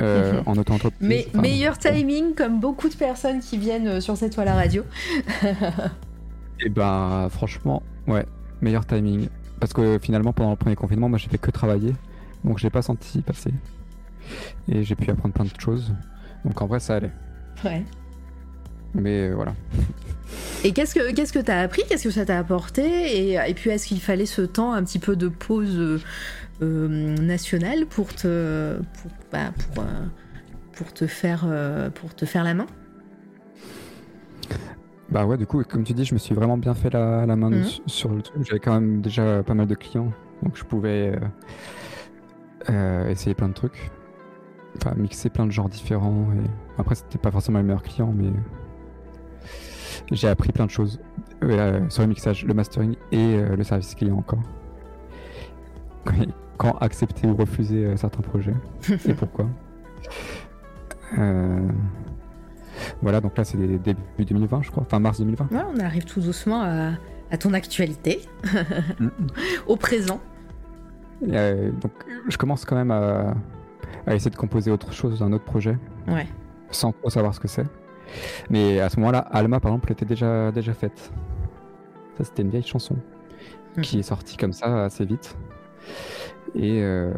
Euh, 0.00 0.42
en 0.46 0.56
auto-entreprise. 0.56 0.98
Mais 1.00 1.26
Enfin, 1.28 1.40
meilleur 1.40 1.78
timing, 1.78 2.34
comme 2.34 2.60
beaucoup 2.60 2.88
de 2.88 2.94
personnes 2.94 3.40
qui 3.40 3.58
viennent 3.58 3.88
euh, 3.88 4.00
sur 4.00 4.16
cette 4.16 4.32
toile 4.34 4.48
à 4.48 4.54
radio. 4.54 4.84
Et 6.60 6.68
ben, 6.68 7.28
franchement, 7.30 7.82
ouais, 8.06 8.26
meilleur 8.60 8.86
timing. 8.86 9.28
Parce 9.60 9.72
que 9.72 9.98
finalement, 10.00 10.32
pendant 10.32 10.50
le 10.50 10.56
premier 10.56 10.76
confinement, 10.76 11.08
moi, 11.08 11.18
j'ai 11.18 11.28
fait 11.28 11.38
que 11.38 11.50
travailler. 11.50 11.94
Donc, 12.44 12.58
j'ai 12.58 12.70
pas 12.70 12.82
senti 12.82 13.22
passer. 13.22 13.52
Et 14.68 14.84
j'ai 14.84 14.94
pu 14.94 15.10
apprendre 15.10 15.34
plein 15.34 15.44
de 15.44 15.50
choses. 15.60 15.92
Donc, 16.44 16.60
en 16.60 16.66
vrai, 16.66 16.80
ça 16.80 16.96
allait. 16.96 17.12
Ouais. 17.64 17.84
Mais 18.94 19.28
euh, 19.28 19.34
voilà. 19.34 19.54
Et 20.64 20.72
qu'est-ce 20.72 20.94
que 20.94 21.12
qu'est-ce 21.12 21.32
que 21.32 21.38
t'as 21.38 21.60
appris? 21.60 21.82
Qu'est-ce 21.88 22.04
que 22.04 22.10
ça 22.10 22.24
t'a 22.24 22.38
apporté? 22.38 22.82
Et, 22.82 23.34
et 23.34 23.54
puis 23.54 23.70
est-ce 23.70 23.86
qu'il 23.86 24.00
fallait 24.00 24.26
ce 24.26 24.42
temps 24.42 24.72
un 24.72 24.82
petit 24.82 24.98
peu 24.98 25.14
de 25.16 25.28
pause 25.28 25.76
euh, 25.78 26.00
euh, 26.62 26.88
nationale 26.88 27.86
pour 27.86 28.12
te 28.14 28.76
pour, 28.76 29.10
bah, 29.32 29.52
pour, 29.74 29.84
euh, 29.84 30.06
pour 30.72 30.92
te 30.92 31.06
faire 31.06 31.46
pour 31.94 32.14
te 32.14 32.24
faire 32.26 32.44
la 32.44 32.54
main? 32.54 32.66
Bah 35.10 35.24
ouais, 35.24 35.38
du 35.38 35.46
coup, 35.46 35.62
comme 35.64 35.84
tu 35.84 35.94
dis, 35.94 36.04
je 36.04 36.12
me 36.12 36.18
suis 36.18 36.34
vraiment 36.34 36.58
bien 36.58 36.74
fait 36.74 36.90
la, 36.90 37.24
la 37.24 37.34
main 37.34 37.50
dessus- 37.50 37.80
sur 37.86 38.10
le 38.10 38.20
truc. 38.20 38.44
J'avais 38.44 38.60
quand 38.60 38.74
même 38.74 39.00
déjà 39.00 39.42
pas 39.42 39.54
mal 39.54 39.66
de 39.66 39.74
clients. 39.74 40.12
Donc, 40.42 40.54
je 40.54 40.64
pouvais 40.64 41.14
euh, 41.14 42.70
euh, 42.70 43.08
essayer 43.08 43.34
plein 43.34 43.48
de 43.48 43.54
trucs. 43.54 43.90
Enfin, 44.76 44.94
mixer 44.96 45.30
plein 45.30 45.46
de 45.46 45.50
genres 45.50 45.70
différents. 45.70 46.28
Et... 46.32 46.46
Après, 46.78 46.94
c'était 46.94 47.16
pas 47.16 47.30
forcément 47.30 47.58
les 47.58 47.64
meilleurs 47.64 47.82
clients, 47.82 48.12
mais 48.14 48.28
j'ai 50.12 50.28
appris 50.28 50.52
plein 50.52 50.66
de 50.66 50.70
choses 50.70 51.00
euh, 51.42 51.80
sur 51.88 52.02
le 52.02 52.08
mixage, 52.08 52.44
le 52.44 52.54
mastering 52.54 52.96
et 53.12 53.18
euh, 53.36 53.56
le 53.56 53.62
service 53.64 53.94
client 53.94 54.16
encore. 54.16 54.40
Quand 56.56 56.76
accepter 56.78 57.26
ou 57.28 57.36
refuser 57.36 57.84
euh, 57.84 57.96
certains 57.96 58.22
projets 58.22 58.54
et 59.06 59.14
pourquoi. 59.14 59.46
Voilà, 63.02 63.20
donc 63.20 63.36
là 63.36 63.44
c'est 63.44 63.58
début 63.58 63.96
2020, 64.24 64.62
je 64.62 64.70
crois, 64.70 64.82
enfin 64.84 64.98
mars 65.00 65.18
2020. 65.20 65.48
Ouais, 65.52 65.62
on 65.74 65.80
arrive 65.80 66.04
tout 66.04 66.20
doucement 66.20 66.62
à, 66.62 66.92
à 67.30 67.36
ton 67.38 67.52
actualité, 67.52 68.20
au 69.66 69.76
présent. 69.76 70.20
Donc 71.20 71.92
je 72.28 72.36
commence 72.36 72.64
quand 72.64 72.76
même 72.76 72.90
à, 72.92 73.34
à 74.06 74.14
essayer 74.14 74.30
de 74.30 74.36
composer 74.36 74.70
autre 74.70 74.92
chose, 74.92 75.22
un 75.22 75.32
autre 75.32 75.44
projet, 75.44 75.76
Ouais. 76.08 76.26
sans 76.70 76.92
trop 76.92 77.10
savoir 77.10 77.34
ce 77.34 77.40
que 77.40 77.48
c'est. 77.48 77.66
Mais 78.50 78.80
à 78.80 78.88
ce 78.88 78.98
moment-là, 79.00 79.18
Alma 79.18 79.60
par 79.60 79.70
exemple 79.72 79.92
était 79.92 80.04
déjà, 80.06 80.50
déjà 80.52 80.72
faite. 80.74 81.12
Ça 82.16 82.24
c'était 82.24 82.42
une 82.42 82.50
vieille 82.50 82.62
chanson 82.66 82.96
Mhm. 83.76 83.82
qui 83.82 83.98
est 83.98 84.02
sortie 84.02 84.36
comme 84.36 84.52
ça 84.52 84.84
assez 84.84 85.04
vite. 85.04 85.36
Et 86.54 86.82
euh, 86.82 87.12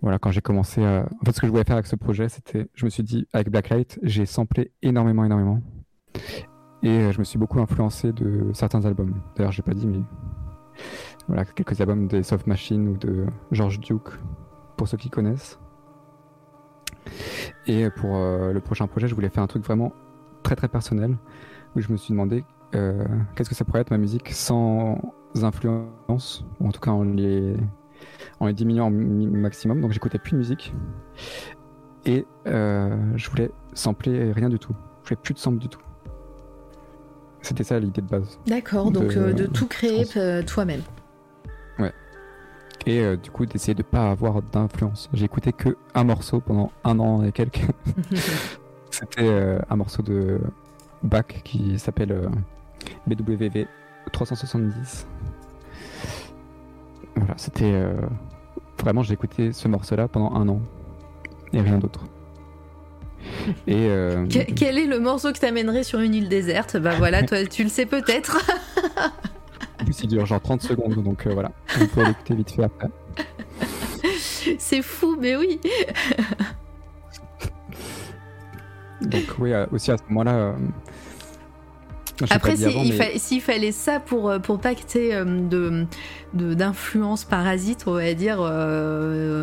voilà, 0.00 0.18
quand 0.18 0.30
j'ai 0.30 0.40
commencé 0.40 0.82
à. 0.84 1.06
En 1.20 1.24
fait, 1.24 1.32
ce 1.32 1.40
que 1.40 1.46
je 1.46 1.52
voulais 1.52 1.64
faire 1.64 1.76
avec 1.76 1.86
ce 1.86 1.96
projet, 1.96 2.28
c'était. 2.28 2.68
Je 2.74 2.84
me 2.84 2.90
suis 2.90 3.02
dit, 3.02 3.26
avec 3.32 3.50
Blacklight, 3.50 3.98
j'ai 4.02 4.26
samplé 4.26 4.72
énormément, 4.82 5.24
énormément. 5.24 5.60
Et 6.82 6.88
euh, 6.88 7.12
je 7.12 7.18
me 7.20 7.24
suis 7.24 7.38
beaucoup 7.38 7.60
influencé 7.60 8.12
de 8.12 8.50
certains 8.54 8.84
albums. 8.84 9.14
D'ailleurs, 9.36 9.52
j'ai 9.52 9.62
pas 9.62 9.74
dit, 9.74 9.86
mais. 9.86 10.00
Voilà, 11.28 11.44
quelques 11.44 11.80
albums 11.80 12.08
des 12.08 12.22
Soft 12.24 12.46
Machine 12.48 12.88
ou 12.88 12.96
de 12.96 13.26
George 13.52 13.78
Duke, 13.78 14.10
pour 14.76 14.88
ceux 14.88 14.96
qui 14.96 15.10
connaissent. 15.10 15.60
Et 17.66 17.88
pour 17.90 18.16
euh, 18.16 18.52
le 18.52 18.60
prochain 18.60 18.86
projet, 18.86 19.08
je 19.08 19.14
voulais 19.14 19.28
faire 19.28 19.42
un 19.42 19.46
truc 19.46 19.64
vraiment 19.64 19.92
très 20.42 20.56
très 20.56 20.68
personnel, 20.68 21.16
où 21.76 21.80
je 21.80 21.90
me 21.92 21.96
suis 21.96 22.12
demandé 22.12 22.44
euh, 22.74 23.04
qu'est-ce 23.34 23.48
que 23.48 23.54
ça 23.54 23.64
pourrait 23.64 23.80
être 23.80 23.90
ma 23.90 23.98
musique 23.98 24.30
sans 24.30 24.98
influence, 25.42 26.44
ou 26.60 26.68
en 26.68 26.72
tout 26.72 26.80
cas 26.80 26.90
en 26.90 27.04
les, 27.04 27.56
en 28.40 28.46
les 28.46 28.52
diminuant 28.52 28.88
au 28.88 28.90
maximum. 28.90 29.80
Donc 29.80 29.92
j'écoutais 29.92 30.18
plus 30.18 30.32
de 30.32 30.38
musique. 30.38 30.74
Et 32.04 32.26
euh, 32.48 32.96
je 33.16 33.30
voulais 33.30 33.50
sampler 33.74 34.32
rien 34.32 34.48
du 34.48 34.58
tout. 34.58 34.74
Je 35.04 35.08
voulais 35.10 35.20
plus 35.22 35.34
de 35.34 35.38
sample 35.38 35.58
du 35.58 35.68
tout. 35.68 35.80
C'était 37.40 37.64
ça 37.64 37.78
l'idée 37.78 38.02
de 38.02 38.06
base. 38.06 38.38
D'accord, 38.46 38.90
donc 38.90 39.14
De- 39.14 39.18
euh, 39.20 39.32
de 39.32 39.46
tout 39.46 39.66
créer 39.66 40.04
toi-même. 40.44 40.82
Et 42.86 42.98
euh, 43.00 43.16
du 43.16 43.30
coup 43.30 43.46
d'essayer 43.46 43.74
de 43.74 43.82
pas 43.82 44.10
avoir 44.10 44.42
d'influence. 44.42 45.08
J'ai 45.12 45.24
écouté 45.24 45.52
que 45.52 45.76
un 45.94 46.04
morceau 46.04 46.40
pendant 46.40 46.72
un 46.84 46.98
an 46.98 47.22
et 47.22 47.30
quelques. 47.32 47.60
C'était 48.90 49.20
euh, 49.22 49.58
un 49.70 49.76
morceau 49.76 50.02
de 50.02 50.40
Bach 51.02 51.24
qui 51.44 51.78
s'appelle 51.78 52.12
euh, 52.12 52.28
BWV 53.06 53.66
370. 54.12 55.06
Voilà, 57.16 57.34
c'était 57.36 57.70
euh, 57.72 57.94
vraiment 58.82 59.02
j'ai 59.02 59.14
écouté 59.14 59.52
ce 59.52 59.68
morceau-là 59.68 60.08
pendant 60.08 60.34
un 60.34 60.48
an 60.48 60.60
et 61.52 61.60
rien 61.60 61.78
d'autre. 61.78 62.04
Et 63.66 63.86
euh, 63.88 64.26
Que- 64.26 64.52
quel 64.52 64.78
est 64.78 64.86
le 64.86 64.98
morceau 64.98 65.32
que 65.32 65.38
t'amènerais 65.38 65.84
sur 65.84 66.00
une 66.00 66.14
île 66.14 66.28
déserte? 66.28 66.76
Bah 66.76 66.94
voilà, 66.98 67.22
toi 67.22 67.44
tu 67.46 67.62
le 67.62 67.68
sais 67.68 67.86
peut-être. 67.86 68.38
en 69.82 69.84
plus, 69.84 70.00
il 70.02 70.08
dure 70.08 70.24
genre 70.26 70.40
30 70.40 70.62
secondes, 70.62 70.94
donc 71.02 71.26
euh, 71.26 71.34
voilà. 71.34 71.52
On 71.80 71.86
peut 71.86 72.04
l'écouter 72.04 72.34
vite 72.34 72.50
fait 72.52 72.64
après. 72.64 72.88
C'est 74.58 74.82
fou, 74.82 75.16
mais 75.20 75.36
oui. 75.36 75.60
Donc 79.02 79.22
oui, 79.38 79.52
euh, 79.52 79.66
aussi 79.72 79.90
à 79.90 79.96
ce 79.96 80.02
moment-là. 80.08 80.34
euh, 80.34 80.52
Après, 82.30 82.56
si- 82.56 82.64
mais- 82.64 82.92
fa- 82.92 83.18
s'il 83.18 83.40
fallait 83.40 83.72
ça 83.72 83.98
pour, 84.00 84.32
pour 84.42 84.60
pas 84.60 84.74
que 84.74 85.24
de 85.24 85.86
d'influence 86.34 87.24
parasite, 87.24 87.84
on 87.86 87.92
va 87.94 88.14
dire, 88.14 88.38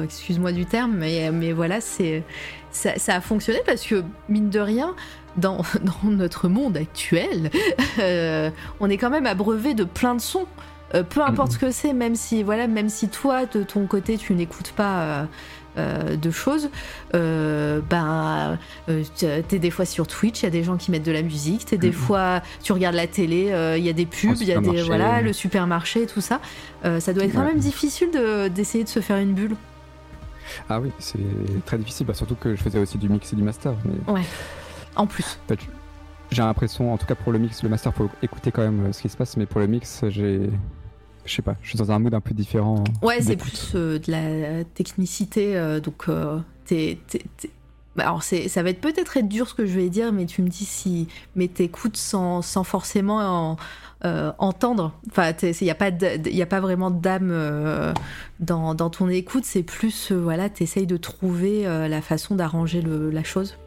excuse-moi 0.04 0.52
du 0.54 0.66
terme, 0.66 0.96
mais, 0.98 1.30
mais 1.32 1.52
voilà, 1.54 1.82
c'est 1.82 2.24
ça, 2.72 2.98
ça 2.98 3.16
a 3.16 3.22
fonctionné 3.22 3.60
parce 3.66 3.84
que, 3.86 4.04
mine 4.30 4.50
de 4.50 4.60
rien, 4.60 4.96
dans, 5.38 5.58
dans 6.04 6.10
notre 6.10 6.48
monde 6.50 6.78
actuel, 6.78 7.52
euh, 8.00 8.50
on 8.80 8.90
est 8.90 8.98
quand 8.98 9.10
même 9.10 9.26
abreuvé 9.26 9.74
de 9.74 9.84
plein 9.84 10.16
de 10.16 10.22
sons. 10.22 10.46
Euh, 10.96 11.04
peu 11.04 11.22
importe 11.22 11.52
ce 11.52 11.60
que 11.60 11.70
c'est, 11.72 11.94
même 11.94 12.16
si 12.16 12.42
voilà, 12.44 12.68
même 12.68 12.90
si 12.90 13.10
toi 13.10 13.46
de 13.46 13.62
ton 13.64 13.86
côté 13.86 14.18
tu 14.18 14.34
n'écoutes 14.34 14.72
pas 14.72 15.28
euh, 15.78 16.16
de 16.18 16.32
choses, 16.32 16.70
ben 17.14 18.58
t'es 19.48 19.60
des 19.60 19.70
fois 19.72 19.86
sur 19.86 20.08
Twitch, 20.08 20.42
il 20.42 20.46
y 20.46 20.48
a 20.48 20.50
des 20.52 20.64
gens 20.64 20.78
qui 20.78 20.90
mettent 20.92 21.06
de 21.06 21.12
la 21.12 21.22
musique, 21.22 21.66
t'es 21.66 21.78
des 21.78 21.92
fois 21.92 22.42
tu 22.64 22.72
regardes 22.74 22.96
la 22.96 23.08
télé, 23.08 23.54
il 23.78 23.84
y 23.86 23.90
a 23.90 23.94
des 23.94 24.06
pubs, 24.08 24.36
il 24.42 24.48
y 24.48 24.52
a 24.52 24.60
des 24.60 24.82
voilà 24.84 25.22
le 25.22 25.32
supermarché, 25.32 26.06
tout 26.08 26.22
ça. 26.22 26.40
Ça 26.84 27.14
doit 27.14 27.24
être 27.24 27.34
quand 27.34 27.40
Ouais. 27.42 27.46
même 27.50 27.60
difficile 27.60 28.10
de- 28.12 28.48
d'essayer 28.48 28.84
de 28.84 28.90
se 28.90 29.00
faire 29.00 29.18
une 29.18 29.34
bulle. 29.34 29.56
Ah 30.68 30.80
oui, 30.80 30.90
c'est 30.98 31.20
très 31.66 31.78
difficile, 31.78 32.08
bah, 32.08 32.16
surtout 32.16 32.36
que 32.36 32.56
je 32.56 32.62
faisais 32.62 32.80
aussi 32.80 32.98
du 32.98 33.08
mix 33.08 33.32
et 33.32 33.36
du 33.36 33.44
master. 33.44 33.74
Mais 33.86 34.24
En 34.96 35.08
plus. 35.08 35.40
fait, 35.48 35.60
j'ai 36.32 36.42
l'impression, 36.42 36.94
en 36.94 36.98
tout 36.98 37.06
cas 37.06 37.16
pour 37.16 37.32
le 37.32 37.40
mix, 37.40 37.64
le 37.64 37.70
master, 37.70 37.94
faut 37.94 38.10
écouter 38.22 38.52
quand 38.52 38.62
même 38.62 38.86
euh, 38.88 38.92
ce 38.92 39.02
qui 39.02 39.10
se 39.10 39.18
passe, 39.18 39.38
mais 39.38 39.46
pour 39.46 39.60
le 39.60 39.68
mix, 39.68 40.04
j'ai. 40.10 40.50
Je 41.26 41.34
sais 41.36 41.42
pas, 41.42 41.56
je 41.62 41.70
suis 41.70 41.78
dans 41.78 41.92
un 41.92 42.00
mood 42.00 42.14
un 42.14 42.22
peu 42.22 42.34
différent. 42.34 42.84
Ouais, 43.04 43.22
c'est 43.22 43.36
plus 43.36 43.74
euh, 43.76 44.00
de 44.00 44.12
la 44.12 44.64
technicité, 44.64 45.56
euh, 45.58 45.80
donc 45.80 46.06
euh, 46.10 46.40
t'es- 46.66 46.98
bah, 47.96 48.04
alors 48.06 48.24
ça 48.24 48.64
va 48.64 48.70
être 48.70 48.82
peut-être 48.82 49.18
être 49.18 49.28
dur 49.28 49.48
ce 49.48 49.54
que 49.54 49.66
je 49.66 49.74
vais 49.74 49.90
dire, 49.90 50.12
mais 50.12 50.26
tu 50.26 50.42
me 50.42 50.48
dis 50.48 50.66
si, 50.66 51.08
mais 51.36 51.48
t'écoutes 51.48 51.98
sans, 51.98 52.42
sans 52.42 52.64
forcément 52.64 53.18
en- 53.52 53.58
euh, 54.06 54.32
entendre. 54.38 54.94
Enfin, 55.10 55.34
il 55.44 55.56
n'y 55.62 55.70
a 55.70 55.76
pas, 55.76 55.88
a 55.92 56.46
pas 56.46 56.60
vraiment 56.62 56.90
d'âme 56.90 57.30
euh, 57.32 57.94
dans, 58.40 58.74
dans 58.74 58.90
ton 58.90 59.10
écoute. 59.10 59.44
C'est 59.44 59.64
plus, 59.64 60.12
euh, 60.12 60.16
voilà, 60.16 60.50
t'essayes 60.50 60.88
de 60.88 60.98
trouver 60.98 61.64
la 61.66 62.02
façon 62.02 62.36
d'arranger 62.36 62.82
la 62.82 63.24
chose. 63.24 63.58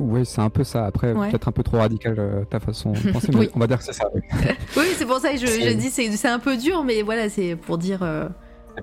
Oui, 0.00 0.24
c'est 0.24 0.40
un 0.40 0.50
peu 0.50 0.64
ça. 0.64 0.86
Après, 0.86 1.12
Ouais. 1.12 1.30
peut-être 1.30 1.48
un 1.48 1.52
peu 1.52 1.62
trop 1.62 1.78
radical 1.78 2.14
euh, 2.18 2.44
ta 2.44 2.60
façon 2.60 2.92
de 2.92 3.10
penser, 3.12 3.28
mais 3.32 3.38
Oui. 3.40 3.50
on 3.54 3.58
va 3.58 3.66
dire 3.66 3.78
que 3.78 3.84
c'est 3.84 3.92
ça. 3.92 4.04
oui. 4.14 4.20
Oui, 4.76 4.84
c'est 4.96 5.06
pour 5.06 5.18
ça 5.18 5.32
que 5.32 5.38
je, 5.38 5.46
je 5.46 5.72
dis 5.74 5.90
c'est, 5.90 6.10
c'est 6.12 6.28
un 6.28 6.38
peu 6.38 6.56
dur, 6.56 6.84
mais 6.84 7.02
voilà, 7.02 7.28
c'est 7.28 7.56
pour 7.56 7.78
dire. 7.78 8.00
euh, 8.02 8.28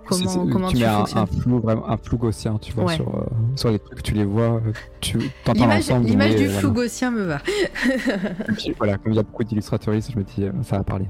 Comment- 0.07 0.47
comment 0.47 0.69
tu 0.69 0.77
tu 0.77 0.83
mets 0.83 0.87
un, 0.87 1.25
flou 1.25 1.59
vraiment 1.59 1.89
un 1.89 1.97
flou 1.97 2.17
gaussien 2.17 2.57
tu 2.61 2.71
vois 2.71 2.85
Ouais. 2.85 2.95
sur 2.95 3.09
euh, 3.13 3.25
sur 3.57 3.71
les 3.71 3.77
trucs 3.77 4.01
tu 4.01 4.13
les 4.13 4.23
vois 4.23 4.61
euh, 4.65 4.71
tu 5.01 5.17
t'entends 5.43 5.59
l'image, 5.63 5.89
l'ensemble 5.89 6.05
l'image 6.05 6.35
du 6.37 6.47
flou 6.47 6.71
gaussien 6.71 7.11
me 7.11 7.23
va. 7.25 7.39
Puis, 8.55 8.73
voilà 8.77 8.97
comme 8.97 9.11
il 9.11 9.17
y 9.17 9.19
a 9.19 9.23
beaucoup 9.23 9.43
d'illustrateuristes 9.43 10.11
je 10.13 10.17
me 10.17 10.23
dis 10.23 10.45
ça 10.63 10.77
va 10.77 10.83
parler 10.85 11.07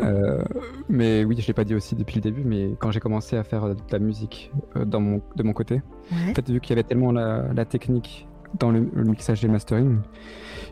Euh, 0.00 0.42
mais 0.88 1.24
oui 1.24 1.36
je 1.40 1.46
l'ai 1.46 1.52
pas 1.52 1.62
dit 1.64 1.74
aussi 1.74 1.94
depuis 1.94 2.16
le 2.16 2.20
début 2.20 2.42
mais 2.44 2.70
quand 2.80 2.90
j'ai 2.90 2.98
commencé 2.98 3.36
à 3.36 3.44
faire 3.44 3.68
de 3.68 3.76
la 3.92 4.00
musique 4.00 4.50
euh, 4.76 4.84
dans 4.84 5.00
mon 5.00 5.22
de 5.36 5.42
mon 5.44 5.52
côté 5.52 5.82
Ouais. 6.10 6.30
en 6.32 6.34
fait 6.34 6.50
vu 6.50 6.60
qu'il 6.60 6.70
y 6.70 6.72
avait 6.72 6.82
tellement 6.82 7.12
la, 7.12 7.44
la 7.54 7.64
technique 7.64 8.26
dans 8.58 8.70
le, 8.72 8.88
le 8.92 9.04
mixage 9.04 9.44
et 9.44 9.46
le 9.46 9.52
mastering 9.52 9.98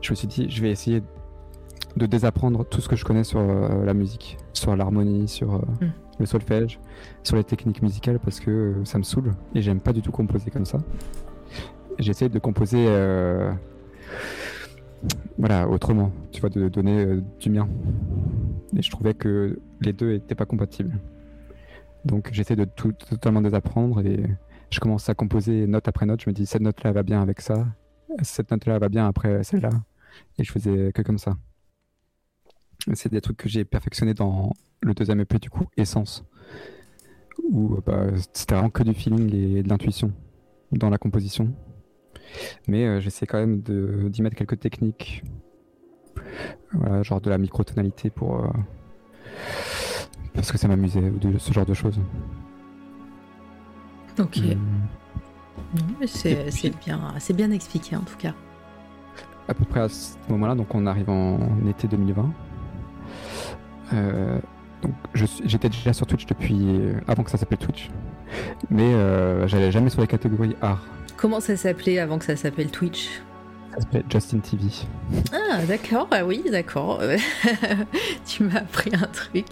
je 0.01 0.11
me 0.11 0.17
suis 0.17 0.27
dit 0.27 0.47
je 0.51 0.61
vais 0.61 0.71
essayer 0.73 1.03
de 1.97 2.07
désapprendre 2.07 2.65
tout 2.65 2.81
ce 2.81 2.89
que 2.89 2.97
je 2.97 3.05
connais 3.05 3.23
sur 3.23 3.39
euh, 3.39 3.85
la 3.85 3.95
musique 3.95 4.39
sur 4.55 4.75
l'harmonie 4.75 5.29
sur 5.29 5.53
Mm. 5.81 5.93
le 6.19 6.27
solfège 6.27 6.81
sur 7.23 7.37
les 7.37 7.45
techniques 7.45 7.81
musicales 7.81 8.19
parce 8.19 8.41
que 8.41 8.75
ça 8.85 8.99
me 8.99 9.05
saoule 9.05 9.35
et 9.55 9.63
j'aime 9.63 9.81
pas 9.81 9.93
du 9.93 10.03
tout 10.03 10.11
composer 10.13 10.51
comme 10.51 10.65
ça 10.67 10.79
j'essaie 12.01 12.29
de 12.29 12.39
composer 12.41 12.87
voilà 15.39 15.69
autrement 15.69 16.13
tu 16.31 16.41
vois 16.41 16.51
de 16.51 16.69
donner 16.69 17.05
euh, 17.05 17.23
du 17.41 17.51
mien. 17.51 17.69
Et 18.77 18.83
je 18.83 18.91
trouvais 18.91 19.15
que 19.15 19.59
les 19.81 19.93
deux 19.93 20.15
étaient 20.15 20.35
pas 20.35 20.47
compatibles. 20.47 20.99
Donc 22.05 22.31
j'essaie 22.33 22.57
de 22.57 22.65
tout 22.65 22.93
totalement 22.93 23.43
désapprendre 23.43 24.05
et 24.05 24.25
je 24.71 24.81
commence 24.81 25.09
à 25.09 25.15
composer 25.15 25.67
note 25.67 25.89
après 25.89 26.07
note. 26.07 26.23
Je 26.23 26.31
me 26.31 26.35
dis 26.35 26.47
cette 26.47 26.63
note 26.63 26.83
là 26.83 26.93
va 26.93 27.03
bien 27.03 27.21
avec 27.21 27.41
ça. 27.41 27.67
Cette 28.23 28.51
note 28.51 28.67
là 28.67 28.79
va 28.79 28.89
bien 28.89 29.07
après 29.07 29.43
celle-là. 29.45 29.71
Et 30.39 30.45
je 30.45 30.53
faisais 30.53 30.93
que 30.93 31.03
comme 31.03 31.19
ça. 31.19 31.37
C'est 32.95 33.13
des 33.13 33.21
trucs 33.21 33.37
que 33.37 33.49
j'ai 33.49 33.65
perfectionné 33.65 34.13
dans 34.15 34.53
le 34.81 34.95
deuxième 34.95 35.21
EP 35.21 35.39
du 35.39 35.51
coup 35.51 35.67
Essence. 35.77 36.25
Où 37.51 37.79
bah, 37.87 38.07
c'était 38.33 38.55
vraiment 38.55 38.71
que 38.71 38.83
du 38.83 38.95
feeling 38.95 39.35
et 39.35 39.63
de 39.63 39.69
l'intuition 39.69 40.13
dans 40.73 40.91
la 40.91 40.99
composition 40.99 41.55
mais 42.69 42.87
euh, 42.87 43.01
j'essaie 43.01 43.27
quand 43.27 43.39
même 43.39 43.61
d'y 43.61 44.23
mettre 44.23 44.37
quelques 44.37 44.61
techniques 44.61 45.23
voilà, 46.73 47.03
genre 47.03 47.21
de 47.21 47.31
la 47.31 47.39
microtonalité 47.39 48.11
pour 48.11 48.45
euh, 48.45 48.49
parce 50.35 50.51
que 50.53 50.59
ça 50.59 50.69
m'amusait 50.69 51.01
ou 51.01 51.19
de 51.19 51.39
ce 51.39 51.53
genre 51.53 51.67
de 51.67 51.75
choses 51.75 52.01
Ok. 54.19 54.41
Mais 55.99 56.07
c'est, 56.07 56.77
bien, 56.85 57.15
c'est 57.19 57.35
bien 57.35 57.51
expliqué 57.51 57.97
en 57.97 58.03
tout 58.03 58.17
cas. 58.17 58.35
à 59.49 59.55
peu 59.55 59.65
près 59.65 59.81
à 59.81 59.89
ce 59.89 60.17
moment-là, 60.29 60.55
donc 60.55 60.75
on 60.75 60.87
arrive 60.87 61.09
en 61.09 61.39
été 61.67 61.89
2020. 61.89 62.31
Euh, 63.95 64.39
donc 64.83 64.93
j'étais 65.15 65.69
déjà 65.69 65.93
sur 65.93 66.07
Twitch 66.07 66.27
depuis 66.27 66.59
euh, 66.61 66.95
avant 67.07 67.23
que 67.23 67.31
ça 67.31 67.39
s'appelle 67.39 67.59
Twitch, 67.59 67.91
mais 68.71 68.95
euh, 68.95 69.47
j'allais 69.47 69.71
jamais 69.71 69.91
sur 69.91 70.01
les 70.01 70.07
catégories 70.07 70.57
art. 70.61 70.85
Comment 71.23 71.39
ça 71.39 71.57
s'appelait 71.57 72.01
avant 72.01 72.19
que 72.19 72.25
ça 72.25 72.35
s'appelle 72.35 72.73
Twitch? 72.73 73.23
Ça 73.75 73.81
s'appelait 73.83 74.05
Justin 74.11 74.41
TV. 74.41 74.65
Ah, 75.33 75.65
d'accord, 75.69 76.09
ah 76.11 76.27
oui, 76.27 76.43
d'accord. 76.51 77.01
Tu 78.27 78.43
m'as 78.43 78.57
appris 78.57 78.91
un 78.93 79.07
truc. 79.07 79.47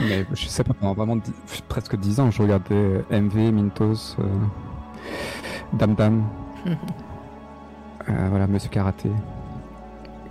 mais 0.00 0.26
je 0.34 0.46
sais 0.48 0.64
pas, 0.64 0.74
pendant 0.74 0.94
vraiment 0.94 1.14
dix- 1.14 1.62
presque 1.68 1.94
10 1.94 2.18
ans, 2.18 2.32
je 2.32 2.42
regardais 2.42 2.74
euh, 2.74 3.02
MV, 3.12 3.52
Mintos, 3.52 4.16
euh, 4.18 4.24
Dam 5.72 5.94
Dam, 5.94 6.24
euh, 6.66 8.26
voilà, 8.30 8.48
Monsieur 8.48 8.68
Karaté, 8.68 9.10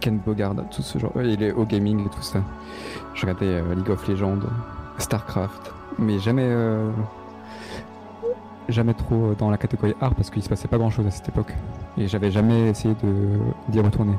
Ken 0.01 0.17
Bogard, 0.19 0.53
tout 0.69 0.81
ce 0.81 0.99
genre, 0.99 1.13
et 1.21 1.37
les 1.37 1.53
O 1.53 1.63
Gaming 1.65 2.05
et 2.05 2.09
tout 2.09 2.21
ça. 2.21 2.43
Je 3.13 3.21
regardais 3.21 3.45
euh, 3.45 3.73
League 3.73 3.89
of 3.89 4.05
Legends, 4.05 4.39
Starcraft, 4.97 5.71
mais 5.97 6.19
jamais, 6.19 6.43
jamais 8.69 8.93
trop 8.93 9.33
dans 9.37 9.49
la 9.49 9.57
catégorie 9.57 9.95
art 10.01 10.15
parce 10.15 10.29
qu'il 10.29 10.43
se 10.43 10.49
passait 10.49 10.67
pas 10.67 10.77
grand 10.77 10.89
chose 10.89 11.05
à 11.07 11.11
cette 11.11 11.29
époque. 11.29 11.53
Et 11.97 12.07
j'avais 12.07 12.31
jamais 12.31 12.69
essayé 12.69 12.95
d'y 13.69 13.79
retourner. 13.79 14.15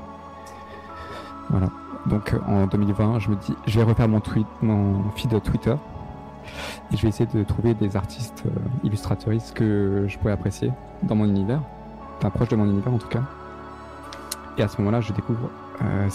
Voilà. 1.51 1.69
Donc 2.07 2.33
euh, 2.33 2.39
en 2.47 2.67
2020, 2.67 3.19
je 3.19 3.31
me 3.31 3.37
dis, 3.37 3.55
je 3.67 3.79
vais 3.79 3.85
refaire 3.85 4.09
mon 4.09 4.21
tweet, 4.21 4.47
feed 5.17 5.43
Twitter, 5.43 5.75
et 6.93 6.97
je 6.97 7.03
vais 7.03 7.09
essayer 7.09 7.29
de 7.33 7.43
trouver 7.43 7.75
des 7.75 7.97
artistes 7.97 8.45
euh, 8.47 9.53
que 9.55 10.05
je 10.07 10.19
pourrais 10.19 10.33
apprécier 10.33 10.71
dans 11.03 11.17
mon 11.17 11.25
univers, 11.25 11.61
enfin 12.19 12.31
proche 12.31 12.49
de 12.49 12.57
mon 12.57 12.67
univers 12.67 12.93
en 12.93 12.99
tout 12.99 13.09
cas. 13.09 13.23
Et 14.57 14.63
à 14.63 14.69
ce 14.69 14.79
moment-là, 14.79 15.01
je 15.01 15.13
découvre 15.13 15.51
euh, 15.83 16.09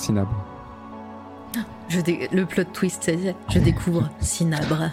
Le 2.32 2.43
plot 2.45 2.64
twist, 2.74 3.11
je 3.50 3.60
découvre 3.60 4.10
Cinabre. 4.19 4.90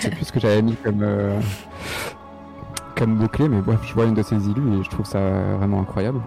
C'est 0.00 0.10
plus 0.14 0.24
ce 0.24 0.32
que 0.32 0.40
j'avais 0.40 0.62
mis 0.62 0.74
comme, 0.76 1.02
euh, 1.02 1.40
comme 2.96 3.14
mot-clé, 3.14 3.48
mais 3.48 3.60
bref, 3.60 3.80
je 3.86 3.94
vois 3.94 4.06
une 4.06 4.14
de 4.14 4.22
ses 4.22 4.36
illus 4.48 4.80
et 4.80 4.82
je 4.82 4.90
trouve 4.90 5.06
ça 5.06 5.20
vraiment 5.56 5.80
incroyable. 5.80 6.20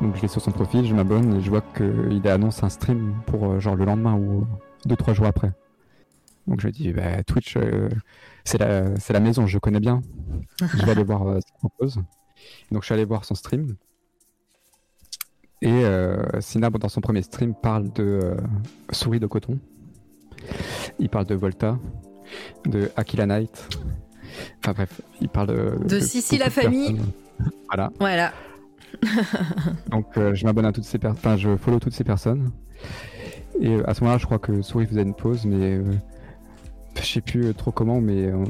Donc 0.00 0.16
je 0.16 0.20
vais 0.20 0.28
sur 0.28 0.40
son 0.40 0.50
profil, 0.50 0.86
je 0.86 0.94
m'abonne 0.94 1.34
et 1.34 1.40
je 1.40 1.50
vois 1.50 1.62
qu'il 1.62 2.26
annonce 2.28 2.62
un 2.62 2.68
stream 2.68 3.14
pour 3.26 3.52
euh, 3.52 3.60
genre 3.60 3.76
le 3.76 3.84
lendemain 3.84 4.14
ou 4.14 4.46
2-3 4.88 5.14
jours 5.14 5.26
après. 5.26 5.52
Donc 6.46 6.60
je 6.60 6.66
me 6.66 6.72
dis, 6.72 6.92
bah, 6.92 7.22
Twitch, 7.24 7.56
euh, 7.56 7.88
c'est 8.44 8.58
la, 8.58 8.96
c'est 8.98 9.12
la 9.12 9.20
maison, 9.20 9.46
je 9.46 9.58
connais 9.58 9.80
bien. 9.80 10.02
Je 10.60 10.84
vais 10.84 10.92
aller 10.92 11.04
voir 11.04 11.26
euh, 11.26 11.40
ce 11.40 11.46
qu'il 11.46 11.56
propose. 11.56 11.96
Donc 12.70 12.82
je 12.82 12.86
suis 12.86 12.94
allé 12.94 13.04
voir 13.04 13.24
son 13.24 13.34
stream. 13.34 13.76
Et 15.62 15.70
euh, 15.70 16.22
Sinab, 16.40 16.76
dans 16.76 16.90
son 16.90 17.00
premier 17.00 17.22
stream, 17.22 17.54
parle 17.54 17.90
de 17.92 18.02
euh, 18.02 18.36
souris 18.90 19.20
de 19.20 19.26
coton. 19.26 19.58
Il 20.98 21.08
parle 21.08 21.24
de 21.24 21.34
Volta, 21.34 21.78
de 22.66 22.90
Aquila 22.96 23.26
Knight. 23.26 23.68
Enfin 24.60 24.72
bref, 24.72 25.00
il 25.20 25.28
parle 25.28 25.48
de. 25.48 25.86
De 25.86 26.00
Sissi 26.00 26.38
la 26.38 26.50
famille. 26.50 27.00
Voilà. 27.68 27.92
Voilà. 27.98 28.32
Donc 29.90 30.06
euh, 30.16 30.34
je 30.34 30.44
m'abonne 30.44 30.66
à 30.66 30.72
toutes 30.72 30.84
ces 30.84 30.98
personnes. 30.98 31.18
Enfin, 31.18 31.36
je 31.36 31.56
follow 31.56 31.78
toutes 31.78 31.94
ces 31.94 32.04
personnes. 32.04 32.50
Et 33.60 33.68
euh, 33.68 33.88
à 33.88 33.94
ce 33.94 34.00
moment-là, 34.02 34.18
je 34.18 34.26
crois 34.26 34.38
que 34.38 34.62
Souris 34.62 34.86
faisait 34.86 35.02
une 35.02 35.14
pause, 35.14 35.44
mais 35.44 35.76
euh, 35.76 35.84
je 37.00 37.06
sais 37.06 37.20
plus 37.20 37.54
trop 37.54 37.70
comment, 37.70 38.00
mais 38.00 38.26
euh, 38.26 38.44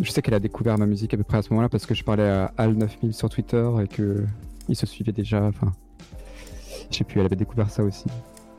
je 0.00 0.10
sais 0.10 0.22
qu'elle 0.22 0.34
a 0.34 0.40
découvert 0.40 0.78
ma 0.78 0.86
musique 0.86 1.12
à 1.14 1.16
peu 1.16 1.24
près 1.24 1.38
à 1.38 1.42
ce 1.42 1.50
moment-là 1.50 1.68
parce 1.68 1.86
que 1.86 1.94
je 1.94 2.02
parlais 2.02 2.28
à 2.28 2.52
Al9000 2.58 3.12
sur 3.12 3.28
Twitter 3.28 3.68
et 3.82 3.88
que 3.88 4.24
il 4.68 4.76
se 4.76 4.86
suivait 4.86 5.12
déjà. 5.12 5.42
Enfin, 5.42 5.72
je 6.90 6.98
sais 6.98 7.04
plus, 7.04 7.20
elle 7.20 7.26
avait 7.26 7.36
découvert 7.36 7.70
ça 7.70 7.82
aussi. 7.82 8.06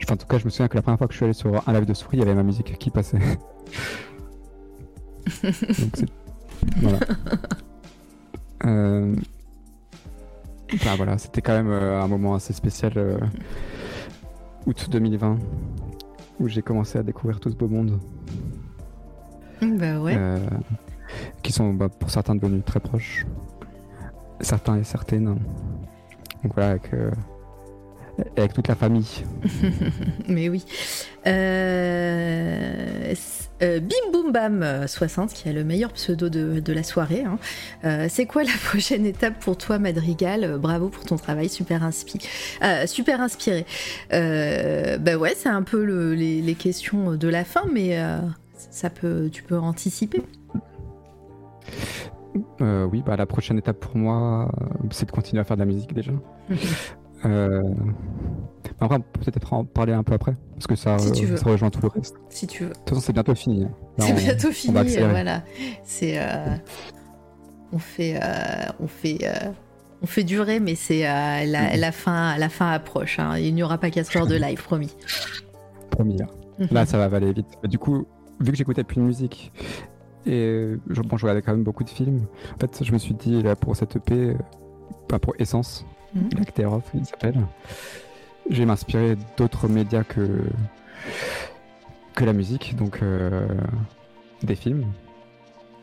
Enfin, 0.04 0.14
en 0.14 0.18
tout 0.18 0.28
cas, 0.28 0.38
je 0.38 0.46
me 0.46 0.50
souviens 0.50 0.68
que 0.68 0.76
la 0.76 0.82
première 0.82 0.98
fois 0.98 1.08
que 1.08 1.14
je 1.14 1.18
suis 1.18 1.26
allé 1.26 1.34
sur 1.34 1.68
un 1.68 1.74
live 1.74 1.86
de 1.86 1.94
souris, 1.94 2.18
il 2.18 2.20
y 2.20 2.24
avait 2.24 2.36
ma 2.36 2.44
musique 2.44 2.78
qui 2.78 2.90
passait. 2.92 3.20
Donc, 5.44 6.06
voilà. 6.78 7.00
Euh, 8.66 9.16
bah, 10.84 10.96
voilà, 10.98 11.18
c'était 11.18 11.42
quand 11.42 11.54
même 11.54 11.70
euh, 11.70 12.02
un 12.02 12.08
moment 12.08 12.36
assez 12.36 12.54
spécial, 12.54 12.94
euh, 12.98 13.18
août 14.66 14.88
2020, 14.90 15.38
où 16.40 16.48
j'ai 16.48 16.62
commencé 16.62 16.98
à 16.98 17.04
découvrir 17.04 17.40
tout 17.40 17.50
ce 17.50 17.56
beau 17.56 17.68
monde, 17.68 18.00
Bah 19.62 20.00
ouais. 20.00 20.18
qui 21.44 21.52
sont 21.52 21.74
bah, 21.74 21.90
pour 21.90 22.10
certains 22.10 22.36
devenus 22.36 22.64
très 22.66 22.80
proches, 22.80 23.26
certains 24.42 24.78
et 24.78 24.84
certaines. 24.84 25.26
Donc 26.44 26.54
voilà, 26.54 26.72
avec, 26.72 26.92
avec 28.36 28.54
toute 28.54 28.68
la 28.68 28.76
famille. 28.76 29.08
Mais 30.28 30.50
oui. 30.50 30.66
Euh, 31.28 33.14
euh, 33.64 33.80
Bim 33.80 34.12
Boum 34.12 34.32
Bam 34.32 34.62
euh, 34.64 34.88
60, 34.88 35.34
qui 35.34 35.50
a 35.50 35.54
le 35.54 35.64
meilleur 35.64 35.92
pseudo 35.94 36.30
de, 36.30 36.60
de 36.60 36.74
la 36.74 36.84
soirée. 36.84 37.24
hein. 37.26 37.40
Euh, 37.86 38.08
c'est 38.10 38.26
quoi 38.26 38.44
la 38.44 38.52
prochaine 38.66 39.06
étape 39.06 39.40
pour 39.40 39.58
toi, 39.58 39.80
Madrigal? 39.80 40.58
Bravo 40.60 40.90
pour 40.90 41.06
ton 41.06 41.16
travail, 41.18 41.50
super, 41.50 41.84
inspi 41.84 42.20
euh, 42.64 42.86
super 42.88 43.22
inspiré. 43.22 43.66
Euh, 44.14 44.98
bah 44.98 45.16
ouais, 45.18 45.34
c'est 45.36 45.50
un 45.50 45.64
peu 45.64 45.84
le- 45.84 46.14
les, 46.16 46.42
les 46.42 46.56
questions 46.56 47.16
de 47.16 47.28
la 47.28 47.44
fin, 47.46 47.64
mais 47.72 47.98
ça 48.72 48.90
peut, 48.90 49.30
tu 49.32 49.44
peux 49.44 49.58
anticiper. 49.58 50.22
Oui, 52.60 53.04
bah, 53.06 53.16
la 53.16 53.26
prochaine 53.26 53.58
étape 53.58 53.80
pour 53.80 53.96
moi, 53.98 54.52
c'est 54.92 55.06
de 55.06 55.12
continuer 55.12 55.42
à 55.42 55.44
faire 55.44 55.58
de 55.58 55.62
la 55.62 55.66
musique 55.66 55.94
déjà. 55.94 56.12
Euh, 57.26 57.64
Après, 58.80 58.98
on 58.98 59.02
peut 59.02 59.20
peut-être 59.26 59.54
en 59.54 59.66
parler 59.66 59.94
un 59.94 60.04
peu 60.04 60.14
après, 60.14 60.36
parce 60.54 60.68
que 60.68 60.76
ça, 60.76 60.98
Si 61.00 61.26
euh, 61.26 61.36
ça 61.38 61.50
rejoint 61.50 61.70
tout 61.70 61.82
le 61.82 61.88
reste. 61.88 62.14
De 62.16 62.20
si 62.30 62.46
tu 62.48 62.64
veux. 62.66 62.70
toute 62.74 62.90
façon, 62.90 63.02
c'est 63.02 63.14
bientôt 63.14 63.34
fini. 63.36 63.64
hein. 63.66 63.72
C'est 64.00 64.14
bientôt 64.14 64.52
fini, 64.52 64.74
voilà. 65.00 65.44
C'est 65.84 66.20
euh, 66.20 66.56
on 67.74 67.80
fait 67.80 68.18
euh, 68.22 68.72
on 68.80 68.88
fait 68.88 69.20
on 70.04 70.06
fait 70.06 70.24
durer, 70.24 70.60
mais 70.60 70.76
c'est 70.76 71.08
euh, 71.08 71.46
la, 71.46 71.74
Mhm. 71.74 71.80
la 71.80 71.92
fin 71.92 72.38
la 72.38 72.50
fin 72.50 72.70
approche. 72.72 73.18
hein. 73.20 73.38
Il 73.40 73.56
n'y 73.56 73.64
aura 73.64 73.78
pas 73.80 73.90
4 73.90 74.16
heures 74.18 74.28
de 74.28 74.36
live, 74.46 74.62
promis. 74.64 74.94
Promis. 75.90 76.18
Là. 76.18 76.28
Là, 76.72 76.86
ça 76.86 76.98
va 77.08 77.18
aller 77.18 77.34
vite. 77.34 77.48
Du 77.64 77.80
coup, 77.80 78.06
vu 78.40 78.52
que 78.52 78.58
j'écoutais 78.58 78.84
plus 78.84 78.98
de 78.98 79.02
musique 79.02 79.52
et 80.28 80.74
je, 80.90 81.02
bon, 81.02 81.18
je 81.18 81.24
regardais 81.24 81.42
quand 81.42 81.52
même 81.54 81.64
beaucoup 81.64 81.84
de 81.84 81.90
films, 81.90 82.26
en 82.56 82.60
fait, 82.60 82.84
je 82.84 82.92
me 82.92 82.98
suis 83.00 83.14
dit 83.16 83.42
là 83.42 83.56
pour 83.56 83.76
cette 83.76 83.96
EP, 83.96 84.36
pas 85.08 85.20
pour 85.20 85.34
Essence, 85.40 85.86
Lacterov, 86.38 86.84
il 86.94 87.06
s'appelle, 87.06 87.46
je 88.50 88.58
vais 88.58 88.66
m'inspirer 88.66 89.18
d'autres 89.38 89.68
médias 89.68 90.04
que 90.04 90.44
que 92.16 92.26
la 92.26 92.34
musique, 92.34 92.76
donc 92.76 93.04
euh, 93.04 93.48
des 94.44 94.56
films. 94.56 94.82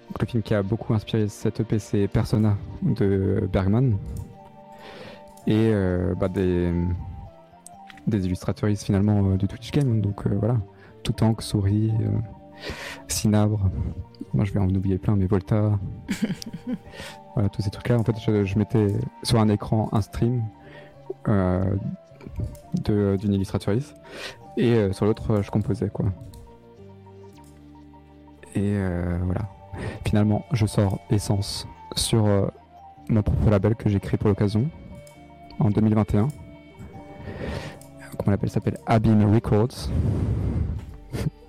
Donc, 0.08 0.20
le 0.20 0.26
film 0.26 0.42
qui 0.42 0.54
a 0.54 0.62
beaucoup 0.62 0.92
inspiré 0.92 1.28
cette 1.28 1.60
EP, 1.60 1.78
c'est 1.78 2.08
Persona 2.08 2.56
de 2.82 3.48
Bergman 3.52 3.96
et 5.46 5.70
euh, 5.72 6.14
bah, 6.14 6.28
des 6.28 6.72
des 8.06 8.26
illustratrices 8.26 8.84
finalement 8.84 9.30
euh, 9.30 9.36
du 9.36 9.46
Twitch 9.48 9.70
Game. 9.70 10.00
Donc 10.00 10.26
euh, 10.26 10.36
voilà, 10.38 10.58
Toutank, 11.02 11.42
Souris, 11.42 11.92
Cinabre. 13.08 13.70
Moi 14.32 14.44
je 14.44 14.52
vais 14.52 14.60
en 14.60 14.68
oublier 14.68 14.98
plein, 14.98 15.16
mais 15.16 15.26
Volta. 15.26 15.78
voilà, 17.34 17.48
tous 17.48 17.62
ces 17.62 17.70
trucs-là. 17.70 17.98
En 17.98 18.04
fait, 18.04 18.18
je, 18.20 18.44
je 18.44 18.58
mettais 18.58 18.94
sur 19.22 19.38
un 19.38 19.48
écran 19.48 19.88
un 19.92 20.00
stream 20.00 20.44
euh, 21.28 21.64
d'une 22.88 23.34
illustratrice 23.34 23.94
et 24.56 24.74
euh, 24.74 24.92
sur 24.92 25.06
l'autre, 25.06 25.42
je 25.42 25.50
composais 25.50 25.88
quoi. 25.88 26.06
Et 28.54 28.60
euh, 28.62 29.18
voilà. 29.24 29.48
Finalement, 30.06 30.44
je 30.52 30.66
sors 30.66 31.00
Essence 31.10 31.66
sur 31.96 32.24
mon 33.08 33.22
propre 33.22 33.50
label 33.50 33.74
que 33.74 33.88
j'ai 33.88 33.98
créé 33.98 34.16
pour 34.16 34.28
l'occasion 34.28 34.68
en 35.58 35.70
2021 35.70 36.28
comment 38.16 38.32
l'appelle 38.32 38.50
s'appelle 38.50 38.78
Abyme 38.86 39.32
Records. 39.32 39.90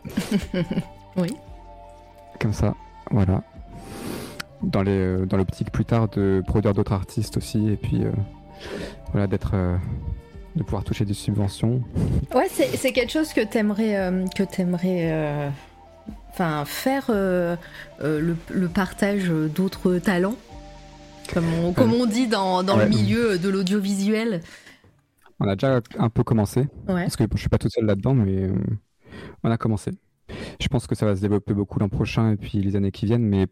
Oui. 1.18 1.34
Comme 2.42 2.52
ça, 2.52 2.76
voilà. 3.10 3.42
Dans 4.66 4.84
les 4.84 4.92
euh, 4.92 5.26
dans 5.26 5.38
l'optique 5.38 5.72
plus 5.72 5.86
tard 5.86 6.10
de 6.10 6.42
produire 6.48 6.74
d'autres 6.74 6.94
artistes 6.94 7.38
aussi 7.38 7.70
et 7.70 7.76
puis 7.78 8.04
euh, 8.04 8.12
voilà 9.12 9.28
d'être 9.28 9.52
euh, 9.54 9.78
de 10.56 10.64
pouvoir 10.64 10.84
toucher 10.84 11.06
des 11.06 11.14
subventions. 11.14 11.82
Ouais, 12.34 12.48
c'est 12.50 12.92
quelque 12.92 13.12
chose 13.12 13.32
que 13.34 13.42
t'aimerais 13.42 13.96
euh, 13.98 14.26
que 14.36 14.44
t'aimerais 14.44 15.12
euh, 15.12 15.50
enfin 16.30 16.64
faire 16.66 17.06
euh, 17.10 17.56
le, 18.02 18.36
le 18.50 18.68
partage 18.68 19.30
d'autres 19.30 19.98
talents. 20.00 20.36
Comme 21.34 21.46
on, 21.64 21.74
comme 21.74 21.94
on 21.94 22.06
dit 22.06 22.28
dans, 22.28 22.62
dans 22.64 22.78
le 22.78 22.88
milieu 22.88 23.38
de 23.40 23.50
l'audiovisuel. 23.50 24.42
On 25.40 25.48
a 25.48 25.56
déjà 25.56 25.82
un 25.98 26.10
peu 26.10 26.24
commencé 26.24 26.62
Ouais. 26.88 27.04
parce 27.04 27.16
que 27.18 27.24
je 27.34 27.40
suis 27.40 27.50
pas 27.50 27.58
tout 27.58 27.70
seul 27.70 27.86
là-dedans 27.86 28.14
mais 28.14 28.50
on 29.44 29.52
a 29.52 29.58
commencé. 29.58 29.92
Je 30.60 30.68
pense 30.68 30.88
que 30.88 30.96
ça 30.96 31.06
va 31.06 31.16
se 31.16 31.22
développer 31.22 31.54
beaucoup 31.54 31.80
l'an 31.80 31.90
prochain 31.90 32.32
et 32.32 32.38
puis 32.38 32.62
les 32.62 32.76
années 32.76 32.92
qui 32.92 33.06
viennent 33.06 33.26
mais 33.26 33.48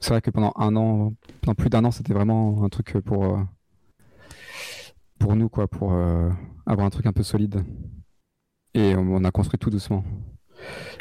c'est 0.00 0.10
vrai 0.10 0.20
que 0.22 0.30
pendant 0.30 0.52
un 0.56 0.74
an, 0.76 1.14
pendant 1.42 1.54
plus 1.54 1.68
d'un 1.70 1.84
an, 1.84 1.90
c'était 1.90 2.14
vraiment 2.14 2.64
un 2.64 2.68
truc 2.68 2.98
pour 3.04 3.24
euh, 3.24 3.42
pour 5.18 5.36
nous 5.36 5.48
quoi, 5.48 5.68
pour 5.68 5.92
euh, 5.92 6.30
avoir 6.66 6.86
un 6.86 6.90
truc 6.90 7.06
un 7.06 7.12
peu 7.12 7.22
solide. 7.22 7.62
Et 8.74 8.94
on 8.96 9.24
a 9.24 9.30
construit 9.30 9.58
tout 9.58 9.70
doucement 9.70 10.04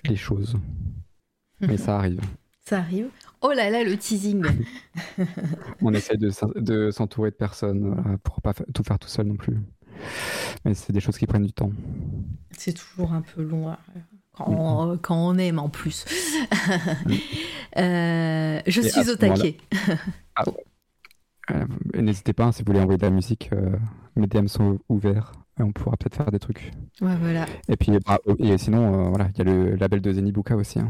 les 0.05 0.15
choses. 0.15 0.57
Mais 1.61 1.77
ça 1.77 1.95
arrive. 1.99 2.19
Ça 2.67 2.79
arrive. 2.79 3.09
Oh 3.41 3.51
là 3.55 3.69
là, 3.69 3.83
le 3.83 3.95
teasing. 3.97 4.43
On 5.81 5.93
essaye 5.93 6.17
de 6.17 6.29
s'en- 6.29 6.51
de 6.55 6.91
s'entourer 6.91 7.31
de 7.31 7.35
personnes 7.35 7.93
voilà, 7.95 8.17
pour 8.17 8.41
pas 8.41 8.53
tout 8.53 8.83
faire 8.83 8.99
tout 8.99 9.07
seul 9.07 9.27
non 9.27 9.37
plus. 9.37 9.57
Mais 10.65 10.73
c'est 10.73 10.91
des 10.91 10.99
choses 10.99 11.17
qui 11.17 11.25
prennent 11.25 11.45
du 11.45 11.53
temps. 11.53 11.71
C'est 12.57 12.73
toujours 12.73 13.13
un 13.13 13.21
peu 13.21 13.41
long 13.41 13.69
hein, 13.69 13.77
quand, 14.45 14.51
on, 14.51 14.97
quand 14.97 15.15
on 15.17 15.37
aime 15.37 15.59
en 15.59 15.69
plus. 15.69 16.05
Euh, 17.77 18.59
je 18.65 18.81
Et 18.81 18.89
suis 18.89 19.09
au 19.11 19.15
taquet. 19.15 19.57
Euh, 21.51 21.65
et 21.93 22.01
N'hésitez 22.01 22.33
pas, 22.33 22.45
hein, 22.45 22.51
si 22.51 22.61
vous 22.63 22.67
voulez 22.67 22.79
envoyer 22.79 22.97
de 22.97 23.05
la 23.05 23.11
musique, 23.11 23.49
euh, 23.53 23.75
mes 24.15 24.27
DM 24.27 24.47
sont 24.47 24.79
ouverts. 24.89 25.31
Et 25.59 25.63
on 25.63 25.71
pourra 25.71 25.97
peut-être 25.97 26.15
faire 26.15 26.31
des 26.31 26.39
trucs. 26.39 26.71
Ouais, 27.01 27.15
voilà. 27.19 27.45
Et 27.67 27.75
puis, 27.75 27.91
bah, 28.05 28.19
oh, 28.25 28.35
et 28.39 28.57
sinon, 28.57 29.07
euh, 29.07 29.09
voilà, 29.09 29.29
il 29.33 29.37
y 29.37 29.41
a 29.41 29.43
le 29.43 29.75
label 29.75 30.01
de 30.01 30.11
Zenibuka 30.13 30.55
aussi. 30.55 30.79
hein. 30.79 30.89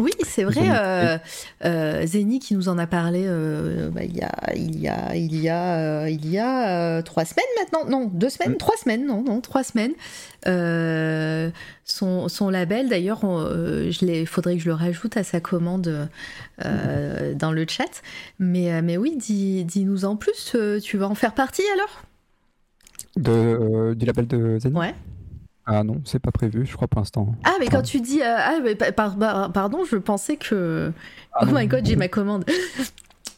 Oui, 0.00 0.12
c'est 0.24 0.44
vrai. 0.44 0.60
Euh, 0.70 1.18
euh, 1.64 2.06
Zeni 2.06 2.38
qui 2.38 2.54
nous 2.54 2.68
en 2.68 2.78
a 2.78 2.86
parlé 2.86 3.24
euh, 3.26 3.90
bah, 3.90 4.04
il 4.04 4.16
y 4.16 4.22
a, 4.22 4.32
il 4.54 4.78
y 4.80 4.86
a, 4.88 5.16
il 5.16 5.34
y 5.40 5.48
a, 5.48 6.08
il 6.08 6.30
y 6.30 6.38
a 6.38 7.02
trois 7.02 7.24
semaines 7.24 7.44
maintenant. 7.58 7.84
Non, 7.88 8.08
deux 8.12 8.28
semaines, 8.28 8.52
Mm. 8.52 8.58
trois 8.58 8.76
semaines, 8.76 9.04
non, 9.06 9.22
non, 9.24 9.40
trois 9.40 9.64
semaines. 9.64 9.92
Euh, 10.46 11.50
son, 11.84 12.28
son 12.28 12.48
label, 12.48 12.88
d'ailleurs, 12.88 13.20
l'ai- 14.04 14.24
faudrait 14.24 14.54
que 14.56 14.62
je 14.62 14.68
le 14.68 14.74
rajoute 14.74 15.16
à 15.16 15.24
sa 15.24 15.40
commande 15.40 16.08
euh, 16.64 17.34
dans 17.34 17.50
le 17.50 17.66
chat. 17.68 18.02
Mais, 18.38 18.80
mais 18.82 18.96
oui, 18.96 19.16
dis, 19.16 19.64
dis-nous 19.64 20.04
en 20.04 20.14
plus. 20.16 20.54
tu 20.82 20.96
vas 20.96 21.08
en 21.08 21.14
faire 21.16 21.34
partie 21.34 21.62
alors? 21.74 22.02
De, 23.16 23.94
du 23.94 24.06
label 24.06 24.26
de 24.28 24.58
Zeni 24.60 24.76
Ouais. 24.76 24.94
Ah 25.70 25.84
non, 25.84 26.00
c'est 26.06 26.18
pas 26.18 26.30
prévu, 26.32 26.64
je 26.64 26.74
crois, 26.74 26.88
pour 26.88 27.00
l'instant. 27.00 27.34
Ah, 27.44 27.52
mais 27.60 27.66
quand 27.66 27.82
tu 27.82 28.00
dis. 28.00 28.22
euh, 28.22 28.36
ah, 28.38 28.54
mais 28.64 28.74
par- 28.74 29.16
par- 29.16 29.52
pardon, 29.52 29.84
je 29.84 29.96
pensais 29.96 30.36
que. 30.36 30.90
Ah 31.34 31.40
oh 31.42 31.46
non. 31.46 31.58
my 31.58 31.66
god, 31.66 31.84
j'ai 31.86 31.96
ma 31.96 32.08
commande. 32.08 32.44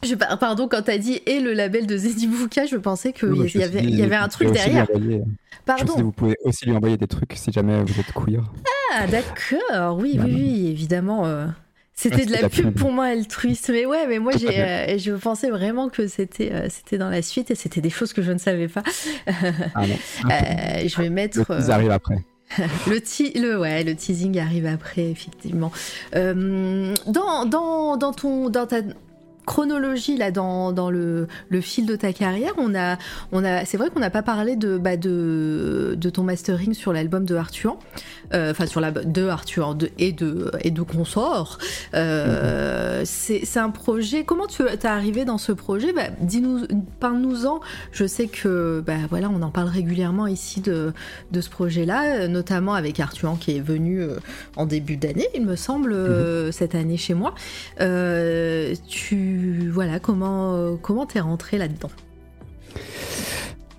Je, 0.03 0.15
par- 0.15 0.39
pardon, 0.39 0.67
quand 0.67 0.81
t'as 0.81 0.97
dit 0.97 1.21
et 1.27 1.39
le 1.39 1.53
label 1.53 1.85
de 1.85 1.95
Zedibuka, 1.95 2.65
je 2.65 2.77
pensais 2.77 3.13
qu'il 3.13 3.29
Non, 3.29 3.35
mais 3.43 3.49
y, 3.51 3.61
avait- 3.61 3.77
suis 3.77 3.87
dit, 3.87 3.93
il 3.93 3.99
y 3.99 4.01
avait 4.01 4.15
un 4.15 4.27
truc 4.29 4.51
derrière. 4.51 4.87
envoyer- 4.89 5.21
Je 5.23 5.59
Pardon. 5.63 5.93
vous 5.95 6.11
pouvez 6.11 6.35
aussi 6.43 6.65
lui 6.65 6.75
envoyer 6.75 6.97
des 6.97 7.05
trucs 7.05 7.33
si 7.35 7.51
jamais 7.51 7.83
vous 7.83 7.99
êtes 7.99 8.11
queer. 8.11 8.41
Ah, 8.95 9.05
d'accord. 9.05 9.97
Oui, 9.99 10.17
oui, 10.19 10.33
oui, 10.33 10.67
évidemment. 10.69 11.27
euh, 11.27 11.45
C'était 11.93 12.25
de 12.25 12.31
la 12.31 12.49
pub 12.49 12.73
pour 12.73 12.91
moi 12.91 13.05
altruiste. 13.05 13.69
Mais 13.69 13.85
ouais, 13.85 14.07
mais 14.07 14.19
moi, 14.19 14.33
j'ai, 14.37 14.59
euh, 14.59 14.97
je 14.97 15.11
pensais 15.11 15.49
vraiment 15.49 15.89
que 15.89 16.07
c'était, 16.07 16.51
euh, 16.51 16.67
c'était 16.69 16.97
dans 16.97 17.09
la 17.09 17.21
suite 17.21 17.51
et 17.51 17.55
c'était 17.55 17.81
des 17.81 17.89
choses 17.89 18.13
que 18.13 18.21
je 18.21 18.31
ne 18.31 18.37
savais 18.37 18.67
pas. 18.67 18.83
Ah 19.75 19.85
non. 19.85 19.95
Euh, 20.31 20.87
je 20.87 21.01
vais 21.01 21.09
mettre. 21.09 21.37
Le 21.39 21.45
tease 21.45 21.69
arrive 21.69 21.91
après. 21.91 22.23
Le, 22.87 22.99
ti- 22.99 23.31
le, 23.39 23.57
ouais, 23.57 23.81
le 23.85 23.95
teasing 23.95 24.37
arrive 24.37 24.65
après, 24.65 25.09
effectivement. 25.09 25.71
Dans, 26.13 27.45
dans, 27.45 27.95
dans, 27.97 28.11
ton, 28.13 28.49
dans, 28.49 28.67
ta, 28.67 28.81
chronologie 29.45 30.17
là 30.17 30.31
dans, 30.31 30.71
dans 30.71 30.89
le, 30.89 31.27
le, 31.49 31.61
fil 31.61 31.85
de 31.85 31.95
ta 31.95 32.13
carrière, 32.13 32.53
on 32.57 32.75
a, 32.75 32.97
on 33.31 33.43
a, 33.43 33.65
c'est 33.65 33.77
vrai 33.77 33.89
qu'on 33.89 33.99
n'a 33.99 34.09
pas 34.09 34.21
parlé 34.21 34.55
de, 34.55 34.77
bah, 34.77 34.97
de, 34.97 35.95
de 35.97 36.09
ton 36.09 36.23
mastering 36.23 36.73
sur 36.73 36.93
l'album 36.93 37.25
de 37.25 37.35
Arthur, 37.35 37.77
euh, 38.33 38.51
enfin 38.51 38.65
sur 38.65 38.81
la 38.81 38.91
de 38.91 39.27
Arthur 39.27 39.75
de, 39.75 39.89
et 39.97 40.11
de 40.11 40.51
et 40.61 40.71
de 40.71 40.81
consort. 40.81 41.57
Euh. 41.93 43.01
C'est 43.03 43.57
un 43.57 43.69
projet. 43.69 44.23
Comment 44.23 44.47
tu 44.47 44.63
es 44.63 44.85
arrivé 44.85 45.25
dans 45.25 45.37
ce 45.37 45.51
projet? 45.51 45.93
Bah, 45.93 46.09
Dis-nous, 46.19 46.67
parle-nous-en. 46.99 47.59
Je 47.91 48.05
sais 48.05 48.27
que 48.27 48.83
bah, 48.85 48.93
voilà, 49.09 49.29
on 49.29 49.41
en 49.41 49.49
parle 49.49 49.69
régulièrement 49.69 50.27
ici 50.27 50.61
de, 50.61 50.93
de 51.31 51.41
ce 51.41 51.49
projet-là, 51.49 52.27
notamment 52.27 52.73
avec 52.73 52.99
Arthur 52.99 53.37
qui 53.39 53.55
est 53.55 53.61
venu 53.61 54.01
euh, 54.01 54.17
en 54.55 54.65
début 54.65 54.97
d'année, 54.97 55.27
il 55.35 55.45
me 55.45 55.55
semble, 55.55 55.93
mm-hmm. 55.93 56.51
cette 56.51 56.75
année 56.75 56.97
chez 56.97 57.13
moi. 57.13 57.33
tu 58.87 59.30
voilà, 59.71 59.99
comment 59.99 60.53
euh, 60.53 60.75
comment 60.81 61.05
t'es 61.05 61.19
rentré 61.19 61.57
là-dedans 61.57 61.89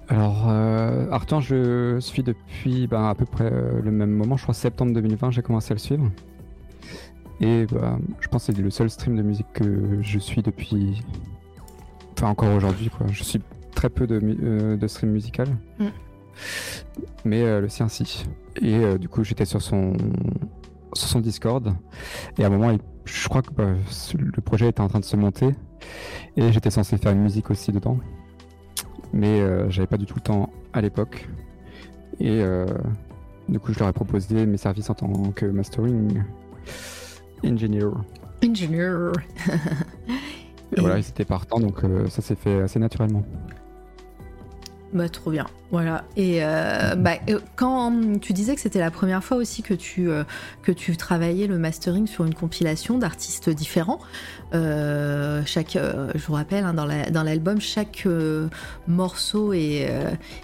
alors, 0.08 0.50
euh, 0.50 1.10
Arthur, 1.10 1.40
je 1.40 1.98
suis 1.98 2.22
depuis 2.22 2.86
ben, 2.86 3.08
à 3.08 3.14
peu 3.14 3.24
près 3.24 3.50
euh, 3.50 3.80
le 3.80 3.90
même 3.90 4.10
moment, 4.10 4.36
je 4.36 4.42
crois 4.42 4.52
septembre 4.52 4.92
2020, 4.92 5.30
j'ai 5.30 5.40
commencé 5.40 5.72
à 5.72 5.74
le 5.74 5.78
suivre. 5.78 6.10
Et 7.40 7.64
bah, 7.64 7.98
je 8.20 8.28
pense 8.28 8.46
que 8.46 8.52
c'est 8.52 8.60
le 8.60 8.68
seul 8.68 8.90
stream 8.90 9.16
de 9.16 9.22
musique 9.22 9.46
que 9.54 10.02
je 10.02 10.18
suis 10.18 10.42
depuis. 10.42 11.02
Enfin, 12.12 12.28
encore 12.28 12.52
aujourd'hui, 12.54 12.90
quoi. 12.90 13.06
Je 13.10 13.24
suis 13.24 13.40
très 13.74 13.88
peu 13.88 14.06
de, 14.06 14.76
de 14.76 14.86
stream 14.86 15.12
musical. 15.12 15.48
Mm. 15.78 15.86
Mais 17.24 17.60
le 17.60 17.68
sien, 17.70 17.88
si. 17.88 18.26
Et 18.60 18.98
du 18.98 19.08
coup, 19.08 19.24
j'étais 19.24 19.46
sur 19.46 19.62
son, 19.62 19.94
sur 20.92 21.08
son 21.08 21.20
Discord. 21.20 21.74
Et 22.36 22.44
à 22.44 22.48
un 22.48 22.50
moment, 22.50 22.70
il 22.70 22.80
je 23.04 23.28
crois 23.28 23.42
que 23.42 23.52
bah, 23.52 23.74
le 24.18 24.40
projet 24.40 24.68
était 24.68 24.80
en 24.80 24.88
train 24.88 25.00
de 25.00 25.04
se 25.04 25.16
monter 25.16 25.54
et 26.36 26.52
j'étais 26.52 26.70
censé 26.70 26.96
faire 26.98 27.12
une 27.12 27.22
musique 27.22 27.50
aussi 27.50 27.72
dedans, 27.72 27.98
mais 29.12 29.40
euh, 29.40 29.68
j'avais 29.70 29.86
pas 29.86 29.96
du 29.96 30.06
tout 30.06 30.16
le 30.16 30.22
temps 30.22 30.50
à 30.72 30.80
l'époque. 30.80 31.28
Et 32.20 32.42
euh, 32.42 32.66
du 33.48 33.58
coup, 33.58 33.72
je 33.72 33.78
leur 33.78 33.88
ai 33.88 33.92
proposé 33.92 34.46
mes 34.46 34.56
services 34.56 34.90
en 34.90 34.94
tant 34.94 35.10
que 35.32 35.46
mastering 35.46 36.22
engineer. 37.44 37.90
Engineer. 38.44 39.12
et, 40.76 40.80
voilà, 40.80 40.98
ils 40.98 41.08
étaient 41.08 41.24
partants, 41.24 41.60
donc 41.60 41.84
euh, 41.84 42.08
ça 42.08 42.22
s'est 42.22 42.36
fait 42.36 42.60
assez 42.60 42.78
naturellement. 42.78 43.24
Bah, 44.92 45.08
trop 45.08 45.30
bien. 45.30 45.46
Voilà. 45.72 46.04
Et 46.18 46.40
euh, 46.44 46.94
bah, 46.96 47.14
euh, 47.30 47.40
quand 47.56 48.20
tu 48.20 48.34
disais 48.34 48.54
que 48.54 48.60
c'était 48.60 48.78
la 48.78 48.90
première 48.90 49.24
fois 49.24 49.38
aussi 49.38 49.62
que 49.62 49.72
tu, 49.72 50.10
euh, 50.10 50.22
que 50.62 50.70
tu 50.70 50.98
travaillais 50.98 51.46
le 51.46 51.56
mastering 51.56 52.06
sur 52.06 52.26
une 52.26 52.34
compilation 52.34 52.98
d'artistes 52.98 53.48
différents, 53.48 54.00
chaque, 54.52 55.78
je 55.78 56.26
vous 56.26 56.34
rappelle, 56.34 56.64
hein, 56.64 56.74
dans 56.74 57.22
l'album, 57.22 57.58
chaque 57.58 58.06
morceau 58.86 59.54
est, 59.54 59.90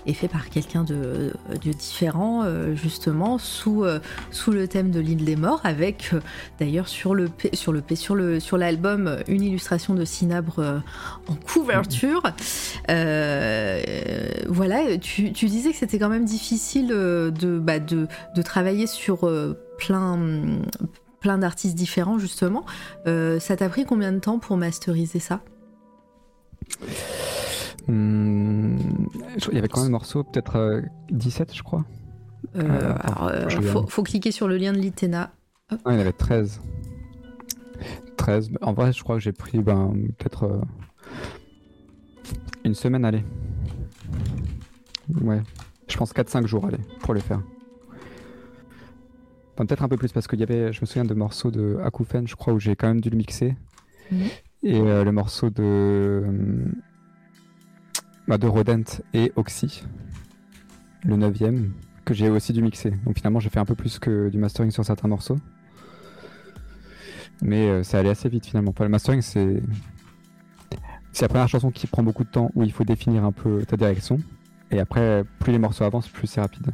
est, 0.07 0.13
fait 0.15 0.29
par 0.29 0.49
quelqu'un 0.49 0.83
de, 0.83 1.35
différent, 1.79 2.45
justement, 2.75 3.37
sous, 3.37 3.85
sous 4.31 4.51
le 4.51 4.67
thème 4.67 4.91
de 4.91 4.99
l'île 4.99 5.27
des 5.27 5.37
morts, 5.37 5.61
avec 5.65 6.13
d'ailleurs 6.59 6.89
sur 6.89 7.15
le 7.15 7.29
sur 7.53 7.71
le 7.71 7.83
sur 7.95 8.17
sur 8.41 8.57
l'album 8.57 9.19
une 9.29 9.43
illustration 9.43 9.93
de 9.93 10.07
Cinabre 10.07 10.81
en 11.29 11.35
couverture. 11.35 12.23
Voilà, 14.47 14.99
tu 14.99 15.33
tu, 15.33 15.47
disais 15.47 15.71
que 15.71 15.77
c'était 15.77 15.99
quand 15.99 16.09
même 16.09 16.25
difficile 16.25 16.91
euh, 16.93 17.31
bah, 17.61 17.79
de, 17.79 18.07
de, 18.35 18.43
travailler 18.43 18.87
sur 18.87 19.27
euh, 19.27 19.59
plein, 19.79 20.19
plein 21.21 21.39
d'artistes 21.39 21.75
différents, 21.75 22.19
justement. 22.19 22.65
Euh, 23.07 23.41
ça 23.41 23.57
t'a 23.57 23.69
pris 23.69 23.85
combien 23.85 24.13
de 24.13 24.19
temps 24.19 24.39
pour 24.39 24.57
masteriser 24.57 25.19
ça? 25.19 25.41
Hmm, 27.87 28.77
Il 29.51 29.55
y 29.55 29.59
avait 29.59 29.69
quand 29.69 29.81
même 29.81 29.89
un 29.89 29.93
morceau, 29.93 30.25
peut-être 30.25 30.83
17, 31.11 31.55
je 31.55 31.63
crois. 31.63 31.85
alors, 32.55 33.31
faut, 33.89 34.03
cliquer 34.03 34.31
sur 34.31 34.49
le 34.49 34.57
lien 34.57 34.73
de 34.73 34.79
l'Itena. 34.79 35.33
il 35.71 35.93
y 35.93 35.97
en 35.97 36.01
avait 36.01 36.13
13. 36.13 36.61
13. 38.17 38.51
En 38.61 38.73
vrai, 38.73 38.93
je 38.93 39.03
crois 39.03 39.17
que 39.17 39.23
j'ai 39.23 39.33
pris 39.33 39.59
ben, 39.61 39.95
peut-être 40.19 40.61
une 42.65 42.75
semaine, 42.75 43.05
allez. 43.05 43.25
Ouais, 45.23 45.41
je 45.89 45.97
pense 45.97 46.13
4-5 46.13 46.47
jours, 46.47 46.67
allez, 46.67 46.79
pour 47.01 47.15
le 47.15 47.21
faire. 47.21 47.41
Enfin, 49.55 49.67
peut-être 49.67 49.83
un 49.83 49.89
peu 49.89 49.97
plus 49.97 50.13
parce 50.13 50.29
qu'il 50.29 50.39
y 50.39 50.43
avait, 50.43 50.73
je 50.73 50.81
me 50.81 50.87
souviens 50.87 51.05
de 51.05 51.15
morceaux 51.15 51.51
de 51.51 51.79
Akufen, 51.83 52.29
je 52.29 52.37
crois, 52.37 52.53
où 52.53 52.61
j'ai 52.61 52.77
quand 52.77 52.87
même 52.87 53.01
dû 53.01 53.11
le 53.11 53.17
mixer. 53.17 53.57
Mhm. 54.13 54.29
Et 54.63 54.81
euh, 54.81 55.05
le 55.05 55.13
morceau 55.13 55.51
de, 55.51 56.25
bah, 58.27 58.39
de 58.39 58.47
Rodent 58.47 58.85
et 59.15 59.33
Oxy, 59.37 59.85
le 61.05 61.17
9ème, 61.17 61.71
que 62.05 62.15
j'ai 62.15 62.29
aussi 62.29 62.53
dû 62.53 62.63
mixer. 62.63 62.91
Donc 63.05 63.17
finalement, 63.17 63.41
j'ai 63.41 63.51
fait 63.51 63.61
un 63.61 63.65
peu 63.65 63.75
plus 63.75 63.99
que 63.99 64.29
du 64.29 64.39
mastering 64.39 64.71
sur 64.71 64.85
certains 64.85 65.09
morceaux. 65.09 65.39
Mais 67.43 67.69
euh, 67.69 67.83
ça 67.83 67.99
allait 67.99 68.11
assez 68.11 68.29
vite 68.29 68.47
finalement. 68.47 68.75
le 68.79 68.89
mastering, 68.89 69.23
c'est. 69.23 69.63
C'est 71.19 71.25
la 71.25 71.31
première 71.31 71.49
chanson 71.49 71.73
qui 71.73 71.89
prend 71.89 72.05
beaucoup 72.05 72.23
de 72.23 72.29
temps 72.29 72.53
où 72.55 72.63
il 72.63 72.71
faut 72.71 72.85
définir 72.85 73.25
un 73.25 73.33
peu 73.33 73.65
ta 73.67 73.77
direction. 73.77 74.21
Et 74.71 74.79
après, 74.79 75.25
plus 75.41 75.51
les 75.51 75.59
morceaux 75.59 75.83
avancent, 75.83 76.07
plus 76.07 76.29
c'est 76.29 76.41
rapide. 76.41 76.71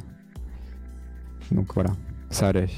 Donc 1.51 1.73
voilà, 1.73 1.89
ça 2.29 2.49
allait. 2.49 2.69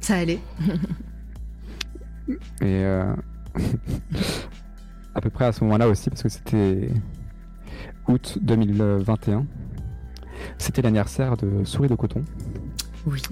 Ça 0.00 0.16
allait. 0.16 0.40
Et 2.28 2.34
euh... 2.60 3.16
à 5.14 5.22
peu 5.22 5.30
près 5.30 5.46
à 5.46 5.52
ce 5.52 5.64
moment-là 5.64 5.88
aussi, 5.88 6.10
parce 6.10 6.22
que 6.22 6.28
c'était 6.28 6.90
août 8.06 8.36
2021. 8.42 9.46
C'était 10.58 10.82
l'anniversaire 10.82 11.38
de 11.38 11.64
Souris 11.64 11.88
de 11.88 11.94
Coton. 11.94 12.22
Oui. 13.06 13.22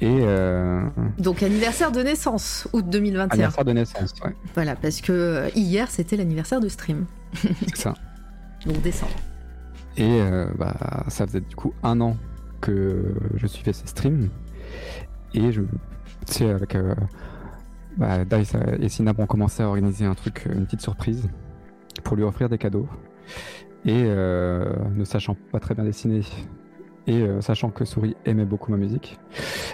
Et 0.00 0.20
euh... 0.22 0.80
Donc 1.18 1.42
anniversaire 1.42 1.92
de 1.92 2.00
naissance, 2.00 2.66
août 2.72 2.88
2021. 2.88 3.28
Anniversaire 3.28 3.64
de 3.66 3.72
naissance, 3.72 4.14
ouais. 4.24 4.34
Voilà, 4.54 4.74
parce 4.74 5.02
que 5.02 5.12
euh, 5.12 5.50
hier 5.54 5.90
c'était 5.90 6.16
l'anniversaire 6.16 6.58
de 6.58 6.70
stream. 6.70 7.04
C'est 7.34 7.76
ça. 7.76 7.94
Donc 8.66 8.80
décembre. 8.82 9.12
Et 9.96 10.20
euh, 10.20 10.46
bah, 10.56 11.04
ça 11.08 11.26
faisait 11.26 11.40
du 11.40 11.54
coup 11.54 11.74
un 11.82 12.00
an 12.00 12.16
que 12.60 13.14
je 13.36 13.46
suivais 13.46 13.72
ses 13.72 13.86
streams. 13.86 14.28
Et 15.34 15.52
je, 15.52 15.62
tu 15.62 15.68
sais, 16.26 16.50
avec 16.50 16.74
euh, 16.74 16.94
bah, 17.96 18.24
Dice 18.24 18.54
et 18.80 18.88
Sinab 18.88 19.20
ont 19.20 19.26
commencé 19.26 19.62
à 19.62 19.68
organiser 19.68 20.04
un 20.04 20.14
truc, 20.14 20.48
une 20.52 20.64
petite 20.64 20.80
surprise 20.80 21.28
pour 22.04 22.16
lui 22.16 22.22
offrir 22.22 22.48
des 22.48 22.58
cadeaux. 22.58 22.88
Et 23.84 24.04
euh, 24.06 24.72
ne 24.94 25.04
sachant 25.04 25.36
pas 25.50 25.58
très 25.58 25.74
bien 25.74 25.84
dessiner 25.84 26.22
et 27.08 27.26
sachant 27.40 27.70
que 27.70 27.84
Souris 27.84 28.14
aimait 28.24 28.44
beaucoup 28.44 28.70
ma 28.70 28.76
musique, 28.76 29.18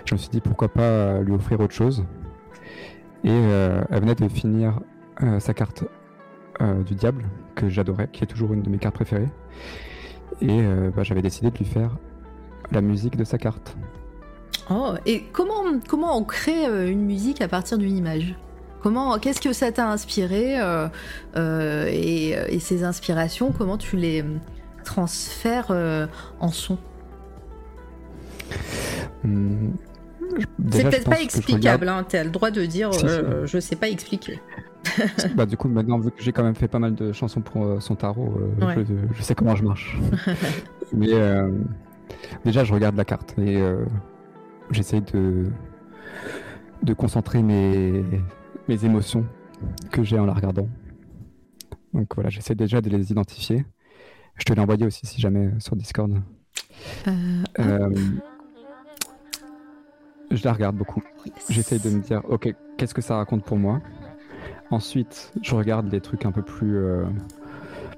je 0.06 0.14
me 0.14 0.18
suis 0.18 0.30
dit 0.30 0.40
pourquoi 0.40 0.68
pas 0.68 1.20
lui 1.20 1.32
offrir 1.32 1.60
autre 1.60 1.74
chose. 1.74 2.06
Et 3.22 3.28
elle 3.30 4.00
venait 4.00 4.14
de 4.14 4.26
finir 4.28 4.80
sa 5.38 5.52
carte 5.52 5.84
du 6.86 6.94
diable, 6.94 7.26
que 7.58 7.68
j'adorais, 7.68 8.08
qui 8.12 8.24
est 8.24 8.26
toujours 8.26 8.52
une 8.54 8.62
de 8.62 8.70
mes 8.70 8.78
cartes 8.78 8.94
préférées. 8.94 9.28
Et 10.40 10.60
euh, 10.62 10.90
bah, 10.94 11.02
j'avais 11.02 11.22
décidé 11.22 11.50
de 11.50 11.58
lui 11.58 11.64
faire 11.64 11.96
la 12.70 12.80
musique 12.80 13.16
de 13.16 13.24
sa 13.24 13.38
carte. 13.38 13.76
Oh, 14.70 14.94
et 15.06 15.24
comment, 15.32 15.64
comment 15.88 16.16
on 16.16 16.24
crée 16.24 16.66
euh, 16.66 16.90
une 16.90 17.04
musique 17.04 17.40
à 17.40 17.48
partir 17.48 17.78
d'une 17.78 17.96
image? 17.96 18.34
Comment, 18.82 19.18
qu'est-ce 19.18 19.40
que 19.40 19.52
ça 19.52 19.72
t'a 19.72 19.90
inspiré 19.90 20.60
euh, 20.60 21.86
et, 21.90 22.58
ces 22.60 22.84
inspirations, 22.84 23.50
comment 23.50 23.76
tu 23.76 23.96
les 23.96 24.24
transfères 24.84 25.72
en 26.38 26.48
son? 26.50 26.78
Hmm, 29.24 29.70
C'est 30.70 30.84
peut-être 30.84 31.08
pas 31.08 31.20
explicable, 31.20 31.88
hein, 31.88 32.04
tu 32.08 32.16
as 32.16 32.24
le 32.24 32.30
droit 32.30 32.50
de 32.50 32.64
dire 32.64 32.90
je 32.92 33.60
sais 33.60 33.76
pas 33.76 33.88
expliquer. 33.88 34.40
bah, 35.34 35.46
du 35.46 35.56
coup, 35.56 35.68
maintenant, 35.68 35.98
vu 35.98 36.10
que 36.10 36.22
j'ai 36.22 36.32
quand 36.32 36.42
même 36.42 36.54
fait 36.54 36.68
pas 36.68 36.78
mal 36.78 36.94
de 36.94 37.12
chansons 37.12 37.40
pour 37.40 37.64
euh, 37.64 37.80
son 37.80 37.94
tarot, 37.94 38.34
euh, 38.60 38.84
je, 39.12 39.22
sais 39.22 39.34
comment 39.34 39.56
je 39.56 39.64
marche. 39.64 39.98
Mais 40.92 41.12
euh, 41.12 41.50
déjà, 42.44 42.64
je 42.64 42.72
regarde 42.72 42.96
la 42.96 43.04
carte 43.04 43.38
et 43.38 43.62
j'essaye 44.70 45.02
de, 45.02 45.46
de 46.82 46.94
concentrer 46.94 47.42
mes, 47.42 48.04
mes 48.68 48.84
émotions 48.84 49.26
que 49.90 50.02
j'ai 50.02 50.18
en 50.18 50.26
la 50.26 50.32
regardant. 50.32 50.68
Donc 51.92 52.14
voilà, 52.14 52.30
j'essaie 52.30 52.54
déjà 52.54 52.80
de 52.80 52.90
les 52.90 53.10
identifier. 53.10 53.64
Je 54.36 54.44
te 54.44 54.52
l'ai 54.52 54.60
envoyé 54.60 54.86
aussi 54.86 55.06
si 55.06 55.20
jamais 55.20 55.50
sur 55.58 55.76
Discord. 55.76 56.22
Je 60.30 60.44
la 60.44 60.52
regarde 60.52 60.76
beaucoup. 60.76 61.02
J'essaie 61.48 61.78
de 61.78 61.90
me 61.90 62.00
dire, 62.00 62.22
ok, 62.28 62.54
qu'est-ce 62.76 62.94
que 62.94 63.02
ça 63.02 63.16
raconte 63.16 63.44
pour 63.44 63.58
moi? 63.58 63.80
Ensuite, 64.70 65.32
je 65.42 65.54
regarde 65.54 65.88
des 65.88 66.00
trucs 66.00 66.26
un 66.26 66.32
peu 66.32 66.42
plus, 66.42 66.76
euh, 66.76 67.04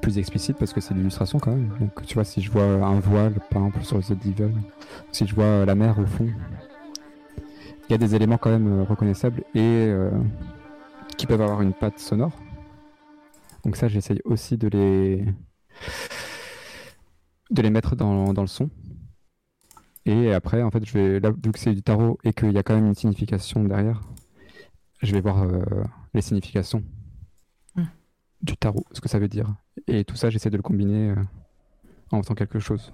plus 0.00 0.18
explicites 0.18 0.56
parce 0.56 0.72
que 0.72 0.80
c'est 0.80 0.94
l'illustration 0.94 1.38
quand 1.38 1.50
même. 1.50 1.70
Donc, 1.80 2.06
tu 2.06 2.14
vois, 2.14 2.24
si 2.24 2.40
je 2.40 2.50
vois 2.50 2.62
un 2.64 3.00
voile, 3.00 3.34
par 3.50 3.66
exemple, 3.66 3.84
sur 3.84 3.98
The 4.00 4.12
Devil, 4.12 4.52
si 5.12 5.26
je 5.26 5.34
vois 5.34 5.64
la 5.64 5.74
mer 5.74 5.98
au 5.98 6.06
fond, 6.06 6.28
il 7.88 7.92
y 7.92 7.94
a 7.94 7.98
des 7.98 8.14
éléments 8.14 8.38
quand 8.38 8.50
même 8.50 8.80
euh, 8.80 8.84
reconnaissables 8.84 9.42
et 9.54 9.86
euh, 9.88 10.10
qui 11.16 11.26
peuvent 11.26 11.42
avoir 11.42 11.60
une 11.62 11.74
patte 11.74 11.98
sonore. 11.98 12.32
Donc 13.64 13.76
ça, 13.76 13.88
j'essaye 13.88 14.20
aussi 14.24 14.56
de 14.56 14.68
les 14.68 15.24
de 17.50 17.62
les 17.62 17.70
mettre 17.70 17.96
dans, 17.96 18.32
dans 18.32 18.42
le 18.42 18.48
son. 18.48 18.70
Et 20.10 20.34
après, 20.34 20.60
en 20.62 20.70
fait, 20.72 20.84
je 20.84 20.92
vais 20.92 21.20
là, 21.20 21.30
vu 21.30 21.52
que 21.52 21.58
c'est 21.58 21.72
du 21.72 21.82
tarot 21.82 22.18
et 22.24 22.32
qu'il 22.32 22.50
y 22.52 22.58
a 22.58 22.64
quand 22.64 22.74
même 22.74 22.86
une 22.86 22.94
signification 22.96 23.62
derrière, 23.62 24.00
je 25.02 25.12
vais 25.12 25.20
voir 25.20 25.42
euh, 25.44 25.62
les 26.14 26.20
significations 26.20 26.82
Hmm. 27.76 27.84
du 28.42 28.56
tarot, 28.56 28.84
ce 28.90 29.00
que 29.00 29.08
ça 29.08 29.20
veut 29.20 29.28
dire. 29.28 29.54
Et 29.86 30.04
tout 30.04 30.16
ça, 30.16 30.28
j'essaie 30.30 30.50
de 30.50 30.56
le 30.56 30.62
combiner 30.62 31.10
euh, 31.10 31.14
en 32.10 32.20
faisant 32.22 32.34
quelque 32.34 32.58
chose. 32.58 32.92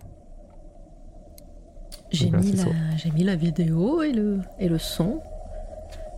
J'ai 2.10 2.30
mis, 2.30 2.52
la- 2.52 2.96
j'ai 2.98 3.10
mis 3.12 3.24
la 3.24 3.36
vidéo 3.36 4.02
et 4.02 4.12
le, 4.12 4.40
et 4.58 4.68
le 4.68 4.76
son. 4.78 5.22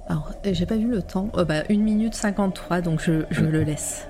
Alors, 0.09 0.33
j'ai 0.44 0.67
pas 0.67 0.77
vu 0.77 0.89
le 0.91 1.02
temps. 1.02 1.28
Oh, 1.35 1.44
bah, 1.44 1.62
1 1.70 1.78
minute 1.78 2.15
53, 2.15 2.81
donc 2.81 3.01
je, 3.01 3.25
je 3.31 3.44
le 3.44 3.62
laisse. 3.62 4.08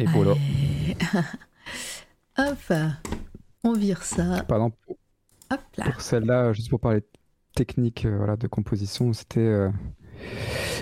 Et 0.00 0.06
voilà. 0.06 0.32
Hop, 2.38 2.72
on 3.64 3.72
vire 3.74 4.02
ça. 4.02 4.46
Hop 4.48 5.60
là. 5.76 5.84
pour 5.90 6.00
celle-là, 6.00 6.52
juste 6.54 6.70
pour 6.70 6.80
parler 6.80 7.02
technique 7.54 8.06
euh, 8.06 8.16
voilà, 8.16 8.36
de 8.36 8.46
composition, 8.46 9.12
c'était. 9.12 9.40
euh, 9.40 9.68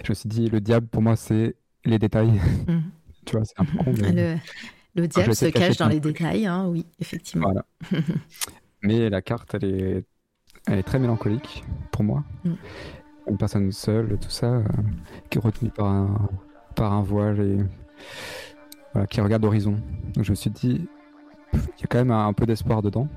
je 0.05 0.13
me 0.13 0.15
suis 0.15 0.29
dit, 0.29 0.49
le 0.49 0.61
diable 0.61 0.87
pour 0.87 1.03
moi, 1.03 1.17
c'est 1.17 1.57
les 1.85 1.99
détails. 1.99 2.41
Mhm. 2.69 2.83
tu 3.27 3.37
vois, 3.37 3.45
c'est 3.45 3.59
un 3.59 3.65
peu 3.65 3.77
con. 3.79 3.93
mais- 4.01 4.13
Le, 4.13 4.37
le 5.03 5.09
diable 5.09 5.35
se 5.35 5.47
cache 5.47 5.79
dans 5.79 5.89
les 5.89 5.99
détails, 6.01 6.47
hein, 6.47 6.67
oui, 6.69 6.87
effectivement. 7.01 7.51
Voilà. 7.51 7.65
Mais 8.83 9.11
la 9.11 9.21
carte, 9.23 9.53
elle 9.55 9.65
est, 9.65 10.05
elle 10.69 10.79
est 10.79 10.83
très 10.85 11.01
mélancolique 11.01 11.65
pour 11.91 12.05
moi. 12.05 12.23
Mm. 12.45 12.53
Une 13.31 13.37
personne 13.37 13.73
seule, 13.73 14.17
tout 14.21 14.31
ça, 14.31 14.47
euh, 14.47 14.63
qui 15.29 15.39
est 15.39 15.41
retenue 15.41 15.71
par 15.71 15.87
un, 15.87 16.29
par 16.77 16.93
un 16.93 17.03
voile 17.03 17.41
et 17.41 17.59
voilà, 18.93 19.07
qui 19.07 19.21
regarde 19.21 19.43
l'horizon. 19.43 19.77
Donc 20.15 20.25
je 20.25 20.31
me 20.31 20.37
suis 20.37 20.51
dit, 20.51 20.89
il 21.53 21.81
y 21.81 21.85
a 21.85 21.87
quand 21.89 21.99
même 21.99 22.11
un, 22.11 22.27
un 22.27 22.33
peu 22.33 22.47
d'espoir 22.47 22.83
dedans, 22.83 23.09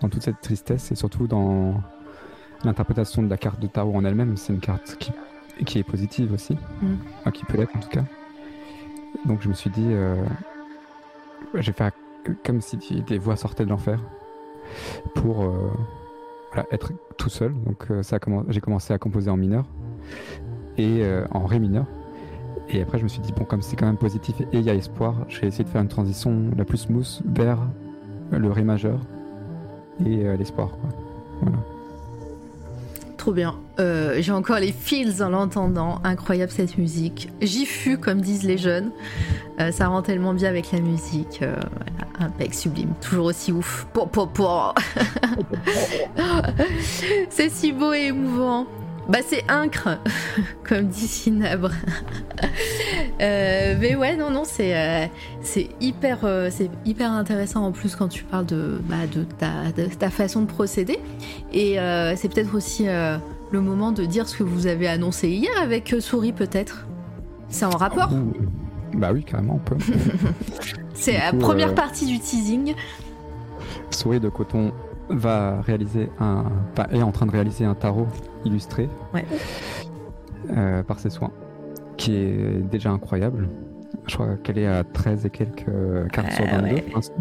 dans 0.00 0.08
toute 0.08 0.22
cette 0.22 0.40
tristesse 0.40 0.92
et 0.92 0.94
surtout 0.94 1.26
dans 1.26 1.80
l'interprétation 2.64 3.22
de 3.22 3.28
la 3.28 3.36
carte 3.36 3.60
de 3.60 3.66
tarot 3.66 3.94
en 3.94 4.04
elle-même. 4.04 4.36
C'est 4.36 4.52
une 4.52 4.60
carte 4.60 4.96
qui, 4.98 5.12
qui 5.64 5.78
est 5.78 5.84
positive 5.84 6.32
aussi, 6.32 6.56
Mm. 6.82 6.94
Enfin, 7.20 7.30
qui 7.30 7.44
peut 7.44 7.58
l'être 7.58 7.76
en 7.76 7.80
tout 7.80 7.88
cas. 7.88 8.04
Donc 9.24 9.42
je 9.42 9.48
me 9.48 9.54
suis 9.54 9.70
dit, 9.70 9.86
euh, 9.90 10.22
j'ai 11.54 11.72
fait 11.72 11.94
comme 12.44 12.60
si 12.60 12.76
des 13.02 13.18
voix 13.18 13.36
sortaient 13.36 13.64
de 13.64 13.70
l'enfer 13.70 14.00
pour 15.14 15.44
euh, 15.44 15.70
voilà, 16.52 16.66
être 16.70 16.92
tout 17.16 17.28
seul. 17.28 17.54
Donc 17.64 17.90
euh, 17.90 18.02
ça 18.02 18.18
j'ai 18.48 18.60
commencé 18.60 18.92
à 18.92 18.98
composer 18.98 19.30
en 19.30 19.36
mineur 19.36 19.64
et 20.76 21.02
en 21.30 21.46
ré 21.46 21.58
mineur. 21.58 21.86
Et 22.68 22.82
après 22.82 22.98
je 22.98 23.04
me 23.04 23.08
suis 23.08 23.20
dit 23.20 23.32
bon 23.32 23.44
comme 23.44 23.62
c'est 23.62 23.76
quand 23.76 23.86
même 23.86 23.96
positif 23.96 24.40
et 24.40 24.46
il 24.52 24.62
y 24.62 24.70
a 24.70 24.74
espoir, 24.74 25.14
je 25.28 25.40
vais 25.40 25.48
essayer 25.48 25.64
de 25.64 25.68
faire 25.68 25.82
une 25.82 25.88
transition 25.88 26.50
la 26.56 26.64
plus 26.64 26.78
smooth 26.78 27.22
vers 27.26 27.58
le 28.30 28.50
ré 28.50 28.62
majeur 28.64 29.00
et 30.04 30.26
euh, 30.26 30.36
l'espoir. 30.36 30.70
Trop 33.16 33.32
bien. 33.32 33.56
Euh, 33.80 34.18
J'ai 34.20 34.30
encore 34.30 34.60
les 34.60 34.70
feels 34.70 35.20
en 35.20 35.30
l'entendant. 35.30 36.00
Incroyable 36.04 36.52
cette 36.52 36.78
musique. 36.78 37.28
J'y 37.42 37.66
fus, 37.66 37.98
comme 37.98 38.20
disent 38.20 38.44
les 38.44 38.56
jeunes. 38.56 38.92
Euh, 39.58 39.72
ça 39.72 39.88
rend 39.88 40.02
tellement 40.02 40.32
bien 40.32 40.48
avec 40.48 40.70
la 40.70 40.80
musique. 40.80 41.40
Euh, 41.42 41.56
sublime. 42.52 42.90
Toujours 43.00 43.26
aussi 43.26 43.50
ouf. 43.50 43.88
C'est 47.30 47.50
si 47.50 47.72
beau 47.72 47.92
et 47.92 48.06
émouvant. 48.06 48.66
Bah 49.08 49.18
c'est 49.24 49.44
incre, 49.48 49.98
comme 50.64 50.88
dit 50.88 51.08
Sinabre. 51.08 51.70
Euh, 53.18 53.74
mais 53.80 53.96
ouais, 53.96 54.14
non, 54.14 54.30
non, 54.30 54.42
c'est 54.44 54.76
euh, 54.76 55.06
c'est 55.40 55.70
hyper, 55.80 56.18
euh, 56.24 56.48
c'est 56.50 56.68
hyper 56.84 57.10
intéressant 57.10 57.64
en 57.64 57.72
plus 57.72 57.96
quand 57.96 58.08
tu 58.08 58.24
parles 58.24 58.44
de, 58.44 58.78
bah, 58.90 59.06
de, 59.10 59.22
ta, 59.22 59.72
de 59.74 59.86
ta 59.86 60.10
façon 60.10 60.42
de 60.42 60.46
procéder. 60.46 60.98
Et 61.50 61.78
c'est 62.16 62.28
peut-être 62.28 62.54
aussi 62.54 62.84
le 62.86 63.60
moment 63.60 63.90
de 63.92 64.04
dire 64.04 64.28
ce 64.28 64.36
que 64.36 64.42
vous 64.42 64.66
avez 64.66 64.86
annoncé 64.86 65.30
hier 65.30 65.50
avec 65.62 65.96
Souris, 65.98 66.32
peut-être. 66.32 66.86
C'est 67.48 67.64
en 67.64 67.70
rapport 67.70 68.12
Ouh. 68.12 68.34
Bah 68.98 69.12
oui 69.14 69.24
carrément 69.24 69.54
on 69.54 69.58
peut. 69.58 69.76
C'est 70.94 71.14
la 71.14 71.30
coup, 71.30 71.38
première 71.38 71.74
partie 71.74 72.04
du 72.04 72.18
teasing. 72.18 72.74
Souris 73.90 74.20
de 74.20 74.28
coton 74.28 74.72
va 75.08 75.62
réaliser 75.62 76.10
un, 76.20 76.44
enfin, 76.72 76.88
est 76.92 77.02
en 77.02 77.12
train 77.12 77.24
de 77.24 77.32
réaliser 77.32 77.64
un 77.64 77.74
tarot 77.74 78.08
illustré 78.46 78.88
Ouais. 79.14 79.24
euh, 80.56 80.82
par 80.82 80.98
ses 80.98 81.10
soins, 81.10 81.32
qui 81.96 82.14
est 82.16 82.62
déjà 82.70 82.90
incroyable. 82.90 83.48
Je 84.06 84.14
crois 84.14 84.36
qu'elle 84.42 84.58
est 84.58 84.66
à 84.66 84.84
13 84.84 85.26
et 85.26 85.30
quelques 85.30 85.68
euh, 85.68 86.06
cartes 86.08 86.32
sur 86.32 86.44
Ah 86.50 86.58
22. 86.58 86.74
ouais. 86.74 86.80
pour 86.82 86.96
l'instant. 86.96 87.14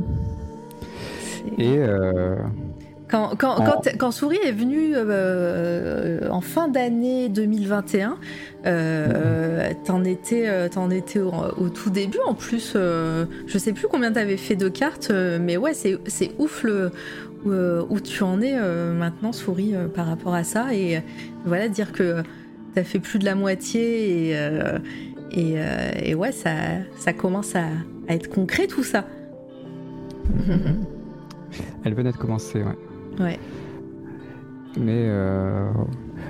C'est- 1.21 1.63
Et 1.63 1.77
euh, 1.79 2.35
Quand, 3.07 3.31
quand, 3.37 3.51
En- 3.59 3.65
quand, 3.65 3.81
quand 3.99 4.11
Souris 4.11 4.39
est 4.43 4.51
venue 4.51 4.93
euh, 4.95 6.27
en 6.31 6.41
fin 6.41 6.67
d'année 6.67 7.29
2021, 7.29 8.17
euh, 8.65 9.69
t'en 9.85 10.03
étais, 10.03 10.69
t'en 10.69 10.89
étais 10.89 11.19
au, 11.19 11.31
au 11.57 11.69
tout 11.69 11.91
début 11.91 12.17
en 12.27 12.33
plus. 12.33 12.73
euh, 12.75 13.25
je 13.45 13.57
sais 13.59 13.73
plus 13.73 13.87
combien 13.87 14.11
t'avais 14.11 14.37
fait 14.37 14.55
de 14.55 14.69
cartes, 14.69 15.11
mais 15.39 15.55
ouais, 15.55 15.73
c'est, 15.75 15.99
ouf 16.39 16.63
le, 16.63 16.91
où 17.49 17.99
tu 17.99 18.23
en 18.23 18.41
es 18.41 18.55
euh, 18.57 18.93
maintenant, 18.97 19.31
Souris, 19.31 19.75
euh, 19.75 19.87
par 19.87 20.07
rapport 20.07 20.33
à 20.33 20.43
ça. 20.43 20.73
Et 20.73 20.97
euh, 20.97 20.99
voilà, 21.45 21.67
dire 21.69 21.91
que 21.91 22.23
t'as 22.73 22.83
fait 22.83 22.99
plus 22.99 23.19
de 23.19 23.25
la 23.25 23.35
moitié 23.35 24.29
et, 24.29 24.37
euh, 24.37 24.79
et, 25.31 25.53
euh, 25.57 25.91
et 26.01 26.15
ouais, 26.15 26.31
ça, 26.31 26.51
ça 26.97 27.13
commence 27.13 27.55
à, 27.55 27.65
à 28.07 28.13
être 28.15 28.27
concret 28.29 28.67
tout 28.67 28.83
ça. 28.83 29.05
elle 31.83 31.93
venait 31.93 32.11
de 32.11 32.17
commencer, 32.17 32.63
ouais. 32.63 33.23
Ouais. 33.23 33.39
Mais 34.77 35.05
euh, 35.07 35.69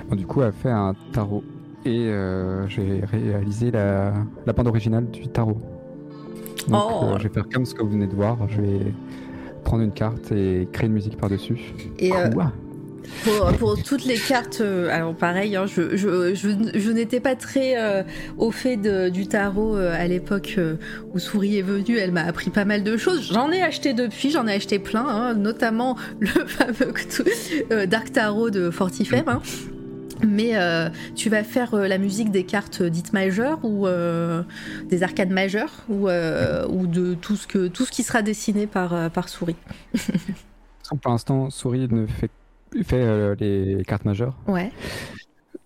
bon, 0.08 0.16
du 0.16 0.26
coup, 0.26 0.42
elle 0.42 0.52
fait 0.52 0.70
un 0.70 0.94
tarot. 1.12 1.42
Et 1.84 2.08
euh, 2.08 2.66
j'ai 2.68 3.00
réalisé 3.04 3.70
la, 3.70 4.12
la 4.44 4.52
bande 4.52 4.66
originale 4.68 5.08
du 5.10 5.28
tarot. 5.28 5.58
Donc 6.68 6.82
Oh. 6.90 7.04
euh, 7.04 7.18
je 7.18 7.24
vais 7.28 7.34
faire 7.34 7.48
comme 7.52 7.64
ce 7.64 7.74
que 7.74 7.82
vous 7.82 7.90
venez 7.90 8.08
de 8.08 8.14
voir. 8.14 8.36
Je 8.48 8.60
vais 8.60 8.80
prendre 9.66 9.82
une 9.82 9.92
carte 9.92 10.32
et 10.32 10.68
créer 10.72 10.86
une 10.86 10.94
musique 10.94 11.16
par-dessus. 11.16 11.58
Et, 11.98 12.12
euh, 12.12 12.30
Quoi? 12.30 12.52
pour, 13.24 13.52
pour 13.58 13.82
toutes 13.82 14.04
les 14.04 14.16
cartes, 14.16 14.60
euh, 14.60 14.88
alors 14.90 15.14
pareil, 15.14 15.56
hein, 15.56 15.66
je, 15.66 15.96
je, 15.96 16.34
je, 16.34 16.48
je 16.74 16.90
n'étais 16.90 17.20
pas 17.20 17.34
très 17.34 17.74
euh, 17.76 18.02
au 18.38 18.50
fait 18.50 18.76
de, 18.76 19.08
du 19.08 19.26
tarot 19.26 19.76
euh, 19.76 19.94
à 19.94 20.06
l'époque 20.06 20.58
où 21.12 21.18
Souris 21.18 21.58
est 21.58 21.62
venue. 21.62 21.98
Elle 21.98 22.12
m'a 22.12 22.24
appris 22.24 22.50
pas 22.50 22.64
mal 22.64 22.84
de 22.84 22.96
choses. 22.96 23.32
J'en 23.32 23.50
ai 23.50 23.62
acheté 23.62 23.92
depuis, 23.92 24.30
j'en 24.30 24.46
ai 24.46 24.54
acheté 24.54 24.78
plein, 24.78 25.06
hein, 25.06 25.34
notamment 25.34 25.96
le 26.20 26.28
fameux 26.28 27.86
Dark 27.86 28.12
Tarot 28.12 28.50
de 28.50 28.70
Fortifem. 28.70 29.24
Hein. 29.26 29.42
Mais 30.24 30.56
euh, 30.56 30.88
tu 31.14 31.28
vas 31.30 31.42
faire 31.44 31.74
euh, 31.74 31.88
la 31.88 31.98
musique 31.98 32.30
des 32.30 32.44
cartes 32.44 32.82
dites 32.82 33.12
majeures 33.12 33.58
ou 33.64 33.86
euh, 33.86 34.42
des 34.88 35.02
arcades 35.02 35.30
majeures 35.30 35.84
ou, 35.88 36.08
euh, 36.08 36.66
ou 36.68 36.86
de 36.86 37.14
tout 37.14 37.36
ce, 37.36 37.46
que, 37.46 37.66
tout 37.68 37.84
ce 37.84 37.90
qui 37.90 38.02
sera 38.02 38.22
dessiné 38.22 38.66
par, 38.66 38.94
euh, 38.94 39.08
par 39.08 39.28
Souris. 39.28 39.56
Pour 41.02 41.10
l'instant, 41.10 41.50
Souris 41.50 41.88
ne 41.90 42.06
fait, 42.06 42.30
fait 42.84 43.02
euh, 43.02 43.34
les 43.40 43.82
cartes 43.86 44.04
majeures. 44.04 44.36
Ouais. 44.46 44.70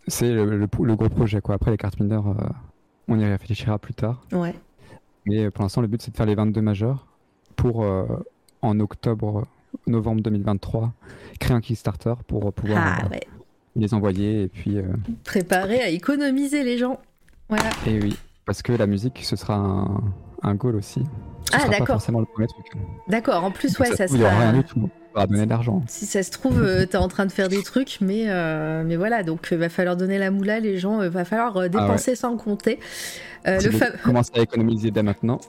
C'est 0.09 0.31
le, 0.33 0.45
le- 0.45 0.69
le 0.83 0.97
gros 0.97 1.09
projet, 1.09 1.41
quoi. 1.41 1.55
Après, 1.57 1.71
les 1.71 1.77
cartes 1.77 2.01
mineures, 2.01 2.29
euh, 2.29 2.49
on 3.09 3.19
y 3.19 3.25
réfléchira 3.25 3.79
plus 3.79 3.95
tard. 3.95 4.23
Ouais. 4.33 4.55
Mais 5.27 5.45
euh, 5.45 5.51
pour 5.51 5.63
l'instant, 5.63 5.83
le 5.83 5.89
but, 5.89 6.01
c'est 6.01 6.11
de 6.11 6.17
faire 6.17 6.27
les 6.27 6.35
22 6.35 6.63
majeures 6.63 7.07
pour, 7.57 7.85
euh, 7.85 8.07
en 8.63 8.81
octobre, 8.81 9.47
novembre 9.87 10.23
2023, 10.23 10.93
créer 11.39 11.55
un 11.57 11.61
Kickstarter 11.61 12.15
pour 12.27 12.49
euh, 12.49 12.51
pouvoir 12.51 12.79
Ah 12.83 13.05
euh, 13.05 13.09
ouais. 13.11 13.21
Les 13.81 13.95
envoyer. 13.95 14.43
Et 14.45 14.49
puis, 14.49 14.79
euh, 14.79 14.83
Préparé 15.25 15.81
à 15.81 15.89
économiser 15.89 16.63
les 16.63 16.79
gens. 16.79 16.99
Voilà. 17.49 17.65
et 17.87 17.99
oui, 18.01 18.17
parce 18.47 18.63
que 18.63 18.73
la 18.73 18.87
musique, 18.87 19.21
ce 19.25 19.35
sera 19.37 19.55
un, 19.55 20.03
un 20.43 20.55
goal 20.55 20.77
aussi. 20.77 21.01
Ce 21.45 21.51
Ah, 21.57 21.59
sera 21.61 21.71
d'accord. 21.71 21.87
forcément 21.89 22.21
le 22.21 22.27
premier 22.27 22.47
truc. 22.47 22.67
D'accord, 23.09 23.43
en 23.45 23.51
plus, 23.51 23.73
Donc, 23.73 23.81
ouais, 23.81 23.87
ça 23.87 23.97
ça 23.97 24.07
se 24.09 24.13
trouve, 24.15 24.21
il 24.21 24.25
aura 24.25 24.39
rien 24.39 24.51
sera. 24.53 24.63
du 24.63 24.65
tout. 24.69 24.91
Va 25.13 25.27
donner 25.27 25.45
de 25.45 25.51
l'argent. 25.51 25.83
Si 25.89 26.07
ça 26.07 26.23
se 26.23 26.31
trouve, 26.31 26.63
euh, 26.63 26.87
t'es 26.87 26.97
en 26.97 27.09
train 27.09 27.27
de 27.27 27.33
faire 27.33 27.49
des 27.49 27.65
trucs, 27.65 27.99
mais, 28.01 28.27
euh, 28.29 28.85
mais 28.87 28.95
voilà, 28.95 29.25
donc 29.25 29.49
il 29.51 29.59
va 29.59 29.69
falloir 29.69 29.97
donner 29.97 30.19
la 30.19 30.31
moula, 30.31 30.61
les 30.61 30.79
gens, 30.79 31.03
il 31.03 31.09
va 31.09 31.25
falloir 31.25 31.57
euh, 31.57 31.69
dépenser 31.69 32.15
sans 32.15 32.37
compter. 32.37 32.79
Euh, 33.49 33.59
Si 33.59 33.67
le, 33.67 33.73
vous 33.73 33.79
fa- 33.79 33.91
commencez 34.05 34.31
à 34.37 34.41
économiser 34.43 34.93
dès 34.93 35.03
maintenant. 35.03 35.41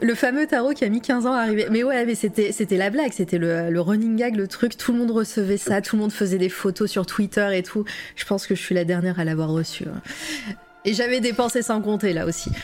Le, 0.00 0.14
fameux 0.14 0.46
tarot 0.46 0.72
qui 0.72 0.84
a 0.84 0.88
mis 0.88 1.00
15 1.00 1.26
ans 1.26 1.32
à 1.32 1.40
arriver. 1.42 1.66
Mais 1.70 1.82
ouais, 1.84 2.04
mais 2.06 2.14
c'était 2.14 2.52
c'était 2.52 2.76
la 2.76 2.90
blague, 2.90 3.12
c'était 3.12 3.38
le, 3.38 3.70
le 3.70 3.80
running 3.80 4.16
gag, 4.16 4.36
le 4.36 4.48
truc, 4.48 4.76
tout 4.76 4.92
le 4.92 4.98
monde 4.98 5.10
recevait 5.10 5.56
ça, 5.56 5.80
tout 5.80 5.96
le 5.96 6.02
monde 6.02 6.12
faisait 6.12 6.38
des 6.38 6.48
photos 6.48 6.90
sur 6.90 7.06
Twitter 7.06 7.48
et 7.56 7.62
tout. 7.62 7.84
Je 8.16 8.24
pense 8.24 8.46
que 8.46 8.54
je 8.54 8.60
suis 8.62 8.74
la 8.74 8.84
dernière 8.84 9.18
à 9.20 9.24
l'avoir 9.24 9.50
reçu. 9.50 9.84
hein. 9.88 10.00
Et 10.84 10.94
j'avais 10.94 11.20
dépensé 11.20 11.62
sans 11.62 11.80
compter 11.80 12.12
là 12.12 12.26
aussi. 12.26 12.50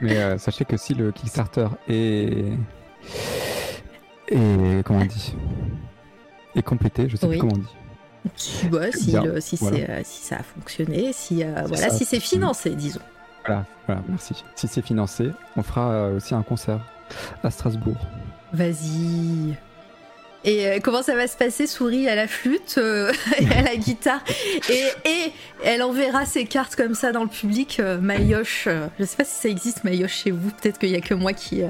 Mais 0.00 0.16
euh, 0.16 0.38
sachez 0.38 0.64
que 0.64 0.76
si 0.76 0.94
le 0.94 1.12
Kickstarter 1.12 1.68
est. 1.88 2.44
est. 4.28 4.82
comment 4.84 5.00
on 5.00 5.04
dit? 5.04 5.34
Est 6.54 6.62
complété, 6.62 7.08
je 7.08 7.16
sais 7.16 7.26
Oui. 7.26 7.38
plus 7.38 7.40
comment 7.40 7.54
on 7.54 7.58
dit. 7.58 7.66
Si, 8.36 8.66
ouais, 8.66 8.92
si, 8.92 9.12
le- 9.12 9.40
si, 9.40 9.56
voilà. 9.56 9.78
euh, 9.90 10.00
si 10.04 10.22
ça 10.24 10.36
a 10.36 10.42
fonctionné, 10.42 11.12
si, 11.12 11.42
euh, 11.42 11.62
voilà, 11.66 11.88
ça 11.88 11.96
si 11.96 12.04
c'est 12.04 12.20
financé, 12.20 12.70
disons. 12.70 13.00
Voilà, 13.46 13.64
voilà, 13.86 14.02
merci. 14.08 14.34
Si 14.54 14.68
c'est 14.68 14.82
financé, 14.82 15.30
on 15.56 15.62
fera 15.62 15.90
euh, 15.90 16.16
aussi 16.16 16.34
un 16.34 16.42
concert 16.42 16.80
à 17.42 17.50
Strasbourg. 17.50 17.96
Vas-y. 18.52 19.56
Et 20.44 20.66
euh, 20.66 20.78
comment 20.82 21.02
ça 21.04 21.14
va 21.14 21.28
se 21.28 21.36
passer, 21.36 21.68
Souris 21.68 22.08
à 22.08 22.16
la 22.16 22.26
flûte 22.26 22.74
euh, 22.78 23.12
et 23.38 23.46
à 23.52 23.62
la 23.62 23.76
guitare 23.76 24.24
et, 24.70 25.08
et 25.08 25.32
elle 25.64 25.84
enverra 25.84 26.26
ses 26.26 26.46
cartes 26.46 26.74
comme 26.74 26.96
ça 26.96 27.12
dans 27.12 27.22
le 27.22 27.28
public, 27.28 27.78
euh, 27.78 28.00
Mayoche. 28.00 28.64
euh, 28.66 28.88
je 28.98 29.04
sais 29.04 29.16
pas 29.16 29.24
si 29.24 29.34
ça 29.40 29.48
existe, 29.48 29.84
Mayoche, 29.84 30.22
chez 30.24 30.32
vous. 30.32 30.50
Peut-être 30.60 30.78
qu'il 30.80 30.88
y 30.90 30.96
a 30.96 31.00
que 31.00 31.14
moi 31.14 31.32
qui, 31.32 31.62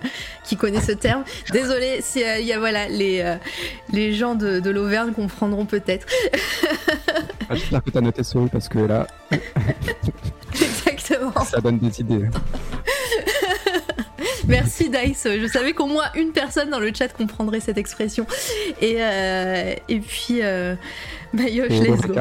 qui 0.44 0.56
connais 0.56 0.80
ce 0.80 0.92
terme. 0.92 1.22
Désolée, 1.52 2.00
il 2.16 2.46
y 2.46 2.52
a 2.54 2.58
voilà, 2.58 2.88
les, 2.88 3.36
les 3.92 4.14
gens 4.14 4.34
de, 4.34 4.58
de 4.58 4.70
l'Auvergne 4.70 5.12
comprendront 5.12 5.66
peut-être. 5.66 6.06
Ah, 7.50 7.54
J'espère 7.54 7.84
que 7.84 7.90
tu 7.90 7.98
as 7.98 8.00
noté 8.00 8.22
Souris 8.24 8.48
parce 8.50 8.70
que 8.70 8.78
là, 8.78 9.06
Exactement. 11.12 11.44
ça 11.44 11.60
donne 11.60 11.78
des 11.78 12.00
idées. 12.00 12.28
Merci 14.48 14.90
Dice. 14.90 15.26
Je 15.26 15.46
savais 15.46 15.72
qu'au 15.72 15.86
moins 15.86 16.06
une 16.14 16.32
personne 16.32 16.70
dans 16.70 16.80
le 16.80 16.92
chat 16.92 17.08
comprendrait 17.08 17.60
cette 17.60 17.78
expression. 17.78 18.26
Et, 18.80 18.96
euh, 18.98 19.74
et 19.88 20.00
puis, 20.00 20.40
euh, 20.42 20.74
Mayoche, 21.32 21.70
Et 21.70 21.80
let's 21.80 22.02
go. 22.02 22.14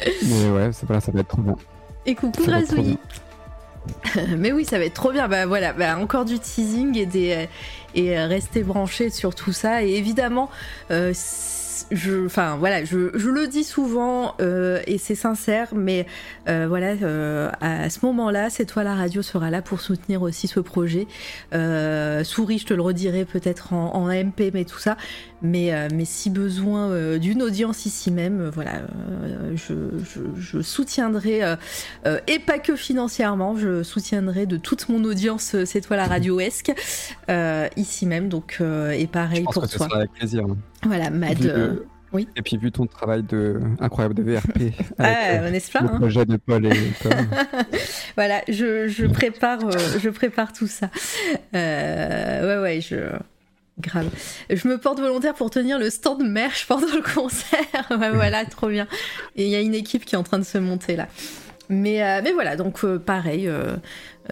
Mais 0.00 0.50
ouais, 0.50 0.70
voilà, 0.86 1.00
ça 1.00 1.12
va 1.12 1.20
être 1.20 1.28
trop 1.28 1.42
bien. 1.42 1.56
Et 2.06 2.14
coucou 2.14 2.42
Razouilly. 2.46 2.98
Mais 4.36 4.52
oui, 4.52 4.64
ça 4.64 4.78
va 4.78 4.84
être 4.84 4.94
trop 4.94 5.12
bien. 5.12 5.28
Bah 5.28 5.46
voilà, 5.46 5.72
bah, 5.72 5.98
encore 5.98 6.24
du 6.24 6.38
teasing 6.38 6.96
et 6.98 7.06
des 7.06 7.48
et 7.94 8.18
euh, 8.18 8.26
restez 8.26 8.62
branchés 8.62 9.10
sur 9.10 9.34
tout 9.34 9.52
ça. 9.52 9.84
Et 9.84 9.94
évidemment, 9.94 10.50
euh, 10.90 11.12
je, 11.90 12.26
enfin 12.26 12.56
voilà, 12.56 12.84
je, 12.84 13.10
je 13.14 13.28
le 13.30 13.46
dis 13.48 13.64
souvent 13.64 14.34
euh, 14.40 14.80
et 14.86 14.98
c'est 14.98 15.14
sincère, 15.14 15.68
mais 15.74 16.06
euh, 16.48 16.66
voilà, 16.68 16.92
euh, 17.02 17.50
à 17.60 17.90
ce 17.90 18.04
moment-là, 18.06 18.50
c'est 18.50 18.64
toi 18.66 18.82
la 18.84 18.94
radio 18.94 19.22
sera 19.22 19.50
là 19.50 19.62
pour 19.62 19.80
soutenir 19.80 20.22
aussi 20.22 20.46
ce 20.48 20.60
projet. 20.60 21.06
Souris, 22.24 22.58
je 22.58 22.66
te 22.66 22.74
le 22.74 22.82
redirai 22.82 23.24
peut-être 23.24 23.72
en, 23.72 23.94
en 23.94 24.08
MP, 24.08 24.50
mais 24.52 24.64
tout 24.64 24.78
ça. 24.78 24.96
Mais, 25.42 25.72
mais 25.92 26.06
si 26.06 26.30
besoin 26.30 27.18
d'une 27.18 27.42
audience 27.42 27.84
ici 27.84 28.10
même, 28.10 28.48
voilà, 28.48 28.80
je, 29.54 29.74
je, 30.02 30.20
je 30.40 30.62
soutiendrai 30.62 31.42
et 32.26 32.38
pas 32.38 32.58
que 32.58 32.76
financièrement, 32.76 33.56
je 33.56 33.82
soutiendrai 33.82 34.46
de 34.46 34.56
toute 34.56 34.88
mon 34.88 35.04
audience 35.04 35.54
C'est 35.66 35.82
toi 35.82 35.96
la 35.98 36.06
radio-esque 36.06 36.72
euh, 37.28 37.68
ici 37.76 38.06
même. 38.06 38.28
Donc, 38.30 38.58
et 38.60 39.06
Je 39.06 39.06
pareil 39.06 39.42
pense 39.42 39.54
pour 39.54 39.62
que 39.64 39.68
ce 39.68 39.76
toi. 39.76 39.86
sera 39.88 39.98
avec 39.98 40.12
plaisir. 40.12 40.44
hein. 40.48 40.56
Voilà, 40.84 41.10
Mad. 41.10 41.44
Euh, 41.44 41.68
le- 41.68 41.86
oui. 42.12 42.28
Et 42.36 42.42
puis 42.42 42.56
vu 42.56 42.70
ton 42.70 42.86
travail 42.86 43.24
de 43.24 43.60
incroyable 43.80 44.14
de 44.14 44.22
VRP 44.22 44.72
ah, 44.98 45.04
euh, 45.30 45.50
n'est-ce 45.50 45.70
pas 45.72 45.80
le 45.80 45.88
hein 45.88 45.98
projet 45.98 46.24
de 46.24 46.36
Paul 46.36 46.64
et 46.64 46.70
Tom. 47.02 47.12
Voilà, 48.14 48.40
je, 48.48 48.86
je 48.86 49.06
prépare, 49.06 49.64
euh, 49.64 49.98
je 50.00 50.08
prépare 50.10 50.52
tout 50.52 50.68
ça. 50.68 50.90
Euh, 51.56 52.56
ouais, 52.56 52.62
ouais, 52.62 52.80
je. 52.80 52.96
Grave. 53.80 54.08
Je 54.48 54.68
me 54.68 54.78
porte 54.78 55.00
volontaire 55.00 55.34
pour 55.34 55.50
tenir 55.50 55.80
le 55.80 55.90
stand 55.90 56.22
merch 56.22 56.66
pendant 56.68 56.86
le 56.94 57.02
concert. 57.02 57.58
Ouais, 57.90 58.10
voilà, 58.12 58.44
trop 58.44 58.68
bien. 58.68 58.86
Et 59.34 59.46
il 59.46 59.50
y 59.50 59.56
a 59.56 59.60
une 59.60 59.74
équipe 59.74 60.04
qui 60.04 60.14
est 60.14 60.18
en 60.18 60.22
train 60.22 60.38
de 60.38 60.44
se 60.44 60.58
monter 60.58 60.94
là. 60.94 61.08
Mais, 61.68 62.00
euh, 62.04 62.20
mais 62.22 62.30
voilà, 62.30 62.54
donc 62.54 62.84
euh, 62.84 62.98
pareil, 63.00 63.50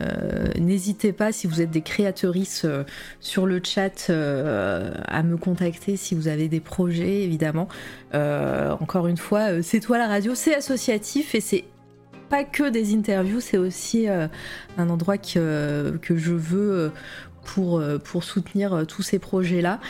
euh, 0.01 0.47
n'hésitez 0.59 1.13
pas 1.13 1.33
si 1.33 1.47
vous 1.47 1.61
êtes 1.61 1.71
des 1.71 1.83
créatrices 1.83 2.65
euh, 2.65 2.85
sur 3.21 3.45
le 3.47 3.61
chat 3.63 4.09
euh, 4.09 4.93
à 5.07 5.23
me 5.23 5.37
contacter 5.37 5.97
si 5.97 6.15
vous 6.15 6.29
avez 6.29 6.49
des 6.49 6.61
projets, 6.61 7.23
évidemment. 7.23 7.69
Encore 8.15 9.07
une 9.07 9.17
fois, 9.17 9.63
c'est 9.63 9.81
toi 9.81 9.99
la 9.99 10.07
radio, 10.07 10.35
c'est 10.35 10.55
associatif 10.55 11.35
et 11.35 11.41
c'est 11.41 11.65
pas 12.29 12.45
que 12.45 12.69
des 12.69 12.95
interviews, 12.95 13.41
c'est 13.41 13.57
aussi 13.57 14.07
un 14.09 14.89
endroit 14.91 15.17
que, 15.19 15.99
je 16.03 16.33
veux 16.33 16.93
pour, 17.45 17.79
euh, 17.79 17.99
pour 17.99 18.25
soutenir 18.25 18.73
euh, 18.75 18.85
tous 18.85 19.03
ces 19.03 19.19
projets-là. 19.19 19.81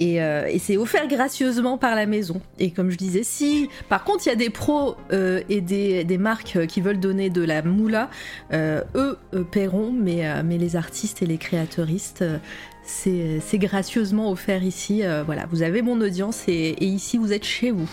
Et, 0.00 0.22
euh, 0.22 0.46
et 0.48 0.58
c'est 0.58 0.78
offert 0.78 1.06
gracieusement 1.08 1.76
par 1.76 1.94
la 1.94 2.06
maison. 2.06 2.40
Et 2.58 2.70
comme 2.70 2.90
je 2.90 2.96
disais, 2.96 3.22
si 3.22 3.68
par 3.90 4.02
contre 4.02 4.26
il 4.26 4.30
y 4.30 4.32
a 4.32 4.36
des 4.36 4.48
pros 4.48 4.96
euh, 5.12 5.42
et 5.50 5.60
des, 5.60 6.04
des 6.04 6.16
marques 6.16 6.66
qui 6.66 6.80
veulent 6.80 6.98
donner 6.98 7.28
de 7.28 7.42
la 7.42 7.60
moula, 7.60 8.08
euh, 8.54 8.82
eux 8.94 9.18
paieront, 9.50 9.92
mais, 9.92 10.42
mais 10.42 10.56
les 10.56 10.74
artistes 10.74 11.22
et 11.22 11.26
les 11.26 11.36
créateuristes, 11.36 12.24
c'est 12.82 13.40
c'est 13.40 13.58
gracieusement 13.58 14.30
offert 14.30 14.64
ici. 14.64 15.02
Voilà, 15.26 15.44
vous 15.50 15.62
avez 15.62 15.82
mon 15.82 16.00
audience 16.00 16.48
et, 16.48 16.52
et 16.52 16.86
ici 16.86 17.18
vous 17.18 17.32
êtes 17.34 17.44
chez 17.44 17.70
vous. 17.70 17.90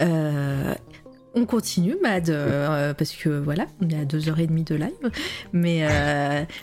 On 0.00 1.46
continue, 1.46 1.96
Mad, 2.02 2.26
parce 2.98 3.12
que 3.12 3.30
voilà, 3.30 3.66
on 3.80 3.88
est 3.88 3.98
à 3.98 4.04
2h30 4.04 4.64
de 4.64 4.74
live, 4.74 5.10
mais, 5.54 5.86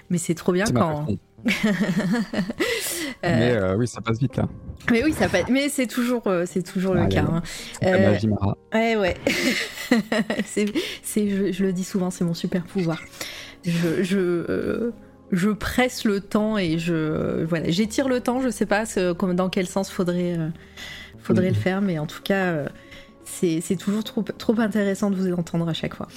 mais 0.09 0.17
c'est 0.19 0.35
trop 0.35 0.51
bien 0.51 0.65
quand. 0.65 1.07
façon. 1.51 3.05
Euh, 3.23 3.37
Mais 3.39 3.51
euh, 3.51 3.75
oui, 3.75 3.87
ça 3.87 4.01
passe 4.01 4.19
vite 4.19 4.35
là. 4.37 4.47
mais 4.91 5.03
oui, 5.03 5.13
ça 5.13 5.27
passe. 5.29 5.45
Mais 5.49 5.69
c'est 5.69 5.87
toujours, 5.87 6.27
euh, 6.27 6.45
c'est 6.45 6.63
toujours 6.63 6.93
le 6.93 7.07
cas. 7.07 7.25
hein. 7.29 7.41
Ouais, 8.73 8.95
ouais. 8.95 9.15
c'est, 10.45 10.65
c'est, 11.03 11.29
je, 11.29 11.51
je 11.51 11.63
le 11.63 11.73
dis 11.73 11.83
souvent, 11.83 12.09
c'est 12.09 12.23
mon 12.23 12.33
super 12.33 12.63
pouvoir. 12.63 13.01
Je, 13.63 14.03
je, 14.03 14.91
je 15.31 15.49
presse 15.49 16.03
le 16.05 16.19
temps 16.19 16.57
et 16.57 16.77
je, 16.77 17.43
voilà, 17.45 17.69
j'étire 17.69 18.07
le 18.07 18.19
temps. 18.21 18.41
Je 18.41 18.49
sais 18.49 18.65
pas 18.67 18.85
ce- 18.85 19.13
dans 19.33 19.49
quel 19.49 19.67
sens 19.67 19.89
faudrait, 19.89 20.37
euh, 20.37 20.49
faudrait 21.19 21.49
Mhm. 21.49 21.53
le 21.55 21.59
faire, 21.59 21.81
mais 21.81 21.99
en 21.99 22.05
tout 22.07 22.21
cas. 22.23 22.45
euh, 22.45 22.67
c'est, 23.25 23.75
toujours 23.75 24.03
trop, 24.03 24.21
trop 24.21 24.59
intéressant 24.59 25.09
de 25.09 25.15
vous 25.15 25.31
entendre 25.33 25.67
à 25.67 25.73
chaque 25.73 25.95
fois. 25.95 26.07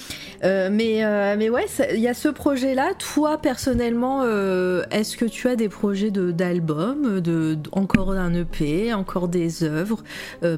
Euh, 0.43 0.69
mais, 0.71 1.03
euh, 1.03 1.35
mais 1.37 1.49
ouais, 1.49 1.65
il 1.93 1.99
y 1.99 2.07
a 2.07 2.13
ce 2.13 2.29
projet-là. 2.29 2.93
Toi, 2.97 3.37
personnellement, 3.37 4.21
euh, 4.23 4.83
est-ce 4.91 5.17
que 5.17 5.25
tu 5.25 5.47
as 5.47 5.55
des 5.55 5.69
projets 5.69 6.11
d'albums, 6.11 7.19
de, 7.19 7.57
encore 7.71 8.11
un 8.11 8.33
EP, 8.33 8.93
encore 8.93 9.27
des 9.27 9.63
œuvres 9.63 10.03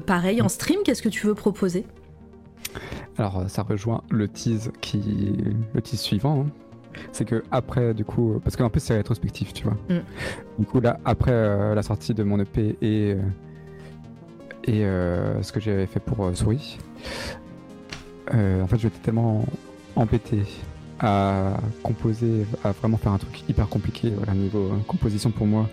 Pareil, 0.06 0.42
en 0.42 0.48
stream, 0.48 0.80
qu'est-ce 0.84 1.02
que 1.02 1.08
tu 1.08 1.26
veux 1.26 1.34
proposer? 1.34 1.84
Alors, 3.18 3.44
ça 3.48 3.62
rejoint 3.62 4.02
le 4.10 4.28
tease 4.28 4.70
qui, 4.80 5.36
le 5.74 5.82
tease 5.82 6.00
suivant. 6.00 6.46
hein. 6.46 6.98
c'est 7.12 7.24
que 7.24 7.42
après, 7.50 7.92
du 7.94 8.04
coup, 8.04 8.40
parce 8.42 8.56
qu'en 8.56 8.70
plus 8.70 8.80
c'est 8.80 8.96
rétrospectif, 8.96 9.52
tu 9.52 9.64
vois. 9.64 9.76
Mm. 9.88 10.02
Du 10.58 10.66
coup, 10.66 10.80
là, 10.80 10.98
après 11.04 11.74
la 11.74 11.82
sortie 11.82 12.14
de 12.14 12.22
mon 12.22 12.38
EP 12.40 12.76
et, 12.80 13.16
et 14.64 14.84
euh, 14.84 15.42
ce 15.42 15.52
que 15.52 15.60
j'avais 15.60 15.86
fait 15.86 16.00
pour 16.00 16.24
euh, 16.24 16.34
Souris, 16.34 16.78
euh, 18.34 18.62
en 18.62 18.66
fait, 18.66 18.78
j'étais 18.78 18.98
tellement 19.00 19.44
embêté 19.96 20.42
à 21.00 21.56
composer, 21.82 22.46
à 22.62 22.70
vraiment 22.70 22.96
faire 22.96 23.12
un 23.12 23.18
truc 23.18 23.48
hyper 23.48 23.68
compliqué, 23.68 24.12
voilà, 24.16 24.34
niveau 24.34 24.70
composition 24.86 25.30
pour 25.30 25.46
moi, 25.46 25.68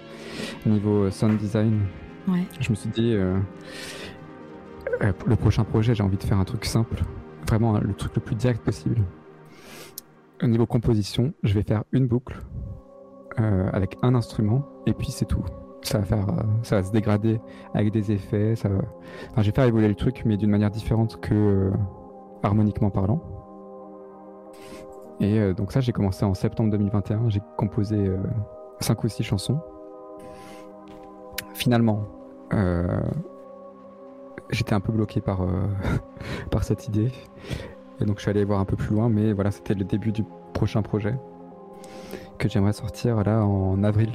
niveau 0.65 1.11
sound 1.11 1.37
design. 1.37 1.81
Ouais. 2.27 2.45
Je 2.59 2.71
me 2.71 2.75
suis 2.75 2.89
dit, 2.89 3.15
le 5.01 5.35
prochain 5.35 5.63
projet, 5.63 5.93
j'ai 5.93 6.01
envie 6.01 6.17
de 6.17 6.23
faire 6.23 6.39
un 6.39 6.45
truc 6.45 6.65
simple, 6.65 7.03
vraiment 7.47 7.75
hein, 7.75 7.81
le 7.83 7.93
truc 7.93 8.15
le 8.15 8.21
plus 8.21 8.35
direct 8.35 8.63
possible. 8.63 9.03
Au 10.41 10.47
niveau 10.47 10.65
composition, 10.65 11.33
je 11.43 11.53
vais 11.53 11.63
faire 11.63 11.83
une 11.91 12.07
boucle 12.07 12.39
avec 13.37 13.97
un 14.01 14.15
instrument 14.15 14.67
et 14.87 14.93
puis 14.93 15.11
c'est 15.11 15.25
tout. 15.25 15.45
Ça 15.83 15.99
va 15.99 16.05
faire, 16.05 16.29
euh, 16.29 16.43
ça 16.63 16.77
va 16.77 16.83
se 16.83 16.91
dégrader 16.91 17.39
avec 17.73 17.91
des 17.91 18.11
effets. 18.11 18.55
Ça 18.55 18.69
va... 18.69 19.65
évoluer 19.65 19.87
le 19.87 19.95
truc, 19.95 20.23
mais 20.25 20.37
d'une 20.37 20.49
manière 20.49 20.71
différente 20.71 21.19
que 21.21 21.33
euh, 21.33 21.71
harmoniquement 22.43 22.89
parlant. 22.89 23.21
Et 25.19 25.39
euh, 25.39 25.53
donc 25.53 25.71
ça, 25.71 25.81
j'ai 25.81 25.91
commencé 25.91 26.25
en 26.25 26.33
septembre 26.33 26.71
2021. 26.71 27.29
J'ai 27.29 27.41
composé 27.57 28.11
5 28.81 29.03
ou 29.03 29.07
6 29.07 29.23
chansons. 29.23 29.59
Finalement, 31.53 32.03
j'étais 34.49 34.73
un 34.73 34.79
peu 34.79 34.91
bloqué 34.91 35.21
par, 35.21 35.45
par 36.51 36.63
cette 36.63 36.87
idée. 36.87 37.11
Et 38.01 38.05
donc 38.05 38.17
je 38.17 38.21
suis 38.21 38.31
allé 38.31 38.45
voir 38.45 38.59
un 38.59 38.65
peu 38.65 38.77
plus 38.77 38.95
loin, 38.95 39.09
mais 39.09 39.33
voilà, 39.33 39.51
c'était 39.51 39.73
le 39.73 39.83
début 39.83 40.11
du 40.11 40.23
prochain 40.53 40.81
projet 40.81 41.15
que 42.37 42.47
j'aimerais 42.47 42.73
sortir 42.73 43.23
là 43.23 43.45
en 43.45 43.83
avril. 43.83 44.11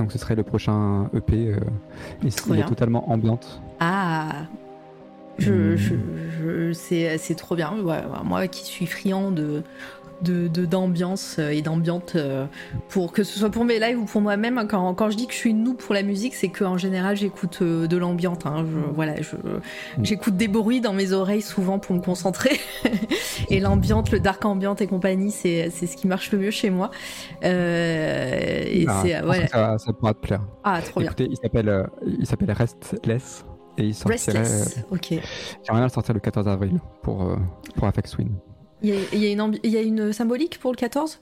Donc 0.00 0.12
ce 0.12 0.18
serait 0.18 0.34
le 0.34 0.42
prochain 0.42 1.10
EP. 1.14 1.48
euh, 1.48 1.56
et 2.24 2.30
il 2.48 2.58
est 2.58 2.64
totalement 2.64 3.10
ambiante. 3.10 3.60
Ah 3.80 4.46
je, 5.38 5.52
Hmm. 5.52 5.76
je, 5.76 5.94
je- 6.38 6.72
c'est, 6.72 7.16
c'est 7.18 7.34
trop 7.34 7.54
bien. 7.54 7.72
Ouais, 7.82 8.00
moi 8.24 8.46
qui 8.48 8.64
suis 8.64 8.86
friand 8.86 9.30
de, 9.30 9.62
de, 10.22 10.48
de- 10.48 10.64
d'ambiance 10.66 11.36
euh, 11.38 11.50
et 11.50 11.62
d'ambiante, 11.62 12.12
euh, 12.16 12.46
pour, 12.88 13.12
que 13.12 13.22
ce 13.24 13.38
soit 13.38 13.50
pour 13.50 13.64
mes 13.64 13.78
lives 13.78 13.98
ou 13.98 14.04
pour 14.04 14.20
moi-même, 14.20 14.58
hein, 14.58 14.66
quand, 14.66 14.94
quand 14.94 15.10
je 15.10 15.16
dis 15.16 15.26
que 15.26 15.32
je 15.32 15.38
suis 15.38 15.54
noob 15.54 15.76
pour 15.76 15.94
la 15.94 16.02
musique, 16.02 16.34
c'est 16.34 16.48
qu'en 16.48 16.76
général 16.78 17.16
j'écoute 17.16 17.58
euh, 17.62 17.86
de 17.86 17.96
l'ambiante. 17.96 18.46
hein. 18.46 18.64
Je- 18.70 18.92
voilà, 18.94 19.20
je, 19.20 19.36
j'écoute 20.02 20.36
des 20.36 20.48
bruits 20.48 20.80
dans 20.80 20.92
mes 20.92 21.12
oreilles 21.12 21.42
souvent 21.42 21.78
pour 21.78 21.94
me 21.94 22.00
concentrer. 22.00 22.60
et 23.50 23.60
l'ambiante, 23.60 24.10
le 24.10 24.20
dark 24.20 24.44
ambiante 24.44 24.80
et 24.80 24.86
compagnie, 24.86 25.30
c'est, 25.30 25.70
c'est 25.70 25.86
ce 25.86 25.96
qui 25.96 26.06
marche 26.06 26.32
le 26.32 26.38
mieux 26.38 26.50
chez 26.50 26.70
moi. 26.70 26.90
Euh, 27.44 28.62
et 28.66 28.86
Ah, 28.88 29.02
c'est, 29.02 29.48
ça, 29.48 29.78
ça 29.78 29.92
pourra 29.92 30.14
te 30.14 30.20
plaire. 30.20 30.42
Ah, 30.64 30.80
trop 30.82 31.00
bien. 31.00 31.08
Écoutez, 31.08 31.28
il 31.30 31.36
s'appelle 31.36 31.88
il 32.06 32.26
s'appelle 32.26 32.52
Restless 32.52 33.44
et 33.78 33.84
il 33.84 33.94
sortirait. 33.94 34.38
Restless, 34.38 34.84
ok. 34.90 35.08
J'aimerais 35.10 35.20
bien 35.80 35.82
le 35.84 35.88
sortir 35.88 36.14
le 36.14 36.20
14 36.20 36.48
avril 36.48 36.78
pour 37.02 37.36
pour 37.76 37.88
Afex 37.88 38.10
Twin. 38.10 38.30
Il 38.82 38.88
y 38.90 38.92
a, 39.26 39.28
y 39.30 39.32
une 39.32 39.40
ambi- 39.40 39.60
il 39.62 39.70
y 39.70 39.76
a 39.76 39.82
une 39.82 40.12
symbolique 40.12 40.58
pour 40.58 40.72
le 40.72 40.76
14 40.76 41.20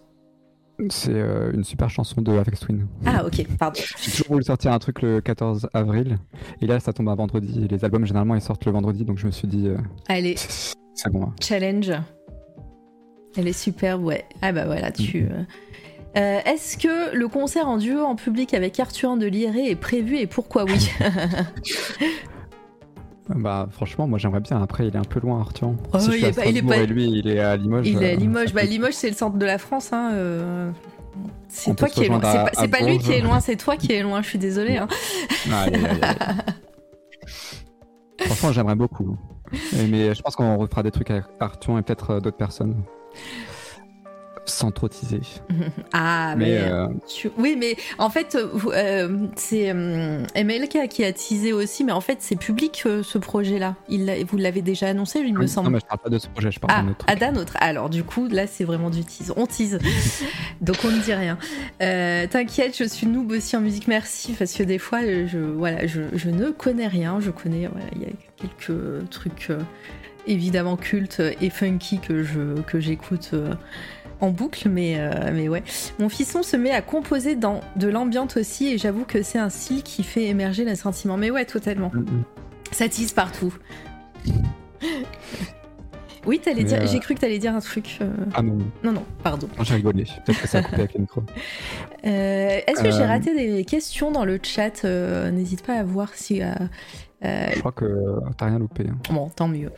C'est 0.91 1.11
euh, 1.13 1.51
une 1.53 1.65
super 1.65 1.91
chanson 1.91 2.21
de 2.23 2.37
Afex 2.39 2.61
Twin. 2.61 2.87
Ah 3.05 3.25
ok, 3.27 3.47
pardon. 3.59 3.81
J'ai 4.01 4.11
toujours 4.13 4.29
voulu 4.29 4.45
sortir 4.45 4.73
un 4.73 4.79
truc 4.79 5.03
le 5.03 5.21
14 5.21 5.69
avril 5.75 6.19
et 6.61 6.67
là 6.67 6.79
ça 6.81 6.93
tombe 6.93 7.09
un 7.09 7.15
vendredi. 7.17 7.67
Les 7.69 7.85
albums 7.85 8.05
généralement 8.07 8.35
ils 8.37 8.41
sortent 8.41 8.65
le 8.65 8.73
vendredi 8.73 9.05
donc 9.05 9.19
je 9.19 9.27
me 9.27 9.33
suis 9.33 9.49
dit 9.49 9.67
euh, 9.69 9.77
Allez, 10.09 10.37
c'est 10.37 11.11
bon. 11.11 11.25
hein. 11.25 11.35
challenge. 11.41 11.93
Elle 13.37 13.49
est 13.49 13.53
superbe, 13.53 14.05
ouais. 14.05 14.25
Ah 14.43 14.53
bah 14.53 14.65
voilà, 14.67 14.91
tu... 14.91 15.23
Mhm. 15.23 15.31
euh, 15.33 15.43
euh, 16.17 16.41
Est-ce 16.47 16.79
que 16.79 17.15
le 17.15 17.29
concert 17.29 17.69
en 17.69 17.77
duo 17.77 18.01
en 18.03 18.17
public 18.17 18.55
avec 18.55 18.79
Arthur 18.81 19.17
de 19.17 19.27
Liré 19.27 19.71
est 19.71 19.77
prévu 19.77 20.17
et 20.17 20.27
pourquoi 20.27 20.65
oui? 20.65 20.89
Bah 23.35 23.69
franchement 23.71 24.07
moi 24.07 24.19
j'aimerais 24.19 24.41
bien. 24.41 24.63
Après 24.63 24.87
il 24.89 24.95
est 24.95 24.99
un 24.99 25.05
peu 25.05 25.21
loin 25.21 25.41
Arthur. 25.41 25.73
Oh, 25.93 25.99
si 25.99 26.11
il 26.11 26.25
est 26.25 26.33
pas- 26.35 26.47
il 26.47 26.57
est 26.57 26.61
Strasbourg 26.61 26.71
pas- 26.71 26.77
et 26.79 26.87
lui 26.87 27.05
il 27.11 27.29
est 27.29 27.41
à 27.41 27.57
Limoges. 27.57 27.87
Il 27.87 28.03
est 28.03 28.11
à 28.11 28.15
euh, 28.15 28.17
Limoges. 28.17 28.55
Bah 28.55 28.63
Limoges 28.63 28.95
c'est 28.95 29.11
le 29.11 29.17
centre 29.17 29.37
de 29.37 29.45
la 29.47 29.59
France. 29.59 29.93
Hein. 29.93 30.11
euh, 30.15 30.71
C'est 31.49 31.75
toi 31.77 31.89
qui 31.89 32.05
es 32.05 32.09
loin. 32.09 32.21
C'est 32.55 32.69
pas, 32.69 32.81
lui 32.81 32.99
qui 32.99 33.13
est 33.13 33.21
loin, 33.21 33.41
c'est 33.41 33.57
toi 33.57 33.77
qui 33.77 33.93
es 33.93 34.03
loin. 34.03 34.23
Je 34.23 34.29
suis 34.29 34.39
désolée. 34.39 34.79
Hein. 34.79 34.89
Franchement 38.21 38.53
j'aimerais 38.53 38.77
beaucoup. 38.77 39.17
Mais 39.73 40.15
je 40.15 40.23
pense 40.23 40.37
qu'on 40.37 40.57
refera 40.57 40.83
des 40.83 40.91
trucs 40.91 41.11
avec 41.11 41.25
Arthur 41.41 41.79
et 41.79 41.83
peut-être 41.83 42.11
euh, 42.11 42.21
d'autres 42.21 42.37
personnes. 42.37 42.83
Sans 44.49 44.71
trop 44.71 44.89
teaser. 44.89 45.21
Ah 45.93 46.35
Mais 46.37 46.47
mais... 46.47 46.59
euh, 46.73 46.87
Tu- 47.07 47.31
Oui, 47.39 47.57
mais 47.59 47.77
en 47.99 48.11
fait, 48.11 48.37
euh, 48.37 49.27
c'est 49.37 49.71
euh, 49.75 50.23
MLK 50.37 50.89
qui 50.89 51.05
a 51.05 51.13
teasé 51.13 51.53
aussi, 51.53 51.85
mais 51.85 51.93
en 51.93 52.01
fait, 52.01 52.19
c'est 52.21 52.37
public 52.37 52.83
euh, 52.87 53.03
ce 53.03 53.19
projet-là. 53.19 53.77
Il 53.89 54.11
vous 54.29 54.37
l'avez 54.37 54.63
déjà 54.63 54.89
annoncé, 54.89 55.21
il 55.21 55.35
me 55.35 55.41
non 55.43 55.47
semble. 55.47 55.71
mais 55.71 55.81
je 55.81 55.87
parle 55.87 56.01
pas 56.01 56.09
de 56.11 56.19
ce 56.19 56.29
projet, 56.29 56.51
je 56.51 56.59
parle 56.61 56.73
Ah, 56.77 56.83
d'un 56.83 56.91
autre. 56.91 57.05
ah, 57.09 57.15
d'un 57.17 57.35
autre. 57.37 57.57
Alors, 57.61 57.89
du 57.91 58.03
coup, 58.05 58.27
là, 58.29 58.47
c'est 58.47 58.65
vraiment 58.65 58.91
du 58.91 59.05
tease. 59.05 59.33
On 59.37 59.47
tease. 59.47 59.79
Donc, 60.61 60.77
on 60.85 60.91
ne 60.91 60.99
dit 60.99 61.15
rien. 61.15 61.39
T'inquiète, 61.79 62.77
je 62.77 62.85
suis 62.85 63.07
noob 63.07 63.31
aussi 63.33 63.57
en 63.57 63.61
musique, 63.61 63.89
merci, 63.89 64.33
parce 64.33 64.53
que 64.55 64.63
des 64.63 64.79
fois, 64.79 65.01
je, 65.03 65.39
voilà, 65.39 65.87
je, 65.87 66.03
je 66.15 66.31
ne 66.31 66.51
connais 66.51 66.87
rien. 66.89 67.21
Je 67.21 67.31
connais, 67.31 67.67
voilà, 67.67 67.87
il 67.95 68.03
y 68.03 68.05
a 68.07 68.09
quelques 68.37 69.09
trucs 69.11 69.51
évidemment 70.27 70.77
cultes 70.77 71.23
et 71.41 71.49
funky 71.51 71.99
que 72.01 72.61
que 72.67 72.81
j'écoute. 72.81 73.31
euh, 73.33 73.55
en 74.21 74.31
boucle, 74.31 74.69
mais, 74.69 74.97
euh, 74.99 75.31
mais 75.33 75.49
ouais. 75.49 75.63
Mon 75.99 76.09
fiston 76.09 76.43
se 76.43 76.57
met 76.57 76.71
à 76.73 76.83
composer 76.83 77.37
dans 77.37 77.61
de 77.77 77.89
l'ambiance 77.89 78.37
aussi, 78.37 78.69
et 78.73 78.79
j'avoue 78.79 79.05
que 79.05 79.23
c'est 79.23 79.39
un 79.39 79.51
style 79.51 79.83
qui 79.83 80.03
fait 80.03 80.25
émerger 80.27 80.65
les 80.65 80.75
sentiments. 80.77 81.17
Mais 81.17 81.31
ouais, 81.31 81.45
totalement. 81.45 81.91
Mm, 81.95 81.99
mm. 82.01 82.25
Ça 82.73 82.89
tease 82.89 83.13
partout. 83.13 83.55
Oui, 86.27 86.41
t'allais 86.41 86.65
dire. 86.65 86.83
euh, 86.83 86.87
J'ai 86.87 86.99
cru 87.01 87.15
que 87.15 87.21
t'allais 87.21 87.39
dire 87.39 87.55
un 87.55 87.61
truc. 87.61 87.99
euh, 88.03 88.11
Ah 88.35 88.43
non, 88.43 88.59
Non, 88.85 88.93
non, 88.93 89.05
pardon. 89.23 89.49
j'ai 89.63 89.77
rigolé. 89.77 90.05
Peut-être 90.27 90.43
que 90.43 90.49
ça 90.49 90.59
a 90.59 90.63
coupé 90.63 90.77
avec 90.77 90.95
le 90.95 91.01
micro. 91.01 91.23
Euh, 92.05 92.61
Est-ce 92.67 92.83
que 92.83 92.91
j'ai 92.91 93.03
Euh, 93.03 93.07
raté 93.07 93.35
des 93.35 93.65
questions 93.65 94.11
dans 94.11 94.25
le 94.27 94.39
chat? 94.43 94.85
Euh, 94.85 95.31
N'hésite 95.31 95.65
pas 95.65 95.75
à 95.75 95.85
voir 95.85 96.11
si. 96.15 96.43
Euh, 97.25 97.27
euh, 97.47 97.51
Je 97.55 97.59
crois 97.61 97.73
que 97.73 97.87
t'as 98.37 98.47
rien 98.47 98.59
loupé. 98.59 98.85
hein. 98.89 98.99
Bon, 99.11 99.29
tant 99.29 99.49
mieux. 99.49 99.71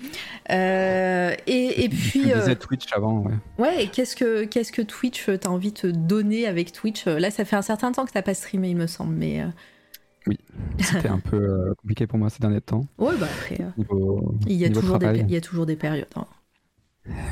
Euh, 0.51 1.35
et, 1.47 1.85
et 1.85 1.89
Tu 1.89 1.97
puis, 1.97 2.33
euh, 2.33 2.39
disais 2.41 2.57
Twitch 2.57 2.93
avant, 2.93 3.21
ouais. 3.21 3.35
ouais, 3.59 3.85
et 3.85 3.89
qu'est-ce 3.89 4.15
que 4.17 4.45
qu'est-ce 4.45 4.73
que 4.73 4.83
Twitch 4.83 5.29
euh, 5.29 5.39
t'as 5.39 5.49
envie 5.49 5.73
de 5.73 5.79
te 5.79 5.87
donner 5.87 6.47
avec 6.47 6.73
Twitch? 6.73 7.07
Là, 7.07 7.31
ça 7.31 7.45
fait 7.45 7.57
un 7.57 7.63
certain 7.63 7.93
temps 7.93 8.05
que 8.05 8.13
t'as 8.13 8.23
pas 8.23 8.35
streamé, 8.35 8.71
il 8.71 8.77
me 8.77 8.87
semble, 8.87 9.15
mais 9.15 9.43
euh, 9.43 10.33
C'était 10.79 11.09
un 11.09 11.19
peu 11.21 11.37
euh, 11.37 11.75
compliqué 11.81 12.07
pour 12.07 12.19
moi 12.19 12.29
ces 12.31 12.41
derniers 12.41 12.61
temps. 12.61 12.85
ouais, 12.99 13.17
bah 13.19 13.27
après, 13.33 13.61
euh, 13.63 13.69
Niveau, 13.79 14.35
il 14.47 14.53
y 14.57 14.65
a 14.67 14.71
toujours 14.71 14.99
des 14.99 15.21
il 15.21 15.31
y 15.31 15.37
a 15.37 15.41
toujours 15.41 15.67
des 15.67 15.77
périodes. 15.77 16.07
hein. 16.17 16.27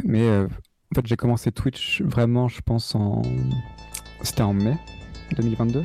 Mais 0.05 0.23
euh, 0.23 0.47
en 0.47 0.95
fait, 0.95 1.07
j'ai 1.07 1.17
commencé 1.17 1.53
Twitch 1.53 2.01
vraiment, 2.03 2.49
je 2.49 2.61
pense, 2.63 2.95
en. 2.95 3.21
C'était 4.23 4.43
en 4.43 4.55
mai 4.55 4.77
2022. 5.37 5.81
Mm. 5.81 5.85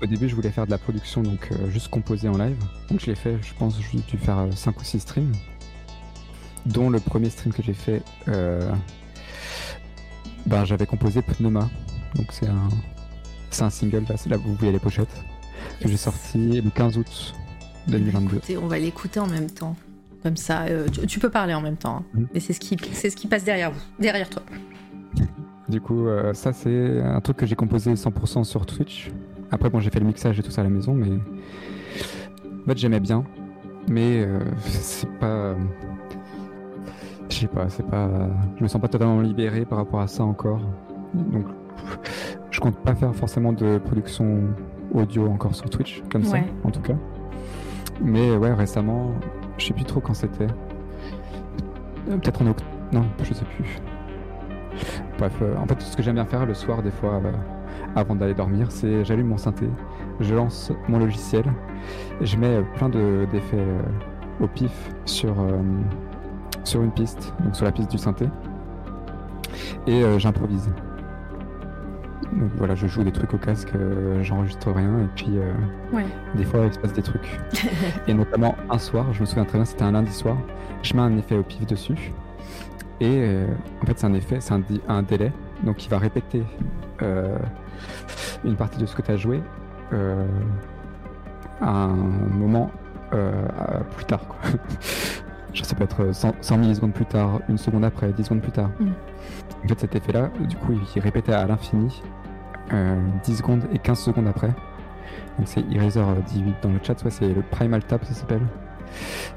Au 0.00 0.06
début, 0.06 0.28
je 0.28 0.34
voulais 0.36 0.50
faire 0.50 0.66
de 0.66 0.70
la 0.70 0.78
production, 0.78 1.22
donc 1.22 1.48
euh, 1.50 1.70
juste 1.70 1.88
composer 1.88 2.28
en 2.28 2.38
live. 2.38 2.56
Donc 2.88 3.00
je 3.00 3.06
l'ai 3.06 3.16
fait, 3.16 3.36
je 3.42 3.52
pense, 3.54 3.76
j'ai 3.80 3.98
dû 3.98 4.16
faire 4.16 4.46
5 4.54 4.80
ou 4.80 4.84
6 4.84 5.00
streams. 5.00 5.32
Dont 6.66 6.90
le 6.90 7.00
premier 7.00 7.30
stream 7.30 7.52
que 7.52 7.62
j'ai 7.62 7.72
fait, 7.72 8.02
euh, 8.28 8.70
ben, 10.46 10.64
j'avais 10.64 10.86
composé 10.86 11.22
Pneuma. 11.22 11.68
Donc 12.14 12.26
c'est 12.30 12.46
un, 12.46 12.68
c'est 13.50 13.62
un 13.62 13.70
single, 13.70 14.04
là, 14.08 14.36
vous 14.36 14.54
voyez 14.54 14.72
les 14.72 14.78
pochettes, 14.78 15.08
que 15.80 15.88
j'ai 15.88 15.96
sorti 15.96 16.60
le 16.60 16.70
15 16.70 16.98
août 16.98 17.34
2022. 17.88 18.36
Écoutez, 18.36 18.58
on 18.58 18.66
va 18.68 18.78
l'écouter 18.78 19.18
en 19.20 19.26
même 19.26 19.50
temps. 19.50 19.74
Comme 20.22 20.36
ça, 20.36 20.62
euh, 20.64 20.88
tu, 20.88 21.06
tu 21.06 21.18
peux 21.20 21.30
parler 21.30 21.54
en 21.54 21.60
même 21.60 21.76
temps. 21.76 21.98
hein. 21.98 22.04
Mm. 22.20 22.24
Mais 22.34 22.40
c'est 22.40 22.52
ce 22.52 22.60
qui 22.60 22.76
c'est 22.92 23.08
ce 23.10 23.16
qui 23.16 23.26
passe 23.28 23.44
derrière 23.44 23.70
vous, 23.70 23.80
derrière 23.98 24.28
toi. 24.28 24.42
Du 25.68 25.80
coup, 25.80 26.06
euh, 26.08 26.34
ça 26.34 26.52
c'est 26.52 27.00
un 27.02 27.20
truc 27.20 27.36
que 27.36 27.46
j'ai 27.46 27.54
composé 27.54 27.92
100% 27.94 28.44
sur 28.44 28.66
Twitch. 28.66 29.10
Après, 29.50 29.70
bon, 29.70 29.80
j'ai 29.80 29.90
fait 29.90 30.00
le 30.00 30.06
mixage 30.06 30.38
et 30.38 30.42
tout 30.42 30.50
ça 30.50 30.60
à 30.60 30.64
la 30.64 30.70
maison, 30.70 30.94
mais 30.94 31.10
en 31.10 32.66
fait, 32.66 32.78
j'aimais 32.78 33.00
bien, 33.00 33.24
mais 33.88 34.24
euh, 34.24 34.40
c'est 34.66 35.10
pas, 35.18 35.54
je 37.30 37.36
sais 37.36 37.46
pas, 37.46 37.68
c'est 37.68 37.86
pas, 37.86 38.08
je 38.56 38.62
me 38.62 38.68
sens 38.68 38.80
pas 38.80 38.88
totalement 38.88 39.20
libéré 39.20 39.64
par 39.64 39.78
rapport 39.78 40.00
à 40.00 40.06
ça 40.06 40.24
encore. 40.24 40.60
Donc, 41.14 41.46
je 42.50 42.60
compte 42.60 42.76
pas 42.78 42.94
faire 42.94 43.14
forcément 43.14 43.52
de 43.52 43.78
production 43.78 44.40
audio 44.92 45.26
encore 45.26 45.54
sur 45.54 45.68
Twitch, 45.70 46.02
comme 46.10 46.24
ça, 46.24 46.38
en 46.64 46.70
tout 46.70 46.80
cas. 46.80 46.96
Mais 48.00 48.36
ouais, 48.36 48.52
récemment, 48.52 49.12
je 49.58 49.66
sais 49.66 49.74
plus 49.74 49.84
trop 49.84 50.00
quand 50.00 50.14
c'était. 50.14 50.46
Euh, 52.08 52.16
Peut-être 52.16 52.42
en 52.42 52.46
octobre. 52.48 52.70
Non, 52.92 53.04
je 53.22 53.34
sais 53.34 53.44
plus. 53.44 53.78
Bref, 55.18 55.32
euh, 55.42 55.56
en 55.56 55.66
fait, 55.66 55.80
ce 55.82 55.96
que 55.96 56.02
j'aime 56.02 56.14
bien 56.14 56.24
faire 56.24 56.46
le 56.46 56.54
soir, 56.54 56.82
des 56.82 56.90
fois, 56.90 57.20
euh, 57.24 57.32
avant 57.96 58.14
d'aller 58.14 58.34
dormir, 58.34 58.70
c'est 58.70 59.04
j'allume 59.04 59.28
mon 59.28 59.36
synthé, 59.38 59.66
je 60.20 60.34
lance 60.34 60.72
mon 60.88 60.98
logiciel, 60.98 61.44
je 62.20 62.36
mets 62.36 62.46
euh, 62.58 62.62
plein 62.76 62.88
de- 62.88 63.26
d'effets 63.32 63.56
euh, 63.58 63.82
au 64.40 64.46
pif 64.46 64.72
sur, 65.04 65.40
euh, 65.40 65.58
sur 66.64 66.82
une 66.82 66.92
piste, 66.92 67.32
donc 67.44 67.56
sur 67.56 67.64
la 67.64 67.72
piste 67.72 67.90
du 67.90 67.98
synthé. 67.98 68.28
Et 69.86 70.02
j'improvise. 70.18 70.70
Donc 72.32 72.50
voilà, 72.56 72.74
je 72.74 72.86
joue 72.86 73.02
des 73.04 73.10
trucs 73.12 73.32
au 73.32 73.38
casque, 73.38 73.72
euh, 73.74 74.22
j'enregistre 74.22 74.70
rien, 74.70 74.98
et 74.98 75.08
puis 75.16 75.30
euh, 75.38 75.50
Ouais. 75.96 76.04
des 76.34 76.44
fois 76.44 76.60
il 76.66 76.72
se 76.72 76.78
passe 76.78 76.92
des 76.92 77.02
trucs. 77.02 77.40
et 78.06 78.12
notamment 78.14 78.54
un 78.70 78.78
soir, 78.78 79.06
je 79.12 79.20
me 79.22 79.26
souviens 79.26 79.44
très 79.46 79.56
bien, 79.58 79.64
c'était 79.64 79.84
un 79.84 79.92
lundi 79.92 80.12
soir, 80.12 80.36
je 80.82 80.94
mets 80.94 81.00
un 81.00 81.16
effet 81.16 81.36
au 81.36 81.42
pif 81.42 81.66
dessus. 81.66 82.12
Et 83.00 83.06
euh, 83.22 83.46
en 83.82 83.86
fait, 83.86 83.98
c'est 83.98 84.06
un 84.06 84.14
effet, 84.14 84.38
c'est 84.40 84.52
un, 84.88 85.02
délai, 85.02 85.32
donc 85.62 85.84
il 85.86 85.88
va 85.88 85.98
répéter 85.98 86.42
une 88.44 88.56
partie 88.56 88.78
de 88.78 88.86
ce 88.86 88.94
que 88.94 89.02
tu 89.02 89.10
as 89.10 89.16
joué 89.16 89.42
euh, 89.92 90.24
à 91.60 91.70
un 91.70 91.88
moment 91.88 92.70
euh, 93.12 93.46
plus 93.96 94.04
tard. 94.04 94.26
Quoi. 94.26 94.38
Genre, 95.54 95.66
ça 95.66 95.74
peut 95.74 95.84
être 95.84 96.12
100, 96.12 96.34
100 96.40 96.58
millisecondes 96.58 96.92
plus 96.92 97.06
tard, 97.06 97.40
une 97.48 97.58
seconde 97.58 97.84
après, 97.84 98.12
10 98.12 98.24
secondes 98.24 98.42
plus 98.42 98.52
tard. 98.52 98.70
Mm. 98.78 98.90
En 99.64 99.68
fait, 99.68 99.80
cet 99.80 99.96
effet-là, 99.96 100.30
du 100.40 100.56
coup, 100.56 100.78
il 100.94 101.00
répétait 101.02 101.32
à 101.32 101.46
l'infini 101.46 102.02
euh, 102.72 102.96
10 103.24 103.36
secondes 103.36 103.64
et 103.72 103.78
15 103.78 103.98
secondes 103.98 104.26
après. 104.26 104.48
Donc 105.38 105.46
c'est 105.46 105.64
Eraser 105.72 106.00
euh, 106.00 106.20
18 106.26 106.56
dans 106.62 106.70
le 106.70 106.80
chat, 106.82 106.98
soit 106.98 107.10
c'est 107.10 107.28
le 107.28 107.42
Primal 107.42 107.82
Tap, 107.84 108.04
ça 108.04 108.14
s'appelle. 108.14 108.42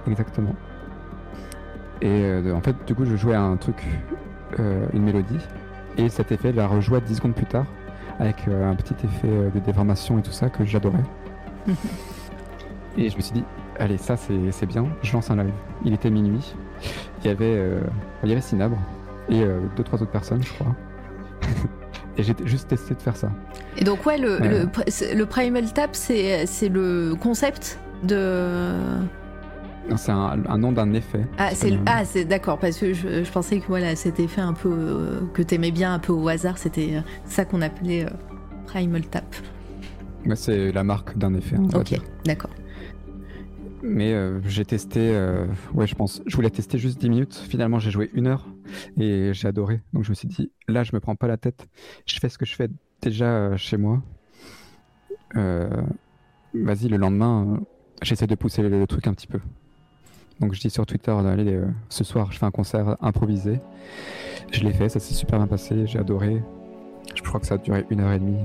Exactement. 0.07 0.55
Et 2.01 2.07
euh, 2.07 2.53
en 2.53 2.61
fait, 2.61 2.75
du 2.85 2.95
coup, 2.95 3.05
je 3.05 3.15
jouais 3.15 3.35
à 3.35 3.41
un 3.41 3.57
truc, 3.57 3.85
euh, 4.59 4.85
une 4.93 5.03
mélodie, 5.03 5.39
et 5.97 6.09
cet 6.09 6.31
effet 6.31 6.51
la 6.51 6.67
rejouait 6.67 7.01
10 7.01 7.15
secondes 7.15 7.35
plus 7.35 7.45
tard, 7.45 7.65
avec 8.21 8.47
euh, 8.47 8.69
un 8.71 8.75
petit 8.75 8.93
effet 9.03 9.27
euh, 9.27 9.49
de 9.49 9.59
déformation 9.59 10.19
et 10.19 10.21
tout 10.21 10.31
ça 10.31 10.47
que 10.49 10.63
j'adorais. 10.63 11.03
et 12.97 13.09
je 13.09 13.15
me 13.17 13.21
suis 13.21 13.33
dit, 13.33 13.43
allez, 13.79 13.97
ça 13.97 14.15
c'est 14.15 14.51
c'est 14.51 14.67
bien, 14.67 14.85
je 15.01 15.11
lance 15.13 15.31
un 15.31 15.37
live. 15.37 15.53
Il 15.83 15.93
était 15.93 16.09
minuit, 16.11 16.53
il 17.23 17.27
y 17.27 17.29
avait, 17.31 17.45
euh, 17.45 17.81
il 18.23 18.29
y 18.29 18.31
avait 18.31 18.41
Sinabre, 18.41 18.77
et 19.27 19.41
euh, 19.41 19.59
deux, 19.75 19.83
trois 19.83 20.01
autres 20.01 20.11
personnes, 20.11 20.43
je 20.43 20.53
crois. 20.53 20.75
et 22.17 22.23
j'ai 22.23 22.35
juste 22.45 22.67
testé 22.67 22.93
de 22.93 23.01
faire 23.01 23.15
ça. 23.17 23.31
Et 23.77 23.83
donc, 23.83 24.05
ouais, 24.05 24.17
le, 24.19 24.39
Ouais. 24.39 24.47
le, 24.47 25.15
le 25.17 25.25
Primal 25.25 25.73
Tap, 25.73 25.89
c'est 25.95 26.45
c'est 26.45 26.69
le 26.69 27.15
concept 27.19 27.79
de. 28.03 28.77
C'est 29.97 30.11
un, 30.11 30.43
un 30.47 30.57
nom 30.57 30.71
d'un 30.71 30.93
effet. 30.93 31.25
Ah, 31.37 31.53
c'est 31.53 31.77
ah, 31.85 32.03
d'accord, 32.25 32.59
parce 32.59 32.77
que 32.77 32.93
je, 32.93 33.23
je 33.23 33.31
pensais 33.31 33.59
que 33.59 33.67
voilà, 33.67 33.95
cet 33.95 34.19
effet 34.19 34.41
un 34.41 34.53
peu 34.53 34.71
euh, 34.71 35.21
que 35.33 35.41
t'aimais 35.41 35.71
bien, 35.71 35.93
un 35.93 35.99
peu 35.99 36.13
au 36.13 36.27
hasard, 36.27 36.57
c'était 36.57 36.95
euh, 36.95 37.01
ça 37.25 37.45
qu'on 37.45 37.61
appelait 37.61 38.05
euh, 38.05 38.09
Primal 38.65 39.05
Tap. 39.07 39.25
ouais, 40.25 40.35
C'est 40.35 40.71
la 40.71 40.83
marque 40.83 41.17
d'un 41.17 41.33
effet. 41.33 41.57
Ok, 41.75 41.99
d'accord. 42.25 42.51
Mais 43.83 44.13
euh, 44.13 44.39
j'ai 44.45 44.63
testé, 44.63 44.99
ouais, 45.73 45.87
je 45.87 45.95
pense, 45.95 46.21
je 46.27 46.35
voulais 46.35 46.51
tester 46.51 46.77
juste 46.77 46.99
10 46.99 47.09
minutes. 47.09 47.35
Finalement, 47.49 47.79
j'ai 47.79 47.89
joué 47.89 48.11
une 48.13 48.27
heure 48.27 48.45
et 48.99 49.31
j'ai 49.33 49.47
adoré. 49.47 49.81
Donc, 49.93 50.03
je 50.03 50.09
me 50.11 50.15
suis 50.15 50.27
dit, 50.27 50.51
là, 50.67 50.83
je 50.83 50.91
me 50.93 50.99
prends 50.99 51.15
pas 51.15 51.27
la 51.27 51.37
tête. 51.37 51.67
Je 52.05 52.19
fais 52.19 52.29
ce 52.29 52.37
que 52.37 52.45
je 52.45 52.55
fais 52.55 52.69
déjà 53.01 53.57
chez 53.57 53.77
moi. 53.77 54.03
Vas-y, 55.33 56.89
le 56.89 56.97
lendemain, 56.97 57.59
j'essaie 58.03 58.27
de 58.27 58.35
pousser 58.35 58.61
le, 58.61 58.69
le 58.69 58.85
truc 58.85 59.07
un 59.07 59.13
petit 59.13 59.27
peu. 59.27 59.39
Donc, 60.39 60.53
je 60.53 60.59
dis 60.61 60.69
sur 60.69 60.85
Twitter, 60.85 61.11
allez, 61.11 61.53
euh, 61.53 61.65
ce 61.89 62.03
soir, 62.03 62.31
je 62.31 62.39
fais 62.39 62.45
un 62.45 62.51
concert 62.51 62.97
improvisé. 63.01 63.59
Je 64.51 64.63
l'ai 64.63 64.73
fait, 64.73 64.89
ça 64.89 64.99
s'est 64.99 65.13
super 65.13 65.37
bien 65.37 65.47
passé, 65.47 65.85
j'ai 65.85 65.99
adoré. 65.99 66.41
Je 67.15 67.21
crois 67.21 67.39
que 67.39 67.45
ça 67.45 67.55
a 67.55 67.57
duré 67.57 67.85
une 67.89 67.99
heure 67.99 68.11
et 68.11 68.19
demie. 68.19 68.39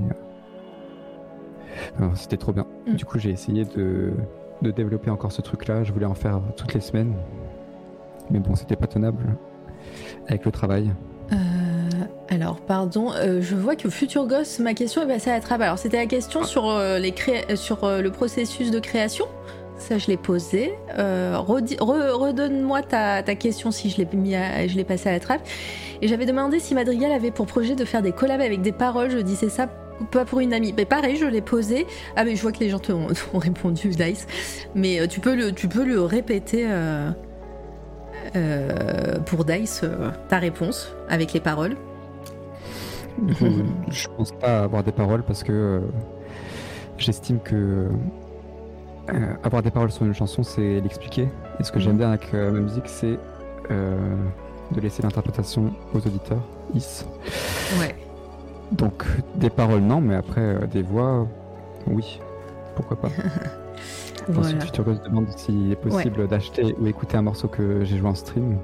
Alors, 1.97 2.15
C'était 2.17 2.37
trop 2.37 2.53
bien. 2.53 2.65
Mm. 2.87 2.93
Du 2.95 3.05
coup, 3.05 3.17
j'ai 3.19 3.31
essayé 3.31 3.65
de, 3.65 4.13
de 4.61 4.71
développer 4.71 5.09
encore 5.09 5.31
ce 5.31 5.41
truc-là. 5.41 5.83
Je 5.83 5.91
voulais 5.91 6.05
en 6.05 6.13
faire 6.15 6.39
toutes 6.55 6.73
les 6.73 6.81
semaines. 6.81 7.13
Mais 8.29 8.39
bon, 8.39 8.55
c'était 8.55 8.75
pas 8.75 8.87
tenable 8.87 9.35
avec 10.27 10.45
le 10.45 10.51
travail. 10.51 10.91
Euh, 11.31 11.35
alors, 12.29 12.59
pardon, 12.61 13.11
euh, 13.15 13.41
je 13.41 13.55
vois 13.55 13.75
que 13.75 13.89
Futur 13.89 14.27
Gosse, 14.27 14.59
ma 14.59 14.73
question 14.73 15.01
est 15.01 15.07
passée 15.07 15.29
à 15.31 15.35
la 15.35 15.41
trappe. 15.41 15.61
Alors, 15.61 15.77
c'était 15.79 15.97
la 15.97 16.05
question 16.07 16.43
sur, 16.43 16.67
euh, 16.69 16.99
les 16.99 17.11
cré- 17.11 17.45
euh, 17.49 17.55
sur 17.55 17.83
euh, 17.85 18.01
le 18.01 18.11
processus 18.11 18.69
de 18.71 18.79
création. 18.79 19.25
Ça, 19.77 19.97
je 19.97 20.07
l'ai 20.07 20.17
posé. 20.17 20.73
Euh, 20.97 21.37
Redonne-moi 21.37 22.81
ta, 22.81 23.21
ta 23.23 23.35
question 23.35 23.71
si 23.71 23.89
je 23.89 23.97
l'ai 23.97 24.07
mis 24.13 24.35
à- 24.35 24.67
je 24.67 24.75
l'ai 24.75 24.83
passée 24.83 25.09
à 25.09 25.11
la 25.11 25.19
trappe. 25.19 25.41
Et 26.01 26.07
j'avais 26.07 26.25
demandé 26.25 26.59
si 26.59 26.73
Madrigal 26.75 27.11
avait 27.11 27.31
pour 27.31 27.45
projet 27.45 27.75
de 27.75 27.85
faire 27.85 28.01
des 28.01 28.11
collabs 28.11 28.41
avec 28.41 28.61
des 28.61 28.71
paroles. 28.71 29.11
Je 29.11 29.19
disais 29.19 29.49
ça 29.49 29.67
pas 30.11 30.25
pour 30.25 30.39
une 30.39 30.53
amie. 30.53 30.73
Mais 30.75 30.85
pareil, 30.85 31.15
je 31.15 31.25
l'ai 31.25 31.41
posé. 31.41 31.85
Ah, 32.15 32.23
mais 32.23 32.35
je 32.35 32.41
vois 32.41 32.51
que 32.51 32.59
les 32.59 32.69
gens 32.69 32.79
te 32.79 32.91
ont, 32.91 33.07
répondu, 33.35 33.89
Dice. 33.89 34.27
Mais 34.75 34.99
euh, 34.99 35.07
tu, 35.07 35.19
peux 35.19 35.35
le, 35.35 35.51
tu 35.51 35.67
peux 35.67 35.85
le 35.85 36.01
répéter 36.01 36.67
euh, 36.67 37.09
pour 39.25 39.45
Dice, 39.45 39.83
ta 40.29 40.39
réponse 40.39 40.93
avec 41.09 41.33
les 41.33 41.39
paroles. 41.39 41.75
Coup, 43.39 43.45
je 43.89 44.07
pense 44.15 44.31
pas 44.31 44.59
avoir 44.63 44.83
des 44.83 44.91
paroles 44.91 45.23
parce 45.23 45.43
que 45.43 45.81
j'estime 46.99 47.39
que 47.39 47.87
euh, 49.09 49.33
avoir 49.43 49.61
des 49.63 49.71
paroles 49.71 49.91
sur 49.91 50.05
une 50.05 50.13
chanson, 50.13 50.43
c'est 50.43 50.79
l'expliquer. 50.81 51.27
Et 51.59 51.63
ce 51.63 51.71
que 51.71 51.77
Mhm. 51.77 51.83
j'aime 51.83 51.97
bien 51.97 52.09
avec 52.09 52.33
euh, 52.33 52.51
ma 52.51 52.59
musique, 52.59 52.87
c'est 52.87 53.17
euh, 53.71 53.97
de 54.71 54.81
laisser 54.81 55.01
l'interprétation 55.03 55.73
aux 55.93 55.97
auditeurs. 55.97 56.41
Is. 56.75 57.05
Ouais. 57.79 57.95
Donc 58.71 59.05
des 59.35 59.49
paroles 59.49 59.81
non, 59.81 60.01
mais 60.01 60.15
après 60.15 60.67
des 60.71 60.81
voix, 60.81 61.25
oui. 61.87 62.19
Pourquoi 62.75 62.97
pas 62.97 63.09
Voilà. 64.27 64.41
Ensuite, 64.49 64.63
Future 64.63 64.83
Ghost 64.83 65.03
demande 65.05 65.27
s'il 65.37 65.71
est 65.71 65.75
possible 65.77 66.27
d'acheter 66.27 66.75
ou 66.79 66.87
écouter 66.87 67.15
un 67.15 67.21
morceau 67.21 67.47
que 67.47 67.85
j'ai 67.85 67.97
joué 67.97 68.09
en 68.09 68.15
stream. 68.15 68.57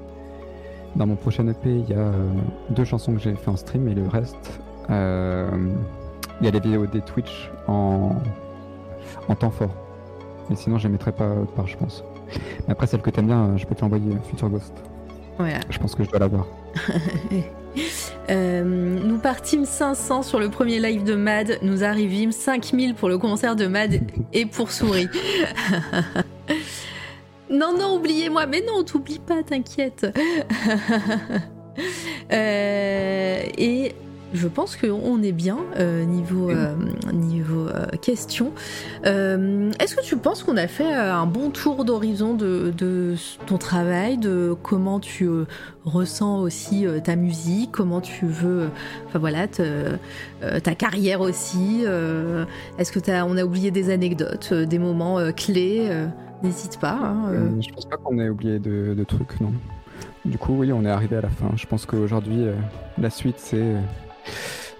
Dans 0.94 1.06
mon 1.06 1.16
prochain 1.16 1.46
EP, 1.48 1.70
il 1.70 1.88
y 1.88 1.94
a 1.94 2.10
deux 2.70 2.84
chansons 2.84 3.14
que 3.14 3.18
j'ai 3.18 3.34
fait 3.34 3.50
en 3.50 3.56
stream 3.56 3.88
et 3.88 3.94
le 3.94 4.06
reste, 4.06 4.60
euh, 4.90 5.48
il 6.40 6.44
y 6.44 6.48
a 6.48 6.50
les 6.52 6.60
vidéos 6.60 6.86
des 6.86 7.00
Twitch 7.00 7.50
en, 7.66 8.10
en 9.28 9.34
temps 9.34 9.50
fort. 9.50 9.70
Mais 10.50 10.56
sinon, 10.56 10.78
je 10.78 10.84
les 10.84 10.92
mettrai 10.92 11.12
pas 11.12 11.28
autre 11.28 11.52
part, 11.52 11.66
je 11.66 11.76
pense. 11.76 12.04
Mais 12.66 12.72
après, 12.72 12.86
celle 12.86 13.00
que 13.00 13.10
t'aimes 13.10 13.26
bien, 13.26 13.44
euh, 13.44 13.56
je 13.56 13.66
peux 13.66 13.74
te 13.74 13.80
l'envoyer, 13.80 14.12
euh, 14.12 14.28
Future 14.28 14.48
Ghost. 14.48 14.74
Voilà. 15.38 15.60
Je 15.68 15.78
pense 15.78 15.94
que 15.94 16.04
je 16.04 16.10
dois 16.10 16.18
l'avoir. 16.18 16.46
Euh, 18.30 18.62
nous 18.64 19.18
partîmes 19.18 19.66
500 19.66 20.22
sur 20.22 20.38
le 20.38 20.48
premier 20.48 20.78
live 20.78 21.04
de 21.04 21.14
Mad, 21.14 21.58
nous 21.60 21.84
arrivîmes 21.84 22.32
5000 22.32 22.94
pour 22.94 23.08
le 23.08 23.18
concert 23.18 23.56
de 23.56 23.66
Mad 23.66 24.00
et 24.32 24.46
pour 24.46 24.70
Souris. 24.70 25.08
non, 27.50 27.76
non, 27.76 27.96
oubliez-moi, 27.96 28.46
mais 28.46 28.62
non, 28.66 28.82
t'oublies 28.84 29.18
pas, 29.18 29.42
t'inquiète. 29.42 30.06
Euh, 32.32 33.42
et 33.58 33.94
je 34.34 34.48
pense 34.48 34.76
qu'on 34.76 35.22
est 35.22 35.32
bien 35.32 35.58
euh, 35.78 36.04
niveau, 36.04 36.50
euh, 36.50 36.74
niveau 37.12 37.68
euh, 37.68 37.86
question. 38.02 38.50
Euh, 39.06 39.70
Est-ce 39.80 39.94
que 39.96 40.02
tu 40.02 40.16
penses 40.16 40.42
qu'on 40.42 40.56
a 40.56 40.66
fait 40.66 40.92
un 40.92 41.24
bon 41.26 41.50
tour 41.50 41.84
d'horizon 41.84 42.34
de, 42.34 42.72
de 42.76 43.14
ton 43.46 43.56
travail, 43.58 44.18
de 44.18 44.54
comment 44.62 44.98
tu 45.00 45.28
ressens 45.84 46.40
aussi 46.40 46.84
ta 47.04 47.14
musique, 47.16 47.70
comment 47.72 48.00
tu 48.00 48.26
veux, 48.26 48.68
enfin 49.06 49.18
voilà, 49.20 49.46
te- 49.46 49.92
ta 50.62 50.74
carrière 50.74 51.20
aussi. 51.20 51.84
Est-ce 52.78 52.90
que 52.92 52.98
t'as, 52.98 53.24
on 53.24 53.36
a 53.36 53.44
oublié 53.44 53.70
des 53.70 53.90
anecdotes, 53.90 54.52
des 54.52 54.78
moments 54.78 55.18
clés 55.36 55.88
N'hésite 56.42 56.78
pas. 56.80 56.98
hein, 57.00 57.32
Je 57.60 57.70
pense 57.72 57.86
pas 57.86 57.96
qu'on 57.96 58.18
ait 58.18 58.28
oublié 58.28 58.58
de, 58.58 58.94
de 58.94 59.04
trucs, 59.04 59.40
non. 59.40 59.52
Du 60.24 60.38
coup, 60.38 60.54
oui, 60.58 60.72
on 60.72 60.84
est 60.84 60.90
arrivé 60.90 61.16
à 61.16 61.20
la 61.20 61.28
fin. 61.28 61.50
Je 61.56 61.66
pense 61.66 61.86
qu'aujourd'hui, 61.86 62.46
la 62.98 63.10
suite, 63.10 63.36
c'est. 63.38 63.74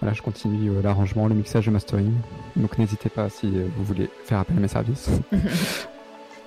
Voilà, 0.01 0.15
je 0.15 0.23
continue 0.23 0.71
euh, 0.71 0.83
l'arrangement, 0.83 1.29
le 1.29 1.35
mixage, 1.35 1.67
le 1.67 1.73
mastering. 1.73 2.13
Donc 2.57 2.79
n'hésitez 2.79 3.09
pas 3.09 3.29
si 3.29 3.47
euh, 3.47 3.67
vous 3.77 3.85
voulez 3.85 4.09
faire 4.25 4.39
appel 4.39 4.57
à 4.57 4.61
mes 4.61 4.69
services. 4.69 5.09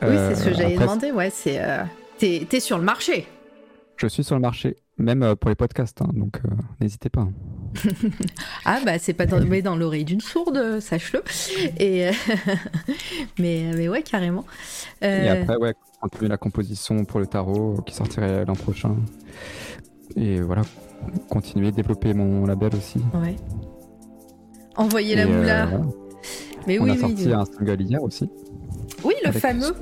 Oui, 0.04 0.10
c'est 0.16 0.36
ce 0.36 0.44
que 0.46 0.50
Euh, 0.50 0.54
j'avais 0.54 0.74
après, 0.76 0.86
demandé. 0.86 1.12
Ouais, 1.12 1.32
c'est. 1.32 1.60
T'es, 2.20 2.60
sur 2.60 2.78
le 2.78 2.84
marché. 2.84 3.26
Je 3.96 4.06
suis 4.06 4.24
sur 4.24 4.36
le 4.36 4.42
marché, 4.42 4.76
même 5.00 5.36
pour 5.36 5.50
les 5.50 5.56
podcasts, 5.56 6.04
hein, 6.04 6.10
donc 6.14 6.40
n'hésitez 6.80 7.10
pas. 7.10 7.28
Ah 8.66 8.80
bah 8.86 9.00
c'est 9.00 9.14
pas 9.14 9.26
dans, 9.26 9.44
mais 9.44 9.62
dans 9.64 9.76
l'oreille 9.76 10.06
d'une 10.06 10.22
sourde, 10.22 10.80
sache-le. 10.80 11.24
Et 11.80 12.08
euh, 12.10 12.12
mais 13.40 13.72
mais 13.76 13.88
ouais 13.88 14.04
carrément. 14.04 14.46
Et 15.02 15.28
après, 15.30 15.56
ouais, 15.58 15.74
continuer 16.00 16.30
la 16.30 16.38
composition 16.38 17.04
pour 17.06 17.20
le 17.20 17.26
tarot 17.26 17.82
qui 17.86 17.96
sortirait 17.96 18.46
l'an 18.46 18.54
prochain. 18.56 18.96
Et 20.16 20.42
voilà, 20.42 20.62
continuer, 21.30 21.72
développer 21.72 22.14
mon 22.14 22.46
label 22.46 22.76
aussi. 22.76 23.00
ouais. 23.14 23.36
Envoyer 24.76 25.16
la 25.16 25.24
euh, 25.24 25.28
moula. 25.40 25.70
Mais 26.68 26.80
On 26.80 26.84
oui 26.84 26.92
a 26.92 26.94
oui. 26.94 27.00
sorti 27.00 27.34
un 27.34 27.46
single 27.46 27.82
hier 27.82 28.04
aussi. 28.04 28.30
Oui 29.04 29.14
le 29.26 29.32
fameux. 29.32 29.76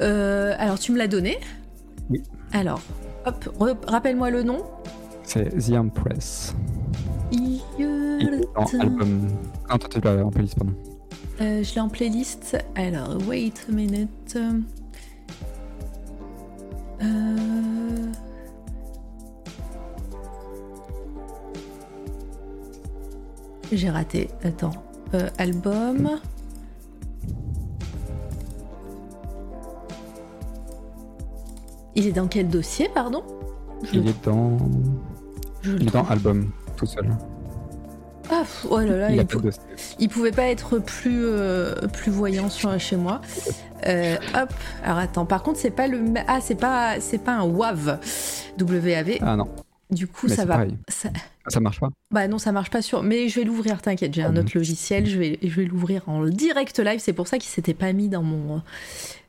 Euh, 0.00 0.54
alors 0.58 0.78
tu 0.78 0.92
me 0.92 0.98
l'as 0.98 1.08
donné. 1.08 1.38
Oui. 2.10 2.22
Alors 2.52 2.80
hop 3.26 3.84
rappelle-moi 3.86 4.30
le 4.30 4.42
nom. 4.42 4.62
C'est 5.24 5.48
The 5.58 5.72
Empress. 5.72 6.54
Est 7.32 7.60
en 8.56 8.80
album. 8.80 9.28
Non, 9.70 9.76
toi, 9.78 9.88
tu 9.90 10.00
l'as 10.00 10.24
en 10.24 10.30
playlist, 10.30 10.56
pardon. 10.56 10.72
Euh, 11.42 11.62
je 11.62 11.74
l'ai 11.74 11.80
en 11.80 11.88
playlist. 11.90 12.56
Alors, 12.74 13.18
wait 13.28 13.52
a 13.68 13.72
minute. 13.72 14.38
Euh... 17.02 18.12
J'ai 23.72 23.90
raté. 23.90 24.28
Attends. 24.44 24.72
Euh, 25.14 25.28
album. 25.38 26.10
Il 31.94 32.06
est 32.06 32.12
dans 32.12 32.28
quel 32.28 32.48
dossier, 32.48 32.88
pardon? 32.94 33.22
Il 33.92 34.08
est 34.08 34.24
dans. 34.24 34.56
Je 35.62 35.72
Il 35.76 35.88
est 35.88 35.92
dans 35.92 36.04
album, 36.04 36.50
tout 36.76 36.86
seul. 36.86 37.08
Ah, 38.30 38.42
oh 38.68 38.78
là 38.78 38.96
là, 38.98 39.10
il 39.10 39.16
il, 39.16 39.26
pou- 39.26 39.40
il 39.98 40.08
pouvait 40.10 40.32
pas 40.32 40.48
être 40.48 40.78
plus, 40.78 41.24
euh, 41.24 41.74
plus 41.94 42.10
voyant 42.12 42.50
sur, 42.50 42.78
chez 42.78 42.96
moi. 42.96 43.22
Euh, 43.86 44.16
hop. 44.34 44.52
Alors 44.84 44.98
attends. 44.98 45.24
Par 45.24 45.42
contre, 45.42 45.58
c'est 45.58 45.70
pas 45.70 45.86
le. 45.88 45.98
Ah, 46.26 46.40
c'est 46.42 46.54
pas, 46.54 47.00
c'est 47.00 47.18
pas 47.18 47.32
un 47.36 47.44
WAV. 47.46 47.98
WAV. 48.60 49.18
Ah 49.22 49.36
non, 49.36 49.48
Du 49.90 50.06
coup, 50.06 50.26
mais 50.28 50.34
ça 50.36 50.44
va. 50.44 50.64
ça- 50.88 51.08
Ça 51.48 51.60
marche 51.60 51.80
pas 51.80 51.88
Bah 52.10 52.28
non, 52.28 52.38
ça 52.38 52.52
marche 52.52 52.70
pas 52.70 52.82
sur. 52.82 53.02
Mais 53.02 53.28
je 53.28 53.38
vais 53.40 53.44
l'ouvrir, 53.44 53.80
t'inquiète, 53.82 54.14
j'ai 54.14 54.22
un 54.22 54.36
Ah 54.36 54.40
autre 54.40 54.52
logiciel, 54.54 55.06
je 55.06 55.18
vais, 55.18 55.38
je 55.42 55.48
vais 55.60 55.64
l'ouvrir 55.64 56.08
en 56.08 56.24
direct 56.26 56.78
live. 56.78 57.00
C'est 57.00 57.12
pour 57.12 57.26
ça 57.28 57.38
qu'il 57.38 57.48
s'était 57.50 57.74
pas 57.74 57.92
mis 57.92 58.08
dans 58.08 58.22
mon, 58.22 58.62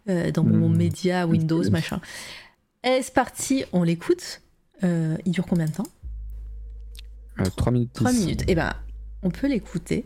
euh, 0.09 0.31
dans 0.31 0.43
mon 0.43 0.69
Hmm. 0.69 0.75
média 0.77 1.27
Windows, 1.27 1.61
Oui. 1.64 1.69
machin. 1.69 1.99
Et 2.83 2.99
c'est 3.01 3.14
parti, 3.14 3.64
on 3.73 3.83
l'écoute. 3.83 4.41
Euh, 4.83 5.17
il 5.25 5.31
dure 5.31 5.45
combien 5.45 5.65
de 5.65 5.72
temps? 5.73 5.83
Euh, 7.39 7.45
3 7.56 7.72
minutes 7.72 7.91
3 7.93 8.11
10. 8.11 8.19
minutes. 8.22 8.43
Eh 8.48 8.56
ben, 8.56 8.73
on 9.23 9.30
peut 9.30 9.48
l'écouter. 9.48 10.06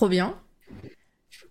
Trop 0.00 0.08
bien. 0.08 0.34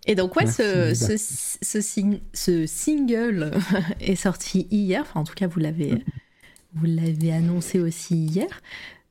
Et 0.06 0.16
donc 0.16 0.34
ouais, 0.34 0.46
ce, 0.46 0.86
Merci, 0.86 1.18
ce, 1.18 1.58
ce, 1.62 1.78
sing- 1.80 2.20
ce 2.34 2.66
single 2.66 3.52
est 4.00 4.16
sorti 4.16 4.66
hier, 4.72 5.02
enfin 5.02 5.20
en 5.20 5.24
tout 5.24 5.34
cas 5.34 5.46
vous 5.46 5.60
l'avez 5.60 6.02
vous 6.74 6.86
l'avez 6.86 7.32
annoncé 7.32 7.78
aussi 7.78 8.16
hier. 8.16 8.48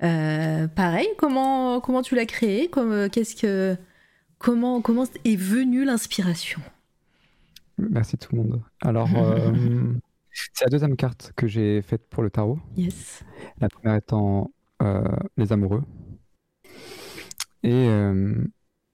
Euh, 0.03 0.67
pareil, 0.67 1.07
comment 1.17 1.79
comment 1.79 2.01
tu 2.01 2.15
l'as 2.15 2.25
créé? 2.25 2.67
Comme 2.69 2.91
euh, 2.91 3.07
qu'est-ce 3.07 3.37
que 3.37 3.77
comment 4.39 4.81
comment 4.81 5.05
est 5.23 5.37
venue 5.37 5.85
l'inspiration? 5.85 6.59
Merci 7.77 8.17
tout 8.17 8.35
le 8.35 8.41
monde. 8.41 8.61
Alors, 8.81 9.07
euh, 9.15 9.53
c'est 10.53 10.65
la 10.65 10.69
deuxième 10.69 10.97
carte 10.97 11.31
que 11.37 11.47
j'ai 11.47 11.81
faite 11.81 12.05
pour 12.09 12.23
le 12.23 12.29
tarot. 12.29 12.59
Yes. 12.75 13.23
La 13.61 13.69
première 13.69 13.95
étant 13.95 14.51
euh, 14.81 15.01
les 15.37 15.53
amoureux. 15.53 15.83
Et 17.63 17.87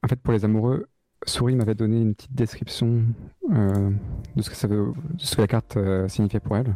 en 0.06 0.08
fait, 0.08 0.22
pour 0.22 0.34
les 0.34 0.46
amoureux, 0.46 0.88
Souris 1.26 1.56
m'avait 1.56 1.74
donné 1.74 2.00
une 2.00 2.14
petite 2.14 2.36
description 2.36 3.04
euh, 3.52 3.90
de, 4.36 4.42
ce 4.44 4.52
que 4.52 4.56
ça 4.56 4.68
veut, 4.68 4.94
de 5.14 5.22
ce 5.22 5.36
que 5.36 5.42
la 5.42 5.48
carte 5.48 5.78
euh, 5.78 6.08
signifiait 6.08 6.40
pour 6.40 6.56
elle. 6.58 6.76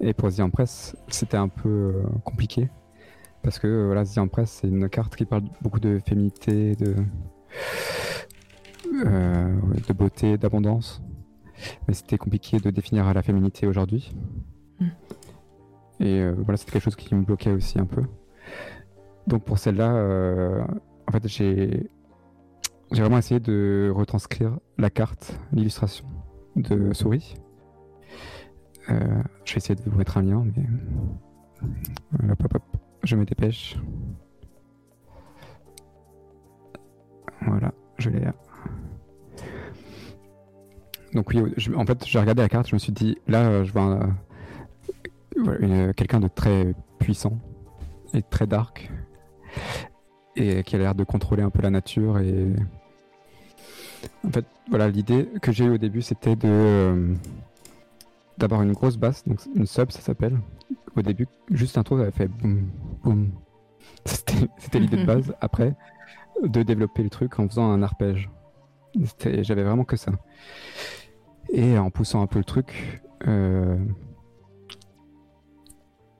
Et 0.00 0.14
pour 0.14 0.32
The 0.32 0.40
Empress, 0.40 0.96
c'était 1.08 1.36
un 1.36 1.48
peu 1.48 1.68
euh, 1.68 2.02
compliqué. 2.24 2.70
Parce 3.42 3.58
que 3.58 3.86
voilà, 3.86 4.04
The 4.04 4.18
Empress, 4.18 4.60
c'est 4.60 4.68
une 4.68 4.88
carte 4.88 5.16
qui 5.16 5.24
parle 5.24 5.42
beaucoup 5.60 5.80
de 5.80 5.98
féminité, 6.06 6.76
de, 6.76 6.94
de 8.92 9.92
beauté, 9.92 10.38
d'abondance. 10.38 11.02
Mais 11.88 11.94
c'était 11.94 12.16
compliqué 12.16 12.58
de 12.60 12.70
définir 12.70 13.12
la 13.12 13.22
féminité 13.22 13.66
aujourd'hui. 13.66 14.14
Mm. 14.78 14.86
Et 16.00 16.20
euh, 16.20 16.34
voilà, 16.38 16.56
c'était 16.56 16.72
quelque 16.72 16.84
chose 16.84 16.96
qui 16.96 17.12
me 17.14 17.22
bloquait 17.22 17.50
aussi 17.50 17.78
un 17.78 17.86
peu. 17.86 18.02
Donc 19.26 19.44
pour 19.44 19.58
celle-là, 19.58 19.94
euh, 19.94 20.64
en 21.08 21.12
fait, 21.12 21.26
j'ai 21.26 21.90
j'ai 22.92 23.00
vraiment 23.02 23.18
essayé 23.18 23.40
de 23.40 23.92
retranscrire 23.94 24.58
la 24.78 24.90
carte, 24.90 25.38
l'illustration 25.52 26.04
de 26.56 26.92
souris. 26.92 27.34
Euh, 28.88 29.22
je 29.44 29.54
vais 29.54 29.58
essayer 29.58 29.76
de 29.76 29.82
vous 29.88 29.96
mettre 29.96 30.16
un 30.18 30.22
lien, 30.22 30.44
mais 30.56 30.64
hop, 32.30 32.42
hop, 32.44 32.54
hop. 32.54 32.62
je 33.04 33.16
me 33.16 33.24
dépêche. 33.24 33.76
Voilà, 37.46 37.72
je 37.98 38.10
l'ai 38.10 38.20
là. 38.20 38.34
donc 41.14 41.28
oui, 41.30 41.42
en 41.74 41.86
fait, 41.86 42.04
j'ai 42.06 42.18
regardé 42.18 42.42
la 42.42 42.48
carte, 42.48 42.68
je 42.68 42.74
me 42.74 42.78
suis 42.78 42.92
dit, 42.92 43.16
là, 43.26 43.44
euh, 43.48 43.64
je 43.64 43.72
vois 43.72 44.00
une- 45.60 45.94
quelqu'un 45.94 46.20
de 46.20 46.28
très 46.28 46.74
puissant 46.98 47.38
et 48.14 48.22
très 48.22 48.46
dark, 48.46 48.90
et 50.36 50.62
qui 50.64 50.76
a 50.76 50.78
l'air 50.78 50.94
de 50.94 51.04
contrôler 51.04 51.42
un 51.42 51.50
peu 51.50 51.62
la 51.62 51.70
nature. 51.70 52.18
Et 52.18 52.52
en 54.24 54.30
fait, 54.30 54.44
voilà, 54.68 54.88
l'idée 54.88 55.28
que 55.42 55.52
j'ai 55.52 55.64
eue 55.64 55.70
au 55.74 55.78
début, 55.78 56.02
c'était 56.02 56.36
de 56.36 56.48
euh, 56.48 57.14
d'avoir 58.38 58.62
une 58.62 58.72
grosse 58.72 58.96
basse, 58.96 59.26
donc 59.26 59.40
une 59.54 59.66
sub, 59.66 59.90
ça 59.90 60.00
s'appelle. 60.00 60.38
Au 60.96 61.02
début, 61.02 61.26
juste 61.50 61.76
l'intro, 61.76 61.96
ça 61.96 62.02
avait 62.02 62.10
fait 62.12 62.28
boum, 62.28 62.70
boum. 63.02 63.32
C'était 64.04 64.78
l'idée 64.78 64.96
de 64.96 65.04
base. 65.06 65.34
Après, 65.40 65.74
de 66.42 66.62
développer 66.62 67.02
le 67.02 67.10
truc 67.10 67.38
en 67.38 67.48
faisant 67.48 67.70
un 67.70 67.82
arpège. 67.82 68.30
J'avais 69.20 69.62
vraiment 69.62 69.84
que 69.84 69.96
ça. 69.96 70.12
Et 71.50 71.78
en 71.78 71.90
poussant 71.90 72.22
un 72.22 72.26
peu 72.26 72.38
le 72.38 72.44
truc, 72.44 73.02
euh, 73.26 73.76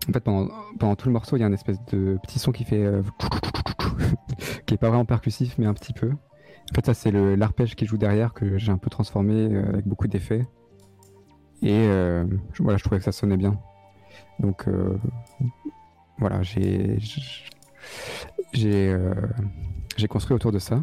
en 0.09 0.13
fait, 0.13 0.21
pendant, 0.21 0.49
pendant 0.79 0.97
tout 0.97 1.09
le 1.09 1.13
morceau, 1.13 1.37
il 1.37 1.41
y 1.41 1.43
a 1.43 1.47
un 1.47 1.53
espèce 1.53 1.79
de 1.87 2.19
petit 2.23 2.39
son 2.39 2.53
qui 2.53 2.65
fait. 2.65 2.83
euh, 2.85 3.03
qui 4.67 4.75
est 4.75 4.79
pas 4.79 4.89
vraiment 4.89 5.05
percussif, 5.05 5.57
mais 5.59 5.67
un 5.67 5.75
petit 5.75 5.93
peu. 5.93 6.13
En 6.71 6.75
fait, 6.75 6.87
ça, 6.87 6.95
c'est 6.95 7.11
l'arpège 7.11 7.75
qui 7.75 7.85
joue 7.85 7.97
derrière 7.97 8.33
que 8.33 8.57
j'ai 8.57 8.71
un 8.71 8.79
peu 8.79 8.91
transformé 8.91 9.35
euh, 9.35 9.69
avec 9.71 9.87
beaucoup 9.87 10.07
d'effets. 10.07 10.47
Et 11.63 11.73
euh, 11.73 12.25
voilà, 12.61 12.79
je 12.79 12.85
trouvais 12.85 12.99
que 12.99 13.05
ça 13.05 13.13
sonnait 13.13 13.37
bien. 13.37 13.59
Donc, 14.39 14.69
euh, 14.69 14.97
voilà, 16.19 16.43
j'ai. 16.43 16.99
Construit 20.09 20.35
autour 20.35 20.53
de 20.53 20.59
ça. 20.59 20.83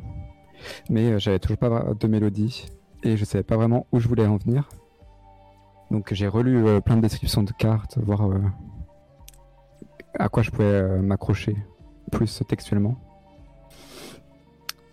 Mais 0.89 1.19
j'avais 1.19 1.39
toujours 1.39 1.57
pas 1.57 1.93
de 1.97 2.07
mélodie. 2.07 2.67
Et 3.03 3.15
je 3.15 3.25
savais 3.25 3.43
pas 3.43 3.55
vraiment 3.55 3.87
où 3.91 3.99
je 3.99 4.07
voulais 4.07 4.27
en 4.27 4.37
venir. 4.37 4.69
Donc 5.89 6.13
j'ai 6.13 6.27
relu 6.27 6.81
plein 6.81 6.97
de 6.97 7.01
descriptions 7.01 7.43
de 7.43 7.51
cartes, 7.51 7.97
voir 7.97 8.29
à 10.19 10.29
quoi 10.29 10.43
je 10.43 10.51
pouvais 10.51 10.99
m'accrocher 10.99 11.55
plus 12.11 12.43
textuellement. 12.47 13.06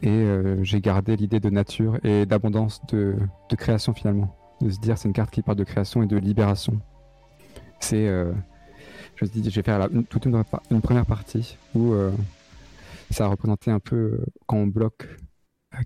Et 0.05 0.09
euh, 0.11 0.63
j'ai 0.63 0.81
gardé 0.83 1.17
l'idée 1.17 1.41
de 1.41 1.49
nature 1.49 1.99
et 2.05 2.27
d'abondance 2.27 2.81
de, 2.89 3.17
de 3.49 3.57
création 3.57 3.95
finalement. 3.95 4.37
De 4.61 4.69
se 4.69 4.79
dire 4.79 4.99
c'est 4.99 5.09
une 5.09 5.15
carte 5.15 5.31
qui 5.31 5.41
parle 5.43 5.57
de 5.57 5.65
création 5.65 6.03
et 6.03 6.07
de 6.07 6.17
libération. 6.19 6.79
C'est, 7.81 8.07
euh, 8.07 8.33
je 9.17 9.25
me 9.25 9.31
suis 9.31 9.41
dit, 9.41 9.51
je 9.51 9.57
vais 9.57 9.63
faire 9.63 9.79
la- 9.79 9.89
une- 9.89 10.05
toute 10.05 10.27
une, 10.27 10.45
première 10.83 11.07
partie 11.07 11.57
où 11.75 11.93
euh, 11.95 12.11
ça 13.11 13.25
a 13.25 13.29
représenté 13.29 13.71
un 13.71 13.81
peu 13.81 13.97
euh, 13.97 14.25
quand 14.47 14.59
on 14.59 14.67
bloque 14.67 15.09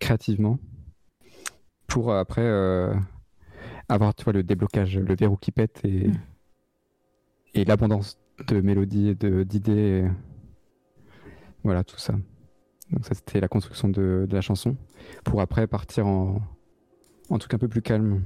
créativement 0.00 0.58
pour 1.86 2.12
après 2.12 2.42
avoir 3.88 4.14
tu 4.16 4.24
vois, 4.24 4.32
le 4.32 4.42
déblocage, 4.42 4.98
le 4.98 5.14
verrou 5.14 5.36
qui 5.36 5.52
pète 5.52 5.80
et, 5.84 6.08
Mm. 6.08 6.18
et 7.54 7.64
l'abondance 7.64 8.18
de 8.48 8.60
mélodies 8.60 9.08
et 9.08 9.44
d'idées. 9.44 10.08
Voilà, 11.64 11.84
tout 11.84 11.98
ça. 11.98 12.14
Donc 12.90 13.04
ça 13.04 13.14
c'était 13.14 13.40
la 13.40 13.48
construction 13.48 13.88
de, 13.88 14.26
de 14.28 14.34
la 14.34 14.40
chanson 14.40 14.76
pour 15.24 15.40
après 15.40 15.66
partir 15.66 16.06
en, 16.06 16.40
en 17.30 17.38
truc 17.38 17.52
un 17.54 17.58
peu 17.58 17.68
plus 17.68 17.82
calme. 17.82 18.22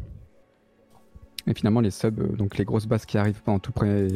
Et 1.47 1.55
finalement 1.55 1.81
les 1.81 1.91
subs, 1.91 2.21
euh, 2.21 2.29
donc 2.37 2.57
les 2.57 2.65
grosses 2.65 2.87
basses 2.87 3.05
qui 3.07 3.19
arrivent 3.19 3.43
pendant 3.43 3.59
tout 3.59 3.73
premier 3.73 4.09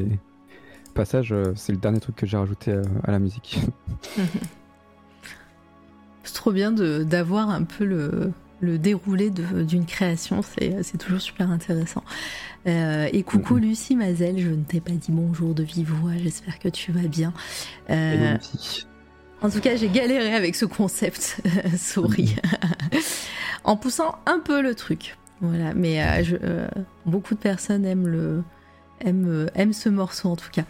passage, 0.94 1.32
euh, 1.32 1.52
c'est 1.56 1.72
le 1.72 1.78
dernier 1.78 1.98
truc 2.00 2.14
que 2.16 2.26
j'ai 2.26 2.36
rajouté 2.36 2.72
à, 2.72 2.82
à 3.04 3.10
la 3.10 3.18
musique. 3.18 3.58
C'est 6.22 6.34
trop 6.34 6.52
bien 6.52 6.72
de- 6.72 7.04
d'avoir 7.04 7.50
un 7.50 7.62
peu 7.62 7.84
le, 7.84 8.32
le 8.60 8.78
déroulé 8.78 9.30
d'une 9.30 9.86
création, 9.86 10.40
c'est 10.42 10.98
toujours 10.98 11.20
super 11.20 11.50
intéressant. 11.50 12.02
Euh, 12.66 13.08
et 13.12 13.22
coucou. 13.22 13.56
Lucie 13.58 13.94
Mazel, 13.94 14.38
je 14.40 14.48
ne 14.50 14.64
t'ai 14.64 14.80
pas 14.80 14.90
dit 14.90 15.12
bonjour 15.12 15.54
de 15.54 15.62
vive 15.62 15.92
voix, 15.92 16.16
j'espère 16.16 16.58
que 16.58 16.68
tu 16.68 16.90
vas 16.90 17.06
bien. 17.06 17.32
Euh, 17.90 18.36
Et. 18.54 18.86
En 19.42 19.50
tout 19.50 19.60
cas, 19.60 19.76
j'ai 19.76 19.88
galéré 19.88 20.34
avec 20.34 20.56
ce 20.56 20.64
concept 20.64 21.40
souris, 21.78 22.36
en 23.64 23.76
poussant 23.76 24.16
un 24.26 24.38
peu 24.38 24.62
le 24.62 24.74
truc. 24.74 25.16
Voilà, 25.40 25.74
mais 25.74 26.02
euh, 26.02 26.22
euh, 26.42 26.68
beaucoup 27.04 27.34
de 27.34 27.40
personnes 27.40 27.84
aiment 27.84 28.08
le 28.08 28.42
aiment, 29.00 29.28
euh, 29.28 29.72
ce 29.72 29.90
morceau 29.90 30.30
en 30.30 30.36
tout 30.36 30.50
cas. 30.50 30.64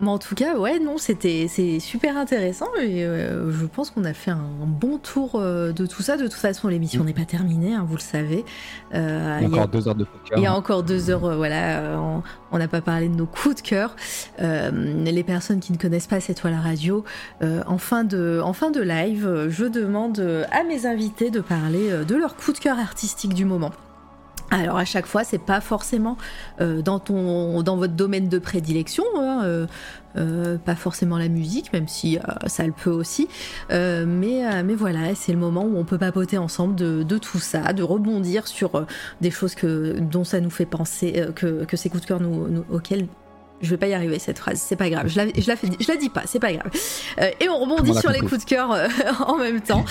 Mais 0.00 0.08
en 0.08 0.18
tout 0.18 0.34
cas, 0.34 0.56
ouais, 0.56 0.78
non, 0.78 0.96
c'était 0.98 1.46
c'est 1.48 1.78
super 1.80 2.16
intéressant 2.16 2.68
et 2.80 3.04
euh, 3.04 3.50
je 3.52 3.66
pense 3.66 3.90
qu'on 3.90 4.04
a 4.04 4.12
fait 4.14 4.30
un 4.30 4.48
bon 4.66 4.98
tour 4.98 5.32
euh, 5.34 5.72
de 5.72 5.86
tout 5.86 6.02
ça. 6.02 6.16
De 6.16 6.24
toute 6.24 6.32
façon, 6.34 6.68
l'émission 6.68 7.04
n'est 7.04 7.12
pas 7.12 7.24
terminée, 7.24 7.74
hein, 7.74 7.84
vous 7.86 7.96
le 7.96 8.00
savez. 8.00 8.44
Euh, 8.94 9.38
Il 9.42 9.48
y 9.48 9.58
a 9.58 9.62
encore 9.62 9.68
deux 9.68 9.88
heures 9.88 9.94
de 9.94 10.04
poker. 10.04 10.38
il 10.38 10.42
y 10.42 10.46
a 10.46 10.54
encore 10.54 10.82
deux 10.82 11.10
heures, 11.10 11.36
voilà, 11.36 12.00
on- 12.52 12.58
n'a 12.58 12.68
pas 12.68 12.80
parlé 12.80 13.08
de 13.08 13.14
nos 13.14 13.26
coups 13.26 13.56
de 13.56 13.60
cœur. 13.62 13.96
Les 14.38 15.22
personnes 15.24 15.60
qui 15.60 15.72
ne 15.72 15.78
connaissent 15.78 16.06
pas 16.06 16.20
cette 16.20 16.40
toile 16.40 16.58
radio, 16.62 17.04
en, 17.42 17.78
fin 17.78 18.04
de, 18.04 18.40
en 18.44 18.52
fin 18.52 18.70
de 18.70 18.80
live, 18.80 19.46
je 19.48 19.64
demande 19.64 20.20
à 20.50 20.62
mes 20.64 20.84
invités 20.86 21.30
de 21.30 21.40
parler 21.40 21.90
de 22.06 22.14
leur 22.16 22.36
coup 22.36 22.52
de 22.52 22.58
cœur 22.58 22.78
artistique 22.78 23.34
du 23.34 23.44
moment. 23.44 23.70
Alors 24.50 24.76
à 24.76 24.84
chaque 24.84 25.06
fois, 25.06 25.22
c'est 25.22 25.38
pas 25.38 25.60
forcément 25.60 26.16
euh, 26.60 26.82
dans 26.82 26.98
ton, 26.98 27.62
dans 27.62 27.76
votre 27.76 27.94
domaine 27.94 28.28
de 28.28 28.38
prédilection, 28.38 29.04
hein, 29.16 29.42
euh, 29.44 29.66
euh, 30.16 30.58
pas 30.58 30.74
forcément 30.74 31.18
la 31.18 31.28
musique, 31.28 31.72
même 31.72 31.86
si 31.86 32.18
ça 32.46 32.66
le 32.66 32.72
peut 32.72 32.90
aussi. 32.90 33.28
Mais, 33.70 34.62
mais 34.64 34.74
voilà, 34.74 35.14
c'est 35.14 35.32
le 35.32 35.38
moment 35.38 35.62
où 35.64 35.76
on 35.76 35.84
peut 35.84 35.98
papoter 35.98 36.36
ensemble 36.36 36.74
de, 36.74 37.18
tout 37.18 37.38
ça, 37.38 37.72
de 37.72 37.84
rebondir 37.84 38.48
sur 38.48 38.86
des 39.20 39.30
choses 39.30 39.54
que, 39.54 39.98
dont 40.00 40.24
ça 40.24 40.40
nous 40.40 40.50
fait 40.50 40.66
penser, 40.66 41.26
que, 41.36 41.64
que 41.64 41.76
ces 41.76 41.88
coups 41.88 42.02
de 42.02 42.06
cœur 42.08 42.20
nous, 42.20 42.48
nous- 42.48 42.64
auxquels 42.70 43.06
je 43.62 43.70
vais 43.70 43.76
pas 43.76 43.86
y 43.88 43.94
arriver 43.94 44.18
cette 44.18 44.38
phrase, 44.38 44.60
c'est 44.66 44.76
pas 44.76 44.88
grave, 44.90 45.08
je 45.08 45.16
la, 45.16 45.26
je 45.36 45.46
la, 45.48 45.56
fais- 45.56 45.68
je 45.78 45.88
la 45.88 45.96
dis 45.96 46.08
pas, 46.08 46.22
c'est 46.26 46.38
pas 46.40 46.52
grave. 46.52 46.70
Euh, 47.20 47.30
et 47.40 47.48
on 47.48 47.58
rebondit 47.58 47.94
sur 47.94 48.10
les 48.10 48.20
coups 48.20 48.38
de 48.38 48.48
cœur 48.48 48.72
euh, 48.72 48.88
en 49.26 49.36
même 49.36 49.60
temps. 49.60 49.84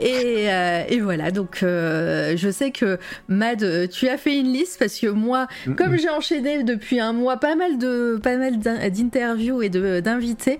Et, 0.00 0.50
euh, 0.50 0.82
et 0.88 1.00
voilà, 1.00 1.30
donc 1.30 1.62
euh, 1.62 2.36
je 2.36 2.50
sais 2.50 2.70
que 2.70 2.98
Mad, 3.28 3.88
tu 3.90 4.08
as 4.08 4.18
fait 4.18 4.36
une 4.38 4.52
liste 4.52 4.78
parce 4.78 4.98
que 4.98 5.06
moi, 5.08 5.46
Mm, 5.66 5.74
comme 5.74 5.92
mm. 5.92 5.98
j'ai 5.98 6.10
enchaîné 6.10 6.62
depuis 6.64 7.00
un 7.00 7.12
mois 7.12 7.36
pas 7.38 7.54
mal 7.54 7.78
de 7.78 8.18
pas 8.22 8.36
mal 8.36 8.58
d'in- 8.58 8.88
d'interviews 8.88 9.62
et 9.62 9.68
d'invités, 9.68 10.58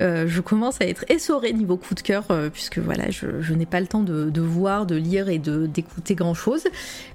euh, 0.00 0.24
je 0.26 0.40
commence 0.40 0.80
à 0.80 0.86
être 0.86 1.04
essorée 1.08 1.52
niveau 1.52 1.76
coup 1.76 1.94
de 1.94 2.00
cœur 2.00 2.24
euh, 2.30 2.50
puisque 2.50 2.78
voilà, 2.78 3.10
je, 3.10 3.40
je 3.40 3.54
n'ai 3.54 3.66
pas 3.66 3.80
le 3.80 3.86
temps 3.86 4.02
de, 4.02 4.30
de 4.30 4.40
voir, 4.40 4.86
de 4.86 4.96
lire 4.96 5.28
et 5.28 5.38
de 5.38 5.66
d'écouter 5.66 6.14
grand 6.14 6.34
chose. 6.34 6.64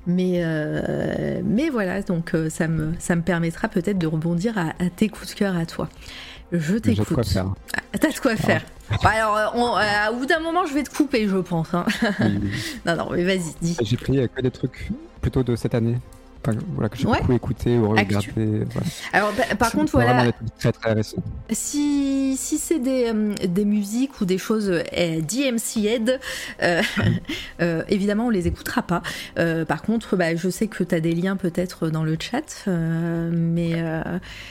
Mais 0.07 0.41
euh, 0.43 1.41
mais 1.43 1.69
voilà, 1.69 2.01
donc 2.01 2.33
ça 2.49 2.67
me 2.67 2.93
ça 2.99 3.15
me 3.15 3.21
permettra 3.21 3.67
peut-être 3.67 3.97
de 3.97 4.07
rebondir 4.07 4.57
à, 4.57 4.69
à 4.83 4.89
tes 4.95 5.09
coups 5.09 5.29
de 5.31 5.35
cœur 5.35 5.55
à 5.57 5.65
toi. 5.65 5.89
Je 6.51 6.77
t'écoute. 6.77 7.07
Ah, 7.75 7.81
T'as 7.99 8.09
de 8.11 8.19
quoi 8.19 8.35
faire. 8.35 8.63
Bah 9.03 9.11
alors, 9.13 9.51
on- 9.55 9.77
euh, 9.77 10.11
au 10.11 10.17
bout 10.19 10.25
d'un 10.25 10.39
moment, 10.39 10.65
je 10.65 10.73
vais 10.73 10.81
te 10.81 10.89
couper, 10.89 11.27
je 11.27 11.37
pense. 11.37 11.73
hein. 11.75 11.85
Oui, 12.21 12.39
oui. 12.41 12.49
non, 12.87 12.95
non, 12.95 13.09
mais 13.11 13.23
vas-y, 13.23 13.53
dis. 13.61 13.77
J'ai 13.83 13.97
pris 13.97 14.27
que 14.35 14.41
des 14.41 14.49
trucs 14.49 14.89
plutôt 15.21 15.43
de 15.43 15.55
cette 15.55 15.75
année. 15.75 15.97
Enfin, 16.45 16.57
voilà, 16.69 16.89
que 16.89 16.97
j'ai 16.97 17.05
Ouais. 17.05 17.19
beaucoup 17.19 17.33
écouté 17.33 17.77
ou 17.77 17.89
regardé. 17.89 18.63
Voilà. 18.71 18.87
Alors, 19.11 19.33
bah, 19.33 19.55
par 19.57 19.71
contre, 19.71 19.91
voilà, 19.91 20.31
très 20.57 20.71
si, 21.51 22.35
si 22.37 22.57
c'est 22.57 22.79
des, 22.79 23.11
euh, 23.13 23.33
des 23.45 23.65
musiques 23.65 24.21
ou 24.21 24.25
des 24.25 24.37
choses 24.37 24.69
euh, 24.69 25.21
DMC-ed, 25.21 26.19
euh, 26.63 26.81
euh, 27.61 27.83
évidemment, 27.89 28.27
on 28.27 28.29
les 28.29 28.47
écoutera 28.47 28.83
pas. 28.83 29.01
Euh, 29.37 29.65
par 29.65 29.81
contre, 29.81 30.15
bah, 30.15 30.35
je 30.35 30.49
sais 30.49 30.67
que 30.67 30.83
tu 30.83 30.95
as 30.95 31.01
des 31.01 31.13
liens 31.13 31.35
peut-être 31.35 31.89
dans 31.89 32.03
le 32.03 32.17
chat, 32.19 32.65
mais 32.67 33.83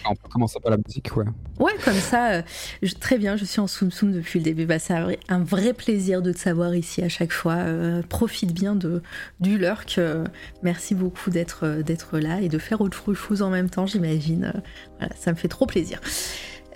On 0.04 0.14
peut 0.14 0.28
commencer 0.30 0.58
par 0.60 0.72
la 0.72 0.78
musique, 0.78 1.16
ouais. 1.16 1.24
Ouais, 1.58 1.72
comme 1.84 1.94
ça, 1.94 2.32
euh, 2.32 2.42
je- 2.82 2.94
très 2.94 3.18
bien, 3.18 3.36
je 3.36 3.44
suis 3.44 3.60
en 3.60 3.66
soum 3.66 3.90
soum 3.90 4.12
depuis 4.12 4.38
le 4.40 4.44
début. 4.44 4.66
Bah, 4.66 4.78
c'est 4.78 4.94
un 4.94 5.02
vrai, 5.02 5.18
un 5.28 5.42
vrai 5.42 5.72
plaisir 5.72 6.22
de 6.22 6.32
te 6.32 6.38
savoir 6.38 6.74
ici 6.74 7.02
à 7.02 7.08
chaque 7.08 7.32
fois. 7.32 7.54
Euh, 7.54 8.02
profite 8.08 8.52
bien 8.52 8.74
de, 8.74 9.02
du 9.40 9.58
lurk. 9.58 9.96
Euh, 9.98 10.24
merci 10.62 10.94
beaucoup 10.94 11.30
d'être 11.30 11.82
d'être 11.82 12.18
là 12.18 12.40
et 12.40 12.48
de 12.48 12.58
faire 12.58 12.80
autre 12.80 13.14
chose 13.14 13.42
en 13.42 13.50
même 13.50 13.70
temps, 13.70 13.86
j'imagine. 13.86 14.52
Voilà, 14.98 15.14
ça 15.16 15.30
me 15.32 15.36
fait 15.36 15.48
trop 15.48 15.66
plaisir. 15.66 16.00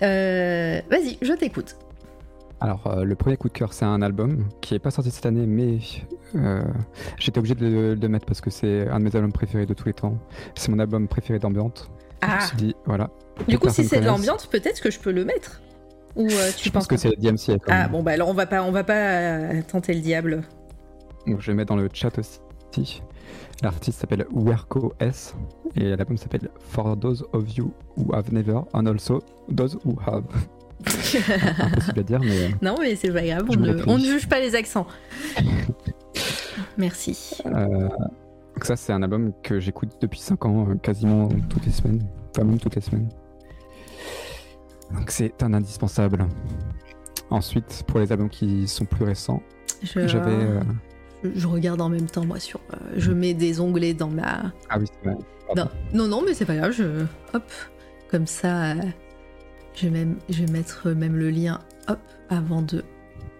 Vas-y, 0.01 1.17
je 1.21 1.33
t'écoute. 1.33 1.75
Alors, 2.59 3.03
le 3.03 3.15
premier 3.15 3.35
coup 3.35 3.49
de 3.49 3.53
cœur, 3.53 3.73
c'est 3.73 3.83
un 3.85 4.01
album 4.01 4.45
qui 4.61 4.73
est 4.75 4.79
pas 4.79 4.91
sorti 4.91 5.11
cette 5.11 5.25
année, 5.25 5.45
mais 5.45 5.79
j'étais 7.17 7.37
obligé 7.39 7.55
de 7.55 7.65
le, 7.65 7.95
de 7.95 8.01
le 8.01 8.07
mettre 8.07 8.25
parce 8.25 8.39
que 8.41 8.49
c'est 8.49 8.87
un 8.87 8.99
de 8.99 9.03
mes 9.03 9.15
albums 9.15 9.33
préférés 9.33 9.65
de 9.65 9.73
tous 9.73 9.85
les 9.85 9.93
temps. 9.93 10.17
C'est 10.55 10.69
mon 10.69 10.79
album 10.79 11.07
préféré 11.07 11.39
d'ambiance. 11.39 11.89
Je 12.21 12.27
me 12.27 12.33
Ah, 12.33 12.39
suis 12.41 12.55
dit, 12.57 12.75
voilà. 12.85 13.09
Du 13.47 13.57
coup, 13.59 13.69
si 13.69 13.83
c'est 13.83 13.99
de 14.01 14.05
l'ambiance, 14.05 14.45
peut-être 14.45 14.81
que 14.81 14.91
je 14.91 14.99
peux 14.99 15.11
le 15.11 15.25
mettre. 15.25 15.61
Ou 16.15 16.27
euh, 16.27 16.51
tu 16.55 16.65
Je 16.65 16.69
pense 16.69 16.83
penses 16.83 16.87
que 16.87 16.97
c'est 16.97 17.09
le 17.09 17.15
DMC. 17.15 17.59
quand 17.59 17.71
Ah 17.71 17.83
même. 17.83 17.91
bon, 17.91 18.03
bah 18.03 18.11
alors 18.11 18.29
on 18.29 18.33
va 18.33 18.45
pas, 18.45 18.61
on 18.63 18.71
va 18.71 18.83
pas 18.83 18.93
euh, 18.93 19.61
tenter 19.67 19.93
le 19.95 20.01
diable. 20.01 20.43
Donc, 21.25 21.41
je 21.41 21.47
vais 21.51 21.55
mettre 21.55 21.69
dans 21.73 21.81
le 21.81 21.89
chat 21.91 22.11
aussi. 22.19 23.01
L'artiste 23.61 23.99
s'appelle 24.01 24.25
Werko 24.31 24.93
S 24.99 25.35
et 25.75 25.95
l'album 25.95 26.17
s'appelle 26.17 26.49
For 26.69 26.99
Those 26.99 27.23
of 27.33 27.55
You 27.57 27.71
Who 27.97 28.13
Have 28.13 28.31
Never 28.33 28.59
and 28.73 28.85
Also 28.87 29.23
Those 29.55 29.77
Who 29.85 29.95
Have. 30.05 30.23
Impossible 30.85 31.99
à 31.99 32.03
dire, 32.03 32.19
mais 32.19 32.43
euh, 32.43 32.49
non, 32.61 32.75
mais 32.79 32.95
c'est 32.95 33.11
pas 33.11 33.21
grave, 33.23 33.45
on 33.49 33.55
ne, 33.55 33.83
on 33.87 33.97
juge 33.97 34.27
pas 34.27 34.39
les 34.39 34.53
accents. 34.55 34.85
Merci. 36.77 37.37
Euh, 37.45 37.87
Donc 38.55 38.65
ça, 38.65 38.75
c'est 38.75 38.91
un 38.93 39.01
album 39.01 39.31
que 39.43 39.59
j'écoute 39.59 39.89
depuis 40.01 40.19
5 40.19 40.45
ans, 40.45 40.67
quasiment 40.81 41.29
toutes 41.49 41.65
les 41.65 41.71
semaines. 41.71 42.03
Enfin, 42.35 42.45
même 42.45 42.59
toutes 42.59 42.75
les 42.75 42.81
semaines. 42.81 43.07
Donc 44.93 45.11
c'est 45.11 45.41
un 45.43 45.53
indispensable. 45.53 46.27
Ensuite, 47.29 47.83
pour 47.87 47.99
les 47.99 48.11
albums 48.11 48.29
qui 48.29 48.67
sont 48.67 48.85
plus 48.85 49.05
récents, 49.05 49.41
Je, 49.81 50.07
j'avais... 50.07 50.31
euh, 50.31 50.61
je 51.35 51.47
regarde 51.47 51.81
en 51.81 51.89
même 51.89 52.05
temps, 52.05 52.25
moi, 52.25 52.39
sur. 52.39 52.59
euh, 52.73 52.77
je 52.97 53.11
mets 53.11 53.33
des 53.33 53.59
onglets 53.59 53.93
dans 53.93 54.09
ma. 54.09 54.51
Ah 54.69 54.77
oui, 54.79 54.85
c'est 54.87 55.09
vrai. 55.09 55.17
Non, 55.55 55.67
non, 55.93 56.07
non, 56.07 56.21
mais 56.25 56.33
c'est 56.33 56.45
pas 56.45 56.55
grave, 56.55 56.71
je. 56.71 57.05
Hop, 57.33 57.43
comme 58.11 58.27
ça. 58.27 58.71
euh, 58.73 58.75
je, 59.73 59.87
vais 59.87 59.91
même, 59.91 60.17
je 60.29 60.43
vais 60.43 60.51
mettre 60.51 60.89
même 60.91 61.15
le 61.15 61.29
lien, 61.31 61.59
hop, 61.87 61.99
avant 62.29 62.61
de. 62.61 62.83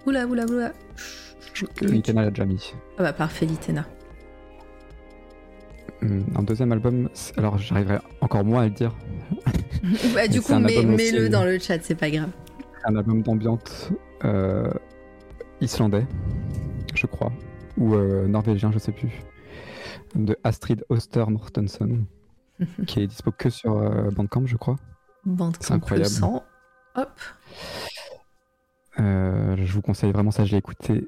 Oula, 0.08 0.26
oula, 0.26 0.46
oula. 0.46 0.74
Litena 1.82 2.24
l'a 2.24 2.30
déjà 2.30 2.46
mis. 2.46 2.74
Ah 2.98 3.04
bah 3.04 3.14
parfait, 3.14 3.46
Litena. 3.46 3.86
Hum, 6.04 6.26
Un 6.36 6.44
deuxième 6.44 6.72
album, 6.72 7.10
alors 7.38 7.58
j'arriverai 7.58 8.00
encore 8.22 8.44
moins 8.44 8.62
à 8.64 8.66
le 8.66 8.72
dire. 8.72 8.94
bah, 10.14 10.28
du 10.28 10.42
coup, 10.42 10.54
mets- 10.56 10.84
mets-le 10.86 11.30
dans 11.30 11.46
le 11.46 11.58
chat, 11.60 11.80
c'est 11.82 11.96
pas 11.96 12.10
grave. 12.10 12.30
Un 12.86 12.96
album 12.98 13.22
d'ambiance 13.22 13.90
euh, 14.26 14.70
islandais, 15.62 16.06
je 16.94 17.08
crois, 17.08 17.32
ou 17.78 17.96
euh, 17.96 18.28
norvégien, 18.28 18.72
je 18.72 18.80
sais 18.80 18.92
plus, 18.92 19.12
de 20.16 20.38
Astrid 20.44 20.84
Oster 20.90 21.24
Mortensen, 21.30 22.06
qui 22.88 23.00
est 23.02 23.08
dispo 23.08 23.32
que 23.32 23.50
sur 23.50 23.78
euh, 23.78 24.10
Bandcamp, 24.12 24.46
je 24.46 24.58
crois. 24.58 24.76
Bande 25.26 25.56
C'est 25.62 25.72
incroyable. 25.74 26.10
Hop. 26.96 27.20
Je 28.98 29.72
vous 29.74 29.82
conseille 29.82 30.12
vraiment 30.12 30.32
ça, 30.32 30.44
je 30.46 30.52
l'ai 30.52 30.58
écouté 30.58 31.08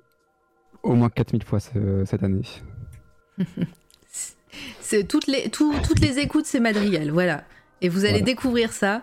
au 0.84 0.94
moins 0.96 1.10
4000 1.10 1.44
fois 1.44 1.60
ce- 1.60 2.04
cette 2.06 2.24
année. 2.24 2.42
C'est 4.82 5.08
toutes 5.08 5.28
les, 5.28 5.50
tout- 5.50 5.74
toutes 5.86 6.00
les 6.00 6.20
écoutes, 6.20 6.46
c'est 6.46 6.60
Madrigal, 6.60 7.12
voilà. 7.12 7.44
Et 7.82 7.90
vous 7.90 8.00
allez 8.06 8.10
Voilà. 8.20 8.26
découvrir 8.26 8.72
ça. 8.72 9.02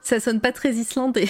Ça 0.00 0.20
sonne 0.20 0.40
pas 0.40 0.52
très 0.52 0.72
islandais. 0.74 1.28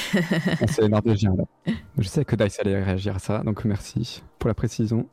C'est 0.68 0.88
norvégien 0.88 1.32
là. 1.36 1.72
Je 1.98 2.08
sais 2.08 2.24
que 2.24 2.34
Dice 2.34 2.58
allait 2.60 2.82
réagir 2.82 3.16
à 3.16 3.18
ça, 3.20 3.38
donc 3.44 3.64
merci 3.64 4.22
pour 4.38 4.48
la 4.48 4.54
précision. 4.54 5.06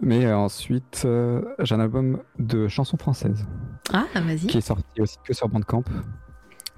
Mais 0.00 0.24
euh, 0.24 0.36
ensuite, 0.36 1.02
euh, 1.04 1.42
j'ai 1.58 1.74
un 1.74 1.80
album 1.80 2.22
de 2.38 2.66
chansons 2.68 2.96
françaises 2.96 3.44
Ah, 3.92 4.06
vas-y. 4.14 4.46
qui 4.46 4.58
est 4.58 4.62
sorti 4.62 5.00
aussi 5.00 5.16
que 5.24 5.34
sur 5.34 5.48
Bandcamp. 5.48 5.84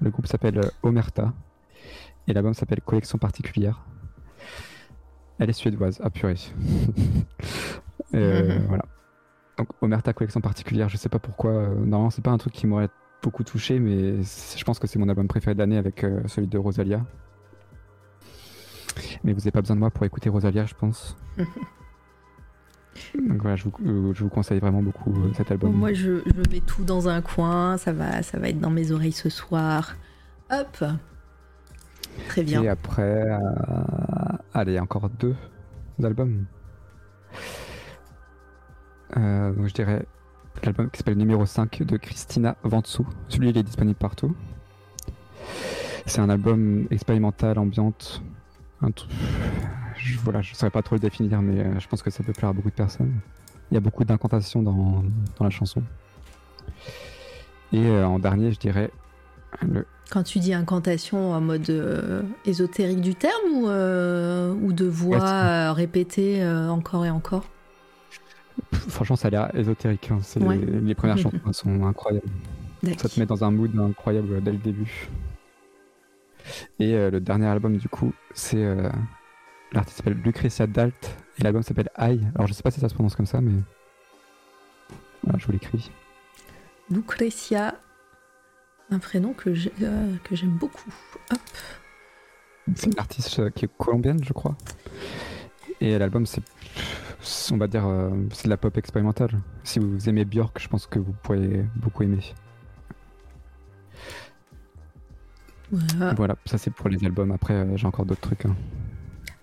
Le 0.01 0.09
groupe 0.09 0.27
s'appelle 0.27 0.57
euh, 0.57 0.69
Omerta 0.83 1.31
et 2.27 2.33
l'album 2.33 2.53
s'appelle 2.53 2.81
Collection 2.81 3.17
particulière. 3.17 3.85
Elle 5.39 5.49
est 5.49 5.53
suédoise, 5.53 5.99
ah 6.03 6.09
purée. 6.09 6.35
Euh, 8.13 8.57
Mhm. 8.59 8.65
Voilà. 8.67 8.83
Donc 9.61 9.69
Omerta 9.81 10.11
Collection 10.11 10.41
particulière, 10.41 10.89
je 10.89 10.97
sais 10.97 11.07
pas 11.07 11.19
pourquoi. 11.19 11.51
euh, 11.51 11.75
non, 11.85 12.09
c'est 12.09 12.23
pas 12.23 12.31
un 12.31 12.37
truc 12.39 12.51
qui 12.51 12.65
m'aurait 12.65 12.89
beaucoup 13.21 13.43
touché, 13.43 13.79
mais 13.79 14.23
je 14.23 14.63
pense 14.63 14.79
que 14.79 14.87
c'est 14.87 14.97
mon 14.97 15.07
album 15.07 15.27
préféré 15.27 15.53
de 15.53 15.59
l'année 15.59 15.77
avec 15.77 16.03
euh, 16.03 16.23
celui 16.25 16.47
de 16.47 16.57
Rosalia. 16.57 17.05
Mais 19.23 19.33
vous 19.33 19.39
n'avez 19.41 19.51
pas 19.51 19.61
besoin 19.61 19.75
de 19.75 19.81
moi 19.81 19.91
pour 19.91 20.03
écouter 20.03 20.29
Rosalia, 20.29 20.65
je 20.65 20.73
pense. 20.73 21.15
Donc 21.37 23.39
voilà, 23.39 23.55
je 23.55 23.65
vous, 23.65 23.71
euh, 23.85 24.13
je 24.15 24.23
vous 24.23 24.29
conseille 24.29 24.59
vraiment 24.59 24.81
beaucoup 24.81 25.13
euh, 25.13 25.31
cet 25.35 25.51
album. 25.51 25.73
Moi, 25.73 25.93
je, 25.93 26.23
je 26.25 26.51
mets 26.51 26.61
tout 26.61 26.83
dans 26.83 27.07
un 27.07 27.21
coin. 27.21 27.77
Ça 27.77 27.93
va, 27.93 28.23
ça 28.23 28.39
va 28.39 28.49
être 28.49 28.59
dans 28.59 28.71
mes 28.71 28.91
oreilles 28.91 29.11
ce 29.11 29.29
soir. 29.29 29.95
Hop. 30.49 30.83
Très 32.29 32.41
bien. 32.41 32.63
Et 32.63 32.67
après, 32.67 33.29
euh, 33.29 33.37
allez, 34.55 34.79
encore 34.79 35.07
deux 35.19 35.35
albums. 36.03 36.45
Euh, 39.17 39.51
donc 39.51 39.67
je 39.67 39.73
dirais 39.73 40.05
l'album 40.63 40.89
qui 40.89 40.97
s'appelle 40.97 41.17
numéro 41.17 41.45
5 41.45 41.83
de 41.83 41.97
Christina 41.97 42.55
Vantsou. 42.63 43.05
Celui 43.27 43.49
il 43.49 43.57
est 43.57 43.63
disponible 43.63 43.97
partout. 43.97 44.35
C'est 46.05 46.21
un 46.21 46.29
album 46.29 46.87
expérimental, 46.91 47.59
ambiante. 47.59 48.21
Un 48.81 48.89
je, 49.97 50.17
voilà, 50.19 50.41
je 50.41 50.51
ne 50.51 50.55
saurais 50.55 50.71
pas 50.71 50.81
trop 50.81 50.95
le 50.95 50.99
définir, 50.99 51.41
mais 51.41 51.59
euh, 51.59 51.79
je 51.79 51.87
pense 51.87 52.01
que 52.01 52.09
ça 52.09 52.23
peut 52.23 52.33
plaire 52.33 52.49
à 52.49 52.53
beaucoup 52.53 52.69
de 52.69 52.75
personnes. 52.75 53.13
Il 53.69 53.75
y 53.75 53.77
a 53.77 53.79
beaucoup 53.79 54.03
d'incantations 54.03 54.63
dans, 54.63 55.03
dans 55.37 55.45
la 55.45 55.51
chanson. 55.51 55.83
Et 57.73 57.85
euh, 57.85 58.05
en 58.05 58.19
dernier, 58.19 58.51
je 58.51 58.59
dirais 58.59 58.91
le 59.61 59.85
Quand 60.09 60.23
tu 60.23 60.39
dis 60.39 60.53
incantation 60.53 61.33
en 61.33 61.41
mode 61.41 61.69
euh, 61.69 62.21
ésotérique 62.45 63.01
du 63.01 63.15
terme 63.15 63.51
ou, 63.53 63.69
euh, 63.69 64.53
ou 64.61 64.73
de 64.73 64.85
voix 64.85 65.19
Ouais, 65.19 65.69
répétée 65.71 66.45
encore 66.45 67.05
et 67.05 67.09
encore? 67.09 67.45
Franchement, 68.89 69.15
ça 69.15 69.27
a 69.27 69.31
l'air 69.31 69.55
ésotérique. 69.55 70.09
hein. 70.11 70.19
Ouais. 70.41 70.57
Les 70.57 70.95
premières 70.95 71.17
chansons 71.19 71.53
sont 71.53 71.85
incroyables. 71.85 72.27
Ça 72.97 73.07
te 73.09 73.19
met 73.19 73.25
dans 73.25 73.43
un 73.43 73.51
mood 73.51 73.77
incroyable 73.79 74.41
dès 74.41 74.51
le 74.51 74.57
début. 74.57 75.07
Et 76.79 76.95
euh, 76.95 77.11
le 77.11 77.19
dernier 77.19 77.45
album, 77.47 77.77
du 77.77 77.87
coup, 77.89 78.11
c'est. 78.33 78.63
euh, 78.63 78.89
L'artiste 79.73 79.97
s'appelle 79.97 80.17
Lucretia 80.23 80.67
Dalt 80.67 81.15
et 81.37 81.43
l'album 81.43 81.63
s'appelle 81.63 81.89
I. 81.97 82.19
Alors, 82.35 82.47
je 82.47 82.53
sais 82.53 82.63
pas 82.63 82.71
si 82.71 82.79
ça 82.81 82.89
se 82.89 82.93
prononce 82.93 83.15
comme 83.15 83.25
ça, 83.27 83.39
mais. 83.39 83.51
Voilà, 85.23 85.37
je 85.39 85.45
vous 85.45 85.51
l'écris. 85.51 85.91
Lucretia, 86.89 87.75
un 88.89 88.99
prénom 88.99 89.33
que 89.33 89.49
euh, 89.83 90.15
j'aime 90.31 90.57
beaucoup. 90.57 90.91
Hop. 91.31 91.39
C'est 92.75 92.87
une 92.91 92.99
artiste 92.99 93.51
qui 93.53 93.65
est 93.65 93.71
colombienne, 93.77 94.23
je 94.23 94.33
crois. 94.33 94.55
Et 95.79 95.97
l'album, 95.99 96.25
c'est. 96.25 96.41
On 97.51 97.57
va 97.57 97.67
dire. 97.67 97.85
euh, 97.87 98.09
c'est 98.31 98.45
de 98.45 98.49
la 98.49 98.57
pop 98.57 98.75
expérimentale. 98.77 99.31
Si 99.63 99.79
vous 99.79 100.09
aimez 100.09 100.25
Björk, 100.25 100.59
je 100.59 100.67
pense 100.67 100.87
que 100.87 100.99
vous 100.99 101.13
pourrez 101.23 101.65
beaucoup 101.75 102.03
aimer. 102.03 102.19
Voilà. 105.71 106.13
Voilà, 106.15 106.35
ça 106.45 106.57
c'est 106.57 106.71
pour 106.71 106.89
les 106.89 107.03
albums. 107.05 107.31
Après, 107.31 107.53
euh, 107.53 107.77
j'ai 107.77 107.87
encore 107.87 108.05
d'autres 108.05 108.21
trucs. 108.21 108.45
hein. 108.45 108.55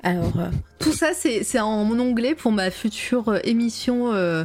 Alors, 0.04 0.32
euh, 0.38 0.48
tout 0.78 0.92
ça, 0.92 1.08
c'est 1.12 1.58
en 1.60 1.84
mon 1.84 1.98
onglet 1.98 2.34
pour 2.36 2.52
ma 2.52 2.70
future 2.70 3.28
euh, 3.30 3.38
émission 3.44 4.12
euh, 4.12 4.44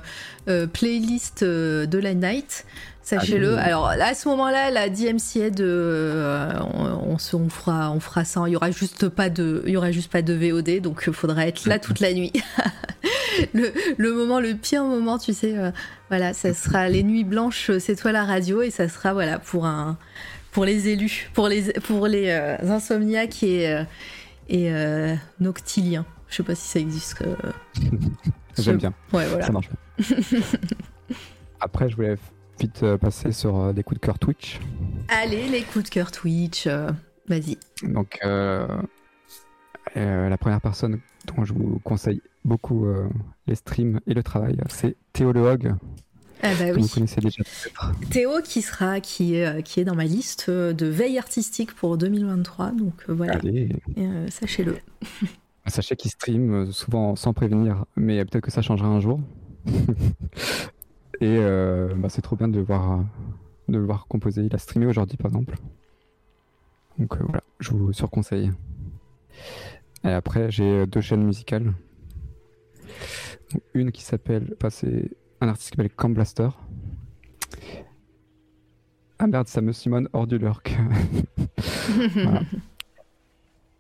playlist 0.73 1.43
de 1.43 1.98
la 1.99 2.14
night. 2.15 2.65
Sachez-le. 3.03 3.57
Allez. 3.57 3.61
Alors, 3.67 3.88
à 3.90 4.14
ce 4.15 4.27
moment-là, 4.30 4.72
la 4.72 4.90
DMCA 4.90 5.49
de, 5.51 6.49
on, 6.73 7.11
on, 7.14 7.17
se- 7.17 7.35
on 7.35 7.49
fera, 7.49 7.91
on 7.91 7.99
fera 7.99 8.23
ça. 8.25 8.43
Il 8.48 8.53
y 8.53 8.56
aura 8.56 8.72
juste 8.72 9.09
pas 9.09 9.30
de, 9.30 9.61
il 9.67 9.73
y 9.73 9.77
aura 9.77 9.91
juste 9.91 10.11
pas 10.11 10.22
de 10.22 10.33
VOD, 10.33 10.80
donc 10.82 11.03
il 11.06 11.14
faudra 11.14 11.45
être 11.45 11.65
là 11.67 11.80
toute 11.80 11.99
la 11.99 12.14
nuit. 12.14 12.32
le, 13.53 13.72
le 13.98 14.14
moment, 14.14 14.40
le 14.40 14.56
pire 14.56 14.83
moment, 14.85 15.17
tu 15.19 15.33
sais. 15.33 15.53
voilà, 16.09 16.33
ça 16.33 16.53
sera 16.53 16.88
les 16.90 17.03
nuits 17.03 17.25
blanches. 17.25 17.72
C'est 17.80 17.95
toi 17.98 18.11
la 18.14 18.23
radio 18.23 18.61
et 18.61 18.72
ça 18.72 18.88
sera 18.88 19.11
voilà 19.14 19.38
pour 19.38 19.65
un, 19.65 19.98
pour 20.51 20.64
les 20.65 20.88
élus, 20.88 21.30
pour 21.33 21.49
les, 21.49 21.73
pour 21.73 22.07
les 22.07 22.32
insomniaques 22.64 23.43
et 23.43 23.83
et 24.49 24.72
euh, 24.73 25.15
noctilien. 25.39 26.05
Je 26.30 26.35
sais 26.38 26.43
pas 26.43 26.55
si 26.55 26.67
ça 26.67 26.80
existe. 26.80 27.22
euh, 27.22 27.35
J'aime 28.57 28.77
bien. 28.77 28.93
Ouais, 29.13 29.27
voilà. 29.27 29.45
Ça 29.45 29.51
marche. 29.51 29.69
Après, 31.59 31.89
je 31.89 31.95
voulais 31.95 32.15
vite 32.59 32.83
euh, 32.83 32.97
passer 32.97 33.31
sur 33.31 33.73
des 33.73 33.83
coups 33.83 33.99
de 33.99 34.05
cœur 34.05 34.19
Twitch. 34.19 34.59
Allez, 35.07 35.47
les 35.49 35.61
coups 35.63 35.85
de 35.85 35.89
cœur 35.89 36.11
Twitch. 36.11 36.67
euh, 36.67 36.91
Vas-y. 37.27 37.57
Donc, 37.83 38.19
euh, 38.25 38.67
euh, 39.95 40.30
la 40.30 40.38
première 40.38 40.59
personne 40.61 40.99
dont 41.27 41.45
je 41.45 41.53
vous 41.53 41.80
conseille 41.83 42.22
beaucoup 42.43 42.85
les 43.47 43.55
streams 43.55 44.01
et 44.07 44.13
le 44.13 44.22
travail, 44.23 44.57
c'est 44.67 44.97
Théo 45.13 45.31
Le 45.31 45.39
Hog, 45.41 45.73
Ah 46.45 46.53
bah 46.59 46.69
que 46.72 46.75
oui. 46.75 46.81
vous 46.81 46.88
connaissez 46.89 47.22
déjà. 47.22 47.41
Théo 48.09 48.41
qui 48.43 48.61
sera, 48.61 48.99
qui 48.99 49.35
est, 49.35 49.45
euh, 49.45 49.61
qui 49.61 49.80
est 49.80 49.85
dans 49.85 49.95
ma 49.95 50.03
liste 50.03 50.47
euh, 50.49 50.73
de 50.73 50.85
veille 50.85 51.17
artistique 51.17 51.73
pour 51.73 51.97
2023. 51.97 52.72
Donc 52.72 52.93
euh, 53.07 53.13
voilà. 53.13 53.39
Euh, 53.97 54.27
sachez-le. 54.30 54.77
Sachez 55.67 55.95
qu'il 55.95 56.11
stream 56.11 56.72
souvent 56.73 57.15
sans 57.15 57.33
prévenir, 57.33 57.85
mais 57.95 58.23
peut-être 58.25 58.43
que 58.43 58.51
ça 58.51 58.61
changera 58.61 58.88
un 58.88 58.99
jour. 58.99 59.22
et 61.22 61.38
euh, 61.39 61.93
bah, 61.95 62.09
c'est 62.09 62.22
trop 62.22 62.35
bien 62.35 62.49
de 62.49 62.57
le 62.57 62.63
voir, 62.63 63.05
de 63.69 63.77
le 63.77 63.85
voir 63.85 64.07
composer. 64.07 64.43
Il 64.43 64.53
a 64.53 64.57
streamé 64.57 64.85
aujourd'hui, 64.85 65.15
par 65.15 65.30
exemple. 65.31 65.55
Donc 66.99 67.15
euh, 67.15 67.23
voilà, 67.23 67.43
je 67.59 67.72
vous 67.72 67.93
surconseille. 67.93 68.51
Et 70.03 70.09
après, 70.09 70.51
j'ai 70.51 70.85
deux 70.85 70.99
chaînes 70.99 71.23
musicales. 71.23 71.73
Une 73.73 73.91
qui 73.93 74.03
s'appelle, 74.03 74.53
enfin, 74.57 74.69
c'est 74.69 75.11
un 75.43 75.49
artiste 75.49 75.72
qui 75.72 75.75
s'appelle 75.75 75.93
Camp 75.93 76.09
Blaster. 76.09 76.49
Ah 79.19 79.27
merde, 79.27 79.47
ça 79.47 79.61
me 79.61 79.72
Simone 79.72 80.09
hors 80.13 80.27
du 80.27 80.38
lurk. 80.38 80.75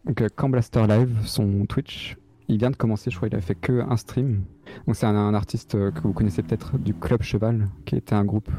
Donc 0.05 0.21
euh, 0.21 0.27
Camp 0.35 0.49
Blaster 0.49 0.85
Live, 0.87 1.17
son 1.25 1.65
Twitch, 1.65 2.17
il 2.49 2.57
vient 2.57 2.71
de 2.71 2.75
commencer, 2.75 3.09
je 3.09 3.15
crois 3.15 3.29
qu'il 3.29 3.37
a 3.37 3.41
fait 3.41 3.55
que 3.55 3.81
un 3.81 3.97
stream. 3.97 4.43
Donc 4.85 4.95
c'est 4.95 5.05
un, 5.05 5.33
artiste 5.33 5.75
euh, 5.75 5.91
que 5.91 6.01
vous 6.01 6.13
connaissez 6.13 6.43
peut-être 6.43 6.77
du 6.77 6.93
Club 6.93 7.21
Cheval, 7.21 7.69
qui 7.85 7.95
était 7.95 8.15
un 8.15 8.25
groupe 8.25 8.51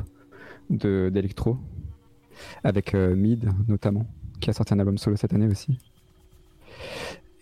d'électro, 0.70 1.58
avec 2.62 2.94
euh, 2.94 3.14
Mid 3.14 3.50
notamment, 3.68 4.06
qui 4.40 4.48
a 4.48 4.52
sorti 4.54 4.72
un 4.72 4.78
album 4.78 4.96
solo 4.96 5.16
cette 5.16 5.34
année 5.34 5.46
aussi. 5.46 5.78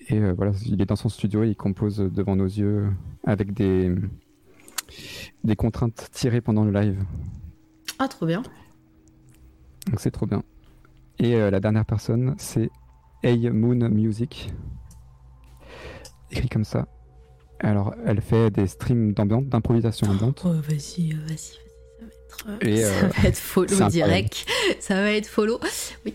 Et 0.08 0.18
euh, 0.18 0.32
voilà, 0.32 0.52
il 0.66 0.82
est 0.82 0.86
dans 0.86 0.97
son 0.97 1.08
studio 1.08 1.44
et 1.44 1.50
il 1.50 1.57
compose 1.57 1.99
devant 1.99 2.34
nos 2.34 2.47
yeux 2.47 2.91
avec 3.24 3.55
des 3.55 3.94
des 5.45 5.57
contraintes 5.57 6.09
tirées 6.12 6.41
pendant 6.41 6.65
le 6.65 6.73
live. 6.73 7.05
Ah, 7.99 8.09
trop 8.09 8.27
bien. 8.27 8.43
Donc 9.89 10.01
c'est 10.01 10.11
trop 10.11 10.27
bien. 10.27 10.43
Et 11.19 11.37
euh, 11.37 11.51
la 11.51 11.61
dernière 11.61 11.85
personne, 11.85 12.35
c'est 12.39 12.71
Hey 13.23 13.51
Moon 13.51 13.89
Music. 13.89 14.53
Écrit 16.31 16.49
comme 16.49 16.65
ça. 16.65 16.87
Alors, 17.61 17.95
elle 18.05 18.21
fait 18.21 18.51
des 18.51 18.67
streams 18.67 19.12
d'ambiance, 19.12 19.45
d'improvisation 19.45 20.09
ambiante. 20.09 20.43
Oh, 20.45 20.53
vas-y, 20.53 21.12
vas-y, 21.12 21.59
vas-y. 22.01 22.19
Ça 22.29 22.49
va 22.49 22.55
être, 22.55 22.67
euh, 22.67 22.99
ça 22.99 23.05
euh, 23.05 23.09
va 23.09 23.29
être 23.29 23.37
follow 23.37 23.89
direct. 23.89 24.47
Ça 24.81 24.95
va 24.95 25.12
être 25.12 25.27
follow. 25.27 25.61
Oui. 26.05 26.15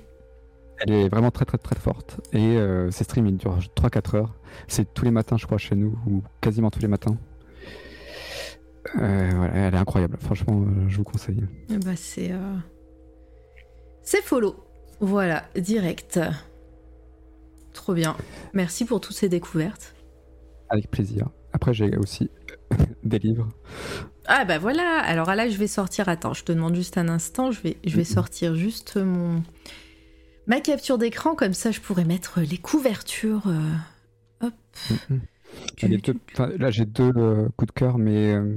Elle 0.80 0.92
est 0.92 1.10
vraiment 1.10 1.32
très 1.32 1.46
très 1.46 1.58
très 1.58 1.76
forte. 1.76 2.20
Et 2.34 2.58
euh, 2.58 2.92
ces 2.92 3.04
streams, 3.04 3.28
ils 3.28 3.38
durent 3.38 3.60
3-4 3.76 4.18
heures. 4.18 4.34
C'est 4.68 4.94
tous 4.94 5.06
les 5.06 5.12
matins, 5.12 5.38
je 5.38 5.46
crois, 5.46 5.58
chez 5.58 5.76
nous, 5.76 5.98
ou 6.06 6.22
quasiment 6.42 6.70
tous 6.70 6.80
les 6.80 6.88
matins. 6.88 7.18
Euh, 8.96 9.32
voilà, 9.36 9.54
elle 9.56 9.74
est 9.74 9.78
incroyable. 9.78 10.18
Franchement, 10.20 10.62
euh, 10.62 10.88
je 10.90 10.98
vous 10.98 11.04
conseille. 11.04 11.44
Bah, 11.70 11.96
c'est. 11.96 12.32
euh, 12.32 12.56
C'est 14.04 14.24
follow. 14.24 14.56
Voilà, 15.00 15.44
direct. 15.56 16.20
Trop 17.74 17.94
bien. 17.94 18.16
Merci 18.54 18.86
pour 18.86 19.02
toutes 19.02 19.16
ces 19.16 19.30
découvertes. 19.30 19.94
Avec 20.70 20.90
plaisir. 20.90 21.30
Après, 21.54 21.74
j'ai 21.74 21.96
aussi 21.98 22.30
des 23.04 23.20
livres. 23.20 23.48
Ah 24.26 24.44
bah 24.44 24.58
voilà, 24.58 25.00
alors 25.06 25.34
là 25.36 25.48
je 25.48 25.56
vais 25.58 25.68
sortir, 25.68 26.10
attends, 26.10 26.34
je 26.34 26.44
te 26.44 26.52
demande 26.52 26.76
juste 26.76 26.98
un 26.98 27.08
instant, 27.08 27.52
je 27.52 27.62
vais, 27.62 27.78
je 27.86 27.92
vais 27.96 28.02
Mhm. 28.02 28.06
sortir 28.06 28.56
juste 28.56 28.98
mon 28.98 29.42
ma 30.48 30.60
capture 30.60 30.98
d'écran, 30.98 31.34
comme 31.34 31.54
ça 31.54 31.72
je 31.72 31.80
pourrais 31.80 32.04
mettre 32.04 32.42
les 32.42 32.58
couvertures. 32.58 33.48
euh, 33.48 33.72
hop. 34.48 34.54
Mhm. 35.10 35.20
du- 35.20 35.28
Deux- 35.82 36.20
là, 36.58 36.70
j'ai 36.72 36.86
deux 36.86 37.12
euh, 37.16 37.50
coups 37.56 37.68
de 37.74 37.80
cœur, 37.80 37.98
mais 37.98 38.34
euh, 38.34 38.56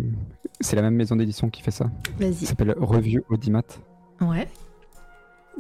c'est 0.60 0.76
la 0.76 0.82
même 0.82 0.94
maison 0.94 1.16
d'édition 1.16 1.50
qui 1.50 1.62
fait 1.62 1.70
ça. 1.70 1.84
Ça 1.84 1.90
Vas-y. 2.18 2.46
s'appelle 2.46 2.74
Revue 2.78 3.22
Audimat. 3.28 3.62
Ouais. 4.20 4.48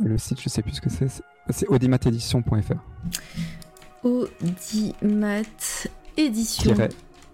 Le 0.02 0.16
site, 0.18 0.40
je 0.40 0.48
sais 0.48 0.62
plus 0.62 0.72
ce 0.72 0.80
que 0.80 0.88
c'est. 0.90 1.08
c'est- 1.50 1.66
audimatedition.fr. 1.68 2.74
Audimat 4.02 5.42
édition. 6.16 6.74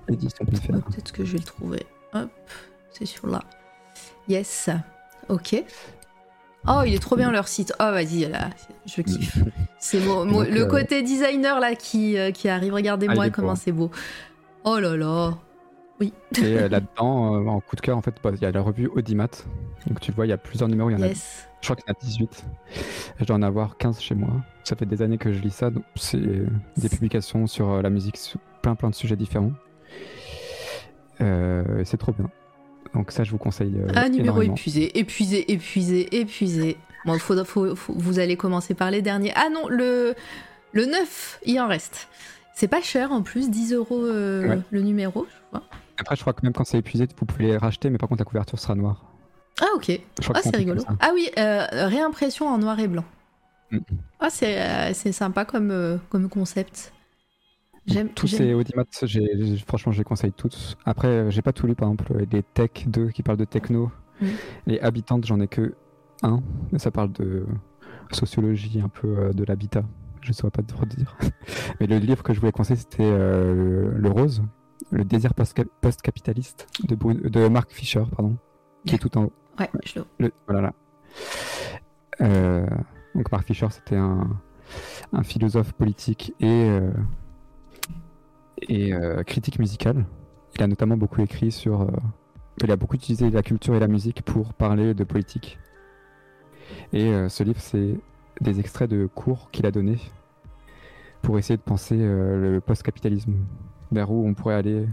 Édition.fr. 0.08 0.70
Oh, 0.74 0.80
Peut-être 0.90 1.12
que 1.12 1.24
je 1.24 1.32
vais 1.32 1.38
le 1.38 1.44
trouver. 1.44 1.86
Hop, 2.14 2.30
c'est 2.92 3.06
sur 3.06 3.26
là. 3.26 3.42
Yes. 4.28 4.70
Ok. 5.28 5.62
Oh, 6.68 6.82
il 6.86 6.94
est 6.94 6.98
trop 6.98 7.16
bien 7.16 7.30
leur 7.30 7.48
site. 7.48 7.72
Oh, 7.80 7.84
vas-y, 7.84 8.28
là, 8.28 8.50
je 8.86 9.02
kiffe. 9.02 9.38
C'est 9.78 10.00
mo- 10.04 10.24
mo- 10.24 10.42
Donc, 10.44 10.52
le 10.52 10.62
euh, 10.62 10.66
côté 10.66 11.02
designer 11.02 11.60
là 11.60 11.74
qui, 11.74 12.18
euh, 12.18 12.30
qui 12.32 12.48
arrive. 12.48 12.74
Regardez-moi 12.74 13.30
comment 13.30 13.50
beau. 13.50 13.56
c'est 13.56 13.72
beau. 13.72 13.90
Oh 14.64 14.78
là 14.78 14.96
là. 14.96 15.34
Oui. 16.00 16.12
Et 16.38 16.58
euh, 16.58 16.68
là-dedans, 16.68 17.46
en 17.46 17.60
coup 17.60 17.76
de 17.76 17.80
cœur, 17.80 17.96
en 17.96 18.02
fait, 18.02 18.14
bah, 18.22 18.30
il 18.34 18.42
y 18.42 18.46
a 18.46 18.50
la 18.50 18.60
revue 18.62 18.88
Audimat. 18.88 19.28
Donc 19.86 20.00
tu 20.00 20.10
vois, 20.12 20.26
il 20.26 20.30
y 20.30 20.32
a 20.32 20.38
plusieurs 20.38 20.68
numéros. 20.68 20.90
Il 20.90 20.94
y 20.98 21.00
en 21.00 21.02
a, 21.02 21.08
Yes. 21.08 21.46
je 21.60 21.66
crois 21.66 21.76
qu'il 21.76 21.84
y 21.86 21.90
en 21.90 21.94
a 21.94 22.04
18. 22.04 22.44
Je 23.20 23.24
dois 23.24 23.36
en 23.36 23.42
avoir 23.42 23.76
15 23.76 24.00
chez 24.00 24.14
moi. 24.14 24.30
Ça 24.64 24.74
fait 24.76 24.86
des 24.86 25.02
années 25.02 25.18
que 25.18 25.32
je 25.32 25.38
lis 25.40 25.50
ça. 25.54 25.70
donc 25.70 25.84
C'est 25.94 26.18
des 26.20 26.88
publications 26.88 27.46
sur 27.46 27.80
la 27.80 27.90
musique, 27.90 28.16
sur 28.16 28.40
plein 28.62 28.74
plein 28.74 28.90
de 28.90 28.94
sujets 28.94 29.16
différents. 29.16 29.52
C'est 31.20 31.96
trop 31.98 32.12
bien. 32.12 32.28
Donc 32.96 33.12
ça, 33.12 33.24
je 33.24 33.30
vous 33.30 33.38
conseille. 33.38 33.74
euh, 33.76 33.88
Un 33.94 34.08
numéro 34.08 34.36
énormément. 34.40 34.54
épuisé, 34.54 34.98
épuisé, 34.98 35.52
épuisé, 35.52 36.16
épuisé. 36.18 36.76
Bon, 37.04 37.18
faut, 37.18 37.44
faut- 37.44 37.76
faut- 37.76 37.92
vous 37.94 38.18
allez 38.18 38.36
commencer 38.36 38.72
par 38.74 38.90
les 38.90 39.02
derniers. 39.02 39.32
Ah 39.36 39.48
non, 39.52 39.68
le, 39.68 40.14
le 40.72 40.86
9, 40.86 41.40
il 41.44 41.60
en 41.60 41.68
reste. 41.68 42.08
C'est 42.54 42.68
pas 42.68 42.80
cher 42.80 43.12
en 43.12 43.20
plus, 43.22 43.50
10 43.50 43.74
euros 43.74 44.02
euh, 44.02 44.48
Ouais. 44.48 44.58
le 44.70 44.80
numéro, 44.80 45.26
je 45.28 45.36
crois. 45.48 45.62
Après, 45.98 46.16
je 46.16 46.22
crois 46.22 46.32
que 46.32 46.40
même 46.42 46.54
quand 46.54 46.64
c'est 46.64 46.78
épuisé, 46.78 47.06
vous 47.18 47.26
pouvez 47.26 47.44
les 47.48 47.56
racheter, 47.58 47.90
mais 47.90 47.98
par 47.98 48.08
contre, 48.08 48.22
la 48.22 48.24
couverture 48.24 48.58
sera 48.58 48.74
noire. 48.74 49.04
Ah 49.60 49.66
ok. 49.76 50.00
Ah 50.34 50.40
c'est 50.42 50.56
rigolo. 50.56 50.82
Ah 51.00 51.10
oui, 51.14 51.28
euh, 51.38 51.66
réimpression 51.70 52.48
en 52.48 52.56
noir 52.58 52.80
et 52.80 52.88
blanc. 52.88 53.04
Mm. 53.70 53.78
Ah 54.20 54.30
c'est 54.30 55.12
sympa 55.12 55.44
comme, 55.44 56.00
comme 56.08 56.28
concept. 56.30 56.92
J'aime. 57.86 58.08
Tous 58.10 58.26
ces 58.26 58.52
Audimat, 58.54 58.84
j'ai- 59.02 59.28
j'ai- 59.38 59.56
franchement, 59.58 59.92
je 59.92 59.98
les 59.98 60.04
conseille 60.04 60.32
tous. 60.32 60.76
Après, 60.84 61.08
euh, 61.08 61.30
j'ai 61.30 61.42
pas 61.42 61.52
tout 61.52 61.66
lu, 61.66 61.74
par 61.74 61.88
exemple, 61.88 62.12
euh, 62.14 62.24
les 62.30 62.42
Tech 62.42 62.70
2 62.86 63.10
qui 63.10 63.22
parlent 63.22 63.38
de 63.38 63.44
techno. 63.44 63.90
Mhm. 64.20 64.28
Les 64.66 64.80
Habitantes, 64.80 65.24
j'en 65.26 65.40
ai 65.40 65.46
que 65.48 65.74
un. 66.22 66.42
mais 66.72 66.78
Ça 66.78 66.90
parle 66.90 67.12
de 67.12 67.46
sociologie, 68.12 68.80
un 68.80 68.88
peu 68.88 69.06
euh, 69.18 69.32
de 69.32 69.44
l'habitat. 69.44 69.84
Je 70.22 70.32
saurais 70.32 70.50
pas 70.50 70.62
trop 70.62 70.84
dire. 70.86 71.16
Mais 71.80 71.86
le 71.86 71.98
livre 71.98 72.22
que 72.24 72.34
je 72.34 72.40
voulais 72.40 72.50
conseiller, 72.52 72.78
c'était 72.80 73.04
euh, 73.04 73.92
Le 73.94 74.10
Rose, 74.10 74.42
Le 74.90 75.04
désir 75.04 75.34
post- 75.34 75.62
post-capitaliste 75.80 76.66
de, 76.88 76.94
Brun- 76.96 77.14
de 77.28 77.48
Mark 77.48 77.70
Fisher, 77.70 78.02
pardon, 78.16 78.36
qui 78.84 78.94
est 78.96 78.98
tout 78.98 79.16
en 79.18 79.24
haut. 79.24 79.32
Ouais, 79.60 79.70
je 79.84 80.00
le- 80.18 80.32
voilà 80.48 80.62
là. 80.62 80.72
Euh, 82.22 82.66
donc 83.14 83.30
Mark 83.30 83.46
Fisher, 83.46 83.68
c'était 83.70 83.96
un, 83.96 84.28
un 85.12 85.22
philosophe 85.22 85.72
politique 85.74 86.34
et, 86.40 86.68
et 88.62 88.92
euh, 88.92 89.22
critique 89.22 89.58
musical. 89.58 90.04
Il 90.56 90.62
a 90.62 90.66
notamment 90.66 90.96
beaucoup 90.96 91.20
écrit 91.22 91.52
sur... 91.52 91.82
euh, 91.82 91.90
il 92.62 92.70
a 92.70 92.76
beaucoup 92.76 92.96
utilisé 92.96 93.30
la 93.30 93.42
culture 93.42 93.74
et 93.74 93.80
la 93.80 93.88
musique 93.88 94.22
pour 94.22 94.54
parler 94.54 94.94
de 94.94 95.04
politique. 95.04 95.58
Et 96.92 97.08
euh, 97.08 97.28
ce 97.28 97.42
livre, 97.42 97.60
c'est 97.60 97.94
des 98.40 98.60
extraits 98.60 98.90
de 98.90 99.06
cours 99.06 99.50
qu'il 99.50 99.66
a 99.66 99.70
donnés 99.70 100.00
pour 101.22 101.38
essayer 101.38 101.56
de 101.56 101.62
penser 101.62 101.96
le 101.96 102.60
post-capitalisme, 102.64 103.34
vers 103.90 104.12
où 104.12 104.26
on 104.28 104.34
pourrait 104.34 104.54
aller 104.54 104.86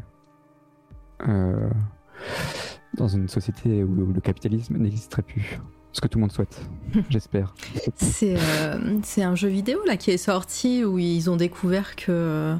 dans 2.98 3.08
une 3.08 3.28
société 3.28 3.84
où 3.84 4.12
le 4.14 4.22
capitalisme 4.22 4.78
n'existerait 4.78 5.22
plus. 5.22 5.60
Ce 5.94 6.02
que 6.02 6.08
tout 6.08 6.18
le 6.18 6.22
monde 6.22 6.32
souhaite, 6.32 6.60
j'espère. 7.10 7.54
C'est 7.96 8.36
euh, 8.36 9.00
un 9.18 9.36
jeu 9.36 9.48
vidéo 9.48 9.80
là 9.86 9.96
qui 9.96 10.10
est 10.10 10.18
sorti 10.18 10.84
où 10.84 10.98
ils 10.98 11.30
ont 11.30 11.36
découvert 11.36 11.96
que 11.96 12.56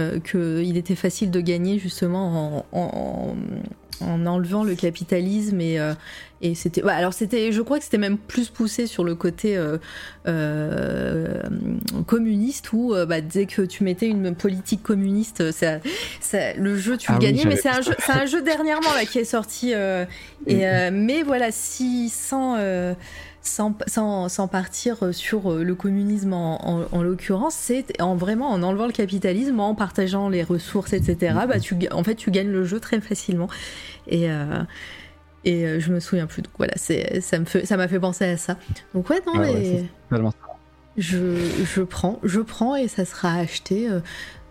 euh, 0.00 0.18
que 0.20 0.62
il 0.62 0.76
était 0.76 0.94
facile 0.96 1.30
de 1.30 1.40
gagner 1.40 1.78
justement 1.78 2.64
en, 2.72 2.78
en- 2.78 3.36
en 4.00 4.26
enlevant 4.26 4.64
le 4.64 4.74
capitalisme 4.74 5.60
et 5.60 5.78
euh, 5.78 5.94
et 6.42 6.56
c'était 6.56 6.82
bah, 6.82 6.94
alors 6.96 7.12
c'était 7.14 7.52
je 7.52 7.62
crois 7.62 7.78
que 7.78 7.84
c'était 7.84 7.96
même 7.96 8.18
plus 8.18 8.48
poussé 8.48 8.88
sur 8.88 9.04
le 9.04 9.14
côté 9.14 9.56
euh, 9.56 9.78
euh, 10.26 11.40
communiste 12.06 12.72
où 12.72 12.94
bah, 13.08 13.20
dès 13.20 13.46
que 13.46 13.62
tu 13.62 13.84
mettais 13.84 14.06
une 14.08 14.34
politique 14.34 14.82
communiste 14.82 15.52
ça, 15.52 15.78
ça- 16.20 16.54
le 16.54 16.76
jeu 16.76 16.96
tu 16.96 17.06
Ah 17.10 17.14
le 17.14 17.18
oui, 17.20 17.24
gagnais 17.26 17.44
mais 17.46 17.56
c'est 17.56 17.68
un 17.68 17.80
jeu 17.82 17.94
c'est 17.98 18.12
un 18.12 18.26
jeu 18.26 18.42
dernièrement 18.42 18.92
là 18.94 19.04
qui 19.04 19.18
est 19.18 19.24
sorti 19.24 19.72
euh, 19.74 20.04
et 20.46 20.66
euh, 20.66 20.90
mais 20.92 21.22
voilà 21.22 21.50
si 21.52 22.08
sans 22.08 22.56
euh, 22.58 22.94
sans, 23.44 23.76
sans, 23.86 24.28
sans 24.28 24.48
partir 24.48 25.14
sur 25.14 25.52
euh, 25.52 25.62
le 25.62 25.74
communisme 25.74 26.32
en, 26.32 26.66
en, 26.66 26.86
en 26.90 27.02
l'occurrence, 27.02 27.54
c'est 27.54 28.00
en 28.00 28.16
vraiment 28.16 28.50
en 28.50 28.62
enlevant 28.62 28.86
le 28.86 28.92
capitalisme, 28.92 29.60
en 29.60 29.74
partageant 29.74 30.28
les 30.28 30.42
ressources, 30.42 30.92
etc. 30.94 31.36
Bah, 31.46 31.60
tu, 31.60 31.76
ga- 31.76 31.94
en 31.94 32.02
fait, 32.02 32.14
tu 32.16 32.30
gagnes 32.30 32.50
le 32.50 32.64
jeu 32.64 32.80
très 32.80 33.00
facilement. 33.00 33.48
Et, 34.06 34.30
euh, 34.30 34.62
et 35.44 35.66
euh, 35.66 35.78
je 35.78 35.92
me 35.92 36.00
souviens 36.00 36.26
plus. 36.26 36.40
Donc 36.42 36.52
voilà, 36.56 36.72
c'est, 36.76 37.20
ça, 37.20 37.38
me 37.38 37.44
fait, 37.44 37.66
ça 37.66 37.76
m'a 37.76 37.86
fait 37.86 38.00
penser 38.00 38.24
à 38.24 38.36
ça. 38.38 38.56
Donc 38.94 39.10
ouais, 39.10 39.20
non, 39.26 39.34
Ah 39.36 39.40
mais 39.42 39.84
je, 40.96 41.36
je 41.64 41.82
prends, 41.82 42.20
je 42.22 42.40
prends 42.40 42.76
et 42.76 42.88
ça 42.88 43.04
sera 43.04 43.34
acheté. 43.34 43.90
euh, 43.90 44.00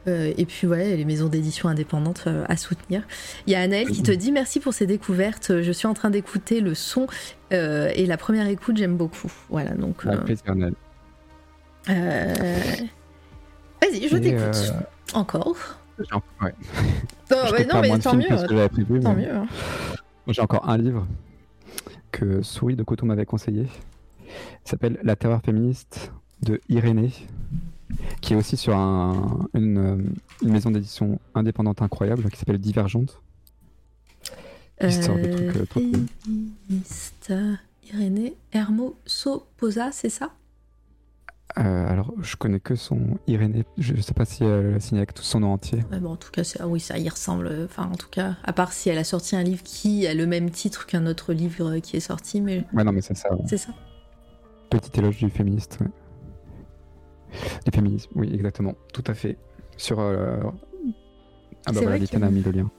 euh, 0.07 0.33
et 0.38 0.45
puis 0.45 0.67
voilà, 0.67 0.83
les 0.95 1.06
maisons 1.06 1.27
d'édition 1.27 1.69
indépendantes 1.69 2.23
euh, 2.27 2.45
à 2.49 2.57
soutenir. 2.57 3.03
Il 3.48 3.53
y 3.53 3.56
a 3.56 3.61
Anaël 3.61 3.88
qui 3.90 4.03
te 4.03 4.11
dit 4.11 4.32
merci 4.32 4.59
pour 4.59 4.73
ces 4.73 4.85
découvertes. 4.85 5.61
Je 5.61 5.72
suis 5.72 5.88
en 5.88 5.93
train 5.93 6.09
d'écouter 6.09 6.59
le 6.61 6.75
son 6.75 7.07
euh, 7.53 7.90
et 7.95 8.06
la 8.06 8.17
première 8.17 8.48
écoute, 8.48 8.77
j'aime 8.77 8.98
beaucoup. 8.98 9.32
Voilà, 9.49 9.72
donc. 9.72 10.06
Vas-y, 13.82 14.07
je 14.09 14.17
t'écoute. 14.17 14.73
Encore. 15.14 15.56
ouais. 16.41 16.53
Non, 17.32 17.51
ouais, 17.51 17.65
mais 17.82 17.99
tant 17.99 18.14
mieux. 18.15 18.25
prévu, 18.69 18.99
Tant 18.99 19.14
mais 19.15 19.25
mieux. 19.25 19.33
hein. 19.35 19.48
J'ai 20.27 20.41
encore 20.41 20.69
un 20.69 20.77
livre 20.77 21.07
que 22.11 22.41
Souris 22.43 22.75
de 22.75 22.83
Coton 22.83 23.07
m'avait 23.07 23.25
conseillé. 23.25 23.65
Il 24.27 24.69
s'appelle 24.69 24.99
La 25.03 25.15
terreur 25.15 25.41
féministe 25.41 26.11
de 26.41 26.61
Irénée, 26.69 27.11
qui 28.22 28.33
est 28.33 28.35
aussi 28.35 28.57
sur 28.57 28.75
un- 28.77 29.47
une, 29.53 29.77
euh, 29.77 29.97
une 30.41 30.51
maison 30.51 30.72
d'édition 30.72 31.19
indépendante 31.35 31.81
incroyable 31.81 32.30
qui 32.30 32.38
s'appelle 32.39 32.57
Divergente. 32.59 33.22
Qui 34.81 34.91
sort 34.91 35.15
des 35.15 35.30
trucs, 35.30 35.55
euh, 35.55 35.65
trop 35.65 35.80
cool. 35.80 36.05
féministe. 36.23 37.33
Irénée 37.93 38.35
Hermoso-Posa, 38.53 39.91
c'est 39.91 40.09
ça? 40.09 40.31
Euh, 41.59 41.88
alors, 41.88 42.11
je 42.22 42.35
connais 42.35 42.59
que 42.59 42.75
son 42.75 43.19
Irénée. 43.27 43.63
Je 43.77 43.93
ne 43.93 44.01
sais 44.01 44.13
pas 44.13 44.25
si 44.25 44.43
elle 44.43 44.72
l'a 44.72 44.80
signé 44.80 44.99
avec 44.99 45.13
tout 45.13 45.22
son 45.22 45.41
nom 45.41 45.53
entier. 45.53 45.83
Ouais, 45.91 45.99
bon, 45.99 46.13
en 46.13 46.15
tout 46.15 46.31
cas, 46.31 46.41
ah 46.59 46.67
oui, 46.67 46.80
ça 46.80 46.97
y 46.97 47.07
ressemble. 47.07 47.49
Enfin, 47.65 47.89
en 47.91 47.95
tout 47.95 48.09
cas, 48.09 48.35
à 48.43 48.53
part 48.53 48.73
si 48.73 48.89
elle 48.89 48.97
a 48.97 49.03
sorti 49.03 49.35
un 49.35 49.43
livre 49.43 49.61
qui 49.63 50.07
a 50.07 50.15
le 50.15 50.25
même 50.25 50.49
titre 50.49 50.88
qu'un 50.88 51.05
autre 51.05 51.31
livre 51.33 51.77
qui 51.77 51.95
est 51.97 52.01
sorti, 52.01 52.41
mais 52.41 52.65
Ouais, 52.73 52.83
non, 52.83 52.91
mais 52.91 53.01
c'est 53.01 53.15
ça. 53.15 53.31
ouais. 53.33 53.43
c'est 53.47 53.57
ça? 53.57 53.69
Petit 54.72 54.99
éloge 54.99 55.17
du 55.17 55.30
féministe. 55.30 55.77
ouais. 55.81 55.88
Du 57.65 57.71
féminisme, 57.73 58.11
oui, 58.15 58.31
exactement. 58.33 58.75
Tout 58.93 59.03
à 59.07 59.13
fait. 59.13 59.37
Sur. 59.77 59.99
euh, 59.99 60.37
Ah 61.65 61.71
bah 61.71 61.79
voilà, 61.81 61.97
Litana 61.97 62.27
a 62.27 62.29
mis 62.29 62.41
le 62.41 62.51
lien. 62.51 62.71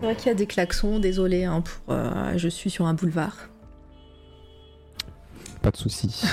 C'est 0.00 0.06
vrai 0.06 0.16
qu'il 0.16 0.26
y 0.28 0.30
a 0.30 0.34
des 0.34 0.46
klaxons, 0.46 0.98
désolé, 0.98 1.44
hein, 1.44 1.60
pour, 1.60 1.94
euh, 1.94 2.32
je 2.36 2.48
suis 2.48 2.70
sur 2.70 2.86
un 2.86 2.94
boulevard. 2.94 3.36
Pas 5.62 5.70
de 5.70 5.76
souci. 5.76 6.24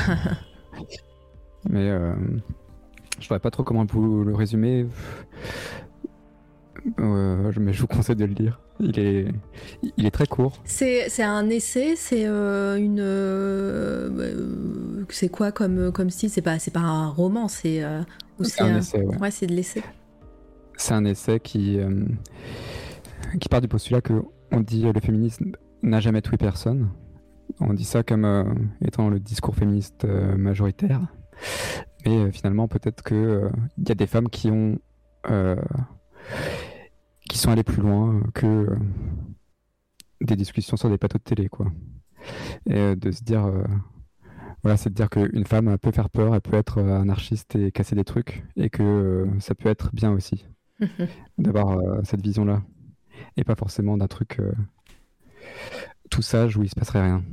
mais 1.70 1.90
euh, 1.90 2.14
je 3.20 3.34
ne 3.34 3.40
pas 3.40 3.52
trop 3.52 3.64
comment 3.64 3.86
vous 3.86 4.24
le 4.24 4.34
résumer. 4.34 4.88
Euh, 7.00 7.52
mais 7.60 7.74
je 7.74 7.82
vous 7.82 7.88
conseille 7.88 8.16
de 8.16 8.26
le 8.26 8.34
lire. 8.34 8.62
Il 8.80 9.00
est, 9.00 9.28
il 9.98 10.06
est 10.06 10.12
très 10.12 10.28
court. 10.28 10.62
C'est 10.66 11.24
un 11.24 11.50
essai, 11.50 11.96
c'est 11.96 12.28
euh, 12.28 12.78
une. 12.78 13.00
Euh, 13.00 15.06
c'est 15.10 15.30
quoi 15.30 15.52
comme, 15.52 15.92
comme 15.92 16.10
style? 16.10 16.30
C'est 16.30 16.42
pas, 16.42 16.58
pas 16.74 16.80
un 16.80 17.10
roman, 17.10 17.48
c'est. 17.48 17.84
c'est 18.42 18.62
un, 18.62 18.78
essai, 18.78 19.04
ouais. 19.04 19.18
ouais 19.18 19.32
c'est 19.32 19.48
de 19.48 19.54
l'essai. 19.54 19.84
C'est 20.78 20.94
un 20.94 21.06
essai 21.06 21.40
qui, 21.40 21.80
qui 23.40 23.50
part 23.50 23.62
du 23.62 23.68
postulat 23.68 24.02
que 24.02 24.14
on 24.52 24.60
dit 24.60 24.84
le 24.84 25.00
féminisme 25.00 25.54
n'a 25.82 26.00
jamais 26.00 26.22
tué 26.22 26.38
personne. 26.38 26.90
On 27.60 27.74
dit 27.74 27.86
ça 27.86 28.04
comme 28.04 28.70
étant 28.86 29.10
le 29.10 29.20
discours 29.20 29.56
féministe 29.56 30.06
majoritaire. 30.06 31.02
Mais 32.06 32.32
finalement, 32.32 32.68
peut-être 32.68 33.04
qu'il 33.04 33.50
il 33.78 33.90
y 33.90 33.92
a 33.92 33.96
des 33.96 34.08
femmes 34.08 34.30
qui 34.30 34.52
ont 34.52 34.78
qui 37.38 37.44
sont 37.44 37.52
allés 37.52 37.64
plus 37.64 37.84
loin 37.84 38.20
que 38.34 38.48
euh, 38.48 38.80
des 40.22 40.36
discussions 40.36 40.76
sur 40.76 40.90
des 40.90 40.98
plateaux 40.98 41.20
de 41.20 41.24
télé, 41.24 41.50
quoi. 41.50 41.72
Et 42.66 42.76
euh, 42.76 42.96
de 42.96 43.12
se 43.12 43.24
dire, 43.24 43.46
euh, 43.46 43.64
voilà, 44.64 44.76
c'est 44.76 44.90
de 44.90 44.96
dire 44.96 45.08
qu'une 45.08 45.46
femme 45.46 45.78
peut 45.78 45.92
faire 45.92 46.10
peur, 46.10 46.34
elle 46.34 46.42
peut 46.42 46.58
être 46.58 46.82
anarchiste 46.82 47.56
et 47.56 47.72
casser 47.72 47.96
des 47.96 48.06
trucs, 48.06 48.44
et 48.56 48.72
que 48.72 49.28
ça 49.40 49.54
peut 49.54 49.70
être 49.70 49.94
bien 49.94 50.12
aussi 50.12 50.48
d'avoir 51.38 51.78
cette 52.04 52.24
vision-là, 52.24 52.64
et 53.36 53.44
pas 53.44 53.56
forcément 53.56 53.98
d'un 53.98 54.08
truc 54.08 54.42
tout 56.10 56.24
sage 56.24 56.58
où 56.58 56.64
il 56.64 56.70
se 56.70 56.76
passerait 56.76 57.04
rien. 57.04 57.24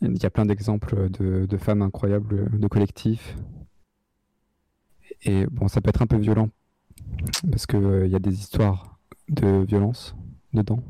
Il 0.00 0.20
y 0.20 0.26
a 0.26 0.30
plein 0.30 0.44
d'exemples 0.44 1.08
de, 1.08 1.46
de, 1.46 1.56
femmes 1.56 1.82
incroyables, 1.82 2.58
de 2.58 2.66
collectifs. 2.66 3.36
Et 5.22 5.46
bon, 5.46 5.68
ça 5.68 5.80
peut 5.80 5.90
être 5.90 6.02
un 6.02 6.08
peu 6.08 6.18
violent 6.18 6.50
parce 7.50 7.66
qu'il 7.66 8.02
il 8.04 8.10
y 8.10 8.16
a 8.16 8.20
des 8.20 8.34
histoires 8.34 8.98
de 9.28 9.64
violence 9.64 10.14
dedans. 10.52 10.82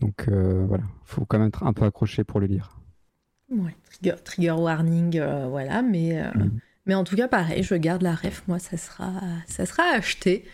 Donc 0.00 0.26
euh, 0.28 0.64
voilà, 0.66 0.84
faut 1.04 1.24
quand 1.24 1.38
même 1.38 1.48
être 1.48 1.64
un 1.64 1.72
peu 1.72 1.84
accroché 1.84 2.24
pour 2.24 2.40
le 2.40 2.46
lire. 2.46 2.80
Ouais, 3.50 3.74
trigger, 4.24 4.52
warning, 4.52 5.18
euh, 5.18 5.46
voilà, 5.48 5.82
mais, 5.82 6.20
euh, 6.20 6.30
mm. 6.34 6.60
mais 6.86 6.94
en 6.94 7.04
tout 7.04 7.16
cas, 7.16 7.28
pareil, 7.28 7.62
je 7.62 7.74
garde 7.74 8.02
la 8.02 8.14
ref, 8.14 8.42
moi, 8.46 8.58
ça 8.58 8.76
sera, 8.76 9.12
ça 9.46 9.64
sera 9.66 9.84
acheté. 9.94 10.44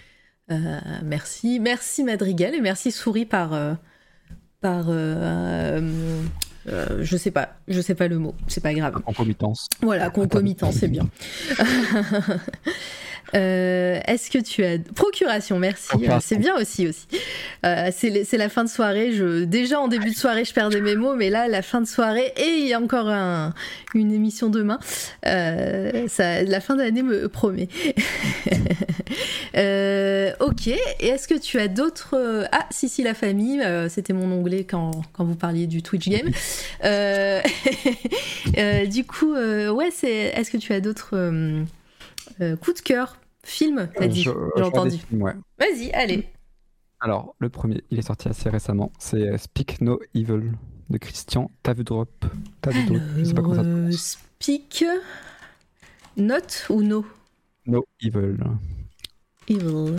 merci, 1.03 1.59
merci 1.59 2.05
Madrigal 2.05 2.55
et 2.55 2.61
merci 2.61 2.93
Souris 2.93 3.25
par, 3.27 3.51
par 4.61 4.87
je 4.87 5.83
sais 7.17 7.31
pas, 7.31 7.57
je 7.69 7.81
sais 7.81 7.95
pas 7.95 8.09
le 8.09 8.19
mot, 8.19 8.35
c'est 8.47 8.63
pas 8.63 8.73
grave. 8.73 9.01
Concomitance. 9.03 9.69
Voilà, 9.83 10.11
concomitance, 10.11 10.77
c'est 10.77 10.89
bien. 10.89 11.09
Euh, 13.35 14.01
est-ce 14.07 14.31
que 14.31 14.39
tu 14.39 14.65
as 14.65 14.79
procuration 14.95 15.59
Merci, 15.59 15.89
c'est 16.21 16.39
bien 16.39 16.57
aussi 16.57 16.89
aussi. 16.89 17.07
Euh, 17.65 17.91
c'est 17.93 18.37
la 18.37 18.49
fin 18.49 18.65
de 18.65 18.69
soirée. 18.69 19.13
Je 19.13 19.45
déjà 19.45 19.81
en 19.81 19.89
début 19.89 20.11
de 20.11 20.17
soirée, 20.17 20.45
je 20.45 20.53
perdais 20.53 20.81
mes 20.81 20.97
mots, 20.97 21.15
mais 21.15 21.31
là, 21.31 21.49
la 21.49 21.63
fin 21.63 21.81
de 21.81 21.87
soirée 21.87 22.33
et 22.37 22.59
il 22.59 22.67
y 22.67 22.75
a 22.75 22.81
encore 22.81 23.09
une 23.95 24.13
émission 24.13 24.51
demain. 24.51 24.79
Euh, 25.27 26.07
ça, 26.09 26.43
la 26.43 26.61
fin 26.61 26.77
d'année 26.77 27.03
me 27.03 27.29
promet. 27.29 27.69
ok. 30.41 30.67
Et 30.67 31.09
est-ce 31.09 31.29
que 31.29 31.39
tu 31.39 31.59
as 31.59 31.69
d'autres 31.69 32.47
Ah, 32.53 32.67
si 32.71 32.89
si, 32.89 33.03
la 33.03 33.15
famille. 33.15 33.63
C'était 33.89 34.13
mon 34.13 34.31
onglet 34.33 34.65
quand, 34.65 34.91
quand 35.13 35.25
vous 35.25 35.37
parliez 35.37 35.67
du 35.67 35.83
Twitch 35.83 36.09
game. 36.09 36.31
du 38.89 39.05
coup, 39.05 39.35
ouais, 39.35 39.91
c'est. 39.93 40.33
Est-ce 40.35 40.51
que 40.51 40.59
tu 40.59 40.73
as 40.73 40.81
d'autres 40.81 41.65
euh, 42.41 42.57
coup 42.57 42.73
de 42.73 42.81
cœur, 42.81 43.21
film, 43.45 43.89
t'as 43.95 44.07
dit, 44.07 44.23
j'ai 44.23 44.63
entendu. 44.63 44.97
Vas-y, 45.13 45.93
allez. 45.93 46.29
Alors, 47.01 47.37
le 47.39 47.49
premier, 47.49 47.83
il 47.91 47.99
est 47.99 48.07
sorti 48.07 48.29
assez 48.29 48.49
récemment, 48.49 48.91
c'est 48.99 49.29
euh, 49.29 49.39
Speak 49.39 49.81
No 49.81 50.01
Evil 50.15 50.53
de 50.91 50.99
Christian 50.99 51.51
Tavudrop. 51.63 52.25
Tavudrop, 52.61 53.01
je 53.19 53.25
sais 53.25 53.35
pas 53.35 53.43
comment 53.43 53.55
ça 53.55 53.63
se 53.63 53.69
euh, 53.69 53.91
Speak 53.93 54.85
Not 56.17 56.71
ou 56.71 56.83
No? 56.83 57.05
No 57.67 57.85
Evil. 58.01 58.37
Evil. 59.49 59.97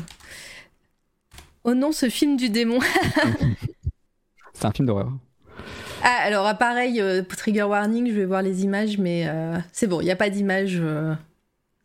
Oh 1.64 1.74
non, 1.74 1.92
ce 1.92 2.10
film 2.10 2.38
du 2.38 2.50
démon. 2.50 2.80
c'est 4.54 4.66
un 4.66 4.72
film 4.72 4.88
d'horreur. 4.88 5.12
Ah, 6.04 6.18
alors, 6.22 6.58
pareil, 6.58 7.02
trigger 7.30 7.64
warning, 7.64 8.08
je 8.08 8.14
vais 8.14 8.26
voir 8.26 8.42
les 8.42 8.64
images, 8.64 8.98
mais 8.98 9.28
c'est 9.72 9.88
bon, 9.88 10.02
il 10.02 10.06
n'y 10.06 10.12
a 10.12 10.16
pas 10.16 10.30
d'image 10.30 10.82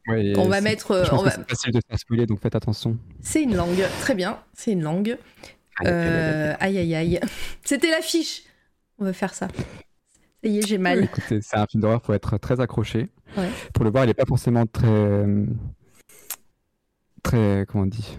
on 0.08 0.48
va 0.48 0.60
mettre. 0.60 1.04
C'est 1.04 1.48
facile 1.48 1.72
de 1.72 1.80
se 1.90 1.96
spoiler, 1.96 2.26
donc 2.26 2.40
faites 2.40 2.54
attention. 2.54 2.96
C'est 3.20 3.42
une 3.42 3.56
langue, 3.56 3.82
très 4.00 4.14
bien, 4.14 4.38
c'est 4.52 4.72
une 4.72 4.82
langue. 4.82 5.16
Euh, 5.86 6.54
aïe 6.60 6.78
aïe 6.78 6.94
aïe. 6.94 7.20
C'était 7.64 7.90
l'affiche. 7.90 8.42
On 8.98 9.04
va 9.04 9.12
faire 9.12 9.32
ça. 9.32 9.48
Ça 10.42 10.48
y 10.48 10.58
est, 10.58 10.66
j'ai 10.66 10.78
mal. 10.78 11.04
écoutez, 11.04 11.40
c'est 11.42 11.56
un 11.56 11.66
film 11.66 11.82
d'horreur, 11.82 12.02
faut 12.02 12.12
être 12.12 12.38
très 12.38 12.60
accroché. 12.60 13.08
Pour 13.72 13.84
le 13.84 13.90
voir, 13.90 14.04
il 14.04 14.08
n'est 14.08 14.14
pas 14.14 14.26
forcément 14.26 14.66
très. 14.66 15.24
Très. 17.22 17.66
Comment 17.68 17.84
on 17.84 17.86
dit 17.86 18.18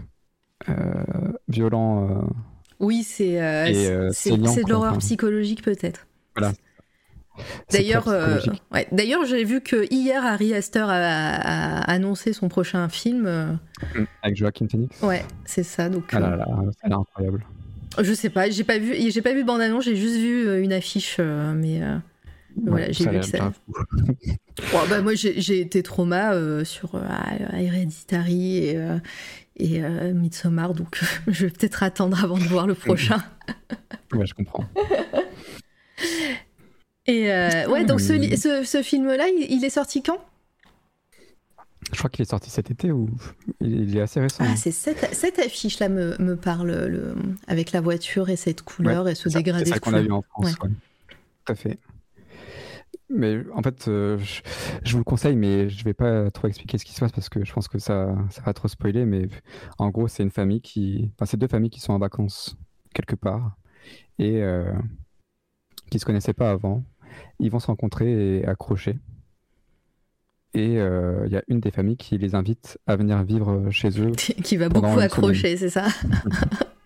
euh, 0.70 1.04
Violent. 1.48 2.10
Euh, 2.10 2.22
oui, 2.80 3.04
c'est. 3.04 3.38
c'est 4.14 4.32
de 4.38 4.70
l'horreur 4.70 4.98
psychologique, 5.00 5.62
peut-être. 5.64 6.08
Voilà. 6.36 6.54
D'ailleurs, 7.72 8.08
euh, 8.08 8.40
D'ailleurs, 8.92 9.26
j'ai 9.26 9.44
vu 9.44 9.62
que 9.62 9.88
hier 9.92 10.26
Harry 10.26 10.54
Astor 10.54 10.90
a, 10.90 11.80
annoncé 11.90 12.34
son 12.34 12.50
prochain 12.50 12.90
film. 12.90 13.26
Euh. 13.26 13.54
Mm, 13.96 14.06
avec 14.22 14.38
Joaquin 14.38 14.68
Phoenix. 14.68 15.02
Ouais, 15.02 15.24
c'est 15.46 15.64
ça. 15.64 15.90
Donc. 15.90 16.06
Ah 16.12 16.20
là 16.20 16.36
là, 16.36 16.46
ça 16.46 16.88
a 16.88 16.90
l'air 16.90 17.00
incroyable. 17.00 17.46
Je 18.00 18.14
sais 18.14 18.30
pas, 18.30 18.50
j'ai 18.50 18.64
pas 18.64 18.78
vu, 18.78 18.96
j'ai 19.12 19.22
pas 19.22 19.34
vu 19.34 19.44
bande 19.44 19.60
annonce, 19.60 19.84
j'ai 19.84 19.98
juste 19.98 20.16
vu 20.16 20.48
euh, 20.48 20.64
une 20.64 20.72
affiche, 20.72 21.20
mais 21.20 21.82
voilà, 22.66 22.92
j'ai 22.92 23.10
vu 23.10 23.20
que 23.20 23.26
ça. 23.26 23.52
bah, 24.90 25.02
moi, 25.02 25.14
j'ai 25.16 25.60
été 25.60 25.84
trauma 25.84 26.34
sur 26.64 26.96
Hereditary 27.54 28.58
et, 28.58 28.80
et 29.58 29.82
Midsommar, 30.14 30.74
donc 30.74 31.02
je 31.28 31.46
vais 31.46 31.52
peut-être 31.52 31.84
attendre 31.84 32.24
avant 32.24 32.38
de 32.38 32.44
voir 32.44 32.66
le 32.66 32.76
prochain. 32.76 33.22
ouais, 34.14 34.26
je 34.26 34.34
comprends. 34.34 34.66
Et 37.08 37.32
euh, 37.32 37.68
ouais, 37.68 37.84
donc 37.84 38.00
ce, 38.00 38.64
ce, 38.64 38.84
film-là, 38.84 39.28
il, 39.28 39.66
est 39.66 39.70
sorti 39.70 40.04
quand? 40.04 40.20
Je 41.92 41.98
crois 41.98 42.10
qu'il 42.10 42.22
est 42.22 42.30
sorti 42.30 42.50
cet 42.50 42.70
été 42.70 42.92
ou 42.92 43.10
il 43.60 43.98
est 43.98 44.02
assez 44.02 44.20
récent. 44.20 44.44
Ah, 44.48 44.56
c'est 44.56 44.72
cette, 44.72 45.14
cette 45.14 45.40
affiche-là 45.40 45.90
me, 45.90 46.16
me, 46.20 46.36
parle 46.36 46.72
le, 46.72 47.16
avec 47.48 47.72
la 47.72 47.82
voiture 47.82 48.30
et 48.30 48.36
cette 48.36 48.62
couleur 48.62 49.08
et 49.08 49.16
ce 49.16 49.30
dégradé. 49.30 49.66
C'est 49.66 49.74
ça 49.74 49.80
qu'on 49.80 49.94
a 49.94 50.02
vu 50.02 50.12
en 50.12 50.22
France, 50.22 50.54
ouais. 50.60 50.70
Tout 51.46 51.54
à 51.54 51.56
fait. 51.56 51.80
Mais 53.10 53.40
en 53.54 53.62
fait, 53.62 53.88
euh, 53.88 54.18
je, 54.84 54.92
vous 54.92 55.00
le 55.00 55.04
conseille, 55.04 55.36
mais 55.36 55.70
je 55.70 55.84
vais 55.84 55.94
pas 55.94 56.32
trop 56.32 56.48
expliquer 56.48 56.78
ce 56.78 56.86
qui 56.86 56.94
se 56.94 57.00
passe 57.00 57.12
parce 57.12 57.28
que 57.28 57.44
je 57.44 57.52
pense 57.52 57.68
que 57.68 57.78
ça, 57.78 58.16
ça 58.30 58.42
va 58.44 58.54
trop 58.54 58.68
spoiler. 58.68 59.06
Mais 59.06 59.28
en 59.80 59.90
gros, 59.90 60.08
c'est 60.08 60.24
une 60.24 60.32
famille 60.32 60.62
qui, 60.62 61.12
enfin, 61.16 61.26
c'est 61.26 61.38
deux 61.38 61.48
familles 61.48 61.72
qui 61.72 61.82
sont 61.82 61.94
en 61.94 62.00
vacances 62.00 62.56
quelque 62.94 63.16
part 63.16 63.58
et 64.18 64.42
euh, 64.44 64.72
qui 65.90 66.00
se 66.00 66.06
connaissaient 66.06 66.34
pas 66.34 66.52
avant 66.52 66.84
ils 67.40 67.52
vont 67.52 67.60
se 67.60 67.68
rencontrer 67.68 68.40
et 68.40 68.46
accrocher. 68.46 68.98
Et 70.54 70.78
euh, 70.80 71.24
il 71.28 71.32
y 71.32 71.38
a 71.38 71.44
une 71.48 71.62
des 71.62 71.72
familles 71.72 71.96
qui 71.96 72.18
les 72.18 72.36
invite 72.36 72.78
à 72.86 72.98
venir 72.98 73.24
vivre 73.24 73.70
chez 73.70 74.02
eux. 74.02 74.12
qui 74.16 74.58
va 74.58 74.68
beaucoup 74.68 75.00
accrocher, 75.00 75.56
c'est 75.56 75.70
ça 75.70 75.88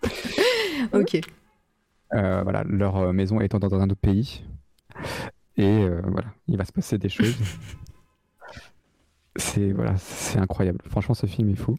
Ok. 0.92 1.20
Euh, 2.14 2.42
voilà, 2.44 2.62
leur 2.64 2.96
euh, 2.96 3.12
maison 3.12 3.40
étant 3.40 3.58
dans 3.58 3.74
un 3.74 3.90
autre 3.90 4.00
pays. 4.00 4.44
Et 5.56 5.88
voilà, 5.88 6.28
il 6.48 6.56
va 6.56 6.64
se 6.64 6.72
passer 6.72 6.98
des 6.98 7.08
choses. 7.08 7.34
c'est 9.36 9.72
voilà, 9.72 9.96
c'est 9.96 10.38
incroyable. 10.38 10.78
Franchement, 10.88 11.14
ce 11.14 11.26
film 11.26 11.48
est 11.48 11.56
fou. 11.56 11.76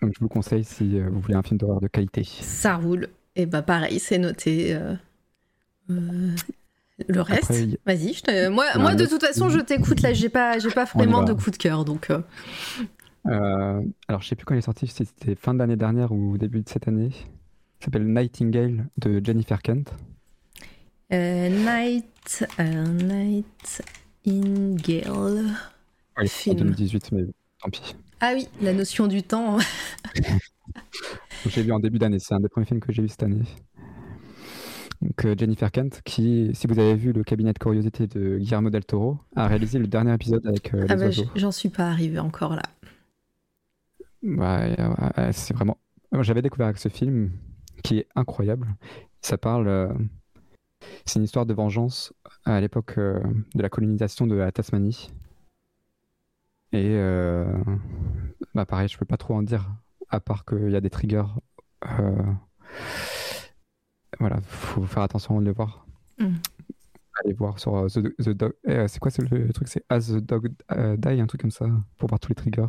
Donc 0.00 0.12
je 0.14 0.20
vous 0.20 0.28
conseille 0.28 0.64
si 0.64 1.00
vous 1.00 1.20
voulez 1.20 1.34
un 1.34 1.42
film 1.42 1.58
d'horreur 1.58 1.80
de 1.80 1.88
qualité. 1.88 2.22
Ça 2.24 2.76
roule. 2.76 3.08
Et 3.34 3.44
bah 3.44 3.62
pareil, 3.62 3.98
c'est 3.98 4.18
noté. 4.18 4.78
Le 7.08 7.20
reste, 7.20 7.52
vas-y. 7.84 8.16
Moi, 8.50 8.64
moi 8.76 8.94
de 8.94 9.04
toute 9.04 9.22
façon, 9.22 9.48
je 9.50 9.60
t'écoute. 9.60 10.00
Là, 10.00 10.12
j'ai 10.12 10.28
pas, 10.28 10.58
j'ai 10.58 10.70
pas 10.70 10.84
vraiment 10.84 11.22
de 11.22 11.32
coup 11.32 11.50
de 11.50 11.56
cœur, 11.56 11.84
donc. 11.84 12.10
Euh. 12.10 12.20
Euh, 13.26 13.82
alors, 14.08 14.22
je 14.22 14.28
sais 14.28 14.36
plus 14.36 14.44
quand 14.44 14.54
il 14.54 14.58
est 14.58 14.62
sorti. 14.62 14.86
C'était 14.86 15.34
fin 15.34 15.52
de 15.52 15.58
l'année 15.58 15.76
dernière 15.76 16.12
ou 16.12 16.38
début 16.38 16.62
de 16.62 16.68
cette 16.68 16.88
année. 16.88 17.10
Il 17.80 17.84
s'appelle 17.84 18.06
Nightingale 18.06 18.86
de 18.96 19.20
Jennifer 19.22 19.60
Kent. 19.60 19.92
Euh, 21.12 21.48
Night, 21.50 22.46
Nightingale. 24.24 25.50
Oui, 26.18 26.30
en 26.48 26.54
2018, 26.54 27.12
mais 27.12 27.24
tant 27.60 27.68
pis. 27.68 27.94
Ah 28.20 28.32
oui, 28.34 28.48
la 28.62 28.72
notion 28.72 29.06
du 29.06 29.22
temps. 29.22 29.58
J'ai 31.46 31.62
vu 31.62 31.72
en 31.72 31.78
début 31.78 31.98
d'année, 31.98 32.18
c'est 32.18 32.34
un 32.34 32.40
des 32.40 32.48
premiers 32.48 32.66
films 32.66 32.80
que 32.80 32.92
j'ai 32.92 33.02
vu 33.02 33.08
cette 33.08 33.22
année. 33.22 33.44
Donc, 35.02 35.24
euh, 35.24 35.34
Jennifer 35.38 35.70
Kent, 35.70 36.00
qui, 36.04 36.50
si 36.54 36.66
vous 36.66 36.78
avez 36.78 36.94
vu 36.94 37.12
le 37.12 37.22
cabinet 37.22 37.52
de 37.52 37.58
curiosité 37.58 38.06
de 38.06 38.38
Guillermo 38.38 38.70
del 38.70 38.84
Toro, 38.84 39.18
a 39.34 39.46
réalisé 39.46 39.78
le 39.78 39.86
dernier 39.86 40.14
épisode 40.14 40.46
avec 40.46 40.72
euh, 40.74 40.86
Ah 40.88 40.96
bah, 40.96 41.10
j'en 41.34 41.52
suis 41.52 41.68
pas 41.68 41.88
arrivée 41.88 42.18
encore 42.18 42.54
là. 42.56 42.62
Ouais, 44.22 44.74
ouais, 44.78 45.10
ouais, 45.18 45.32
c'est 45.32 45.54
vraiment. 45.54 45.76
J'avais 46.20 46.42
découvert 46.42 46.66
avec 46.68 46.78
ce 46.78 46.88
film 46.88 47.30
qui 47.82 47.98
est 47.98 48.06
incroyable. 48.16 48.66
Ça 49.20 49.36
parle. 49.36 49.68
euh, 49.68 49.92
C'est 51.04 51.18
une 51.18 51.24
histoire 51.24 51.46
de 51.46 51.52
vengeance 51.54 52.12
à 52.44 52.60
l'époque 52.60 52.94
euh, 52.98 53.20
de 53.54 53.62
la 53.62 53.68
colonisation 53.68 54.26
de 54.26 54.34
la 54.34 54.50
Tasmanie. 54.50 55.10
Et 56.72 56.90
euh, 56.94 57.46
bah 58.54 58.66
pareil, 58.66 58.88
je 58.88 58.96
peux 58.98 59.04
pas 59.04 59.16
trop 59.16 59.34
en 59.34 59.42
dire, 59.42 59.70
à 60.08 60.20
part 60.20 60.44
qu'il 60.44 60.70
y 60.70 60.76
a 60.76 60.80
des 60.80 60.90
triggers. 60.90 61.24
Voilà, 64.20 64.40
faut 64.42 64.84
faire 64.84 65.02
attention 65.02 65.40
de 65.40 65.44
les 65.46 65.52
voir. 65.52 65.86
Mm. 66.18 66.34
Allez 67.24 67.34
voir 67.34 67.58
sur 67.58 67.76
euh, 67.76 67.88
The, 67.88 68.14
The 68.22 68.28
Dog. 68.30 68.52
eh, 68.66 68.86
c'est 68.88 68.98
quoi 68.98 69.10
c'est 69.10 69.22
le, 69.28 69.38
le 69.46 69.52
truc 69.52 69.68
C'est 69.68 69.84
As 69.88 70.08
the 70.08 70.16
Dog 70.18 70.52
euh, 70.72 70.96
Die, 70.96 71.20
un 71.20 71.26
truc 71.26 71.40
comme 71.42 71.50
ça, 71.50 71.66
pour 71.98 72.08
voir 72.08 72.20
tous 72.20 72.28
les 72.30 72.34
triggers. 72.34 72.66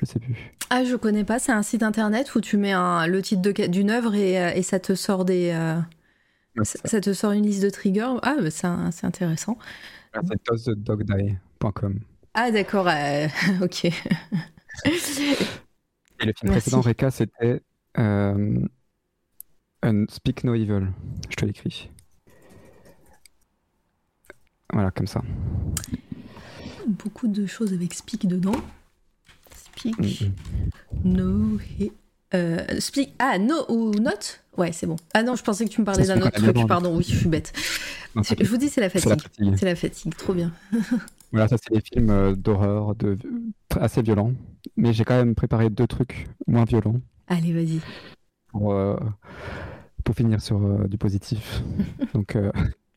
Je 0.00 0.04
sais 0.06 0.18
plus. 0.18 0.54
Ah, 0.70 0.84
je 0.84 0.96
connais 0.96 1.24
pas, 1.24 1.38
c'est 1.38 1.52
un 1.52 1.62
site 1.62 1.82
internet 1.82 2.34
où 2.34 2.40
tu 2.40 2.56
mets 2.56 2.72
un- 2.72 3.06
le 3.06 3.20
titre 3.20 3.42
d'une 3.68 3.90
œuvre 3.90 4.14
et, 4.14 4.40
euh, 4.40 4.50
et 4.54 4.62
ça 4.62 4.80
te 4.80 4.94
sort 4.94 5.24
des. 5.24 5.50
euh, 5.50 5.78
Ouais, 6.56 6.64
ça, 6.64 6.78
ça 6.84 7.00
te 7.00 7.12
sort 7.14 7.32
une 7.32 7.44
liste 7.46 7.62
de 7.62 7.70
triggers. 7.70 8.14
Ah, 8.22 8.36
bah, 8.40 8.50
c'est 8.50 9.06
intéressant. 9.06 9.56
Ah, 10.12 10.20
C'est 10.28 10.44
doesthedogdie.com. 10.46 11.98
Ah, 12.34 12.50
d'accord, 12.50 12.88
euh, 12.88 13.26
ok. 13.62 13.84
Et 13.86 13.90
le 14.86 14.94
film 15.34 15.36
Merci. 16.20 16.46
précédent, 16.50 16.80
Reka, 16.80 17.10
c'était 17.10 17.62
euh, 17.98 18.60
Un 19.82 20.04
Speak 20.08 20.44
No 20.44 20.54
Evil. 20.54 20.88
Je 21.28 21.36
te 21.36 21.44
l'écris. 21.44 21.90
Voilà, 24.72 24.90
comme 24.90 25.06
ça. 25.06 25.22
Beaucoup 26.86 27.28
de 27.28 27.46
choses 27.46 27.72
avec 27.72 27.94
speak 27.94 28.26
dedans. 28.26 28.54
Speak, 29.54 29.96
Mm, 29.98 30.30
no, 31.04 31.58
euh, 32.34 32.80
speak, 32.80 33.14
ah, 33.18 33.38
no 33.38 33.64
ou 33.68 33.90
not? 33.90 34.38
Ouais, 34.56 34.70
c'est 34.72 34.86
bon. 34.86 34.96
Ah 35.14 35.22
non, 35.22 35.34
je 35.34 35.42
pensais 35.42 35.64
que 35.64 35.70
tu 35.70 35.80
me 35.80 35.86
parlais 35.86 36.06
d'un 36.06 36.20
autre 36.20 36.30
truc, 36.38 36.68
pardon, 36.68 36.96
oui, 36.96 37.04
je 37.08 37.16
suis 37.16 37.28
bête. 37.28 37.52
Non, 38.14 38.22
Je 38.22 38.44
vous 38.44 38.56
dis, 38.58 38.68
c'est 38.68 38.80
la 38.80 38.90
fatigue. 38.90 39.12
C'est 39.56 39.64
la 39.64 39.74
fatigue, 39.76 40.14
trop 40.16 40.34
bien. 40.34 40.52
Voilà, 41.32 41.48
ça, 41.48 41.56
c'est 41.56 41.72
des 41.72 41.80
films 41.80 42.10
euh, 42.10 42.34
d'horreur, 42.34 42.94
de... 42.94 43.16
assez 43.80 44.02
violents. 44.02 44.32
Mais 44.76 44.92
j'ai 44.92 45.02
quand 45.02 45.16
même 45.16 45.34
préparé 45.34 45.70
deux 45.70 45.86
trucs 45.86 46.26
moins 46.46 46.66
violents 46.66 47.00
Allez, 47.26 47.54
vas-y. 47.54 47.80
pour, 48.48 48.74
euh, 48.74 48.98
pour 50.02 50.14
finir 50.14 50.40
sur 50.40 50.62
euh, 50.64 50.86
du 50.88 50.98
positif. 50.98 51.62
Donc, 52.14 52.36
euh, 52.36 52.50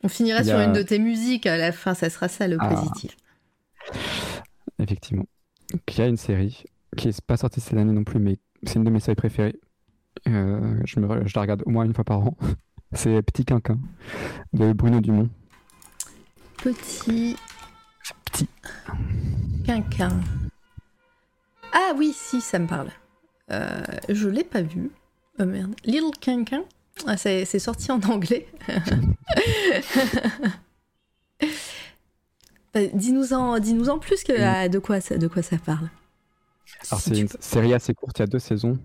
On 0.04 0.08
finira 0.10 0.44
sur 0.44 0.60
une 0.60 0.74
de 0.74 0.82
tes 0.82 1.00
musiques 1.00 1.46
à 1.46 1.58
la 1.58 1.72
fin, 1.72 1.94
ça 1.94 2.10
sera 2.10 2.28
ça 2.28 2.48
le 2.48 2.58
Ah. 2.60 2.70
positif. 2.70 3.16
effectivement. 4.80 5.26
Il 5.88 5.98
y 5.98 6.02
a 6.02 6.08
une 6.08 6.18
série 6.18 6.64
qui 6.98 7.08
n'est 7.08 7.14
pas 7.26 7.38
sortie 7.38 7.60
cette 7.62 7.74
année 7.78 7.92
non 7.92 8.04
plus, 8.04 8.20
mais 8.20 8.38
c'est 8.64 8.76
une 8.76 8.84
de 8.84 8.90
mes 8.90 9.00
séries 9.00 9.16
préférées. 9.16 9.56
Euh, 10.28 10.80
je, 10.86 11.00
me, 11.00 11.08
re- 11.08 11.28
je 11.28 11.34
la 11.36 11.42
regarde 11.42 11.64
au 11.66 11.70
moins 11.70 11.86
une 11.86 11.94
fois 11.94 12.04
par 12.06 12.20
an. 12.20 12.38
C'est 12.94 13.22
Petit 13.24 13.44
Quinquin 13.44 13.78
de 14.54 14.72
Bruno 14.72 15.02
Dumont. 15.02 15.30
Petit 16.64 17.36
Petit. 18.32 18.48
quinquin. 19.66 20.18
Ah 21.74 21.92
oui, 21.98 22.14
si, 22.16 22.40
ça 22.42 22.60
me 22.60 22.68
parle. 22.68 22.90
Je 23.50 24.30
l'ai 24.30 24.44
pas 24.46 24.62
vu. 24.62 24.92
Oh 25.40 25.46
merde. 25.46 25.74
Little 25.84 26.12
quinquin? 26.22 26.64
Ah, 27.08 27.18
c'est 27.18 27.46
c'est 27.46 27.60
sorti 27.60 27.92
en 27.92 28.00
anglais. 28.02 28.48
Bah, 32.74 32.82
Dis-nous 32.94 33.34
en, 33.34 33.58
dis 33.60 33.74
en 33.90 34.00
plus 34.00 34.24
que, 34.24 34.68
de, 34.68 34.80
quoi 34.80 35.00
ça, 35.00 35.18
de 35.18 35.28
quoi 35.28 35.42
ça 35.42 35.58
parle. 35.58 35.90
Alors, 36.90 37.00
Si 37.02 37.10
c'est 37.10 37.20
une 37.22 37.28
peux- 37.30 37.38
série 37.40 37.74
assez 37.74 37.94
courte, 37.94 38.20
il 38.20 38.22
y 38.22 38.24
a 38.24 38.28
deux 38.28 38.40
saisons. 38.40 38.78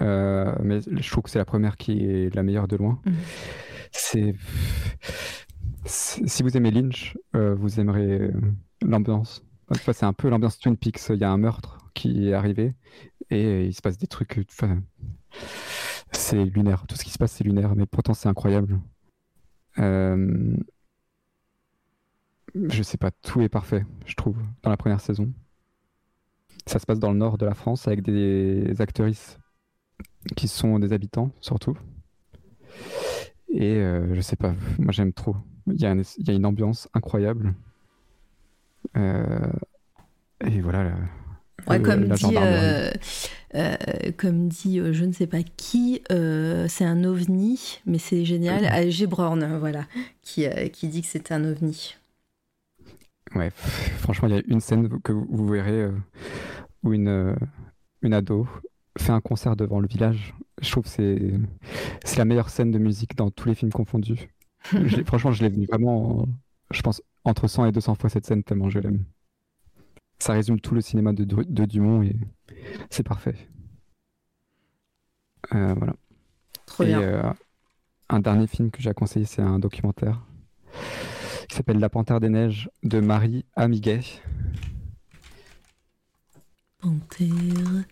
Euh, 0.00 0.54
mais 0.62 0.80
je 0.80 1.10
trouve 1.10 1.24
que 1.24 1.30
c'est 1.30 1.38
la 1.38 1.44
première 1.44 1.76
qui 1.76 2.04
est 2.04 2.34
la 2.34 2.42
meilleure 2.42 2.68
de 2.68 2.76
loin. 2.76 3.00
Mhm. 3.04 3.14
C'est. 3.92 4.34
Si 5.84 6.42
vous 6.42 6.56
aimez 6.56 6.70
Lynch, 6.70 7.16
euh, 7.34 7.54
vous 7.54 7.78
aimerez 7.78 8.20
euh, 8.20 8.32
l'ambiance. 8.82 9.44
Enfin, 9.70 9.92
c'est 9.92 10.06
un 10.06 10.12
peu 10.12 10.28
l'ambiance 10.28 10.58
Twin 10.58 10.76
Peaks. 10.76 11.00
Il 11.10 11.18
y 11.18 11.24
a 11.24 11.30
un 11.30 11.38
meurtre 11.38 11.78
qui 11.94 12.28
est 12.28 12.32
arrivé 12.34 12.74
et 13.30 13.64
il 13.66 13.74
se 13.74 13.80
passe 13.82 13.96
des 13.98 14.06
trucs. 14.06 14.38
enfin, 14.50 14.80
c'est 16.12 16.44
lunaire. 16.44 16.86
Tout 16.86 16.96
ce 16.96 17.04
qui 17.04 17.10
se 17.10 17.18
passe, 17.18 17.32
c'est 17.32 17.44
lunaire, 17.44 17.74
mais 17.76 17.86
pourtant, 17.86 18.14
c'est 18.14 18.28
incroyable. 18.28 18.80
Euh, 19.78 20.56
Je 22.54 22.82
sais 22.82 22.96
pas, 22.96 23.10
tout 23.10 23.40
est 23.42 23.48
parfait, 23.48 23.84
je 24.06 24.14
trouve, 24.14 24.38
dans 24.62 24.70
la 24.70 24.76
première 24.76 25.00
saison. 25.00 25.32
Ça 26.66 26.78
se 26.78 26.86
passe 26.86 26.98
dans 26.98 27.12
le 27.12 27.18
nord 27.18 27.38
de 27.38 27.46
la 27.46 27.54
France 27.54 27.86
avec 27.86 28.02
des 28.02 28.80
actrices 28.80 29.38
qui 30.36 30.48
sont 30.48 30.78
des 30.78 30.92
habitants, 30.92 31.30
surtout. 31.40 31.76
Et 33.50 33.76
euh, 33.76 34.14
je 34.14 34.20
sais 34.20 34.36
pas, 34.36 34.54
moi 34.78 34.92
j'aime 34.92 35.12
trop. 35.12 35.36
Il 35.66 35.80
y, 35.80 35.86
a 35.86 36.32
une 36.32 36.46
ambiance 36.46 36.88
incroyable. 36.94 37.54
Euh, 38.96 39.52
et 40.40 40.60
voilà. 40.60 40.96
Ouais, 41.68 41.80
comme, 41.80 42.08
dit, 42.08 42.36
euh, 42.36 42.90
euh, 43.54 43.76
comme 44.16 44.48
dit 44.48 44.78
euh, 44.78 44.92
je 44.92 45.04
ne 45.04 45.12
sais 45.12 45.26
pas 45.26 45.42
qui, 45.42 46.02
euh, 46.12 46.66
c'est 46.68 46.84
un 46.84 47.02
ovni, 47.04 47.80
mais 47.86 47.98
c'est 47.98 48.24
génial. 48.24 48.62
Mhm. 48.62 48.68
Ah, 48.70 48.80
euh, 48.80 49.58
voilà, 49.58 49.86
qui, 50.22 50.46
qui 50.72 50.88
dit 50.88 51.02
que 51.02 51.08
c'est 51.08 51.32
un 51.32 51.44
ovni. 51.44 51.96
Ouais, 53.34 53.50
franchement, 53.50 54.28
il 54.28 54.34
y 54.34 54.38
a 54.38 54.42
une 54.46 54.60
scène 54.60 54.88
que 55.02 55.12
vous 55.12 55.48
verrez 55.48 55.88
où 56.82 56.92
une, 56.92 57.36
une 58.02 58.14
ado 58.14 58.46
fait 58.98 59.12
un 59.12 59.20
concert 59.20 59.56
devant 59.56 59.80
le 59.80 59.88
village. 59.88 60.34
Je 60.62 60.70
trouve 60.70 60.84
que 60.84 60.90
c'est 60.90 61.32
c'est 62.04 62.18
la 62.18 62.24
meilleure 62.24 62.48
scène 62.50 62.70
de 62.70 62.78
musique 62.78 63.16
dans 63.16 63.30
tous 63.30 63.48
les 63.48 63.54
films 63.54 63.72
confondus. 63.72 64.28
Je 64.72 65.02
franchement, 65.02 65.32
je 65.32 65.42
l'ai 65.44 65.50
vu 65.50 65.64
vraiment, 65.66 66.26
je 66.72 66.82
pense, 66.82 67.02
entre 67.24 67.46
100 67.48 67.66
et 67.66 67.72
200 67.72 67.94
fois 67.94 68.10
cette 68.10 68.26
scène 68.26 68.42
tellement 68.42 68.68
je 68.70 68.78
l'aime. 68.80 69.04
Ça 70.18 70.32
résume 70.32 70.60
tout 70.60 70.74
le 70.74 70.80
cinéma 70.80 71.12
de, 71.12 71.24
Du- 71.24 71.44
de 71.46 71.64
Dumont 71.64 72.02
et 72.02 72.16
c'est 72.90 73.02
parfait. 73.02 73.36
Euh, 75.54 75.74
voilà. 75.74 75.94
Trop 76.66 76.82
Et 76.84 76.86
bien. 76.86 77.00
euh, 77.00 77.32
un 78.08 78.20
dernier 78.20 78.46
film 78.46 78.70
que 78.70 78.80
j'ai 78.82 78.90
à 78.90 78.94
conseiller, 78.94 79.26
c'est 79.26 79.42
un 79.42 79.58
documentaire 79.58 80.20
qui 81.48 81.56
s'appelle 81.56 81.78
La 81.78 81.88
Panthère 81.88 82.18
des 82.20 82.28
Neiges 82.28 82.68
de 82.82 83.00
Marie 83.00 83.44
Amiguet. 83.54 84.00
Panthère 86.78 87.84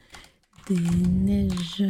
des 0.68 0.80
neiges. 1.08 1.84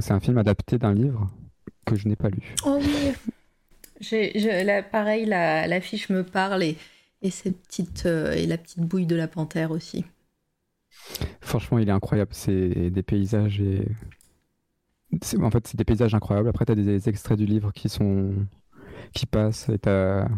C'est 0.00 0.12
un 0.12 0.20
film 0.20 0.38
adapté 0.38 0.78
d'un 0.78 0.94
livre 0.94 1.30
que 1.84 1.94
je 1.96 2.08
n'ai 2.08 2.16
pas 2.16 2.30
lu. 2.30 2.54
Oh 2.64 2.78
oui. 2.80 3.12
Là, 4.64 4.82
pareil, 4.82 5.26
la, 5.26 5.66
l'affiche 5.66 6.08
me 6.08 6.24
parle 6.24 6.62
et, 6.62 6.76
et 7.22 7.30
cette 7.30 7.60
petite 7.62 8.06
euh, 8.06 8.32
et 8.32 8.46
la 8.46 8.58
petite 8.58 8.80
bouille 8.80 9.06
de 9.06 9.16
la 9.16 9.28
panthère 9.28 9.70
aussi. 9.70 10.04
Franchement, 11.40 11.78
il 11.78 11.88
est 11.88 11.92
incroyable. 11.92 12.32
C'est 12.34 12.90
des 12.90 13.02
paysages 13.02 13.60
et. 13.60 13.86
En 15.40 15.50
fait, 15.50 15.66
c'est 15.66 15.76
des 15.76 15.84
paysages 15.84 16.14
incroyables. 16.14 16.48
Après, 16.48 16.64
tu 16.64 16.72
as 16.72 16.76
des 16.76 17.08
extraits 17.08 17.36
du 17.36 17.44
livre 17.44 17.72
qui 17.72 17.88
sont 17.88 18.34
qui 19.12 19.26
passent 19.26 19.68
et 19.68 19.78
t'as 19.78 20.28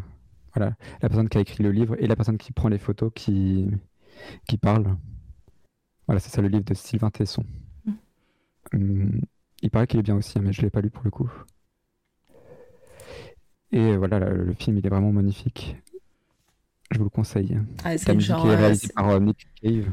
voilà 0.55 0.75
la 1.03 1.09
personne 1.09 1.29
qui 1.29 1.39
a 1.39 1.41
écrit 1.41 1.63
le 1.63 1.73
livre 1.73 1.95
et 1.99 2.07
la 2.07 2.17
personne 2.17 2.39
qui 2.39 2.53
prend 2.53 2.69
les 2.69 2.79
photos 2.79 3.11
qui 3.15 3.71
qui 4.49 4.57
parle. 4.57 4.97
Voilà, 6.07 6.21
c'est 6.21 6.31
ça 6.31 6.43
le 6.43 6.49
livre 6.49 6.65
de 6.65 6.75
Sylvain 6.75 7.11
Tesson. 7.11 7.45
Mm. 7.85 7.93
Hum, 8.75 9.21
il 9.63 9.71
paraît 9.71 9.87
qu'il 9.87 10.01
est 10.01 10.03
bien 10.03 10.17
aussi, 10.17 10.39
hein, 10.39 10.43
mais 10.45 10.53
je 10.53 10.63
l'ai 10.63 10.71
pas 10.71 10.81
lu 10.81 10.91
pour 10.91 11.05
le 11.05 11.11
coup. 11.11 11.31
Et 13.71 13.97
voilà, 13.97 14.19
le, 14.19 14.45
le 14.45 14.53
film, 14.55 14.77
il 14.79 14.87
est 14.87 14.91
vraiment 14.91 15.13
magnifique. 15.13 15.77
Je 16.93 16.99
vous 16.99 17.05
le 17.05 17.11
conseille. 17.11 17.59
Ah, 17.85 17.97
c'est 17.99 18.21
genre, 18.21 18.51
est 18.53 18.75
c'est- 18.75 18.93
par 18.95 19.21
Nick 19.21 19.47
Cave, 19.63 19.87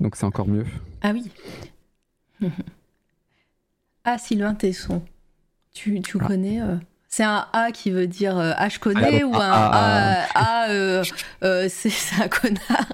donc 0.00 0.16
c'est 0.16 0.24
encore 0.24 0.48
mieux. 0.48 0.64
Ah 1.02 1.12
oui. 1.12 1.30
ah, 4.04 4.18
Sylvain 4.18 4.54
Tesson. 4.54 5.02
Tu, 5.74 6.00
tu 6.00 6.18
Ah. 6.20 6.26
connais 6.26 6.60
euh, 6.62 6.76
C'est 7.08 7.24
un 7.24 7.46
A 7.52 7.70
qui 7.72 7.90
veut 7.90 8.06
dire 8.06 8.36
euh, 8.38 8.52
Ah, 8.56 8.68
je 8.68 8.78
connais 8.78 9.20
Ah, 9.22 9.26
ou 9.26 9.32
donc, 9.32 9.40
un 9.40 9.50
ah, 9.52 10.26
A, 10.34 10.70
euh, 10.70 11.04
euh, 11.44 11.66
c'est 11.68 11.90
un 12.22 12.28
connard 12.28 12.86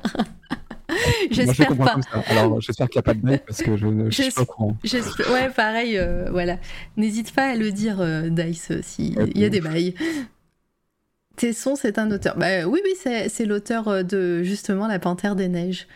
J'espère 1.30 1.76
pas. 1.76 1.96
Alors, 2.28 2.60
j'espère 2.60 2.88
qu'il 2.88 2.98
n'y 2.98 3.00
a 3.00 3.02
pas 3.02 3.14
de 3.14 3.20
bail 3.20 3.40
parce 3.44 3.62
que 3.62 3.76
je 3.76 3.86
ne 3.86 4.10
suis 4.10 4.30
pas 4.30 4.42
au 4.42 4.46
courant. 4.46 4.76
Ouais, 5.32 5.50
pareil, 5.50 5.96
euh, 5.98 6.28
voilà. 6.30 6.58
N'hésite 6.96 7.32
pas 7.34 7.50
à 7.50 7.54
le 7.56 7.72
dire, 7.72 7.96
euh, 8.00 8.28
Dice, 8.28 8.70
s'il 8.82 9.14
y 9.36 9.44
a 9.44 9.48
des 9.48 9.60
bails. 9.60 9.94
Tesson, 11.36 11.76
c'est 11.76 11.98
un 11.98 12.10
auteur. 12.10 12.36
Bah, 12.36 12.66
oui, 12.66 12.80
oui, 12.84 12.92
c'est 13.28 13.44
l'auteur 13.46 13.88
euh, 13.88 14.02
de 14.02 14.42
justement 14.42 14.86
La 14.86 14.98
Panthère 14.98 15.36
des 15.36 15.48
Neiges. 15.48 15.86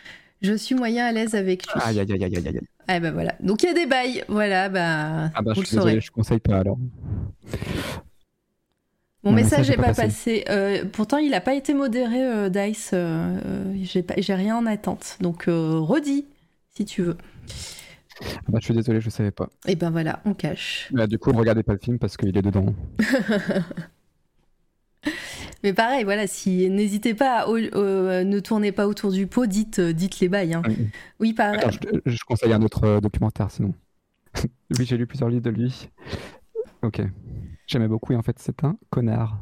Je 0.43 0.55
suis 0.55 0.75
moyen 0.75 1.07
à 1.07 1.13
l'aise 1.13 1.35
avec 1.35 1.63
lui. 1.67 1.81
Aïe, 1.83 2.01
aïe, 2.01 2.13
aïe, 2.13 2.25
aïe, 2.25 2.37
aïe. 2.37 2.61
Ah 2.87 3.01
bah 3.01 3.11
voilà. 3.11 3.35
Donc 3.41 3.63
il 3.63 3.67
y 3.67 3.69
a 3.69 3.75
des 3.75 3.87
bails. 3.87 4.25
Voilà, 4.29 4.69
bah. 4.69 5.31
Ah 5.35 5.43
bah, 5.43 5.53
vous 5.55 5.63
je 5.63 5.67
suis 5.67 5.77
le 5.77 5.83
désolé, 5.83 6.01
je 6.01 6.11
conseille 6.11 6.39
pas 6.39 6.59
alors. 6.59 6.79
Mon 9.25 9.33
message 9.33 9.69
n'est 9.69 9.75
est 9.75 9.77
pas 9.77 9.89
pas 9.89 9.95
passé. 9.95 10.45
Euh, 10.49 10.85
pourtant, 10.91 11.19
il 11.19 11.31
n'a 11.31 11.41
pas 11.41 11.55
été 11.55 11.75
modéré, 11.75 12.23
euh, 12.23 12.49
Dice. 12.49 12.91
Euh, 12.95 13.75
J'ai 13.83 14.35
rien 14.35 14.57
en 14.57 14.65
attente. 14.65 15.19
Donc, 15.21 15.45
redis, 15.47 16.25
si 16.75 16.85
tu 16.85 17.03
veux. 17.03 17.17
Ah 18.23 18.41
bah, 18.49 18.59
je 18.61 18.65
suis 18.67 18.75
désolé, 18.75 19.01
je 19.01 19.11
savais 19.11 19.31
pas. 19.31 19.49
Et 19.67 19.77
ben 19.77 19.91
voilà, 19.91 20.21
on 20.25 20.35
cache. 20.35 20.89
Bah, 20.93 21.07
du 21.07 21.19
coup, 21.19 21.33
ne 21.33 21.39
regardez 21.39 21.63
pas 21.63 21.73
le 21.73 21.79
film 21.79 21.99
parce 21.99 22.17
qu'il 22.17 22.37
est 22.37 22.43
dedans. 22.43 22.75
Mais 25.65 25.73
pareil, 25.73 26.05
voilà, 26.05 26.27
si 26.27 26.71
n'hésitez 26.71 27.15
pas, 27.15 27.41
à- 27.41 27.49
au- 27.49 27.57
euh, 27.57 28.25
ne 28.25 28.41
tournez 28.41 28.71
pas 28.73 28.87
autour 28.87 29.11
du 29.11 29.27
pot, 29.27 29.47
dites, 29.47 29.79
euh, 29.81 29.93
dites 29.93 30.21
les 30.21 30.29
bails. 30.29 30.55
hein. 30.55 30.63
Oui, 31.21 31.33
pareil. 31.33 31.59
Attends, 31.59 31.71
je, 31.71 31.79
je 32.13 32.25
conseille 32.25 32.53
un 32.53 32.63
autre 32.63 32.85
euh, 32.85 33.01
documentaire 33.01 33.51
sinon. 33.51 33.75
oui, 34.79 34.85
j'ai 34.85 34.97
lu 34.97 35.07
plusieurs 35.07 35.29
livres 35.29 35.43
de 35.43 35.51
lui. 35.51 35.89
Ok. 36.83 37.03
J'aimais 37.67 37.89
beaucoup 37.89 38.13
et 38.13 38.17
en 38.17 38.23
fait, 38.23 38.39
c'est 38.39 38.63
un 38.65 38.77
connard. 38.91 39.41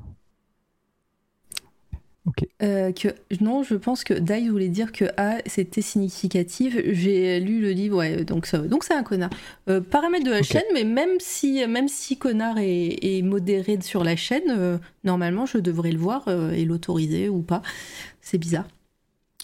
Euh, 2.62 2.92
que 2.92 3.08
non, 3.40 3.62
je 3.62 3.74
pense 3.74 4.02
que 4.02 4.14
Dai 4.14 4.48
voulait 4.48 4.68
dire 4.68 4.92
que 4.92 5.04
A 5.16 5.38
c'était 5.46 5.82
significatif. 5.82 6.76
J'ai 6.86 7.38
lu 7.40 7.60
le 7.60 7.70
livre, 7.70 7.98
ouais, 7.98 8.24
donc 8.24 8.46
ça, 8.46 8.58
donc 8.58 8.84
c'est 8.84 8.94
un 8.94 9.02
connard. 9.02 9.30
Euh, 9.68 9.80
paramètre 9.80 10.24
de 10.24 10.30
la 10.30 10.42
chaîne, 10.42 10.64
mais 10.74 10.84
même 10.84 11.20
si 11.20 11.64
même 11.66 11.88
si 11.88 12.16
connard 12.16 12.58
est, 12.58 12.98
est 13.02 13.22
modéré 13.22 13.78
sur 13.80 14.02
la 14.02 14.16
chaîne, 14.16 14.50
euh, 14.50 14.78
normalement 15.04 15.46
je 15.46 15.58
devrais 15.58 15.92
le 15.92 15.98
voir 15.98 16.28
et 16.52 16.64
l'autoriser 16.64 17.28
ou 17.28 17.42
pas. 17.42 17.62
C'est 18.20 18.38
bizarre. 18.38 18.66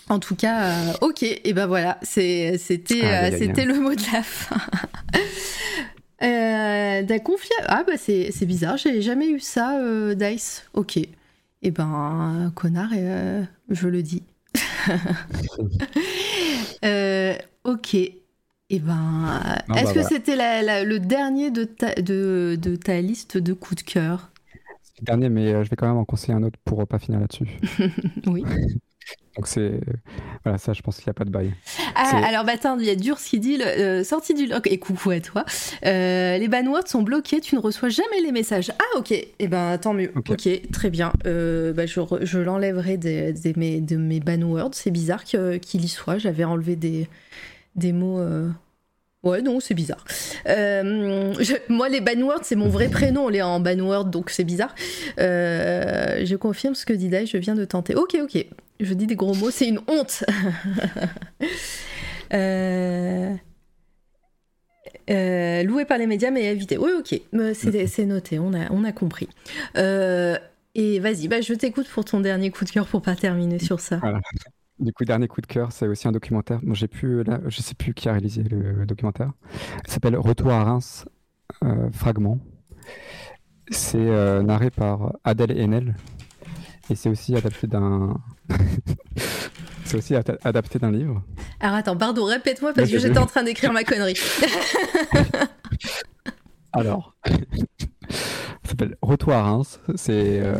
En 0.09 0.19
tout 0.19 0.35
cas, 0.35 0.95
ok, 1.01 1.23
et 1.23 1.53
ben 1.53 1.67
voilà, 1.67 1.99
c'était 2.03 2.57
le 2.91 3.79
mot 3.79 3.95
de 3.95 4.13
la 4.13 4.23
fin. 4.23 4.61
Euh, 6.25 7.03
T'as 7.05 7.19
confié 7.19 7.51
Ah 7.67 7.83
bah 7.85 7.95
c'est 7.97 8.47
bizarre, 8.47 8.77
j'ai 8.77 9.03
jamais 9.03 9.29
eu 9.29 9.41
ça, 9.41 9.77
Dice. 10.15 10.63
Ok. 10.73 11.01
Et 11.63 11.71
ben, 11.71 12.53
connard, 12.55 12.91
euh, 12.95 13.45
je 13.69 13.89
le 13.89 14.03
dis. 14.03 14.25
Euh, 16.85 17.37
ok. 17.63 17.95
Et 17.95 18.19
ben, 18.71 19.63
est-ce 19.77 19.93
bah 19.93 19.95
que 19.95 20.01
voilà. 20.01 20.09
c'était 20.09 20.35
le 20.85 20.99
dernier 20.99 21.53
de 21.53 21.63
ta, 21.63 21.95
de, 21.95 22.59
de 22.61 22.75
ta 22.75 23.01
liste 23.01 23.39
de 23.39 23.53
coups 23.53 23.85
de 23.85 23.89
cœur? 23.89 24.33
C'est 24.83 25.01
le 25.01 25.05
dernier, 25.05 25.29
mais 25.29 25.53
euh, 25.53 25.63
je 25.63 25.71
vais 25.71 25.77
quand 25.77 25.87
même 25.87 25.97
en 25.97 26.05
conseiller 26.05 26.35
un 26.35 26.43
autre 26.43 26.59
pour 26.65 26.85
pas 26.89 26.99
finir 26.99 27.21
là-dessus. 27.21 27.47
Oui. 28.27 28.45
Donc 29.37 29.47
c'est. 29.47 29.81
Voilà, 30.45 30.59
ça, 30.59 30.73
je 30.75 30.83
pense 30.83 30.97
qu'il 30.97 31.07
n'y 31.07 31.11
a 31.11 31.15
pas 31.15 31.25
de 31.25 31.31
bail. 31.31 31.55
Ah, 31.95 32.21
alors 32.27 32.45
bah 32.45 32.53
attends, 32.55 32.79
il 32.79 32.85
y 32.85 32.91
a 32.91 32.95
Durs 32.97 33.17
qui 33.17 33.39
dit, 33.41 33.59
euh, 33.63 34.05
sortie 34.05 34.35
du 34.35 34.47
log, 34.47 34.61
et 34.67 34.79
coucou 34.79 35.11
à 35.11 35.21
toi, 35.21 35.45
Euh, 35.87 36.37
les 36.37 36.49
banwords 36.49 36.87
sont 36.89 37.03
bloqués, 37.03 37.41
tu 37.41 37.55
ne 37.55 37.61
reçois 37.61 37.89
jamais 37.89 38.21
les 38.23 38.33
messages. 38.33 38.71
Ah 38.79 38.99
ok, 38.99 39.13
et 39.13 39.35
eh 39.39 39.49
ben 39.49 39.79
tant 39.79 39.95
mieux, 39.95 40.13
ok, 40.15 40.71
très 40.71 40.91
bien. 40.91 41.13
Euh, 41.27 41.73
bah, 41.73 41.87
je 41.87 42.39
l'enlèverai 42.39 42.99
des, 42.99 43.33
des- 43.33 43.55
mes, 43.57 43.81
de 43.81 43.97
mes 43.97 44.21
banwords, 44.21 44.75
c'est 44.75 44.91
bizarre 44.91 45.25
qu'il 45.25 45.61
y 45.85 45.89
soit, 45.89 46.19
j'avais 46.19 46.45
enlevé 46.45 46.77
des, 46.77 47.09
des 47.75 47.93
mots... 47.93 48.21
Ouais, 49.23 49.41
non, 49.41 49.61
c'est 49.61 49.75
bizarre. 49.75 50.05
Euh, 50.49 51.33
je- 51.39 51.55
moi, 51.69 51.89
les 51.89 52.01
banwords, 52.01 52.41
c'est 52.43 52.57
mon 52.57 52.69
vrai 52.69 52.89
prénom, 52.89 53.27
on 53.27 53.31
est 53.31 53.41
en 53.43 53.61
banword, 53.61 54.07
donc 54.07 54.31
c'est 54.31 54.43
bizarre. 54.45 54.75
Euh, 55.21 56.25
je 56.25 56.35
confirme 56.37 56.75
ce 56.75 56.85
que 56.85 56.93
dit 56.93 57.09
Dai, 57.09 57.27
je 57.27 57.37
viens 57.37 57.55
de 57.55 57.65
tenter. 57.65 57.95
Ok, 57.95 58.17
ok. 58.21 58.45
Je 58.81 58.95
dis 58.95 59.07
des 59.07 59.15
gros 59.15 59.35
mots, 59.35 59.51
c'est 59.51 59.69
une 59.69 59.81
honte. 59.87 60.25
Euh, 65.11 65.63
loué 65.65 65.85
par 65.85 65.99
les 65.99 66.07
médias 66.07 66.31
mais 66.31 66.45
évité. 66.45 66.79
Oui, 66.79 66.91
ok, 66.99 67.21
c'est 67.55 68.07
noté, 68.07 68.39
on 68.39 68.55
a, 68.55 68.71
on 68.71 68.85
a 68.85 68.93
compris. 68.93 69.29
Et 70.75 71.01
vas-y, 71.01 71.29
bah, 71.29 71.41
je 71.43 71.53
t'écoute 71.53 71.87
pour 71.89 72.05
ton 72.05 72.21
dernier 72.21 72.51
coup 72.51 72.65
de 72.65 72.71
cœur 72.71 72.87
pour 72.87 73.03
pas 73.03 73.15
terminer 73.15 73.59
sur 73.59 73.81
ça. 73.81 74.01
Du 74.83 74.93
coup, 74.93 75.05
dernier 75.05 75.29
coup 75.29 75.41
de 75.41 75.47
cœur, 75.47 75.71
c'est 75.71 75.87
aussi 75.87 76.09
un 76.09 76.13
documentaire. 76.13 76.59
Bon, 76.63 76.75
j'ai 76.75 76.89
plus, 76.89 77.23
là, 77.23 77.39
je 77.47 77.63
sais 77.63 77.75
plus 77.75 77.95
qui 77.95 78.09
a 78.09 78.13
réalisé 78.13 78.43
le, 78.43 78.73
le 78.73 78.87
documentaire. 78.87 79.31
Il 79.87 79.93
s'appelle 79.93 80.17
Retour 80.17 80.51
à 80.51 80.65
Reims, 80.65 81.05
euh, 81.63 81.89
fragment. 81.93 82.39
C'est 83.71 83.97
euh, 83.99 84.43
narré 84.43 84.71
par 84.71 85.13
Adèle 85.23 85.53
Haenel 85.53 85.95
et 86.91 86.97
c'est 86.97 87.09
aussi 87.09 87.37
adapté 87.37 87.69
d'un. 87.69 88.21
c'est 89.85 89.99
aussi 89.99 90.17
ada- 90.17 90.37
adapté 90.43 90.81
d'un 90.81 90.91
livre. 90.91 91.23
Alors 91.61 91.77
attends, 91.77 91.97
pardon, 91.97 92.25
répète-moi 92.25 92.73
parce 92.75 92.91
que 92.91 92.99
j'étais 92.99 93.19
en 93.19 93.27
train 93.27 93.45
d'écrire 93.45 93.73
ma 93.73 93.85
connerie. 93.85 94.19
Alors, 96.73 97.15
ça 97.25 97.35
s'appelle 98.65 98.97
Retour 99.01 99.33
à 99.33 99.43
Reims. 99.43 99.79
C'est 99.95 100.41
euh, 100.41 100.57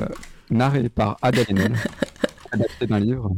narré 0.51 0.89
par 0.91 1.17
Adèle 1.23 1.47
Haenel, 1.49 1.75
adapté 2.53 2.87
d'un 2.87 3.01
livre. 3.01 3.33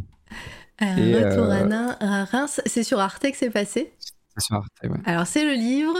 Euh, 0.82 0.96
Et, 0.96 1.14
Retour 1.16 1.44
à, 1.50 1.56
euh, 1.62 1.92
à 2.00 2.24
Reims, 2.24 2.60
c'est 2.66 2.82
sur 2.82 2.98
Arte 3.00 3.22
que 3.30 3.36
c'est 3.36 3.50
passé. 3.50 3.92
C'est 4.36 4.44
sur 4.46 4.56
Arte, 4.56 4.72
ouais. 4.82 4.90
Alors 5.04 5.26
c'est 5.26 5.44
le 5.44 5.52
livre. 5.54 5.96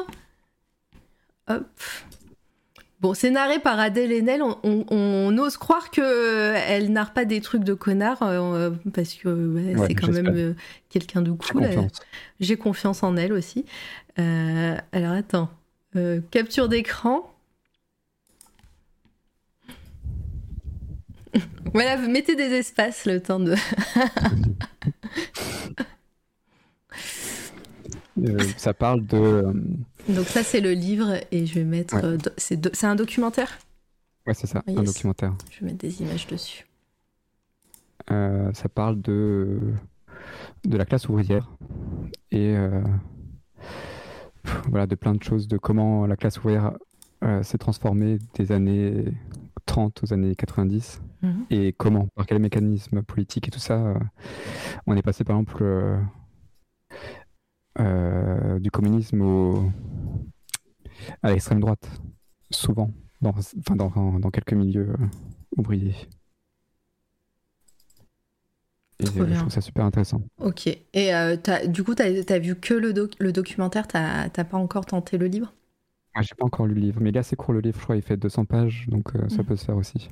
Hop. 1.48 1.66
Bon, 3.00 3.12
c'est 3.12 3.30
narré 3.30 3.58
par 3.58 3.78
Adèle 3.78 4.12
Haenel. 4.12 4.42
On, 4.42 4.56
on- 4.62 4.84
on 4.90 5.38
ose 5.38 5.56
croire 5.58 5.90
que 5.90 6.00
euh, 6.00 6.58
elle 6.68 6.90
narre 6.90 7.12
pas 7.12 7.24
des 7.26 7.40
trucs 7.42 7.62
de 7.62 7.74
connard 7.74 8.22
euh, 8.22 8.70
parce 8.94 9.12
que 9.14 9.28
ouais, 9.28 9.74
Ouais, 9.76 9.86
c'est 9.88 9.94
quand 9.94 10.10
même 10.10 10.34
euh, 10.34 10.54
quelqu'un 10.88 11.20
de 11.20 11.30
J'ai 11.30 11.36
cool. 11.52 11.62
Elle- 11.64 11.74
confiance. 11.74 12.00
J'ai 12.40 12.56
confiance 12.56 13.02
en 13.02 13.16
elle 13.16 13.32
aussi. 13.34 13.66
Euh, 14.18 14.76
alors 14.92 15.12
attends, 15.12 15.50
Euh, 15.96 16.20
capture 16.32 16.68
d'écran. 16.68 17.30
voilà, 21.72 21.96
vous 21.96 22.10
mettez 22.10 22.36
des 22.36 22.52
espaces 22.52 23.04
le 23.06 23.20
temps 23.20 23.40
de. 23.40 23.54
Euh, 28.18 28.38
ça 28.56 28.72
parle 28.74 29.04
de. 29.06 29.16
euh, 29.16 29.52
Donc 30.08 30.26
ça 30.26 30.42
c'est 30.44 30.60
le 30.60 30.70
livre 30.72 31.14
et 31.32 31.46
je 31.46 31.54
vais 31.54 31.64
mettre. 31.64 31.94
Ouais. 31.96 32.04
euh, 32.04 32.16
do- 32.16 32.30
c'est 32.36 32.56
do- 32.60 32.70
un 32.82 32.94
documentaire? 32.94 33.58
Ouais, 34.26 34.34
c'est 34.34 34.46
ça, 34.46 34.62
Yes. 34.68 34.78
un 34.78 34.82
documentaire. 34.84 35.34
Je 35.50 35.60
vais 35.60 35.66
mettre 35.66 35.78
des 35.78 36.00
images 36.00 36.26
dessus. 36.28 36.64
Euh, 38.10 38.52
ça 38.52 38.68
parle 38.68 39.00
de, 39.02 39.58
de 40.64 40.76
la 40.76 40.84
classe 40.84 41.08
ouvrière 41.08 41.50
et 42.30 42.54
euh, 42.56 42.82
voilà, 44.68 44.86
de 44.86 44.94
plein 44.94 45.14
de 45.14 45.22
choses, 45.22 45.48
de 45.48 45.56
comment 45.58 46.06
la 46.06 46.16
classe 46.16 46.38
ouvrière 46.38 46.72
euh, 47.24 47.42
s'est 47.42 47.58
transformée 47.58 48.18
des 48.36 48.52
années 48.52 49.06
30 49.66 50.02
aux 50.04 50.12
années 50.12 50.34
90 50.36 51.00
Mhm. 51.24 51.46
et 51.50 51.72
comment, 51.72 52.08
par 52.14 52.26
quel 52.26 52.38
mécanisme 52.40 53.02
politique 53.02 53.48
et 53.48 53.50
tout 53.50 53.58
ça, 53.60 53.74
euh, 53.78 53.98
on 54.86 54.96
est 54.96 55.02
passé 55.02 55.24
par 55.24 55.36
exemple 55.38 55.62
euh, 55.64 55.98
euh, 57.80 58.58
du 58.60 58.70
communisme 58.70 59.20
au, 59.22 59.70
à 61.22 61.30
l'extrême 61.30 61.60
droite, 61.60 61.88
souvent, 62.50 62.90
dans, 63.20 63.30
enfin, 63.30 63.76
dans, 63.76 64.18
dans 64.18 64.30
quelques 64.30 64.52
milieux 64.52 64.94
ouvriers. 65.56 65.96
Et 69.00 69.06
Trop 69.06 69.24
bien. 69.24 69.34
je 69.34 69.40
trouve 69.40 69.52
ça 69.52 69.60
super 69.60 69.84
intéressant. 69.84 70.22
Ok. 70.38 70.66
Et 70.66 71.14
euh, 71.14 71.36
du 71.66 71.82
coup, 71.84 71.94
t'as 71.94 72.04
as 72.06 72.38
vu 72.38 72.54
que 72.58 72.74
le, 72.74 72.92
doc- 72.92 73.14
le 73.18 73.32
documentaire, 73.32 73.86
t'as 73.88 74.28
t'as 74.30 74.44
pas 74.44 74.56
encore 74.56 74.86
tenté 74.86 75.18
le 75.18 75.26
livre? 75.26 75.52
Ah, 76.14 76.22
j'ai 76.22 76.34
pas 76.34 76.44
encore 76.44 76.66
lu 76.66 76.74
le 76.74 76.80
livre, 76.80 77.00
mais 77.00 77.10
il 77.10 77.16
est 77.16 77.20
assez 77.20 77.36
court 77.36 77.54
le 77.54 77.60
livre, 77.60 77.78
je 77.78 77.84
crois, 77.84 77.96
il 77.96 78.02
fait 78.02 78.16
200 78.16 78.44
pages, 78.44 78.86
donc 78.88 79.14
euh, 79.16 79.28
ça 79.28 79.42
Mhm. 79.42 79.44
peut 79.44 79.56
se 79.56 79.64
faire 79.64 79.76
aussi. 79.76 80.10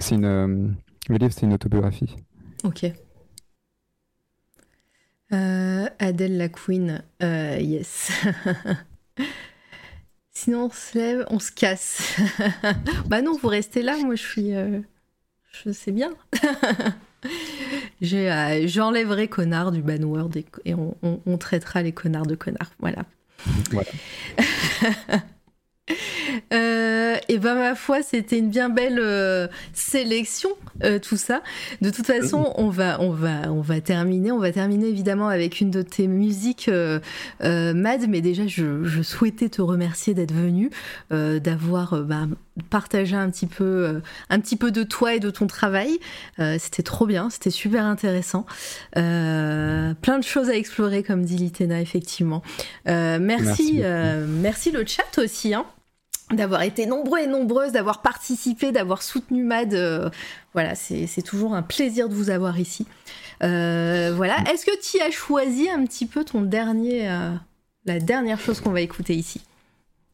C'est 0.00 0.14
une, 0.16 0.24
euh, 0.24 0.68
le 1.08 1.16
livre, 1.16 1.32
c'est 1.32 1.46
une 1.46 1.52
autobiographie. 1.54 2.16
Ok. 2.64 2.86
Euh, 5.32 5.88
Adèle 5.98 6.36
la 6.36 6.48
Queen, 6.48 7.02
euh, 7.22 7.58
yes. 7.60 8.10
Sinon, 10.32 10.64
on 10.66 10.70
se 10.70 10.98
lève, 10.98 11.24
on 11.30 11.38
se 11.38 11.52
casse. 11.52 12.16
bah 13.06 13.22
non, 13.22 13.36
vous 13.40 13.48
restez 13.48 13.82
là, 13.82 13.96
moi 13.98 14.14
je 14.16 14.22
suis. 14.22 14.54
euh, 14.54 14.80
je 15.64 15.70
sais 15.70 15.92
bien. 15.92 16.10
J'enlèverai 18.00 19.28
connard 19.28 19.70
du 19.72 19.82
banword 19.82 20.30
et, 20.36 20.46
et 20.64 20.74
on, 20.74 20.96
on- 21.02 21.20
on 21.26 21.38
traitera 21.38 21.82
les 21.82 21.92
connards 21.92 22.26
de 22.26 22.34
connards. 22.34 22.72
Voilà. 22.78 23.04
Voilà. 23.70 23.90
Euh, 26.52 27.16
et 27.28 27.38
ben 27.38 27.54
ma 27.54 27.74
foi, 27.74 28.02
c'était 28.02 28.38
une 28.38 28.50
bien 28.50 28.68
belle 28.68 28.98
euh, 29.00 29.46
sélection, 29.72 30.50
euh, 30.82 30.98
tout 30.98 31.16
ça. 31.16 31.42
De 31.80 31.90
toute 31.90 32.06
façon, 32.06 32.52
on 32.56 32.68
va, 32.68 33.00
on 33.00 33.10
va, 33.10 33.52
on 33.52 33.60
va 33.60 33.80
terminer. 33.80 34.32
On 34.32 34.38
va 34.38 34.52
terminer 34.52 34.86
évidemment 34.86 35.28
avec 35.28 35.60
une 35.60 35.70
de 35.70 35.82
tes 35.82 36.06
musiques, 36.06 36.70
Mad. 37.40 38.08
Mais 38.08 38.20
déjà, 38.20 38.46
je, 38.46 39.02
souhaitais 39.02 39.48
te 39.48 39.62
remercier 39.62 40.14
d'être 40.14 40.32
venu, 40.32 40.70
d'avoir 41.10 42.02
bah, 42.02 42.26
partagé 42.68 43.16
un 43.16 43.30
petit 43.30 43.46
peu, 43.46 44.00
un 44.28 44.40
petit 44.40 44.56
peu 44.56 44.70
de 44.70 44.82
toi 44.82 45.14
et 45.14 45.20
de 45.20 45.30
ton 45.30 45.46
travail. 45.46 45.98
c'était 46.58 46.82
trop 46.82 47.06
bien, 47.06 47.30
c'était 47.30 47.50
super 47.50 47.84
intéressant. 47.84 48.46
plein 48.92 50.18
de 50.18 50.24
choses 50.24 50.48
à 50.48 50.56
explorer, 50.56 51.02
comme 51.02 51.24
dit 51.24 51.36
Litena, 51.36 51.80
effectivement. 51.80 52.42
merci, 52.86 53.82
merci, 54.40 54.70
le 54.70 54.84
chat 54.86 55.18
aussi. 55.18 55.54
Hein 55.54 55.64
d'avoir 56.32 56.62
été 56.62 56.86
nombreux 56.86 57.20
et 57.20 57.26
nombreuses, 57.26 57.72
d'avoir 57.72 58.02
participé, 58.02 58.72
d'avoir 58.72 59.02
soutenu 59.02 59.44
MAD. 59.44 59.74
Euh, 59.74 60.10
voilà, 60.52 60.74
c'est 60.74 61.22
toujours 61.22 61.54
un 61.54 61.62
plaisir 61.62 62.08
de 62.08 62.14
vous 62.14 62.30
avoir 62.30 62.58
ici. 62.58 62.86
Euh, 63.42 64.12
voilà, 64.14 64.36
est-ce 64.52 64.66
que 64.66 64.80
tu 64.80 65.00
as 65.00 65.10
choisi 65.10 65.68
un 65.70 65.84
petit 65.84 66.06
peu 66.06 66.24
ton 66.24 66.42
dernier, 66.42 67.10
euh, 67.10 67.34
la 67.86 67.98
dernière 67.98 68.38
chose 68.38 68.60
qu'on 68.60 68.70
va 68.70 68.80
écouter 68.80 69.14
ici? 69.14 69.42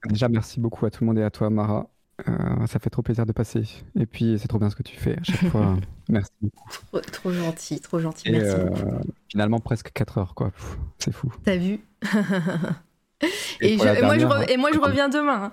Déjà, 0.09 0.28
merci 0.28 0.61
beaucoup 0.61 0.86
à 0.86 0.91
tout 0.91 1.03
le 1.03 1.09
monde 1.09 1.19
et 1.19 1.25
à 1.25 1.31
toi, 1.31 1.51
Mara. 1.51 1.89
ça 2.67 2.78
fait 2.78 2.91
trop 2.91 3.03
plaisir 3.03 3.27
de 3.27 3.33
passer. 3.33 3.65
Et 3.99 4.07
puis, 4.07 4.39
c'est 4.39 4.49
trop 4.49 4.59
bien 4.59 4.70
ce 4.70 4.77
que 4.77 4.85
tu 4.85 4.97
fais 4.97 5.19
à 5.19 5.23
chaque 5.23 5.51
fois. 5.51 5.77
merci 6.09 6.31
beaucoup. 6.41 7.01
Trop, 7.12 7.33
gentil, 7.33 7.81
trop 7.81 7.99
gentil. 7.99 8.31
merci 8.31 8.57
beaucoup. 8.57 9.01
Finalement, 9.28 9.59
presque 9.59 9.91
4 9.93 10.19
heures, 10.19 10.35
quoi. 10.35 10.53
C'est 10.99 11.12
fou. 11.12 11.33
T'as 11.45 11.57
vu? 11.57 11.81
et, 13.61 13.77
moi, 13.77 14.19
je 14.19 14.53
et, 14.53 14.57
moi, 14.57 14.70
je 14.73 14.78
reviens 14.78 15.09
demain. 15.09 15.53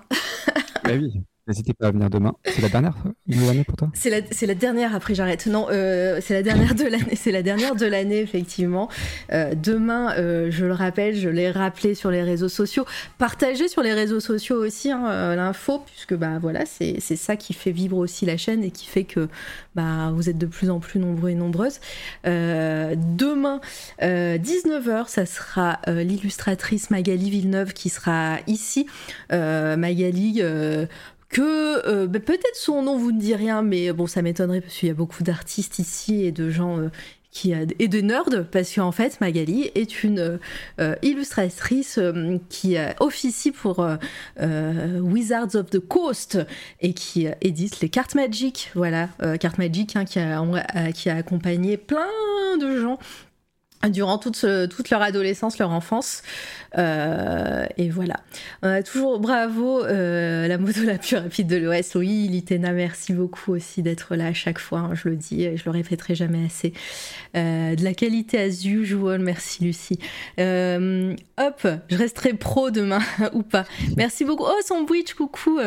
bah 0.84 0.92
oui. 0.94 1.24
N'hésitez 1.46 1.74
pas 1.74 1.88
à 1.88 1.90
venir 1.90 2.08
demain. 2.08 2.32
C'est 2.46 2.62
la 2.62 2.70
dernière 2.70 2.94
de 3.26 3.46
l'année 3.46 3.64
pour 3.64 3.76
toi? 3.76 3.90
C'est 3.92 4.08
la, 4.46 4.54
dernière, 4.54 4.94
après 4.94 5.14
j'arrête. 5.14 5.44
Non, 5.46 5.66
euh, 5.70 6.18
c'est 6.22 6.32
la 6.32 6.42
dernière 6.42 6.74
de 6.74 6.84
l'année. 6.84 7.16
C'est 7.16 7.32
la 7.32 7.42
dernière 7.42 7.76
de 7.76 7.84
l'année, 7.84 8.20
effectivement. 8.20 8.88
Euh, 9.30 9.54
demain, 9.54 10.14
euh, 10.16 10.50
je 10.50 10.64
le 10.64 10.72
rappelle, 10.72 11.14
je 11.14 11.28
l'ai 11.28 11.50
rappelé 11.50 11.94
sur 11.94 12.10
les 12.10 12.22
réseaux 12.22 12.48
sociaux. 12.48 12.86
Partagez 13.18 13.68
sur 13.68 13.82
les 13.82 13.92
réseaux 13.92 14.20
sociaux 14.20 14.56
aussi 14.56 14.90
hein, 14.90 15.36
l'info, 15.36 15.82
puisque 15.84 16.14
bah, 16.14 16.38
voilà, 16.40 16.64
c'est 16.64 16.98
ça 17.00 17.36
qui 17.36 17.52
fait 17.52 17.72
vivre 17.72 17.98
aussi 17.98 18.24
la 18.24 18.38
chaîne 18.38 18.64
et 18.64 18.70
qui 18.70 18.86
fait 18.86 19.04
que 19.04 19.28
bah, 19.74 20.12
vous 20.14 20.30
êtes 20.30 20.38
de 20.38 20.46
plus 20.46 20.70
en 20.70 20.80
plus 20.80 20.98
nombreux 20.98 21.28
et 21.28 21.34
nombreuses. 21.34 21.80
demain, 22.24 23.60
19h, 24.00 25.08
ça 25.08 25.26
sera 25.26 25.78
l'illustratrice 25.88 26.90
Magali 26.90 27.28
Villeneuve 27.28 27.74
qui 27.74 27.90
sera 27.90 28.38
ici. 28.46 28.86
Magali 29.30 30.40
que 31.28 31.86
euh, 31.86 32.06
bah, 32.06 32.20
peut-être 32.20 32.56
son 32.56 32.82
nom 32.82 32.96
vous 32.96 33.12
ne 33.12 33.20
dit 33.20 33.34
rien, 33.34 33.62
mais 33.62 33.92
bon, 33.92 34.06
ça 34.06 34.22
m'étonnerait 34.22 34.60
parce 34.60 34.74
qu'il 34.74 34.88
y 34.88 34.90
a 34.90 34.94
beaucoup 34.94 35.22
d'artistes 35.22 35.78
ici 35.78 36.24
et 36.24 36.32
de 36.32 36.50
gens 36.50 36.78
euh, 36.78 36.88
qui 37.30 37.52
et 37.52 37.88
de 37.88 38.00
nerds 38.00 38.46
parce 38.52 38.72
qu'en 38.72 38.92
fait 38.92 39.20
Magali 39.20 39.68
est 39.74 40.04
une 40.04 40.38
euh, 40.78 40.94
illustratrice 41.02 41.98
qui 42.48 42.76
officie 43.00 43.50
pour 43.50 43.84
Wizards 44.40 45.56
of 45.56 45.68
the 45.68 45.80
Coast 45.80 46.38
et 46.80 46.94
qui 46.94 47.26
édite 47.40 47.80
les 47.80 47.88
cartes 47.88 48.14
Magic. 48.14 48.70
Voilà, 48.76 49.08
cartes 49.40 49.58
Magic 49.58 49.96
hein, 49.96 50.04
a, 50.14 50.92
qui 50.92 51.10
a 51.10 51.16
accompagné 51.16 51.76
plein 51.76 52.06
de 52.60 52.80
gens 52.80 53.00
durant 53.90 54.18
toute, 54.18 54.46
toute, 54.70 54.90
leur 54.90 55.02
adolescence, 55.02 55.58
leur 55.58 55.70
enfance. 55.70 56.22
Euh, 56.78 57.66
et 57.76 57.88
voilà. 57.88 58.16
On 58.62 58.68
a 58.68 58.82
toujours 58.82 59.20
bravo, 59.20 59.84
euh, 59.84 60.48
la 60.48 60.58
moto 60.58 60.82
la 60.82 60.98
plus 60.98 61.16
rapide 61.16 61.46
de 61.46 61.56
l'Ouest. 61.56 61.94
Oui, 61.94 62.28
Litena, 62.28 62.72
merci 62.72 63.12
beaucoup 63.12 63.52
aussi 63.52 63.82
d'être 63.82 64.16
là 64.16 64.26
à 64.26 64.32
chaque 64.32 64.58
fois. 64.58 64.80
Hein, 64.80 64.94
je 64.94 65.08
le 65.08 65.16
dis, 65.16 65.44
je 65.56 65.62
le 65.64 65.70
répéterai 65.70 66.14
jamais 66.14 66.44
assez. 66.44 66.72
Euh, 67.36 67.74
de 67.74 67.84
la 67.84 67.94
qualité 67.94 68.38
as 68.38 68.64
usual. 68.64 69.20
Merci 69.20 69.64
Lucie. 69.64 69.98
hop, 70.38 71.66
je 71.88 71.96
resterai 71.96 72.34
pro 72.34 72.70
demain 72.70 73.00
ou 73.32 73.42
pas. 73.42 73.64
Merci 73.96 74.24
beaucoup. 74.24 74.44
Oh, 74.44 74.60
Sandwich, 74.64 75.14
coucou. 75.14 75.60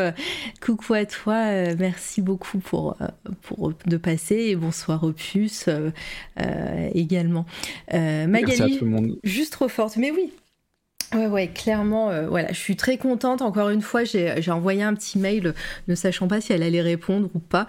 coucou 0.62 0.94
à 0.94 1.06
toi. 1.06 1.76
merci 1.78 2.22
beaucoup 2.22 2.60
pour, 2.60 2.98
pour 3.44 3.74
de 3.86 3.98
passer 3.98 4.36
et 4.36 4.56
bonsoir 4.56 5.04
Opus 5.04 5.70
également. 6.94 7.46
Magali, 8.28 8.80
juste 9.24 9.54
trop 9.54 9.68
forte. 9.68 9.98
Mais 9.98 10.12
oui, 10.12 10.32
Ouais, 11.14 11.28
ouais, 11.28 11.48
clairement, 11.48 12.10
euh, 12.10 12.28
voilà, 12.28 12.50
je 12.50 12.60
suis 12.60 12.76
très 12.76 12.98
contente. 12.98 13.42
Encore 13.42 13.70
une 13.70 13.82
fois, 13.82 14.04
j'ai 14.04 14.52
envoyé 14.52 14.84
un 14.84 14.94
petit 14.94 15.18
mail 15.18 15.54
ne 15.88 15.96
sachant 15.96 16.28
pas 16.28 16.42
si 16.42 16.52
elle 16.52 16.64
allait 16.64 16.82
répondre 16.82 17.30
ou 17.34 17.40
pas. 17.40 17.66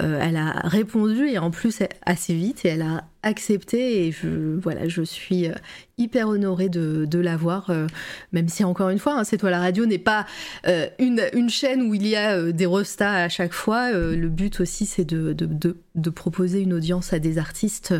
Euh, 0.00 0.18
elle 0.22 0.36
a 0.36 0.52
répondu 0.64 1.28
et 1.28 1.38
en 1.38 1.50
plus 1.50 1.82
assez 2.06 2.32
vite 2.32 2.64
et 2.64 2.68
elle 2.68 2.82
a 2.82 3.04
accepté 3.22 4.06
et 4.06 4.12
je, 4.12 4.58
voilà, 4.60 4.86
je 4.86 5.02
suis 5.02 5.48
euh, 5.48 5.54
hyper 5.96 6.28
honorée 6.28 6.68
de, 6.68 7.18
l'avoir, 7.18 7.70
euh, 7.70 7.88
même 8.32 8.48
si 8.48 8.62
encore 8.62 8.90
une 8.90 9.00
fois, 9.00 9.18
hein, 9.18 9.24
C'est 9.24 9.38
toi 9.38 9.50
la 9.50 9.58
radio 9.58 9.86
n'est 9.86 9.98
pas 9.98 10.24
euh, 10.68 10.86
une, 11.00 11.22
une, 11.32 11.50
chaîne 11.50 11.82
où 11.82 11.94
il 11.94 12.06
y 12.06 12.14
a 12.14 12.52
des 12.52 12.66
restats 12.66 13.14
à 13.14 13.28
chaque 13.28 13.52
fois. 13.52 13.90
le 13.90 14.28
but 14.28 14.60
aussi, 14.60 14.86
c'est 14.86 15.04
de, 15.04 15.32
de, 15.32 16.10
proposer 16.10 16.60
une 16.60 16.72
audience 16.72 17.12
à 17.12 17.18
des 17.18 17.38
artistes 17.38 17.94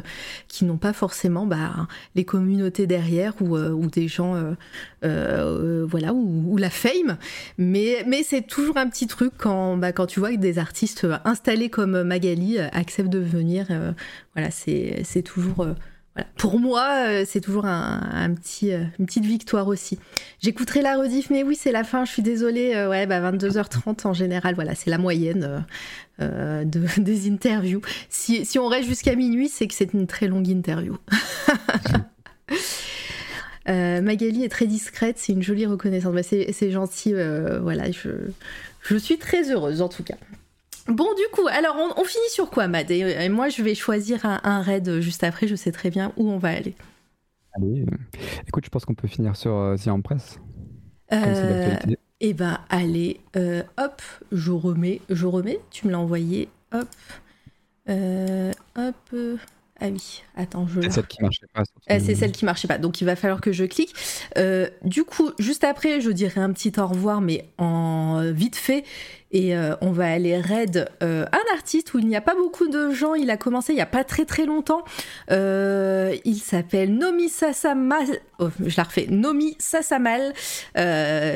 qui 0.47 0.65
n'ont 0.65 0.79
pas 0.79 0.93
forcément 0.93 1.47
bah, 1.47 1.89
les 2.15 2.25
communautés 2.25 2.87
derrière 2.87 3.35
ou, 3.41 3.57
ou 3.57 3.87
des 3.89 4.09
gens, 4.09 4.35
voilà, 5.03 6.15
ou, 6.15 6.57
la 6.57 6.71
fame. 6.71 7.19
Mais, 7.59 8.05
mais 8.07 8.23
c'est 8.23 8.43
toujours 8.43 8.77
un 8.77 8.89
petit 8.89 9.09
truc 9.09 9.33
quand, 9.37 9.77
bah, 9.77 9.93
quand 9.93 10.07
tu 10.07 10.21
vois 10.21 10.31
que 10.31 10.37
des 10.37 10.59
artistes 10.59 11.07
installés 11.25 11.71
comme 11.71 12.03
Magali 12.03 12.59
acceptent 12.59 13.11
de 13.11 13.19
venir. 13.19 13.67
Voilà, 14.39 14.53
c'est 14.53 15.23
toujours. 15.23 15.63
Euh, 15.63 15.75
Pour 16.37 16.61
moi, 16.61 17.09
euh, 17.09 17.25
c'est 17.27 17.41
toujours 17.41 17.65
un, 17.67 18.33
petit, 18.35 18.73
euh, 18.73 18.85
une 19.01 19.07
petite 19.07 19.25
victoire 19.25 19.67
aussi. 19.67 19.99
J'écouterai 20.41 20.81
la 20.81 20.97
rediff, 20.97 21.29
mais 21.31 21.43
oui, 21.43 21.57
c'est 21.57 21.73
la 21.73 21.83
fin, 21.83 22.05
je 22.05 22.13
suis 22.13 22.23
désolée. 22.23 22.87
ouais, 22.87 23.07
bah 23.07 23.33
22h30 23.33 24.07
en 24.07 24.13
général, 24.13 24.55
voilà, 24.55 24.77
c'est 24.77 24.91
la 24.91 24.99
moyenne 24.99 25.65
de, 26.21 26.65
des 26.99 27.29
interviews. 27.29 27.81
Si, 28.09 28.47
si 28.47 28.61
on 28.61 28.69
reste 28.69 28.89
jusqu'à 28.89 29.17
minuit, 29.17 29.49
c'est 29.49 29.67
que 29.67 29.75
c'est 29.75 29.93
une 29.93 30.07
très 30.07 30.29
longue 30.29 30.47
interview. 30.47 30.97
Magali 33.67 34.45
est 34.45 34.49
très 34.49 34.69
discrète, 34.69 35.19
c'est 35.19 35.33
une 35.33 35.43
jolie 35.43 35.67
reconnaissance. 35.67 36.15
Bah, 36.15 36.23
c'est 36.23 36.71
gentil, 36.71 37.13
voilà, 37.61 37.91
je, 37.91 38.11
je 38.83 38.97
suis 38.97 39.19
très 39.19 39.51
heureuse 39.51 39.83
en 39.83 39.89
tout 39.89 40.05
cas. 40.05 40.17
Bon, 40.89 41.09
du 41.15 41.23
coup, 41.33 41.47
alors 41.49 41.77
on, 41.97 42.05
finit 42.05 42.31
sur 42.31 42.49
quoi, 42.49 42.67
Mad? 42.67 42.91
Et, 42.91 43.29
moi, 43.29 43.51
je 43.51 43.63
vais 43.63 43.75
choisir 43.75 44.25
un, 44.25 44.63
raid 44.63 45.01
juste 45.01 45.23
après. 45.23 45.47
Je 45.47 45.55
sais 45.55 45.71
très 45.71 45.91
bien 45.91 46.13
où 46.17 46.31
on 46.31 46.39
va 46.39 46.49
aller. 46.49 46.75
Allez, 47.55 47.83
euh, 47.83 47.97
écoute, 48.47 48.65
je 48.65 48.71
pense 48.71 48.85
qu'on 48.85 48.95
peut 48.95 49.09
finir 49.09 49.37
sur 49.37 49.53
euh, 49.53 49.77
The 49.77 49.89
Empress. 49.89 50.39
Euh, 51.13 51.77
eh 52.21 52.33
ben, 52.33 52.59
allez, 52.71 53.21
euh, 53.37 53.63
hop, 53.77 54.03
je 54.33 54.51
remets, 54.51 55.01
je 55.11 55.27
remets. 55.27 55.61
Tu 55.71 55.87
me 55.87 55.93
l'as 55.93 55.99
envoyé, 55.99 56.49
hop, 56.73 56.89
hop. 57.89 59.17
Ah 59.81 59.87
oui, 59.87 60.23
attends, 60.37 60.67
je. 60.67 60.81
C'est 60.81 60.91
celle 60.91 61.07
qui 61.07 61.23
marchait 61.23 61.47
pas. 61.55 61.63
C'est 61.87 62.15
celle 62.15 62.33
qui 62.33 62.45
marchait 62.45 62.67
pas, 62.67 62.79
donc 62.79 63.01
il 63.01 63.05
va 63.05 63.15
falloir 63.15 63.41
que 63.41 63.53
je 63.53 63.65
clique. 63.65 63.95
du 64.85 65.05
coup, 65.05 65.31
juste 65.39 65.65
après, 65.65 66.01
je 66.01 66.11
dirai 66.11 66.41
un 66.41 66.53
petit 66.53 66.73
au 66.79 66.87
revoir, 66.87 67.21
mais 67.21 67.51
en 67.59 68.23
vite 68.33 68.57
fait. 68.57 68.85
Et 69.31 69.55
euh, 69.55 69.75
on 69.83 69.91
va 69.91 70.11
aller 70.11 70.41
raid 70.41 70.89
euh, 71.03 71.27
un 71.33 71.55
artiste 71.55 71.93
où 71.93 71.99
il 71.99 72.07
n'y 72.07 72.17
a 72.17 72.21
pas 72.21 72.35
beaucoup 72.35 72.69
de 72.69 72.93
gens. 72.93 73.15
Il 73.15 73.31
a 73.31 73.37
commencé 73.37 73.73
il 73.73 73.77
n'y 73.77 73.83
a 73.83 73.87
pas 73.87 74.05
très 74.05 74.25
très 74.25 74.47
longtemps. 74.47 74.85
Euh, 75.31 76.17
il 76.25 76.39
s'appelle 76.39 76.95
Nomi 76.95 77.29
Sasamal. 77.29 78.07
Oh, 78.39 78.49
je 78.65 78.77
la 78.77 78.85
refais. 78.85 79.07
Nomi 79.11 79.57
Sasamal 79.59 80.33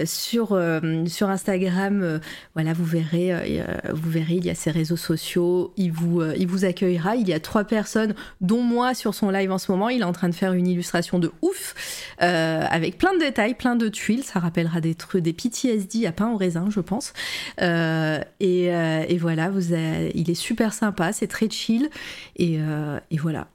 sur 0.06 0.58
sur 1.06 1.28
Instagram. 1.28 2.20
voilà, 2.54 2.72
vous 2.72 2.84
verrez, 2.84 3.62
vous 3.92 4.10
verrez. 4.10 4.34
Il 4.34 4.46
y 4.46 4.50
a 4.50 4.54
ses 4.54 4.70
réseaux 4.70 4.96
sociaux. 4.96 5.72
Il 5.76 5.92
vous 5.92 6.22
il 6.22 6.46
vous 6.46 6.64
accueillera. 6.64 7.16
Il 7.16 7.28
y 7.28 7.34
a 7.34 7.40
trois 7.40 7.64
personnes, 7.64 8.14
dont 8.40 8.62
moi 8.62 8.94
sur 8.94 9.14
son 9.14 9.28
live 9.30 9.52
en 9.52 9.58
ce 9.58 9.70
moment. 9.70 9.90
Il 9.90 10.00
est 10.00 10.04
en 10.04 10.12
train 10.12 10.28
de 10.28 10.34
faire 10.34 10.54
une 10.54 10.66
illustration 10.66 11.18
de 11.18 11.30
ouf 11.42 11.74
avec 12.18 12.96
plein 12.96 13.12
de 13.12 13.18
détails, 13.18 13.54
plein 13.54 13.76
de 13.76 13.88
tuiles. 13.88 14.24
Ça 14.24 14.40
rappellera 14.40 14.80
des 14.80 14.94
trucs, 14.94 15.22
des 15.22 15.34
PTSD 15.34 16.06
à 16.06 16.12
pain 16.12 16.30
au 16.30 16.36
raisin, 16.36 16.68
je 16.70 16.80
pense. 16.80 17.12
Euh, 17.60 17.81
euh, 17.82 19.04
et, 19.08 19.18
voilà, 19.18 19.50
il 20.14 20.30
est 20.30 20.34
super 20.34 20.72
sympa, 20.74 21.12
c'est 21.12 21.26
très 21.26 21.48
chill. 21.48 21.90
Et, 22.36 22.56
euh, 22.58 22.98
voilà. 23.20 23.48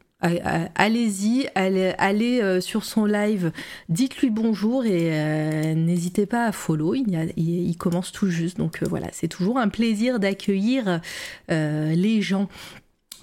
Allez-y, 0.75 1.47
allez, 1.53 2.61
sur 2.61 2.83
son 2.83 3.05
live, 3.05 3.51
dites-lui 3.87 4.31
bonjour 4.31 4.83
et 4.83 5.75
n'hésitez 5.75 6.25
pas 6.25 6.45
à 6.45 6.51
follow. 6.51 6.95
Il, 6.95 7.33
il, 7.37 7.77
commence 7.77 8.11
tout 8.11 8.27
juste, 8.27 8.57
donc 8.57 8.81
voilà, 8.81 9.09
c'est 9.11 9.27
toujours 9.27 9.59
un 9.59 9.69
plaisir 9.69 10.19
d'accueillir 10.19 11.01
les 11.49 12.21
gens 12.23 12.49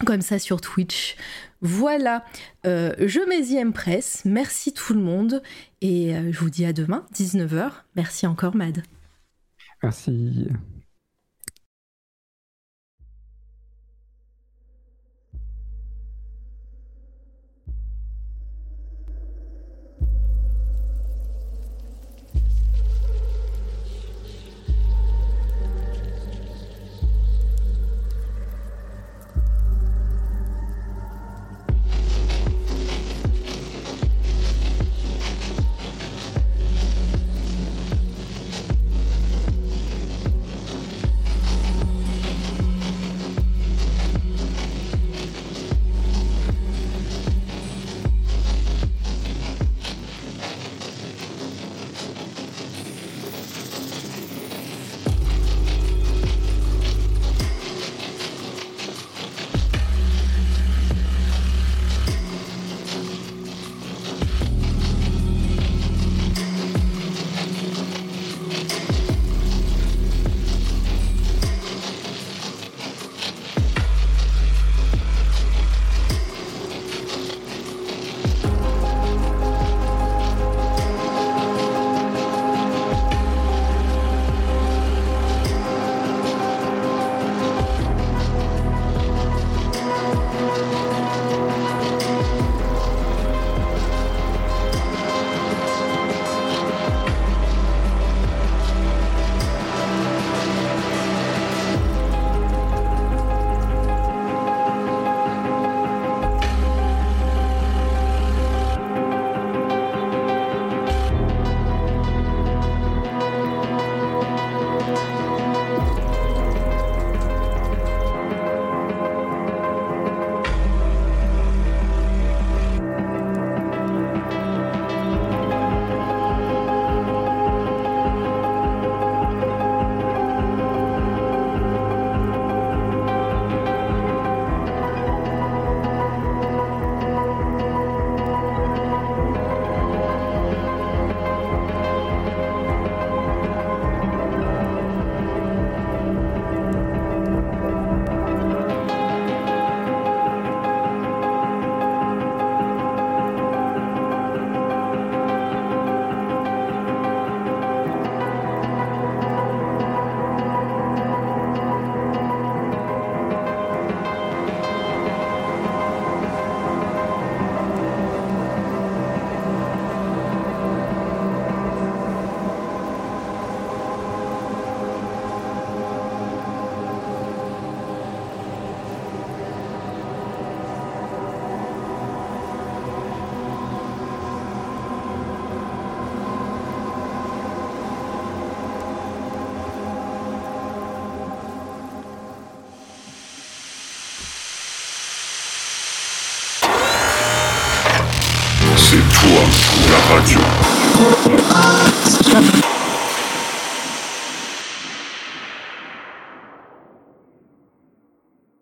comme 0.06 0.20
ça 0.20 0.38
sur 0.38 0.60
Twitch. 0.60 1.16
Voilà, 1.62 2.24
je 2.64 3.28
mets 3.28 3.72
Press. 3.72 4.22
Merci 4.24 4.72
tout 4.72 4.94
le 4.94 5.00
monde 5.00 5.42
et 5.80 6.14
je 6.30 6.38
vous 6.38 6.50
dis 6.50 6.64
à 6.64 6.72
demain, 6.72 7.04
19h. 7.12 7.72
Merci 7.96 8.28
encore, 8.28 8.54
Mad. 8.54 8.84
Merci. 9.82 10.48